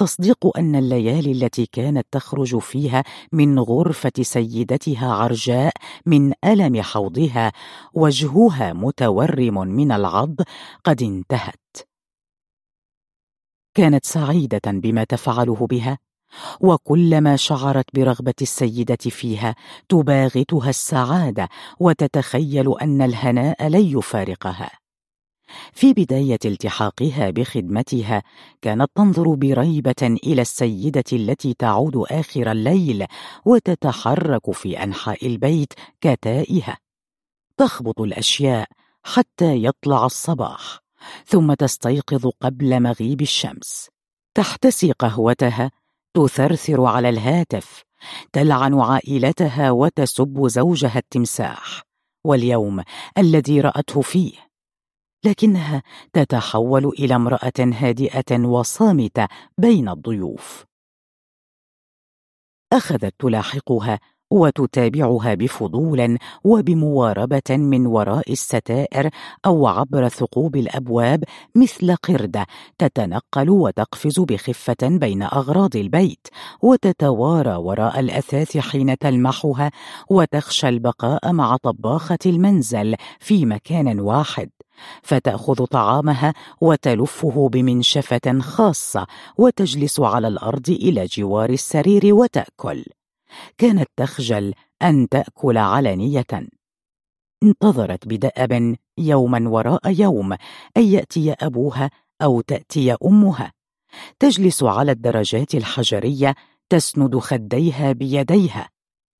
تصديق 0.00 0.58
أن 0.58 0.76
الليالي 0.76 1.32
التي 1.32 1.66
كانت 1.66 2.06
تخرج 2.10 2.58
فيها 2.58 3.04
من 3.32 3.58
غرفة 3.58 4.12
سيدتها 4.20 5.12
عرجاء 5.12 5.72
من 6.06 6.32
ألم 6.44 6.82
حوضها 6.82 7.52
وجهها 7.94 8.72
متورم 8.72 9.54
من 9.54 9.92
العض 9.92 10.34
قد 10.84 11.02
انتهت. 11.02 11.76
كانت 13.74 14.04
سعيدة 14.06 14.60
بما 14.66 15.04
تفعله 15.04 15.66
بها 15.66 15.98
وكلما 16.60 17.36
شعرت 17.36 17.86
برغبة 17.94 18.34
السيدة 18.42 18.96
فيها 18.96 19.54
تباغتها 19.88 20.70
السعادة 20.70 21.48
وتتخيل 21.80 22.78
أن 22.82 23.02
الهناء 23.02 23.68
لن 23.68 23.98
يفارقها. 23.98 24.79
في 25.72 25.92
بداية 25.92 26.38
التحاقها 26.44 27.30
بخدمتها 27.30 28.22
كانت 28.62 28.90
تنظر 28.94 29.34
بريبة 29.34 30.02
إلى 30.02 30.42
السيدة 30.42 31.04
التي 31.12 31.54
تعود 31.54 31.96
آخر 31.96 32.52
الليل 32.52 33.06
وتتحرك 33.44 34.50
في 34.50 34.82
أنحاء 34.82 35.26
البيت 35.26 35.72
كتائها. 36.00 36.78
تخبط 37.56 38.00
الأشياء 38.00 38.68
حتى 39.02 39.64
يطلع 39.64 40.06
الصباح 40.06 40.78
ثم 41.26 41.54
تستيقظ 41.54 42.30
قبل 42.40 42.82
مغيب 42.82 43.20
الشمس. 43.20 43.88
تحتسي 44.34 44.92
قهوتها 44.92 45.70
تثرثر 46.14 46.84
على 46.84 47.08
الهاتف 47.08 47.84
تلعن 48.32 48.80
عائلتها 48.80 49.70
وتسب 49.70 50.46
زوجها 50.46 50.98
التمساح 50.98 51.82
واليوم 52.24 52.82
الذي 53.18 53.60
رأته 53.60 54.00
فيه. 54.00 54.49
لكنها 55.24 55.82
تتحول 56.12 56.86
إلى 56.86 57.14
امرأة 57.14 57.52
هادئة 57.58 58.38
وصامتة 58.38 59.26
بين 59.58 59.88
الضيوف. 59.88 60.64
أخذت 62.72 63.14
تلاحقها 63.18 63.98
وتتابعها 64.30 65.34
بفضول 65.34 66.18
وبمواربة 66.44 67.50
من 67.50 67.86
وراء 67.86 68.32
الستائر 68.32 69.10
أو 69.46 69.66
عبر 69.66 70.08
ثقوب 70.08 70.56
الأبواب 70.56 71.24
مثل 71.54 71.96
قرده 71.96 72.46
تتنقل 72.78 73.50
وتقفز 73.50 74.20
بخفة 74.20 74.76
بين 74.82 75.22
أغراض 75.22 75.76
البيت 75.76 76.26
وتتوارى 76.62 77.56
وراء 77.56 78.00
الأثاث 78.00 78.58
حين 78.58 78.98
تلمحها 78.98 79.70
وتخشى 80.10 80.68
البقاء 80.68 81.32
مع 81.32 81.56
طباخة 81.56 82.18
المنزل 82.26 82.94
في 83.20 83.46
مكان 83.46 84.00
واحد. 84.00 84.50
فتأخذ 85.02 85.64
طعامها 85.64 86.34
وتلفه 86.60 87.48
بمنشفة 87.48 88.38
خاصة 88.40 89.06
وتجلس 89.38 90.00
على 90.00 90.28
الأرض 90.28 90.70
إلى 90.70 91.06
جوار 91.06 91.50
السرير 91.50 92.14
وتأكل. 92.14 92.84
كانت 93.58 93.88
تخجل 93.96 94.54
أن 94.82 95.08
تأكل 95.08 95.58
علانيه 95.58 96.24
انتظرت 97.42 98.08
بدأب 98.08 98.76
يوما 98.98 99.48
وراء 99.48 100.00
يوم 100.00 100.32
أن 100.76 100.82
يأتي 100.82 101.32
أبوها 101.32 101.90
أو 102.22 102.40
تأتي 102.40 102.96
أمها. 103.04 103.52
تجلس 104.18 104.62
على 104.62 104.92
الدرجات 104.92 105.54
الحجرية 105.54 106.34
تسند 106.68 107.18
خديها 107.18 107.92
بيديها. 107.92 108.68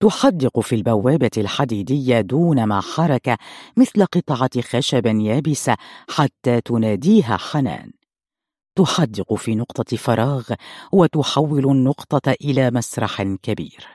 تحدق 0.02 0.60
في 0.60 0.74
البوابة 0.74 1.30
الحديدية 1.36 2.20
دون 2.20 2.64
ما 2.64 2.80
حركة 2.80 3.38
مثل 3.76 4.04
قطعة 4.04 4.60
خشب 4.60 5.06
يابسة 5.06 5.76
حتى 6.08 6.60
تناديها 6.60 7.36
حنان. 7.36 7.92
تحدق 8.78 9.34
في 9.34 9.54
نقطة 9.54 9.96
فراغ 9.96 10.52
وتحول 10.92 11.70
النقطة 11.70 12.34
إلى 12.40 12.70
مسرح 12.70 13.22
كبير. 13.22 13.86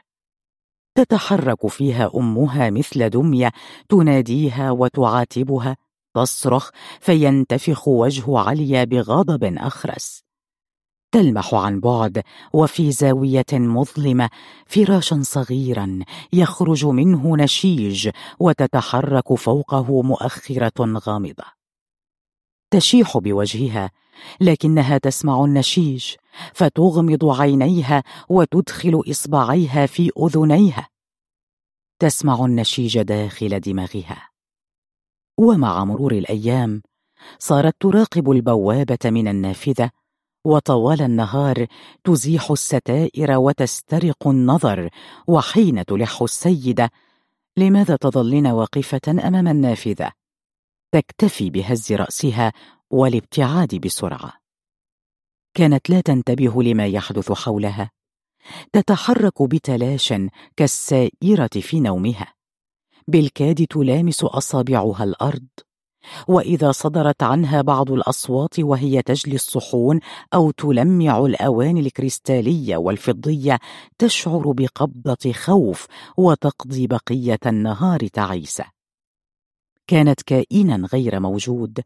تتحرك 0.98 1.68
فيها 1.68 2.12
أمها 2.16 2.70
مثل 2.70 3.10
دمية 3.10 3.52
تناديها 3.90 4.72
وتعاتبها. 4.72 5.78
تصرخ 6.16 6.70
فينتفخ 7.00 7.88
وجه 7.88 8.38
عليا 8.38 8.84
بغضب 8.84 9.44
أخرس. 9.44 10.25
تلمح 11.12 11.54
عن 11.54 11.80
بعد 11.80 12.24
وفي 12.54 12.92
زاوية 12.92 13.46
مظلمة 13.54 14.30
فراشا 14.68 15.22
صغيرا 15.24 16.00
يخرج 16.34 16.86
منه 16.86 17.38
نشيج 17.38 18.10
وتتحرك 18.40 19.34
فوقه 19.34 20.02
مؤخرة 20.02 20.74
غامضة. 20.80 21.46
تشيح 22.72 23.18
بوجهها 23.18 23.92
لكنها 24.42 24.98
تسمع 24.98 25.46
النشيج 25.46 26.06
فتغمض 26.54 27.26
عينيها 27.26 28.04
وتدخل 28.30 29.04
إصبعيها 29.10 29.86
في 29.86 30.12
أذنيها. 30.20 30.88
تسمع 32.00 32.46
النشيج 32.46 33.02
داخل 33.02 33.60
دماغها. 33.60 34.30
ومع 35.38 35.86
مرور 35.86 36.12
الأيام 36.12 36.82
صارت 37.40 37.76
تراقب 37.80 38.32
البوابة 38.32 38.98
من 39.06 39.28
النافذة 39.28 39.92
وطوال 40.46 41.02
النهار 41.02 41.68
تزيح 42.04 42.52
الستائر 42.52 43.32
وتسترق 43.32 44.28
النظر 44.28 44.90
وحين 45.28 45.86
تلح 45.86 46.22
السيده 46.22 46.90
لماذا 47.58 47.96
تظلين 47.96 48.48
واقفة 48.48 49.02
أمام 49.08 49.48
النافذة؟ 49.48 50.12
تكتفي 50.92 51.50
بهز 51.50 51.94
رأسها 51.94 52.54
والابتعاد 52.90 53.76
بسرعة. 53.76 54.34
كانت 55.54 55.90
لا 55.90 56.02
تنتبه 56.02 56.64
لما 56.64 56.88
يحدث 56.88 57.32
حولها. 57.32 57.92
تتحرك 58.74 59.42
بتلاش 59.42 60.14
كالسائرة 60.58 61.50
في 61.60 61.80
نومها. 61.80 62.34
بالكاد 63.08 63.66
تلامس 63.68 64.24
أصابعها 64.24 65.04
الأرض. 65.04 65.48
وإذا 66.28 66.72
صدرت 66.72 67.24
عنها 67.24 67.62
بعض 67.62 67.92
الأصوات 67.92 68.60
وهي 68.60 69.02
تجلي 69.02 69.36
الصحون 69.36 70.00
أو 70.34 70.52
تلمع 70.52 71.20
الأواني 71.20 71.80
الكريستالية 71.80 72.78
والفضية 72.78 73.60
تشعر 73.98 74.52
بقبضة 74.52 75.32
خوف 75.32 75.88
وتقضي 76.18 76.88
بقية 76.88 77.40
النهار 77.46 78.08
تعيسة. 78.08 78.66
كانت 79.88 80.22
كائنا 80.22 80.88
غير 80.94 81.20
موجود. 81.20 81.80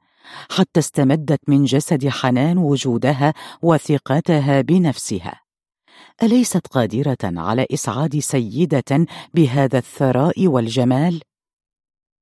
حتى 0.52 0.80
استمدت 0.80 1.40
من 1.48 1.66
جسد 1.66 2.08
حنان 2.08 2.58
وجودها 2.58 3.34
وثقتها 3.62 4.62
بنفسها. 4.62 5.42
أليست 6.24 6.68
قادرة 6.68 7.18
على 7.24 7.66
إسعاد 7.74 8.20
سيدة 8.20 9.06
بهذا 9.34 9.78
الثراء 9.78 10.48
والجمال؟ 10.48 11.22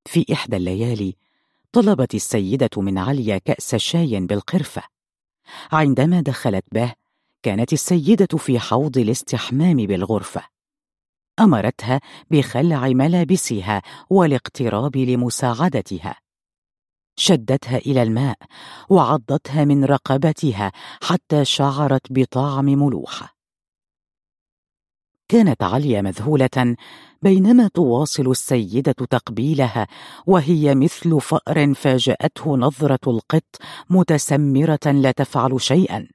في 0.06 0.26
إحدى 0.34 0.58
الليالي 0.58 1.16
طلبت 1.77 2.15
السيدة 2.15 2.69
من 2.77 2.97
عليا 2.97 3.38
كأس 3.38 3.75
شاي 3.75 4.19
بالقرفة. 4.19 4.83
عندما 5.72 6.22
دخلت 6.22 6.65
به 6.72 6.93
كانت 7.43 7.73
السيدة 7.73 8.38
في 8.38 8.59
حوض 8.59 8.97
الاستحمام 8.97 9.75
بالغرفة. 9.75 10.43
أمرتها 11.39 12.01
بخلع 12.31 12.88
ملابسها 12.88 13.81
والاقتراب 14.09 14.97
لمساعدتها. 14.97 16.15
شدتها 17.19 17.77
إلى 17.77 18.03
الماء 18.03 18.38
وعضتها 18.89 19.65
من 19.65 19.85
رقبتها 19.85 20.72
حتى 21.01 21.45
شعرت 21.45 22.07
بطعم 22.09 22.65
ملوحة. 22.65 23.36
كانت 25.30 25.64
عليا 25.64 26.01
مذهولة 26.01 26.75
بينما 27.22 27.67
تواصل 27.67 28.31
السيدة 28.31 28.91
تقبيلها 28.91 29.88
وهي 30.25 30.75
مثل 30.75 31.22
فأر 31.22 31.73
فاجأته 31.73 32.57
نظرة 32.57 32.99
القط 33.07 33.56
متسمرة 33.89 34.80
لا 34.85 35.11
تفعل 35.11 35.61
شيئا. 35.61 36.07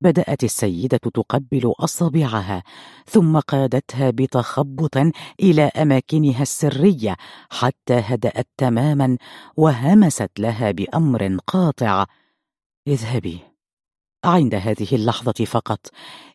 بدأت 0.00 0.44
السيدة 0.44 1.00
تقبل 1.14 1.72
أصابعها 1.80 2.62
ثم 3.06 3.38
قادتها 3.38 4.10
بتخبط 4.10 4.96
إلى 5.40 5.62
أماكنها 5.62 6.42
السرية 6.42 7.16
حتى 7.50 7.94
هدأت 7.94 8.48
تماما 8.56 9.16
وهمست 9.56 10.30
لها 10.38 10.70
بأمر 10.70 11.36
قاطع 11.46 12.06
اذهبي. 12.88 13.51
عند 14.24 14.54
هذه 14.54 14.88
اللحظة 14.92 15.44
فقط. 15.44 15.86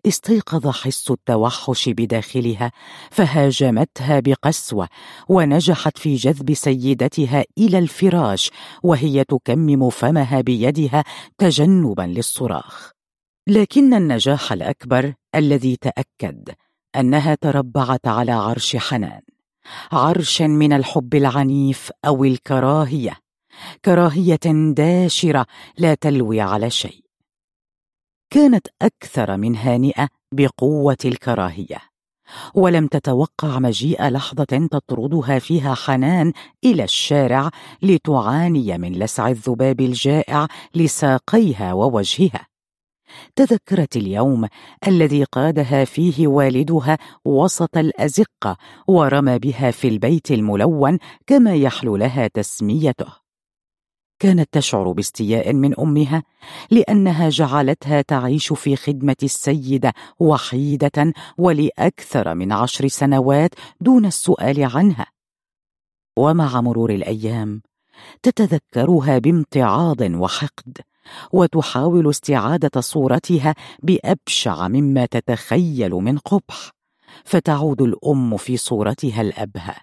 استيقظ 0.08 0.68
حس 0.68 1.12
التوحش 1.12 1.90
بداخلها 1.90 2.72
فهاجمتها 3.12 4.20
بقسوة 4.20 4.88
ونجحت 5.30 5.98
في 5.98 6.16
جذب 6.16 6.54
سيدتها 6.54 7.44
إلى 7.58 7.80
الفراش 7.80 8.52
وهي 8.84 9.24
تكمم 9.24 9.90
فمها 9.90 10.42
بيدها 10.42 11.04
تجنبا 11.38 12.02
للصراخ. 12.02 12.92
لكن 13.48 13.94
النجاح 13.94 14.52
الأكبر 14.52 15.14
الذي 15.36 15.76
تأكد 15.76 16.50
أنها 16.96 17.36
تربعت 17.36 18.08
على 18.08 18.32
عرش 18.32 18.76
حنان. 18.76 19.22
عرش 19.92 20.42
من 20.42 20.74
الحب 20.74 21.16
العنيف 21.16 21.92
أو 22.06 22.24
الكراهية 22.24 23.18
كراهية 23.86 24.74
داشرة 24.74 25.46
لا 25.78 25.94
تلوي 25.94 26.42
على 26.42 26.70
شيء. 26.70 27.07
كانت 28.30 28.68
أكثر 28.82 29.38
من 29.38 29.56
هانئة 29.56 30.08
بقوة 30.34 30.98
الكراهية 31.06 31.78
ولم 32.56 32.88
تتوقع 32.88 33.60
مجيء 33.60 34.08
لحظة 34.08 34.68
تطردها 34.72 35.40
فيها 35.40 35.74
حنان 35.74 36.34
إلى 36.66 36.84
الشارع 36.84 37.50
لتعاني 37.82 38.78
من 38.78 38.92
لسع 38.92 39.28
الذباب 39.28 39.82
الجائع 39.82 40.48
لساقيها 40.76 41.74
ووجهها. 41.74 42.48
تذكرت 43.36 43.98
اليوم 43.98 44.48
الذي 44.88 45.24
قادها 45.24 45.86
فيه 45.86 46.28
والدها 46.28 46.98
وسط 47.26 47.78
الأزقة 47.78 48.58
ورمى 48.88 49.40
بها 49.40 49.72
في 49.72 49.88
البيت 49.88 50.32
الملون 50.32 50.98
كما 51.28 51.56
يحلو 51.56 51.96
لها 51.96 52.28
تسميته. 52.28 53.27
كانت 54.20 54.50
تشعر 54.52 54.92
باستياء 54.92 55.54
من 55.54 55.80
أمها 55.80 56.24
لأنها 56.72 57.30
جعلتها 57.30 58.02
تعيش 58.02 58.54
في 58.54 58.76
خدمة 58.76 59.16
السيدة 59.24 59.94
وحيدة 60.20 61.14
ولأكثر 61.38 62.36
من 62.36 62.52
عشر 62.52 62.88
سنوات 62.88 63.50
دون 63.82 64.06
السؤال 64.06 64.64
عنها. 64.64 65.06
ومع 66.18 66.62
مرور 66.62 66.90
الأيام 66.90 67.62
تتذكرها 68.24 69.18
بامتعاض 69.18 70.02
وحقد 70.02 70.78
وتحاول 71.34 72.10
استعادة 72.10 72.82
صورتها 72.82 73.56
بأبشع 73.84 74.68
مما 74.68 75.06
تتخيل 75.06 75.92
من 75.92 76.18
قبح 76.18 76.72
فتعود 77.26 77.82
الأم 77.82 78.38
في 78.38 78.58
صورتها 78.58 79.22
الأبهى. 79.22 79.76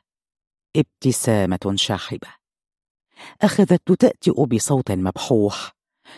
ابتسامة 0.76 1.74
شاحبة. 1.74 2.43
أخذت 3.42 3.82
تتاتئ 3.86 4.44
بصوت 4.46 4.92
مبحوح 4.92 5.72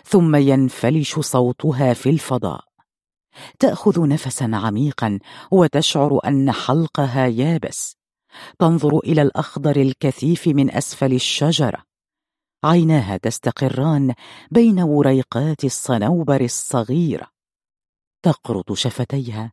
ثم 0.04 0.36
ينفلش 0.36 1.18
صوتها 1.18 1.94
في 1.94 2.10
الفضاء. 2.10 2.64
تأخذ 3.58 4.08
نفسا 4.08 4.50
عميقا 4.54 5.18
وتشعر 5.50 6.20
أن 6.26 6.52
حلقها 6.52 7.26
يابس. 7.26 7.96
تنظر 8.58 8.98
إلى 8.98 9.22
الأخضر 9.22 9.76
الكثيف 9.76 10.46
من 10.46 10.70
أسفل 10.70 11.12
الشجرة. 11.12 11.84
عيناها 12.64 13.16
تستقران 13.16 14.14
بين 14.50 14.80
وريقات 14.80 15.64
الصنوبر 15.64 16.40
الصغيرة. 16.40 17.26
تقرط 18.22 18.72
شفتيها. 18.72 19.52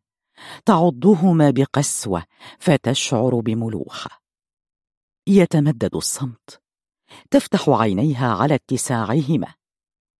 تعضهما 0.65 1.49
بقسوة 1.49 2.23
فتشعر 2.59 3.39
بملوحة. 3.39 4.23
يتمدد 5.27 5.95
الصمت. 5.95 6.62
تفتح 7.31 7.69
عينيها 7.69 8.33
على 8.33 8.55
اتساعهما. 8.55 9.53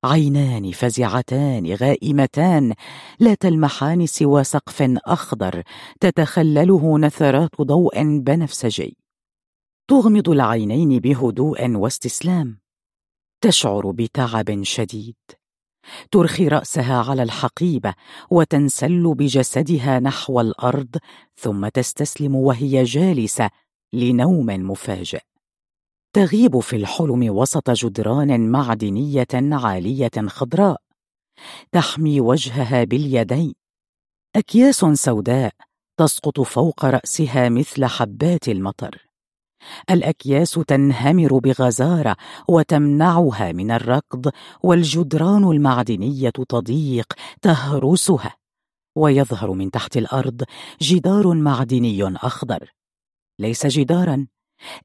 عينان 0.06 0.72
فزعتان 0.72 1.74
غائمتان 1.74 2.74
لا 3.20 3.34
تلمحان 3.34 4.06
سوى 4.06 4.44
سقف 4.44 4.82
أخضر 5.06 5.64
تتخلله 6.00 7.00
نثرات 7.00 7.62
ضوء 7.62 8.20
بنفسجي 8.20 8.98
تغمض 9.88 10.30
العينين 10.30 11.00
بهدوء 11.00 11.70
واستسلام. 11.70 12.60
تشعر 13.42 13.92
بتعب 13.92 14.64
شديد. 14.64 15.16
ترخي 16.12 16.48
رأسها 16.48 17.04
على 17.10 17.24
الحقيبة 17.24 17.94
وتنسل 18.32 19.14
بجسدها 19.16 20.00
نحو 20.00 20.42
الأرض 20.42 20.98
ثم 21.36 21.68
تستسلم 21.68 22.36
وهي 22.36 22.84
جالسة 22.84 23.50
لنوم 23.94 24.46
مفاجئ. 24.46 25.33
تغيب 26.14 26.60
في 26.60 26.76
الحلم 26.76 27.30
وسط 27.30 27.72
جدران 27.72 28.50
معدنية 28.50 29.28
عالية 29.34 30.12
خضراء 30.28 30.82
تحمي 31.72 32.22
وجهها 32.22 32.84
باليدين. 32.84 33.54
أكياس 34.36 34.76
سوداء 34.94 35.54
تسقط 36.00 36.42
فوق 36.42 36.86
رأسها 36.86 37.50
مثل 37.50 37.86
حبات 37.86 38.50
المطر. 38.50 39.08
الأكياس 39.90 40.54
تنهمر 40.54 41.38
بغزارة 41.38 42.16
وتمنعها 42.50 43.52
من 43.52 43.72
الركض 43.72 44.32
والجدران 44.64 45.44
المعدنية 45.44 46.30
تضيق 46.30 47.14
تهرسها. 47.42 48.36
ويظهر 48.98 49.52
من 49.52 49.72
تحت 49.72 49.98
الأرض 49.98 50.44
جدار 50.82 51.34
معدني 51.34 52.04
أخضر. 52.04 52.74
ليس 53.40 53.66
جدارا. 53.68 54.28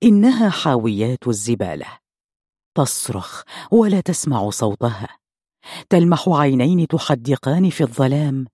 إنها 0.02 0.48
حاويات 0.48 1.28
الزبالة. 1.28 1.86
تصرخ 2.74 3.42
ولا 3.70 4.00
تسمع 4.00 4.50
صوتها. 4.50 5.08
تلمح 5.90 6.28
عينين 6.28 6.86
تحدقان 6.86 7.70
في 7.70 7.80
الظلام 7.80 8.46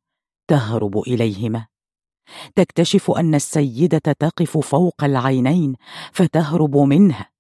تهرب 0.48 0.98
إليهما. 0.98 1.66
تكتشف 2.56 3.10
أن 3.10 3.34
السيدة 3.34 3.98
تقف 3.98 4.58
فوق 4.58 5.04
العينين 5.04 5.76
فتهرب 6.12 6.76
منها. 6.76 7.30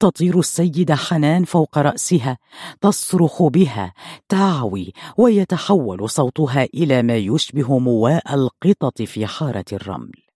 تطير 0.00 0.38
السيده 0.38 0.94
حنان 0.94 1.44
فوق 1.44 1.78
رأسها. 1.78 2.38
تصرخ 2.80 3.42
بها 3.42 3.92
تعوي 4.28 4.92
ويتحول 5.16 6.10
صوتها 6.10 6.64
إلى 6.64 7.02
ما 7.02 7.16
يشبه 7.16 7.78
مواء 7.78 8.34
القطط 8.34 9.02
في 9.02 9.26
حارة 9.26 9.64
الرمل. 9.72 10.29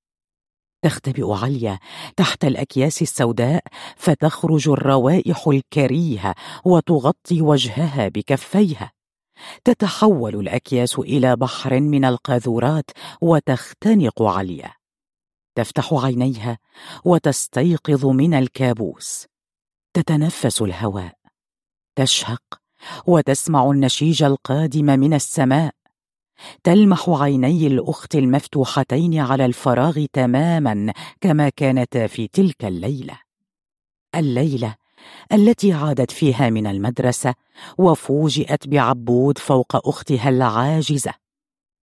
تختبئ 0.84 1.32
عليا 1.32 1.78
تحت 2.16 2.44
الأكياس 2.44 3.02
السوداء 3.02 3.64
فتخرج 3.96 4.68
الروائح 4.68 5.48
الكريهه 5.48 6.34
وتغطي 6.64 7.42
وجهها 7.42 8.08
بكفيها. 8.08 8.92
تتحول 9.64 10.34
الأكياس 10.34 10.98
إلى 10.98 11.36
بحر 11.36 11.80
من 11.80 12.04
القاذورات 12.04 12.90
وتختنق 13.20 14.22
عليا. 14.22 14.72
تفتح 15.54 15.94
عينيها 15.94 16.58
وتستيقظ 17.04 18.06
من 18.06 18.34
الكابوس. 18.34 19.26
تتنفس 19.94 20.62
الهواء. 20.62 21.14
تشهق 21.96 22.60
وتسمع 23.06 23.70
النشيج 23.70 24.22
القادم 24.22 24.84
من 24.84 25.14
السماء. 25.14 25.74
تلمح 26.64 27.08
عيني 27.08 27.66
الأخت 27.66 28.14
المفتوحتين 28.14 29.18
على 29.18 29.44
الفراغ 29.44 30.04
تماما 30.12 30.92
كما 31.20 31.48
كانتا 31.48 32.06
في 32.06 32.28
تلك 32.28 32.64
الليلة. 32.64 33.18
الليلة 34.14 34.74
التي 35.32 35.72
عادت 35.72 36.10
فيها 36.10 36.50
من 36.50 36.66
المدرسة 36.66 37.34
وفوجئت 37.78 38.68
بعبود 38.68 39.38
فوق 39.38 39.88
أختها 39.88 40.28
العاجزة. 40.28 41.14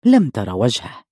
لم 0.04 0.28
تر 0.28 0.54
وجهه. 0.54 1.02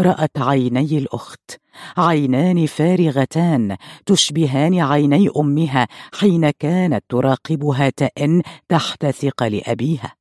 رأت 0.00 0.38
عيني 0.38 0.98
الأخت 0.98 1.50
عينان 1.96 2.66
فارغتان 2.66 3.76
تشبهان 4.06 4.80
عيني 4.80 5.28
أمها 5.36 5.88
حين 6.14 6.50
كانت 6.50 7.04
تراقبها 7.08 7.90
تئن 7.90 8.42
تحت 8.68 9.06
ثقل 9.06 9.62
ابيها 9.66 10.14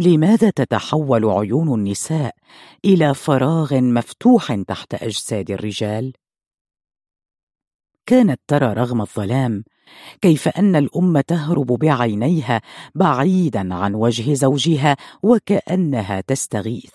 لماذا 0.00 0.50
تتحول 0.50 1.24
عيون 1.24 1.74
النساء 1.74 2.34
إلى 2.84 3.14
فراغ 3.14 3.80
مفتوح 3.80 4.54
تحت 4.54 4.94
أجساد 4.94 5.50
الرجال؟ 5.50 6.12
كانت 8.06 8.40
ترى 8.46 8.72
رغم 8.72 9.00
الظلام 9.00 9.64
كيف 10.20 10.48
أن 10.48 10.76
الأم 10.76 11.20
تهرب 11.20 11.66
بعينيها 11.66 12.60
بعيدا 12.94 13.74
عن 13.74 13.94
وجه 13.94 14.34
زوجها 14.34 14.96
وكأنها 15.22 16.20
تستغيث. 16.20 16.94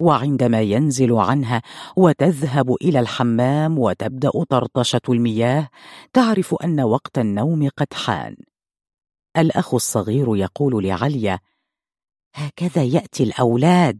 وعندما 0.00 0.60
ينزل 0.60 1.12
عنها 1.12 1.62
وتذهب 1.96 2.74
إلى 2.82 3.00
الحمام 3.00 3.78
وتبدأ 3.78 4.30
طرطشة 4.48 5.00
المياه 5.08 5.68
تعرف 6.12 6.54
أن 6.54 6.80
وقت 6.80 7.18
النوم 7.18 7.68
قد 7.76 7.94
حان. 7.94 8.36
الأخ 9.36 9.74
الصغير 9.74 10.36
يقول 10.36 10.84
لعليا 10.84 11.38
هكذا 12.34 12.82
يأتي 12.82 13.22
الأولاد. 13.22 13.98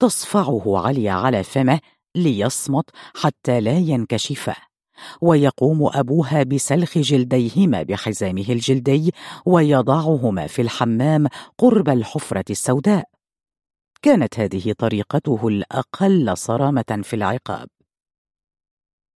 تصفعه 0.00 0.78
عليا 0.86 1.12
على 1.12 1.42
فمه 1.42 1.80
ليصمت 2.14 2.90
حتى 3.16 3.60
لا 3.60 3.78
ينكشفا 3.78 4.54
ويقوم 5.20 5.90
أبوها 5.94 6.42
بسلخ 6.42 6.98
جلديهما 6.98 7.82
بحزامه 7.82 8.44
الجلدي 8.48 9.12
ويضعهما 9.46 10.46
في 10.46 10.62
الحمام 10.62 11.26
قرب 11.58 11.88
الحفرة 11.88 12.44
السوداء. 12.50 13.04
كانت 14.02 14.40
هذه 14.40 14.74
طريقته 14.78 15.48
الأقل 15.48 16.36
صرامة 16.36 17.00
في 17.02 17.16
العقاب. 17.16 17.68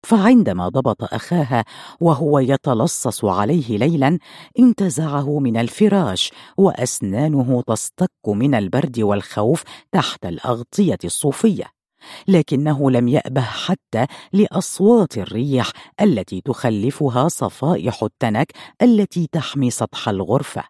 فعندما 0.03 0.69
ضبط 0.69 1.13
أخاها 1.13 1.65
وهو 2.01 2.39
يتلصص 2.39 3.25
عليه 3.25 3.77
ليلا 3.77 4.19
انتزعه 4.59 5.39
من 5.39 5.57
الفراش 5.57 6.31
وأسنانه 6.57 7.63
تصطك 7.67 8.27
من 8.27 8.55
البرد 8.55 8.99
والخوف 8.99 9.63
تحت 9.91 10.25
الأغطية 10.25 10.99
الصوفية 11.03 11.65
لكنه 12.27 12.91
لم 12.91 13.07
يأبه 13.07 13.41
حتى 13.41 14.05
لأصوات 14.33 15.17
الريح 15.17 15.71
التي 16.01 16.41
تخلفها 16.41 17.27
صفائح 17.27 18.03
التنك 18.03 18.51
التي 18.81 19.27
تحمي 19.31 19.69
سطح 19.69 20.09
الغرفة. 20.09 20.63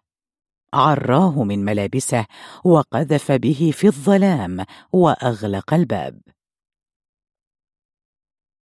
عراه 0.74 1.42
من 1.42 1.64
ملابسه 1.64 2.26
وقذف 2.64 3.32
به 3.32 3.70
في 3.74 3.86
الظلام 3.86 4.64
وأغلق 4.92 5.74
الباب. 5.74 6.20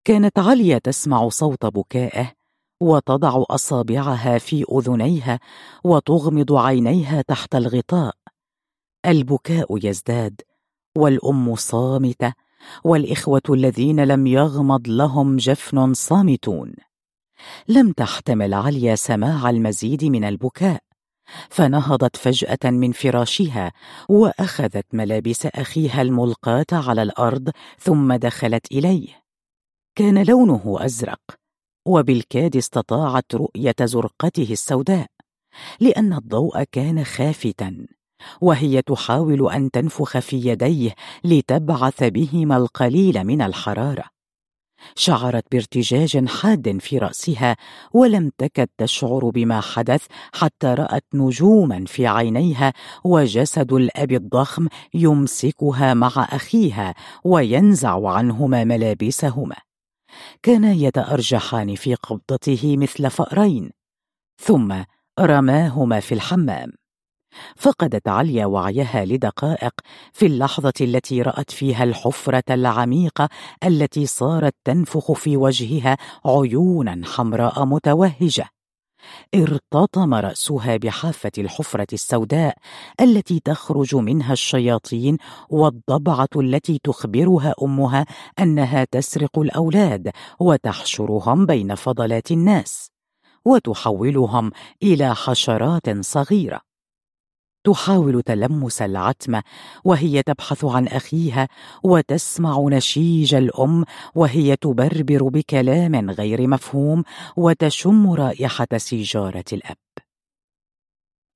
كانت 0.10 0.40
عليا 0.40 0.78
تسمع 0.78 1.30
صوت 1.30 1.66
بكائه 1.66 2.32
وتضع 2.82 3.44
أصابعها 3.50 4.38
في 4.38 4.66
أذنيها 4.72 5.40
وتغمض 5.84 6.54
عينيها 6.54 7.22
تحت 7.22 7.56
الغطاء. 7.56 8.16
البكاء 9.06 9.86
يزداد 9.88 10.42
والأم 10.98 11.56
صامتة 11.56 12.34
والإخوة 12.84 13.42
الذين 13.50 14.04
لم 14.04 14.28
يغمض 14.28 14.88
لهم 14.88 15.38
جفن 15.38 15.94
صامتون. 15.94 16.74
لم 17.68 17.92
تحتمل 17.92 18.54
عليا 18.54 18.96
سماع 18.96 19.50
المزيد 19.50 20.06
من 20.06 20.24
البكاء 20.24 20.80
فنهضت 21.50 22.16
فجأة 22.16 22.70
من 22.70 22.92
فراشها 22.92 23.72
وأخذت 24.10 24.86
ملابس 24.94 25.46
أخيها 25.46 26.02
الملقاة 26.02 26.66
على 26.72 27.02
الأرض 27.02 27.50
ثم 27.80 28.14
دخلت 28.14 28.72
إليه. 28.72 29.29
كان 29.96 30.24
لونه 30.24 30.78
أزرق 30.80 31.22
وبالكاد 31.88 32.56
استطاعت 32.56 33.36
رؤية 33.36 33.76
زرقته 33.84 34.48
السوداء 34.52 35.08
لأن 35.80 36.14
الضوء 36.14 36.64
كان 36.64 37.04
خافتا 37.04 37.88
وهي 38.42 38.82
تحاول 38.82 39.52
أن 39.52 39.72
تنفخ 39.72 40.20
في 40.20 40.38
يديه 40.38 40.96
لتبعث 41.24 42.04
بهما 42.04 42.58
القليل 42.58 43.24
من 43.24 43.42
الحرارة. 43.42 44.04
شعرت 44.96 45.44
بارتجاج 45.52 46.28
حاد 46.28 46.78
في 46.78 46.98
رأسها 46.98 47.58
ولم 47.94 48.32
تكد 48.38 48.68
تشعر 48.78 49.30
بما 49.30 49.62
حدث 49.62 50.06
حتى 50.34 50.68
رأت 50.68 51.06
نجوما 51.14 51.86
في 51.86 52.08
عينيها 52.08 52.74
وجسد 53.04 53.74
الأب 53.74 54.12
الضخم 54.12 54.68
يمسكها 54.94 55.94
مع 55.94 56.28
أخيها 56.32 56.96
وينزع 57.24 58.10
عنهما 58.10 58.64
ملابسهما. 58.64 59.56
كانا 60.44 60.72
يتأرجحان 60.72 61.76
في 61.76 61.96
قبضته 61.96 62.78
مثل 62.78 63.10
فأرين 63.10 63.72
ثم 64.42 64.84
رماهما 65.20 66.00
في 66.00 66.14
الحمام. 66.14 66.72
فقدت 67.56 68.08
عليا 68.08 68.46
وعيها 68.46 69.06
لدقائق 69.06 69.74
في 70.14 70.26
اللحظة 70.26 70.74
التي 70.82 71.22
رأت 71.22 71.52
فيها 71.52 71.84
الحفرة 71.84 72.44
العميقه 72.50 73.30
التي 73.64 74.06
صارت 74.06 74.56
تنفخ 74.66 75.12
في 75.12 75.38
وجهها 75.38 75.98
عيونا 76.26 77.02
حمراء 77.06 77.66
متوهجة. 77.66 78.50
ارتطم 79.36 80.14
رأسها 80.14 80.78
بحافة 80.78 81.32
الحفرة 81.38 81.88
السوداء 81.94 82.58
التي 83.02 83.40
تخرج 83.40 83.96
منها 83.96 84.34
الشياطين 84.34 85.18
والضبعة 85.50 86.30
التي 86.36 86.80
تخبرها 86.84 87.54
أمها 87.64 88.06
أنها 88.40 88.84
تسرق 88.84 89.40
الأولاد 89.40 90.12
وتحشرهم 90.40 91.46
بين 91.46 91.76
فضلات 91.76 92.32
الناس 92.32 92.92
وتحولهم 93.46 94.52
إلى 94.84 95.16
حشرات 95.16 96.06
صغيرة. 96.06 96.69
تحاول 97.70 98.22
تلمس 98.22 98.82
العتمه 98.82 99.44
وهي 99.84 100.24
تبحث 100.24 100.66
عن 100.66 100.88
أخيها 100.88 101.48
وتسمع 101.84 102.68
نشيج 102.72 103.36
الأم 103.36 103.86
وهي 104.16 104.56
تبربر 104.56 105.24
بكلام 105.24 106.10
غير 106.12 106.48
مفهوم 106.48 107.04
وتشم 107.38 108.12
رائحة 108.12 108.68
سيجارة 108.78 109.44
الأب. 109.54 109.78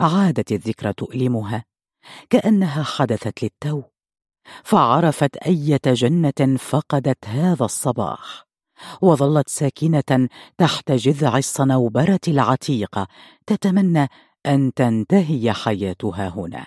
عادت 0.01 0.51
الذكرى 0.51 0.93
تؤلمها 0.93 1.65
كأنها 2.29 2.83
حدثت 2.83 3.43
للتو 3.43 3.81
فعرفت 4.63 5.37
أية 5.37 5.81
جنة 5.85 6.57
فقدت 6.57 7.25
هذا 7.25 7.65
الصباح 7.65 8.45
وظلت 9.01 9.49
ساكنة 9.49 10.29
تحت 10.57 10.91
جذع 10.91 11.37
الصنوبرة 11.37 12.19
العتيقة 12.27 13.07
تتمنى 13.47 14.07
أن 14.45 14.73
تنتهي 14.73 15.53
حياتها 15.53 16.27
هنا. 16.27 16.65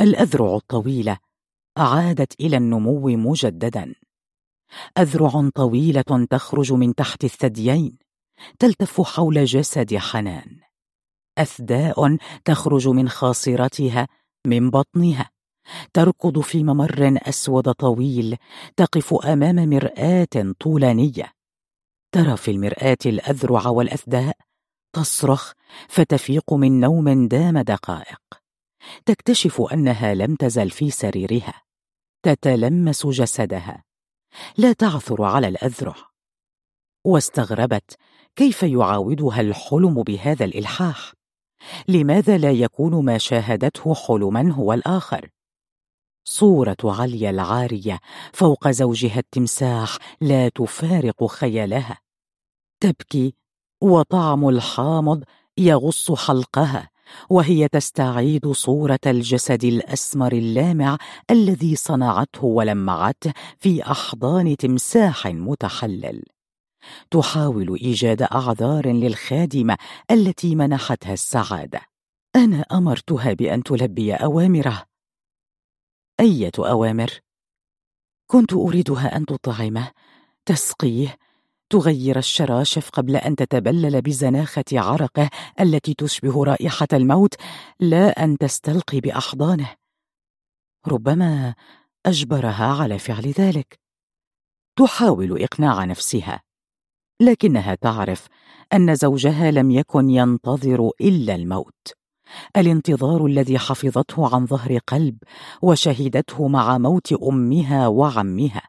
الأذرع 0.00 0.56
الطويلة 0.56 1.18
عادت 1.76 2.40
إلى 2.40 2.56
النمو 2.56 3.08
مجددا. 3.08 3.94
أذرع 4.98 5.50
طويلة 5.54 6.26
تخرج 6.30 6.72
من 6.72 6.94
تحت 6.94 7.24
الثديين 7.24 7.98
تلتف 8.58 9.00
حول 9.00 9.44
جسد 9.44 9.96
حنان. 9.96 10.60
أثداء 11.38 12.16
تخرج 12.44 12.88
من 12.88 13.08
خاصرتها 13.08 14.08
من 14.46 14.70
بطنها. 14.70 15.30
تركض 15.92 16.40
في 16.40 16.64
ممر 16.64 17.18
أسود 17.28 17.72
طويل 17.72 18.36
تقف 18.76 19.14
أمام 19.14 19.68
مرآة 19.68 20.54
طولانية. 20.60 21.32
ترى 22.12 22.36
في 22.36 22.50
المرآة 22.50 22.98
الأذرع 23.06 23.66
والأثداء 23.66 24.36
تصرخ 24.92 25.52
فتفيق 25.88 26.52
من 26.52 26.80
نوم 26.80 27.28
دام 27.28 27.58
دقائق. 27.58 28.20
تكتشف 29.06 29.60
أنها 29.60 30.14
لم 30.14 30.34
تزل 30.34 30.70
في 30.70 30.90
سريرها. 30.90 31.62
تتلمس 32.22 33.06
جسدها. 33.06 33.84
لا 34.58 34.72
تعثر 34.72 35.22
على 35.22 35.48
الأذرع. 35.48 35.94
واستغربت 37.04 37.96
كيف 38.36 38.62
يعاودها 38.62 39.40
الحلم 39.40 40.02
بهذا 40.02 40.44
الإلحاح. 40.44 41.12
لماذا 41.88 42.38
لا 42.38 42.50
يكون 42.50 43.04
ما 43.04 43.18
شاهدته 43.18 43.94
حلما 43.94 44.52
هو 44.52 44.72
الآخر؟ 44.72 45.28
صورة 46.24 46.76
عليا 46.84 47.30
العارية 47.30 48.00
فوق 48.32 48.68
زوجها 48.68 49.18
التمساح 49.18 49.96
لا 50.20 50.48
تفارق 50.48 51.26
خيالها. 51.26 51.98
تبكي 52.80 53.34
وطعم 53.80 54.48
الحامض 54.48 55.24
يغص 55.58 56.12
حلقها 56.12 56.90
وهي 57.30 57.68
تستعيد 57.68 58.52
صورة 58.52 58.98
الجسد 59.06 59.64
الأسمر 59.64 60.32
اللامع 60.32 60.98
الذي 61.30 61.76
صنعته 61.76 62.44
ولمعته 62.44 63.32
في 63.58 63.82
أحضان 63.82 64.56
تمساح 64.56 65.26
متحلل. 65.26 66.22
تحاول 67.10 67.78
إيجاد 67.82 68.22
أعذار 68.22 68.86
للخادمة 68.86 69.76
التي 70.10 70.54
منحتها 70.54 71.12
السعادة. 71.12 71.80
أنا 72.36 72.60
أمرتها 72.72 73.32
بأن 73.32 73.62
تلبي 73.62 74.14
أوامره. 74.14 74.84
أية 76.20 76.52
أوامر؟ 76.58 77.20
كنت 78.26 78.52
أريدها 78.52 79.16
أن 79.16 79.26
تطعمه 79.26 79.90
تسقيه 80.46 81.16
تغير 81.70 82.18
الشراشف 82.18 82.90
قبل 82.90 83.16
أن 83.16 83.36
تتبلل 83.36 84.02
بزناخة 84.02 84.64
عرقه 84.72 85.30
التي 85.60 85.94
تشبه 85.94 86.44
رائحة 86.44 86.88
الموت 86.92 87.34
لا 87.80 88.24
أن 88.24 88.38
تستلقي 88.38 89.00
بأحضانه. 89.00 89.74
ربما 90.86 91.54
أجبرها 92.06 92.66
على 92.82 92.98
فعل 92.98 93.26
ذلك. 93.38 93.80
تحاول 94.76 95.42
إقناع 95.42 95.84
نفسها. 95.84 96.42
لكنها 97.20 97.74
تعرف 97.74 98.26
أن 98.72 98.94
زوجها 98.94 99.50
لم 99.50 99.70
يكن 99.70 100.10
ينتظر 100.10 100.90
إلا 101.00 101.34
الموت. 101.34 101.94
الانتظار 102.56 103.26
الذي 103.26 103.58
حفظته 103.58 104.34
عن 104.34 104.46
ظهر 104.46 104.78
قلب 104.78 105.18
وشهدته 105.62 106.48
مع 106.48 106.78
موت 106.78 107.12
أمها 107.12 107.86
وعمها. 107.86 108.62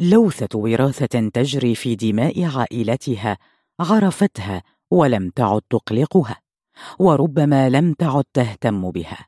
لوثة 0.00 0.58
وراثة 0.58 1.28
تجري 1.28 1.74
في 1.74 1.94
دماء 1.94 2.44
عائلتها 2.44 3.38
عرفتها 3.80 4.62
ولم 4.90 5.30
تعد 5.30 5.62
تقلقها 5.70 6.40
وربما 6.98 7.68
لم 7.68 7.92
تعد 7.92 8.24
تهتم 8.34 8.90
بها. 8.90 9.26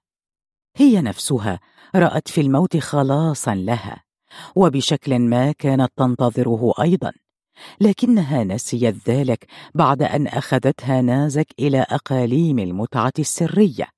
هي 0.77 1.01
نفسها 1.03 1.61
رأت 1.95 2.29
في 2.29 2.41
الموت 2.41 2.77
خلاصا 2.77 3.55
لها 3.55 4.03
وبشكل 4.57 5.19
ما 5.19 5.53
كانت 5.53 5.93
تنتظره 5.97 6.75
أيضا 6.81 7.13
لكنها 7.81 8.45
نسيت 8.45 9.09
ذلك 9.09 9.47
بعد 9.75 10.03
أن 10.03 10.27
أخذتها 10.27 11.01
نازك 11.01 11.47
إلى 11.59 11.81
أقاليم 11.81 12.59
المتعة 12.59 13.13
السرية. 13.19 13.89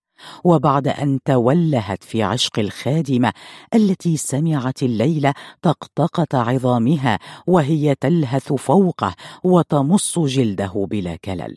وبعد 0.44 0.88
أن 0.88 1.18
تولهت 1.24 2.04
في 2.04 2.22
عشق 2.22 2.58
الخادمة 2.58 3.32
التي 3.74 4.16
سمعت 4.16 4.82
الليلة 4.82 5.34
طقطقة 5.62 6.38
عظامها 6.38 7.18
وهي 7.46 7.94
تلهث 7.94 8.52
فوقه 8.52 9.14
وتمص 9.44 10.18
جلده 10.18 10.86
بلا 10.90 11.16
كلل. 11.16 11.56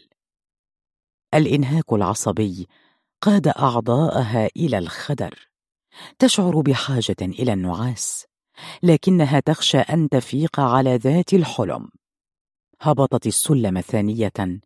الإنهاك 1.33 1.93
العصبي 1.93 2.67
قاد 3.21 3.47
أعضاءها 3.47 4.49
إلى 4.57 4.77
الخدر. 4.77 5.49
تشعر 6.19 6.61
بحاجة 6.61 7.15
إلى 7.21 7.53
النعاس 7.53 8.25
لكنها 8.83 9.39
تخشى 9.39 9.77
أن 9.77 10.09
تفيق 10.09 10.59
على 10.59 10.95
ذات 10.95 11.33
الحلم. 11.33 11.89
هبطت 12.81 13.27
السلم 13.27 13.81
ثانية 13.81 14.61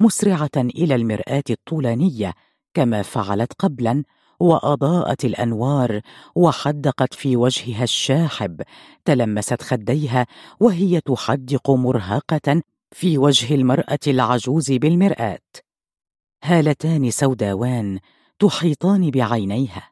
مسرعة 0.00 0.50
إلى 0.56 0.94
المرآة 0.94 1.42
الطولانية 1.50 2.34
كما 2.74 3.02
فعلت 3.02 3.52
قبلا 3.52 4.04
وأضاءت 4.40 5.24
الأنوار 5.24 6.00
وحدقت 6.34 7.14
في 7.14 7.36
وجهها 7.36 7.84
الشاحب 7.84 8.62
تلمست 9.04 9.62
خديها 9.62 10.26
وهي 10.60 11.00
تحدق 11.00 11.70
مرهقة 11.70 12.62
في 12.92 13.18
وجه 13.18 13.54
المرأة 13.54 13.98
العجوز 14.06 14.72
بالمرآة. 14.72 15.38
هالتان 16.44 17.10
سوداوان 17.10 18.00
تحيطان 18.38 19.10
بعينيها. 19.10 19.90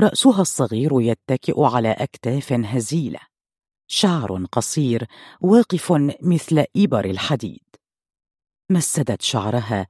رأسها 0.00 0.42
الصغير 0.42 0.90
يتكئ 1.00 1.62
على 1.62 1.92
أكتاف 1.92 2.52
هزيلة. 2.52 3.20
شعر 3.86 4.44
قصير 4.52 5.06
واقف 5.40 5.92
مثل 6.22 6.64
إبر 6.76 7.04
الحديد. 7.04 7.76
مسدت 8.70 9.22
شعرها 9.22 9.86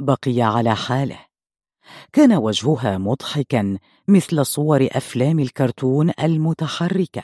بقي 0.00 0.42
على 0.42 0.76
حاله. 0.76 1.35
كان 2.12 2.32
وجهها 2.32 2.98
مضحكا 2.98 3.78
مثل 4.08 4.46
صور 4.46 4.88
أفلام 4.92 5.38
الكرتون 5.38 6.12
المتحركة. 6.22 7.22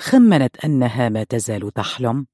خمنت 0.00 0.64
أنها 0.64 1.08
ما 1.08 1.24
تزال 1.24 1.70
تحلم 1.70 2.26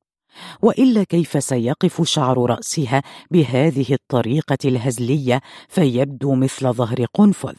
وإلا 0.63 1.05
كيف 1.05 1.45
سيقف 1.45 2.03
شعر 2.03 2.51
رأسها 2.51 3.03
بهذه 3.31 3.95
الطريقة 3.95 4.59
الهزلية 4.65 5.41
فيبدو 5.69 6.35
مثل 6.35 6.73
ظهر 6.73 7.05
قنفذ؟ 7.05 7.57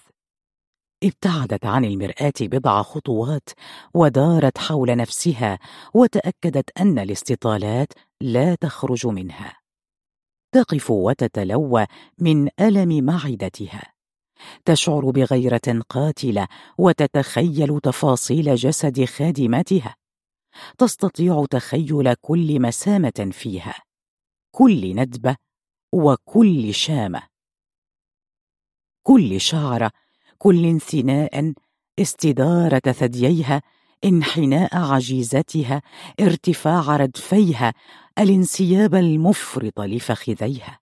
ابتعدت 1.03 1.65
عن 1.65 1.85
المرآة 1.85 2.33
بضع 2.41 2.81
خطوات 2.81 3.49
ودارت 3.93 4.57
حول 4.57 4.97
نفسها 4.97 5.59
وتأكدت 5.93 6.69
أن 6.79 6.99
الاستطالات 6.99 7.93
لا 8.21 8.55
تخرج 8.55 9.07
منها. 9.07 9.60
تقف 10.51 10.91
وتتلوى 10.91 11.85
من 12.19 12.49
ألم 12.59 13.05
معدتها. 13.05 13.93
تشعر 14.65 15.11
بغيرة 15.11 15.81
قاتلة 15.89 16.47
وتتخيل 16.77 17.79
تفاصيل 17.79 18.55
جسد 18.55 19.05
خادمتها. 19.05 19.95
تستطيع 20.77 21.45
تخيل 21.49 22.13
كل 22.13 22.61
مسامة 22.61 23.29
فيها 23.31 23.75
كل 24.51 24.95
ندبة 24.95 25.35
وكل 25.91 26.73
شامة. 26.73 27.21
كل 29.03 29.41
شعرة 29.41 29.91
كل 30.37 30.65
انثناء 30.65 31.53
استدارة 31.99 32.91
ثدييها 32.91 33.61
انحناء 34.05 34.77
عجيزتها 34.77 35.81
ارتفاع 36.19 36.95
ردفيها 36.97 37.73
الانسياب 38.19 38.95
المفرط 38.95 39.79
لفخذيها. 39.79 40.79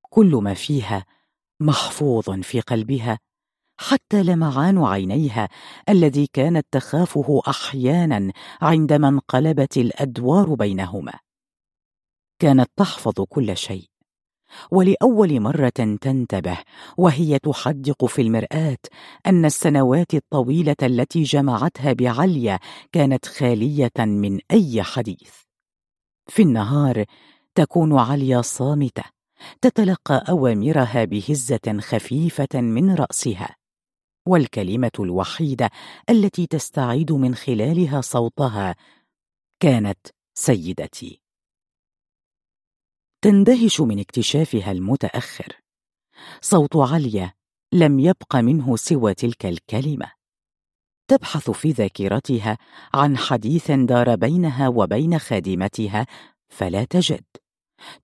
كل 0.00 0.36
ما 0.36 0.54
فيها 0.54 1.04
محفوظ 1.60 2.30
في 2.30 2.60
قلبها 2.60 3.18
حتى 3.80 4.22
لمعان 4.22 4.78
عينيها 4.78 5.48
الذي 5.88 6.26
كانت 6.32 6.66
تخافه 6.70 7.42
أحيانا 7.48 8.32
عندما 8.62 9.08
انقلبت 9.08 9.76
الأدوار 9.76 10.54
بينهما. 10.54 11.12
كانت 12.38 12.70
تحفظ 12.76 13.20
كل 13.28 13.56
شيء. 13.56 13.90
ولأول 14.70 15.40
مرة 15.40 15.68
تنتبه 16.00 16.58
وهي 16.96 17.38
تحدق 17.38 18.04
في 18.04 18.22
المرآة 18.22 18.78
أن 19.26 19.44
السنوات 19.44 20.14
الطويلة 20.14 20.76
التي 20.82 21.22
جمعتها 21.22 21.92
بعليا 21.92 22.58
كانت 22.92 23.26
خالية 23.26 23.92
من 23.98 24.40
أي 24.50 24.82
حديث. 24.82 25.49
في 26.30 26.42
النهار 26.42 27.04
تكون 27.54 27.98
عليا 27.98 28.42
صامتة 28.42 29.02
تتلقى 29.60 30.24
أوامرها 30.28 31.04
بهزة 31.04 31.78
خفيفة 31.80 32.60
من 32.60 32.94
رأسها. 32.94 33.56
والكلمة 34.26 34.90
الوحيدة 35.00 35.70
التي 36.10 36.46
تستعيد 36.46 37.12
من 37.12 37.34
خلالها 37.34 38.00
صوتها 38.00 38.76
كانت 39.60 39.98
سيدتي. 40.34 41.20
تندهش 43.22 43.80
من 43.80 44.00
اكتشافها 44.00 44.72
المتأخر. 44.72 45.60
صوت 46.40 46.76
عليا 46.76 47.32
لم 47.72 47.98
يبق 48.00 48.36
منه 48.36 48.76
سوى 48.76 49.14
تلك 49.14 49.46
الكلمة. 49.46 50.19
تبحث 51.10 51.50
في 51.50 51.70
ذاكرتها 51.70 52.58
عن 52.94 53.18
حديث 53.18 53.70
دار 53.70 54.16
بينها 54.16 54.68
وبين 54.68 55.18
خادمتها 55.18 56.06
فلا 56.48 56.84
تجد. 56.84 57.24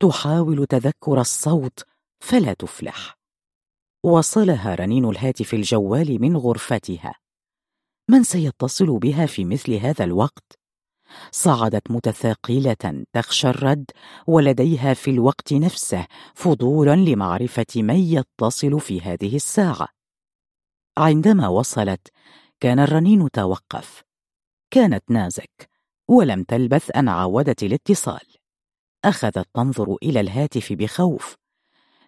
تحاول 0.01 0.67
تذكر 0.67 1.21
الصوت 1.21 1.85
فلا 2.21 2.53
تفلح. 2.53 3.19
وصلها 4.05 4.75
رنين 4.75 5.05
الهاتف 5.05 5.55
الجوال 5.55 6.21
من 6.21 6.37
غرفتها. 6.37 7.15
من 8.11 8.23
سيتصل 8.23 8.99
بها 8.99 9.27
في 9.27 9.45
مثل 9.45 9.73
هذا 9.73 10.05
الوقت؟ 10.05 10.59
صعدت 11.31 11.91
متثاقلة 11.91 13.05
تخشى 13.13 13.49
الرد 13.49 13.91
ولديها 14.27 14.95
في 14.95 15.11
الوقت 15.11 15.53
نفسه 15.53 16.07
فضولا 16.35 16.97
لمعرفة 16.97 17.67
من 17.77 17.97
يتصل 17.97 18.81
في 18.81 19.01
هذه 19.01 19.37
الساعة. 19.37 19.89
عندما 20.99 21.49
وصلت 21.49 22.09
كان 22.61 22.79
الرنين 22.79 23.31
توقف. 23.31 24.03
كانت 24.71 25.05
نازك 25.11 25.71
ولم 26.09 26.43
تلبث 26.43 26.97
أن 26.97 27.09
عاودت 27.09 27.63
الاتصال. 27.63 28.27
أخذت 29.05 29.49
تنظر 29.55 29.97
إلى 30.03 30.21
الهاتف 30.21 30.73
بخوف. 30.73 31.37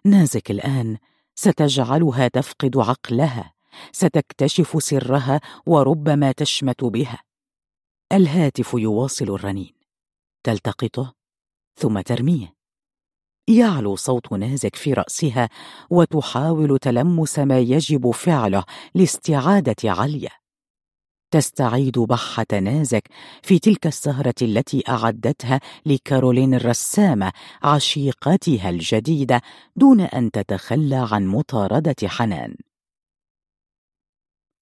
نازك 0.05 0.51
الآن 0.51 0.97
ستجعلها 1.35 2.27
تفقد 2.27 2.77
عقلها 2.77 3.53
ستكتشف 3.91 4.83
سرها 4.83 5.41
وربما 5.65 6.31
تشمت 6.31 6.83
بها. 6.83 7.23
الهاتف 8.11 8.73
يواصل 8.73 9.25
الرنين. 9.25 9.73
تلتقطه 10.43 11.15
ثم 11.75 12.01
ترميه. 12.01 12.59
يعلو 13.47 13.95
صوت 13.95 14.33
نازك 14.33 14.75
في 14.75 14.93
رأسها 14.93 15.49
وتحاول 15.89 16.79
تلمس 16.79 17.39
ما 17.39 17.59
يجب 17.59 18.11
فعله 18.11 18.63
لاستعادة 18.95 19.75
عليا 19.83 20.38
تستعيد 21.31 21.99
بحة 21.99 22.45
نازك 22.53 23.07
في 23.43 23.59
تلك 23.59 23.87
السهرة 23.87 24.35
التي 24.41 24.83
أعدتها 24.89 25.59
لكارولين 25.85 26.53
الرسامة 26.53 27.31
عشيقتها 27.63 28.69
الجديدة 28.69 29.41
دون 29.75 30.01
أن 30.01 30.31
تتخلى 30.31 31.07
عن 31.11 31.27
مطاردة 31.27 31.95
حنان. 32.05 32.55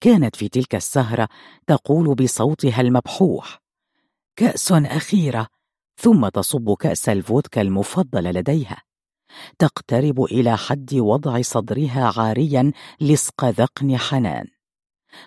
كانت 0.00 0.36
في 0.36 0.48
تلك 0.48 0.74
السهرة 0.74 1.28
تقول 1.66 2.14
بصوتها 2.14 2.80
المبحوح 2.80 3.58
كأس 4.36 4.72
أخيرة 4.72 5.46
ثم 6.00 6.28
تصب 6.28 6.74
كأس 6.74 7.08
الفودكا 7.08 7.60
المفضل 7.60 8.24
لديها. 8.24 8.82
تقترب 9.58 10.22
إلى 10.24 10.56
حد 10.56 10.94
وضع 10.94 11.42
صدرها 11.42 12.12
عاريا 12.16 12.72
لصق 13.00 13.44
ذقن 13.44 13.96
حنان. 13.96 14.57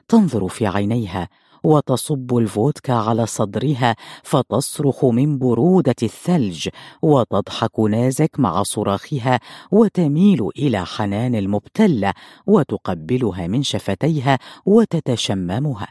تنظر 0.07 0.47
في 0.47 0.67
عينيها 0.67 1.29
وتصب 1.63 2.37
الفودكا 2.37 2.93
على 2.93 3.25
صدرها 3.25 3.95
فتصرخ 4.23 5.05
من 5.05 5.37
برودة 5.37 5.95
الثلج 6.03 6.69
وتضحك 7.01 7.79
نازك 7.79 8.39
مع 8.39 8.63
صراخها 8.63 9.39
وتميل 9.71 10.49
إلى 10.57 10.85
حنان 10.85 11.35
المبتلة 11.35 12.13
وتقبلها 12.47 13.47
من 13.47 13.63
شفتيها 13.63 14.39
وتتشممها. 14.65 15.87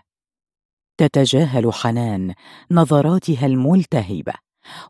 تتجاهل 0.97 1.73
حنان 1.73 2.35
نظراتها 2.71 3.47
الملتهبة 3.47 4.33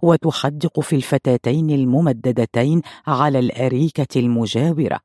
وتحدق 0.03 0.81
في 0.81 0.97
الفتاتين 0.97 1.71
الممددتين 1.71 2.83
على 3.07 3.39
الأريكة 3.39 4.21
المجاورة. 4.21 5.01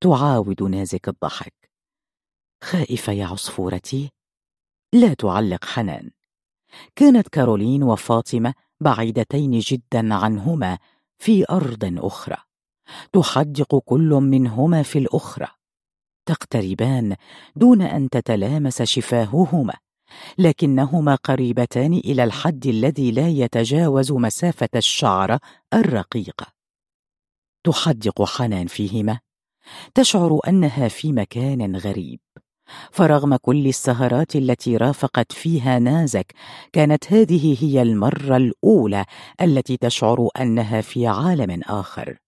تعاود 0.00 0.62
نازك 0.62 1.08
الضحك. 1.08 1.61
خائفة 2.62 3.12
يا 3.12 3.26
عصفورتي. 3.26 4.10
لا 4.92 5.14
تعلق 5.14 5.64
حنان. 5.64 6.10
كانت 6.96 7.28
كارولين 7.28 7.82
وفاطمة 7.82 8.54
بعيدتين 8.80 9.58
جدا 9.58 10.14
عنهما 10.14 10.78
في 11.18 11.44
أرض 11.50 11.98
أخرى. 11.98 12.36
تحدق 13.12 13.78
كل 13.78 14.08
منهما 14.08 14.82
في 14.82 14.98
الأخرى. 14.98 15.48
تقتربان 16.26 17.16
دون 17.56 17.82
أن 17.82 18.08
تتلامس 18.08 18.82
شفاههما 18.82 19.74
لكنهما 20.38 21.14
قريبتان 21.14 21.92
إلى 21.92 22.24
الحد 22.24 22.66
الذي 22.66 23.10
لا 23.10 23.28
يتجاوز 23.28 24.12
مسافة 24.12 24.68
الشعر 24.76 25.38
الرقيقة 25.74 26.46
تحدق 27.64 28.24
حنان 28.24 28.66
فيهما. 28.66 29.20
تشعر 29.94 30.40
أنها 30.48 30.88
في 30.88 31.12
مكان 31.12 31.76
غريب. 31.76 32.20
فرغم 32.90 33.36
كل 33.36 33.66
السهرات 33.66 34.36
التي 34.36 34.76
رافقت 34.76 35.32
فيها 35.32 35.78
نازك 35.78 36.34
كانت 36.72 37.12
هذه 37.12 37.56
هي 37.64 37.82
المرة 37.82 38.36
الأولى 38.36 39.04
التي 39.40 39.76
تشعر 39.76 40.28
أنها 40.40 40.80
في 40.80 41.06
عالم 41.06 41.60
آخر. 41.66 42.18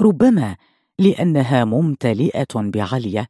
ربما 0.00 0.56
لأنها 0.98 1.64
ممتلئة 1.64 2.54
بعلية 2.54 3.26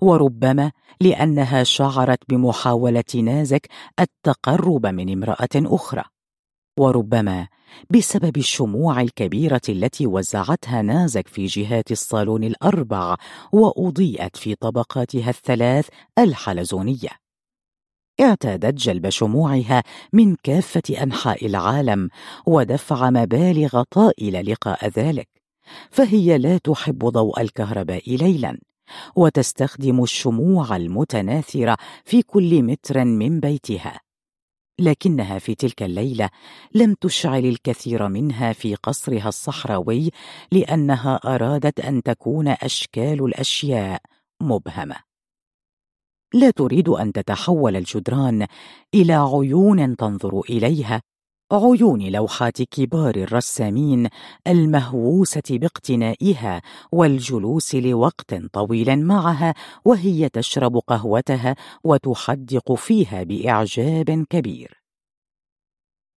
وربما 0.00 0.72
لأنها 1.00 1.62
شعرت 1.62 2.18
بمحاولة 2.28 3.04
نازك 3.14 3.68
التقرب 4.00 4.86
من 4.86 5.12
امرأة 5.12 5.48
أخرى. 5.56 6.04
وربما 6.78 7.48
بسبب 7.90 8.36
الشموع 8.36 9.00
الكبيرة 9.00 9.60
التي 9.68 10.06
وزعتها 10.06 10.82
نازك 10.82 11.28
في 11.28 11.46
جهات 11.46 11.92
الصالون 11.92 12.44
الأربع 12.44 13.16
وأضيئت 13.52 14.36
في 14.36 14.54
طبقاتها 14.54 15.30
الثلاث 15.30 15.88
الحلزونية. 16.18 17.10
اعتادت 18.20 18.74
جلب 18.74 19.08
شموعها 19.08 19.82
من 20.12 20.36
كافة 20.42 21.02
أنحاء 21.02 21.46
العالم 21.46 22.08
ودفع 22.46 23.10
مبالغ 23.10 23.82
طائلة 23.82 24.40
لقاء 24.40 24.88
ذلك، 24.88 25.28
فهي 25.90 26.38
لا 26.38 26.58
تحب 26.58 26.98
ضوء 26.98 27.40
الكهرباء 27.40 28.16
ليلاً، 28.16 28.58
وتستخدم 29.16 30.02
الشموع 30.02 30.76
المتناثرة 30.76 31.76
في 32.04 32.22
كل 32.22 32.62
متر 32.62 33.04
من 33.04 33.40
بيتها. 33.40 34.00
لكنها 34.78 35.38
في 35.38 35.54
تلك 35.54 35.82
الليلة 35.82 36.30
لم 36.74 36.94
تشعل 36.94 37.44
الكثير 37.44 38.08
منها 38.08 38.52
في 38.52 38.74
قصرها 38.74 39.28
الصحراوي 39.28 40.10
لأنها 40.52 41.20
أرادت 41.24 41.80
أن 41.80 42.02
تكون 42.02 42.48
أشكال 42.48 43.24
الأشياء 43.24 44.00
مبهمة. 44.42 44.96
لا 46.34 46.50
تريد 46.50 46.88
أن 46.88 47.12
تتحول 47.12 47.76
الجدران 47.76 48.46
إلى 48.94 49.12
عيون 49.12 49.96
تنظر 49.96 50.40
إليها. 50.40 51.02
عيون 51.52 52.02
لوحات 52.02 52.62
كبار 52.62 53.16
الرسامين 53.16 54.08
المهووسة 54.46 55.42
باقتنائها 55.50 56.62
والجلوس 56.92 57.74
لوقت 57.74 58.34
طويل 58.34 59.06
معها 59.06 59.54
وهي 59.84 60.28
تشرب 60.28 60.76
قهوتها 60.76 61.56
وتحدق 61.84 62.72
فيها 62.72 63.22
بإعجاب 63.22 64.24
كبير. 64.30 64.82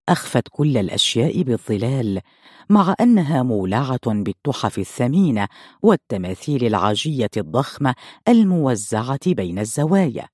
أخفت 0.09 0.47
كل 0.51 0.77
الأشياء 0.77 1.41
بالظلال 1.41 2.21
مع 2.69 2.95
أنها 3.01 3.43
مولعة 3.43 4.07
بالتحف 4.07 4.79
الثمينة 4.79 5.47
والتماثيل 5.81 6.65
العاجية 6.65 7.31
الضخمة 7.37 7.95
الموزعة 8.27 9.19
بين 9.27 9.59
الزوايا. 9.59 10.27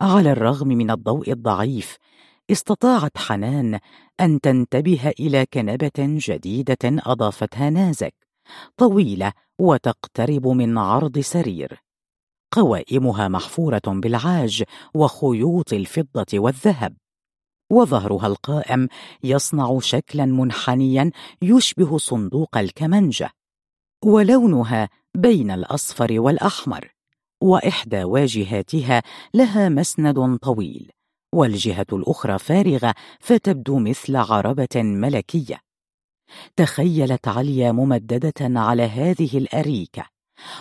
على 0.00 0.32
الرغم 0.32 0.68
من 0.68 0.90
الضوء 0.90 1.32
الضعيف 1.32 1.98
استطاعت 2.50 3.18
حنان 3.18 3.78
أن 4.20 4.40
تنتبه 4.40 5.12
إلى 5.20 5.46
كنبة 5.46 5.90
جديدة 5.98 6.76
أضافتها 6.84 7.70
نازك 7.70 8.14
طويلة 8.76 9.32
وتقترب 9.58 10.48
من 10.48 10.78
عرض 10.78 11.18
سرير. 11.18 11.82
قوائمها 12.52 13.28
محفورة 13.28 13.82
بالعاج 13.86 14.62
وخيوط 14.94 15.72
الفضة 15.72 16.26
والذهب 16.34 16.96
وظهرها 17.72 18.26
القائم 18.26 18.88
يصنع 19.24 19.78
شكلا 19.80 20.24
منحنيا 20.24 21.10
يشبه 21.42 21.98
صندوق 21.98 22.58
الكمنجة 22.58 23.30
ولونها 24.04 24.88
بين 25.14 25.50
الأصفر 25.50 26.20
والأحمر 26.20 26.92
وإحدى 27.42 28.04
واجهاتها 28.04 29.02
لها 29.34 29.68
مسند 29.68 30.38
طويل. 30.42 30.95
والجهة 31.36 31.86
الأخرى 31.92 32.38
فارغة 32.38 32.94
فتبدو 33.20 33.78
مثل 33.78 34.16
عربة 34.16 34.76
ملكية. 34.76 35.60
تخيلت 36.56 37.28
عليا 37.28 37.72
ممددة 37.72 38.60
على 38.60 38.82
هذه 38.82 39.38
الأريكة 39.38 40.06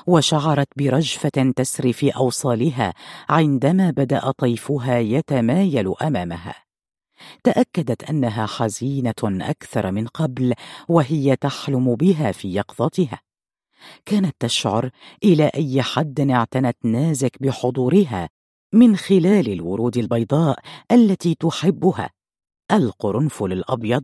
وشعرت 0.08 0.68
برجفة 0.78 1.54
تسري 1.56 1.94
في 1.94 2.10
أوصالها 2.10 2.94
عندما 3.30 3.92
بدأ 3.92 4.32
طيفها 4.32 5.00
يتمايل 5.00 5.94
أمامها. 6.02 6.56
تأكدت 7.44 8.10
أنها 8.10 8.46
حزينة 8.46 9.14
أكثر 9.24 9.92
من 9.92 10.08
قبل 10.08 10.54
وهي 10.88 11.36
تحلم 11.36 11.96
بها 11.96 12.32
في 12.32 12.54
يقظتها. 12.54 13.20
كانت 14.06 14.36
تشعر 14.40 14.90
إلى 15.24 15.52
أي 15.56 15.82
حد 15.82 16.32
اعتنت 16.32 16.78
نازك 16.84 17.38
بحضورها 17.42 18.30
من 18.76 18.98
خلال 18.98 19.52
الورود 19.52 19.98
البيضاء 19.98 20.60
التي 20.92 21.36
تحبها 21.36 22.10
القرنفل 22.72 23.52
الأبيض 23.52 24.04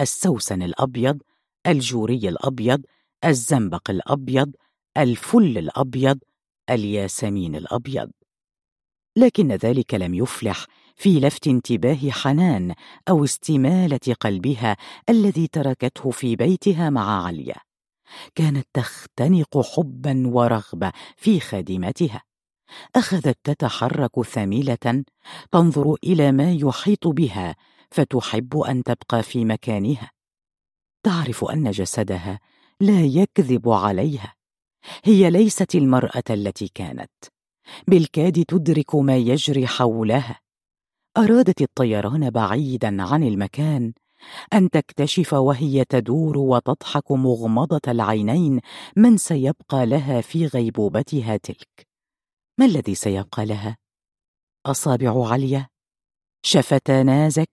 السوسن 0.00 0.62
الأبيض 0.62 1.22
الجوري 1.66 2.28
الأبيض 2.28 2.82
الزنبق 3.24 3.90
الأبيض 3.90 4.52
الفل 4.96 5.58
الأبيض 5.58 6.18
الياسمين 6.70 7.56
الأبيض. 7.56 8.10
لكن 9.16 9.52
ذلك 9.52 9.94
لم 9.94 10.14
يفلح 10.14 10.66
في 10.96 11.20
لفت 11.20 11.48
انتباه 11.48 12.10
حنان 12.10 12.74
أو 13.08 13.24
استمالة 13.24 14.14
قلبها 14.20 14.76
الذي 15.08 15.46
تركته 15.46 16.10
في 16.10 16.36
بيتها 16.36 16.90
مع 16.90 17.26
عليا. 17.26 17.56
كانت 18.34 18.66
تختنق 18.74 19.60
حبا 19.60 20.22
ورغبة 20.26 20.92
في 21.16 21.40
خادمتها. 21.40 22.27
أخذت 22.96 23.38
تتحرك 23.44 24.22
ثميلة 24.22 25.04
تنظر 25.52 25.96
إلى 26.04 26.32
ما 26.32 26.52
يحيط 26.52 27.08
بها 27.08 27.56
فتحب 27.90 28.58
أن 28.58 28.82
تبقى 28.82 29.22
في 29.22 29.44
مكانها. 29.44 30.10
تعرف 31.02 31.44
أن 31.44 31.70
جسدها 31.70 32.40
لا 32.80 33.04
يكذب 33.04 33.68
عليها. 33.68 34.34
هي 35.04 35.30
ليست 35.30 35.74
المرأة 35.74 36.22
التي 36.30 36.70
كانت. 36.74 37.10
بالكاد 37.88 38.44
تدرك 38.44 38.94
ما 38.94 39.16
يجري 39.16 39.66
حولها. 39.66 40.40
أرادت 41.16 41.62
الطيران 41.62 42.30
بعيدا 42.30 43.02
عن 43.02 43.22
المكان 43.22 43.92
أن 44.52 44.70
تكتشف 44.70 45.32
وهي 45.32 45.84
تدور 45.84 46.38
وتضحك 46.38 47.12
مغمضة 47.12 47.80
العينين 47.88 48.60
من 48.96 49.16
سيبقى 49.16 49.86
لها 49.86 50.20
في 50.20 50.46
غيبوبتها 50.46 51.36
تلك. 51.36 51.87
ما 52.58 52.64
الذي 52.64 52.94
سيبقى 52.94 53.46
لها 53.46 53.76
أصابع 54.66 55.28
عليا. 55.28 55.68
شفتا 56.42 57.02
نازك 57.02 57.50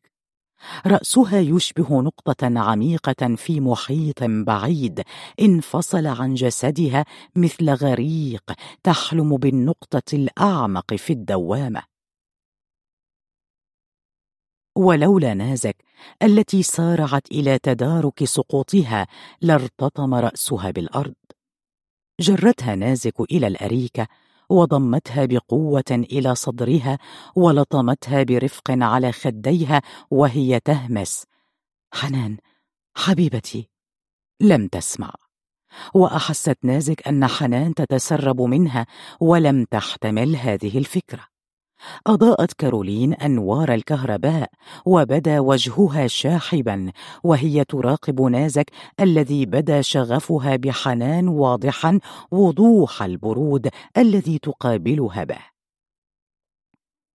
رأسها 0.86 1.40
يشبه 1.40 2.02
نقطة 2.02 2.60
عميقة 2.60 3.36
في 3.36 3.60
محيط 3.60 4.24
بعيد. 4.24 5.04
انفصل 5.40 6.08
عن 6.08 6.34
جسدها 6.34 7.06
مثل 7.36 7.70
غريق 7.70 8.44
تحلم 8.84 9.38
بالنقطة 9.38 10.16
الأعمق 10.16 10.94
في 10.94 11.14
الدوامة. 11.14 11.84
ولولا 14.78 15.34
نازك 15.34 15.84
التي 16.24 16.64
سارعت 16.64 17.32
إلى 17.32 17.60
تدارك 17.60 18.24
سقوطها 18.24 19.08
لارتطم 19.42 20.14
رأسها 20.14 20.72
بالأرض. 20.72 21.16
جرتها 22.20 22.76
نازك 22.76 23.22
إلى 23.22 23.48
الأريكة 23.48 24.08
وضمتها 24.50 25.26
بقوة 25.26 25.92
إلى 25.92 26.36
صدرها 26.36 26.98
ولطمتها 27.36 28.24
برفق 28.24 28.72
على 28.72 29.12
خديها 29.12 29.82
وهي 30.12 30.60
تهمس. 30.60 31.24
حنان 31.94 32.38
حبيبتي 32.98 33.70
لم 34.42 34.68
تسمع. 34.68 35.14
وأحست 35.94 36.58
نازك 36.64 37.08
أن 37.08 37.28
حنان 37.28 37.74
تتسرب 37.74 38.42
منها 38.42 38.86
ولم 39.20 39.66
تحتمل 39.66 40.36
هذه 40.36 40.78
الفكرة. 40.78 41.35
أضاءت 42.08 42.54
كارولين 42.54 43.14
أنوار 43.14 43.74
الكهرباء 43.74 44.50
وبدا 44.86 45.40
وجهها 45.40 46.08
شاحبا 46.08 46.92
وهي 47.24 47.64
تراقب 47.64 48.22
نازك 48.22 48.72
الذي 49.00 49.46
بدا 49.46 49.82
شغفها 49.82 50.56
بحنان 50.56 51.28
واضحا 51.28 52.00
وضوح 52.32 53.04
البرود 53.04 53.70
الذي 53.98 54.40
تقابلها 54.40 55.24
به. 55.24 55.40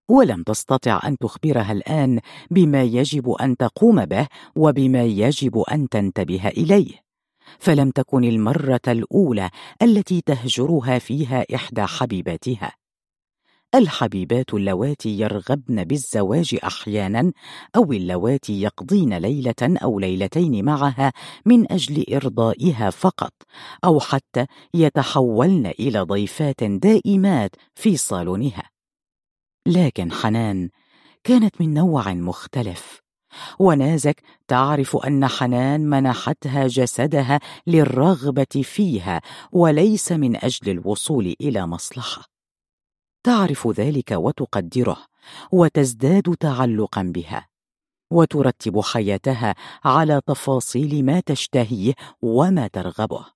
ولم 0.08 0.42
تستطع 0.42 1.00
أن 1.05 1.18
تخبرها 1.18 1.72
الآن 1.72 2.20
بما 2.50 2.82
يجب 2.82 3.30
أن 3.30 3.56
تقوم 3.56 4.05
به 4.05 4.26
وبما 4.56 5.05
يجب 5.05 5.58
أن 5.58 5.89
تنتبه 5.89 6.48
إليه. 6.48 7.10
فلم 7.58 7.90
تكن 7.90 8.24
المرة 8.24 8.80
الأولى 8.89 9.50
التي 9.82 10.20
تهجرها 10.20 10.98
فيها 10.98 11.44
إحدى 11.55 11.82
حبيباتها. 11.82 12.80
الحبيبات 13.74 14.55
اللواتي 14.55 15.18
يرغبن 15.18 15.84
بالزواج 15.84 16.58
أحيانا 16.65 17.32
أو 17.76 17.92
اللواتي 17.92 18.62
يقضين 18.62 19.18
ليلة 19.18 19.55
أو 19.62 19.99
ليلتين 19.99 20.65
معها 20.65 21.12
من 21.47 21.73
أجل 21.73 22.15
إرضائها 22.15 22.90
فقط 22.90 23.32
أو 23.84 24.00
حتى 24.00 24.47
يتحولن 24.74 25.66
إلى 25.66 26.00
ضيفات 26.00 26.65
دائمات 26.65 27.50
في 27.74 27.97
صالونها. 27.97 28.70
لكن 29.66 30.12
حنان 30.12 30.68
كانت 31.24 31.60
من 31.60 31.74
نوع 31.74 32.15
مختلف. 32.15 33.00
ونازك 33.58 34.23
تعرف 34.49 34.97
أن 34.97 35.26
حنان 35.26 35.81
منحتها 35.81 36.66
جسدها 36.66 37.40
للرغبة 37.66 38.62
فيها 38.62 39.20
وليس 39.52 40.12
من 40.12 40.36
أجل 40.36 40.70
الوصول 40.70 41.34
إلى 41.40 41.66
مصلحة. 41.66 42.40
تعرف 43.23 43.68
ذلك 43.68 44.10
وتقدره 44.12 45.07
وتزداد 45.52 46.36
تعلقا 46.40 47.02
بها 47.02 47.49
وترتب 48.12 48.81
حياتها 48.81 49.55
على 49.84 50.20
تفاصيل 50.26 51.05
ما 51.05 51.20
تشتهيه 51.20 51.94
وما 52.23 52.66
ترغبه. 52.66 53.26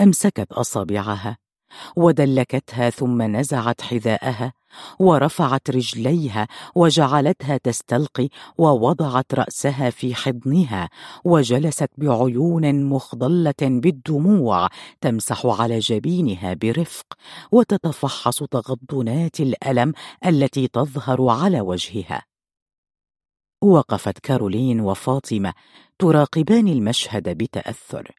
أمسكت 0.00 0.52
أصابعها. 0.52 1.38
ودلكتها 1.96 2.90
ثم 2.90 3.22
نزعت 3.22 3.80
حذاءها 3.80 4.52
ورفعت 4.98 5.70
رجليها 5.70 6.48
وجعلتها 6.74 7.56
تستلقي 7.56 8.28
ووضعت 8.58 9.34
رأسها 9.34 9.90
في 9.90 10.14
حضنها 10.14 10.88
وجلست 11.24 11.90
بعيون 11.98 12.84
مخضلة 12.84 13.54
بالدموع 13.60 14.68
تمسح 15.00 15.46
على 15.46 15.78
جبينها 15.78 16.54
برفق 16.54 17.06
وتتفحص 17.52 18.42
تغضنات 18.42 19.40
الألم 19.40 19.92
التي 20.26 20.68
تظهر 20.68 21.28
على 21.28 21.60
وجهها. 21.60 22.22
وقفت 23.62 24.18
كارولين 24.18 24.80
وفاطمة 24.80 25.52
تراقبان 25.98 26.68
المشهد 26.68 27.28
بتأثر. 27.28 28.12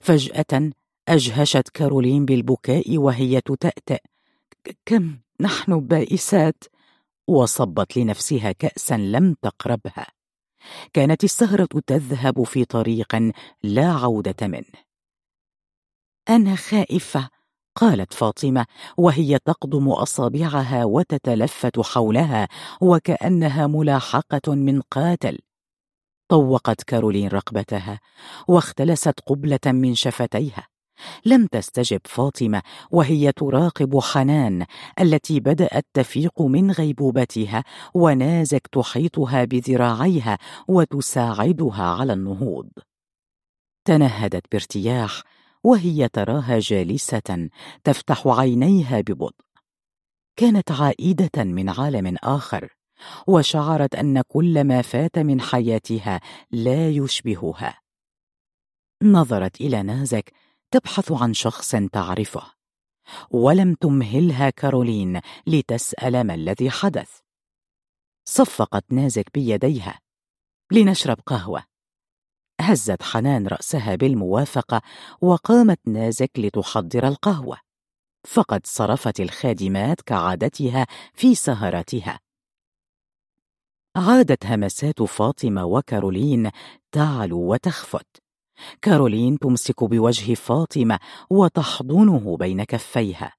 فجأة 0.00 0.70
أجهشت 1.08 1.68
كارولين 1.68 2.24
بالبكاء 2.24 2.98
وهي 2.98 3.40
تتأتأ. 3.40 3.98
كم؟ 4.86 5.18
نحن 5.40 5.80
بائسات. 5.80 6.64
وصبت 7.28 7.96
لنفسها 7.96 8.52
كأسا 8.52 8.96
لم 8.96 9.36
تقربها. 9.42 10.06
كانت 10.92 11.24
السهرة 11.24 11.68
تذهب 11.86 12.42
في 12.42 12.64
طريق 12.64 13.32
لا 13.62 13.92
عودة 13.92 14.46
منه. 14.46 14.84
أنا 16.28 16.56
خائفة. 16.56 17.28
قالت 17.76 18.12
فاطمة 18.12 18.66
وهي 18.96 19.38
تقضم 19.38 19.88
أصابعها 19.88 20.84
وتتلفت 20.84 21.80
حولها 21.80 22.48
وكأنها 22.80 23.66
ملاحقة 23.66 24.54
من 24.54 24.80
قاتل. 24.80 25.38
طوقت 26.28 26.82
كارولين 26.82 27.28
رقبتها 27.28 28.00
واختلست 28.48 29.20
قبلة 29.26 29.60
من 29.66 29.94
شفتيها. 29.94 30.73
لم 31.24 31.46
تستجب 31.46 32.00
فاطمة 32.04 32.62
وهي 32.90 33.32
تراقب 33.32 34.00
حنان 34.00 34.66
التي 35.00 35.40
بدأت 35.40 35.86
تفيق 35.94 36.42
من 36.42 36.70
غيبوبتها 36.70 37.64
ونازك 37.94 38.66
تحيطها 38.72 39.44
بذراعيها 39.44 40.38
وتساعدها 40.68 41.84
على 41.84 42.12
النهوض. 42.12 42.70
تنهدت 43.84 44.52
بارتياح 44.52 45.22
وهي 45.64 46.08
تراها 46.08 46.58
جالسة 46.58 47.48
تفتح 47.84 48.26
عينيها 48.26 49.00
ببطء. 49.00 49.44
كانت 50.36 50.72
عائدة 50.72 51.44
من 51.44 51.68
عالم 51.68 52.16
آخر 52.22 52.76
وشعرت 53.26 53.94
أن 53.94 54.22
كل 54.28 54.64
ما 54.64 54.82
فات 54.82 55.18
من 55.18 55.40
حياتها 55.40 56.20
لا 56.50 56.88
يشبهها. 56.88 57.78
نظرت 59.02 59.60
إلى 59.60 59.82
نازك 59.82 60.32
تبحث 60.74 61.12
عن 61.12 61.34
شخص 61.34 61.76
تعرفه. 61.92 62.52
ولم 63.30 63.74
تمهلها 63.74 64.50
كارولين 64.50 65.20
لتسأل 65.46 66.24
ما 66.24 66.34
الذي 66.34 66.70
حدث. 66.70 67.18
صفقت 68.28 68.84
نازك 68.92 69.24
بيديها 69.34 70.00
لنشرب 70.72 71.20
قهوة. 71.26 71.64
هزت 72.60 73.02
حنان 73.02 73.46
رأسها 73.46 73.94
بالموافقة 73.94 74.82
وقامت 75.20 75.80
نازك 75.86 76.30
لتحضر 76.38 77.08
القهوة. 77.08 77.58
فقد 78.26 78.66
صرفت 78.66 79.20
الخادمات 79.20 80.00
كعادتها 80.00 80.86
في 81.14 81.34
سهراتها 81.34 82.20
عادت 83.96 84.46
همسات 84.46 85.02
فاطمة 85.02 85.64
وكارولين 85.64 86.50
تعلو 86.92 87.52
وتخفت. 87.52 88.23
كارولين 88.82 89.38
تمسك 89.38 89.84
بوجه 89.84 90.34
فاطمة 90.34 90.98
وتحضنه 91.30 92.36
بين 92.36 92.64
كفيها. 92.64 93.32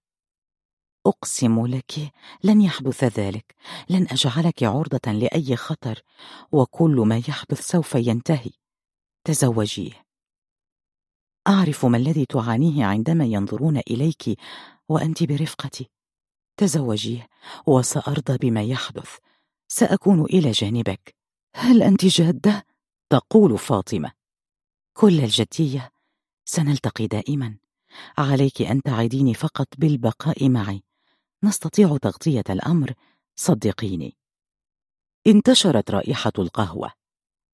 أقسم 1.08 1.66
لك 1.68 2.14
لن 2.44 2.62
يحدث 2.62 3.04
ذلك. 3.04 3.56
لن 3.90 4.08
أجعلك 4.12 4.64
عرضة 4.64 5.12
لأي 5.12 5.56
خطر 5.56 6.02
وكل 6.52 6.96
ما 6.96 7.18
يحدث 7.18 7.62
سوف 7.62 7.96
ينتهي. 7.96 8.52
تزوجيه. 9.24 10.06
أعرف 11.48 11.86
ما 11.86 11.98
الذي 11.98 12.26
تعانيه 12.26 12.86
عندما 12.86 13.26
ينظرون 13.26 13.78
إليك 13.78 14.40
وأنت 14.90 15.24
برفقتي. 15.24 15.90
تزوجيه 16.58 17.28
وسأرضى 17.68 18.38
بما 18.38 18.64
يحدث. 18.64 19.18
سأكون 19.68 20.22
إلى 20.22 20.52
جانبك. 20.52 21.16
هل 21.56 21.84
أنت 21.84 22.06
جادة؟ 22.06 22.66
تقول 23.10 23.58
فاطمة. 23.58 24.25
كل 24.98 25.20
الجدية 25.20 25.92
سنلتقي 26.46 27.08
دائما. 27.08 27.58
عليك 28.18 28.62
أن 28.62 28.82
تعديني 28.82 29.34
فقط 29.34 29.68
بالبقاء 29.78 30.50
معي. 30.50 30.84
نستطيع 31.44 31.98
تغطية 31.98 32.44
الأمر 32.50 32.94
صدقيني. 33.36 34.18
انتشرت 35.28 35.92
رائحة 35.92 36.32
القهوة 36.40 36.92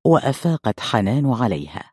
وأفاقت 0.05 0.79
حنان 0.79 1.33
عليها. 1.33 1.91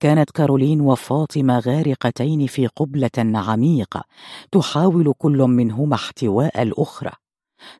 كانت 0.00 0.30
كارولين 0.30 0.80
وفاطمة 0.80 1.58
غارقتين 1.58 2.46
في 2.46 2.66
قبلة 2.66 3.10
عميقة 3.18 4.04
تحاول 4.52 5.14
كل 5.18 5.38
منهما 5.38 5.94
احتواء 5.94 6.62
الأخرى. 6.62 7.12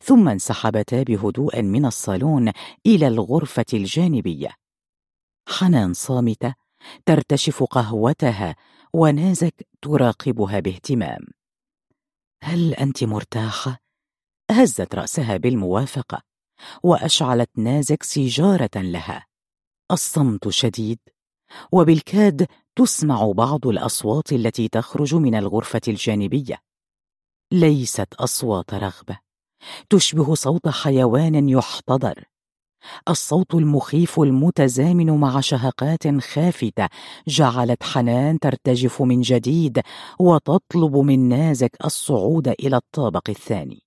ثم 0.02 0.28
انسحبتا 0.28 1.02
بهدوء 1.02 1.62
من 1.62 1.86
الصالون 1.86 2.52
إلى 2.86 3.08
الغرفة 3.08 3.66
الجانبية. 3.74 4.54
حنان 5.48 5.94
صامتة 5.94 6.54
ترتشف 7.06 7.62
قهوتها 7.62 8.56
ونازك 8.94 9.68
تراقبها 9.82 10.60
باهتمام. 10.60 11.26
هل 12.42 12.74
أنت 12.74 13.04
مرتاحة؟ 13.04 13.80
هزت 14.50 14.94
رأسها 14.94 15.36
بالموافقة 15.36 16.22
وأشعلت 16.82 17.50
نازك 17.56 18.02
سيجارة 18.02 18.70
لها. 18.76 19.26
الصمت 19.90 20.48
شديد 20.48 20.98
وبالكاد 21.72 22.46
تسمع 22.76 23.32
بعض 23.32 23.66
الأصوات 23.66 24.32
التي 24.32 24.68
تخرج 24.68 25.14
من 25.14 25.34
الغرفة 25.34 25.80
الجانبية. 25.88 26.62
ليست 27.52 28.14
أصوات 28.14 28.74
رغبة 28.74 29.18
تشبه 29.90 30.34
صوت 30.34 30.68
حيوان 30.68 31.48
يحتضر. 31.48 32.24
الصوت 33.08 33.54
المخيف 33.54 34.20
المتزامن 34.20 35.10
مع 35.10 35.40
شهقات 35.40 36.18
خافتة. 36.18 36.88
جعلت 37.28 37.82
حنان 37.82 38.38
ترتجف 38.38 39.02
من 39.02 39.20
جديد 39.20 39.80
وتطلب 40.18 40.96
من 40.96 41.28
نازك 41.28 41.76
الصعود 41.84 42.48
إلى 42.48 42.76
الطابق 42.76 43.30
الثاني. 43.30 43.82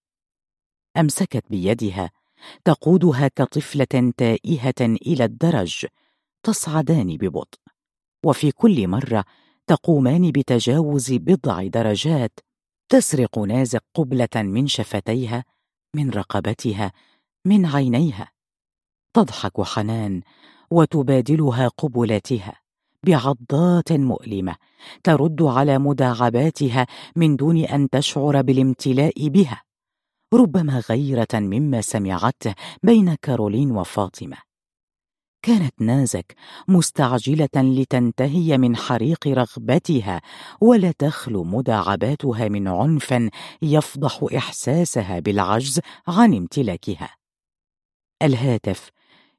أمسكت 0.97 1.43
بيدها. 1.49 2.11
تقودها 2.65 3.27
كطفلة 3.27 4.13
تائهة 4.17 4.81
إلى 4.81 5.23
الدرج. 5.23 5.85
تصعدان 6.43 7.17
ببطء. 7.17 7.59
وفي 8.25 8.51
كل 8.51 8.87
مرة 8.87 9.25
تقومان 9.67 10.31
بتجاوز 10.31 11.13
بضع 11.13 11.67
درجات. 11.67 12.39
تسرق 12.89 13.39
نازك 13.39 13.83
قبلة 13.95 14.35
من 14.35 14.67
شفتيها 14.67 15.43
من 15.95 16.09
رقبتها 16.09 16.91
من 17.45 17.65
عينيها. 17.65 18.32
تضحك 19.13 19.61
حنان 19.61 20.21
وتبادلها 20.71 21.67
قبلاتها 21.67 22.53
بعضات 23.03 23.91
مؤلمة 23.91 24.55
ترد 25.03 25.41
على 25.41 25.77
مداعباتها 25.77 26.87
من 27.15 27.35
دون 27.35 27.57
أن 27.57 27.89
تشعر 27.89 28.41
بالامتلاء 28.41 29.27
بها 29.29 29.63
ربما 30.33 30.83
غيرة 30.89 31.27
مما 31.33 31.81
سمعته 31.81 32.55
بين 32.83 33.15
كارولين 33.15 33.71
وفاطمة. 33.71 34.37
كانت 35.41 35.81
نازك 35.81 36.35
مستعجلة 36.67 37.49
لتنتهي 37.55 38.57
من 38.57 38.75
حريق 38.75 39.27
رغبتها 39.27 40.21
ولا 40.61 40.91
تخلو 40.91 41.43
مداعباتها 41.43 42.47
من 42.47 42.67
عنف 42.67 43.13
يفضح 43.61 44.25
إحساسها 44.37 45.19
بالعجز 45.19 45.79
عن 46.07 46.33
امتلاكها. 46.33 47.15
الهاتف 48.21 48.89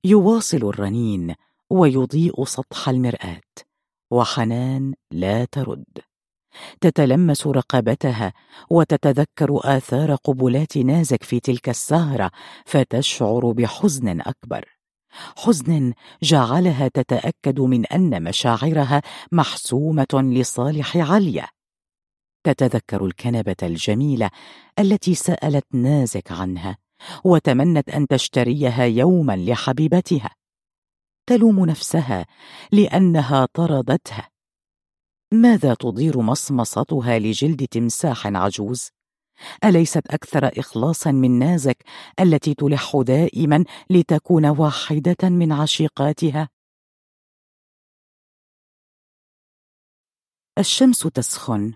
يواصل 0.05 0.57
الرنين 0.57 1.35
ويضيء 1.71 2.45
سطح 2.45 2.89
المرآة 2.89 3.41
وحنان 4.11 4.95
لا 5.11 5.45
ترد. 5.45 5.85
تتلمس 6.81 7.47
رقبتها 7.47 8.33
وتتذكر 8.71 9.61
آثار 9.65 10.15
قبلات 10.15 10.79
نازك 10.79 11.23
في 11.23 11.41
تلك 11.41 11.69
السهرة 11.69 12.31
فتشعر 12.67 13.53
بحزن 13.53 14.21
أكبر. 14.21 14.79
حزن 15.37 15.93
جعلها 16.23 16.89
تتأكد 16.89 17.61
من 17.61 17.87
أن 17.87 18.23
مشاعرها 18.23 19.03
محسومة 19.33 20.23
لصالح 20.35 20.97
عليا. 20.97 21.49
تتذكر 22.45 23.07
الكنبة 23.07 23.57
الجميلة 23.63 24.31
التي 24.79 25.15
سألت 25.15 25.67
نازك 25.75 26.33
عنها 26.33 26.84
وتمنت 27.25 27.89
أن 27.89 28.07
تشتريها 28.07 28.85
يوما 28.85 29.37
لحبيبتها. 29.37 30.35
تلوم 31.27 31.65
نفسها 31.65 32.27
لأنها 32.73 33.47
طردتها. 33.53 34.31
ماذا 35.33 35.75
تضير 35.75 36.21
مصمصتها 36.21 37.19
لجلد 37.19 37.67
تمساح 37.67 38.27
عجوز؟ 38.27 38.89
أليست 39.65 40.07
أكثر 40.07 40.51
اخلاصا 40.59 41.13
من 41.13 41.39
نازك 41.39 41.85
التي 42.21 42.55
تلح 42.55 42.97
دائما 43.07 43.65
لتكون 43.91 44.47
واحدة 44.47 45.29
من 45.29 45.53
عشيقاتها؟ 45.53 46.49
الشمس 50.59 50.99
تسخن. 50.99 51.75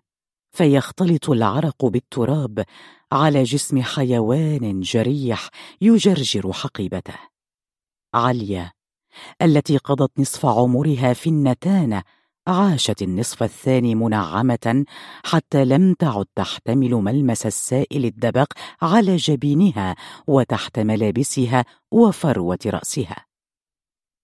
فيختلط 0.50 1.30
العرق 1.30 1.84
بالتراب 1.84 2.64
على 3.12 3.42
جسم 3.42 3.82
حيوان 3.82 4.80
جريح 4.80 5.48
يجرجر 5.80 6.52
حقيبته. 6.52 7.14
عليا 8.14 8.72
التي 9.42 9.76
قضت 9.76 10.20
نصف 10.20 10.46
عمرها 10.46 11.12
في 11.12 11.30
النتانة 11.30 12.02
عاشت 12.46 13.02
النصف 13.02 13.42
الثاني 13.42 13.94
منعمة 13.94 14.84
حتى 15.24 15.64
لم 15.64 15.94
تعد 15.94 16.26
تحتمل 16.34 16.94
ملمس 16.94 17.46
السائل 17.46 18.04
الدبق 18.04 18.52
على 18.82 19.16
جبينها 19.16 19.96
وتحت 20.26 20.78
ملابسها 20.78 21.64
وفروة 21.90 22.58
رأسها. 22.66 23.27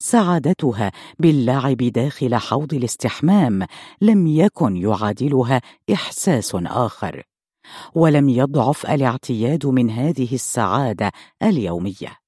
سعادتها 0.05 0.93
باللعب 1.19 1.77
داخل 1.77 2.35
حوض 2.35 2.75
الاستحمام 2.75 3.67
لم 4.01 4.27
يكن 4.27 4.77
يعادلها 4.77 5.61
إحساس 5.93 6.55
آخر 6.55 7.23
ولم 7.95 8.29
يضعف 8.29 8.87
الاعتياد 8.87 9.67
من 9.67 9.91
هذه 9.91 10.35
السعادة 10.35 11.13
اليومية. 11.43 12.19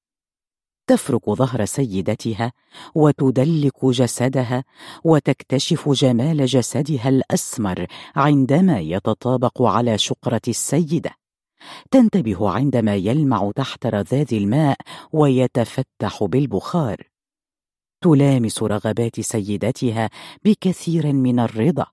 تفرك 0.87 1.29
ظهر 1.29 1.65
سيدتها 1.65 2.51
وتدلك 2.95 3.85
جسدها 3.85 4.63
وتكتشف 5.03 5.89
جمال 5.89 6.45
جسدها 6.45 7.09
الأسمر 7.09 7.85
عندما 8.15 8.79
يتطابق 8.79 9.61
على 9.61 9.97
شقرة 9.97 10.41
السيدة. 10.47 11.11
تنتبه 11.91 12.49
عندما 12.49 12.95
يلمع 12.95 13.51
تحت 13.55 13.85
رذاذ 13.85 14.33
الماء 14.33 14.77
ويتفتح 15.13 16.23
بالبخار. 16.23 17.16
تلامس 18.01 18.63
رغبات 18.63 19.19
سيدتها 19.19 20.09
بكثير 20.45 21.13
من 21.13 21.39
الرضا 21.39 21.85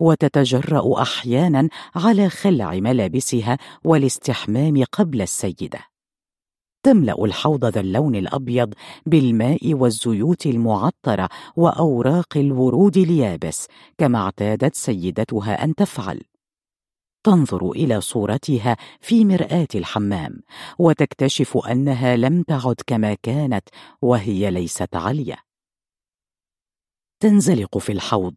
وتتجرأ 0.00 1.02
أحيانا 1.02 1.68
على 1.94 2.28
خلع 2.28 2.74
ملابسها 2.74 3.58
والاستحمام 3.84 4.84
قبل 4.92 5.22
السيدة. 5.22 5.80
تملأ 6.82 7.24
الحوض 7.24 7.64
ذا 7.64 7.80
اللون 7.80 8.16
الأبيض 8.16 8.74
بالماء 9.06 9.74
والزيوت 9.74 10.46
المعطرة 10.46 11.28
وأوراق 11.56 12.36
الورود 12.36 12.96
اليابس 12.96 13.66
كما 13.98 14.18
اعتادت 14.18 14.74
سيدتها 14.74 15.64
أن 15.64 15.74
تفعل. 15.74 16.20
تنظر 17.24 17.70
إلى 17.70 18.00
صورتها 18.00 18.76
في 19.00 19.24
مرآة 19.24 19.68
الحمام 19.74 20.40
وتكتشف 20.78 21.56
أنها 21.56 22.16
لم 22.16 22.42
تعد 22.42 22.76
كما 22.86 23.14
كانت 23.14 23.68
وهي 24.02 24.50
ليست 24.50 24.96
عليه 24.96 25.49
تنزلق 27.20 27.78
في 27.78 27.92
الحوض 27.92 28.34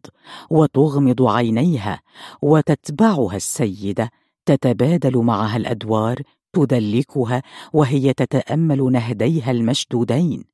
وتغمض 0.50 1.22
عينيها 1.22 2.00
وتتبعها 2.42 3.36
السيدة 3.36 4.10
تتبادل 4.46 5.18
معها 5.18 5.56
الأدوار 5.56 6.22
تدلكها 6.52 7.42
وهي 7.72 8.12
تتأمل 8.12 8.92
نهديها 8.92 9.50
المشدودين. 9.50 10.44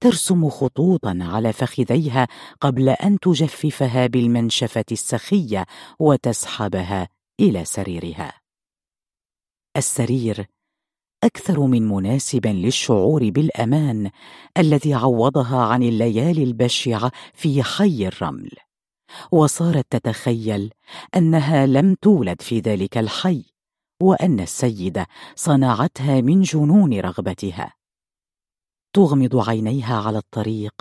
ترسم 0.00 0.48
خطوطا 0.48 1.18
على 1.20 1.52
فخذيها 1.52 2.28
قبل 2.60 2.88
أن 2.88 3.18
تجففها 3.20 4.06
بالمنشفة 4.06 4.84
السخية 4.92 5.66
وتسحبها 5.98 7.08
إلى 7.40 7.64
سريرها. 7.64 8.32
السرير 9.76 10.46
أكثر 11.24 11.60
من 11.60 11.88
مناسب 11.88 12.46
للشعور 12.46 13.30
بالأمان 13.30 14.10
الذي 14.58 14.94
عوضها 14.94 15.62
عن 15.62 15.82
الليالي 15.82 16.44
البشعة 16.44 17.12
في 17.34 17.62
حي 17.62 18.06
الرمل. 18.06 18.50
وصارت 19.32 19.86
تتخيل 19.90 20.72
أنها 21.16 21.66
لم 21.66 21.94
تولد 21.94 22.42
في 22.42 22.60
ذلك 22.60 22.98
الحي 22.98 23.44
وأن 24.02 24.40
السيده 24.40 25.06
صنعتها 25.36 26.20
من 26.20 26.42
جنون 26.42 27.00
رغبتها. 27.00 27.74
تغمض 28.92 29.48
عينيها 29.48 29.96
على 29.96 30.18
الطريق 30.18 30.74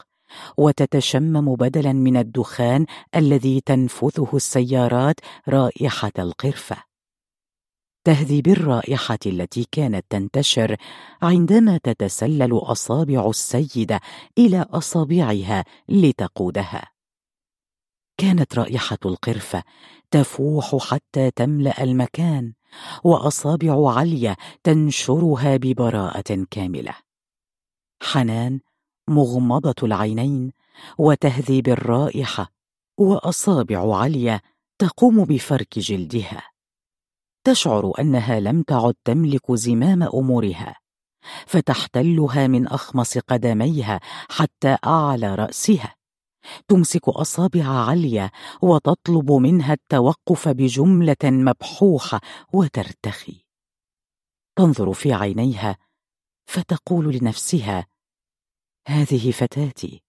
وتتشمم 0.58 1.56
بدلا 1.56 1.94
من 1.94 2.18
الدخان 2.18 2.86
الذي 3.16 3.62
تنفثه 3.62 4.30
السيارات 4.34 5.16
رائحة 5.48 6.12
القرفة. 6.20 6.89
تهذي 8.10 8.42
بالرائحه 8.42 9.20
التي 9.26 9.68
كانت 9.72 10.06
تنتشر 10.10 10.76
عندما 11.22 11.78
تتسلل 11.78 12.54
أصابع 12.54 13.30
السيدة 13.30 14.00
إلى 14.38 14.66
أصابعها 14.70 15.66
لتقودها. 15.90 16.92
كانت 18.18 18.60
رائحة 18.60 18.98
القرفة 19.06 19.64
تفوح 20.12 20.92
حتى 20.92 21.32
تملأ 21.32 21.84
المكان 21.84 22.54
وأصابع 23.04 23.92
عليا 23.92 24.36
تنشرها 24.64 25.58
ببراءة 25.58 26.46
كاملة. 26.52 26.96
حنان 28.02 28.60
مغمضة 29.08 29.76
العينين 29.84 30.52
وتهذي 30.98 31.62
بالرائحه 31.62 32.52
وأصابع 32.98 33.96
عليا 33.98 34.42
تقوم 34.80 35.26
بفرك 35.26 35.80
جلدها. 35.80 36.59
تشعر 37.50 37.92
أنها 38.00 38.40
لم 38.40 38.64
تعد 38.64 38.94
تملك 39.06 39.52
زمام 39.52 40.04
أمورها 40.04 40.76
فتحتلها 41.48 42.48
من 42.48 42.68
أخمص 42.68 43.18
قدميها 43.18 44.00
حتى 44.30 44.78
أعلى 44.86 45.36
رأسها. 45.36 45.96
تمسك 46.68 47.10
أصابع 47.10 47.68
عليا 47.68 48.32
وتطلب 48.62 49.32
منها 49.32 49.74
التوقف 49.74 50.48
بجملة 50.48 51.16
مبحوحة 51.24 52.22
وترتخي. 52.54 53.46
تنظر 54.56 54.94
في 54.94 55.14
عينيها 55.14 55.78
فتقول 56.50 57.16
لنفسها 57.16 57.88
هذه 58.88 59.32
فتاتي. 59.32 60.04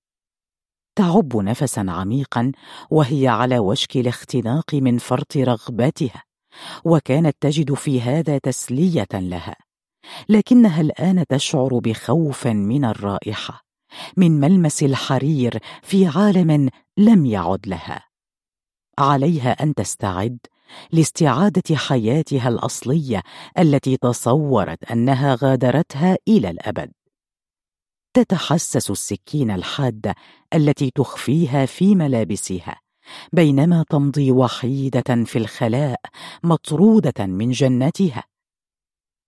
تعب 0.99 1.37
نفسا 1.37 1.87
عميقا 1.89 2.53
وهي 2.91 3.29
على 3.29 3.59
وشك 3.59 3.97
الاختناق 3.97 4.75
من 4.75 4.99
فرط 4.99 5.37
رغبتها. 5.37 6.30
وكانت 6.85 7.37
تجد 7.41 7.75
في 7.75 8.01
هذا 8.01 8.39
تسلية 8.39 9.09
لها. 9.13 9.57
لكنها 10.29 10.81
الآن 10.81 11.25
تشعر 11.29 11.79
بخوف 11.79 12.47
من 12.47 12.85
الرائحة 12.85 13.65
من 14.17 14.41
ملمس 14.41 14.83
الحرير 14.83 15.59
في 15.83 16.07
عالم 16.07 16.71
لم 16.99 17.27
يعد 17.27 17.69
لها. 17.69 18.05
عليها 18.99 19.51
أن 19.51 19.75
تستعد 19.75 20.39
لاستعادة 20.93 21.77
حياتها 21.77 22.49
الأصلية 22.49 23.23
التي 23.59 23.97
تصورت 23.97 24.85
أنها 24.85 25.35
غادرتها 25.35 26.17
إلى 26.29 26.51
الأبد. 26.51 26.93
تتحسس 28.15 28.91
السكين 28.91 29.51
الحادة 29.51 30.15
التي 30.55 30.91
تخفيها 30.91 31.67
في 31.67 31.95
ملابسها. 31.95 32.81
بينما 33.33 33.85
تمضي 33.91 34.31
وحيدة 34.31 35.25
في 35.25 35.39
الخلاء 35.39 36.01
مطرودة 36.45 37.27
من 37.27 37.51
جنتها 37.51 38.25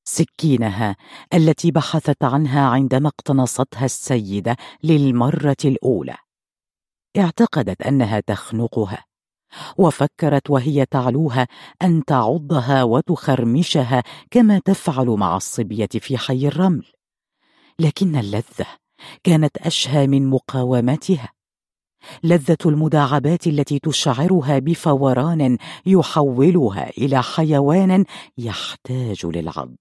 سكينها 0.05 0.97
التي 1.35 1.71
بحثت 1.71 2.25
عنها 2.25 2.61
عندما 2.61 3.09
اقتنصتها 3.09 3.85
السيدة 3.85 4.57
للمرة 4.85 5.57
الأولى. 5.65 6.17
اعتقدت 7.19 7.83
أنها 7.83 8.21
تخنقها. 8.21 9.05
وفكرت 9.79 10.51
وهي 10.51 10.87
تعلوها 10.87 11.47
أن 11.83 12.05
تعضها 12.05 12.83
وتخرمشها 12.83 14.03
كما 14.31 14.59
تفعل 14.59 15.07
مع 15.07 15.37
الصبية 15.37 15.89
في 16.01 16.19
حي 16.19 16.47
الرمل. 16.47 16.87
لكن 17.79 18.17
اللذة 18.17 18.67
كانت 19.25 19.57
أشهى 19.57 20.07
من 20.07 20.31
مقاومتها. 20.31 21.33
لذة 22.25 22.57
المداعبات 22.67 23.47
التي 23.47 23.79
تشعرها 23.79 24.59
بفوران 24.59 25.59
يحولها 25.87 26.91
إلى 26.91 27.23
حيوان 27.23 28.05
يحتاج 28.39 29.27
للعض. 29.27 29.77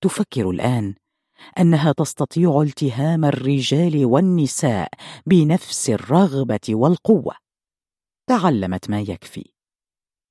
تفكر 0.00 0.50
الآن 0.50 0.94
أنها 1.58 1.92
تستطيع 1.92 2.62
التهام 2.62 3.24
الرجال 3.24 4.06
والنساء 4.06 4.88
بنفس 5.26 5.90
الرغبة 5.90 6.60
والقوة. 6.68 7.34
تعلمت 8.26 8.90
ما 8.90 9.00
يكفي. 9.00 9.44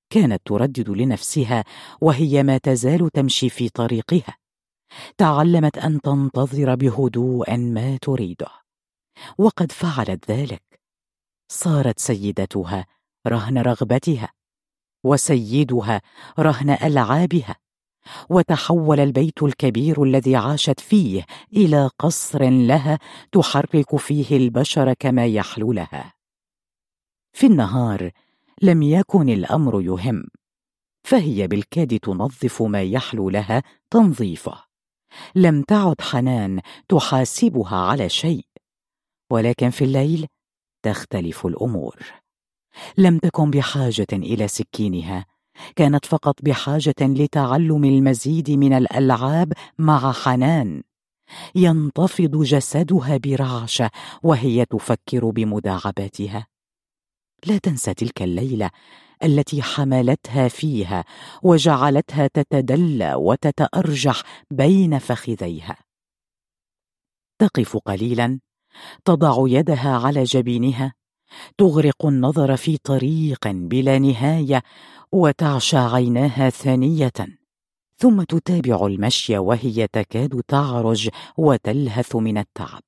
كانت 0.09 0.41
تردد 0.45 0.89
لنفسها 0.89 1.63
وهي 2.01 2.43
ما 2.43 2.57
تزال 2.57 3.09
تمشي 3.13 3.49
في 3.49 3.69
طريقها. 3.69 4.37
تعلمت 5.17 5.77
أن 5.77 6.01
تنتظر 6.01 6.75
بهدوء 6.75 7.57
ما 7.57 7.97
تريده. 7.97 8.66
وقد 9.37 9.71
فعلت 9.71 10.31
ذلك. 10.31 10.79
صارت 11.51 11.99
سيدتها 11.99 12.85
رهن 13.27 13.57
رغبتها 13.57 14.29
وسيدها 15.03 16.01
رهن 16.39 16.69
ألعابها 16.69 17.55
وتحول 18.29 18.99
البيت 18.99 19.43
الكبير 19.43 20.03
الذي 20.03 20.35
عاشت 20.35 20.79
فيه 20.79 21.25
إلى 21.53 21.89
قصر 21.99 22.49
لها 22.49 22.99
تحرك 23.31 23.95
فيه 23.95 24.37
البشر 24.37 24.93
كما 24.93 25.25
يحلو 25.25 25.73
لها. 25.73 26.13
في 27.33 27.47
النهار 27.47 28.11
لم 28.61 28.83
يكن 28.83 29.29
الأمر 29.29 29.81
يهم 29.81 30.23
فهي 31.03 31.47
بالكاد 31.47 31.99
تنظف 31.99 32.61
ما 32.61 32.83
يحلو 32.83 33.29
لها 33.29 33.63
تنظيفه. 33.89 34.63
لم 35.35 35.61
تعد 35.61 36.01
حنان 36.01 36.61
تحاسبها 36.89 37.75
على 37.75 38.09
شيء. 38.09 38.47
ولكن 39.31 39.69
في 39.69 39.83
الليل 39.83 40.27
تختلف 40.85 41.45
الأمور. 41.45 41.95
لم 42.97 43.17
تكن 43.17 43.51
بحاجة 43.51 44.07
إلى 44.14 44.47
سكينها 44.47 45.25
كانت 45.75 46.06
فقط 46.06 46.35
بحاجة 46.41 46.95
لتعلم 47.01 47.85
المزيد 47.85 48.51
من 48.51 48.73
الألعاب 48.73 49.53
مع 49.77 50.11
حنان. 50.11 50.83
ينتفض 51.56 52.43
جسدها 52.43 53.17
برعشة 53.17 53.89
وهي 54.23 54.65
تفكر 54.65 55.30
بمداعباتها. 55.30 56.47
لا 57.45 57.57
تنسى 57.57 57.93
تلك 57.93 58.22
الليلة 58.22 58.69
التي 59.23 59.61
حملتها 59.61 60.47
فيها 60.47 61.03
وجعلتها 61.43 62.27
تتدلى 62.27 63.15
وتتأرجح 63.15 64.23
بين 64.51 64.99
فخذيها. 64.99 65.77
تقف 67.39 67.77
قليلا 67.77 68.39
تضع 69.06 69.35
يدها 69.47 69.97
على 69.97 70.23
جبينها 70.23 70.93
تغرق 71.57 72.06
النظر 72.06 72.57
في 72.57 72.77
طريق 72.77 73.47
بلا 73.47 73.99
نهاية 73.99 74.64
وتعشى 75.11 75.77
عيناها 75.77 76.49
ثانية 76.49 77.11
ثم 77.97 78.23
تتابع 78.23 78.85
المشي 78.85 79.38
وهي 79.38 79.88
تكاد 79.88 80.41
تعرج 80.47 81.09
وتلهث 81.38 82.15
من 82.15 82.38
التعب. 82.38 82.81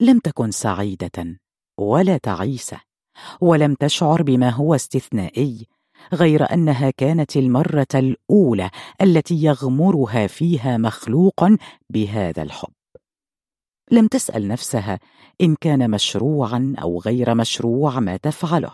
لم 0.00 0.18
تكن 0.18 0.50
سعيدة 0.50 1.40
ولا 1.78 2.16
تعيسة 2.16 2.80
ولم 3.40 3.74
تشعر 3.74 4.22
بما 4.22 4.50
هو 4.50 4.74
استثنائي 4.74 5.66
غير 6.12 6.52
أنها 6.52 6.90
كانت 6.90 7.36
المرة 7.36 7.86
الأولى 7.94 8.70
التي 9.02 9.34
يغمرها 9.34 10.26
فيها 10.26 10.76
مخلوق 10.76 11.44
بهذا 11.90 12.42
الحب. 12.42 12.77
لم 13.90 14.06
تسأل 14.06 14.48
نفسها 14.48 14.98
إن 15.40 15.54
كان 15.60 15.90
مشروعا 15.90 16.74
أو 16.82 17.00
غير 17.00 17.34
مشروع 17.34 18.00
ما 18.00 18.16
تفعله. 18.16 18.72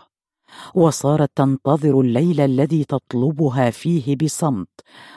وصارت 0.75 1.31
تنتظر 1.35 2.01
الليل 2.01 2.41
الذي 2.41 2.83
تطلبها 2.83 3.69
فيه 3.69 4.15
بصمت 4.15 4.69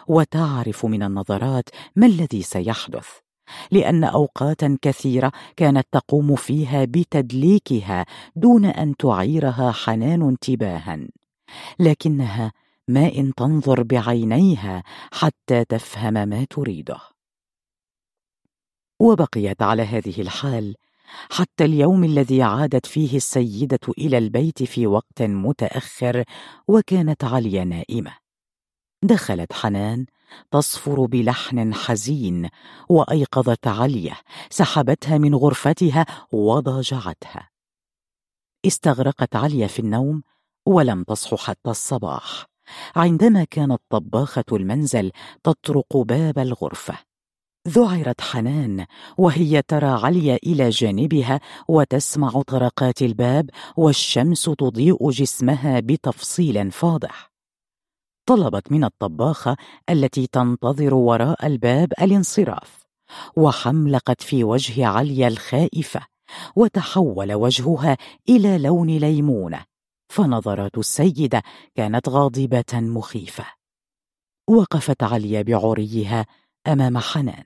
وتعرف 0.09 0.87
من 0.87 1.03
النظرات 1.03 1.69
ما 1.97 2.07
الذي 2.07 2.43
سيحدث 2.43 3.09
لأن 3.71 4.05
اوقاتا 4.05 4.79
كثيرة 4.83 5.33
كانت 5.57 5.87
تقوم 5.93 6.37
فيها 6.37 6.85
بتدليكها 6.85 8.07
دون 8.37 8.65
أن 8.65 8.97
تعيرها 8.97 9.73
حنان 9.73 10.23
انتباها. 10.23 11.09
لكنها 11.79 12.53
ما 12.89 13.13
إن 13.15 13.35
تنظر 13.35 13.83
بعينيها 13.83 14.83
حتى 15.13 15.65
تفهم 15.65 16.15
ما 16.15 16.45
تريده. 16.51 16.99
وبقيت 19.01 19.63
على 19.63 19.83
هذه 19.83 20.21
الحال 20.21 20.77
حتى 21.31 21.65
اليوم 21.65 22.05
الذي 22.05 22.43
عادت 22.43 22.87
فيه 22.87 23.17
السيدة 23.17 23.81
إلى 23.99 24.19
البيت 24.19 24.63
في 24.63 24.87
وقت 24.87 25.23
متأخر 25.23 26.25
وكانت 26.69 27.25
عليا 27.25 27.65
نائمة. 27.65 28.17
دخلت 29.03 29.53
حنان 29.53 30.07
تصفر 30.51 31.05
بلحن 31.05 31.75
حزين 31.75 32.49
وأيقظت 32.89 33.67
عليا 33.67 34.15
سحبتها 34.51 35.19
من 35.19 35.35
غرفتها 35.35 36.07
وضاجعتها. 36.33 37.49
استغرقت 38.67 39.37
عليا 39.37 39.67
في 39.67 39.79
النوم 39.79 40.23
ولم 40.67 41.03
تصح 41.03 41.47
حتى 41.47 41.71
الصباح 41.71 42.47
عندما 42.97 43.45
كانت 43.45 43.81
طباخة 43.91 44.45
المنزل 44.53 45.13
تطرق 45.45 45.97
باب 45.97 46.39
الغرفة. 46.39 47.08
ذعرت 47.69 48.21
حنان 48.21 48.87
وهي 49.19 49.63
ترى 49.63 49.87
عليا 49.87 50.39
إلى 50.47 50.69
جانبها 50.69 51.41
وتسمع 51.69 52.43
طرقات 52.47 53.03
الباب 53.03 53.51
والشمس 53.77 54.45
تضيء 54.45 55.11
جسمها 55.11 55.81
بتفصيل 55.81 56.71
فاضح. 56.71 57.33
طلبت 58.27 58.73
من 58.73 58.85
الطباخة 58.85 59.57
التي 59.91 60.27
تنتظر 60.27 60.95
وراء 60.95 61.47
الباب 61.47 61.93
الانصراف 62.03 62.85
وحملقت 63.37 64.23
في 64.23 64.45
وجه 64.45 64.87
عليا 64.87 65.29
الخائفة 65.29 66.01
وتحول 66.57 67.35
وجهها 67.35 67.97
إلى 68.29 68.59
لون 68.59 68.87
ليمونة 68.87 69.65
فنظرات 70.09 70.79
السيدة 70.79 71.43
كانت 71.75 72.09
غاضبة 72.09 72.65
مخيفة. 72.75 73.45
وقفت 74.49 75.03
عليا 75.03 75.43
بعريها 75.43 76.27
أمام 76.69 76.99
حنان. 76.99 77.45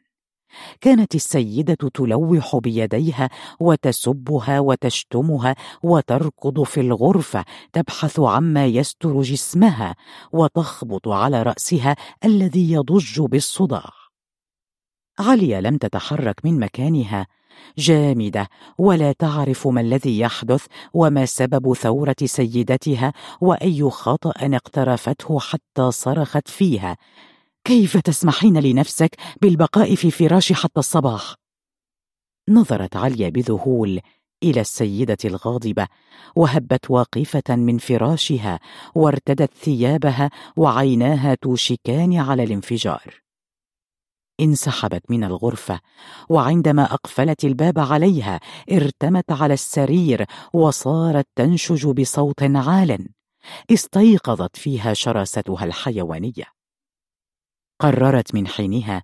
كانت 0.81 1.15
السيدة 1.15 1.89
تلوح 1.95 2.57
بيديها 2.57 3.31
وتسبها 3.61 4.61
وتشتمها 4.61 5.55
وتركض 5.83 6.63
في 6.63 6.81
الغرفة 6.81 7.45
تبحث 7.73 8.21
عما 8.21 8.67
يستر 8.67 9.23
جسمها 9.23 9.95
وتخبط 10.33 11.09
على 11.09 11.43
رأسها 11.43 11.97
الذي 12.25 12.73
يضج 12.73 13.21
بالصداع. 13.21 13.91
عليا 15.19 15.61
لم 15.61 15.77
تتحرك 15.77 16.45
من 16.45 16.61
مكانها. 16.61 17.27
جامدة 17.79 18.49
ولا 18.79 19.13
تعرف 19.13 19.69
ما 19.69 19.81
الذي 19.81 20.19
يحدث 20.19 20.67
وما 20.95 21.27
سبب 21.27 21.75
ثورة 21.75 22.17
سيدتها 22.25 23.13
وأي 23.41 23.91
خطأ 23.91 24.33
اقترفته 24.37 25.39
حتى 25.41 25.91
صرخت 25.91 26.49
فيها. 26.49 26.97
كيف 27.65 27.97
تسمحين 27.97 28.59
لنفسك 28.59 29.17
بالبقاء 29.43 29.95
في 29.95 30.11
فراشي 30.11 30.55
حتى 30.55 30.81
الصباح؟ 30.81 31.35
نظرت 32.49 32.97
عليا 32.97 33.29
بذهول 33.29 34.01
إلى 34.43 34.61
السيدة 34.61 35.17
الغاضبة 35.25 35.87
وهبت 36.37 36.91
واقفة 36.91 37.57
من 37.57 37.79
فراشها 37.79 38.61
وارتدت 38.95 39.55
ثيابها 39.55 40.31
وعيناها 40.57 41.35
توشكان 41.35 42.17
على 42.17 42.43
الانفجار. 42.43 43.23
انسحبت 44.41 45.11
من 45.11 45.25
الغرفة 45.25 45.81
وعندما 46.29 46.85
أقفلت 46.95 47.45
الباب 47.45 47.79
عليها 47.79 48.41
ارتمت 48.73 49.33
على 49.33 49.55
السرير 49.55 50.25
وصارت 50.53 51.27
تنشج 51.37 51.87
بصوت 51.87 52.43
عال 52.43 53.09
استيقظت 53.73 54.57
فيها 54.57 54.95
شراستها 54.95 55.65
الحيوانية. 55.65 56.62
قررت 57.83 58.35
من 58.35 58.47
حينها 58.47 59.03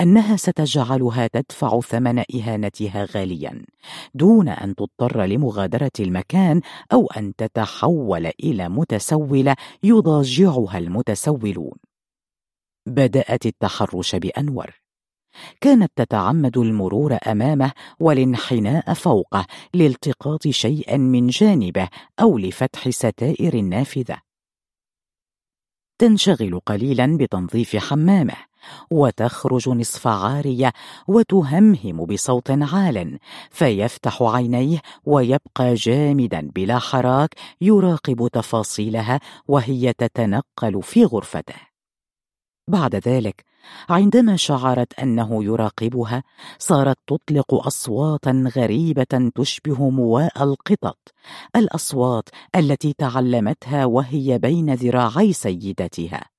أنها 0.00 0.36
ستجعلها 0.36 1.26
تدفع 1.26 1.80
ثمن 1.80 2.24
إهانتها 2.34 3.06
غاليا 3.14 3.64
دون 4.14 4.48
أن 4.48 4.74
تضطر 4.74 5.24
لمغادرة 5.24 5.90
المكان 6.00 6.60
أو 6.92 7.06
أن 7.06 7.36
تتحول 7.36 8.26
إلى 8.26 8.68
متسوله 8.68 9.56
يضاجعها 9.82 10.78
المتسولون. 10.78 11.78
بدأت 12.86 13.46
التحرش 13.46 14.14
بأنور. 14.14 14.80
كانت 15.60 15.92
تتعمد 15.96 16.58
المرور 16.58 17.18
أمامه 17.26 17.72
والانحناء 18.00 18.94
فوقه 18.94 19.46
لالتقاط 19.74 20.48
شيئا 20.48 20.96
من 20.96 21.26
جانبه 21.26 21.88
أو 22.20 22.38
لفتح 22.38 22.88
ستائر 22.88 23.54
النافذة. 23.54 24.29
تنشغل 26.00 26.60
قليلا 26.66 27.16
بتنظيف 27.16 27.76
حمامه 27.76 28.34
وتخرج 28.90 29.68
نصف 29.68 30.06
عارية 30.06 30.72
وتهمهم 31.08 32.04
بصوت 32.04 32.50
عال 32.50 33.18
فيفتح 33.50 34.22
عينيه 34.22 34.78
ويبقى 35.04 35.74
جامدا 35.74 36.50
بلا 36.54 36.78
حراك 36.78 37.34
يراقب 37.60 38.28
تفاصيلها 38.32 39.20
وهي 39.48 39.92
تتنقل 39.92 40.82
في 40.82 41.04
غرفته. 41.04 41.54
بعد 42.68 42.94
ذلك 42.96 43.44
عندما 43.88 44.36
شعرت 44.36 44.98
أنه 44.98 45.44
يراقبها 45.44 46.22
صارت 46.58 46.98
تطلق 47.06 47.54
أصواتا 47.54 48.52
غريبة 48.56 49.30
تشبه 49.34 49.90
مواء 49.90 50.42
القطط. 50.42 50.98
الأصوات 51.56 52.28
التي 52.56 52.92
تعلمتها 52.92 53.84
وهي 53.84 54.38
بين 54.38 54.74
ذراعي 54.74 55.32
سيدتها. 55.32 56.30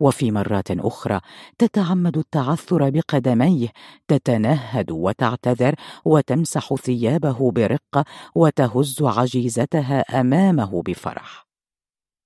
وفي 0.00 0.30
مرات 0.30 0.70
أخرى 0.70 1.20
تتعمد 1.58 2.18
التعثر 2.18 2.90
بقدميه 2.90 3.68
تتنهد 4.08 4.90
وتعتذر 4.90 5.74
وتمسح 6.04 6.74
ثيابه 6.74 7.50
برقة 7.50 8.04
وتهز 8.34 9.02
عجيزتها 9.02 10.20
أمامه 10.20 10.82
بفرح. 10.82 11.46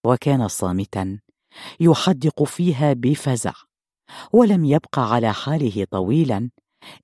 وكان 0.07 0.49
صامتا 0.49 1.19
يحدق 1.81 2.43
فيها 2.43 2.93
بفزع. 2.93 3.53
ولم 4.33 4.65
يبق 4.65 4.99
على 4.99 5.33
حاله 5.33 5.87
طويلا 5.91 6.51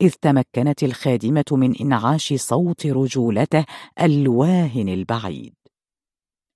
إذ 0.01 0.11
تمكنت 0.21 0.83
الخادمة 0.83 1.45
من 1.53 1.77
إنعاش 1.77 2.35
صوت 2.35 2.87
رجولته 2.87 3.65
الواهن 4.01 4.89
البعيد. 4.89 5.55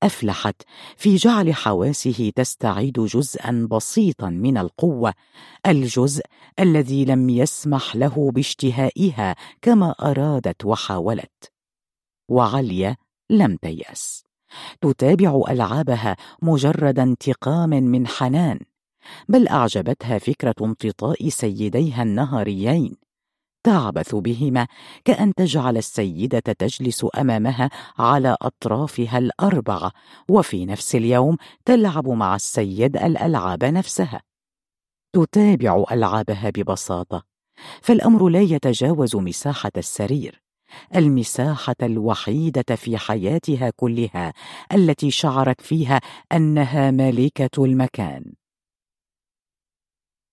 أفلحت 0.03 0.63
في 0.97 1.17
جعل 1.17 1.55
حواسه 1.55 2.33
تستعيد 2.37 3.01
جزءا 3.01 3.69
بسيطا 3.71 4.31
من 4.31 4.59
القوة 4.59 5.15
الجزء 5.67 6.25
الذي 6.59 7.05
لم 7.05 7.31
يسمح 7.31 7.97
له 7.97 8.31
باشتهائها 8.31 9.37
كما 9.63 9.91
أرادت 9.91 10.65
وحاولت. 10.65 11.53
وعليا 12.29 12.97
لم 13.31 13.57
تيأس. 13.57 14.25
تتابع 14.81 15.43
ألعابها 15.51 16.17
مجرد 16.43 16.99
انتقام 16.99 17.71
من 17.71 18.07
حنان. 18.07 18.61
بل 19.29 19.49
أعجبتها 19.49 20.19
فكرة 20.19 20.55
امتطاء 20.63 21.29
سيديها 21.29 22.03
النهاريين. 22.03 22.97
تعبث 23.65 24.15
بهما 24.15 24.67
كأن 25.05 25.35
تجعل 25.35 25.77
السيدة 25.77 26.39
تجلس 26.39 27.07
أمامها 27.19 27.71
على 27.99 28.37
أطرافها 28.43 29.19
الأربعة 29.19 29.93
وفي 30.29 30.67
نفس 30.67 30.95
اليوم 30.95 31.37
تلعب 31.65 32.09
مع 32.09 32.35
السيد 32.35 32.97
الألعاب 32.97 33.65
نفسها. 33.65 34.23
تتابع 35.13 35.85
ألعابها 35.93 36.51
ببساطة 36.51 37.23
فالأمر 37.83 38.29
لا 38.29 38.41
يتجاوز 38.41 39.17
مساحة 39.17 39.73
السرير. 39.77 40.43
المساحة 40.97 41.77
الوحيدة 41.83 42.77
في 42.77 42.99
حياتها 42.99 43.71
كلها 43.77 44.33
التي 44.73 45.11
شعرت 45.11 45.61
فيها 45.61 46.01
أنها 46.33 46.91
ملكة 46.91 47.65
المكان. 47.65 48.33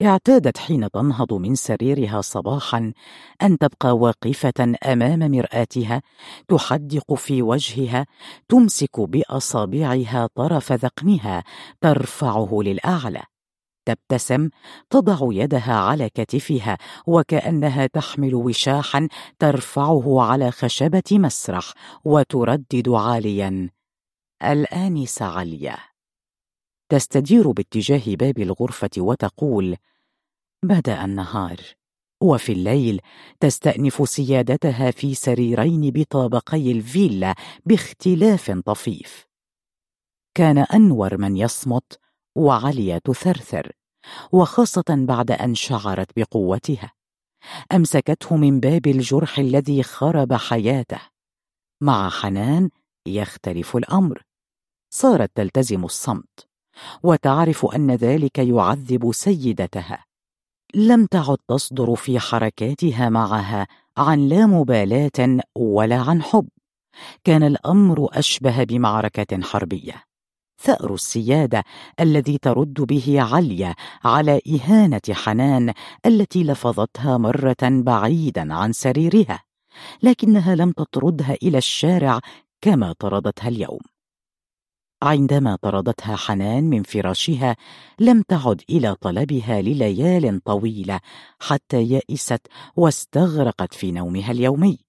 اعتادت 0.02 0.58
حين 0.58 0.92
تنهض 0.92 1.34
من 1.34 1.56
سريرها 1.56 2.22
صباحا 2.22 2.94
أن 3.42 3.58
تبقى 3.58 3.98
واقفة 3.98 4.74
أمام 4.86 5.32
مرآتها 5.32 6.02
تحدق 6.48 7.14
في 7.14 7.42
وجهها 7.42 8.06
تمسك 8.50 9.00
بأصابعها 9.00 10.30
طرف 10.36 10.72
ذقنها 10.72 11.44
ترفعه 11.82 12.60
للأعلى. 12.62 13.24
تبتسم 13.86 14.50
تضع 14.90 15.18
يدها 15.22 15.74
على 15.74 16.10
كتفها 16.10 16.78
وكأنها 17.08 17.88
تحمل 17.88 18.36
وشاحا 18.36 19.08
ترفعه 19.40 20.22
على 20.22 20.52
خشبة 20.52 21.04
مسرح 21.12 21.74
وتردد 22.06 22.90
عاليا. 22.90 23.70
الانسه 24.44 25.26
عليا 25.26 25.78
تستدير 26.90 27.52
باتجاه 27.52 28.16
باب 28.16 28.40
الغرفة 28.40 28.90
وتقول 28.98 29.78
بدأ 30.64 31.06
النهار 31.06 31.58
وفي 32.24 32.52
الليل 32.52 33.02
تستأنف 33.40 34.10
سيادتها 34.10 34.92
في 34.92 35.14
سريرين 35.14 35.92
بطابقي 35.92 36.72
الفيلا 36.72 37.36
باختلاف 37.66 38.52
طفيف. 38.52 39.26
كان 40.34 40.58
أنور 40.58 41.18
من 41.18 41.38
يصمت 41.38 42.00
وعليا 42.36 42.98
تثرثر 42.98 43.72
وخاصة 44.32 44.84
بعد 44.90 45.32
أن 45.32 45.56
شعرت 45.56 46.20
بقوتها. 46.20 46.94
أمسكته 47.72 48.36
من 48.36 48.60
باب 48.60 48.88
الجرح 48.88 49.40
الذي 49.40 49.84
خرب 49.84 50.34
حياته. 50.34 51.02
مع 51.82 52.10
حنان 52.10 52.70
يختلف 53.08 53.76
الأمر. 53.78 54.24
صارت 54.94 55.32
تلتزم 55.36 55.86
الصمت 55.86 56.48
وتعرف 57.04 57.66
أن 57.66 57.92
ذلك 57.92 58.40
يعذب 58.40 59.12
سيدتها. 59.12 60.11
لم 60.76 61.06
تعد 61.06 61.38
تصدر 61.48 61.96
في 61.96 62.20
حركاتها 62.20 63.10
معها 63.10 63.68
عن 63.98 64.28
لا 64.28 64.46
مبالاة 64.46 65.40
ولا 65.56 65.96
عن 65.96 66.22
حب. 66.22 66.48
كان 67.24 67.44
الأمر 67.44 68.08
أشبه 68.12 68.64
بمعركة 68.64 69.42
حربية. 69.42 70.04
ثأر 70.62 70.94
السيادة 70.94 71.64
الذي 72.00 72.38
ترد 72.38 72.74
به 72.74 73.22
عليا 73.22 73.76
على 74.04 74.42
إهانة 74.48 75.02
حنان 75.12 75.74
التي 76.06 76.44
لفظتها 76.44 77.18
مرة 77.18 77.56
بعيدا 77.62 78.54
عن 78.54 78.74
سريرها 78.74 79.44
لكنها 80.04 80.56
لم 80.56 80.72
تطردها 80.72 81.38
إلى 81.44 81.58
الشارع 81.58 82.20
كما 82.62 82.94
طردتها 83.00 83.48
اليوم. 83.48 83.91
عندما 85.04 85.56
طردتها 85.56 86.16
حنان 86.16 86.64
من 86.64 86.84
فراشها 86.84 87.56
لم 88.00 88.22
تعد 88.22 88.62
إلى 88.70 88.96
طلبها 88.96 89.62
لليال 89.62 90.44
طويلة 90.44 91.00
حتى 91.40 91.82
يئست 91.82 92.48
واستغرقت 92.76 93.74
في 93.74 93.92
نومها 93.92 94.32
اليومي. 94.32 94.80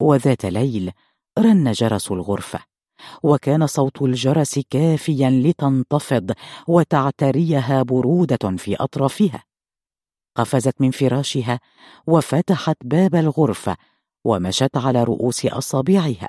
وذات 0.00 0.46
ليل 0.46 0.92
رن 1.38 1.72
جرس 1.72 2.12
الغرفة 2.12 2.60
وكان 3.22 3.66
صوت 3.66 4.02
الجرس 4.02 4.58
كافيا 4.58 5.30
لتنتفض 5.30 6.32
وتعتريها 6.68 7.82
برودة 7.82 8.56
في 8.56 8.76
أطرافها. 8.76 9.44
قفزت 10.36 10.80
من 10.80 10.90
فراشها 10.90 11.60
وفتحت 12.06 12.76
باب 12.84 13.14
الغرفة 13.14 13.76
ومشت 14.24 14.76
على 14.76 15.04
رؤوس 15.04 15.46
أصابعها. 15.46 16.28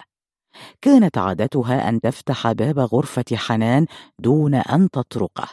كانت 0.82 1.18
عادتها 1.18 1.90
أن 1.90 2.02
تفتح 2.02 2.52
باب 2.52 2.80
غرفة 2.80 3.26
حنان 3.34 3.86
دون 4.20 4.56
أن 4.56 4.90
تطرقه. 4.90 5.48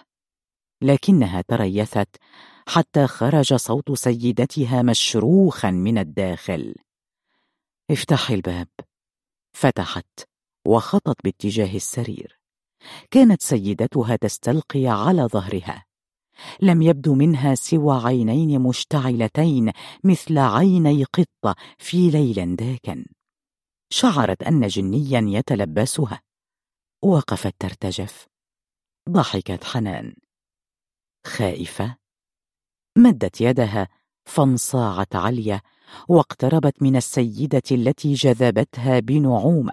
لكنها 0.82 1.40
تريثت 1.48 2.16
حتى 2.68 3.06
خرج 3.06 3.54
صوت 3.54 3.92
سيدتها 3.92 4.82
مشروخا 4.82 5.70
من 5.70 5.98
الداخل. 5.98 6.74
افتحي 7.90 8.34
الباب. 8.34 8.68
فتحت 9.56 10.20
وخطت 10.66 11.16
باتجاه 11.24 11.76
السرير. 11.76 12.38
كانت 13.10 13.42
سيدتها 13.42 14.16
تستلقي 14.16 14.86
على 14.86 15.22
ظهرها. 15.22 15.84
لم 16.60 16.82
يبدو 16.82 17.14
منها 17.14 17.54
سوى 17.54 18.02
عينين 18.04 18.60
مشتعلتين 18.60 19.72
مثل 20.04 20.38
عيني 20.38 21.04
قطة 21.04 21.54
في 21.78 22.10
ليل 22.10 22.56
داكن. 22.56 23.04
شعرت 23.90 24.42
أن 24.42 24.66
جنيا 24.66 25.38
يتلبسها. 25.38 26.20
وقفت 27.02 27.54
ترتجف. 27.58 28.26
ضحكت 29.10 29.64
حنان. 29.64 30.14
خائفة. 31.26 31.96
مدت 32.98 33.40
يدها. 33.40 33.88
فانصاعت 34.24 35.16
عليا. 35.16 35.60
واقتربت 36.08 36.82
من 36.82 36.96
السيدة 36.96 37.62
التي 37.72 38.14
جذبتها 38.14 39.00
بنعومة. 39.00 39.72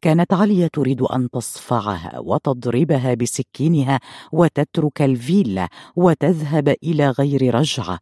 كانت 0.00 0.32
عليا 0.32 0.68
تريد 0.68 1.02
أن 1.02 1.30
تصفعها 1.30 2.18
وتضربها 2.18 3.14
بسكينها 3.14 4.00
وتترك 4.32 5.02
الفيلا 5.02 5.68
وتذهب 5.96 6.68
إلى 6.68 7.10
غير 7.10 7.54
رجعة. 7.54 7.98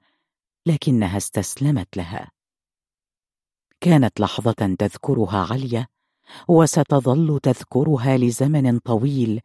لكنها 0.66 1.16
استسلمت 1.16 1.96
لها. 1.96 2.37
كانت 3.80 4.20
لحظة 4.20 4.76
تذكرها 4.78 5.46
عليا 5.50 5.86
وستظل 6.48 7.40
تذكرها 7.42 8.16
لزمن 8.16 8.78
طويل 8.78 9.40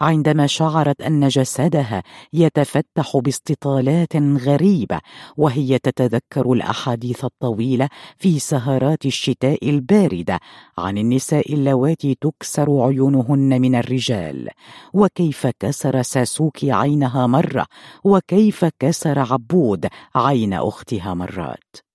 عندما 0.00 0.46
شعرت 0.46 1.02
أن 1.02 1.28
جسدها 1.28 2.02
يتفتح 2.32 3.16
باستطالات 3.16 4.16
غريبة 4.16 5.00
وهي 5.36 5.78
تتذكر 5.78 6.52
الأحاديث 6.52 7.24
الطويلة 7.24 7.88
في 8.16 8.38
سهرات 8.38 9.06
الشتاء 9.06 9.70
الباردة 9.70 10.40
عن 10.78 10.98
النساء 10.98 11.54
اللواتي 11.54 12.16
تكسر 12.20 12.82
عيونهن 12.82 13.60
من 13.60 13.74
الرجال 13.74 14.48
وكيف 14.94 15.46
كسر 15.46 16.02
ساسوكي 16.02 16.72
عينها 16.72 17.26
مرة 17.26 17.66
وكيف 18.04 18.64
كسر 18.78 19.18
عبود 19.18 19.86
عين 20.14 20.52
أختها 20.52 21.14
مرات. 21.14 21.85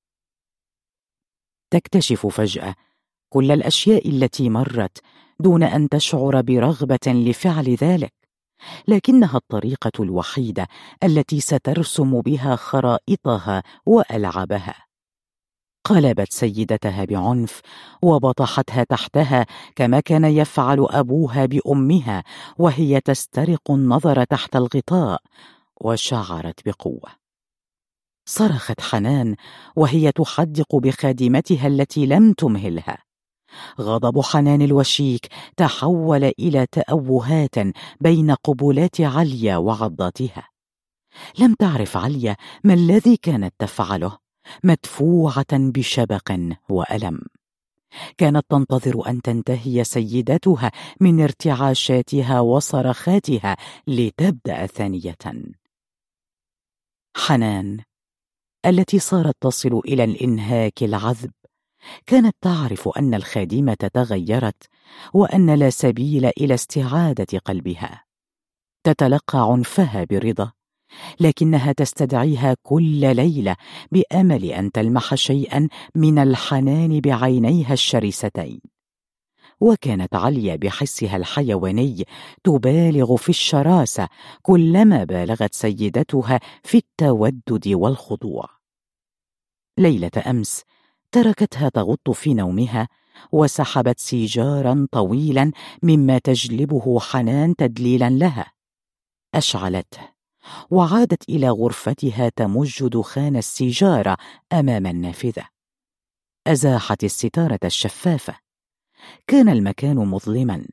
تكتشف 1.71 2.27
فجأة 2.27 2.75
كل 3.29 3.51
الأشياء 3.51 4.09
التي 4.09 4.49
مرت 4.49 4.97
دون 5.39 5.63
أن 5.63 5.89
تشعر 5.89 6.41
برغبة 6.41 7.07
لفعل 7.07 7.75
ذلك. 7.75 8.13
لكنها 8.87 9.37
الطريقة 9.37 9.91
الوحيدة 9.99 10.67
التي 11.03 11.39
سترسم 11.39 12.21
بها 12.21 12.55
خرائطها 12.55 13.63
وألعابها. 13.85 14.75
قلبت 15.83 16.33
سيدتها 16.33 17.05
بعنف 17.05 17.61
وبطحتها 18.01 18.83
تحتها 18.83 19.45
كما 19.75 19.99
كان 19.99 20.25
يفعل 20.25 20.87
أبوها 20.89 21.45
بأمها 21.45 22.23
وهي 22.57 23.01
تسترق 23.01 23.71
النظر 23.71 24.23
تحت 24.23 24.55
الغطاء 24.55 25.21
وشعرت 25.81 26.59
بقوة. 26.65 27.20
صرخت 28.25 28.81
حنان 28.81 29.35
وهي 29.75 30.11
تحدق 30.11 30.75
بخادمتها 30.75 31.67
التي 31.67 32.05
لم 32.05 32.33
تمهلها. 32.33 32.97
غضب 33.81 34.21
حنان 34.21 34.61
الوشيك 34.61 35.27
تحول 35.57 36.23
إلى 36.23 36.65
تأوهات 36.71 37.55
بين 38.01 38.31
قبلات 38.31 39.01
عليا 39.01 39.57
وعضاتها 39.57 40.47
لم 41.39 41.53
تعرف 41.53 41.97
عليا 41.97 42.35
ما 42.63 42.73
الذي 42.73 43.17
كانت 43.17 43.53
تفعله 43.59 44.17
مدفوعة 44.63 45.53
بشبق 45.53 46.37
وألم. 46.69 47.21
كانت 48.17 48.45
تنتظر 48.49 49.09
أن 49.09 49.21
تنتهي 49.21 49.83
سيدتها 49.83 50.71
من 50.99 51.21
ارتعاشاتها 51.21 52.39
وصرخاتها 52.39 53.57
لتبدأ 53.87 54.65
ثانية. 54.65 55.17
حنان 57.17 57.79
التي 58.65 58.99
صارت 58.99 59.35
تصل 59.41 59.81
إلى 59.85 60.03
الإنهاك 60.03 60.83
العذب. 60.83 61.31
كانت 62.05 62.35
تعرف 62.41 62.89
أن 62.97 63.13
الخادمة 63.13 63.89
تغيرت 63.93 64.63
وأن 65.13 65.49
لا 65.49 65.69
سبيل 65.69 66.25
إلى 66.25 66.53
استعادة 66.53 67.39
قلبها. 67.45 68.03
تتلقى 68.83 69.51
عنفها 69.51 70.03
برضا 70.03 70.51
لكنها 71.19 71.71
تستدعيها 71.71 72.55
كل 72.63 73.15
ليلة 73.15 73.55
بأمل 73.91 74.45
أن 74.45 74.71
تلمح 74.71 75.15
شيئا 75.15 75.67
من 75.95 76.19
الحنان 76.19 76.99
بعينيها 76.99 77.73
الشرستين 77.73 78.61
وكانت 79.61 80.15
عليا 80.15 80.55
بحسها 80.55 81.17
الحيواني 81.17 82.05
تبالغ 82.43 83.15
في 83.15 83.29
الشراسة 83.29 84.07
كلما 84.41 85.03
بالغت 85.03 85.53
سيدتها 85.53 86.39
في 86.63 86.77
التودد 86.77 87.67
والخضوع. 87.67 88.49
ليلة 89.77 90.11
أمس 90.27 90.61
تركتها 91.11 91.69
تغط 91.69 92.09
في 92.09 92.33
نومها 92.33 92.87
وسحبت 93.31 93.99
سيجارا 93.99 94.87
طويلا 94.91 95.51
مما 95.83 96.17
تجلبه 96.17 96.99
حنان 96.99 97.55
تدليلا 97.55 98.09
لها. 98.09 98.51
اشعلته 99.35 100.09
وعادت 100.71 101.29
إلى 101.29 101.49
غرفتها 101.49 102.29
تمج 102.29 102.87
دخان 102.87 103.35
السيجارة 103.35 104.17
أمام 104.53 104.87
النافذة. 104.87 105.45
أزاحت 106.47 107.03
الستارة 107.03 107.59
الشفافة. 107.63 108.50
كان 109.27 109.49
المكان 109.49 109.95
مظلما. 109.95 110.65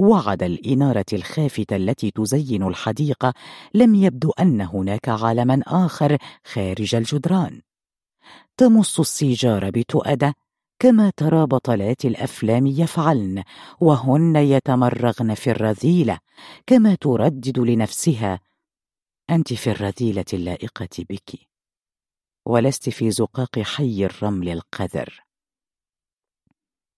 وعد 0.00 0.42
الإنارة 0.42 1.04
الخافته 1.12 1.76
التي 1.76 2.10
تزين 2.10 2.62
الحديقه 2.66 3.34
لم 3.74 3.94
يبدو 3.94 4.30
أن 4.30 4.60
هناك 4.60 5.08
عالما 5.08 5.62
آخر 5.66 6.18
خارج 6.44 6.94
الجدران. 6.94 7.60
تمص 8.56 9.00
السيجار 9.00 9.70
بتؤدة 9.70 10.34
كما 10.78 11.12
ترى 11.16 11.46
بطلات 11.46 12.04
الأفلام 12.04 12.66
يفعلن 12.66 13.42
وهن 13.80 14.36
يتمرغن 14.36 15.34
في 15.34 15.50
الرذيلة 15.50 16.18
كما 16.66 16.94
تردد 16.94 17.58
لنفسها. 17.58 18.40
أنت 19.30 19.52
في 19.52 19.70
الرذيلة 19.70 20.24
اللائقة 20.32 21.04
بك. 21.10 21.30
ولست 22.46 22.88
في 22.90 23.10
زقاق 23.10 23.58
حي 23.58 24.04
الرمل 24.04 24.48
القذر. 24.48 25.27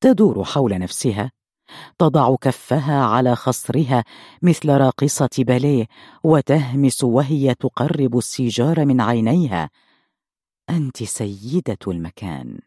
تدور 0.00 0.44
حول 0.44 0.78
نفسها 0.78 1.32
تضع 1.98 2.36
كفها 2.36 3.04
على 3.04 3.36
خصرها 3.36 4.04
مثل 4.42 4.70
راقصة 4.70 5.28
باليه 5.38 5.86
وتهمس 6.24 7.04
وهي 7.04 7.54
تقرب 7.54 8.18
السيجار 8.18 8.84
من 8.84 9.00
عينيها. 9.00 9.70
أنت 10.70 11.02
سيدة 11.02 11.78
المكان. 11.88 12.58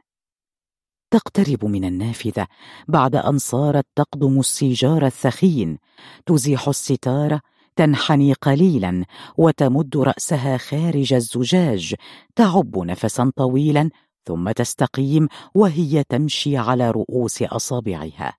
تقترب 1.12 1.66
من 1.66 1.86
النافذة 1.86 2.48
بعد 2.88 3.16
أن 3.16 3.38
صارت 3.38 3.86
تقضم 3.96 4.40
السيجار 4.40 5.06
الثخين. 5.06 5.78
تزيح 6.26 6.68
الستاره 6.68 7.42
تنحني 7.76 8.34
قليلا 8.34 9.06
وتمد 9.38 9.98
رأسها 9.98 10.58
خارج 10.58 11.14
الزجاج. 11.14 11.96
تعب 12.36 12.78
نفسا 12.78 13.32
طويلا 13.36 13.90
ثم 14.26 14.52
تستقيم 14.52 15.28
وهي 15.56 16.04
تمشي 16.04 16.58
على 16.58 16.92
رؤوس 16.92 17.42
أصابعها. 17.42 18.38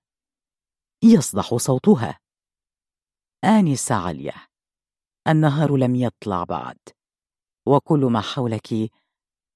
يصدح 1.03 1.55
صوتها. 1.55 2.19
انسه 3.43 3.95
عليا. 3.95 4.33
النهار 5.27 5.75
لم 5.77 5.95
يطلع 5.95 6.43
بعد. 6.43 6.77
وكل 7.65 7.99
ما 7.99 8.21
حولك 8.21 8.91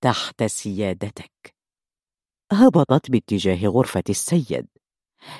تحت 0.01 0.43
سيادتك. 0.43 1.55
هبطت 2.51 3.11
باتجاه 3.11 3.67
غرفة 3.67 4.03
السيد. 4.09 4.67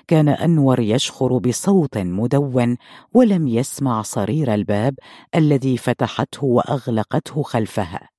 كان 0.08 0.30
أنور 0.30 0.80
يشخر 0.80 1.38
بصوت 1.38 1.98
مدون 1.98 2.78
ولم 3.14 3.48
يسمع 3.48 4.02
صرير 4.02 4.54
الباب 4.54 5.00
الذي 5.36 5.78
فتحته 5.78 6.46
وأغلقته 6.46 7.44
خلفها. 7.44 8.10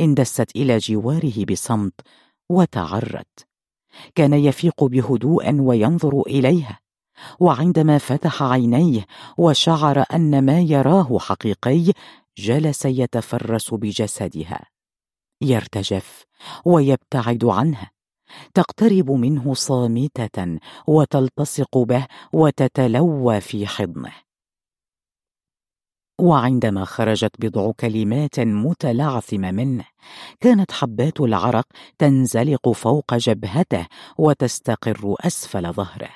اندست 0.00 0.56
إلى 0.56 0.78
جواره 0.78 1.44
بصمت 1.44 2.00
وتعرت. 2.48 3.46
كان 4.14 4.32
يفيق 4.32 4.84
بهدوء 4.84 5.60
وينظر 5.60 6.22
إليها 6.26 6.78
وعندما 7.40 7.98
فتح 7.98 8.42
عينيه 8.42 9.06
وشعر 9.38 10.04
أن 10.14 10.44
ما 10.44 10.60
يراه 10.60 11.18
حقيقي 11.18 11.92
جلس 12.38 12.84
يتفرس 12.84 13.74
بجسدها. 13.74 14.66
يرتجف 15.42 16.24
ويبتعد 16.64 17.44
عنها 17.44 17.90
تقترب 18.54 19.10
منه 19.10 19.54
صامتة 19.54 20.58
وتلتصق 20.86 21.78
به 21.78 22.06
وتتلوى 22.32 23.40
في 23.40 23.66
حضنه. 23.66 24.27
وعندما 26.20 26.84
خرجت 26.84 27.32
بضع 27.38 27.72
كلمات 27.72 28.40
متلعثمة 28.40 29.50
منه 29.50 29.84
كانت 30.40 30.72
حبات 30.72 31.20
العرق 31.20 31.66
تنزلق 31.98 32.68
فوق 32.68 33.14
جبهته 33.14 33.86
وتستقر 34.18 35.14
أسفل 35.20 35.72
ظهره. 35.72 36.10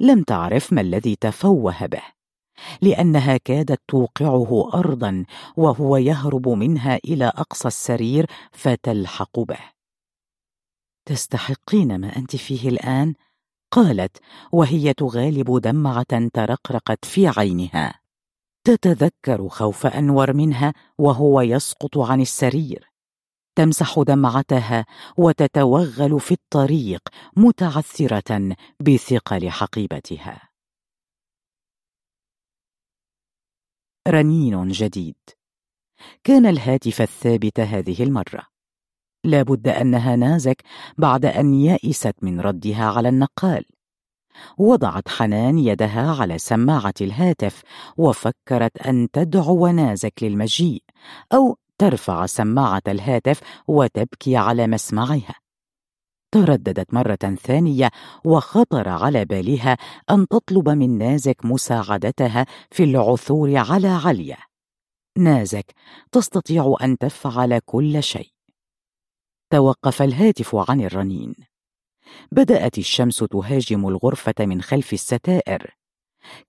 لم 0.00 0.22
تعرف 0.22 0.72
ما 0.72 0.80
الذي 0.80 1.16
تفوه 1.16 1.86
به 1.86 2.02
لأنها 2.82 3.36
كادت 3.36 3.80
توقعه 3.88 4.70
ارضا 4.74 5.24
وهو 5.56 5.96
يهرب 5.96 6.48
منها 6.48 6.98
إلى 7.04 7.24
أقصى 7.24 7.68
السرير 7.68 8.26
فتلحق 8.52 9.40
به. 9.40 9.60
تستحقين 11.06 12.00
ما 12.00 12.16
أنت 12.16 12.36
فيه 12.36 12.68
الآن؟ 12.68 13.14
قالت 13.70 14.16
وهي 14.52 14.94
تغالب 14.94 15.60
دمعة 15.60 16.28
ترقرقت 16.34 17.04
في 17.04 17.28
عينها. 17.28 17.99
تتذكر 18.64 19.48
خوف 19.48 19.86
أنور 19.86 20.32
منها 20.32 20.74
وهو 20.98 21.40
يسقط 21.40 21.98
عن 21.98 22.20
السرير. 22.20 22.90
تمسح 23.56 24.00
دمعتها 24.06 24.86
وتتوغل 25.16 26.20
في 26.20 26.32
الطريق 26.32 27.08
متعثرة 27.36 28.56
بثقل 28.80 29.50
حقيبتها. 29.50 30.48
رنين 34.08 34.68
جديد. 34.68 35.16
كان 36.24 36.46
الهاتف 36.46 37.02
الثابت 37.02 37.60
هذه 37.60 38.02
المرة. 38.02 38.46
لابد 39.24 39.68
أنها 39.68 40.16
نازك 40.16 40.62
بعد 40.98 41.24
أن 41.24 41.54
يئست 41.54 42.14
من 42.22 42.40
ردها 42.40 42.84
على 42.84 43.08
النقال. 43.08 43.64
وضعت 44.58 45.08
حنان 45.08 45.58
يدها 45.58 46.16
على 46.20 46.38
سماعة 46.38 46.94
الهاتف 47.00 47.62
وفكرت 47.96 48.78
أن 48.86 49.08
تدعو 49.12 49.66
نازك 49.66 50.14
للمجيء 50.22 50.82
أو 51.32 51.56
ترفع 51.78 52.26
سماعة 52.26 52.82
الهاتف 52.88 53.40
وتبكي 53.68 54.36
على 54.36 54.66
مسمعها. 54.66 55.34
ترددت 56.32 56.94
مرة 56.94 57.36
ثانية 57.42 57.90
وخطر 58.24 58.88
على 58.88 59.24
بالها 59.24 59.76
أن 60.10 60.28
تطلب 60.28 60.68
من 60.68 60.98
نازك 60.98 61.44
مساعدتها 61.44 62.46
في 62.70 62.84
العثور 62.84 63.56
على 63.56 63.88
عليا. 63.88 64.36
نازك 65.18 65.74
تستطيع 66.12 66.76
أن 66.82 66.98
تفعل 66.98 67.58
كل 67.58 68.02
شيء. 68.02 68.30
توقف 69.52 70.02
الهاتف 70.02 70.56
عن 70.70 70.80
الرنين. 70.80 71.49
بدأت 72.32 72.78
الشمس 72.78 73.16
تهاجم 73.16 73.88
الغرفة 73.88 74.34
من 74.40 74.62
خلف 74.62 74.92
الستائر. 74.92 75.76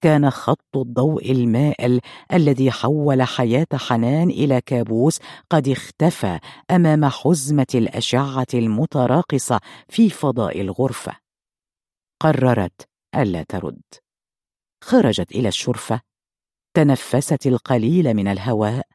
كان 0.01 0.29
خط 0.29 0.77
الضوء 0.77 1.31
المائل 1.31 2.01
الذي 2.33 2.71
حول 2.71 3.21
حياة 3.21 3.67
حنان 3.73 4.29
إلى 4.29 4.61
كابوس 4.61 5.19
قد 5.49 5.67
اختفى 5.67 6.39
أمام 6.71 7.05
حزمة 7.05 7.67
الأشعة 7.75 8.47
المتراقصة 8.53 9.59
في 9.89 10.09
فضاء 10.09 10.61
الغرفة. 10.61 11.15
قررت 12.19 12.89
ألا 13.15 13.43
ترد. 13.43 13.81
خرجت 14.83 15.31
إلى 15.31 15.47
الشرفة. 15.47 16.01
تنفست 16.73 17.47
القليل 17.47 18.13
من 18.13 18.27
الهواء. 18.27 18.87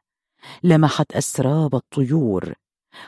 لمحت 0.63 1.11
أسراب 1.11 1.75
الطيور. 1.75 2.53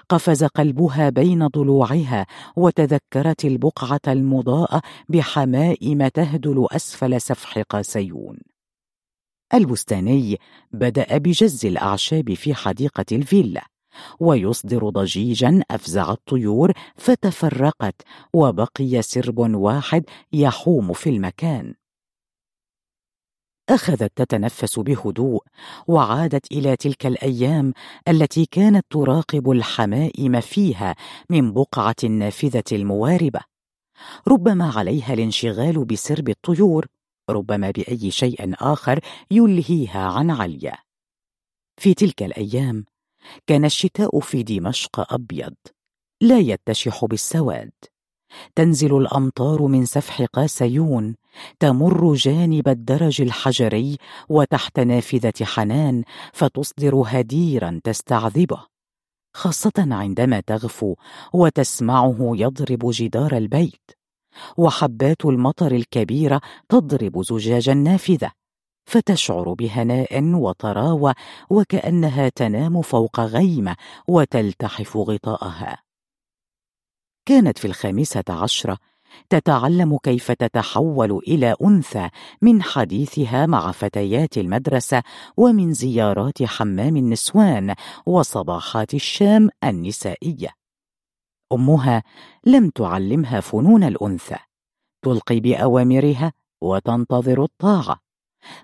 قفز 0.09 0.43
قلبها 0.43 1.09
بين 1.09 1.47
ضلوعها 1.47 2.25
وتذكرت 2.55 3.45
البقعة 3.45 4.01
المضاءة 4.07 4.81
بحمائم 5.09 6.07
تهدل 6.07 6.67
أسفل 6.71 7.21
سفح 7.21 7.59
قاسيون. 7.59 8.37
البستاني 9.53 10.37
بدأ 10.71 11.17
بجز 11.17 11.65
الأعشاب 11.65 12.33
في 12.33 12.53
حديقة 12.53 13.05
الفيلا 13.11 13.65
ويصدر 14.19 14.89
ضجيجا 14.89 15.63
أفزع 15.71 16.11
الطيور 16.11 16.73
فتفرقت 16.95 18.01
وبقي 18.33 19.01
سرب 19.01 19.37
واحد 19.39 20.03
يحوم 20.33 20.93
في 20.93 21.09
المكان. 21.09 21.73
أخذت 23.69 24.11
تتنفس 24.15 24.79
بهدوء 24.79 25.43
وعادت 25.87 26.51
إلى 26.51 26.75
تلك 26.75 27.05
الأيام 27.05 27.73
التي 28.07 28.45
كانت 28.45 28.85
تراقب 28.89 29.51
الحمائم 29.51 30.41
فيها 30.41 30.95
من 31.29 31.53
بقعة 31.53 31.95
النافذه 32.03 32.63
المواربة. 32.71 33.39
ربما 34.27 34.71
عليها 34.75 35.13
الانشغال 35.13 35.85
بسرب 35.85 36.29
الطيور 36.29 36.85
ربما 37.29 37.71
بأي 37.71 38.11
شيء 38.11 38.53
آخر 38.53 38.99
يلهيها 39.31 40.07
عن 40.07 40.31
عليا. 40.31 40.77
في 41.77 41.93
تلك 41.93 42.23
الأيام 42.23 42.85
كان 43.47 43.65
الشتاء 43.65 44.19
في 44.19 44.43
دمشق 44.43 45.13
أبيض 45.13 45.55
لا 46.21 46.39
يتشح 46.39 47.05
بالسواد. 47.05 47.71
تنزل 48.55 48.97
الأمطار 48.97 49.61
من 49.61 49.85
سفح 49.85 50.21
قاسيون 50.21 51.15
تمر 51.59 52.13
جانب 52.13 52.67
الدرج 52.67 53.21
الحجري 53.21 53.97
وتحت 54.29 54.79
نافذة 54.79 55.33
حنان 55.43 56.03
فتصدر 56.33 57.03
هديرا 57.07 57.81
تستعذبه. 57.83 58.65
خاصة 59.33 59.87
عندما 59.91 60.39
تغفو 60.39 60.95
وتسمعه 61.33 62.17
يضرب 62.19 62.79
جدار 62.83 63.37
البيت. 63.37 63.91
وحبات 64.57 65.25
المطر 65.25 65.71
الكبيرة 65.71 66.41
تضرب 66.69 67.21
زجاج 67.21 67.69
النافذة 67.69 68.31
فتشعر 68.85 69.53
بهناء 69.53 70.23
وطراوة 70.23 71.15
وكأنها 71.49 72.29
تنام 72.29 72.81
فوق 72.81 73.19
غيمة 73.19 73.75
وتلتحف 74.07 74.97
غطاءها. 74.97 75.88
كانت 77.29 77.57
في 77.57 77.65
الخامسة 77.65 78.23
عشرة 78.29 78.77
تتعلم 79.29 79.97
كيف 80.03 80.31
تتحول 80.31 81.11
إلى 81.11 81.55
أنثى 81.65 82.09
من 82.41 82.61
حديثها 82.61 83.45
مع 83.45 83.71
فتيات 83.71 84.37
المدرسة 84.37 85.03
ومن 85.37 85.73
زيارات 85.73 86.43
حمام 86.43 86.97
النسوان 86.97 87.75
وصباحات 88.05 88.93
الشام 88.93 89.49
النسائية. 89.63 90.49
أمها 91.53 92.03
لم 92.45 92.69
تعلمها 92.69 93.39
فنون 93.39 93.83
الأنثى. 93.83 94.37
تلقي 95.01 95.39
بأوامرها 95.39 96.33
وتنتظر 96.61 97.43
الطاعة. 97.43 97.99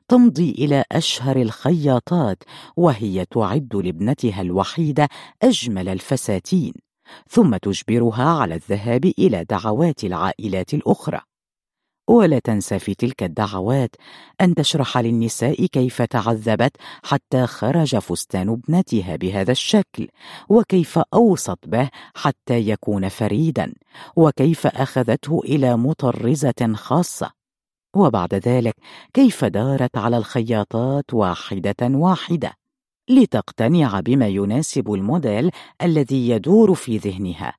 تمضي 0.08 0.52
إلى 0.52 0.84
أشهر 0.92 1.42
الخياطات 1.42 2.44
وهي 2.77 3.26
تعد 3.26 3.76
لابنتها 3.76 4.42
الوحيدة 4.42 5.10
أجمل 5.44 5.90
الفساتين. 5.90 6.84
ثم 7.30 7.58
تجبرها 7.58 8.30
على 8.30 8.56
الذهاب 8.56 9.06
إلى 9.06 9.43
دعوات 9.43 10.03
العائلات 10.03 10.74
الأخرى. 10.74 11.22
ولا 12.08 12.40
تنسى 12.40 12.80
في 12.80 12.95
تلك 12.95 13.24
الدعوات 13.24 13.95
أن 14.42 14.56
تشرح 14.56 14.98
للنساء 14.98 15.66
كيف 15.66 16.01
تعذبت 16.01 16.77
حتى 17.03 17.48
خرج 17.48 17.98
فستان 17.98 18.50
ابنتها 18.50 19.16
بهذا 19.16 19.51
الشكل 19.51 20.08
وكيف 20.50 21.00
أوصت 21.14 21.67
به 21.67 21.90
حتى 22.16 22.69
يكون 22.69 23.09
فريدا 23.09 23.74
وكيف 24.16 24.67
أخذته 24.67 25.42
إلى 25.45 25.77
مطرزة 25.77 26.74
خاصة. 26.74 27.32
وبعد 27.95 28.34
ذلك 28.34 28.75
كيف 29.14 29.45
دارت 29.45 29.98
على 29.98 30.17
الخياطات 30.17 31.14
واحدة 31.14 31.75
واحدة؟ 31.82 32.53
لتقتنع 33.09 34.00
بما 34.00 34.27
يناسب 34.27 34.93
الموديل 34.93 35.51
الذي 35.82 36.30
يدور 36.30 36.74
في 36.74 36.98
ذهنها 36.98 37.53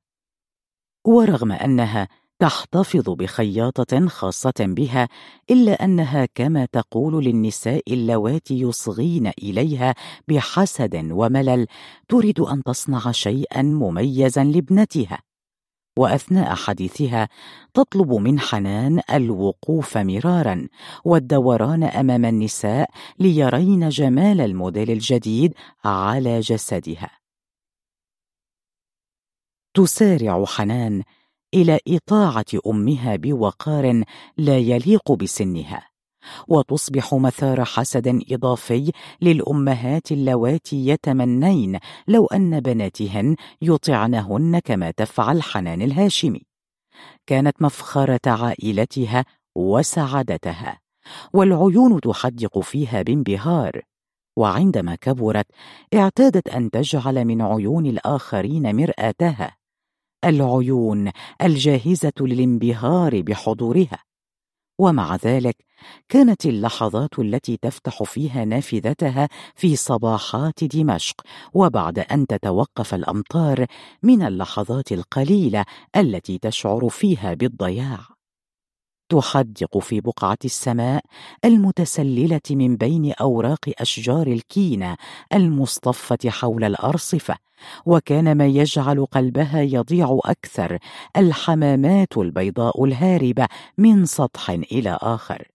ورغم 1.05 1.51
أنها 1.51 2.07
تحتفظ 2.39 3.09
بخياطة 3.09 4.07
خاصة 4.07 4.53
بها 4.59 5.09
إلا 5.51 5.83
أنها 5.83 6.25
كما 6.35 6.65
تقول 6.65 7.23
للنساء 7.25 7.93
اللواتي 7.93 8.59
يصغين 8.59 9.27
إليها 9.27 9.95
بحسد 10.27 11.11
وملل 11.11 11.67
تريد 12.09 12.39
أن 12.39 12.63
تصنع 12.63 13.11
شيئا 13.11 13.61
مميزا 13.61 14.43
لابنتها. 14.43 15.19
وأثناء 15.97 16.55
حديثها 16.55 17.29
تطلب 17.73 18.13
من 18.13 18.39
حنان 18.39 19.01
الوقوف 19.13 19.97
مرارا 19.97 20.67
والدوران 21.05 21.83
أمام 21.83 22.25
النساء 22.25 22.89
ليرين 23.19 23.89
جمال 23.89 24.41
الموديل 24.41 24.91
الجديد 24.91 25.53
على 25.85 26.39
جسدها. 26.39 27.11
تسارع 29.73 30.45
حنان 30.45 31.03
إلى 31.53 31.79
إطاعة 31.87 32.45
أمها 32.67 33.15
بوقار 33.15 34.03
لا 34.37 34.57
يليق 34.57 35.11
بسنها. 35.11 35.96
وتصبح 36.47 37.13
مثار 37.13 37.65
حسد 37.65 38.21
إضافي 38.31 38.91
للأمهات 39.21 40.11
اللواتي 40.11 40.87
يتمنين 40.87 41.79
لو 42.07 42.25
أن 42.25 42.59
بناتهن 42.59 43.35
يطعنهن 43.61 44.59
كما 44.59 44.91
تفعل 44.91 45.43
حنان 45.43 45.81
الهاشمي. 45.81 46.41
كانت 47.27 47.61
مفخرة 47.61 48.19
عائلتها 48.25 49.25
وسعادتها 49.55 50.79
والعيون 51.33 52.01
تحدق 52.01 52.59
فيها 52.59 53.01
بانبهار. 53.01 53.81
وعندما 54.37 54.95
كبرت 54.95 55.45
اعتادت 55.93 56.49
أن 56.49 56.69
تجعل 56.69 57.25
من 57.25 57.41
عيون 57.41 57.85
الآخرين 57.85 58.75
مرآتها 58.75 59.57
العيون 60.23 61.11
الجاهزة 61.41 62.13
للانبهار 62.21 63.21
بحضورها. 63.21 63.99
ومع 64.79 65.15
ذلك 65.15 65.55
كانت 66.09 66.45
اللحظات 66.45 67.19
التي 67.19 67.57
تفتح 67.57 68.03
فيها 68.03 68.45
نافذتها 68.45 69.29
في 69.55 69.75
صباحات 69.75 70.63
دمشق 70.63 71.21
وبعد 71.53 71.99
أن 71.99 72.27
تتوقف 72.27 72.93
الأمطار 72.93 73.65
من 74.03 74.21
اللحظات 74.21 74.91
القليلة 74.91 75.65
التي 75.95 76.37
تشعر 76.37 76.89
فيها 76.89 77.33
بالضياع. 77.33 78.16
تحدق 79.09 79.77
في 79.77 80.01
بقعة 80.01 80.37
السماء 80.45 81.03
المتسللة 81.45 82.41
من 82.51 82.75
بين 82.75 83.13
أوراق 83.21 83.69
أشجار 83.79 84.27
الكينا 84.27 84.97
المصطفة 85.33 86.29
حول 86.29 86.63
الأرصفة 86.63 87.35
وكان 87.85 88.37
ما 88.37 88.47
يجعل 88.47 89.05
قلبها 89.05 89.61
يضيع 89.61 90.19
أكثر 90.25 90.77
الحمامات 91.17 92.17
البيضاء 92.17 92.85
الهاربة 92.85 93.47
من 93.77 94.05
سطح 94.05 94.49
إلى 94.49 94.97
آخر. 95.01 95.47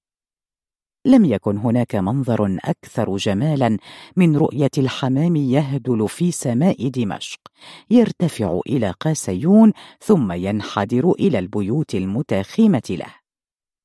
لم 1.06 1.24
يكن 1.24 1.56
هناك 1.56 1.94
منظر 1.94 2.58
أكثر 2.64 3.16
جمالا 3.16 3.78
من 4.16 4.36
رؤية 4.36 4.70
الحمام 4.78 5.36
يهدل 5.36 6.08
في 6.08 6.30
سماء 6.30 6.88
دمشق 6.88 7.40
يرتفع 7.90 8.60
إلى 8.66 8.90
قاسيون 9.00 9.72
ثم 10.00 10.32
ينحدر 10.32 11.12
إلى 11.12 11.38
البيوت 11.38 11.94
المتاخمة 11.94 12.82
له. 12.90 13.21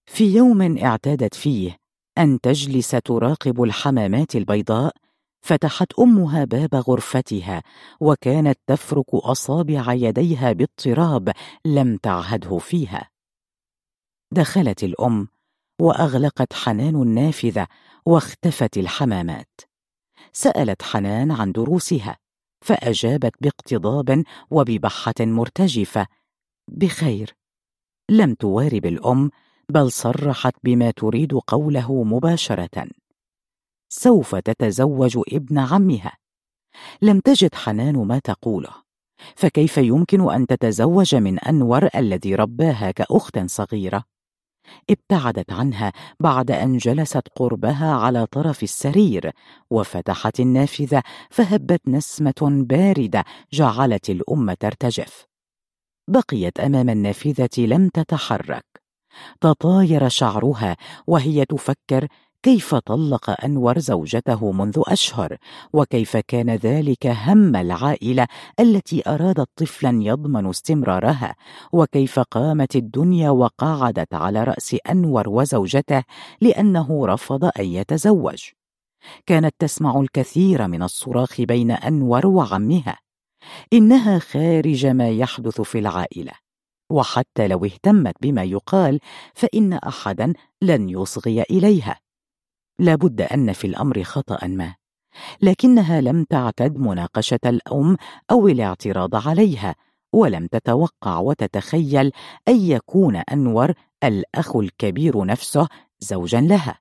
في 0.08 0.36
يوم 0.36 0.78
اعتادت 0.78 1.36
فيه 1.36 1.78
أن 2.18 2.42
تجلس 2.42 2.90
تراقب 2.90 3.64
الحمامات 3.64 4.36
البيضاء 4.36 4.96
فتحت 5.42 5.94
أمها 6.00 6.44
باب 6.44 6.76
غرفتها 6.76 7.64
وكانت 8.00 8.60
تفرك 8.68 9.14
أصابع 9.14 9.94
يديها 9.94 10.52
باضطراب 10.52 11.32
لم 11.66 11.98
تعهده 11.98 12.58
فيها. 12.58 13.10
دخلت 14.34 14.84
الأم 14.84 15.28
وأغلقت 15.82 16.54
حنان 16.54 16.96
النافذة 16.96 17.68
واختفت 18.06 18.78
الحمامات. 18.78 19.62
سألت 20.34 20.82
حنان 20.82 21.32
عن 21.32 21.52
دروسها 21.52 22.18
فأجابت 22.66 23.34
باقتضاب 23.42 24.24
وببحة 24.52 25.14
مرتجفة 25.20 26.08
بخير. 26.68 27.36
لم 28.10 28.34
توارب 28.34 28.86
الأم 28.86 29.32
بل 29.72 29.92
صرحت 29.92 30.54
بما 30.64 30.92
تريد 30.92 31.34
قوله 31.34 32.04
مباشرة. 32.04 32.88
سوف 33.90 34.36
تتزوج 34.36 35.20
ابن 35.34 35.60
عمها. 35.60 36.18
لم 37.02 37.20
تجد 37.20 37.56
حنان 37.56 37.96
ما 37.96 38.20
تقوله. 38.20 38.70
فكيف 39.36 39.78
يمكن 39.78 40.32
أن 40.32 40.48
تتزوج 40.48 41.16
من 41.16 41.40
أنور 41.40 41.90
الذي 41.96 42.36
رباها 42.36 42.92
كاخت 42.92 43.40
صغيرة؟ 43.46 44.04
ابتعدت 44.90 45.52
عنها 45.52 45.94
بعد 46.20 46.52
أن 46.52 46.78
جلست 46.78 47.24
قربها 47.36 47.94
على 47.94 48.26
طرف 48.26 48.64
السرير 48.64 49.32
وفتحت 49.70 50.40
النافذة 50.40 51.04
فهبت 51.30 51.82
نسمة 51.88 52.66
باردة 52.70 53.24
جعلت 53.54 54.10
الأم 54.10 54.54
ترتجف. 54.54 55.26
بقيت 56.10 56.60
أمام 56.60 56.90
النافذة 56.90 57.50
لم 57.58 57.90
تتحرك. 57.90 58.87
تطاير 59.42 60.10
شعرها 60.10 60.78
وهي 61.08 61.46
تفكر 61.46 62.08
كيف 62.44 62.76
طلق 62.76 63.46
أنور 63.46 63.80
زوجته 63.80 64.52
منذ 64.52 64.82
أشهر 64.88 65.38
وكيف 65.74 66.18
كان 66.18 66.50
ذلك 66.50 67.08
هم 67.08 67.56
العائلة 67.56 68.28
التي 68.60 69.10
أرادت 69.10 69.50
طفلا 69.56 70.00
يضمن 70.04 70.50
استمرارها 70.50 71.36
وكيف 71.74 72.20
قامت 72.20 72.76
الدنيا 72.76 73.30
وقعدت 73.30 74.14
على 74.14 74.44
رأس 74.44 74.76
أنور 74.90 75.30
وزوجته 75.30 76.04
لأنه 76.42 77.08
رفض 77.08 77.46
أن 77.46 77.66
يتزوج. 77.66 78.44
كانت 79.26 79.56
تسمع 79.60 80.00
الكثير 80.00 80.68
من 80.68 80.84
الصراخ 80.84 81.42
بين 81.42 81.72
أنور 81.72 82.28
وعمها 82.28 82.98
إنها 83.74 84.20
خارج 84.20 84.86
ما 84.86 85.10
يحدث 85.10 85.62
في 85.62 85.80
العائلة. 85.80 86.47
وحتى 86.90 87.48
لو 87.48 87.66
اهتمت 87.66 88.16
بما 88.22 88.44
يقال 88.44 89.00
فإن 89.34 89.74
أحدا 89.74 90.34
لن 90.62 90.90
يصغي 90.90 91.42
إليها. 91.42 92.00
لابد 92.80 93.22
أن 93.22 93.54
في 93.54 93.68
الأمر 93.68 94.04
خطأ 94.04 94.48
ما. 94.48 94.76
لكنها 95.42 96.02
لم 96.02 96.24
تعتد 96.24 96.78
مناقشة 96.78 97.40
الأم 97.46 97.98
أو 98.32 98.48
الاعتراض 98.48 99.28
عليها 99.28 99.76
ولم 100.14 100.48
تتوقع 100.48 101.20
وتتخيل 101.20 102.12
أن 102.48 102.56
يكون 102.62 103.16
أنور 103.16 103.74
الأخ 104.04 104.56
الكبير 104.56 105.26
نفسه 105.26 105.68
زوجا 106.00 106.42
لها. 106.42 106.80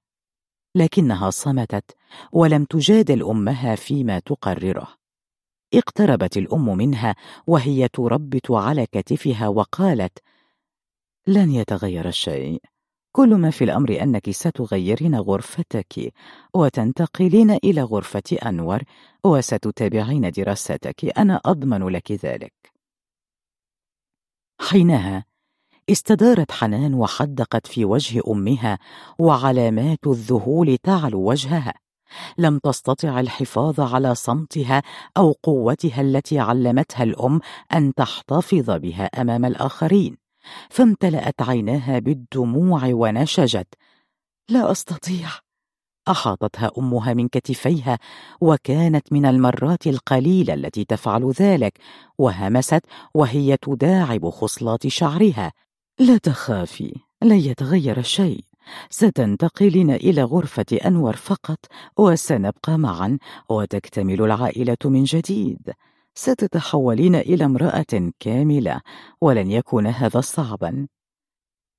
لكنها 0.75 1.31
صمتت 1.31 1.97
ولم 2.33 2.65
تجادل 2.65 3.23
أمها 3.23 3.75
فيما 3.75 4.19
تقرره. 4.19 5.06
اقتربت 5.79 6.37
الأم 6.37 6.77
منها 6.77 7.15
وهي 7.47 7.89
تربت 7.89 8.51
على 8.51 8.87
كتفها 8.87 9.49
وقالت 9.49 10.19
لن 11.27 11.51
يتغير 11.51 12.09
الشيء. 12.09 12.63
كل 13.13 13.35
ما 13.35 13.51
في 13.51 13.65
الأمر 13.65 14.03
أنك 14.03 14.31
ستغيرين 14.31 15.15
غرفتك 15.15 16.13
وتنتقلين 16.55 17.51
إلى 17.51 17.83
غرفة 17.83 18.23
أنور 18.47 18.83
وستتابعين 19.25 20.31
دراستك. 20.31 21.19
أنا 21.19 21.41
أضمن 21.45 21.89
لك 21.89 22.13
ذلك. 22.13 22.53
حينها 24.61 25.25
استدارت 25.91 26.53
حنان 26.53 26.95
وحدقت 26.95 27.67
في 27.67 27.85
وجه 27.85 28.23
أمها 28.29 28.79
وعلامات 29.19 30.07
الذهول 30.07 30.79
تعلو 30.79 31.31
وجهها. 31.31 31.86
لم 32.39 32.59
تستطع 32.59 33.21
الحفاظ 33.21 33.81
على 33.81 34.15
صمتها 34.15 34.83
أو 35.17 35.33
قوتها 35.43 36.01
التي 36.01 36.39
علمتها 36.39 37.03
الأم 37.03 37.41
أن 37.75 37.95
تحتفظ 37.95 38.71
بها 38.71 39.05
أمام 39.05 39.45
الآخرين 39.45 40.17
فامتلأت 40.71 41.43
عيناها 41.43 41.99
بالدموع 41.99 42.81
ونشجت. 42.85 43.75
لا 44.49 44.71
أستطيع. 44.71 45.29
أحاطتها 46.09 46.71
أمها 46.79 47.15
من 47.15 47.29
كتفيها 47.29 47.99
وكانت 48.41 49.13
من 49.13 49.27
المرات 49.27 49.87
القليلة 49.87 50.55
التي 50.55 50.85
تفعل 50.85 51.31
ذلك 51.31 51.79
وهمست 52.19 52.81
وهي 53.15 53.57
تداعب 53.57 54.31
خصلات 54.31 54.87
شعرها. 54.87 55.53
لا 55.99 56.17
تخافي 56.17 56.95
لن 57.23 57.37
يتغير 57.37 58.03
شيء 58.03 58.45
ستنتقلين 58.91 59.91
إلى 59.91 60.23
غرفة 60.23 60.67
أنور 60.87 61.17
فقط 61.17 61.59
وسنبقى 61.99 62.79
معا 62.79 63.19
وتكتمل 63.49 64.23
العائلة 64.23 64.77
من 64.85 65.05
جديد. 65.05 65.73
ستتحولين 66.15 67.15
إلى 67.15 67.45
امرأة 67.45 68.13
كاملة 68.21 68.81
ولن 69.21 69.51
يكون 69.51 69.87
هذا 69.87 70.21
صعبا. 70.21 70.89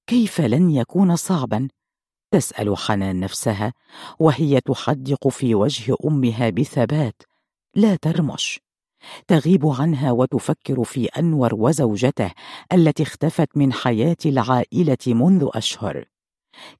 كيف 0.08 0.42
لن 0.42 0.72
يكون 0.72 1.16
صعبا؟ 1.16 1.68
تسأل 2.32 2.78
حنان 2.78 3.20
نفسها 3.20 3.74
وهي 4.20 4.62
تحدق 4.62 5.28
في 5.28 5.56
وجه 5.56 5.96
أمها 6.06 6.50
بثبات. 6.50 7.22
لا 7.76 7.96
ترمش. 7.96 8.60
تغيب 9.28 9.68
عنها 9.68 10.12
وتفكر 10.12 10.84
في 10.84 11.06
أنور 11.06 11.56
وزوجته 11.56 12.32
التي 12.74 13.04
اختفت 13.04 13.58
من 13.58 13.74
حياة 13.74 14.18
العائلة 14.26 14.98
منذ 15.08 15.50
أشهر. 15.54 16.06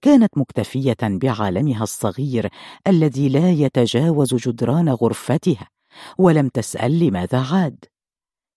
كانت 0.02 0.38
مكتفية 0.38 0.98
بعالمها 1.02 1.84
الصغير 1.84 2.50
الذي 2.88 3.30
لا 3.30 3.52
يتجاوز 3.52 4.36
جدران 4.36 4.90
غرفتها 4.90 5.70
ولم 6.18 6.50
تسأل 6.50 7.00
لماذا 7.00 7.40
عاد 7.40 7.86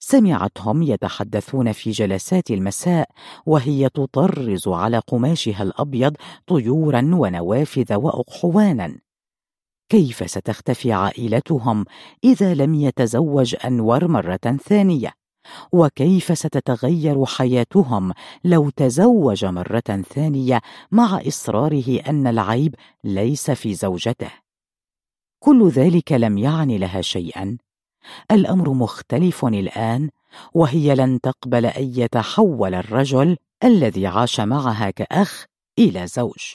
سمعتهم 0.02 0.82
يتحدثون 0.82 1.72
في 1.72 1.90
جلسات 1.90 2.50
المساء 2.50 3.08
وهي 3.46 3.88
تطرز 3.88 4.68
على 4.68 4.98
قماشها 4.98 5.62
الأبيض 5.62 6.16
طيورا 6.46 7.10
ونوافذ 7.12 7.94
وأقحوانا 7.94 8.98
كيف 9.88 10.30
ستختفي 10.30 10.92
عائلتهم 10.92 11.84
إذا 12.24 12.54
لم 12.54 12.74
يتزوج 12.74 13.56
أنور 13.64 14.08
مرة 14.08 14.58
ثانية؟ 14.64 15.19
وكيف 15.72 16.38
ستتغير 16.38 17.26
حياتهم 17.26 18.12
لو 18.44 18.70
تزوج 18.70 19.44
مرة 19.44 20.02
ثانية 20.14 20.60
مع 20.90 21.20
إصراره 21.26 22.00
أن 22.08 22.26
العيب 22.26 22.74
ليس 23.04 23.50
في 23.50 23.74
زوجته؟ 23.74 24.30
كل 25.38 25.68
ذلك 25.68 26.12
لم 26.12 26.38
يعني 26.38 26.78
لها 26.78 27.00
شيئا. 27.00 27.58
الأمر 28.30 28.72
مختلف 28.72 29.44
الآن 29.44 30.10
وهي 30.54 30.94
لن 30.94 31.20
تقبل 31.20 31.66
أن 31.66 31.92
يتحول 31.96 32.74
الرجل 32.74 33.36
الذي 33.64 34.06
عاش 34.06 34.40
معها 34.40 34.90
كأخ 34.90 35.44
إلى 35.78 36.06
زوج. 36.06 36.54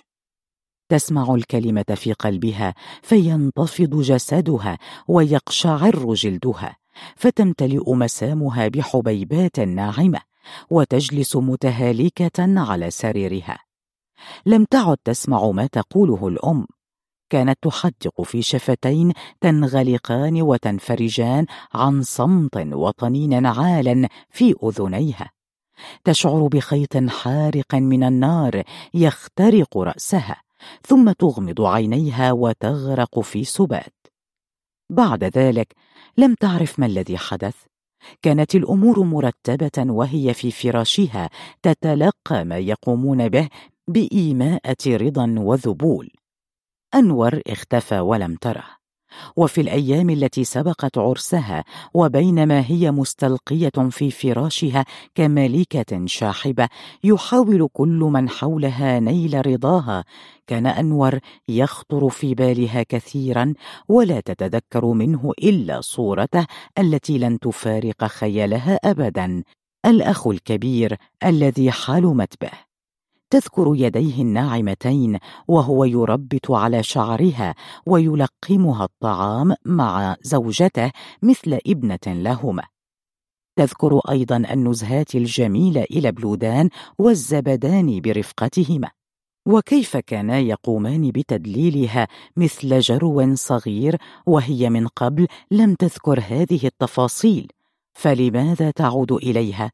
تسمع 0.90 1.36
الكلمة 1.36 1.86
في 1.96 2.14
قلبها 2.14 2.74
فينتفض 3.02 4.02
جسدها 4.02 4.78
ويقشعر 5.08 6.14
جلدها. 6.14 6.78
فتمتلئ 7.16 7.94
مسامها 7.94 8.68
بحبيبات 8.68 9.60
ناعمة 9.60 10.22
وتجلس 10.70 11.36
متهالكة 11.36 12.60
على 12.60 12.92
سريرها. 12.92 13.60
لم 14.46 14.66
تعد 14.66 14.98
تسمع 15.04 15.52
ما 15.52 15.68
تقوله 15.68 16.28
الأم. 16.28 16.68
كانت 17.30 17.58
تحدق 17.62 18.22
في 18.22 18.42
شفتين 18.42 19.14
تنغلقان 19.42 20.42
وتنفرجان 20.42 21.46
عن 21.74 22.02
صمت 22.02 22.58
وطنين 22.58 23.46
عال 23.46 24.08
في 24.30 24.56
أذنيها. 24.64 25.32
تشعر 26.04 26.48
بخيط 26.48 26.98
حارق 26.98 27.76
من 27.76 28.04
النار 28.04 28.64
يخترق 28.94 29.78
رأسها 29.78 30.42
ثم 30.88 31.12
تغمض 31.12 31.62
عينيها 31.62 32.32
وتغرق 32.32 33.20
في 33.20 33.44
سبات. 33.44 34.05
بعد 34.90 35.24
ذلك 35.24 35.74
لم 36.18 36.34
تعرف 36.34 36.80
ما 36.80 36.86
الذي 36.86 37.18
حدث. 37.18 37.56
كانت 38.22 38.56
الأمور 38.56 39.04
مرتبة 39.04 39.92
وهي 39.92 40.34
في 40.34 40.52
فراشها 40.52 41.30
تتلقى 41.64 42.46
ما 42.46 42.58
يقومون 42.58 43.30
به 43.30 43.50
بإيماءة 43.88 44.88
رضا 44.88 45.36
وذبول. 45.38 46.10
أنور 46.96 47.42
اختفى 47.48 48.00
ولم 48.00 48.36
تره. 48.36 48.85
وفي 49.36 49.62
الأيام 49.62 50.10
التي 50.10 50.44
سبقت 50.44 50.98
عرسها 50.98 51.64
وبينما 51.94 52.64
هي 52.68 52.92
مستلقية 52.92 53.90
في 53.90 54.12
فراشها 54.12 54.86
كملكة 55.16 56.06
شاحبة 56.06 56.68
يحاول 57.04 57.70
كل 57.74 58.10
من 58.14 58.30
حولها 58.30 59.00
نيل 59.00 59.48
رضاها 59.48 60.04
كان 60.48 60.68
أنور 60.68 61.20
يخطر 61.48 62.10
في 62.10 62.36
بالها 62.36 62.84
كثيرا 62.84 63.54
ولا 63.88 64.20
تتذكر 64.20 64.86
منه 64.86 65.32
إلا 65.44 65.82
صورته 65.82 66.46
التي 66.80 67.18
لن 67.18 67.40
تفارق 67.40 68.06
خيالها 68.06 68.80
أبدا 68.84 69.44
الأخ 69.86 70.28
الكبير 70.28 70.98
الذي 71.26 71.72
حلمت 71.72 72.42
به. 72.42 72.65
تذكر 73.36 73.74
يديه 73.76 74.22
الناعمتين 74.22 75.18
وهو 75.48 75.86
يربت 75.86 76.52
على 76.52 76.84
شعرها 76.84 77.56
ويلقمها 77.86 78.84
الطعام 78.84 79.56
مع 79.66 80.16
زوجته 80.22 80.92
مثل 81.22 81.60
ابنة 81.68 82.00
لهما 82.08 82.64
تذكر 83.56 84.00
أيضا 84.10 84.38
النزهات 84.38 85.16
الجميلة 85.16 85.84
إلى 85.84 86.12
بلودان 86.12 86.70
والزبدان 86.98 88.02
برفقتهما 88.02 88.90
وكيف 89.48 89.98
كانا 89.98 90.40
يقومان 90.40 91.12
بتدليلها 91.12 92.08
مثل 92.38 92.80
جرو 92.80 93.36
صغير 93.36 93.98
وهي 94.26 94.70
من 94.70 94.88
قبل 94.88 95.28
لم 95.52 95.76
تذكر 95.76 96.20
هذه 96.20 96.68
التفاصيل 96.68 97.48
فلماذا 97.94 98.72
تعود 98.72 99.12
إليها؟ 99.12 99.72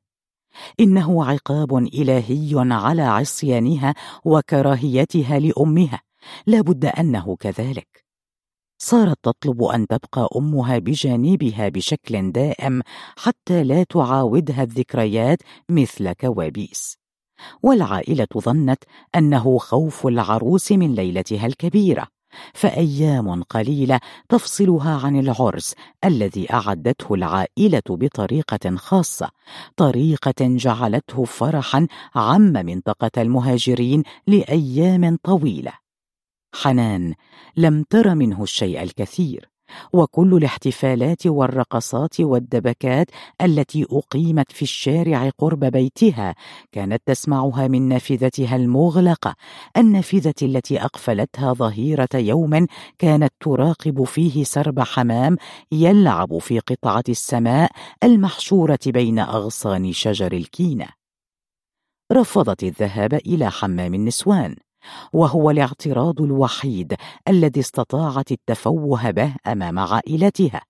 إنه 0.79 1.25
عقاب 1.25 1.77
إلهي 1.77 2.53
على 2.55 3.01
عصيانها 3.01 3.93
وكراهيتها 4.25 5.39
لأمها. 5.39 6.01
لا 6.47 6.61
بد 6.61 6.85
أنه 6.85 7.35
كذلك. 7.35 8.05
صارت 8.77 9.17
تطلب 9.23 9.63
أن 9.63 9.87
تبقى 9.87 10.29
أمها 10.35 10.77
بجانبها 10.77 11.69
بشكل 11.69 12.31
دائم 12.31 12.81
حتى 13.17 13.63
لا 13.63 13.83
تعاودها 13.83 14.63
الذكريات 14.63 15.39
مثل 15.69 16.13
كوابيس. 16.13 16.97
والعائلة 17.63 18.27
ظنت 18.37 18.83
أنه 19.15 19.57
خوف 19.57 20.07
العروس 20.07 20.71
من 20.71 20.95
ليلتها 20.95 21.45
الكبيرة. 21.45 22.07
فأيام 22.53 23.43
قليلة 23.43 23.99
تفصلها 24.29 25.05
عن 25.05 25.19
العرس 25.19 25.75
الذي 26.05 26.53
أعدته 26.53 27.13
العائلة 27.13 27.81
بطريقة 27.89 28.75
خاصة 28.75 29.29
طريقة 29.77 30.33
جعلته 30.41 31.23
فرحا 31.23 31.87
عم 32.15 32.53
منطقة 32.53 33.21
المهاجرين 33.21 34.03
لأيام 34.27 35.17
طويلة. 35.23 35.73
حنان 36.55 37.13
لم 37.57 37.83
تر 37.83 38.15
منه 38.15 38.43
الشيء 38.43 38.83
الكثير. 38.83 39.50
وكل 39.93 40.33
الاحتفالات 40.33 41.27
والرقصات 41.27 42.21
والدبكات 42.21 43.07
التي 43.41 43.85
أقيمت 43.91 44.51
في 44.51 44.61
الشارع 44.61 45.29
قرب 45.37 45.59
بيتها 45.65 46.35
كانت 46.71 47.01
تسمعها 47.05 47.67
من 47.67 47.87
نافذتها 47.87 48.55
المغلقة. 48.55 49.35
النافذة 49.77 50.33
التي 50.41 50.81
أقفلتها 50.81 51.53
ظهيرة 51.53 52.09
يوم 52.13 52.67
كانت 52.97 53.33
تراقب 53.39 54.03
فيه 54.03 54.43
سرب 54.43 54.79
حمام 54.79 55.37
يلعب 55.71 56.37
في 56.37 56.59
قطعة 56.59 57.03
السماء 57.09 57.71
المحشورة 58.03 58.79
بين 58.85 59.19
أغصان 59.19 59.93
شجر 59.93 60.33
الكينة. 60.33 60.87
رفضت 62.11 62.63
الذهاب 62.63 63.13
إلى 63.13 63.51
حمام 63.51 63.93
النسوان. 63.93 64.55
وهو 65.13 65.49
الاعتراض 65.49 66.21
الوحيد 66.21 66.95
الذي 67.27 67.59
استطاعت 67.59 68.31
التفوه 68.31 69.11
به 69.11 69.35
أمام 69.47 69.79
عائلتها. 69.79 70.61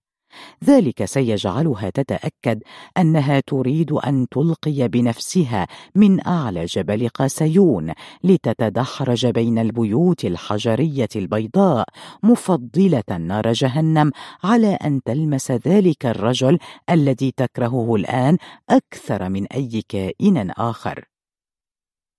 ذلك 0.64 1.06
سيجعلها 1.06 1.90
تتأكد 1.90 2.64
أنها 2.98 3.40
تريد 3.40 3.92
أن 3.92 4.28
تلقي 4.32 4.88
بنفسها 4.88 5.68
من 5.96 6.28
أعلى 6.28 6.66
جبل 6.66 7.10
قاسيون 7.10 7.94
لتتدحرج 8.24 9.26
بين 9.28 9.60
البيوت 9.60 10.26
الحجرية 10.26 11.10
البيضاء 11.16 11.86
مفضلة 12.24 13.18
نار 13.20 13.52
جهنم 13.52 14.12
على 14.44 14.74
أن 14.74 15.04
تلمس 15.04 15.52
ذلك 15.52 16.06
الرجل 16.06 16.60
الذي 16.90 17.34
تكرهه 17.38 17.96
الآن 17.96 18.38
أكثر 18.70 19.30
من 19.30 19.46
أي 19.46 19.84
كائن 19.90 20.52
آخر. 20.52 21.11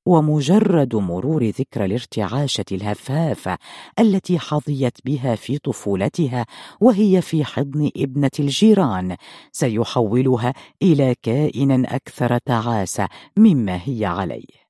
ومجرد 0.06 0.94
مرور 0.94 1.44
ذكرى 1.44 1.84
الارتعاشه 1.84 2.64
الهفافه 2.72 3.58
التي 3.98 4.38
حظيت 4.38 4.98
بها 5.04 5.34
في 5.34 5.58
طفولتها 5.58 6.46
وهي 6.80 7.22
في 7.22 7.44
حضن 7.44 7.90
ابنة 7.96 8.30
الجيران 8.38 9.16
سيحولها 9.52 10.54
إلى 10.82 11.14
كائن 11.22 11.86
أكثر 11.86 12.38
تعاسه 12.38 13.08
مما 13.36 13.80
هي 13.84 14.04
عليه. 14.04 14.62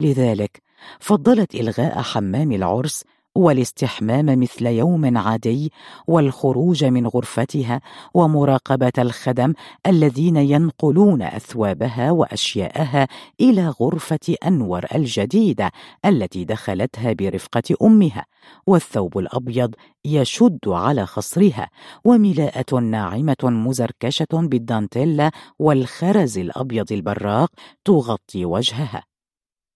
لذلك 0.00 0.62
فضلت 1.00 1.54
إلغاء 1.54 2.02
حمام 2.02 2.52
العرس 2.52 3.04
والاستحمام 3.36 4.40
مثل 4.40 4.66
يوم 4.66 5.18
عادي 5.18 5.72
والخروج 6.06 6.84
من 6.84 7.06
غرفتها 7.06 7.80
ومراقبة 8.14 8.92
الخدم 8.98 9.52
الذين 9.86 10.36
ينقلون 10.36 11.22
أثوابها 11.22 12.10
وأشياءها 12.10 13.08
إلى 13.40 13.68
غرفة 13.80 14.36
أنور 14.46 14.84
الجديده 14.94 15.70
التي 16.04 16.44
دخلتها 16.44 17.12
برفقة 17.12 17.76
أمها 17.82 18.24
والثوب 18.66 19.18
الأبيض 19.18 19.74
يشد 20.04 20.68
على 20.68 21.06
خصرها 21.06 21.70
وملاءة 22.04 22.78
ناعمة 22.78 23.36
مزركشة 23.42 24.26
بالدانتيلا 24.32 25.30
والخرز 25.58 26.38
الأبيض 26.38 26.92
البراق 26.92 27.50
تغطي 27.84 28.44
وجهها. 28.44 29.04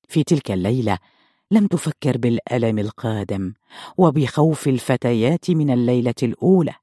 في 0.08 0.24
تلك 0.24 0.50
الليلة 0.50 0.98
لم 1.52 1.66
تفكر 1.66 2.18
بالألم 2.18 2.78
القادم 2.78 3.54
وبخوف 3.98 4.68
الفتيات 4.68 5.50
من 5.50 5.70
الليلة 5.70 6.14
الأولى. 6.22 6.74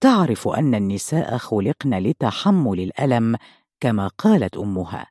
تعرف 0.00 0.48
أن 0.48 0.74
النساء 0.74 1.36
خلقن 1.36 1.94
لتحمل 1.94 2.80
الألم 2.80 3.36
كما 3.80 4.08
قالت 4.08 4.56
أمها. 4.56 5.06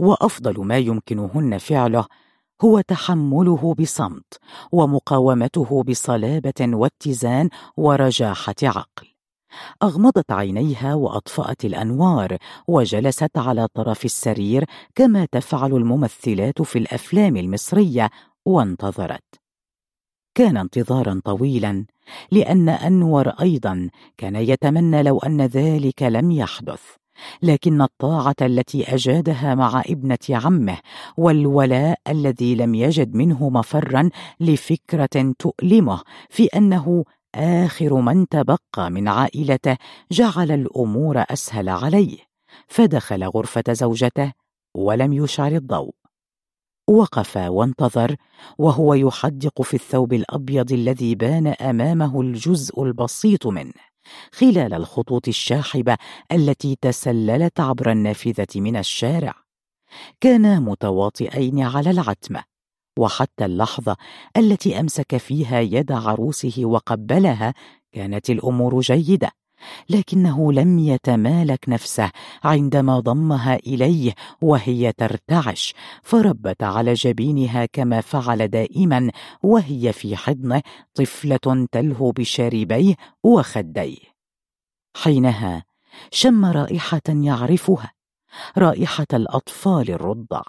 وأفضل 0.00 0.64
ما 0.66 0.78
يمكنهن 0.78 1.58
فعله 1.58 2.06
هو 2.64 2.80
تحمله 2.80 3.74
بصمت 3.74 4.38
ومقاومته 4.72 5.82
بصلابة 5.82 6.52
واتزان 6.60 7.48
ورجاحة 7.76 8.54
عقل. 8.62 9.11
أغمضت 9.82 10.32
عينيها 10.32 10.94
وأطفأت 10.94 11.64
الأنوار 11.64 12.36
وجلست 12.68 13.38
على 13.38 13.68
طرف 13.74 14.04
السرير 14.04 14.64
كما 14.94 15.26
تفعل 15.32 15.72
الممثلات 15.72 16.62
في 16.62 16.78
الأفلام 16.78 17.36
المصرية 17.36 18.10
وانتظرت. 18.46 19.42
كان 20.34 20.56
انتظارا 20.56 21.20
طويلا 21.24 21.84
لأن 22.30 22.68
أنور 22.68 23.28
أيضا 23.28 23.90
كان 24.18 24.36
يتمنى 24.36 25.02
لو 25.02 25.18
أن 25.18 25.40
ذلك 25.40 26.02
لم 26.02 26.30
يحدث 26.30 26.82
لكن 27.42 27.82
الطاعة 27.82 28.34
التي 28.42 28.94
أجادها 28.94 29.54
مع 29.54 29.82
ابنة 29.86 30.18
عمه 30.30 30.78
والولاء 31.16 31.98
الذي 32.08 32.54
لم 32.54 32.74
يجد 32.74 33.14
منه 33.14 33.50
مفرا 33.50 34.10
لفكرة 34.40 35.34
تؤلمه 35.38 36.02
في 36.30 36.46
أنه 36.46 37.04
آخر 37.34 37.94
من 37.94 38.28
تبقى 38.28 38.90
من 38.90 39.08
عائلته 39.08 39.76
جعل 40.12 40.52
الأمور 40.52 41.24
أسهل 41.30 41.68
عليه 41.68 42.18
فدخل 42.68 43.24
غرفة 43.24 43.64
زوجته 43.72 44.32
ولم 44.74 45.12
يشعر 45.12 45.52
الضوء. 45.52 45.94
وقف 46.88 47.36
وانتظر 47.36 48.16
وهو 48.58 48.94
يحدق 48.94 49.62
في 49.62 49.74
الثوب 49.74 50.12
الأبيض 50.12 50.72
الذي 50.72 51.14
بان 51.14 51.46
أمامه 51.46 52.20
الجزء 52.20 52.82
البسيط 52.82 53.46
منه 53.46 53.72
خلال 54.32 54.74
الخطوط 54.74 55.28
الشاحبة 55.28 55.96
التي 56.32 56.76
تسللت 56.80 57.60
عبر 57.60 57.92
النافذة 57.92 58.46
من 58.56 58.76
الشارع. 58.76 59.34
كانا 60.20 60.60
متواطئين 60.60 61.62
على 61.62 61.90
العتمة 61.90 62.44
وحتى 62.98 63.44
اللحظة 63.44 63.96
التي 64.36 64.80
أمسك 64.80 65.16
فيها 65.16 65.60
يد 65.60 65.92
عروسه 65.92 66.54
وقبلها 66.64 67.54
كانت 67.92 68.30
الأمور 68.30 68.80
جيدة 68.80 69.30
لكنه 69.90 70.52
لم 70.52 70.78
يتمالك 70.78 71.68
نفسه 71.68 72.10
عندما 72.44 73.00
ضمها 73.00 73.56
إليه 73.56 74.14
وهي 74.42 74.92
ترتعش 74.92 75.74
فربت 76.02 76.62
على 76.62 76.92
جبينها 76.92 77.66
كما 77.66 78.00
فعل 78.00 78.48
دائما 78.48 79.10
وهي 79.42 79.92
في 79.92 80.16
حضنه 80.16 80.62
طفلة 80.94 81.66
تلهو 81.72 82.10
بشاربيه 82.10 82.94
وخديه. 83.22 84.12
حينها 84.96 85.64
شم 86.10 86.44
رائحة 86.44 87.02
يعرفها 87.08 87.92
رائحة 88.58 89.06
الأطفال 89.12 89.90
الرضع. 89.90 90.42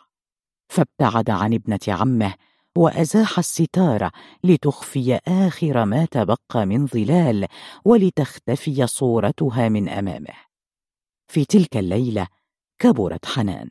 فابتعد 0.74 1.30
عن 1.30 1.54
ابنة 1.54 1.80
عمه 1.88 2.34
وأزاح 2.78 3.40
الستاره 3.40 4.12
لتخفي 4.44 5.20
آخر 5.28 5.86
ما 5.86 6.06
تبقى 6.06 6.66
من 6.66 6.88
ظلال 6.88 7.48
ولتختفي 7.86 8.88
صورتها 8.88 9.70
من 9.70 9.90
أمامه. 9.90 10.34
في 11.28 11.46
تلك 11.46 11.78
الليلة 11.78 12.28
كبرت 12.80 13.26
حنان. 13.26 13.70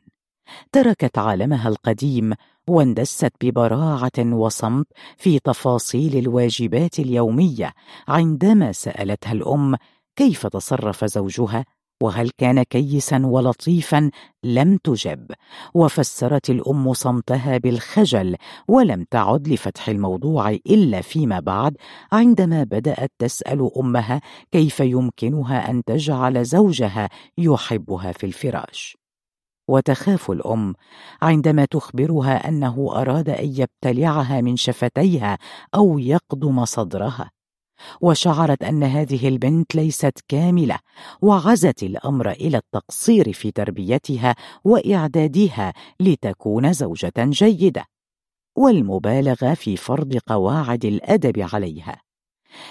تركت 0.71 1.17
عالمها 1.17 1.69
القديم 1.69 2.33
واندست 2.67 3.31
ببراعة 3.41 4.19
وصمت 4.19 4.87
في 5.17 5.39
تفاصيل 5.39 6.17
الواجبات 6.17 6.99
اليومية 6.99 7.73
عندما 8.07 8.71
سألتها 8.71 9.31
الأم 9.31 9.75
كيف 10.15 10.47
تصرف 10.47 11.05
زوجها 11.05 11.65
وهل 12.03 12.29
كان 12.37 12.63
كيسا 12.63 13.25
ولطيفا؟ 13.25 14.11
لم 14.43 14.77
تجب. 14.77 15.31
وفسرت 15.73 16.49
الأم 16.49 16.93
صمتها 16.93 17.57
بالخجل 17.57 18.35
ولم 18.67 19.05
تعد 19.11 19.47
لفتح 19.47 19.89
الموضوع 19.89 20.49
إلا 20.49 21.01
فيما 21.01 21.39
بعد 21.39 21.77
عندما 22.11 22.63
بدأت 22.63 23.11
تسأل 23.19 23.69
أمها 23.77 24.21
كيف 24.51 24.79
يمكنها 24.79 25.69
أن 25.69 25.83
تجعل 25.83 26.45
زوجها 26.45 27.09
يحبها 27.37 28.11
في 28.11 28.25
الفراش. 28.25 28.97
وتخاف 29.67 30.31
الأم 30.31 30.73
عندما 31.21 31.65
تخبرها 31.65 32.47
أنه 32.47 32.91
أراد 32.95 33.29
أن 33.29 33.55
يبتلعها 33.57 34.41
من 34.41 34.55
شفتيها 34.55 35.37
أو 35.75 35.99
يقضم 35.99 36.65
صدرها. 36.65 37.31
وشعرت 38.01 38.63
أن 38.63 38.83
هذه 38.83 39.27
البنت 39.27 39.75
ليست 39.75 40.19
كاملة 40.27 40.79
وعزت 41.21 41.83
الأمر 41.83 42.31
إلى 42.31 42.57
التقصير 42.57 43.33
في 43.33 43.51
تربيتها 43.51 44.35
وإعدادها 44.63 45.73
لتكون 45.99 46.73
زوجة 46.73 47.13
جيدة 47.17 47.85
والمبالغة 48.55 49.53
في 49.53 49.77
فرض 49.77 50.17
قواعد 50.27 50.85
الأدب 50.85 51.47
عليها. 51.53 52.01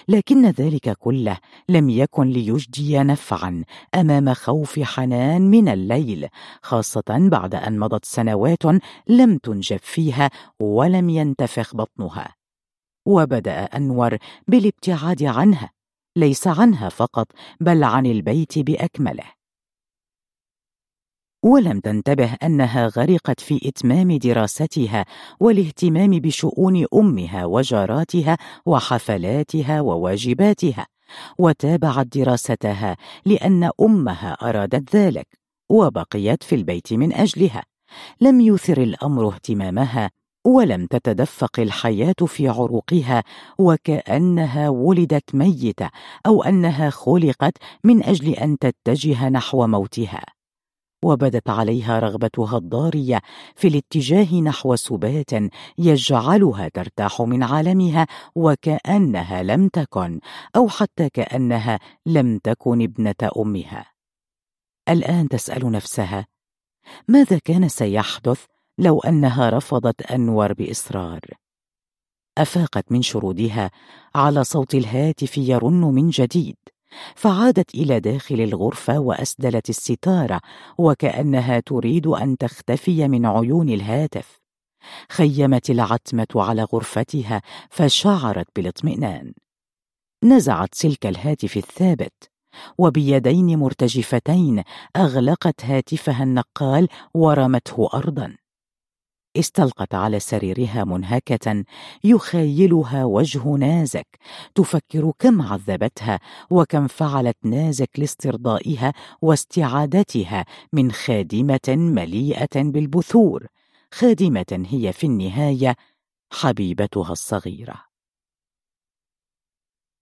لكن 0.09 0.47
ذلك 0.47 0.97
كله 0.99 1.39
لم 1.69 1.91
يكن 1.91 2.29
ليجدي 2.29 2.99
نفعا 2.99 3.65
أمام 3.95 4.35
خوف 4.35 4.81
حنان 4.81 5.43
من 5.43 5.69
الليل 5.69 6.29
خاصة 6.63 7.29
بعد 7.31 7.55
أن 7.55 7.79
مضت 7.79 8.05
سنوات 8.05 8.63
لم 9.09 9.39
تنجب 9.39 9.81
فيها 9.83 10.31
ولم 10.61 11.11
ينتفخ 11.11 11.77
بطنها. 11.77 12.42
وبدأ 13.07 13.65
أنور 13.65 14.17
بالابتعاد 14.49 15.23
عنها 15.23 15.71
ليس 16.17 16.47
عنها 16.47 16.89
فقط 16.89 17.27
بل 17.61 17.85
عن 17.85 18.07
البيت 18.07 18.59
بأكمله. 18.59 19.33
ولم 21.45 21.81
تنتبه 21.81 22.35
أنها 22.43 22.87
غرقت 22.87 23.41
في 23.41 23.69
إتمام 23.69 24.17
دراستها 24.17 25.05
والاهتمام 25.41 26.11
بشؤون 26.11 26.87
أمها 26.95 27.45
وجاراتها 27.45 28.39
وحفلاتها 28.67 29.81
وواجباتها 29.81 30.87
وتابعت 31.39 32.07
دراستها 32.07 32.97
لأن 33.27 33.71
أمها 33.81 34.33
أرادت 34.33 34.97
ذلك 34.97 35.29
وبقيت 35.71 36.43
في 36.43 36.55
البيت 36.55 36.93
من 36.93 37.13
أجلها. 37.13 37.63
لم 38.21 38.41
يثر 38.41 38.83
الأمر 38.83 39.29
اهتمامها 39.29 40.11
ولم 40.45 40.87
تتدفق 40.87 41.61
الحياة 41.61 42.15
في 42.27 42.49
عروقها 42.49 43.25
وكأنها 43.59 44.69
ولدت 44.69 45.35
ميتة 45.35 45.91
أو 46.27 46.43
أنها 46.43 46.91
خلقت 46.91 47.53
من 47.85 48.05
أجل 48.05 48.35
أن 48.35 48.59
تتجه 48.59 49.29
نحو 49.29 49.67
موتها. 49.67 50.23
وبدت 51.05 51.51
عليها 51.51 51.99
رغبتها 51.99 52.59
الضارية 52.59 53.21
في 53.57 53.69
الاتجاه 53.69 54.41
نحو 54.41 54.77
سبات 54.77 55.31
يجعلها 55.79 56.69
ترتاح 56.69 57.23
من 57.23 57.43
عالمها 57.43 58.07
وكأنها 58.35 59.43
لم 59.43 59.69
تكن 59.69 60.21
أو 60.57 60.69
حتى 60.69 61.09
كأنها 61.09 61.79
لم 62.07 62.39
تكن 62.39 62.83
ابنة 62.83 63.31
أمها. 63.37 63.87
الآن 64.89 65.29
تسأل 65.29 65.71
نفسها 65.71 66.27
ماذا 67.09 67.39
كان 67.39 67.69
سيحدث 67.69 68.45
لو 68.79 69.01
أنها 69.01 69.51
رفضت 69.51 70.03
أنور 70.03 70.53
بإصرار. 70.53 71.21
أفاقت 72.39 72.93
من 72.93 73.03
شرودها 73.03 73.71
على 74.15 74.45
صوت 74.45 74.75
الهاتف 74.75 75.39
يرن 75.39 75.81
من 75.81 76.11
جديد 76.11 76.57
فعادت 77.15 77.75
إلى 77.75 78.01
داخل 78.01 78.41
الغرفة 78.41 78.99
وأسدلت 78.99 79.71
الستاره 79.71 80.41
وكأنها 80.79 81.61
تريد 81.61 82.07
أن 82.07 82.37
تختفي 82.37 83.09
من 83.09 83.27
عيون 83.27 83.69
الهاتف. 83.69 84.41
خيمت 85.09 85.71
العتمة 85.71 86.27
على 86.37 86.63
غرفتها 86.63 87.43
فشعرت 87.71 88.47
بالاطمئنان. 88.57 89.33
نزعت 90.25 90.75
سلك 90.75 91.07
الهاتف 91.07 91.57
الثابت 91.57 92.31
وبيدين 92.79 93.59
مرتجفتين 93.59 94.63
أغلقت 94.97 95.65
هاتفها 95.65 96.23
النقال 96.23 96.89
ورمته 97.15 97.89
ارضا. 97.95 98.37
استلقت 99.37 99.95
على 99.95 100.21
سريرها 100.21 100.85
منهكة 100.85 101.65
يخيلها 102.05 103.05
وجه 103.05 103.49
نازك 103.49 104.19
تفكر 104.55 105.13
كم 105.19 105.43
عذبتها 105.43 106.21
وكم 106.51 106.87
فعلت 106.89 107.37
نازك 107.43 107.91
لاسترضائها 107.99 108.93
واستعادتها 109.23 110.45
من 110.73 110.93
خادمة 110.93 111.69
مليئة 111.69 112.63
بالبثور. 112.63 113.47
خادمة 113.95 114.67
هي 114.69 114.93
في 114.93 115.07
النهاية 115.07 115.77
حبيبتها 116.33 117.13
الصغيرة. 117.13 117.85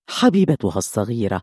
حبيبتها 0.08 0.78
الصغيرة 0.78 1.42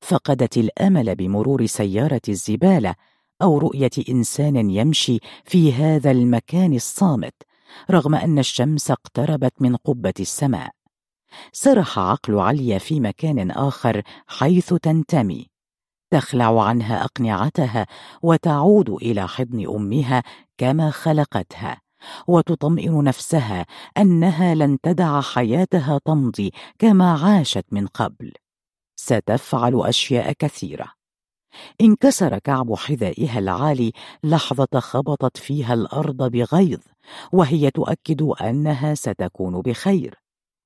فقدت 0.00 0.56
الأمل 0.56 1.14
بمرور 1.14 1.66
سيارة 1.66 2.20
الزبالة 2.28 2.94
أو 3.42 3.58
رؤية 3.58 3.90
إنسان 4.08 4.70
يمشي 4.70 5.18
في 5.44 5.72
هذا 5.72 6.10
المكان 6.10 6.74
الصامت 6.74 7.34
رغم 7.90 8.14
أن 8.14 8.38
الشمس 8.38 8.90
اقتربت 8.90 9.62
من 9.62 9.76
قبة 9.76 10.14
السماء. 10.20 10.70
سرح 11.52 11.98
عقل 11.98 12.38
عليا 12.38 12.78
في 12.78 13.00
مكان 13.00 13.50
آخر 13.50 14.02
حيث 14.26 14.74
تنتمي. 14.74 15.46
تخلع 16.10 16.62
عنها 16.62 17.04
أقنعتها 17.04 17.86
وتعود 18.22 18.90
إلى 18.90 19.28
حضن 19.28 19.66
أمها 19.76 20.22
كما 20.58 20.90
خلقتها 20.90 21.80
وتطمئن 22.28 23.04
نفسها 23.04 23.66
أنها 23.98 24.54
لن 24.54 24.78
تدع 24.80 25.20
حياتها 25.20 25.98
تمضي 26.04 26.52
كما 26.78 27.12
عاشت 27.12 27.64
من 27.72 27.86
قبل. 27.86 28.32
ستفعل 28.96 29.80
أشياء 29.80 30.32
كثيرة. 30.32 30.97
انكسر 31.80 32.38
كعب 32.38 32.74
حذائها 32.74 33.38
العالي 33.38 33.92
لحظة 34.24 34.80
خبطت 34.80 35.36
فيها 35.36 35.74
الأرض 35.74 36.30
بغيظ 36.30 36.80
وهي 37.32 37.70
تؤكد 37.70 38.22
أنها 38.22 38.94
ستكون 38.94 39.60
بخير. 39.60 40.14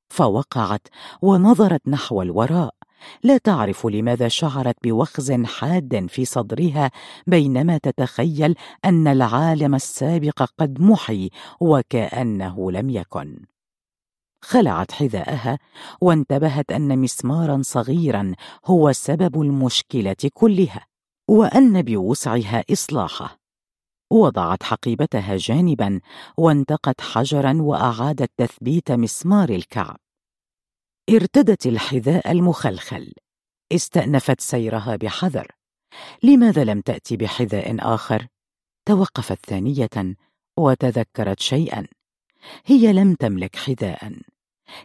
فوقعت 0.09 0.89
ونظرت 1.23 1.89
نحو 1.89 2.23
الوراء. 2.23 2.75
لا 3.23 3.39
تعرف 3.39 3.87
لماذا 3.87 4.29
شعرت 4.29 4.77
بوخز 4.85 5.33
حاد 5.33 6.07
في 6.09 6.25
صدرها 6.25 6.91
بينما 7.27 7.79
تتخيل 7.79 8.55
أن 8.85 9.07
العالم 9.09 9.75
السابق 9.75 10.43
قد 10.59 10.81
محي 10.81 11.31
وكأنه 11.61 12.71
لم 12.71 12.91
يكن. 12.91 13.52
خلعت 14.43 14.93
حذاءها 14.93 15.59
وانتبهت 16.01 16.73
أن 16.73 16.99
مسمارا 16.99 17.63
صغيرا 17.65 18.35
هو 18.65 18.93
سبب 18.93 19.43
المشكلة 19.43 20.17
كلها 20.35 20.87
وأن 21.29 21.83
بوسعها 21.83 22.65
إصلاحه. 22.73 23.39
وضعت 24.11 24.63
حقيبتها 24.63 25.37
جانبا 25.37 26.01
وانتقت 26.39 27.01
حجرا 27.01 27.63
واعادت 27.63 28.31
تثبيت 28.37 28.93
مسمار 28.93 29.49
الكعب. 29.49 29.97
ارتدت 31.11 31.67
الحذاء 31.67 32.33
المخلخل. 32.33 33.13
استأنفت 33.73 34.41
سيرها 34.41 34.97
بحذر. 34.97 35.47
لماذا 36.23 36.65
لم 36.65 36.81
تأتي 36.81 37.17
بحذاء 37.17 37.95
آخر؟ 37.95 38.27
توقفت 38.89 39.47
ثانية 39.47 40.17
وتذكرت 40.59 41.41
شيئا. 41.41 41.87
هي 42.65 42.93
لم 42.93 43.15
تملك 43.15 43.57
حذاء 43.57 44.13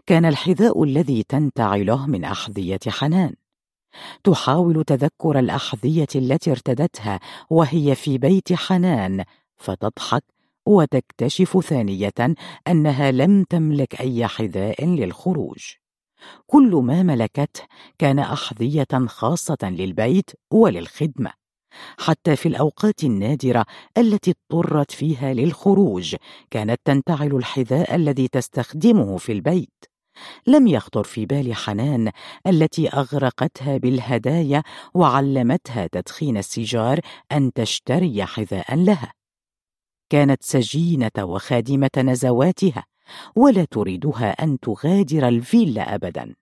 كان 0.05 0.25
الحذاء 0.25 0.83
الذي 0.83 1.23
تنتعي 1.23 1.83
له 1.83 2.07
من 2.07 2.23
أحذية 2.23 2.79
حنان. 2.87 3.33
تحاول 4.23 4.83
تذكر 4.83 5.39
الأحذية 5.39 6.07
التي 6.15 6.51
ارتدتها 6.51 7.19
وهي 7.49 7.95
في 7.95 8.17
بيت 8.17 8.53
حنان 8.53 9.23
فتضحك 9.57 10.23
وتكتشف 10.65 11.59
ثانية 11.59 12.35
أنها 12.67 13.11
لم 13.11 13.43
تملك 13.43 14.01
أي 14.01 14.27
حذاء 14.27 14.85
للخروج. 14.85 15.73
كل 16.47 16.81
ما 16.83 17.03
ملكته 17.03 17.61
كان 17.97 18.19
أحذية 18.19 18.87
خاصة 19.07 19.57
للبيت 19.63 20.31
وللخدمة. 20.51 21.46
حتى 21.99 22.35
في 22.35 22.47
الأوقات 22.47 23.03
النادرة 23.03 23.65
التي 23.97 24.33
اضطرت 24.51 24.91
فيها 24.91 25.33
للخروج 25.33 26.15
كانت 26.51 26.81
تنتعل 26.85 27.35
الحذاء 27.35 27.95
الذي 27.95 28.27
تستخدمه 28.27 29.17
في 29.17 29.31
البيت. 29.31 29.85
لم 30.47 30.67
يخطر 30.67 31.03
في 31.03 31.25
بال 31.25 31.55
حنان 31.55 32.11
التي 32.47 32.89
أغرقتها 32.89 33.77
بالهدايا 33.77 34.63
وعلمتها 34.93 35.87
تدخين 35.87 36.37
السيجار 36.37 36.99
أن 37.31 37.53
تشتري 37.53 38.25
حذاء 38.25 38.75
لها. 38.75 39.13
كانت 40.09 40.43
سجينة 40.43 41.11
وخادمة 41.19 41.89
نزواتها 41.97 42.85
ولا 43.35 43.65
تريدها 43.65 44.43
أن 44.43 44.59
تغادر 44.59 45.27
الفيلا 45.27 45.95
ابدا. 45.95 46.35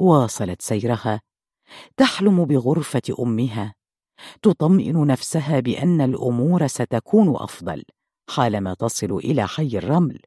واصلت 0.00 0.62
سيرها 0.62 1.20
تحلم 1.96 2.44
بغرفة 2.44 3.02
أمها 3.20 3.74
تطمئن 4.42 5.06
نفسها 5.06 5.60
بأن 5.60 6.00
الأمور 6.00 6.66
ستكون 6.66 7.36
أفضل 7.36 7.84
حالما 8.30 8.74
تصل 8.74 9.12
إلى 9.12 9.48
حي 9.48 9.78
الرمل. 9.78 10.20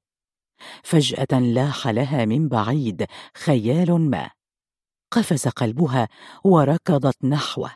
فجأة 0.83 1.39
لاح 1.39 1.87
لها 1.87 2.25
من 2.25 2.47
بعيد 2.47 3.05
خيال 3.37 4.09
ما. 4.09 4.29
قفز 5.11 5.47
قلبها 5.47 6.07
وركضت 6.43 7.25
نحوه. 7.25 7.71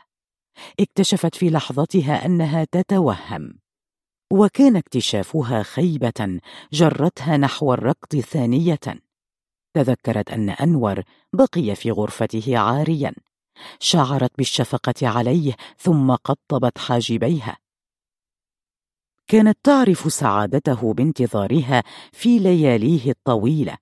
اكتشفت 0.80 1.34
في 1.34 1.50
لحظتها 1.50 2.26
أنها 2.26 2.64
تتوهم. 2.64 3.58
وكان 4.32 4.76
اكتشافها 4.76 5.62
خيبة 5.62 6.40
جرتها 6.72 7.36
نحو 7.36 7.74
الركض 7.74 8.20
ثانية. 8.20 8.80
تذكرت 9.74 10.30
أن 10.30 10.50
أنور 10.50 11.02
بقي 11.32 11.74
في 11.74 11.90
غرفته 11.90 12.58
عاريا. 12.58 13.12
شعرت 13.80 14.30
بالشفقة 14.38 15.08
عليه 15.08 15.56
ثم 15.78 16.14
قطبت 16.14 16.78
حاجبيها. 16.78 17.56
كانت 19.26 19.58
تعرف 19.62 20.12
سعادته 20.12 20.94
بانتظارها 20.94 21.82
في 22.12 22.38
لياليه 22.38 23.10
الطويلة. 23.10 23.76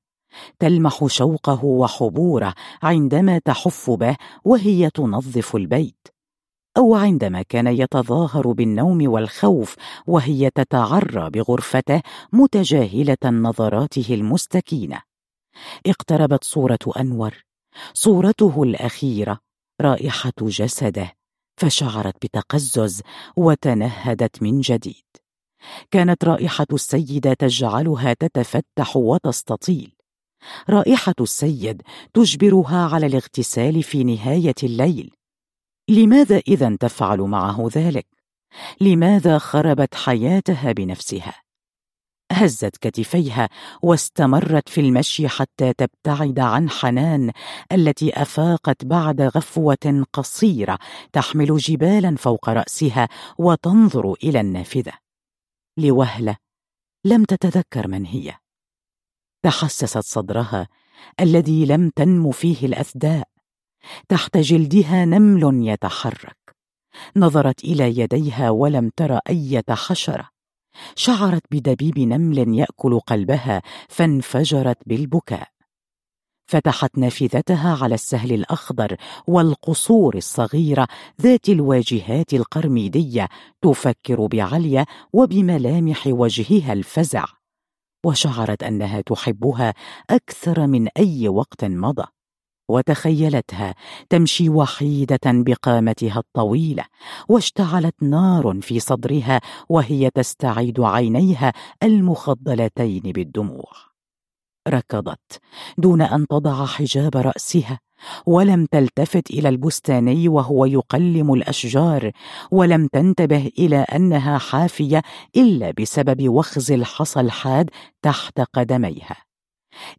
تلمح 0.58 1.06
شوقه 1.06 1.64
وحبوره 1.64 2.54
عندما 2.82 3.38
تحف 3.38 3.90
به 3.90 4.16
وهي 4.44 4.90
تنظف 4.90 5.56
البيت. 5.56 6.08
أو 6.76 6.94
عندما 6.94 7.42
كان 7.42 7.66
يتظاهر 7.66 8.52
بالنوم 8.52 9.08
والخوف 9.08 9.76
وهي 10.06 10.50
تتعرى 10.50 11.30
بغرفته 11.30 12.00
متجاهلة 12.32 13.16
نظراته 13.24 14.14
المستكينة. 14.14 15.02
اقتربت 15.86 16.44
صورة 16.44 16.78
أنور. 16.96 17.44
صورته 17.94 18.62
الأخيرة 18.62 19.38
رائحة 19.80 20.32
جسده 20.40 21.12
فشعرت 21.60 22.14
بتقزز 22.22 23.02
وتنهدت 23.36 24.42
من 24.42 24.60
جديد. 24.60 25.04
كانت 25.90 26.24
رائحة 26.24 26.66
السيدة 26.72 27.34
تجعلها 27.34 28.12
تتفتح 28.12 28.96
وتستطيل. 28.96 29.92
رائحة 30.70 31.14
السيد 31.20 31.82
تجبرها 32.14 32.88
على 32.94 33.06
الاغتسال 33.06 33.82
في 33.82 34.04
نهاية 34.04 34.54
الليل. 34.62 35.10
لماذا 35.88 36.38
إذا 36.48 36.76
تفعل 36.76 37.20
معه 37.20 37.68
ذلك؟ 37.74 38.06
لماذا 38.80 39.38
خربت 39.38 39.94
حياتها 39.94 40.72
بنفسها؟ 40.72 41.43
هزت 42.32 42.76
كتفيها 42.76 43.48
واستمرت 43.82 44.68
في 44.68 44.80
المشي 44.80 45.28
حتى 45.28 45.72
تبتعد 45.72 46.38
عن 46.38 46.70
حنان 46.70 47.32
التي 47.72 48.22
أفاقت 48.22 48.84
بعد 48.84 49.20
غفوة 49.20 50.06
قصيرة 50.12 50.78
تحمل 51.12 51.56
جبالا 51.56 52.16
فوق 52.16 52.48
رأسها 52.48 53.08
وتنظر 53.38 54.12
إلى 54.12 54.40
النافذة. 54.40 54.92
لوهلة 55.78 56.36
لم 57.04 57.24
تتذكر 57.24 57.88
من 57.88 58.06
هي. 58.06 58.34
تحسست 59.42 59.98
صدرها 59.98 60.68
الذي 61.20 61.66
لم 61.66 61.90
تنم 61.96 62.30
فيه 62.30 62.66
الأثداء. 62.66 63.28
تحت 64.08 64.36
جلدها 64.36 65.04
نمل 65.04 65.68
يتحرك. 65.68 66.56
نظرت 67.16 67.64
إلى 67.64 67.98
يديها 67.98 68.50
ولم 68.50 68.90
تر 68.96 69.18
إيه 69.28 69.64
حشرة. 69.70 70.33
شعرت 70.96 71.42
بدبيب 71.50 71.98
نمل 71.98 72.58
يأكل 72.58 73.00
قلبها 73.00 73.62
فانفجرت 73.88 74.78
بالبكاء. 74.86 75.48
فتحت 76.46 76.98
نافذتها 76.98 77.78
على 77.82 77.94
السهل 77.94 78.32
الأخضر 78.32 78.96
والقصور 79.26 80.16
الصغيرة 80.16 80.88
ذات 81.20 81.48
الواجهات 81.48 82.34
القرميدية 82.34 83.28
تفكر 83.62 84.26
بعليا 84.26 84.86
وبملامح 85.12 86.06
وجهها 86.06 86.72
الفزع. 86.72 87.24
وشعرت 88.06 88.62
أنها 88.62 89.00
تحبها 89.00 89.74
أكثر 90.10 90.66
من 90.66 90.88
أي 90.88 91.28
وقت 91.28 91.64
مضى. 91.64 92.06
وتخيلتها 92.68 93.74
تمشي 94.10 94.48
وحيدة 94.48 95.20
بقامتها 95.24 96.18
الطويلة 96.18 96.84
واشتعلت 97.28 97.94
نار 98.02 98.58
في 98.60 98.80
صدرها 98.80 99.40
وهي 99.68 100.10
تستعيد 100.14 100.80
عينيها 100.80 101.52
المخضلتين 101.82 103.02
بالدموع. 103.02 103.72
ركضت 104.68 105.40
دون 105.78 106.02
أن 106.02 106.26
تضع 106.26 106.66
حجاب 106.66 107.16
رأسها 107.16 107.78
ولم 108.26 108.66
تلتفت 108.66 109.30
إلى 109.30 109.48
البستاني 109.48 110.28
وهو 110.28 110.64
يقلم 110.64 111.34
الأشجار 111.34 112.10
ولم 112.50 112.86
تنتبه 112.86 113.50
إلى 113.58 113.76
أنها 113.76 114.38
حافية 114.38 115.02
إلا 115.36 115.70
بسبب 115.80 116.28
وخز 116.28 116.72
الحصى 116.72 117.20
الحاد 117.20 117.70
تحت 118.02 118.40
قدميها. 118.40 119.23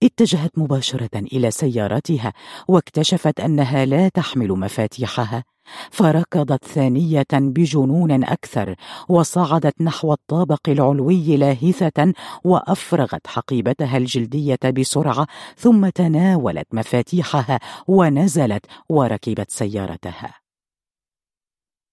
اتجهت 0.04 0.52
مباشرة 0.58 1.10
إلى 1.16 1.52
سيارتها 1.52 2.34
واكتشفت 2.68 3.40
أنها 3.40 3.86
لا 3.86 4.10
تحمل 4.10 4.50
مفاتيحها 4.50 5.44
فركضت 5.92 6.66
ثانية 6.66 7.26
بجنون 7.34 8.24
أكثر 8.24 8.76
وصعدت 9.10 9.82
نحو 9.82 10.14
الطابق 10.14 10.70
العلوي 10.70 11.38
لاهثة 11.38 12.14
وأفرغت 12.44 13.28
حقيبتها 13.28 13.98
الجلدية 13.98 14.60
بسرعة 14.66 15.28
ثم 15.58 15.90
تناولت 15.90 16.68
مفاتيحها 16.74 17.60
ونزلت 17.88 18.66
وركبت 18.90 19.52
سيارتها. 19.52 20.45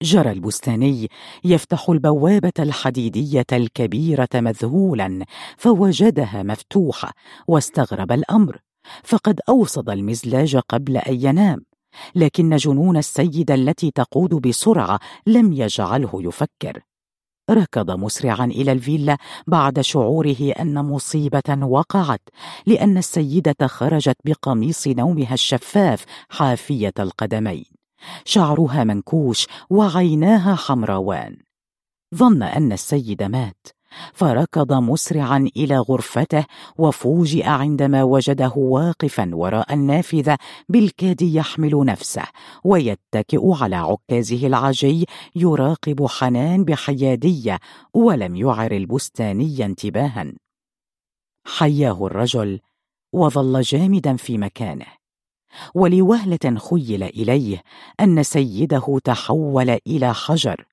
جرى 0.03 0.31
البستاني 0.31 1.09
يفتح 1.43 1.89
البوابة 1.89 2.51
الحديدية 2.59 3.45
الكبيرة 3.53 4.29
مذهولا 4.35 5.25
فوجدها 5.57 6.43
مفتوحة 6.43 7.13
واستغرب 7.47 8.11
الأمر 8.11 8.59
فقد 9.03 9.39
أوصد 9.49 9.89
المزلاج 9.89 10.55
قبل 10.55 10.97
أن 10.97 11.25
ينام 11.25 11.65
لكن 12.15 12.55
جنون 12.55 12.97
السيده 12.97 13.55
التي 13.55 13.91
تقود 13.91 14.29
بسرعة 14.29 14.99
لم 15.27 15.53
يجعله 15.53 16.11
يفكر. 16.13 16.79
ركض 17.49 17.91
مسرعا 17.91 18.45
إلى 18.45 18.71
الفيلا 18.71 19.17
بعد 19.47 19.81
شعوره 19.81 20.53
أن 20.59 20.85
مصيبة 20.85 21.65
وقعت 21.65 22.21
لأن 22.65 22.97
السيدة 22.97 23.67
خرجت 23.67 24.17
بقميص 24.25 24.87
نومها 24.87 25.33
الشفاف 25.33 26.05
حافية 26.29 26.93
القدمين. 26.99 27.72
شعرها 28.25 28.83
منكوش 28.83 29.47
وعيناها 29.69 30.55
حمراوان. 30.55 31.37
ظن 32.15 32.43
أن 32.43 32.71
السيد 32.71 33.23
مات 33.23 33.67
فركض 34.13 34.73
مسرعا 34.73 35.49
إلى 35.57 35.77
غرفته 35.77 36.45
وفوجئ 36.77 37.43
عندما 37.47 38.03
وجده 38.03 38.53
واقفا 38.55 39.29
وراء 39.33 39.73
النافذة 39.73 40.37
بالكاد 40.69 41.21
يحمل 41.21 41.85
نفسه 41.85 42.23
ويتكئ 42.63 43.51
على 43.61 43.75
عكازه 43.75 44.47
العجي 44.47 45.05
يراقب 45.35 46.05
حنان 46.05 46.63
بحيادية 46.63 47.59
ولم 47.93 48.35
يعر 48.35 48.71
البستاني 48.71 49.65
انتباها. 49.65 50.33
حياه 51.45 52.05
الرجل 52.05 52.59
وظل 53.13 53.61
جامدا 53.61 54.15
في 54.15 54.37
مكانه. 54.37 55.02
ولوهلة 55.75 56.59
خيل 56.69 57.03
إليه 57.03 57.63
أن 57.99 58.23
سيده 58.23 58.99
تحول 59.03 59.69
إلى 59.87 60.13
حجر. 60.13 60.65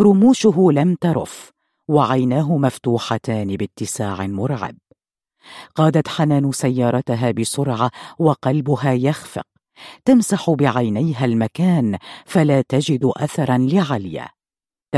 رموشه 0.00 0.72
لم 0.72 0.94
ترف 0.94 1.50
وعيناه 1.88 2.56
مفتوحتان 2.56 3.56
باتساع 3.56 4.26
مرعب. 4.26 4.76
قادت 5.74 6.08
حنان 6.08 6.52
سيارتها 6.52 7.30
بسرعة 7.30 7.90
وقلبها 8.18 8.92
يخفق. 8.92 9.46
تمسح 10.04 10.50
بعينيها 10.50 11.24
المكان 11.24 11.98
فلا 12.24 12.60
تجد 12.68 13.10
اثرا 13.16 13.58
لعليا. 13.58 14.35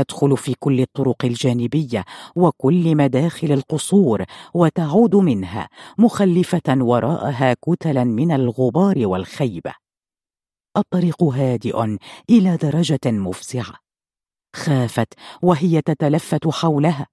تدخل 0.03 0.37
في 0.37 0.55
كل 0.59 0.81
الطرق 0.81 1.25
الجانبية 1.25 2.05
وكل 2.35 2.95
مداخل 2.95 3.51
القصور 3.51 4.23
وتعود 4.53 5.15
منها 5.15 5.69
مخلفة 5.97 6.77
وراءها 6.77 7.53
كتلا 7.53 8.03
من 8.03 8.31
الغبار 8.31 9.07
والخيبه 9.07 9.73
الطريق 10.77 11.23
هادئ 11.23 11.97
إلى 12.29 12.57
درجة 12.57 12.99
مفزعة. 13.05 13.75
خافت 14.55 15.13
وهي 15.41 15.81
تتلفت 15.81 16.47
حولها. 16.47 17.07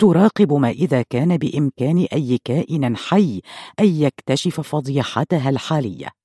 تراقب 0.00 0.52
ما 0.52 0.70
إذا 0.70 1.02
كان 1.02 1.36
بإمكان 1.36 2.06
أي 2.12 2.38
كائن 2.44 2.96
حي 2.96 3.40
أن 3.80 3.86
يكتشف 3.86 4.60
فضيحتها 4.60 5.50
الحالية. 5.50 6.17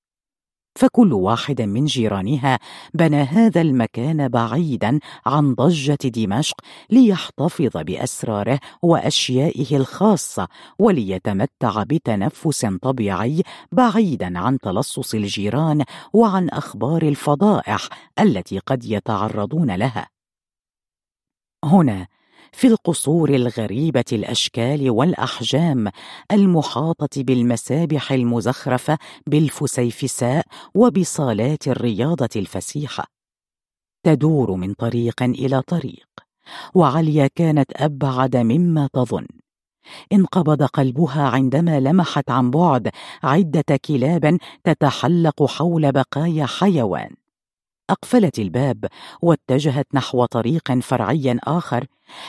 فكل 0.75 1.13
واحد 1.13 1.61
من 1.61 1.85
جيرانها 1.85 2.59
بنى 2.93 3.21
هذا 3.21 3.61
المكان 3.61 4.27
بعيدا 4.27 4.99
عن 5.25 5.55
ضجة 5.55 5.97
دمشق 6.03 6.55
ليحتفظ 6.89 7.77
بأسراره 7.77 8.59
وأشيائه 8.81 9.77
الخاصة 9.77 10.47
وليتمتع 10.79 11.83
بتنفس 11.83 12.65
طبيعي 12.65 13.43
بعيدا 13.71 14.39
عن 14.39 14.57
تلصص 14.59 15.13
الجيران 15.13 15.83
وعن 16.13 16.49
أخبار 16.49 17.01
الفضائح 17.01 17.89
التي 18.19 18.59
قد 18.59 18.85
يتعرضون 18.85 19.71
لها. 19.75 20.07
هنا 21.65 22.07
في 22.53 22.67
القصور 22.67 23.29
الغريبة 23.29 24.03
الأشكال 24.11 24.89
والأحجام 24.89 25.91
المحاطة 26.31 27.23
بالمسابح 27.23 28.11
المزخرفة 28.11 28.97
بالفسيفساء 29.27 30.45
وبصالات 30.75 31.67
الرياضة 31.67 32.29
الفسيحة. 32.35 33.05
تدور 34.03 34.51
من 34.51 34.73
طريق 34.73 35.23
إلى 35.23 35.61
طريق 35.61 36.07
وعليا 36.75 37.29
كانت 37.35 37.71
أبعد 37.75 38.37
مما 38.37 38.89
تظن. 38.93 39.27
انقبض 40.13 40.63
قلبها 40.63 41.23
عندما 41.23 41.79
لمحت 41.79 42.31
عن 42.31 42.51
بعد 42.51 42.89
عدة 43.23 43.79
كلاب 43.85 44.37
تتحلق 44.63 45.43
حول 45.45 45.91
بقايا 45.91 46.45
حيوان. 46.45 47.22
أقفلت 47.89 48.39
الباب 48.39 48.85
واتجهت 49.21 49.87
نحو 49.93 50.25
طريق 50.25 50.79
فرعي 50.79 51.37
آخر. 51.43 51.85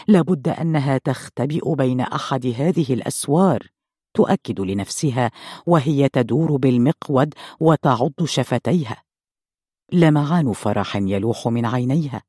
لابد 0.08 0.48
أنها 0.48 0.98
تختبئ 0.98 1.74
بين 1.74 2.00
أحد 2.00 2.46
هذه 2.46 2.94
الأسوار. 2.94 3.66
تؤكد 4.14 4.60
لنفسها 4.60 5.30
وهي 5.66 6.08
تدور 6.08 6.56
بالمقود 6.56 7.34
وتعض 7.60 8.24
شفتيها. 8.24 9.02
لمعان 9.92 10.52
فرح 10.52 10.96
يلوح 10.96 11.48
من 11.48 11.66
عينيها. 11.66 12.22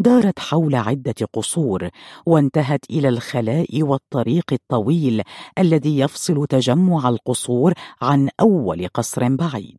دارت 0.00 0.38
حول 0.38 0.74
عدة 0.74 1.14
قصور 1.32 1.88
وانتهت 2.26 2.84
إلى 2.90 3.08
الخلاء 3.08 3.82
والطريق 3.82 4.52
الطويل 4.52 5.22
الذي 5.58 5.98
يفصل 5.98 6.46
تجمع 6.46 7.08
القصور 7.08 7.72
عن 8.02 8.28
أول 8.40 8.88
قصر 8.88 9.28
بعيد. 9.28 9.78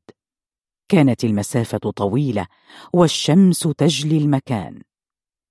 كانت 0.90 1.24
المسافة 1.24 1.78
طويلة 1.78 2.48
والشمس 2.94 3.60
تجلي 3.60 4.18
المكان. 4.18 4.82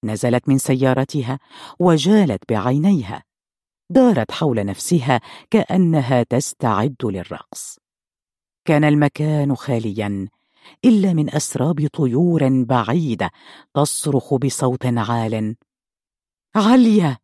نزلت 0.05 0.49
من 0.49 0.59
سيارتها 0.59 1.39
وجالت 1.79 2.43
بعينيها. 2.49 3.23
دارت 3.91 4.33
حول 4.33 4.65
نفسها 4.67 5.21
كأنها 5.51 6.23
تستعد 6.23 6.97
للرقص. 7.05 7.79
كان 8.65 8.85
المكان 8.85 9.57
خاليا 9.57 10.29
إلا 10.85 11.13
من 11.13 11.35
أسراب 11.35 11.89
طيور 11.93 12.65
بعيدة 12.65 13.31
تصرخ 13.75 14.35
بصوت 14.35 14.87
عال. 14.87 15.57
عليا! 16.55 17.17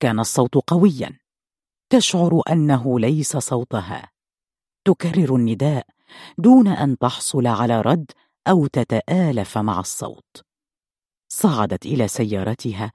كان 0.00 0.20
الصوت 0.20 0.54
قويا. 0.54 1.18
تشعر 1.90 2.42
أنه 2.50 3.00
ليس 3.00 3.36
صوتها. 3.36 4.10
تكرر 4.84 5.36
النداء 5.36 5.86
دون 6.38 6.68
أن 6.68 6.98
تحصل 6.98 7.46
على 7.46 7.80
رد 7.80 8.10
أو 8.48 8.66
تتآلف 8.66 9.58
مع 9.58 9.80
الصوت. 9.80 10.42
صعدت 11.28 11.86
إلى 11.86 12.08
سيارتها 12.08 12.92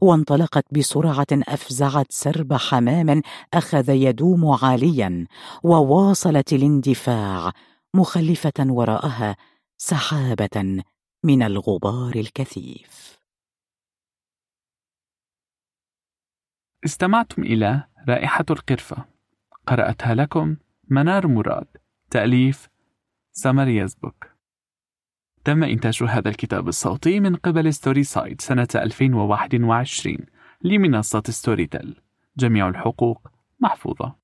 وانطلقت 0.00 0.64
بسرعة 0.72 1.26
أفزعت 1.32 2.12
سرب 2.12 2.54
حمام 2.54 3.22
أخذ 3.54 3.88
يدوم 3.88 4.46
عاليا 4.62 5.26
وواصلت 5.62 6.52
الاندفاع 6.52 7.52
مخلفة 7.94 8.52
وراءها 8.60 9.36
سحابة 9.78 10.82
من 11.24 11.42
الغبار 11.42 12.12
الكثيف. 12.16 13.18
استمعتم 16.84 17.42
إلى 17.42 17.84
رائحة 18.08 18.44
القرفة. 18.50 19.04
قرأتها 19.66 20.14
لكم 20.14 20.56
منار 20.88 21.26
مراد. 21.26 21.66
تأليف 22.10 22.68
سمر 23.32 23.68
يزبك 23.68 24.38
تم 25.44 25.64
إنتاج 25.64 26.02
هذا 26.02 26.28
الكتاب 26.28 26.68
الصوتي 26.68 27.20
من 27.20 27.36
قبل 27.36 27.74
StorySide 27.74 28.40
سنة 28.40 28.68
2021 28.74 30.16
لمنصة 30.62 31.22
Storytel 31.28 31.96
جميع 32.36 32.68
الحقوق 32.68 33.28
محفوظة. 33.60 34.17